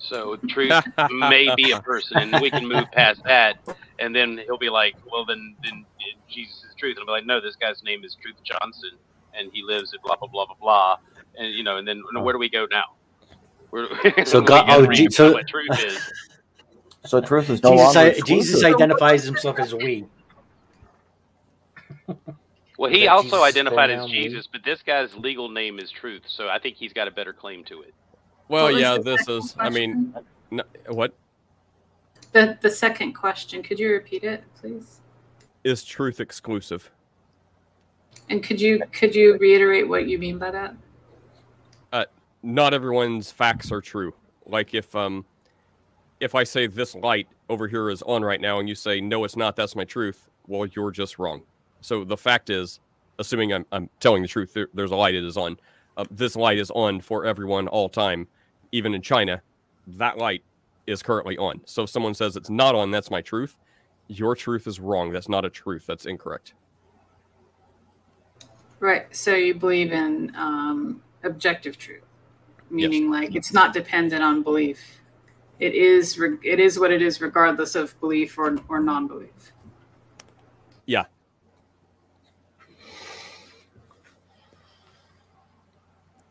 So 0.00 0.36
Truth 0.48 0.82
may 1.10 1.54
be 1.56 1.70
a 1.72 1.80
person, 1.80 2.18
and 2.18 2.40
we 2.42 2.50
can 2.50 2.66
move 2.66 2.90
past 2.92 3.22
that. 3.24 3.58
And 3.98 4.14
then 4.16 4.38
he'll 4.46 4.58
be 4.58 4.70
like, 4.70 4.96
"Well, 5.10 5.24
then, 5.26 5.54
then 5.62 5.84
Jesus 6.28 6.56
is 6.64 6.74
Truth." 6.78 6.96
And 6.98 7.00
I'll 7.00 7.06
be 7.14 7.20
like, 7.20 7.26
"No, 7.26 7.40
this 7.40 7.56
guy's 7.56 7.82
name 7.82 8.02
is 8.04 8.16
Truth 8.20 8.36
Johnson, 8.42 8.92
and 9.34 9.50
he 9.52 9.62
lives 9.62 9.92
at 9.94 10.02
blah 10.02 10.16
blah 10.16 10.28
blah 10.28 10.46
blah 10.46 10.56
blah." 10.60 10.96
And 11.36 11.52
you 11.54 11.62
know, 11.62 11.76
and 11.76 11.86
then 11.86 12.02
where 12.22 12.32
do 12.32 12.38
we 12.38 12.48
go 12.48 12.66
now? 12.70 12.84
Where, 13.70 13.88
So 14.26 14.40
God- 14.40 14.66
oh, 14.68 14.86
read 14.86 14.96
gee, 14.96 15.04
about 15.04 15.12
so- 15.14 15.32
what 15.32 15.46
Truth 15.48 15.78
is. 15.84 16.12
So 17.06 17.18
truth 17.22 17.48
is 17.48 17.62
no 17.62 17.70
Jesus, 17.70 17.94
longer 17.96 18.00
I. 18.00 18.20
Jesus 18.26 18.62
identifies 18.62 19.24
himself 19.24 19.58
as 19.58 19.74
we. 19.74 20.04
Well, 22.76 22.90
he 22.90 23.08
also 23.08 23.22
Jesus' 23.36 23.42
identified 23.42 23.90
as 23.90 23.96
pronoun, 24.00 24.10
we? 24.10 24.28
Jesus, 24.28 24.46
but 24.50 24.62
this 24.64 24.82
guy's 24.82 25.14
legal 25.14 25.48
name 25.48 25.78
is 25.78 25.90
Truth, 25.90 26.24
so 26.26 26.48
I 26.48 26.58
think 26.58 26.76
he's 26.76 26.92
got 26.92 27.08
a 27.08 27.10
better 27.10 27.32
claim 27.32 27.64
to 27.64 27.82
it. 27.82 27.94
Well, 28.50 28.70
yeah, 28.70 28.98
this 28.98 29.28
is. 29.28 29.54
I 29.58 29.70
mean, 29.70 30.10
question? 30.12 30.26
no, 30.50 30.64
what 30.88 31.14
the 32.32 32.58
the 32.60 32.70
second 32.70 33.12
question. 33.12 33.62
Could 33.62 33.78
you 33.78 33.90
repeat 33.90 34.24
it, 34.24 34.44
please? 34.60 35.00
is 35.64 35.84
truth 35.84 36.20
exclusive? 36.20 36.90
And 38.28 38.42
could 38.42 38.60
you 38.60 38.82
could 38.92 39.14
you 39.14 39.36
reiterate 39.38 39.88
what 39.88 40.08
you 40.08 40.18
mean 40.18 40.38
by 40.38 40.50
that? 40.50 40.74
Uh, 41.92 42.04
Not 42.42 42.74
everyone's 42.74 43.30
facts 43.30 43.72
are 43.72 43.80
true. 43.80 44.14
Like 44.46 44.74
if 44.74 44.94
um, 44.94 45.24
if 46.20 46.34
I 46.34 46.44
say 46.44 46.66
this 46.66 46.94
light 46.94 47.28
over 47.48 47.66
here 47.66 47.90
is 47.90 48.02
on 48.02 48.22
right 48.22 48.40
now, 48.40 48.58
and 48.58 48.68
you 48.68 48.74
say 48.74 49.00
no, 49.00 49.24
it's 49.24 49.36
not. 49.36 49.56
That's 49.56 49.76
my 49.76 49.84
truth. 49.84 50.28
Well, 50.46 50.66
you're 50.66 50.90
just 50.90 51.18
wrong. 51.18 51.42
So 51.80 52.04
the 52.04 52.16
fact 52.16 52.50
is, 52.50 52.80
assuming 53.18 53.52
I'm 53.52 53.66
I'm 53.72 53.88
telling 54.00 54.22
the 54.22 54.28
truth, 54.28 54.54
there, 54.54 54.68
there's 54.74 54.92
a 54.92 54.96
light. 54.96 55.14
It 55.14 55.24
is 55.24 55.36
on. 55.36 55.58
Uh, 55.96 56.04
this 56.10 56.36
light 56.36 56.58
is 56.58 56.70
on 56.70 57.00
for 57.00 57.26
everyone 57.26 57.66
all 57.68 57.88
time, 57.88 58.28
even 58.72 58.94
in 58.94 59.02
China. 59.02 59.42
That 59.86 60.18
light 60.18 60.42
is 60.86 61.02
currently 61.02 61.36
on. 61.38 61.60
So 61.64 61.82
if 61.82 61.90
someone 61.90 62.14
says 62.14 62.36
it's 62.36 62.50
not 62.50 62.74
on, 62.74 62.90
that's 62.90 63.10
my 63.10 63.20
truth. 63.20 63.56
Your 64.08 64.34
truth 64.34 64.66
is 64.66 64.80
wrong. 64.80 65.12
That's 65.12 65.28
not 65.28 65.44
a 65.44 65.50
truth. 65.50 65.84
That's 65.86 66.06
incorrect. 66.06 66.54
Right. 68.80 69.14
So 69.14 69.34
you 69.34 69.54
believe 69.54 69.92
in 69.92 70.32
um, 70.34 71.02
objective 71.22 71.76
truth, 71.76 72.02
meaning 72.70 73.10
like 73.10 73.34
it's 73.34 73.52
not 73.52 73.72
dependent 73.72 74.22
on 74.22 74.42
belief. 74.42 74.80
It 75.58 75.74
is 75.74 76.18
re- 76.18 76.38
it 76.42 76.58
is 76.58 76.78
what 76.78 76.90
it 76.90 77.02
is, 77.02 77.20
regardless 77.20 77.74
of 77.74 77.98
belief 78.00 78.38
or 78.38 78.56
or 78.68 78.80
non-belief. 78.80 79.52
Yeah. 80.86 81.04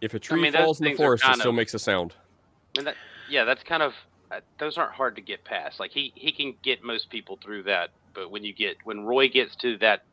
If 0.01 0.15
a 0.15 0.19
tree 0.19 0.41
mean, 0.41 0.53
falls 0.53 0.81
in 0.81 0.85
the 0.85 0.95
forest, 0.95 1.23
it 1.27 1.35
still 1.35 1.49
of- 1.49 1.55
makes 1.55 1.73
a 1.75 1.79
sound. 1.79 2.15
And 2.77 2.87
that, 2.87 2.95
yeah, 3.29 3.45
that's 3.45 3.63
kind 3.63 3.83
of 3.83 3.93
uh, 4.31 4.41
those 4.59 4.77
aren't 4.77 4.93
hard 4.93 5.15
to 5.15 5.21
get 5.21 5.43
past. 5.43 5.79
Like 5.79 5.91
he 5.91 6.11
he 6.15 6.31
can 6.31 6.55
get 6.63 6.83
most 6.83 7.09
people 7.09 7.39
through 7.43 7.63
that, 7.63 7.89
but 8.13 8.31
when 8.31 8.43
you 8.43 8.53
get 8.53 8.77
when 8.83 9.01
Roy 9.01 9.27
gets 9.27 9.55
to 9.57 9.77
that 9.79 10.03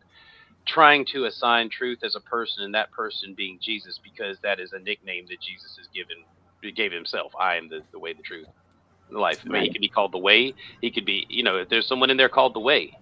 trying 0.66 1.04
to 1.06 1.26
assign 1.26 1.70
truth 1.70 2.00
as 2.02 2.16
a 2.16 2.20
person 2.20 2.64
and 2.64 2.74
that 2.74 2.90
person 2.90 3.34
being 3.34 3.58
Jesus 3.62 4.00
because 4.02 4.36
that 4.42 4.58
is 4.58 4.72
a 4.72 4.78
nickname 4.80 5.26
that 5.28 5.40
Jesus 5.40 5.76
has 5.76 5.86
given 5.94 6.16
gave 6.74 6.92
himself. 6.92 7.32
I 7.38 7.56
am 7.56 7.68
the, 7.68 7.82
the 7.92 7.98
way, 7.98 8.12
the 8.12 8.22
truth, 8.22 8.48
the 9.10 9.18
life. 9.18 9.40
I 9.46 9.48
mean, 9.48 9.62
he 9.62 9.70
could 9.70 9.80
be 9.80 9.88
called 9.88 10.12
the 10.12 10.18
way. 10.18 10.54
He 10.80 10.90
could 10.90 11.04
be, 11.04 11.26
you 11.28 11.42
know, 11.42 11.58
if 11.58 11.68
there's 11.68 11.86
someone 11.86 12.10
in 12.10 12.16
there 12.16 12.28
called 12.28 12.54
the 12.54 12.60
way. 12.60 12.96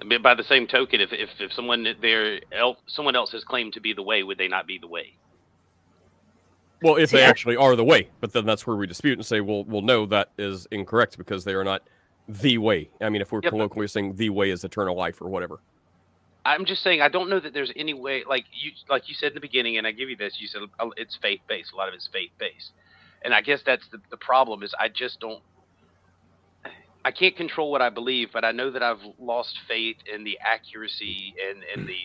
I 0.00 0.04
mean, 0.04 0.22
by 0.22 0.34
the 0.34 0.44
same 0.44 0.66
token, 0.66 1.00
if 1.00 1.12
if, 1.12 1.30
if 1.40 1.52
someone 1.52 1.86
there 2.00 2.40
else 2.52 2.78
someone 2.86 3.16
else 3.16 3.32
has 3.32 3.42
claimed 3.42 3.72
to 3.72 3.80
be 3.80 3.92
the 3.92 4.02
way, 4.02 4.22
would 4.22 4.38
they 4.38 4.48
not 4.48 4.66
be 4.66 4.78
the 4.78 4.86
way? 4.86 5.16
Well, 6.82 6.96
if 6.96 7.10
they 7.10 7.20
Yeah. 7.20 7.30
actually 7.30 7.56
are 7.56 7.76
the 7.76 7.84
way, 7.84 8.10
but 8.20 8.32
then 8.32 8.46
that's 8.46 8.66
where 8.66 8.76
we 8.76 8.86
dispute 8.86 9.18
and 9.18 9.26
say, 9.26 9.40
well, 9.40 9.64
well, 9.64 9.82
no, 9.82 10.06
that 10.06 10.30
is 10.38 10.66
incorrect 10.70 11.18
because 11.18 11.44
they 11.44 11.54
are 11.54 11.64
not 11.64 11.82
the 12.28 12.58
way. 12.58 12.90
I 13.02 13.08
mean, 13.10 13.22
if 13.22 13.32
we're 13.32 13.42
Yep. 13.42 13.50
colloquially 13.50 13.88
saying 13.88 14.16
the 14.16 14.30
way 14.30 14.50
is 14.50 14.64
eternal 14.64 14.96
life 14.96 15.20
or 15.20 15.28
whatever. 15.28 15.62
I'm 16.44 16.64
just 16.64 16.82
saying 16.82 17.02
I 17.02 17.08
don't 17.08 17.30
know 17.30 17.40
that 17.40 17.54
there's 17.54 17.72
any 17.76 17.94
way 17.94 18.24
like 18.28 18.46
you 18.52 18.72
like 18.88 19.08
you 19.08 19.14
said 19.14 19.28
in 19.28 19.34
the 19.34 19.40
beginning, 19.40 19.78
and 19.78 19.86
I 19.86 19.92
give 19.92 20.10
you 20.10 20.16
this. 20.16 20.38
You 20.40 20.48
said 20.48 20.62
uh, 20.80 20.88
it's 20.96 21.18
faith 21.22 21.40
based. 21.48 21.72
A 21.72 21.76
lot 21.76 21.88
of 21.88 21.94
it's 21.94 22.08
faith 22.12 22.32
based, 22.38 22.72
and 23.24 23.34
I 23.34 23.42
guess 23.42 23.62
that's 23.66 23.88
the, 23.92 23.98
the 24.10 24.18
problem 24.18 24.62
is 24.62 24.74
I 24.80 24.88
just 24.88 25.20
don't. 25.20 25.42
I 27.04 27.12
can't 27.12 27.36
control 27.36 27.70
what 27.70 27.82
I 27.82 27.90
believe, 27.90 28.30
but 28.32 28.44
I 28.44 28.52
know 28.52 28.70
that 28.72 28.82
I've 28.82 29.02
lost 29.18 29.54
faith 29.68 29.96
in 30.12 30.24
the 30.24 30.38
accuracy 30.44 31.34
and 31.50 31.62
and 31.74 31.88
the 31.88 31.98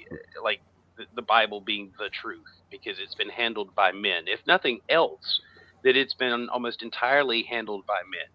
like 0.43 0.61
the, 0.97 1.05
the 1.15 1.23
Bible 1.23 1.61
being 1.61 1.91
the 1.99 2.09
truth 2.09 2.41
because 2.73 2.99
it's 2.99 3.15
been 3.15 3.29
handled 3.29 3.75
by 3.75 3.91
men. 3.93 4.23
If 4.27 4.41
nothing 4.47 4.81
else, 4.89 5.39
that 5.83 5.95
it's 5.95 6.15
been 6.15 6.49
almost 6.49 6.81
entirely 6.81 7.43
handled 7.43 7.85
by 7.87 8.01
men. 8.09 8.29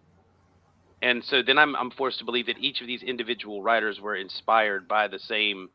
And 1.01 1.23
so 1.23 1.43
then 1.43 1.57
I'm 1.57 1.75
I'm 1.75 1.91
forced 1.91 2.19
to 2.19 2.25
believe 2.25 2.47
that 2.47 2.57
each 2.59 2.81
of 2.81 2.87
these 2.87 3.03
individual 3.03 3.61
writers 3.63 3.99
were 4.01 4.15
inspired 4.15 4.87
by 4.87 5.07
the 5.07 5.19
same 5.19 5.69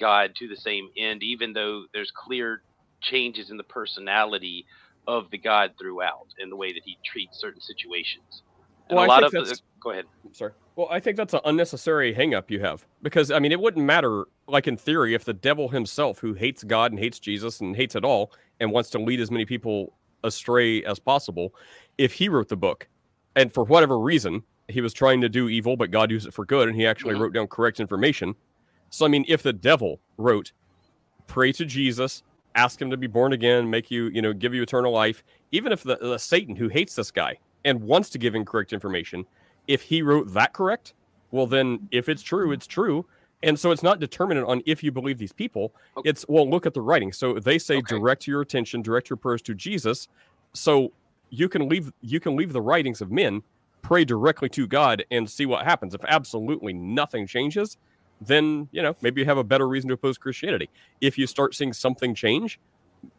God 0.00 0.32
to 0.38 0.48
the 0.48 0.56
same 0.56 0.88
end, 0.96 1.22
even 1.22 1.52
though 1.52 1.84
there's 1.92 2.12
clear 2.26 2.62
changes 3.02 3.50
in 3.50 3.56
the 3.56 3.64
personality 3.64 4.66
of 5.06 5.30
the 5.30 5.38
God 5.38 5.72
throughout 5.78 6.28
and 6.38 6.50
the 6.50 6.56
way 6.56 6.72
that 6.72 6.82
he 6.84 6.98
treats 7.04 7.40
certain 7.40 7.60
situations. 7.60 8.42
And 8.88 8.96
Well, 8.96 9.04
a 9.04 9.08
I 9.08 9.08
lot 9.08 9.20
think 9.20 9.26
of 9.26 9.32
the, 9.32 9.38
that's- 9.40 9.62
go 9.80 9.90
ahead. 9.90 10.04
Sorry. 10.32 10.52
Well, 10.76 10.88
I 10.90 10.98
think 11.00 11.16
that's 11.16 11.32
an 11.34 11.40
unnecessary 11.44 12.14
hangup 12.14 12.50
you 12.50 12.60
have 12.60 12.84
because 13.02 13.30
I 13.30 13.38
mean, 13.38 13.52
it 13.52 13.60
wouldn't 13.60 13.84
matter. 13.84 14.24
Like 14.48 14.66
in 14.66 14.76
theory, 14.76 15.14
if 15.14 15.24
the 15.24 15.32
devil 15.32 15.68
himself, 15.68 16.18
who 16.18 16.34
hates 16.34 16.64
God 16.64 16.90
and 16.90 16.98
hates 16.98 17.18
Jesus 17.18 17.60
and 17.60 17.76
hates 17.76 17.94
it 17.94 18.04
all, 18.04 18.32
and 18.60 18.72
wants 18.72 18.90
to 18.90 18.98
lead 18.98 19.20
as 19.20 19.30
many 19.30 19.44
people 19.44 19.92
astray 20.24 20.82
as 20.84 20.98
possible, 20.98 21.54
if 21.96 22.14
he 22.14 22.28
wrote 22.28 22.48
the 22.48 22.56
book, 22.56 22.88
and 23.36 23.52
for 23.54 23.64
whatever 23.64 23.98
reason 23.98 24.42
he 24.68 24.80
was 24.80 24.92
trying 24.92 25.20
to 25.20 25.28
do 25.28 25.48
evil, 25.48 25.76
but 25.76 25.90
God 25.90 26.10
used 26.10 26.26
it 26.26 26.34
for 26.34 26.44
good, 26.44 26.68
and 26.68 26.76
he 26.76 26.86
actually 26.86 27.14
Mhm. 27.14 27.20
wrote 27.20 27.32
down 27.34 27.46
correct 27.46 27.78
information. 27.80 28.34
So 28.90 29.04
I 29.06 29.08
mean, 29.08 29.24
if 29.28 29.42
the 29.42 29.52
devil 29.52 30.00
wrote, 30.18 30.52
"Pray 31.26 31.52
to 31.52 31.64
Jesus." 31.64 32.22
Ask 32.56 32.80
him 32.80 32.88
to 32.90 32.96
be 32.96 33.08
born 33.08 33.32
again, 33.32 33.68
make 33.68 33.90
you, 33.90 34.04
you 34.14 34.22
know, 34.22 34.32
give 34.32 34.54
you 34.54 34.62
eternal 34.62 34.92
life. 34.92 35.24
Even 35.50 35.72
if 35.72 35.82
the, 35.82 35.96
the 35.96 36.18
Satan 36.18 36.54
who 36.54 36.68
hates 36.68 36.94
this 36.94 37.10
guy 37.10 37.38
and 37.64 37.82
wants 37.82 38.10
to 38.10 38.18
give 38.18 38.34
incorrect 38.34 38.72
information, 38.72 39.24
if 39.66 39.82
he 39.82 40.02
wrote 40.02 40.32
that 40.34 40.52
correct, 40.52 40.94
well 41.30 41.46
then 41.46 41.88
if 41.90 42.08
it's 42.08 42.22
true, 42.22 42.52
it's 42.52 42.66
true. 42.66 43.06
And 43.42 43.58
so 43.60 43.70
it's 43.72 43.82
not 43.82 44.00
determinant 44.00 44.46
on 44.46 44.62
if 44.64 44.82
you 44.82 44.90
believe 44.90 45.18
these 45.18 45.32
people. 45.32 45.74
Okay. 45.98 46.08
It's 46.08 46.24
well, 46.28 46.48
look 46.48 46.64
at 46.64 46.72
the 46.74 46.80
writing. 46.80 47.12
So 47.12 47.38
they 47.38 47.58
say 47.58 47.76
Okay. 47.78 47.96
direct 47.98 48.26
your 48.26 48.40
attention, 48.40 48.80
direct 48.82 49.10
your 49.10 49.18
prayers 49.18 49.42
to 49.42 49.54
Jesus. 49.54 50.08
So 50.54 50.92
you 51.30 51.48
can 51.48 51.68
leave 51.68 51.92
you 52.00 52.20
can 52.20 52.36
leave 52.36 52.52
the 52.52 52.62
writings 52.62 53.00
of 53.00 53.10
men, 53.10 53.42
pray 53.82 54.04
directly 54.04 54.48
to 54.50 54.66
God 54.66 55.04
and 55.10 55.28
see 55.28 55.44
what 55.46 55.64
happens. 55.64 55.94
If 55.94 56.04
absolutely 56.06 56.72
nothing 56.72 57.26
changes, 57.26 57.76
then 58.20 58.68
you 58.72 58.80
know 58.80 58.96
maybe 59.02 59.20
you 59.20 59.26
have 59.26 59.36
a 59.38 59.44
better 59.44 59.68
reason 59.68 59.88
to 59.88 59.94
oppose 59.94 60.16
Christianity. 60.16 60.70
If 61.00 61.18
you 61.18 61.26
start 61.26 61.54
seeing 61.54 61.72
something 61.74 62.14
change, 62.14 62.58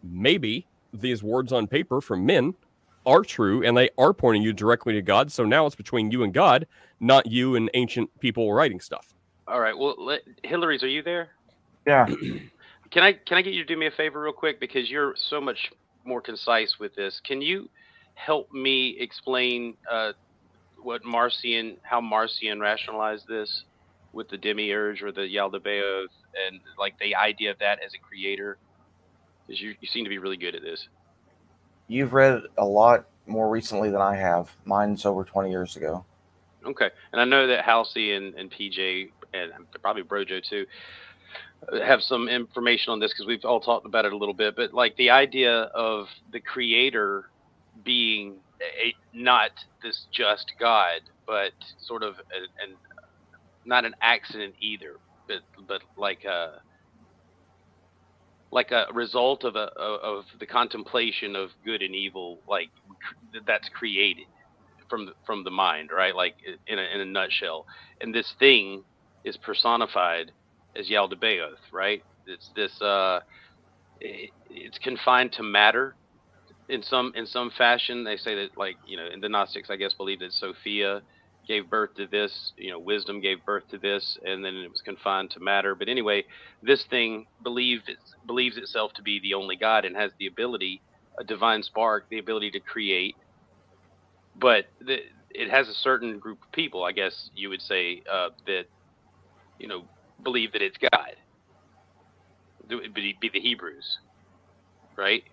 maybe 0.01 0.65
these 0.93 1.21
words 1.21 1.51
on 1.51 1.67
paper 1.67 2.01
from 2.01 2.25
men 2.25 2.55
are 3.05 3.23
true 3.23 3.65
and 3.65 3.77
they 3.77 3.89
are 3.97 4.13
pointing 4.13 4.41
you 4.41 4.53
directly 4.53 4.93
to 4.93 5.01
God. 5.01 5.31
So 5.31 5.45
now 5.45 5.65
it's 5.65 5.75
between 5.75 6.11
you 6.11 6.23
and 6.23 6.33
God, 6.33 6.67
not 6.99 7.31
you 7.31 7.55
and 7.55 7.69
ancient 7.73 8.09
people 8.19 8.53
writing 8.53 8.79
stuff. 8.79 9.13
All 9.47 9.59
right. 9.59 9.77
Well, 9.77 9.95
let, 9.97 10.21
Hillary's, 10.43 10.83
are 10.83 10.87
you 10.87 11.03
there? 11.03 11.29
Yeah. 11.85 12.07
Can 12.91 13.03
I 13.03 13.13
can 13.13 13.37
I 13.37 13.41
get 13.41 13.53
you 13.53 13.61
to 13.61 13.67
do 13.67 13.77
me 13.77 13.87
a 13.87 13.91
favor 13.91 14.21
real 14.21 14.31
quick 14.31 14.59
because 14.59 14.89
you're 14.89 15.15
so 15.17 15.41
much 15.41 15.71
more 16.05 16.21
concise 16.21 16.77
with 16.79 16.95
this. 16.95 17.19
Can 17.25 17.41
you 17.41 17.67
help 18.13 18.51
me 18.53 18.95
explain 18.99 19.75
uh, 19.91 20.13
what 20.81 21.03
Marcion, 21.03 21.77
how 21.81 21.99
Marcion 21.99 22.59
rationalized 22.59 23.27
this 23.27 23.63
with 24.13 24.29
the 24.29 24.37
demiurge 24.37 25.01
or 25.01 25.11
the 25.11 25.21
Yaldabaoth, 25.21 26.13
and 26.47 26.61
like 26.77 26.97
the 26.99 27.15
idea 27.15 27.51
of 27.51 27.59
that 27.59 27.79
as 27.85 27.91
a 27.93 27.97
creator? 27.97 28.57
Because 29.45 29.61
you, 29.61 29.75
you 29.81 29.87
seem 29.87 30.05
to 30.05 30.09
be 30.09 30.19
really 30.19 30.37
good 30.37 30.55
at 30.55 30.61
this. 30.61 30.87
You've 31.87 32.13
read 32.13 32.43
a 32.57 32.65
lot 32.65 33.05
more 33.27 33.49
recently 33.49 33.89
than 33.89 34.01
I 34.01 34.15
have. 34.15 34.55
Mine's 34.65 35.05
over 35.05 35.23
20 35.23 35.49
years 35.49 35.75
ago. 35.75 36.05
Okay, 36.65 36.89
and 37.11 37.21
I 37.21 37.25
know 37.25 37.47
that 37.47 37.63
Halsey 37.63 38.13
and, 38.13 38.33
and 38.35 38.51
PJ 38.51 39.11
and 39.33 39.51
probably 39.81 40.03
Brojo 40.03 40.41
too 40.41 40.65
have 41.83 42.01
some 42.01 42.27
information 42.27 42.91
on 42.91 42.99
this 42.99 43.11
because 43.11 43.25
we've 43.25 43.43
all 43.45 43.59
talked 43.59 43.85
about 43.85 44.05
it 44.05 44.13
a 44.13 44.17
little 44.17 44.33
bit. 44.33 44.55
But 44.55 44.73
like 44.73 44.95
the 44.97 45.09
idea 45.09 45.63
of 45.75 46.07
the 46.31 46.39
creator 46.39 47.29
being 47.83 48.35
a, 48.61 48.93
not 49.13 49.51
this 49.83 50.05
just 50.11 50.53
God, 50.59 51.01
but 51.25 51.51
sort 51.79 52.03
of 52.03 52.15
an 52.61 52.75
not 53.65 53.85
an 53.85 53.95
accident 54.01 54.55
either, 54.59 54.97
but 55.27 55.41
but 55.67 55.81
like 55.97 56.23
a 56.23 56.61
like 58.51 58.71
a 58.71 58.85
result 58.93 59.43
of 59.43 59.55
a 59.55 59.69
of 59.77 60.25
the 60.39 60.45
contemplation 60.45 61.35
of 61.35 61.49
good 61.65 61.81
and 61.81 61.95
evil, 61.95 62.39
like 62.47 62.69
that's 63.45 63.69
created 63.69 64.25
from 64.89 65.07
the, 65.07 65.13
from 65.25 65.43
the 65.43 65.51
mind, 65.51 65.89
right? 65.95 66.15
Like 66.15 66.35
in 66.67 66.79
a, 66.79 66.83
in 66.93 67.01
a 67.01 67.05
nutshell. 67.05 67.65
And 68.01 68.13
this 68.13 68.33
thing 68.39 68.83
is 69.23 69.37
personified 69.37 70.31
as 70.75 70.89
Yaldabaoth, 70.89 71.71
right? 71.73 72.03
It's 72.27 72.49
this. 72.55 72.81
Uh, 72.81 73.19
it, 73.99 74.31
it's 74.49 74.77
confined 74.79 75.31
to 75.33 75.43
matter 75.43 75.95
in 76.69 76.83
some 76.83 77.11
in 77.15 77.25
some 77.25 77.51
fashion. 77.57 78.03
They 78.03 78.17
say 78.17 78.35
that 78.35 78.57
like 78.57 78.77
you 78.87 78.97
know, 78.97 79.07
in 79.11 79.21
the 79.21 79.29
Gnostics, 79.29 79.69
I 79.69 79.75
guess, 79.75 79.93
believe 79.93 80.19
that 80.19 80.33
Sophia 80.33 81.01
gave 81.47 81.69
birth 81.69 81.91
to 81.97 82.07
this. 82.07 82.53
You 82.57 82.71
know, 82.71 82.79
wisdom 82.79 83.21
gave 83.21 83.45
birth 83.45 83.63
to 83.71 83.77
this, 83.79 84.17
and 84.25 84.43
then 84.45 84.55
it 84.55 84.69
was 84.71 84.81
confined 84.81 85.31
to 85.31 85.39
matter. 85.39 85.75
But 85.75 85.89
anyway, 85.89 86.23
this 86.61 86.85
thing 86.89 87.25
believes 87.43 87.83
believes 88.27 88.57
itself 88.57 88.93
to 88.95 89.03
be 89.03 89.19
the 89.21 89.35
only 89.35 89.57
God 89.57 89.85
and 89.85 89.95
has 89.95 90.11
the 90.19 90.27
ability, 90.27 90.81
a 91.19 91.23
divine 91.23 91.63
spark, 91.63 92.05
the 92.09 92.19
ability 92.19 92.51
to 92.51 92.59
create. 92.61 93.15
But 94.35 94.65
the, 94.81 94.97
it 95.31 95.49
has 95.51 95.69
a 95.69 95.73
certain 95.75 96.19
group 96.19 96.39
of 96.43 96.51
people, 96.53 96.83
I 96.83 96.91
guess 96.93 97.29
you 97.35 97.49
would 97.49 97.61
say, 97.61 98.03
uh, 98.11 98.29
that 98.47 98.65
you 99.59 99.67
know 99.67 99.83
believe 100.23 100.53
that 100.53 100.61
it's 100.63 100.77
God. 100.79 101.11
It 102.69 102.75
would 102.75 102.93
be 102.93 103.31
the 103.33 103.39
Hebrews, 103.41 103.85
right? 104.97 105.23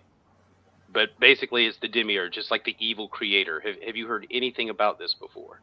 But 0.89 1.09
basically, 1.19 1.65
it's 1.65 1.79
the 1.81 1.87
demiurge, 1.89 2.33
just 2.35 2.51
like 2.51 2.65
the 2.65 2.75
evil 2.79 3.09
creator. 3.09 3.61
Have, 3.65 3.75
have 3.85 3.95
you 3.95 4.07
heard 4.07 4.27
anything 4.31 4.69
about 4.69 4.99
this 4.99 5.15
before? 5.19 5.61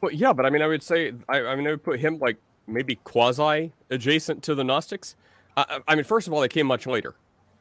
Well, 0.00 0.12
yeah, 0.12 0.32
but 0.32 0.46
I 0.46 0.50
mean, 0.50 0.62
I 0.62 0.66
would 0.66 0.82
say, 0.82 1.12
I, 1.28 1.40
I 1.42 1.56
mean, 1.56 1.66
I 1.66 1.70
would 1.70 1.84
put 1.84 2.00
him 2.00 2.18
like 2.18 2.38
maybe 2.66 2.96
quasi 2.96 3.72
adjacent 3.90 4.42
to 4.44 4.54
the 4.54 4.64
Gnostics. 4.64 5.16
I, 5.56 5.80
I 5.88 5.94
mean, 5.94 6.04
first 6.04 6.26
of 6.26 6.32
all, 6.32 6.40
they 6.40 6.48
came 6.48 6.66
much 6.66 6.86
later. 6.86 7.16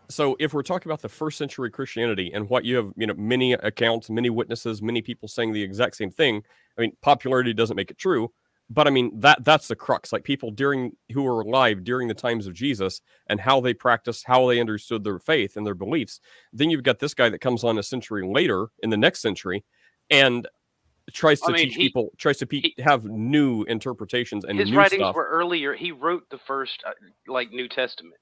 So 0.10 0.36
if 0.40 0.54
we're 0.54 0.64
talking 0.64 0.90
about 0.90 1.02
the 1.02 1.10
first 1.10 1.38
century 1.38 1.70
Christianity 1.70 2.32
and 2.34 2.50
what 2.50 2.66
you 2.66 2.78
have, 2.78 2.92
you 2.96 3.06
know, 3.06 3.14
many 3.16 3.54
accounts, 3.54 4.10
many 4.10 4.30
witnesses, 4.30 4.82
many 4.82 5.02
people 5.02 5.28
saying 5.28 5.54
the 5.54 5.62
exact 5.62 5.98
same 5.98 6.10
thing. 6.10 6.44
I 6.78 6.82
mean, 6.82 6.94
popularity 7.02 7.54
doesn't 7.54 7.76
make 7.76 7.92
it 7.92 7.98
true, 7.98 8.32
but 8.72 8.88
I 8.88 8.90
mean 8.90 9.20
that 9.20 9.44
that's 9.44 9.68
the 9.68 9.76
crux. 9.76 10.12
Like 10.12 10.24
people 10.24 10.50
during 10.50 10.94
who 11.12 11.24
were 11.24 11.42
alive 11.42 11.84
during 11.84 12.08
the 12.08 12.16
times 12.16 12.48
of 12.48 12.54
Jesus 12.54 13.02
and 13.28 13.40
how 13.40 13.62
they 13.62 13.74
practiced, 13.74 14.26
how 14.26 14.48
they 14.48 14.60
understood 14.60 15.04
their 15.04 15.20
faith 15.20 15.58
and 15.58 15.66
their 15.66 15.76
beliefs. 15.76 16.22
Then 16.54 16.72
you've 16.72 16.84
got 16.84 16.98
this 16.98 17.14
guy 17.14 17.30
that 17.30 17.42
comes 17.42 17.64
on 17.64 17.78
a 17.78 17.84
century 17.84 18.26
later 18.26 18.70
in 18.82 18.90
the 18.90 18.98
next 18.98 19.22
century 19.22 19.64
and 20.10 20.48
tries 21.14 21.40
to 21.42 21.50
I 21.50 21.54
mean, 21.54 21.66
teach 21.66 21.76
he, 21.76 21.84
people, 21.84 22.12
tries 22.18 22.38
to 22.38 22.46
pe- 22.46 22.62
he, 22.62 22.76
have 22.80 23.06
new 23.06 23.64
interpretations 23.64 24.46
and 24.46 24.60
his 24.60 24.72
writings 24.72 25.02
stuff. 25.02 25.16
were 25.16 25.28
earlier. 25.28 25.74
He 25.74 25.92
wrote 25.92 26.30
the 26.30 26.40
first 26.46 26.84
uh, 26.88 26.92
like 27.28 27.52
New 27.52 27.68
Testament. 27.68 28.16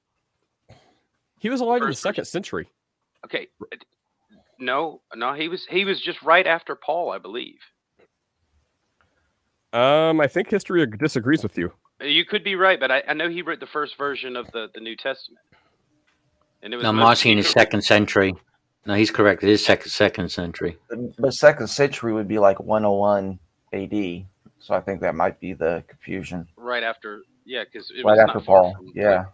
He 1.40 1.50
was 1.50 1.60
alive 1.60 1.82
in 1.82 1.88
the 1.88 1.94
second 1.94 2.24
century. 2.26 2.68
Okay, 3.24 3.48
no, 4.58 5.00
no, 5.14 5.34
he 5.34 5.48
was 5.48 5.66
he 5.68 5.84
was 5.84 6.00
just 6.00 6.20
right 6.22 6.46
after 6.46 6.74
Paul, 6.74 7.10
I 7.10 7.18
believe. 7.18 7.58
Um, 9.72 10.20
I 10.20 10.26
think 10.26 10.50
history 10.50 10.86
disagrees 10.86 11.42
with 11.42 11.58
you. 11.58 11.72
You 12.00 12.24
could 12.24 12.42
be 12.42 12.54
right, 12.54 12.80
but 12.80 12.90
I, 12.90 13.02
I 13.08 13.14
know 13.14 13.28
he 13.28 13.42
wrote 13.42 13.60
the 13.60 13.66
first 13.66 13.98
version 13.98 14.36
of 14.36 14.50
the, 14.52 14.68
the 14.72 14.80
New 14.80 14.96
Testament. 14.96 15.40
And 16.62 16.72
it 16.72 16.76
was 16.76 16.84
no, 16.84 16.92
Marcion 16.92 17.38
is 17.38 17.48
second 17.48 17.82
century. 17.82 18.34
No, 18.88 18.94
he's 18.94 19.10
correct. 19.10 19.44
It 19.44 19.50
is 19.50 19.62
second 19.62 19.90
second 19.90 20.30
century. 20.30 20.78
The 21.18 21.30
second 21.30 21.66
century 21.66 22.14
would 22.14 22.26
be 22.26 22.38
like 22.38 22.58
101 22.58 23.38
AD. 23.74 24.24
So 24.60 24.74
I 24.74 24.80
think 24.80 25.02
that 25.02 25.14
might 25.14 25.38
be 25.38 25.52
the 25.52 25.84
confusion. 25.86 26.48
Right 26.56 26.82
after, 26.82 27.20
yeah, 27.44 27.64
because 27.64 27.92
right 28.02 28.18
after 28.18 28.40
Paul, 28.40 28.72
from, 28.72 28.90
yeah, 28.94 29.26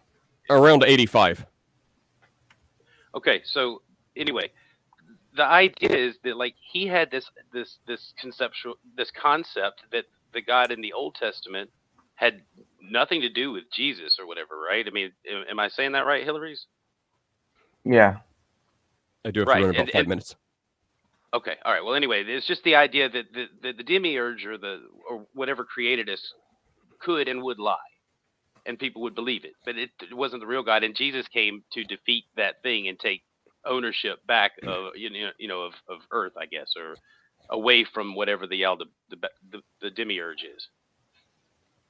around 0.51 0.83
85. 0.83 1.47
Okay, 3.15 3.43
so 3.45 3.83
anyway, 4.17 4.51
the 5.37 5.45
idea 5.45 5.97
is 5.97 6.17
that 6.25 6.37
like 6.37 6.57
he 6.73 6.89
had 6.89 7.13
this 7.13 7.31
this 7.53 7.79
this 7.87 8.13
conceptual 8.21 8.75
this 8.97 9.13
concept 9.13 9.83
that 9.93 10.07
the 10.33 10.43
God 10.43 10.73
in 10.73 10.81
the 10.81 10.93
Old 10.93 11.15
Testament 11.15 11.71
had 12.17 12.43
nothing 12.83 13.21
to 13.21 13.29
do 13.29 13.53
with 13.53 13.71
Jesus 13.73 14.19
or 14.19 14.27
whatever, 14.27 14.59
right? 14.59 14.85
I 14.85 14.91
mean, 14.91 15.13
am 15.49 15.61
I 15.61 15.69
saying 15.69 15.93
that 15.93 16.07
right, 16.07 16.25
Hillary's? 16.25 16.67
Yeah. 17.85 18.17
I 19.25 19.31
do 19.31 19.41
have 19.41 19.49
right. 19.49 19.61
to 19.61 19.67
run 19.67 19.75
about 19.75 19.81
and, 19.81 19.91
five 19.91 20.01
and, 20.01 20.09
minutes. 20.09 20.37
Okay. 21.33 21.55
All 21.65 21.73
right. 21.73 21.85
Well, 21.85 21.95
anyway, 21.95 22.25
it's 22.25 22.47
just 22.47 22.63
the 22.63 22.77
idea 22.77 23.09
that 23.09 23.33
the, 23.33 23.47
the, 23.63 23.73
the 23.73 23.83
demiurge 23.83 24.45
or 24.45 24.57
the 24.57 24.83
or 25.09 25.27
whatever 25.35 25.65
created 25.65 26.09
us 26.09 26.21
could 27.01 27.29
and 27.29 27.43
would 27.43 27.59
lie, 27.59 27.77
and 28.67 28.79
people 28.79 29.03
would 29.03 29.15
believe 29.15 29.45
it, 29.45 29.55
but 29.65 29.77
it, 29.77 29.91
it 30.01 30.15
wasn't 30.15 30.41
the 30.41 30.47
real 30.47 30.63
God. 30.63 30.85
And 30.85 30.95
Jesus 30.95 31.27
came 31.29 31.65
to 31.73 31.85
defeat 31.85 32.25
that 32.37 32.63
thing 32.63 32.89
and 32.89 32.99
take 32.99 33.23
ownership 33.67 34.25
back 34.27 34.53
mm. 34.63 34.69
of 34.69 34.97
you 34.97 35.11
know 35.11 35.31
you 35.39 35.49
know 35.49 35.63
of, 35.63 35.73
of 35.89 35.99
Earth, 36.11 36.35
I 36.39 36.47
guess, 36.47 36.73
or 36.77 36.97
away 37.51 37.85
from 37.85 38.15
whatever 38.15 38.47
the 38.47 38.63
the, 39.11 39.17
the, 39.51 39.61
the 39.81 39.91
demiurge 39.91 40.43
is. 40.43 40.69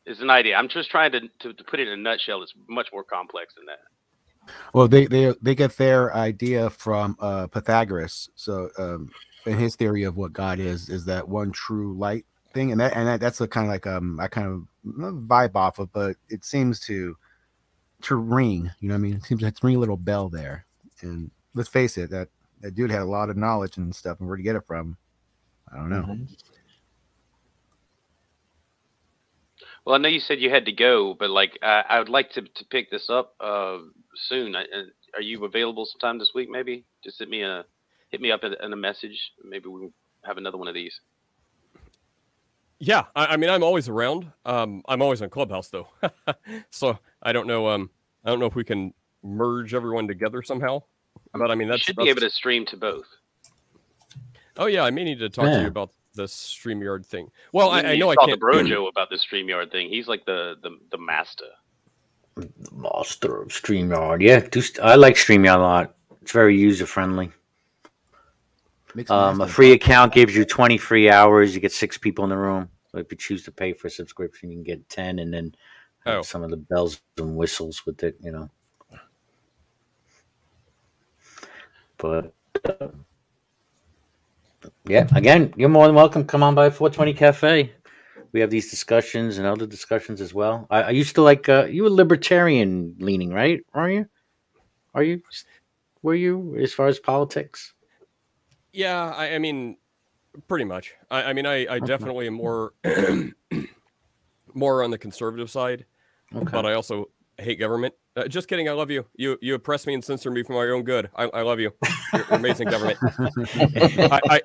It's 0.07 0.21
an 0.21 0.31
idea. 0.31 0.57
I'm 0.57 0.69
just 0.69 0.91
trying 0.91 1.13
to, 1.13 1.21
to, 1.41 1.55
to 1.55 1.65
put 1.65 1.81
it 1.81 1.89
in 1.89 1.99
a 1.99 2.03
nutshell. 2.03 2.43
It's 2.43 2.53
much 2.69 2.89
more 2.93 3.05
complex 3.05 3.55
than 3.55 3.65
that. 3.67 3.79
Well, 4.73 4.89
they 4.89 5.07
they 5.07 5.35
they 5.41 5.55
get 5.55 5.77
their 5.77 6.15
idea 6.15 6.71
from 6.71 7.17
uh, 7.21 7.47
Pythagoras. 7.47 8.31
So, 8.35 8.71
um, 8.79 9.11
in 9.47 9.59
his 9.59 9.77
theory 9.77 10.05
of 10.05 10.17
what 10.17 10.33
God 10.33 10.59
is, 10.59 10.89
is 10.89 11.05
that 11.07 11.29
one 11.29 11.53
true 11.53 11.97
light 11.97 12.25
thing, 12.53 12.73
and 12.73 12.81
that 12.81 12.97
and 12.97 13.07
that, 13.07 13.21
that's 13.21 13.41
a 13.41 13.49
kind 13.49 13.67
of 13.67 13.71
like 13.71 13.87
um 13.87 14.19
I 14.21 14.29
kind 14.29 14.47
of 14.47 14.67
vibe 14.85 15.55
off 15.55 15.79
of, 15.79 15.93
but 15.93 16.17
it 16.29 16.45
seems 16.45 16.81
to 16.81 17.17
to 18.03 18.17
ring. 18.17 18.71
You 18.81 18.89
know, 18.89 18.95
what 18.95 18.99
I 18.99 19.03
mean, 19.03 19.15
it 19.15 19.25
seems 19.25 19.43
to 19.43 19.53
ring 19.63 19.77
a 19.77 19.81
little 19.81 19.97
bell 19.97 20.29
there. 20.29 20.67
And 21.01 21.31
let's 21.55 21.69
face 21.69 21.99
it, 21.99 22.11
that 22.11 22.29
that 22.61 22.75
dude 22.75 22.91
had 22.91 23.03
a 23.03 23.07
lot 23.07 23.31
of 23.31 23.37
knowledge 23.37 23.77
and 23.77 23.95
stuff, 23.95 24.21
and 24.21 24.29
where 24.29 24.37
to 24.37 24.43
get 24.43 24.57
it 24.57 24.67
from, 24.67 24.97
I 25.73 25.77
don't 25.77 25.91
know. 25.91 26.03
Mm-hmm. 26.03 26.25
Well, 29.85 29.95
I 29.95 29.99
know 29.99 30.09
you 30.09 30.21
said 30.21 30.41
you 30.41 30.51
had 30.51 30.65
to 30.65 30.73
go, 30.73 31.15
but 31.15 31.31
like 31.31 31.59
I, 31.63 31.85
I 31.89 31.99
would 31.99 32.09
like 32.09 32.31
to, 32.33 32.43
to 32.43 32.65
pick 32.71 32.91
this 32.91 33.11
up 33.11 33.35
uh, 33.41 33.79
soon. 34.15 34.57
I, 34.57 34.63
uh, 34.63 34.85
are 35.15 35.21
you 35.21 35.45
available 35.45 35.85
sometime 35.85 36.19
this 36.19 36.33
week? 36.35 36.49
Maybe 36.51 36.85
just 37.03 37.19
hit 37.19 37.29
me 37.29 37.43
a 37.43 37.65
hit 38.09 38.21
me 38.21 38.33
up 38.33 38.45
in, 38.45 38.55
in 38.63 38.73
a 38.73 38.77
message. 38.77 39.33
Maybe 39.45 39.69
we 39.69 39.81
can 39.81 39.93
have 40.25 40.39
another 40.39 40.57
one 40.57 40.69
of 40.69 40.75
these. 40.75 40.99
Yeah, 42.79 43.05
I, 43.15 43.27
I 43.27 43.37
mean 43.37 43.51
I'm 43.51 43.63
always 43.63 43.89
around. 43.89 44.33
Um, 44.47 44.83
I'm 44.89 45.03
always 45.03 45.21
on 45.21 45.29
Clubhouse 45.29 45.69
though, 45.69 45.89
so 46.71 46.99
I 47.23 47.33
don't 47.33 47.47
know. 47.47 47.69
Um, 47.69 47.91
I 48.25 48.31
don't 48.31 48.41
know 48.41 48.47
if 48.47 48.55
we 48.55 48.65
can 48.65 48.95
merge 49.23 49.75
everyone 49.75 50.09
together 50.09 50.43
somehow. 50.43 50.83
But 51.33 51.51
I 51.51 51.55
mean, 51.55 51.69
that 51.69 51.81
should 51.81 51.97
that's... 51.97 52.05
be 52.05 52.11
able 52.11 52.21
to 52.21 52.31
stream 52.31 52.65
to 52.67 52.77
both. 52.77 53.07
Oh 54.57 54.67
yeah, 54.67 54.85
I 54.85 54.91
may 54.91 55.05
need 55.05 55.19
to 55.19 55.29
talk 55.29 55.47
yeah. 55.47 55.57
to 55.57 55.61
you 55.63 55.69
about 55.69 55.91
the 56.15 56.25
Streamyard 56.25 57.05
thing. 57.05 57.31
Well, 57.53 57.71
I, 57.71 57.81
I, 57.81 57.97
know 57.97 58.11
I 58.11 58.17
can't. 58.17 58.31
Talk 58.31 58.41
to 58.41 58.47
Brojo 58.47 58.89
about 58.91 59.11
the 59.11 59.17
Streamyard 59.17 59.71
thing. 59.71 59.89
He's 59.89 60.09
like 60.09 60.25
the 60.25 60.57
the, 60.63 60.79
the 60.91 60.99
master. 60.99 61.47
The 62.37 62.51
master 62.73 63.43
of 63.43 63.49
Streamyard. 63.49 64.23
Yeah, 64.23 64.41
do, 64.41 64.63
I 64.83 64.97
like 64.97 65.15
Streamyard 65.15 65.57
a 65.57 65.61
lot. 65.61 65.95
It's 66.23 66.33
very 66.33 66.57
user 66.57 66.87
friendly. 66.87 67.31
Um, 69.09 69.41
a 69.41 69.49
free 69.49 69.73
account 69.73 70.13
gives 70.13 70.37
you 70.37 70.45
20 70.45 70.79
free 70.79 71.11
hours. 71.11 71.55
You 71.55 71.61
get 71.61 71.73
six 71.73 71.99
people 71.99 72.25
in 72.25 72.31
the 72.31 72.37
room. 72.37 72.69
So 72.91 72.99
if 72.99 73.11
you 73.11 73.17
choose 73.17 73.43
to 73.45 73.51
pay 73.51 73.73
for 73.73 73.89
a 73.89 73.91
subscription, 73.91 74.51
you 74.51 74.57
can 74.57 74.63
get 74.63 74.89
10 74.89 75.19
and 75.19 75.35
then 75.35 75.55
oh. 76.07 76.23
some 76.23 76.45
of 76.45 76.51
the 76.51 76.57
bells 76.57 77.01
and 77.19 77.37
whistles 77.37 77.85
with 77.87 78.03
it, 78.05 78.17
you 78.23 78.31
know. 78.31 78.49
But 81.99 82.33
uh, 82.65 82.89
Yeah, 84.87 85.09
again, 85.15 85.53
you're 85.57 85.69
more 85.69 85.87
than 85.87 85.95
welcome. 85.95 86.25
Come 86.25 86.43
on 86.43 86.55
by 86.55 86.71
420 86.71 87.15
Cafe. 87.15 87.73
We 88.33 88.41
have 88.41 88.51
these 88.51 88.71
discussions 88.71 89.39
and 89.39 89.47
other 89.47 89.67
discussions 89.67 90.21
as 90.21 90.35
well. 90.35 90.67
I, 90.71 90.83
I 90.83 90.91
used 90.91 91.15
to 91.15 91.23
like 91.23 91.49
uh, 91.49 91.67
you 91.67 91.85
were 91.85 91.91
libertarian 91.91 92.97
leaning, 92.99 93.33
right? 93.33 93.61
Are 93.73 93.89
you? 93.89 94.07
Are 94.95 95.03
you? 95.03 95.23
Were 96.03 96.15
you 96.15 96.57
as 96.57 96.73
far 96.73 96.89
as 96.89 96.99
politics? 96.99 97.73
Yeah, 98.73 99.13
I, 99.17 99.35
I 99.35 99.39
mean, 99.39 99.77
pretty 100.49 100.65
much. 100.65 100.95
I, 101.11 101.23
I 101.25 101.33
mean, 101.33 101.47
I, 101.47 101.67
I 101.75 101.79
definitely 101.79 102.27
am 102.27 102.35
more 102.35 102.73
more 104.55 104.83
on 104.83 104.91
the 104.91 104.99
conservative 104.99 105.51
side, 105.51 105.87
Okay. 106.35 106.51
but 106.53 106.67
I 106.67 106.75
also 106.75 107.07
hate 107.39 107.59
government. 107.59 107.95
Uh, 108.17 108.29
just 108.29 108.47
kidding. 108.47 108.69
I 108.69 108.73
love 108.73 108.93
you. 108.93 109.05
You 109.17 109.37
you 109.43 109.57
oppress 109.57 109.89
me 109.89 109.95
and 109.95 110.05
censor 110.05 110.31
me 110.31 110.45
for 110.45 110.53
my 110.53 110.73
own 110.73 110.85
good. 110.85 111.11
I, 111.17 111.25
I 111.25 111.43
love 111.43 111.59
you. 111.59 111.73
You're 112.13 112.25
amazing 112.31 112.69
government. 112.69 112.97
I, 113.03 114.21
I, 114.31 114.41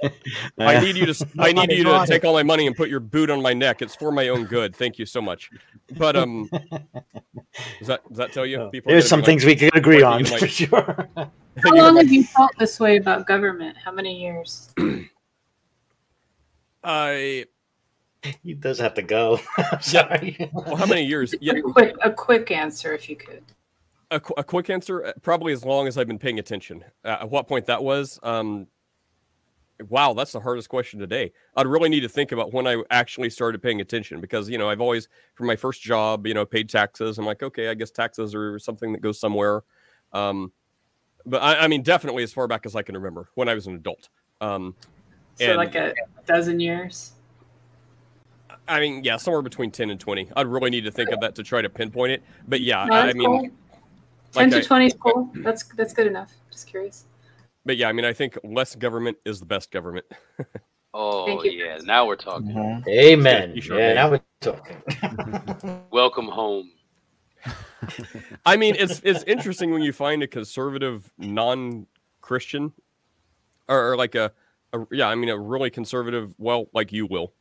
I 0.60 0.80
need 0.80 0.98
you 0.98 1.06
to 1.06 1.12
s- 1.12 1.24
I 1.38 1.52
need 1.52 1.72
you 1.72 1.84
to 1.84 2.04
take 2.08 2.26
all 2.26 2.34
my 2.34 2.42
money 2.42 2.66
and 2.66 2.76
put 2.76 2.90
your 2.90 3.00
boot 3.00 3.30
on 3.30 3.44
my 3.44 3.54
neck. 3.54 3.84
It's 3.84 3.96
for 3.96 4.12
my 4.12 4.30
own 4.30 4.46
good. 4.46 4.76
Thank 4.76 4.98
you 4.98 5.06
so 5.06 5.22
much. 5.22 5.52
But 6.00 6.16
um, 6.16 6.50
does 6.52 7.88
that 7.88 8.08
does 8.08 8.18
that 8.18 8.34
tell 8.34 8.48
you? 8.48 8.70
People 8.72 8.92
There's 8.92 9.08
some 9.08 9.20
be 9.20 9.22
like- 9.22 9.26
things 9.28 9.46
we 9.46 9.56
can 9.56 9.70
agree 9.76 10.02
on 10.02 10.26
you, 10.26 10.32
like- 10.32 10.40
for 10.40 10.48
sure. 10.48 11.08
How 11.64 11.76
long 11.76 11.98
have 11.98 12.10
you 12.12 12.24
felt 12.24 12.52
this 12.58 12.80
way 12.80 12.98
about 12.98 13.28
government? 13.28 13.78
How 13.78 13.92
many 13.92 14.20
years? 14.20 14.74
I 16.84 17.46
he 18.42 18.54
does 18.54 18.80
have 18.80 18.94
to 18.96 19.02
go. 19.02 19.40
I'm 19.58 19.66
yeah. 19.72 19.80
sorry. 19.80 20.50
Well, 20.54 20.76
how 20.76 20.86
many 20.86 21.06
years? 21.06 21.34
Yeah, 21.40 21.54
A 21.54 21.62
quick, 21.62 21.96
a 22.02 22.12
quick 22.12 22.52
answer, 22.52 22.94
if 22.94 23.10
you 23.10 23.16
could. 23.16 23.44
A, 24.12 24.20
qu- 24.20 24.34
a 24.38 24.44
quick 24.44 24.70
answer. 24.70 25.06
uh, 25.06 25.14
Probably 25.22 25.54
as 25.54 25.64
long 25.64 25.88
as 25.88 25.98
I've 25.98 26.08
been 26.08 26.20
paying 26.20 26.40
attention. 26.40 26.84
Uh, 27.04 27.18
at 27.22 27.30
what 27.30 27.48
point 27.48 27.66
that 27.68 27.84
was? 27.84 28.20
Um, 28.24 28.68
wow, 29.88 30.14
that's 30.14 30.32
the 30.32 30.40
hardest 30.40 30.70
question 30.70 31.00
today. 31.00 31.32
I'd 31.56 31.68
really 31.68 31.90
need 31.90 32.02
to 32.02 32.10
think 32.10 32.32
about 32.32 32.54
when 32.54 32.68
I 32.68 32.82
actually 32.90 33.30
started 33.30 33.62
paying 33.62 33.82
attention 33.82 34.20
because 34.22 34.50
you 34.50 34.58
know 34.58 34.70
I've 34.70 34.82
always, 34.82 35.08
from 35.36 35.48
my 35.48 35.56
first 35.56 35.82
job, 35.82 36.28
you 36.28 36.34
know, 36.34 36.46
paid 36.46 36.70
taxes. 36.70 37.18
I'm 37.18 37.26
like, 37.26 37.44
okay, 37.44 37.70
I 37.70 37.74
guess 37.74 37.92
taxes 37.92 38.36
are 38.36 38.60
something 38.60 38.92
that 38.94 39.02
goes 39.02 39.20
somewhere. 39.20 39.64
Um, 40.14 40.52
but 41.26 41.42
I, 41.42 41.66
I 41.66 41.68
mean, 41.68 41.84
definitely 41.84 42.24
as 42.24 42.34
far 42.34 42.48
back 42.48 42.66
as 42.66 42.76
I 42.76 42.82
can 42.82 42.96
remember 42.96 43.30
when 43.36 43.50
I 43.50 43.54
was 43.54 43.68
an 43.68 43.76
adult. 43.76 44.10
Um, 44.42 44.76
So, 45.36 45.46
and 45.46 45.58
like 45.58 45.76
a 45.76 45.94
dozen 46.26 46.60
years. 46.60 47.14
I 48.68 48.80
mean, 48.80 49.04
yeah, 49.04 49.18
somewhere 49.18 49.42
between 49.42 49.72
ten 49.72 49.90
and 49.90 50.00
twenty. 50.00 50.30
I'd 50.36 50.48
really 50.48 50.70
need 50.70 50.84
to 50.86 50.92
think 50.92 51.10
of 51.12 51.20
that 51.22 51.36
to 51.36 51.44
try 51.44 51.62
to 51.62 51.70
pinpoint 51.70 52.12
it. 52.12 52.24
But 52.48 52.62
yeah, 52.62 52.86
No, 52.86 52.94
I, 52.94 53.00
I 53.10 53.14
mean, 53.14 53.26
cool. 53.26 53.50
Ten 54.32 54.50
like 54.50 54.52
to 54.52 54.58
I- 54.60 54.68
twenty 54.68 54.86
is 54.88 54.94
cool. 55.00 55.30
That's 55.36 55.64
that's 55.76 55.94
good 55.94 56.08
enough. 56.08 56.34
Just 56.52 56.68
curious. 56.68 57.06
but 57.66 57.78
yeah, 57.78 57.90
I 57.90 57.94
mean, 57.94 58.06
I 58.06 58.14
think 58.14 58.38
less 58.44 58.76
government 58.76 59.18
is 59.26 59.40
the 59.40 59.46
best 59.46 59.72
government. 59.72 60.06
Oh 60.92 61.44
yeah, 61.44 61.78
now 61.84 62.08
we're 62.08 62.16
talking. 62.16 62.48
Mhm. 62.48 62.88
Amen. 62.88 63.54
You 63.54 63.62
sure 63.62 63.78
Yeah, 63.80 63.94
now 63.94 64.10
we're 64.10 64.22
talking. 64.42 64.82
Welcome 65.92 66.28
home. 66.28 66.72
I 68.46 68.58
mean, 68.58 68.76
it's 68.76 69.00
it's 69.04 69.24
interesting 69.26 69.70
when 69.70 69.84
you 69.84 69.94
find 69.94 70.24
a 70.24 70.28
conservative 70.28 71.14
non-Christian, 71.20 72.74
or, 73.68 73.92
or 73.92 73.98
like 73.98 74.16
a, 74.16 74.32
a 74.74 74.80
yeah, 74.92 75.08
I 75.08 75.14
mean 75.14 75.30
a 75.30 75.38
really 75.38 75.70
conservative, 75.70 76.34
well, 76.40 76.70
like 76.74 76.92
you 76.92 77.06
will, 77.06 77.34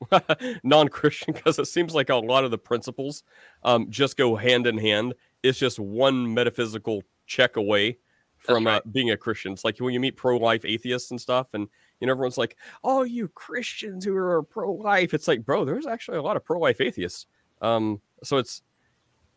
non-Christian, 0.63 1.33
because 1.33 1.59
it 1.59 1.69
seems 1.69 1.95
like 1.95 2.11
a 2.11 2.17
lot 2.17 2.45
of 2.45 2.51
the 2.51 2.59
principles 2.59 3.23
um, 3.63 3.91
just 3.91 4.19
go 4.19 4.37
hand 4.37 4.67
in 4.67 4.77
hand. 4.77 5.15
It's 5.43 5.59
just 5.59 5.79
one 5.79 6.35
metaphysical 6.35 7.03
check 7.27 7.57
away 7.57 7.99
from 8.39 8.67
uh, 8.67 8.81
being 8.93 9.11
a 9.11 9.17
Christian. 9.17 9.53
It's 9.53 9.65
like 9.65 9.79
when 9.79 9.93
you 9.93 10.01
meet 10.01 10.17
pro-life 10.17 10.65
atheists 10.65 11.11
and 11.11 11.21
stuff, 11.21 11.49
and 11.55 11.69
you 12.01 12.07
know 12.07 12.13
everyone's 12.13 12.39
like, 12.39 12.57
"Oh, 12.85 13.03
you 13.03 13.29
Christians 13.29 14.05
who 14.05 14.17
are 14.17 14.43
pro-life." 14.43 15.15
It's 15.15 15.29
like, 15.29 15.45
bro, 15.45 15.65
there's 15.65 15.87
actually 15.87 16.19
a 16.19 16.23
lot 16.23 16.37
of 16.37 16.45
pro-life 16.45 16.81
atheists. 16.81 17.27
Um, 17.61 18.01
so 18.23 18.39
it's 18.39 18.63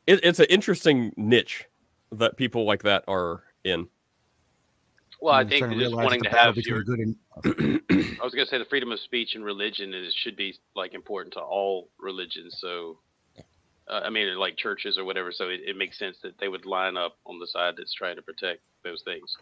it, 0.07 0.19
it's 0.23 0.40
an 0.40 0.48
interesting 0.49 1.14
niche 1.18 1.65
that 2.11 2.38
people 2.38 2.65
like 2.65 2.84
that 2.84 3.03
are 3.07 3.44
in. 3.64 3.88
Well, 5.22 5.36
I 5.36 5.44
think 5.44 5.72
just 5.78 5.95
wanting 5.95 6.23
to 6.23 6.30
have 6.30 6.57
your 6.57 6.84
good 6.84 6.99
and 6.99 7.15
I 7.40 8.23
was 8.23 8.34
gonna 8.34 8.48
say 8.48 8.57
the 8.57 8.65
freedom 8.65 8.91
of 8.91 8.99
speech 8.99 9.36
and 9.36 9.45
religion 9.45 9.94
is 9.94 10.14
should 10.14 10.36
be 10.36 10.56
like 10.76 10.94
important 10.94 11.34
to 11.34 11.40
all 11.40 11.90
religions. 11.99 12.57
So, 12.60 12.98
uh, 13.88 14.02
I 14.03 14.10
mean, 14.10 14.38
like 14.38 14.58
churches 14.58 14.98
or 14.98 15.06
whatever. 15.06 15.32
So 15.32 15.49
it, 15.49 15.62
it 15.66 15.78
makes 15.78 15.98
sense 15.98 16.18
that 16.24 16.38
they 16.40 16.48
would 16.48 16.66
line 16.66 16.98
up 16.98 17.18
on 17.26 17.40
the 17.40 17.48
side 17.48 17.76
that's 17.78 17.94
trying 17.94 18.16
to 18.16 18.22
protect 18.22 18.62
those 18.84 19.02
things. 19.03 19.36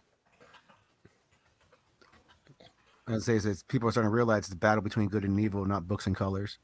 I 3.08 3.14
would 3.14 3.24
say 3.24 3.36
is 3.36 3.44
that 3.44 3.68
people 3.68 3.90
are 3.90 3.92
starting 3.92 4.12
to 4.12 4.16
realize 4.16 4.40
it's 4.40 4.50
the 4.50 4.56
battle 4.56 4.84
between 4.84 5.10
good 5.10 5.24
and 5.24 5.40
evil, 5.40 5.66
not 5.66 5.88
books 5.88 6.06
and 6.06 6.16
colors. 6.16 6.60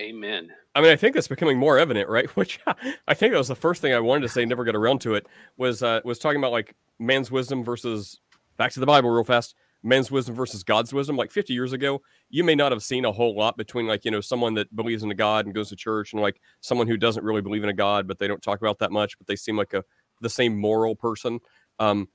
Amen. 0.00 0.50
I 0.74 0.80
mean, 0.80 0.90
I 0.90 0.96
think 0.96 1.14
that's 1.14 1.28
becoming 1.28 1.58
more 1.58 1.78
evident, 1.78 2.08
right? 2.08 2.28
Which 2.36 2.60
I 3.06 3.14
think 3.14 3.32
that 3.32 3.38
was 3.38 3.48
the 3.48 3.56
first 3.56 3.80
thing 3.80 3.92
I 3.92 4.00
wanted 4.00 4.22
to 4.22 4.28
say. 4.28 4.44
Never 4.44 4.64
got 4.64 4.76
around 4.76 5.00
to 5.02 5.14
it. 5.14 5.26
Was 5.56 5.82
uh, 5.82 6.00
was 6.04 6.18
talking 6.18 6.38
about 6.38 6.52
like 6.52 6.74
man's 6.98 7.30
wisdom 7.30 7.64
versus 7.64 8.18
back 8.56 8.72
to 8.72 8.80
the 8.80 8.86
Bible 8.86 9.10
real 9.10 9.24
fast. 9.24 9.54
Man's 9.82 10.10
wisdom 10.10 10.34
versus 10.34 10.64
God's 10.64 10.92
wisdom. 10.92 11.16
Like 11.16 11.30
50 11.30 11.52
years 11.52 11.72
ago, 11.72 12.02
you 12.30 12.42
may 12.44 12.54
not 12.54 12.72
have 12.72 12.82
seen 12.82 13.04
a 13.04 13.12
whole 13.12 13.36
lot 13.36 13.56
between 13.56 13.86
like 13.86 14.04
you 14.04 14.10
know 14.10 14.20
someone 14.20 14.54
that 14.54 14.74
believes 14.74 15.02
in 15.02 15.10
a 15.10 15.14
God 15.14 15.46
and 15.46 15.54
goes 15.54 15.68
to 15.68 15.76
church 15.76 16.12
and 16.12 16.22
like 16.22 16.40
someone 16.60 16.88
who 16.88 16.96
doesn't 16.96 17.24
really 17.24 17.42
believe 17.42 17.62
in 17.62 17.70
a 17.70 17.74
God, 17.74 18.08
but 18.08 18.18
they 18.18 18.28
don't 18.28 18.42
talk 18.42 18.60
about 18.60 18.78
that 18.80 18.92
much, 18.92 19.18
but 19.18 19.26
they 19.26 19.36
seem 19.36 19.56
like 19.56 19.74
a 19.74 19.84
the 20.20 20.30
same 20.30 20.58
moral 20.58 20.96
person. 20.96 21.38
Um, 21.78 22.08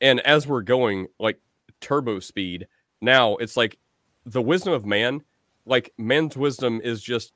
and 0.00 0.20
as 0.20 0.46
we're 0.46 0.62
going 0.62 1.08
like 1.18 1.40
turbo 1.80 2.20
speed, 2.20 2.68
now 3.00 3.36
it's 3.36 3.56
like 3.56 3.78
the 4.24 4.42
wisdom 4.42 4.72
of 4.72 4.84
man 4.84 5.22
like 5.66 5.92
man's 5.98 6.36
wisdom 6.36 6.80
is 6.82 7.02
just 7.02 7.32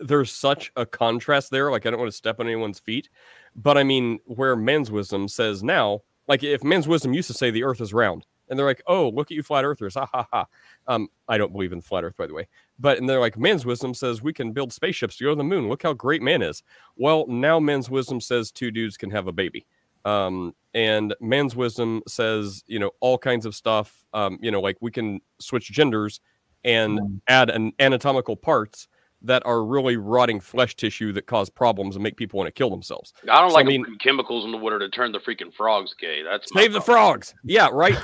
there's 0.00 0.32
such 0.32 0.72
a 0.76 0.84
contrast 0.84 1.50
there 1.50 1.70
like 1.70 1.86
i 1.86 1.90
don't 1.90 2.00
want 2.00 2.10
to 2.10 2.16
step 2.16 2.40
on 2.40 2.46
anyone's 2.46 2.78
feet 2.78 3.08
but 3.54 3.78
i 3.78 3.84
mean 3.84 4.18
where 4.24 4.56
man's 4.56 4.90
wisdom 4.90 5.28
says 5.28 5.62
now 5.62 6.00
like 6.28 6.42
if 6.42 6.64
man's 6.64 6.88
wisdom 6.88 7.12
used 7.12 7.28
to 7.28 7.34
say 7.34 7.50
the 7.50 7.64
earth 7.64 7.80
is 7.80 7.94
round 7.94 8.26
and 8.48 8.58
they're 8.58 8.66
like 8.66 8.82
oh 8.86 9.08
look 9.10 9.30
at 9.30 9.34
you 9.36 9.42
flat 9.42 9.64
earthers 9.64 9.94
ha 9.94 10.06
ha 10.12 10.26
ha. 10.32 10.46
Um 10.86 11.08
i 11.28 11.38
don't 11.38 11.52
believe 11.52 11.72
in 11.72 11.80
flat 11.80 12.04
earth 12.04 12.16
by 12.16 12.26
the 12.26 12.34
way 12.34 12.46
but 12.78 12.98
and 12.98 13.08
they're 13.08 13.20
like 13.20 13.38
man's 13.38 13.64
wisdom 13.64 13.94
says 13.94 14.22
we 14.22 14.32
can 14.32 14.52
build 14.52 14.72
spaceships 14.72 15.16
to 15.16 15.24
go 15.24 15.30
to 15.30 15.36
the 15.36 15.44
moon. 15.44 15.68
Look 15.68 15.82
how 15.82 15.92
great 15.92 16.22
man 16.22 16.42
is. 16.42 16.62
Well 16.96 17.26
now 17.26 17.58
man's 17.58 17.88
wisdom 17.90 18.20
says 18.20 18.50
two 18.50 18.70
dudes 18.70 18.96
can 18.96 19.10
have 19.10 19.26
a 19.26 19.32
baby. 19.32 19.66
Um 20.04 20.54
and 20.74 21.14
man's 21.20 21.56
wisdom 21.56 22.02
says 22.06 22.62
you 22.66 22.78
know 22.78 22.90
all 23.00 23.18
kinds 23.18 23.46
of 23.46 23.54
stuff. 23.54 24.04
Um 24.12 24.38
you 24.40 24.50
know 24.50 24.60
like 24.60 24.76
we 24.80 24.90
can 24.90 25.20
switch 25.40 25.70
genders 25.70 26.20
and 26.64 27.20
add 27.28 27.48
an 27.48 27.72
anatomical 27.78 28.36
parts 28.36 28.88
that 29.22 29.44
are 29.46 29.64
really 29.64 29.96
rotting 29.96 30.38
flesh 30.40 30.76
tissue 30.76 31.12
that 31.12 31.26
cause 31.26 31.48
problems 31.50 31.96
and 31.96 32.02
make 32.02 32.16
people 32.16 32.38
want 32.38 32.46
to 32.48 32.52
kill 32.52 32.70
themselves. 32.70 33.12
I 33.30 33.40
don't 33.40 33.50
So, 33.50 33.56
like 33.56 33.66
I 33.66 33.68
mean- 33.68 33.82
putting 33.84 33.98
chemicals 33.98 34.44
in 34.44 34.52
the 34.52 34.58
water 34.58 34.78
to 34.78 34.88
turn 34.88 35.10
the 35.12 35.18
freaking 35.20 35.52
frogs 35.56 35.94
gay. 35.98 36.22
That's 36.22 36.52
my 36.54 36.62
Save 36.62 36.72
the 36.74 36.80
frogs. 36.80 37.34
Yeah, 37.44 37.68
right. 37.72 37.96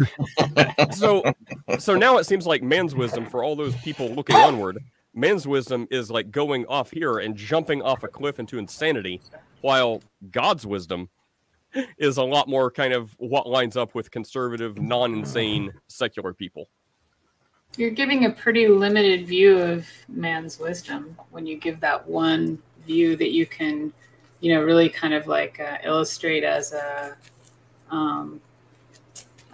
so 0.93 1.23
so 1.79 1.95
now 1.97 2.19
it 2.19 2.25
seems 2.25 2.47
like 2.47 2.63
man's 2.63 2.95
wisdom 2.95 3.27
for 3.27 3.45
all 3.45 3.55
those 3.57 3.77
people 3.77 4.09
looking 4.09 4.37
onward, 4.37 4.79
man's 5.15 5.47
wisdom 5.47 5.87
is 5.91 6.11
like 6.11 6.31
going 6.31 6.65
off 6.67 6.91
here 6.91 7.19
and 7.19 7.37
jumping 7.37 7.83
off 7.83 8.03
a 8.03 8.09
cliff 8.09 8.39
into 8.41 8.59
insanity, 8.59 9.21
while 9.61 10.03
God's 10.31 10.67
wisdom 10.67 11.09
is 11.99 12.17
a 12.17 12.23
lot 12.25 12.49
more 12.49 12.71
kind 12.71 12.93
of 12.93 13.15
what 13.19 13.47
lines 13.49 13.77
up 13.77 13.95
with 13.95 14.11
conservative, 14.11 14.79
non-insane, 14.79 15.73
secular 15.89 16.35
people. 16.35 16.69
You're 17.77 17.91
giving 17.91 18.27
a 18.27 18.31
pretty 18.31 18.69
limited 18.69 19.27
view 19.27 19.59
of 19.59 19.87
man's 20.09 20.59
wisdom 20.59 21.17
when 21.31 21.47
you 21.47 21.57
give 21.57 21.81
that 21.81 22.07
one 22.07 22.59
view 22.87 23.17
that 23.17 23.31
you 23.31 23.47
can, 23.47 23.93
you 24.41 24.53
know, 24.55 24.63
really 24.63 24.91
kind 24.91 25.15
of 25.15 25.27
like 25.27 25.59
uh, 25.59 25.79
illustrate 25.83 26.45
as 26.45 26.73
a, 26.75 27.17
um, 27.91 28.41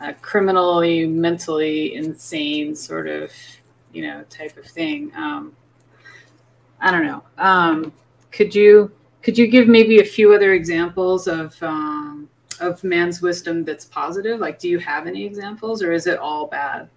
a 0.01 0.15
criminally, 0.15 1.07
mentally 1.07 1.95
insane 1.95 2.75
sort 2.75 3.07
of, 3.07 3.31
you 3.93 4.03
know, 4.03 4.25
type 4.31 4.57
of 4.57 4.65
thing. 4.65 5.13
Um, 5.15 5.55
I 6.81 6.91
don't 6.91 7.07
know. 7.07 7.23
Um, 7.39 7.93
could 8.31 8.55
you 8.55 8.91
could 9.23 9.37
you 9.37 9.47
give 9.47 9.69
maybe 9.69 10.01
a 10.01 10.05
few 10.05 10.33
other 10.33 10.53
examples 10.55 11.29
of 11.29 11.61
um, 11.63 12.29
of 12.61 12.83
man's 12.83 13.21
wisdom 13.21 13.65
that's 13.65 13.85
positive? 13.85 14.41
Like, 14.41 14.59
do 14.59 14.69
you 14.69 14.79
have 14.79 15.07
any 15.07 15.25
examples, 15.25 15.83
or 15.83 15.93
is 15.93 16.07
it 16.07 16.19
all 16.19 16.47
bad? 16.47 16.89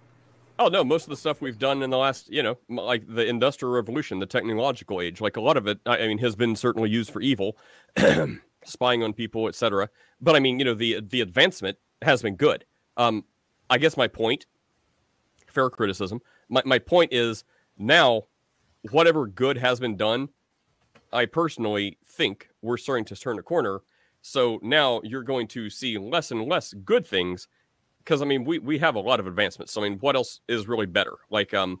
Oh 0.62 0.68
no, 0.68 0.84
most 0.84 1.02
of 1.02 1.10
the 1.10 1.16
stuff 1.16 1.40
we've 1.40 1.58
done 1.58 1.82
in 1.82 1.90
the 1.90 1.98
last, 1.98 2.30
you 2.30 2.40
know, 2.40 2.56
like 2.68 3.02
the 3.12 3.26
industrial 3.26 3.74
revolution, 3.74 4.20
the 4.20 4.26
technological 4.26 5.00
age, 5.00 5.20
like 5.20 5.36
a 5.36 5.40
lot 5.40 5.56
of 5.56 5.66
it, 5.66 5.80
I 5.84 6.06
mean, 6.06 6.18
has 6.18 6.36
been 6.36 6.54
certainly 6.54 6.88
used 6.88 7.10
for 7.10 7.20
evil, 7.20 7.56
spying 8.64 9.02
on 9.02 9.12
people, 9.12 9.48
etc. 9.48 9.88
But 10.20 10.36
I 10.36 10.38
mean, 10.38 10.60
you 10.60 10.64
know, 10.64 10.74
the 10.74 11.00
the 11.00 11.20
advancement 11.20 11.78
has 12.02 12.22
been 12.22 12.36
good. 12.36 12.64
Um, 12.96 13.24
I 13.68 13.78
guess 13.78 13.96
my 13.96 14.06
point, 14.06 14.46
fair 15.48 15.68
criticism. 15.68 16.20
My 16.48 16.62
my 16.64 16.78
point 16.78 17.12
is 17.12 17.42
now, 17.76 18.26
whatever 18.92 19.26
good 19.26 19.58
has 19.58 19.80
been 19.80 19.96
done, 19.96 20.28
I 21.12 21.26
personally 21.26 21.98
think 22.06 22.50
we're 22.62 22.76
starting 22.76 23.04
to 23.06 23.16
turn 23.16 23.36
a 23.36 23.42
corner. 23.42 23.80
So 24.20 24.60
now 24.62 25.00
you're 25.02 25.24
going 25.24 25.48
to 25.48 25.68
see 25.70 25.98
less 25.98 26.30
and 26.30 26.48
less 26.48 26.72
good 26.72 27.04
things 27.04 27.48
because 28.04 28.22
I 28.22 28.24
mean 28.24 28.44
we 28.44 28.58
we 28.58 28.78
have 28.78 28.94
a 28.94 29.00
lot 29.00 29.20
of 29.20 29.26
advancements. 29.26 29.72
So 29.72 29.82
I 29.82 29.88
mean, 29.88 29.98
what 29.98 30.16
else 30.16 30.40
is 30.48 30.68
really 30.68 30.86
better? 30.86 31.14
Like 31.30 31.54
um, 31.54 31.80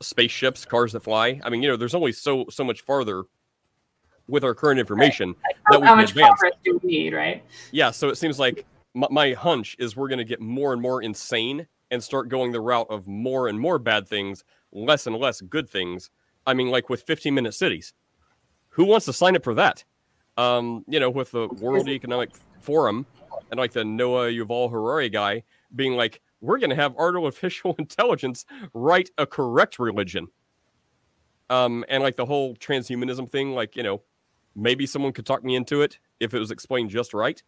spaceships, 0.00 0.64
cars 0.64 0.92
that 0.92 1.00
fly. 1.00 1.40
I 1.44 1.50
mean, 1.50 1.62
you 1.62 1.68
know, 1.68 1.76
there's 1.76 1.94
only 1.94 2.12
so 2.12 2.46
so 2.50 2.64
much 2.64 2.82
farther 2.82 3.24
with 4.28 4.44
our 4.44 4.54
current 4.54 4.80
information 4.80 5.28
Like, 5.44 5.56
that 5.70 5.80
we 5.80 5.86
how 5.86 5.92
can 5.92 6.02
much 6.02 6.10
advance. 6.10 6.28
progress 6.40 6.58
do 6.64 6.80
we 6.82 6.88
need, 6.88 7.14
right? 7.14 7.44
Yeah, 7.70 7.92
so 7.92 8.08
it 8.08 8.16
seems 8.16 8.38
like 8.38 8.66
my, 8.94 9.06
my 9.10 9.32
hunch 9.34 9.76
is 9.78 9.96
we're 9.96 10.08
going 10.08 10.18
to 10.18 10.24
get 10.24 10.40
more 10.40 10.72
and 10.72 10.82
more 10.82 11.00
insane 11.02 11.66
and 11.92 12.02
start 12.02 12.28
going 12.28 12.50
the 12.50 12.60
route 12.60 12.88
of 12.90 13.06
more 13.06 13.46
and 13.46 13.58
more 13.60 13.78
bad 13.78 14.08
things, 14.08 14.42
less 14.72 15.06
and 15.06 15.14
less 15.16 15.40
good 15.42 15.68
things. 15.70 16.10
I 16.44 16.54
mean, 16.54 16.68
like 16.68 16.88
with 16.88 17.02
15 17.02 17.34
minute 17.34 17.54
cities. 17.54 17.92
Who 18.70 18.84
wants 18.84 19.06
to 19.06 19.12
sign 19.12 19.36
up 19.36 19.44
for 19.44 19.54
that? 19.54 19.84
Um, 20.36 20.84
you 20.88 21.00
know, 21.00 21.08
with 21.08 21.30
the 21.30 21.48
World 21.60 21.88
Economic 21.88 22.30
Forum 22.60 23.06
and 23.50 23.58
like 23.58 23.72
the 23.72 23.84
Noah 23.84 24.30
Yuval 24.30 24.70
Harari 24.70 25.08
guy 25.08 25.42
being 25.74 25.94
like, 25.94 26.20
we're 26.40 26.58
going 26.58 26.70
to 26.70 26.76
have 26.76 26.96
artificial 26.96 27.74
intelligence 27.78 28.44
write 28.74 29.10
a 29.18 29.26
correct 29.26 29.78
religion. 29.78 30.28
Um, 31.48 31.84
and 31.88 32.02
like 32.02 32.16
the 32.16 32.26
whole 32.26 32.56
transhumanism 32.56 33.30
thing, 33.30 33.52
like, 33.52 33.76
you 33.76 33.82
know, 33.82 34.02
maybe 34.54 34.86
someone 34.86 35.12
could 35.12 35.26
talk 35.26 35.44
me 35.44 35.54
into 35.54 35.82
it 35.82 35.98
if 36.20 36.34
it 36.34 36.38
was 36.38 36.50
explained 36.50 36.90
just 36.90 37.14
right. 37.14 37.42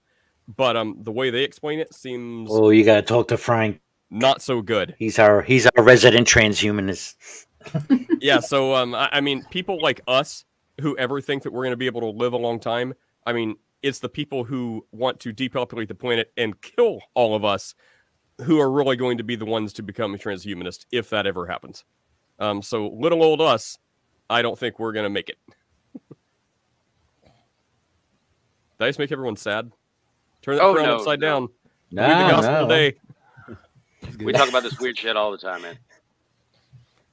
But 0.57 0.77
um, 0.77 0.99
the 1.03 1.13
way 1.13 1.31
they 1.31 1.43
explain 1.43 1.79
it 1.79 1.93
seems 1.93 2.49
Oh, 2.53 2.71
you 2.71 2.85
got 2.85 2.97
to 2.97 3.03
talk 3.03 3.29
to 3.29 3.37
Frank. 3.37 3.81
not 4.11 4.41
so 4.41 4.63
good. 4.63 4.95
He's 4.99 5.19
our 5.19 5.43
he's 5.43 5.67
our 5.77 5.83
resident 5.83 6.27
transhumanist. 6.27 7.45
yeah 8.21 8.39
so 8.39 8.73
um 8.75 8.95
I, 8.95 9.09
I 9.15 9.21
mean 9.21 9.45
people 9.51 9.79
like 9.83 10.01
us 10.07 10.45
who 10.81 10.97
ever 10.97 11.21
think 11.21 11.43
that 11.43 11.53
we're 11.53 11.65
going 11.65 11.73
to 11.73 11.77
be 11.77 11.87
able 11.87 12.01
to 12.01 12.11
live 12.17 12.33
a 12.33 12.37
long 12.37 12.61
time 12.61 12.95
i 13.27 13.33
mean 13.33 13.57
it's 13.83 13.99
the 14.01 14.09
people 14.09 14.45
who 14.45 14.85
want 14.93 15.21
to 15.21 15.33
depopulate 15.33 15.89
the 15.89 15.95
planet 15.95 16.33
and 16.37 16.61
kill 16.61 17.01
all 17.15 17.35
of 17.35 17.45
us 17.45 17.75
who 18.43 18.59
are 18.61 18.71
really 18.71 18.97
going 18.97 19.19
to 19.19 19.25
be 19.25 19.37
the 19.37 19.45
ones 19.45 19.73
to 19.75 19.83
become 19.83 20.15
a 20.15 20.19
transhumanist 20.19 20.87
if 20.93 21.11
that 21.11 21.27
ever 21.27 21.47
happens 21.47 21.85
um 22.39 22.63
so 22.63 22.89
little 22.89 23.23
old 23.23 23.41
us 23.41 23.79
i 24.31 24.43
don't 24.43 24.59
think 24.59 24.79
we're 24.79 24.93
going 24.93 25.05
to 25.05 25.11
make 25.11 25.29
it 25.29 25.39
did 28.79 28.85
i 28.85 28.89
just 28.89 28.99
make 28.99 29.11
everyone 29.13 29.37
sad 29.37 29.71
turn 30.43 30.57
that 30.57 30.63
Oh, 30.63 30.75
frown 30.75 30.87
no, 30.87 30.97
upside 30.97 31.21
no. 31.21 31.27
down 31.27 31.49
No, 31.91 32.03
Read 32.03 32.27
the 32.27 32.31
gospel 32.31 32.53
no. 32.53 32.69
today 32.69 32.99
We 34.25 34.33
talk 34.33 34.49
about 34.49 34.63
this 34.63 34.79
weird 34.79 34.97
shit 34.99 35.17
all 35.17 35.31
the 35.33 35.39
time, 35.39 35.63
man. 35.63 35.79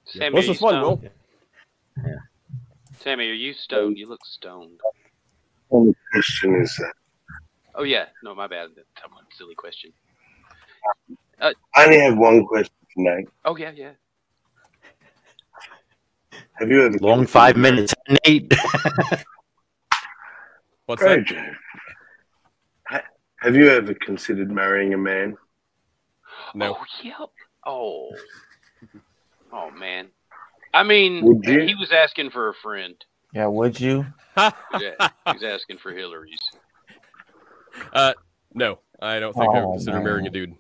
Sammy, 0.06 0.34
what's 0.34 0.48
are 0.48 0.54
this 0.54 0.62
you 0.62 0.68
fun 0.68 0.82
will 0.82 0.98
stoned? 0.98 1.10
Sammy, 3.00 3.30
are 3.30 3.34
you 3.34 3.54
stoned? 3.54 3.98
You 3.98 4.08
look 4.08 4.26
stoned. 4.26 4.80
What 5.70 5.96
question 6.12 6.56
is 6.62 6.76
that? 6.78 6.94
Oh 7.76 7.84
yeah, 7.84 8.06
no, 8.24 8.34
my 8.34 8.48
bad. 8.48 8.70
That's 8.76 8.88
a 9.04 9.36
silly 9.36 9.56
question. 9.56 9.92
Uh, 11.40 11.52
I 11.76 11.86
only 11.86 12.00
have 12.00 12.18
one 12.18 12.46
question 12.46 12.74
for 12.94 13.02
Nate. 13.02 13.28
Oh 13.44 13.56
yeah, 13.58 13.72
yeah. 13.76 13.92
Have 16.54 16.70
you 16.70 16.86
ever 16.86 16.98
Long 17.02 17.28
five 17.28 17.58
minutes, 17.58 17.94
Nate. 18.26 18.54
what's 20.86 21.04
that 21.04 21.26
Hey, 22.90 23.02
Have 23.42 23.56
you 23.56 23.70
ever 23.70 23.94
considered 23.94 24.52
marrying 24.52 24.94
a 24.94 24.98
man? 24.98 25.36
no 26.54 26.78
Oh 26.78 26.86
yep. 27.04 27.30
Oh. 27.66 28.12
Oh 29.52 29.72
man. 29.72 30.10
I 30.74 30.84
mean, 30.84 31.42
he 31.44 31.76
was 31.76 31.92
asking 31.92 32.32
for 32.32 32.50
a 32.50 32.54
friend. 32.54 32.96
Yeah, 33.36 33.48
would 33.48 33.80
you? 33.80 34.06
Yeah, 34.38 35.10
he's 35.32 35.44
asking 35.44 35.78
for 35.78 35.92
Hillary's. 35.94 36.40
uh 37.94 38.14
no 38.54 38.80
i 39.02 39.20
don't 39.20 39.34
think 39.34 39.46
i 39.54 39.60
would 39.60 39.66
Oh, 39.66 39.72
consider 39.74 39.96
man. 39.98 40.04
marrying 40.04 40.28
a 40.28 40.30
dude 40.30 40.56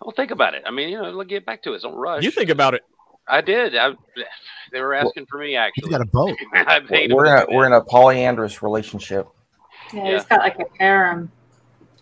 Well, 0.00 0.12
think 0.16 0.30
about 0.32 0.54
it. 0.54 0.62
I 0.66 0.70
mean, 0.72 0.88
you 0.88 1.00
know, 1.00 1.10
let's 1.10 1.28
get 1.28 1.46
back 1.46 1.62
to 1.62 1.72
it. 1.74 1.82
Don't 1.82 1.94
rush. 1.94 2.24
you 2.24 2.30
think 2.32 2.50
about 2.50 2.74
it 2.74 2.82
I 3.28 3.40
did. 3.40 3.74
I, 3.76 3.92
they 4.72 4.80
were 4.80 4.92
asking 4.94 5.26
for 5.30 5.38
me 5.38 5.50
He's 5.50 5.56
actually. 5.58 5.90
got 5.90 6.00
a 6.02 6.04
boat. 6.06 6.36
I 6.54 6.80
paid 6.80 7.10
We're 7.12 7.24
in 7.26 7.42
a, 7.42 7.46
we're 7.54 7.66
in 7.66 7.72
a 7.72 7.80
polyandrous 7.80 8.62
relationship. 8.62 9.26
Yeah, 9.92 10.04
Yeah. 10.04 10.12
he's 10.14 10.24
got 10.26 10.40
like 10.40 10.58
a 10.58 10.64
harem. 10.78 11.30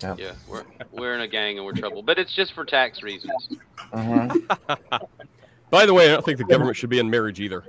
Yeah, 0.02 0.32
we're 0.48 0.64
we're 0.90 1.14
in 1.14 1.20
a 1.20 1.28
gang 1.28 1.58
and 1.58 1.64
we're 1.66 1.74
trouble, 1.74 2.02
but 2.02 2.18
it's 2.18 2.34
just 2.34 2.54
for 2.54 2.64
tax 2.64 3.02
reasons. 3.04 3.48
hmm 3.92 4.28
By 5.70 5.86
the 5.86 5.94
way, 5.94 6.06
I 6.06 6.08
don't 6.08 6.24
think 6.24 6.38
the 6.38 6.44
government 6.44 6.76
should 6.76 6.90
be 6.90 6.98
in 6.98 7.08
marriage 7.08 7.38
either. 7.40 7.62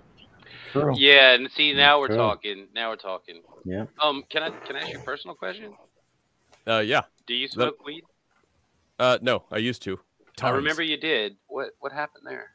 True. 0.74 0.95
Yeah, 0.98 1.36
and 1.36 1.50
see 1.52 1.72
now 1.74 2.00
we're 2.00 2.08
True. 2.08 2.18
talking. 2.18 2.68
Now 2.74 2.90
we're 2.90 2.95
talking. 2.95 3.41
Yeah. 3.64 3.86
Um, 4.02 4.24
can 4.30 4.41
I 4.41 4.50
can 4.50 4.76
I 4.76 4.80
ask 4.80 4.91
you 4.91 5.00
a 5.00 5.04
personal 5.04 5.36
question? 5.36 5.74
Uh, 6.68 6.80
yeah. 6.80 7.04
Do 7.28 7.36
you 7.36 7.48
smoke 7.48 7.86
weed? 7.86 8.04
Uh, 8.98 9.20
no, 9.22 9.44
I 9.52 9.58
used 9.58 9.84
to. 9.84 10.00
I 10.41 10.50
remember 10.50 10.82
you 10.82 10.98
did. 10.98 11.38
What 11.48 11.72
what 11.80 11.91
happened 11.91 12.26
there? 12.26 12.48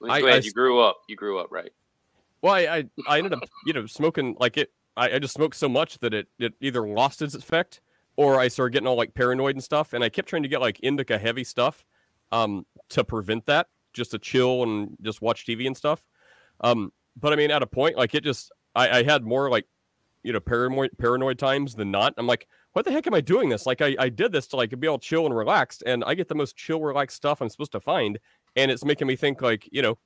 Go 0.00 0.08
I- 0.08 0.18
ahead. 0.20 0.30
I 0.32 0.38
you 0.38 0.52
grew 0.52 0.80
up. 0.80 1.02
You 1.06 1.16
grew 1.16 1.38
up, 1.38 1.48
right? 1.50 1.72
Well, 2.40 2.54
I, 2.54 2.60
I, 2.60 2.84
I 3.08 3.18
ended 3.18 3.32
up, 3.32 3.40
you 3.66 3.72
know, 3.72 3.86
smoking 3.86 4.36
like 4.38 4.56
it. 4.56 4.70
I, 4.96 5.14
I 5.14 5.18
just 5.18 5.34
smoked 5.34 5.56
so 5.56 5.68
much 5.68 5.98
that 6.00 6.12
it, 6.12 6.28
it 6.38 6.52
either 6.60 6.86
lost 6.86 7.22
its 7.22 7.34
effect 7.34 7.80
or 8.16 8.38
I 8.38 8.48
started 8.48 8.72
getting 8.72 8.86
all 8.86 8.96
like 8.96 9.14
paranoid 9.14 9.56
and 9.56 9.64
stuff. 9.64 9.92
And 9.92 10.04
I 10.04 10.08
kept 10.08 10.28
trying 10.28 10.42
to 10.42 10.48
get 10.48 10.60
like 10.60 10.78
indica 10.80 11.18
heavy 11.18 11.44
stuff, 11.44 11.84
um, 12.32 12.66
to 12.90 13.02
prevent 13.02 13.46
that, 13.46 13.68
just 13.92 14.10
to 14.12 14.18
chill 14.18 14.62
and 14.62 14.96
just 15.02 15.22
watch 15.22 15.46
TV 15.46 15.66
and 15.66 15.76
stuff. 15.76 16.02
Um, 16.60 16.92
but 17.16 17.32
I 17.32 17.36
mean, 17.36 17.50
at 17.50 17.62
a 17.62 17.66
point, 17.66 17.96
like 17.96 18.14
it 18.14 18.24
just, 18.24 18.52
I, 18.74 18.98
I 18.98 19.02
had 19.02 19.24
more 19.24 19.50
like, 19.50 19.66
you 20.22 20.32
know, 20.32 20.40
paranoid 20.40 20.90
paranoid 20.98 21.38
times 21.38 21.74
than 21.74 21.90
not. 21.90 22.14
I'm 22.16 22.26
like, 22.26 22.48
what 22.72 22.84
the 22.84 22.92
heck 22.92 23.06
am 23.06 23.14
I 23.14 23.20
doing 23.20 23.50
this? 23.50 23.66
Like, 23.66 23.82
I, 23.82 23.94
I 23.98 24.08
did 24.08 24.32
this 24.32 24.46
to 24.48 24.56
like 24.56 24.78
be 24.80 24.88
all 24.88 24.98
chill 24.98 25.26
and 25.26 25.36
relaxed, 25.36 25.82
and 25.86 26.02
I 26.04 26.14
get 26.14 26.28
the 26.28 26.34
most 26.34 26.56
chill, 26.56 26.80
relaxed 26.80 27.16
stuff 27.16 27.40
I'm 27.40 27.48
supposed 27.48 27.72
to 27.72 27.80
find, 27.80 28.18
and 28.56 28.70
it's 28.70 28.84
making 28.84 29.06
me 29.06 29.16
think 29.16 29.42
like, 29.42 29.68
you 29.70 29.82
know, 29.82 29.98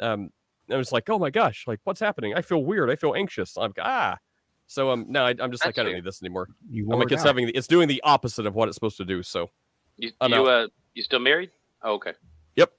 um, 0.00 0.30
I 0.70 0.76
was 0.76 0.92
like, 0.92 1.08
oh 1.10 1.18
my 1.18 1.30
gosh, 1.30 1.64
like 1.66 1.80
what's 1.84 2.00
happening? 2.00 2.34
I 2.34 2.42
feel 2.42 2.64
weird. 2.64 2.90
I 2.90 2.96
feel 2.96 3.14
anxious. 3.14 3.56
I'm 3.56 3.72
like, 3.76 3.78
ah. 3.80 4.18
So 4.66 4.90
um, 4.90 5.06
no, 5.08 5.24
I, 5.24 5.30
I'm 5.30 5.52
just 5.52 5.64
like, 5.64 5.74
That's 5.74 5.78
I 5.78 5.82
don't 5.84 5.94
need 5.94 6.04
this 6.04 6.22
anymore. 6.22 6.48
You 6.68 6.88
I'm 6.92 6.98
like, 6.98 7.10
it 7.10 7.14
it's 7.14 7.22
out. 7.22 7.28
having, 7.28 7.46
the, 7.46 7.56
it's 7.56 7.68
doing 7.68 7.86
the 7.86 8.02
opposite 8.02 8.46
of 8.46 8.54
what 8.54 8.68
it's 8.68 8.74
supposed 8.74 8.96
to 8.96 9.04
do. 9.04 9.22
So 9.22 9.50
You 9.96 10.10
I'm 10.20 10.32
you 10.32 10.40
out. 10.40 10.48
uh 10.48 10.68
you 10.94 11.02
still 11.02 11.20
married? 11.20 11.50
Oh, 11.82 11.94
okay. 11.94 12.14
Yep. 12.56 12.72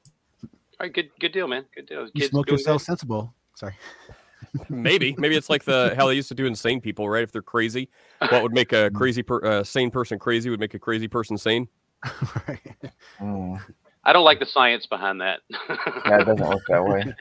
All 0.80 0.86
right. 0.86 0.94
Good 0.94 1.10
good 1.20 1.32
deal, 1.32 1.48
man. 1.48 1.66
Good 1.76 1.88
deal. 1.88 2.06
You 2.06 2.12
Kids 2.22 2.30
smoke 2.30 2.50
yourself 2.50 2.82
good? 2.82 2.86
sensible. 2.86 3.34
Sorry. 3.56 3.76
maybe, 4.70 5.16
maybe 5.18 5.36
it's 5.36 5.50
like 5.50 5.64
the 5.64 5.94
how 5.98 6.08
they 6.08 6.14
used 6.14 6.28
to 6.30 6.36
do 6.36 6.46
insane 6.46 6.80
people, 6.80 7.10
right? 7.10 7.24
If 7.24 7.32
they're 7.32 7.42
crazy, 7.42 7.90
what 8.30 8.44
would 8.44 8.54
make 8.54 8.72
a 8.72 8.92
crazy, 8.96 9.24
per, 9.24 9.44
uh, 9.44 9.64
sane 9.64 9.90
person 9.90 10.20
crazy 10.20 10.50
would 10.50 10.60
make 10.60 10.74
a 10.74 10.80
crazy 10.80 11.08
person 11.08 11.38
sane. 11.38 11.68
right. 12.48 12.92
Mm. 13.20 13.60
I 14.04 14.14
don't 14.14 14.24
like 14.24 14.40
the 14.40 14.46
science 14.46 14.86
behind 14.86 15.20
that. 15.22 15.40
Yeah, 15.50 16.22
it 16.22 16.26
doesn't 16.26 16.48
work 16.48 16.62
that 16.70 16.86
way. 16.86 17.14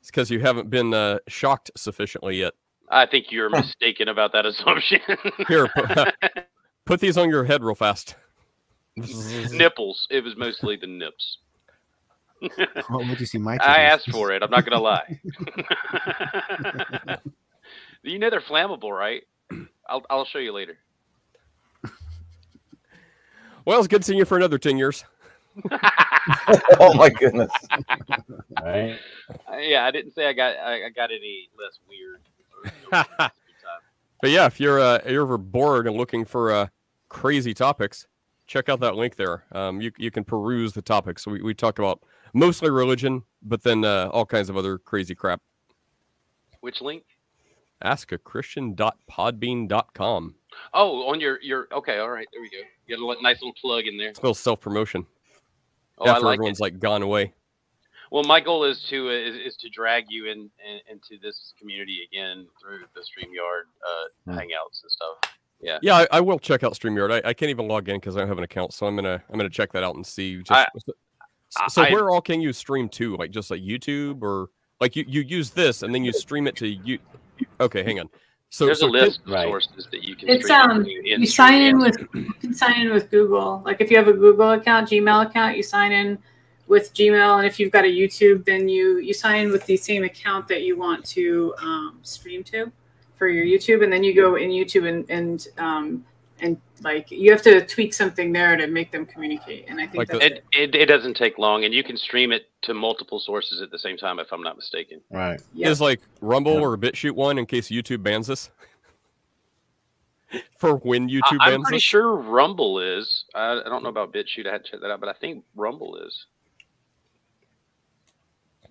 It's 0.00 0.10
because 0.10 0.30
you 0.30 0.40
haven't 0.40 0.68
been 0.68 0.92
uh, 0.92 1.20
shocked 1.28 1.70
sufficiently 1.76 2.38
yet. 2.38 2.54
I 2.90 3.06
think 3.06 3.30
you're 3.30 3.48
mistaken 3.48 4.08
about 4.08 4.32
that 4.32 4.44
assumption. 4.44 5.00
Here, 5.46 5.68
put, 5.68 6.14
put 6.84 7.00
these 7.00 7.16
on 7.16 7.30
your 7.30 7.44
head 7.44 7.62
real 7.62 7.76
fast. 7.76 8.16
nipples. 9.52 10.06
It 10.10 10.24
was 10.24 10.36
mostly 10.36 10.76
the 10.76 10.86
nips. 10.86 11.38
What 12.88 13.06
would 13.06 13.20
you 13.20 13.26
see 13.26 13.36
my? 13.36 13.58
I 13.60 13.82
asked 13.82 14.10
for 14.10 14.32
it. 14.32 14.42
I'm 14.42 14.50
not 14.50 14.64
gonna 14.64 14.80
lie. 14.80 15.20
you 18.02 18.18
know 18.18 18.30
they're 18.30 18.40
flammable, 18.40 18.96
right? 18.96 19.24
I'll 19.86 20.02
I'll 20.08 20.24
show 20.24 20.38
you 20.38 20.52
later. 20.52 20.78
Well, 23.66 23.78
it's 23.78 23.88
good 23.88 24.06
seeing 24.06 24.18
you 24.18 24.24
for 24.24 24.38
another 24.38 24.56
ten 24.56 24.78
years. 24.78 25.04
oh 26.80 26.94
my 26.94 27.10
goodness. 27.10 27.52
Right. 28.62 28.98
Uh, 29.28 29.56
yeah, 29.58 29.84
I 29.84 29.90
didn't 29.90 30.12
say 30.12 30.26
I 30.26 30.32
got 30.32 30.56
I, 30.56 30.86
I 30.86 30.88
got 30.88 31.10
any 31.10 31.50
less 31.58 31.78
weird. 31.86 32.22
But 34.20 34.30
yeah, 34.30 34.46
if 34.46 34.60
you're 34.60 34.80
uh, 34.80 35.00
you're 35.06 35.22
ever 35.22 35.38
bored 35.38 35.86
and 35.86 35.96
looking 35.96 36.24
for 36.24 36.52
uh, 36.52 36.66
crazy 37.08 37.54
topics, 37.54 38.06
check 38.50 38.68
out 38.68 38.80
that 38.80 38.96
link 38.96 39.14
there. 39.16 39.44
Um, 39.52 39.80
you 39.80 39.92
you 39.96 40.10
can 40.10 40.24
peruse 40.24 40.72
the 40.74 40.82
topics. 40.82 41.26
We 41.26 41.40
we 41.40 41.54
talk 41.54 41.78
about 41.78 42.00
mostly 42.34 42.68
religion, 42.68 43.22
but 43.42 43.62
then 43.62 43.84
uh, 43.84 44.10
all 44.12 44.26
kinds 44.26 44.50
of 44.50 44.56
other 44.56 44.76
crazy 44.78 45.14
crap. 45.14 45.40
Which 46.60 46.82
link? 46.82 47.04
askachristian.podbean.com. 47.82 50.34
Oh, 50.74 51.08
on 51.08 51.20
your 51.20 51.40
your 51.42 51.68
okay, 51.72 51.98
all 51.98 52.10
right, 52.10 52.26
there 52.32 52.42
we 52.42 52.50
go. 52.50 52.58
You 52.86 52.96
got 52.96 53.02
a 53.18 53.22
nice 53.22 53.40
little 53.40 53.54
plug 53.60 53.84
in 53.86 53.96
there. 53.96 54.08
It's 54.10 54.18
a 54.18 54.22
little 54.22 54.34
self 54.34 54.60
promotion 54.60 55.06
Oh, 55.98 56.06
I 56.06 56.10
after 56.10 56.24
like 56.24 56.34
everyone's 56.34 56.58
it. 56.60 56.64
like 56.64 56.78
gone 56.80 57.02
away. 57.02 57.32
Well, 58.10 58.24
my 58.24 58.40
goal 58.40 58.64
is 58.64 58.82
to 58.90 59.08
uh, 59.08 59.12
is, 59.12 59.36
is 59.36 59.56
to 59.58 59.68
drag 59.70 60.04
you 60.08 60.26
in, 60.26 60.50
in 60.66 60.80
into 60.90 61.16
this 61.22 61.54
community 61.58 62.00
again 62.10 62.46
through 62.60 62.80
the 62.94 63.00
Streamyard 63.00 63.66
uh, 63.86 64.08
Hmm. 64.26 64.32
hangouts 64.38 64.82
and 64.82 64.90
stuff. 64.90 65.18
Yeah. 65.62 65.78
Yeah, 65.82 65.96
I, 65.96 66.08
I 66.12 66.20
will 66.20 66.38
check 66.38 66.62
out 66.62 66.72
Streamyard. 66.74 67.12
I, 67.12 67.28
I 67.28 67.34
can't 67.34 67.50
even 67.50 67.68
log 67.68 67.88
in 67.88 67.96
because 67.96 68.16
I 68.16 68.20
don't 68.20 68.28
have 68.28 68.38
an 68.38 68.44
account, 68.44 68.72
so 68.72 68.86
I'm 68.86 68.96
gonna 68.96 69.22
I'm 69.30 69.36
gonna 69.38 69.50
check 69.50 69.72
that 69.72 69.82
out 69.82 69.94
and 69.94 70.06
see. 70.06 70.38
Just 70.38 70.50
I- 70.52 70.66
so, 70.78 70.92
so 71.68 71.82
I- 71.82 71.92
where 71.92 72.10
all 72.10 72.20
can 72.20 72.40
you 72.40 72.52
stream 72.52 72.88
to? 72.90 73.16
Like 73.16 73.30
just 73.30 73.50
like 73.50 73.60
YouTube 73.60 74.22
or 74.22 74.48
like 74.80 74.96
you 74.96 75.04
you 75.06 75.20
use 75.22 75.50
this 75.50 75.82
and 75.82 75.94
then 75.94 76.04
you 76.04 76.12
stream 76.12 76.46
it 76.46 76.56
to 76.56 76.66
you. 76.68 76.98
Okay, 77.60 77.82
hang 77.82 78.00
on. 78.00 78.08
So 78.52 78.66
There's 78.66 78.80
so 78.80 78.86
a 78.86 78.90
list 78.90 79.20
Right. 79.26 79.44
of 79.44 79.50
sources 79.50 79.86
that 79.92 80.02
you 80.02 80.16
can. 80.16 80.28
It's 80.28 80.44
stream 80.44 80.60
um, 80.70 80.84
you 80.84 81.26
sign 81.26 81.62
in 81.62 81.78
with 81.78 81.96
you 82.14 82.32
can 82.40 82.52
sign 82.54 82.80
in 82.80 82.90
with 82.92 83.10
Google. 83.10 83.62
Like 83.64 83.80
if 83.80 83.90
you 83.90 83.96
have 83.96 84.08
a 84.08 84.12
Google 84.12 84.52
account, 84.52 84.88
Gmail 84.88 85.26
account, 85.26 85.56
you 85.56 85.62
sign 85.62 85.92
in 85.92 86.18
with 86.66 86.92
Gmail, 86.94 87.38
and 87.38 87.46
if 87.46 87.60
you've 87.60 87.70
got 87.70 87.84
a 87.84 87.88
YouTube, 87.88 88.44
then 88.44 88.68
you 88.68 88.98
you 88.98 89.12
sign 89.12 89.46
in 89.46 89.52
with 89.52 89.66
the 89.66 89.76
same 89.76 90.04
account 90.04 90.48
that 90.48 90.62
you 90.62 90.76
want 90.78 91.04
to 91.06 91.54
um, 91.62 91.98
stream 92.02 92.42
to 92.44 92.72
for 93.20 93.28
your 93.28 93.44
YouTube, 93.44 93.84
and 93.84 93.92
then 93.92 94.02
you 94.02 94.14
go 94.14 94.36
in 94.36 94.48
YouTube 94.48 94.88
and 94.88 95.08
and 95.10 95.46
um, 95.58 96.04
and 96.40 96.58
like 96.82 97.10
you 97.10 97.30
have 97.30 97.42
to 97.42 97.64
tweak 97.66 97.92
something 97.92 98.32
there 98.32 98.56
to 98.56 98.66
make 98.66 98.90
them 98.90 99.04
communicate. 99.04 99.66
And 99.68 99.78
I 99.78 99.84
think 99.86 99.96
Like 99.96 100.08
the- 100.08 100.24
It, 100.24 100.44
it 100.52 100.74
it 100.74 100.86
doesn't 100.86 101.18
take 101.18 101.36
long, 101.36 101.64
and 101.64 101.74
you 101.74 101.84
can 101.84 101.98
stream 101.98 102.32
it 102.32 102.48
to 102.62 102.72
multiple 102.72 103.20
sources 103.20 103.60
at 103.60 103.70
the 103.70 103.78
same 103.78 103.98
time, 103.98 104.18
if 104.18 104.32
I'm 104.32 104.42
not 104.42 104.56
mistaken. 104.56 105.02
Right. 105.10 105.38
Yep. 105.52 105.70
is 105.70 105.80
like 105.82 106.00
Rumble 106.22 106.56
or 106.56 106.78
BitChute 106.78 107.12
one 107.12 107.36
in 107.36 107.44
case 107.44 107.68
YouTube 107.68 108.02
bans 108.02 108.30
us? 108.30 108.50
For 110.58 110.76
when 110.76 111.10
YouTube 111.10 111.38
bans 111.38 111.42
us. 111.42 111.46
I, 111.48 111.52
am 111.52 111.62
pretty 111.62 111.76
us? 111.76 111.82
sure 111.82 112.16
Rumble 112.16 112.80
is. 112.80 113.26
I, 113.34 113.60
I 113.60 113.68
don't 113.68 113.82
know 113.82 113.90
about 113.90 114.14
BitChute. 114.14 114.46
I 114.46 114.52
had 114.52 114.64
to 114.64 114.70
check 114.70 114.80
that 114.80 114.90
out, 114.90 115.00
but 115.00 115.10
I 115.10 115.12
think 115.12 115.44
Rumble 115.54 115.98
is. 115.98 116.24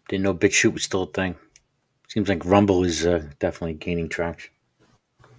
Didn't 0.08 0.24
know 0.24 0.34
BitChute 0.34 0.74
was 0.74 0.84
still 0.84 1.04
a 1.04 1.08
thing. 1.08 1.36
Seems 2.10 2.28
like 2.28 2.44
Rumble 2.44 2.84
is 2.84 3.06
uh, 3.06 3.24
definitely 3.40 3.76
gaining 3.76 4.10
traction. 4.10 4.52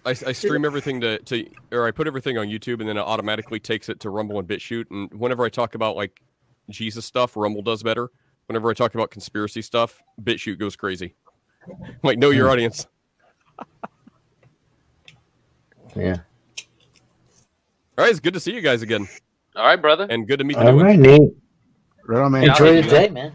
I, 0.07 0.11
I 0.11 0.33
stream 0.33 0.65
everything 0.65 1.01
to, 1.03 1.19
to, 1.19 1.47
or 1.73 1.87
I 1.87 1.91
put 1.91 2.07
everything 2.07 2.39
on 2.39 2.47
YouTube 2.47 2.81
and 2.81 2.89
then 2.89 2.97
it 2.97 3.01
automatically 3.03 3.61
takes 3.61 3.89
it 3.89 4.01
to 4.01 4.11
Rumble 4.11 4.39
and 4.39 4.49
BitChute. 4.49 4.91
And 4.91 5.13
whenever 5.13 5.45
I 5.45 5.51
talk 5.51 5.75
about 5.75 5.95
like 5.97 6.23
Jesus 6.71 7.05
stuff, 7.05 7.37
Rumble 7.37 7.61
does 7.61 7.83
better. 7.83 8.11
Whenever 8.47 8.71
I 8.71 8.75
talk 8.75 8.95
about 8.95 9.11
conspiracy 9.11 9.61
stuff, 9.63 10.01
BitChute 10.23 10.59
goes 10.59 10.75
crazy. 10.77 11.15
like, 12.03 12.19
know 12.19 12.31
your 12.31 12.49
audience. 12.51 12.87
Yeah. 15.97 16.19
All 17.99 18.05
right, 18.05 18.11
it's 18.11 18.21
good 18.21 18.35
to 18.35 18.41
see 18.41 18.55
you 18.55 18.61
guys 18.61 18.83
again, 18.83 19.09
All 19.57 19.67
right, 19.67 19.75
brother. 19.75 20.07
and 20.09 20.27
good 20.29 20.39
to 20.39 20.45
meet 20.45 20.57
the 20.57 20.67
All 20.67 20.73
new 20.73 20.85
right, 20.85 20.97
ones. 20.97 21.19
Nate. 21.19 21.37
Right 22.07 22.23
on, 22.23 22.31
man. 22.33 22.45
Enjoy 22.45 22.77
I'll 22.77 22.83
the 22.83 22.89
day, 22.89 23.09
man. 23.09 23.33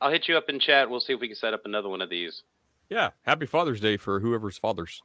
I'll 0.00 0.10
hit 0.10 0.28
you 0.28 0.36
up 0.36 0.48
in 0.48 0.60
chat. 0.60 0.88
We'll 0.90 1.00
see 1.00 1.14
if 1.14 1.20
we 1.20 1.28
can 1.28 1.36
set 1.36 1.54
up 1.54 1.62
another 1.64 1.88
one 1.88 2.02
of 2.02 2.10
these. 2.10 2.42
Yeah, 2.88 3.10
happy 3.22 3.46
Father's 3.46 3.80
Day 3.80 3.96
for 3.96 4.20
whoever's 4.20 4.58
fathers. 4.58 5.02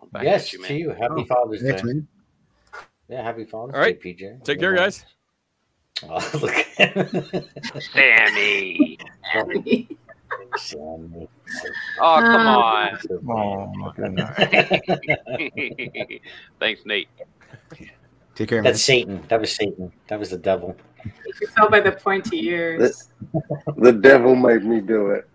I'll 0.00 0.08
back 0.08 0.24
Yes, 0.24 0.46
at 0.46 0.52
you, 0.60 0.64
to 0.66 0.74
you. 0.74 0.90
Happy 0.90 1.06
Oh, 1.16 1.24
Father's 1.24 1.62
Day. 1.62 1.82
man. 1.82 2.08
Yeah, 3.08 3.22
happy 3.22 3.44
Father's 3.44 3.74
All 3.74 3.80
right. 3.80 4.00
Day, 4.00 4.14
PJ. 4.14 4.44
Take 4.44 4.60
care, 4.60 4.74
guys. 4.74 5.04
Oh, 6.08 6.30
look 6.40 6.54
at 6.78 7.44
Sammy. 7.82 8.98
Sammy. 10.56 11.28
Oh, 12.00 12.20
come 12.22 12.46
on. 12.46 12.98
Oh 13.28 13.66
my 13.74 13.92
goodness. 13.96 14.30
Thanks, 16.60 16.82
Nate. 16.86 17.08
Take 18.34 18.48
care, 18.48 18.62
man. 18.62 18.72
That's 18.72 18.82
Satan. 18.82 19.22
That 19.28 19.40
was 19.40 19.54
Satan. 19.54 19.92
That 20.08 20.18
was 20.18 20.30
the 20.30 20.38
devil. 20.38 20.76
You 21.04 21.32
can 21.34 21.48
tell 21.56 21.68
by 21.70 21.80
the 21.80 21.92
pointy 21.92 22.46
ears. 22.48 23.08
The 23.76 23.92
devil 23.92 24.34
made 24.36 24.64
me 24.64 24.80
do 24.80 25.10
it. 25.10 25.28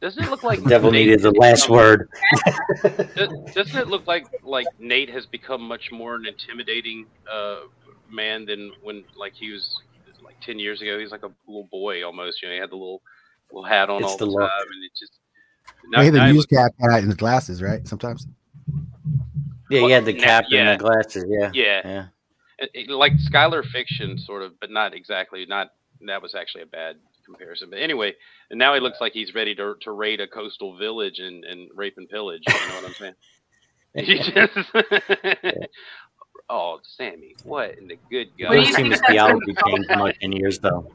Doesn't 0.00 0.24
it 0.24 0.30
look 0.30 0.42
like 0.42 0.62
The 0.62 0.68
devil 0.68 0.90
Nate 0.90 1.06
needed 1.06 1.22
the 1.22 1.30
last 1.32 1.68
word. 1.70 2.08
Does- 3.16 3.54
Doesn't 3.54 3.76
it 3.76 3.88
look 3.88 4.06
like 4.06 4.26
like 4.44 4.66
Nate 4.78 5.08
has 5.10 5.24
become 5.26 5.62
much 5.62 5.90
more 5.90 6.16
an 6.16 6.26
intimidating 6.26 7.06
uh, 7.32 7.60
man 8.10 8.44
than 8.44 8.72
when 8.82 9.04
like 9.16 9.32
he 9.34 9.50
was 9.52 9.80
like 10.22 10.38
ten 10.40 10.58
years 10.58 10.82
ago? 10.82 10.98
He's 10.98 11.10
like 11.12 11.22
a 11.22 11.30
little 11.46 11.68
boy 11.72 12.04
almost. 12.04 12.42
You 12.42 12.48
know, 12.48 12.54
he 12.54 12.60
had 12.60 12.70
the 12.70 12.76
little 12.76 13.00
little 13.50 13.64
hat 13.64 13.88
on 13.88 14.02
It's 14.02 14.12
all 14.12 14.18
the 14.18 14.26
the, 14.26 14.38
time, 14.38 14.66
and 14.74 14.84
it 14.84 14.90
just. 14.98 15.18
I 15.96 16.04
had 16.04 16.12
the 16.14 16.18
now 16.18 16.26
he 16.26 16.32
news 16.32 16.46
looks- 16.50 16.52
cap 16.62 16.72
hat 16.90 17.02
and 17.02 17.10
the 17.10 17.16
glasses, 17.16 17.62
right? 17.62 17.86
Sometimes. 17.88 18.26
Yeah, 19.70 19.80
he 19.80 19.90
had 19.90 20.04
the 20.04 20.12
Nah, 20.12 20.22
cap 20.22 20.44
yeah. 20.50 20.72
and 20.72 20.80
the 20.80 20.84
glasses. 20.84 21.24
Yeah. 21.28 21.50
Yeah, 21.54 21.80
Yeah. 21.84 22.06
It- 22.58 22.70
it- 22.74 22.90
like 22.90 23.12
Skylar 23.14 23.64
fiction, 23.64 24.18
sort 24.18 24.42
of, 24.42 24.58
but 24.60 24.70
not 24.70 24.94
exactly. 24.94 25.44
Not 25.46 25.68
that 26.06 26.20
was 26.22 26.34
actually 26.34 26.62
a 26.62 26.66
bad 26.66 26.96
comparison. 27.24 27.70
But 27.70 27.80
anyway, 27.80 28.14
and 28.50 28.58
now 28.58 28.74
he 28.74 28.80
looks 28.80 29.00
like 29.00 29.12
he's 29.12 29.34
ready 29.34 29.54
to 29.56 29.74
to 29.82 29.92
raid 29.92 30.20
a 30.20 30.26
coastal 30.28 30.76
village 30.76 31.18
and, 31.18 31.44
and 31.44 31.70
rape 31.74 31.94
and 31.96 32.08
pillage. 32.08 32.42
You 32.46 32.54
know 32.68 32.74
what 32.76 32.84
I'm 32.86 32.94
saying? 32.94 33.14
He 33.94 34.18
just. 34.18 34.52
oh, 36.50 36.78
Sammy, 36.82 37.34
what 37.44 37.78
in 37.78 37.88
the 37.88 37.98
good 38.10 38.28
God? 38.38 38.50
do 38.50 38.58
I've 38.58 38.58
you 38.58 38.64
seen 38.66 38.74
think 38.74 38.92
his 38.92 39.00
theology 39.08 39.52
gonna 39.54 39.76
change 39.78 39.86
much 39.96 40.16
in 40.20 40.32
years, 40.32 40.58
though. 40.58 40.92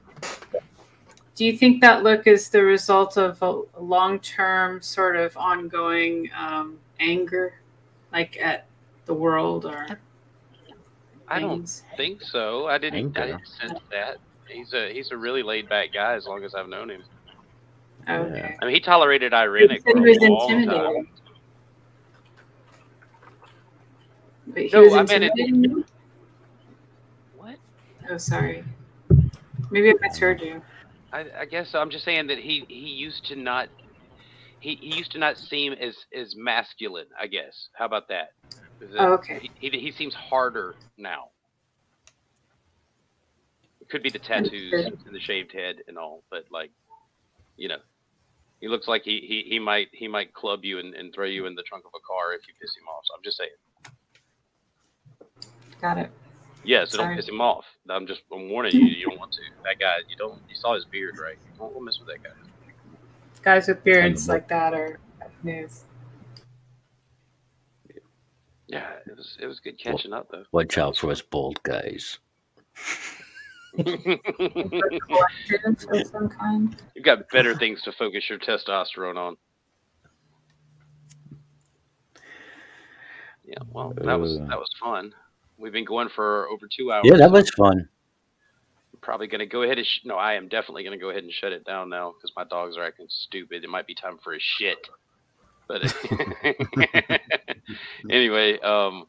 Do 1.34 1.46
you 1.46 1.58
think 1.58 1.82
that 1.82 2.04
look 2.04 2.28
is 2.28 2.50
the 2.50 2.62
result 2.62 3.18
of 3.18 3.42
a 3.42 3.64
long-term, 3.80 4.84
sort 4.84 5.16
of 5.16 5.36
ongoing 5.36 6.30
um, 6.38 6.78
anger, 7.00 7.56
like 8.14 8.38
at 8.40 8.68
the 9.06 9.14
world 9.16 9.66
or 9.66 9.88
I 11.32 11.40
don't 11.40 11.82
think 11.98 12.22
so. 12.22 12.68
I 12.68 12.78
didn't. 12.78 13.18
I 13.18 13.28
didn't 13.28 13.48
sense 13.48 13.80
that. 13.92 14.18
He's 14.48 14.74
a 14.74 14.92
he's 14.94 15.12
a 15.12 15.18
really 15.18 15.44
laid 15.44 15.70
back 15.70 15.94
guy 15.94 16.14
as 16.16 16.26
long 16.26 16.44
as 16.44 16.54
I've 16.56 16.68
known 16.68 16.90
him. 16.90 17.04
Okay. 18.10 18.56
I 18.62 18.66
mean, 18.66 18.74
he 18.74 18.80
tolerated 18.82 19.32
You 19.32 19.38
Irenic 19.38 19.84
said 19.84 19.94
for 19.94 20.06
he 20.06 20.16
a 20.18 20.20
was 20.20 20.30
long 20.30 20.50
time. 20.50 20.58
intimidating. 20.60 21.08
But 24.48 24.64
he 24.64 24.70
No, 24.74 24.82
was 24.84 24.94
I 24.94 25.04
meant 25.04 25.32
it- 25.36 25.86
What? 27.38 27.56
Oh, 28.10 28.18
sorry. 28.18 28.64
Maybe 29.70 29.90
I 29.90 29.94
misheard 30.02 30.42
you. 30.42 30.62
I, 31.14 31.26
I 31.42 31.46
guess 31.46 31.74
I'm 31.76 31.90
just 31.90 32.04
saying 32.06 32.28
that 32.28 32.38
he 32.40 32.66
he 32.68 32.76
used 32.90 33.26
to 33.28 33.36
not 33.36 33.70
he, 34.60 34.76
he 34.76 34.96
used 34.98 35.12
to 35.14 35.20
not 35.20 35.38
seem 35.38 35.74
as 35.74 35.96
as 36.18 36.36
masculine. 36.36 37.08
I 37.20 37.28
guess. 37.28 37.70
How 37.74 37.86
about 37.86 38.08
that? 38.10 38.34
Is 38.82 38.92
that- 38.94 39.00
Oh, 39.02 39.14
okay. 39.14 39.40
He, 39.60 39.70
he 39.70 39.80
he 39.80 39.92
seems 39.92 40.14
harder 40.14 40.76
now. 40.98 41.30
It 43.80 43.90
could 43.90 44.04
be 44.04 44.10
the 44.10 44.20
tattoos 44.20 44.74
and 45.06 45.14
the 45.16 45.20
shaved 45.20 45.52
head 45.52 45.78
and 45.88 45.98
all, 45.98 46.24
but 46.30 46.46
like, 46.52 46.72
you 47.58 47.68
know, 47.68 47.78
he 48.60 48.68
looks 48.68 48.88
like 48.88 49.04
he 49.04 49.20
he, 49.20 49.44
he 49.50 49.60
might 49.60 49.90
he 49.92 50.08
might 50.08 50.34
club 50.34 50.64
you 50.64 50.80
and, 50.80 50.94
and 50.96 51.14
throw 51.14 51.26
you 51.26 51.46
in 51.46 51.56
the 51.56 51.64
trunk 51.64 51.86
of 51.86 51.92
a 51.96 52.00
car 52.08 52.34
if 52.34 52.48
you 52.48 52.54
piss 52.60 52.76
him 52.76 52.88
off. 52.88 53.04
So 53.06 53.14
I'm 53.16 53.24
just 53.24 53.38
saying. 53.38 53.50
Got 55.82 55.98
it. 55.98 56.12
Yeah, 56.64 56.86
so 56.86 56.98
don't 56.98 57.16
piss 57.16 57.28
him 57.28 57.42
off. 57.42 57.66
I'm 57.90 58.06
just 58.06 58.22
I'm 58.32 58.50
warning 58.50 58.76
you. 58.76 58.86
You 58.86 59.08
don't 59.10 59.18
want 59.20 59.32
to. 59.34 59.42
That 59.64 59.80
guy. 59.80 59.96
You 60.08 60.16
don't. 60.16 60.40
You 60.48 60.56
saw 60.56 60.76
his 60.76 60.86
beard, 60.86 61.18
right? 61.20 61.38
Don't, 61.58 61.74
don't 61.74 61.84
mess 61.84 61.98
with 62.00 62.08
that 62.10 62.24
guy. 62.24 62.36
Guys 63.42 63.68
with 63.68 63.84
beards 63.84 64.28
like 64.30 64.48
that 64.48 64.74
are 64.76 65.00
news. 65.44 65.86
Yeah, 68.72 68.90
it 69.06 69.18
was 69.18 69.38
it 69.42 69.48
was 69.48 69.60
good 69.60 69.78
catching 69.78 70.14
up 70.14 70.30
though. 70.32 70.46
Watch 70.54 70.78
out 70.78 70.96
for 70.96 71.12
us 71.12 71.22
bald 71.22 71.62
guys. 71.64 72.20
Collective 73.76 74.22
some 76.10 76.30
kind. 76.30 76.82
You've 76.96 77.04
got 77.04 77.28
better 77.32 77.54
things 77.54 77.82
to 77.82 77.92
focus 77.92 78.30
your 78.30 78.40
testosterone 78.40 79.18
on. 79.18 79.36
Yeah, 83.44 83.58
well, 83.74 83.94
that 83.98 84.18
was 84.18 84.38
Uh. 84.40 84.46
that 84.46 84.58
was 84.58 84.70
fun. 84.80 85.14
We've 85.58 85.74
been 85.74 85.84
going 85.84 86.08
for 86.08 86.48
over 86.48 86.70
two 86.74 86.94
hours. 86.94 87.04
Yeah, 87.06 87.18
that 87.18 87.32
was 87.32 87.50
fun. 87.50 87.90
I'm 88.94 89.00
probably 89.02 89.28
going 89.28 89.40
to 89.40 89.46
go 89.46 89.64
ahead 89.64 89.80
and 89.80 89.86
sh- 89.86 90.06
no, 90.06 90.16
I 90.16 90.36
am 90.36 90.48
definitely 90.48 90.84
going 90.84 90.98
to 90.98 91.02
go 91.04 91.10
ahead 91.10 91.24
and 91.24 91.32
shut 91.34 91.52
it 91.52 91.66
down 91.66 91.90
now 91.90 92.14
because 92.14 92.32
my 92.38 92.46
dogs 92.46 92.78
are 92.78 92.84
acting 92.84 93.08
stupid. 93.10 93.66
It 93.66 93.70
might 93.70 93.86
be 93.86 93.96
time 93.96 94.18
for 94.24 94.34
a 94.34 94.40
shit. 94.40 94.78
But 95.68 95.82
anyway, 98.10 98.60
um, 98.60 99.06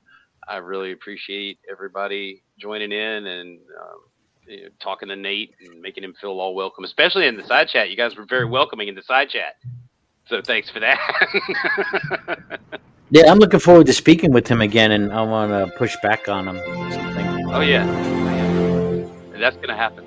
I 0.49 0.57
really 0.57 0.93
appreciate 0.93 1.59
everybody 1.71 2.43
joining 2.59 2.93
in 2.93 3.27
and 3.27 3.59
um, 3.59 3.99
you 4.47 4.63
know, 4.65 4.69
talking 4.83 5.09
to 5.09 5.17
Nate 5.17 5.55
and 5.65 5.81
making 5.81 6.05
him 6.05 6.15
feel 6.21 6.41
all 6.41 6.55
welcome, 6.55 6.85
especially 6.85 7.27
in 7.27 7.37
the 7.37 7.47
side 7.47 7.69
chat. 7.69 7.91
You 7.91 7.97
guys 7.97 8.17
were 8.17 8.27
very 8.29 8.45
welcoming 8.47 8.89
in 8.89 8.95
the 8.95 9.03
side 9.03 9.29
chat. 9.31 9.57
So 10.29 10.41
thanks 10.45 10.71
for 10.71 10.81
that. 10.81 10.99
Yeah, 13.15 13.31
I'm 13.31 13.39
looking 13.39 13.61
forward 13.61 13.87
to 13.89 13.93
speaking 13.93 14.33
with 14.33 14.49
him 14.49 14.63
again, 14.63 14.91
and 14.91 15.13
I 15.13 15.21
want 15.21 15.51
to 15.53 15.71
push 15.77 15.95
back 16.03 16.29
on 16.29 16.49
him. 16.49 16.57
or 16.57 16.93
Something. 16.93 17.47
oh 17.53 17.61
yeah, 17.61 17.85
that's 19.39 19.55
gonna 19.57 19.77
happen. 19.77 20.07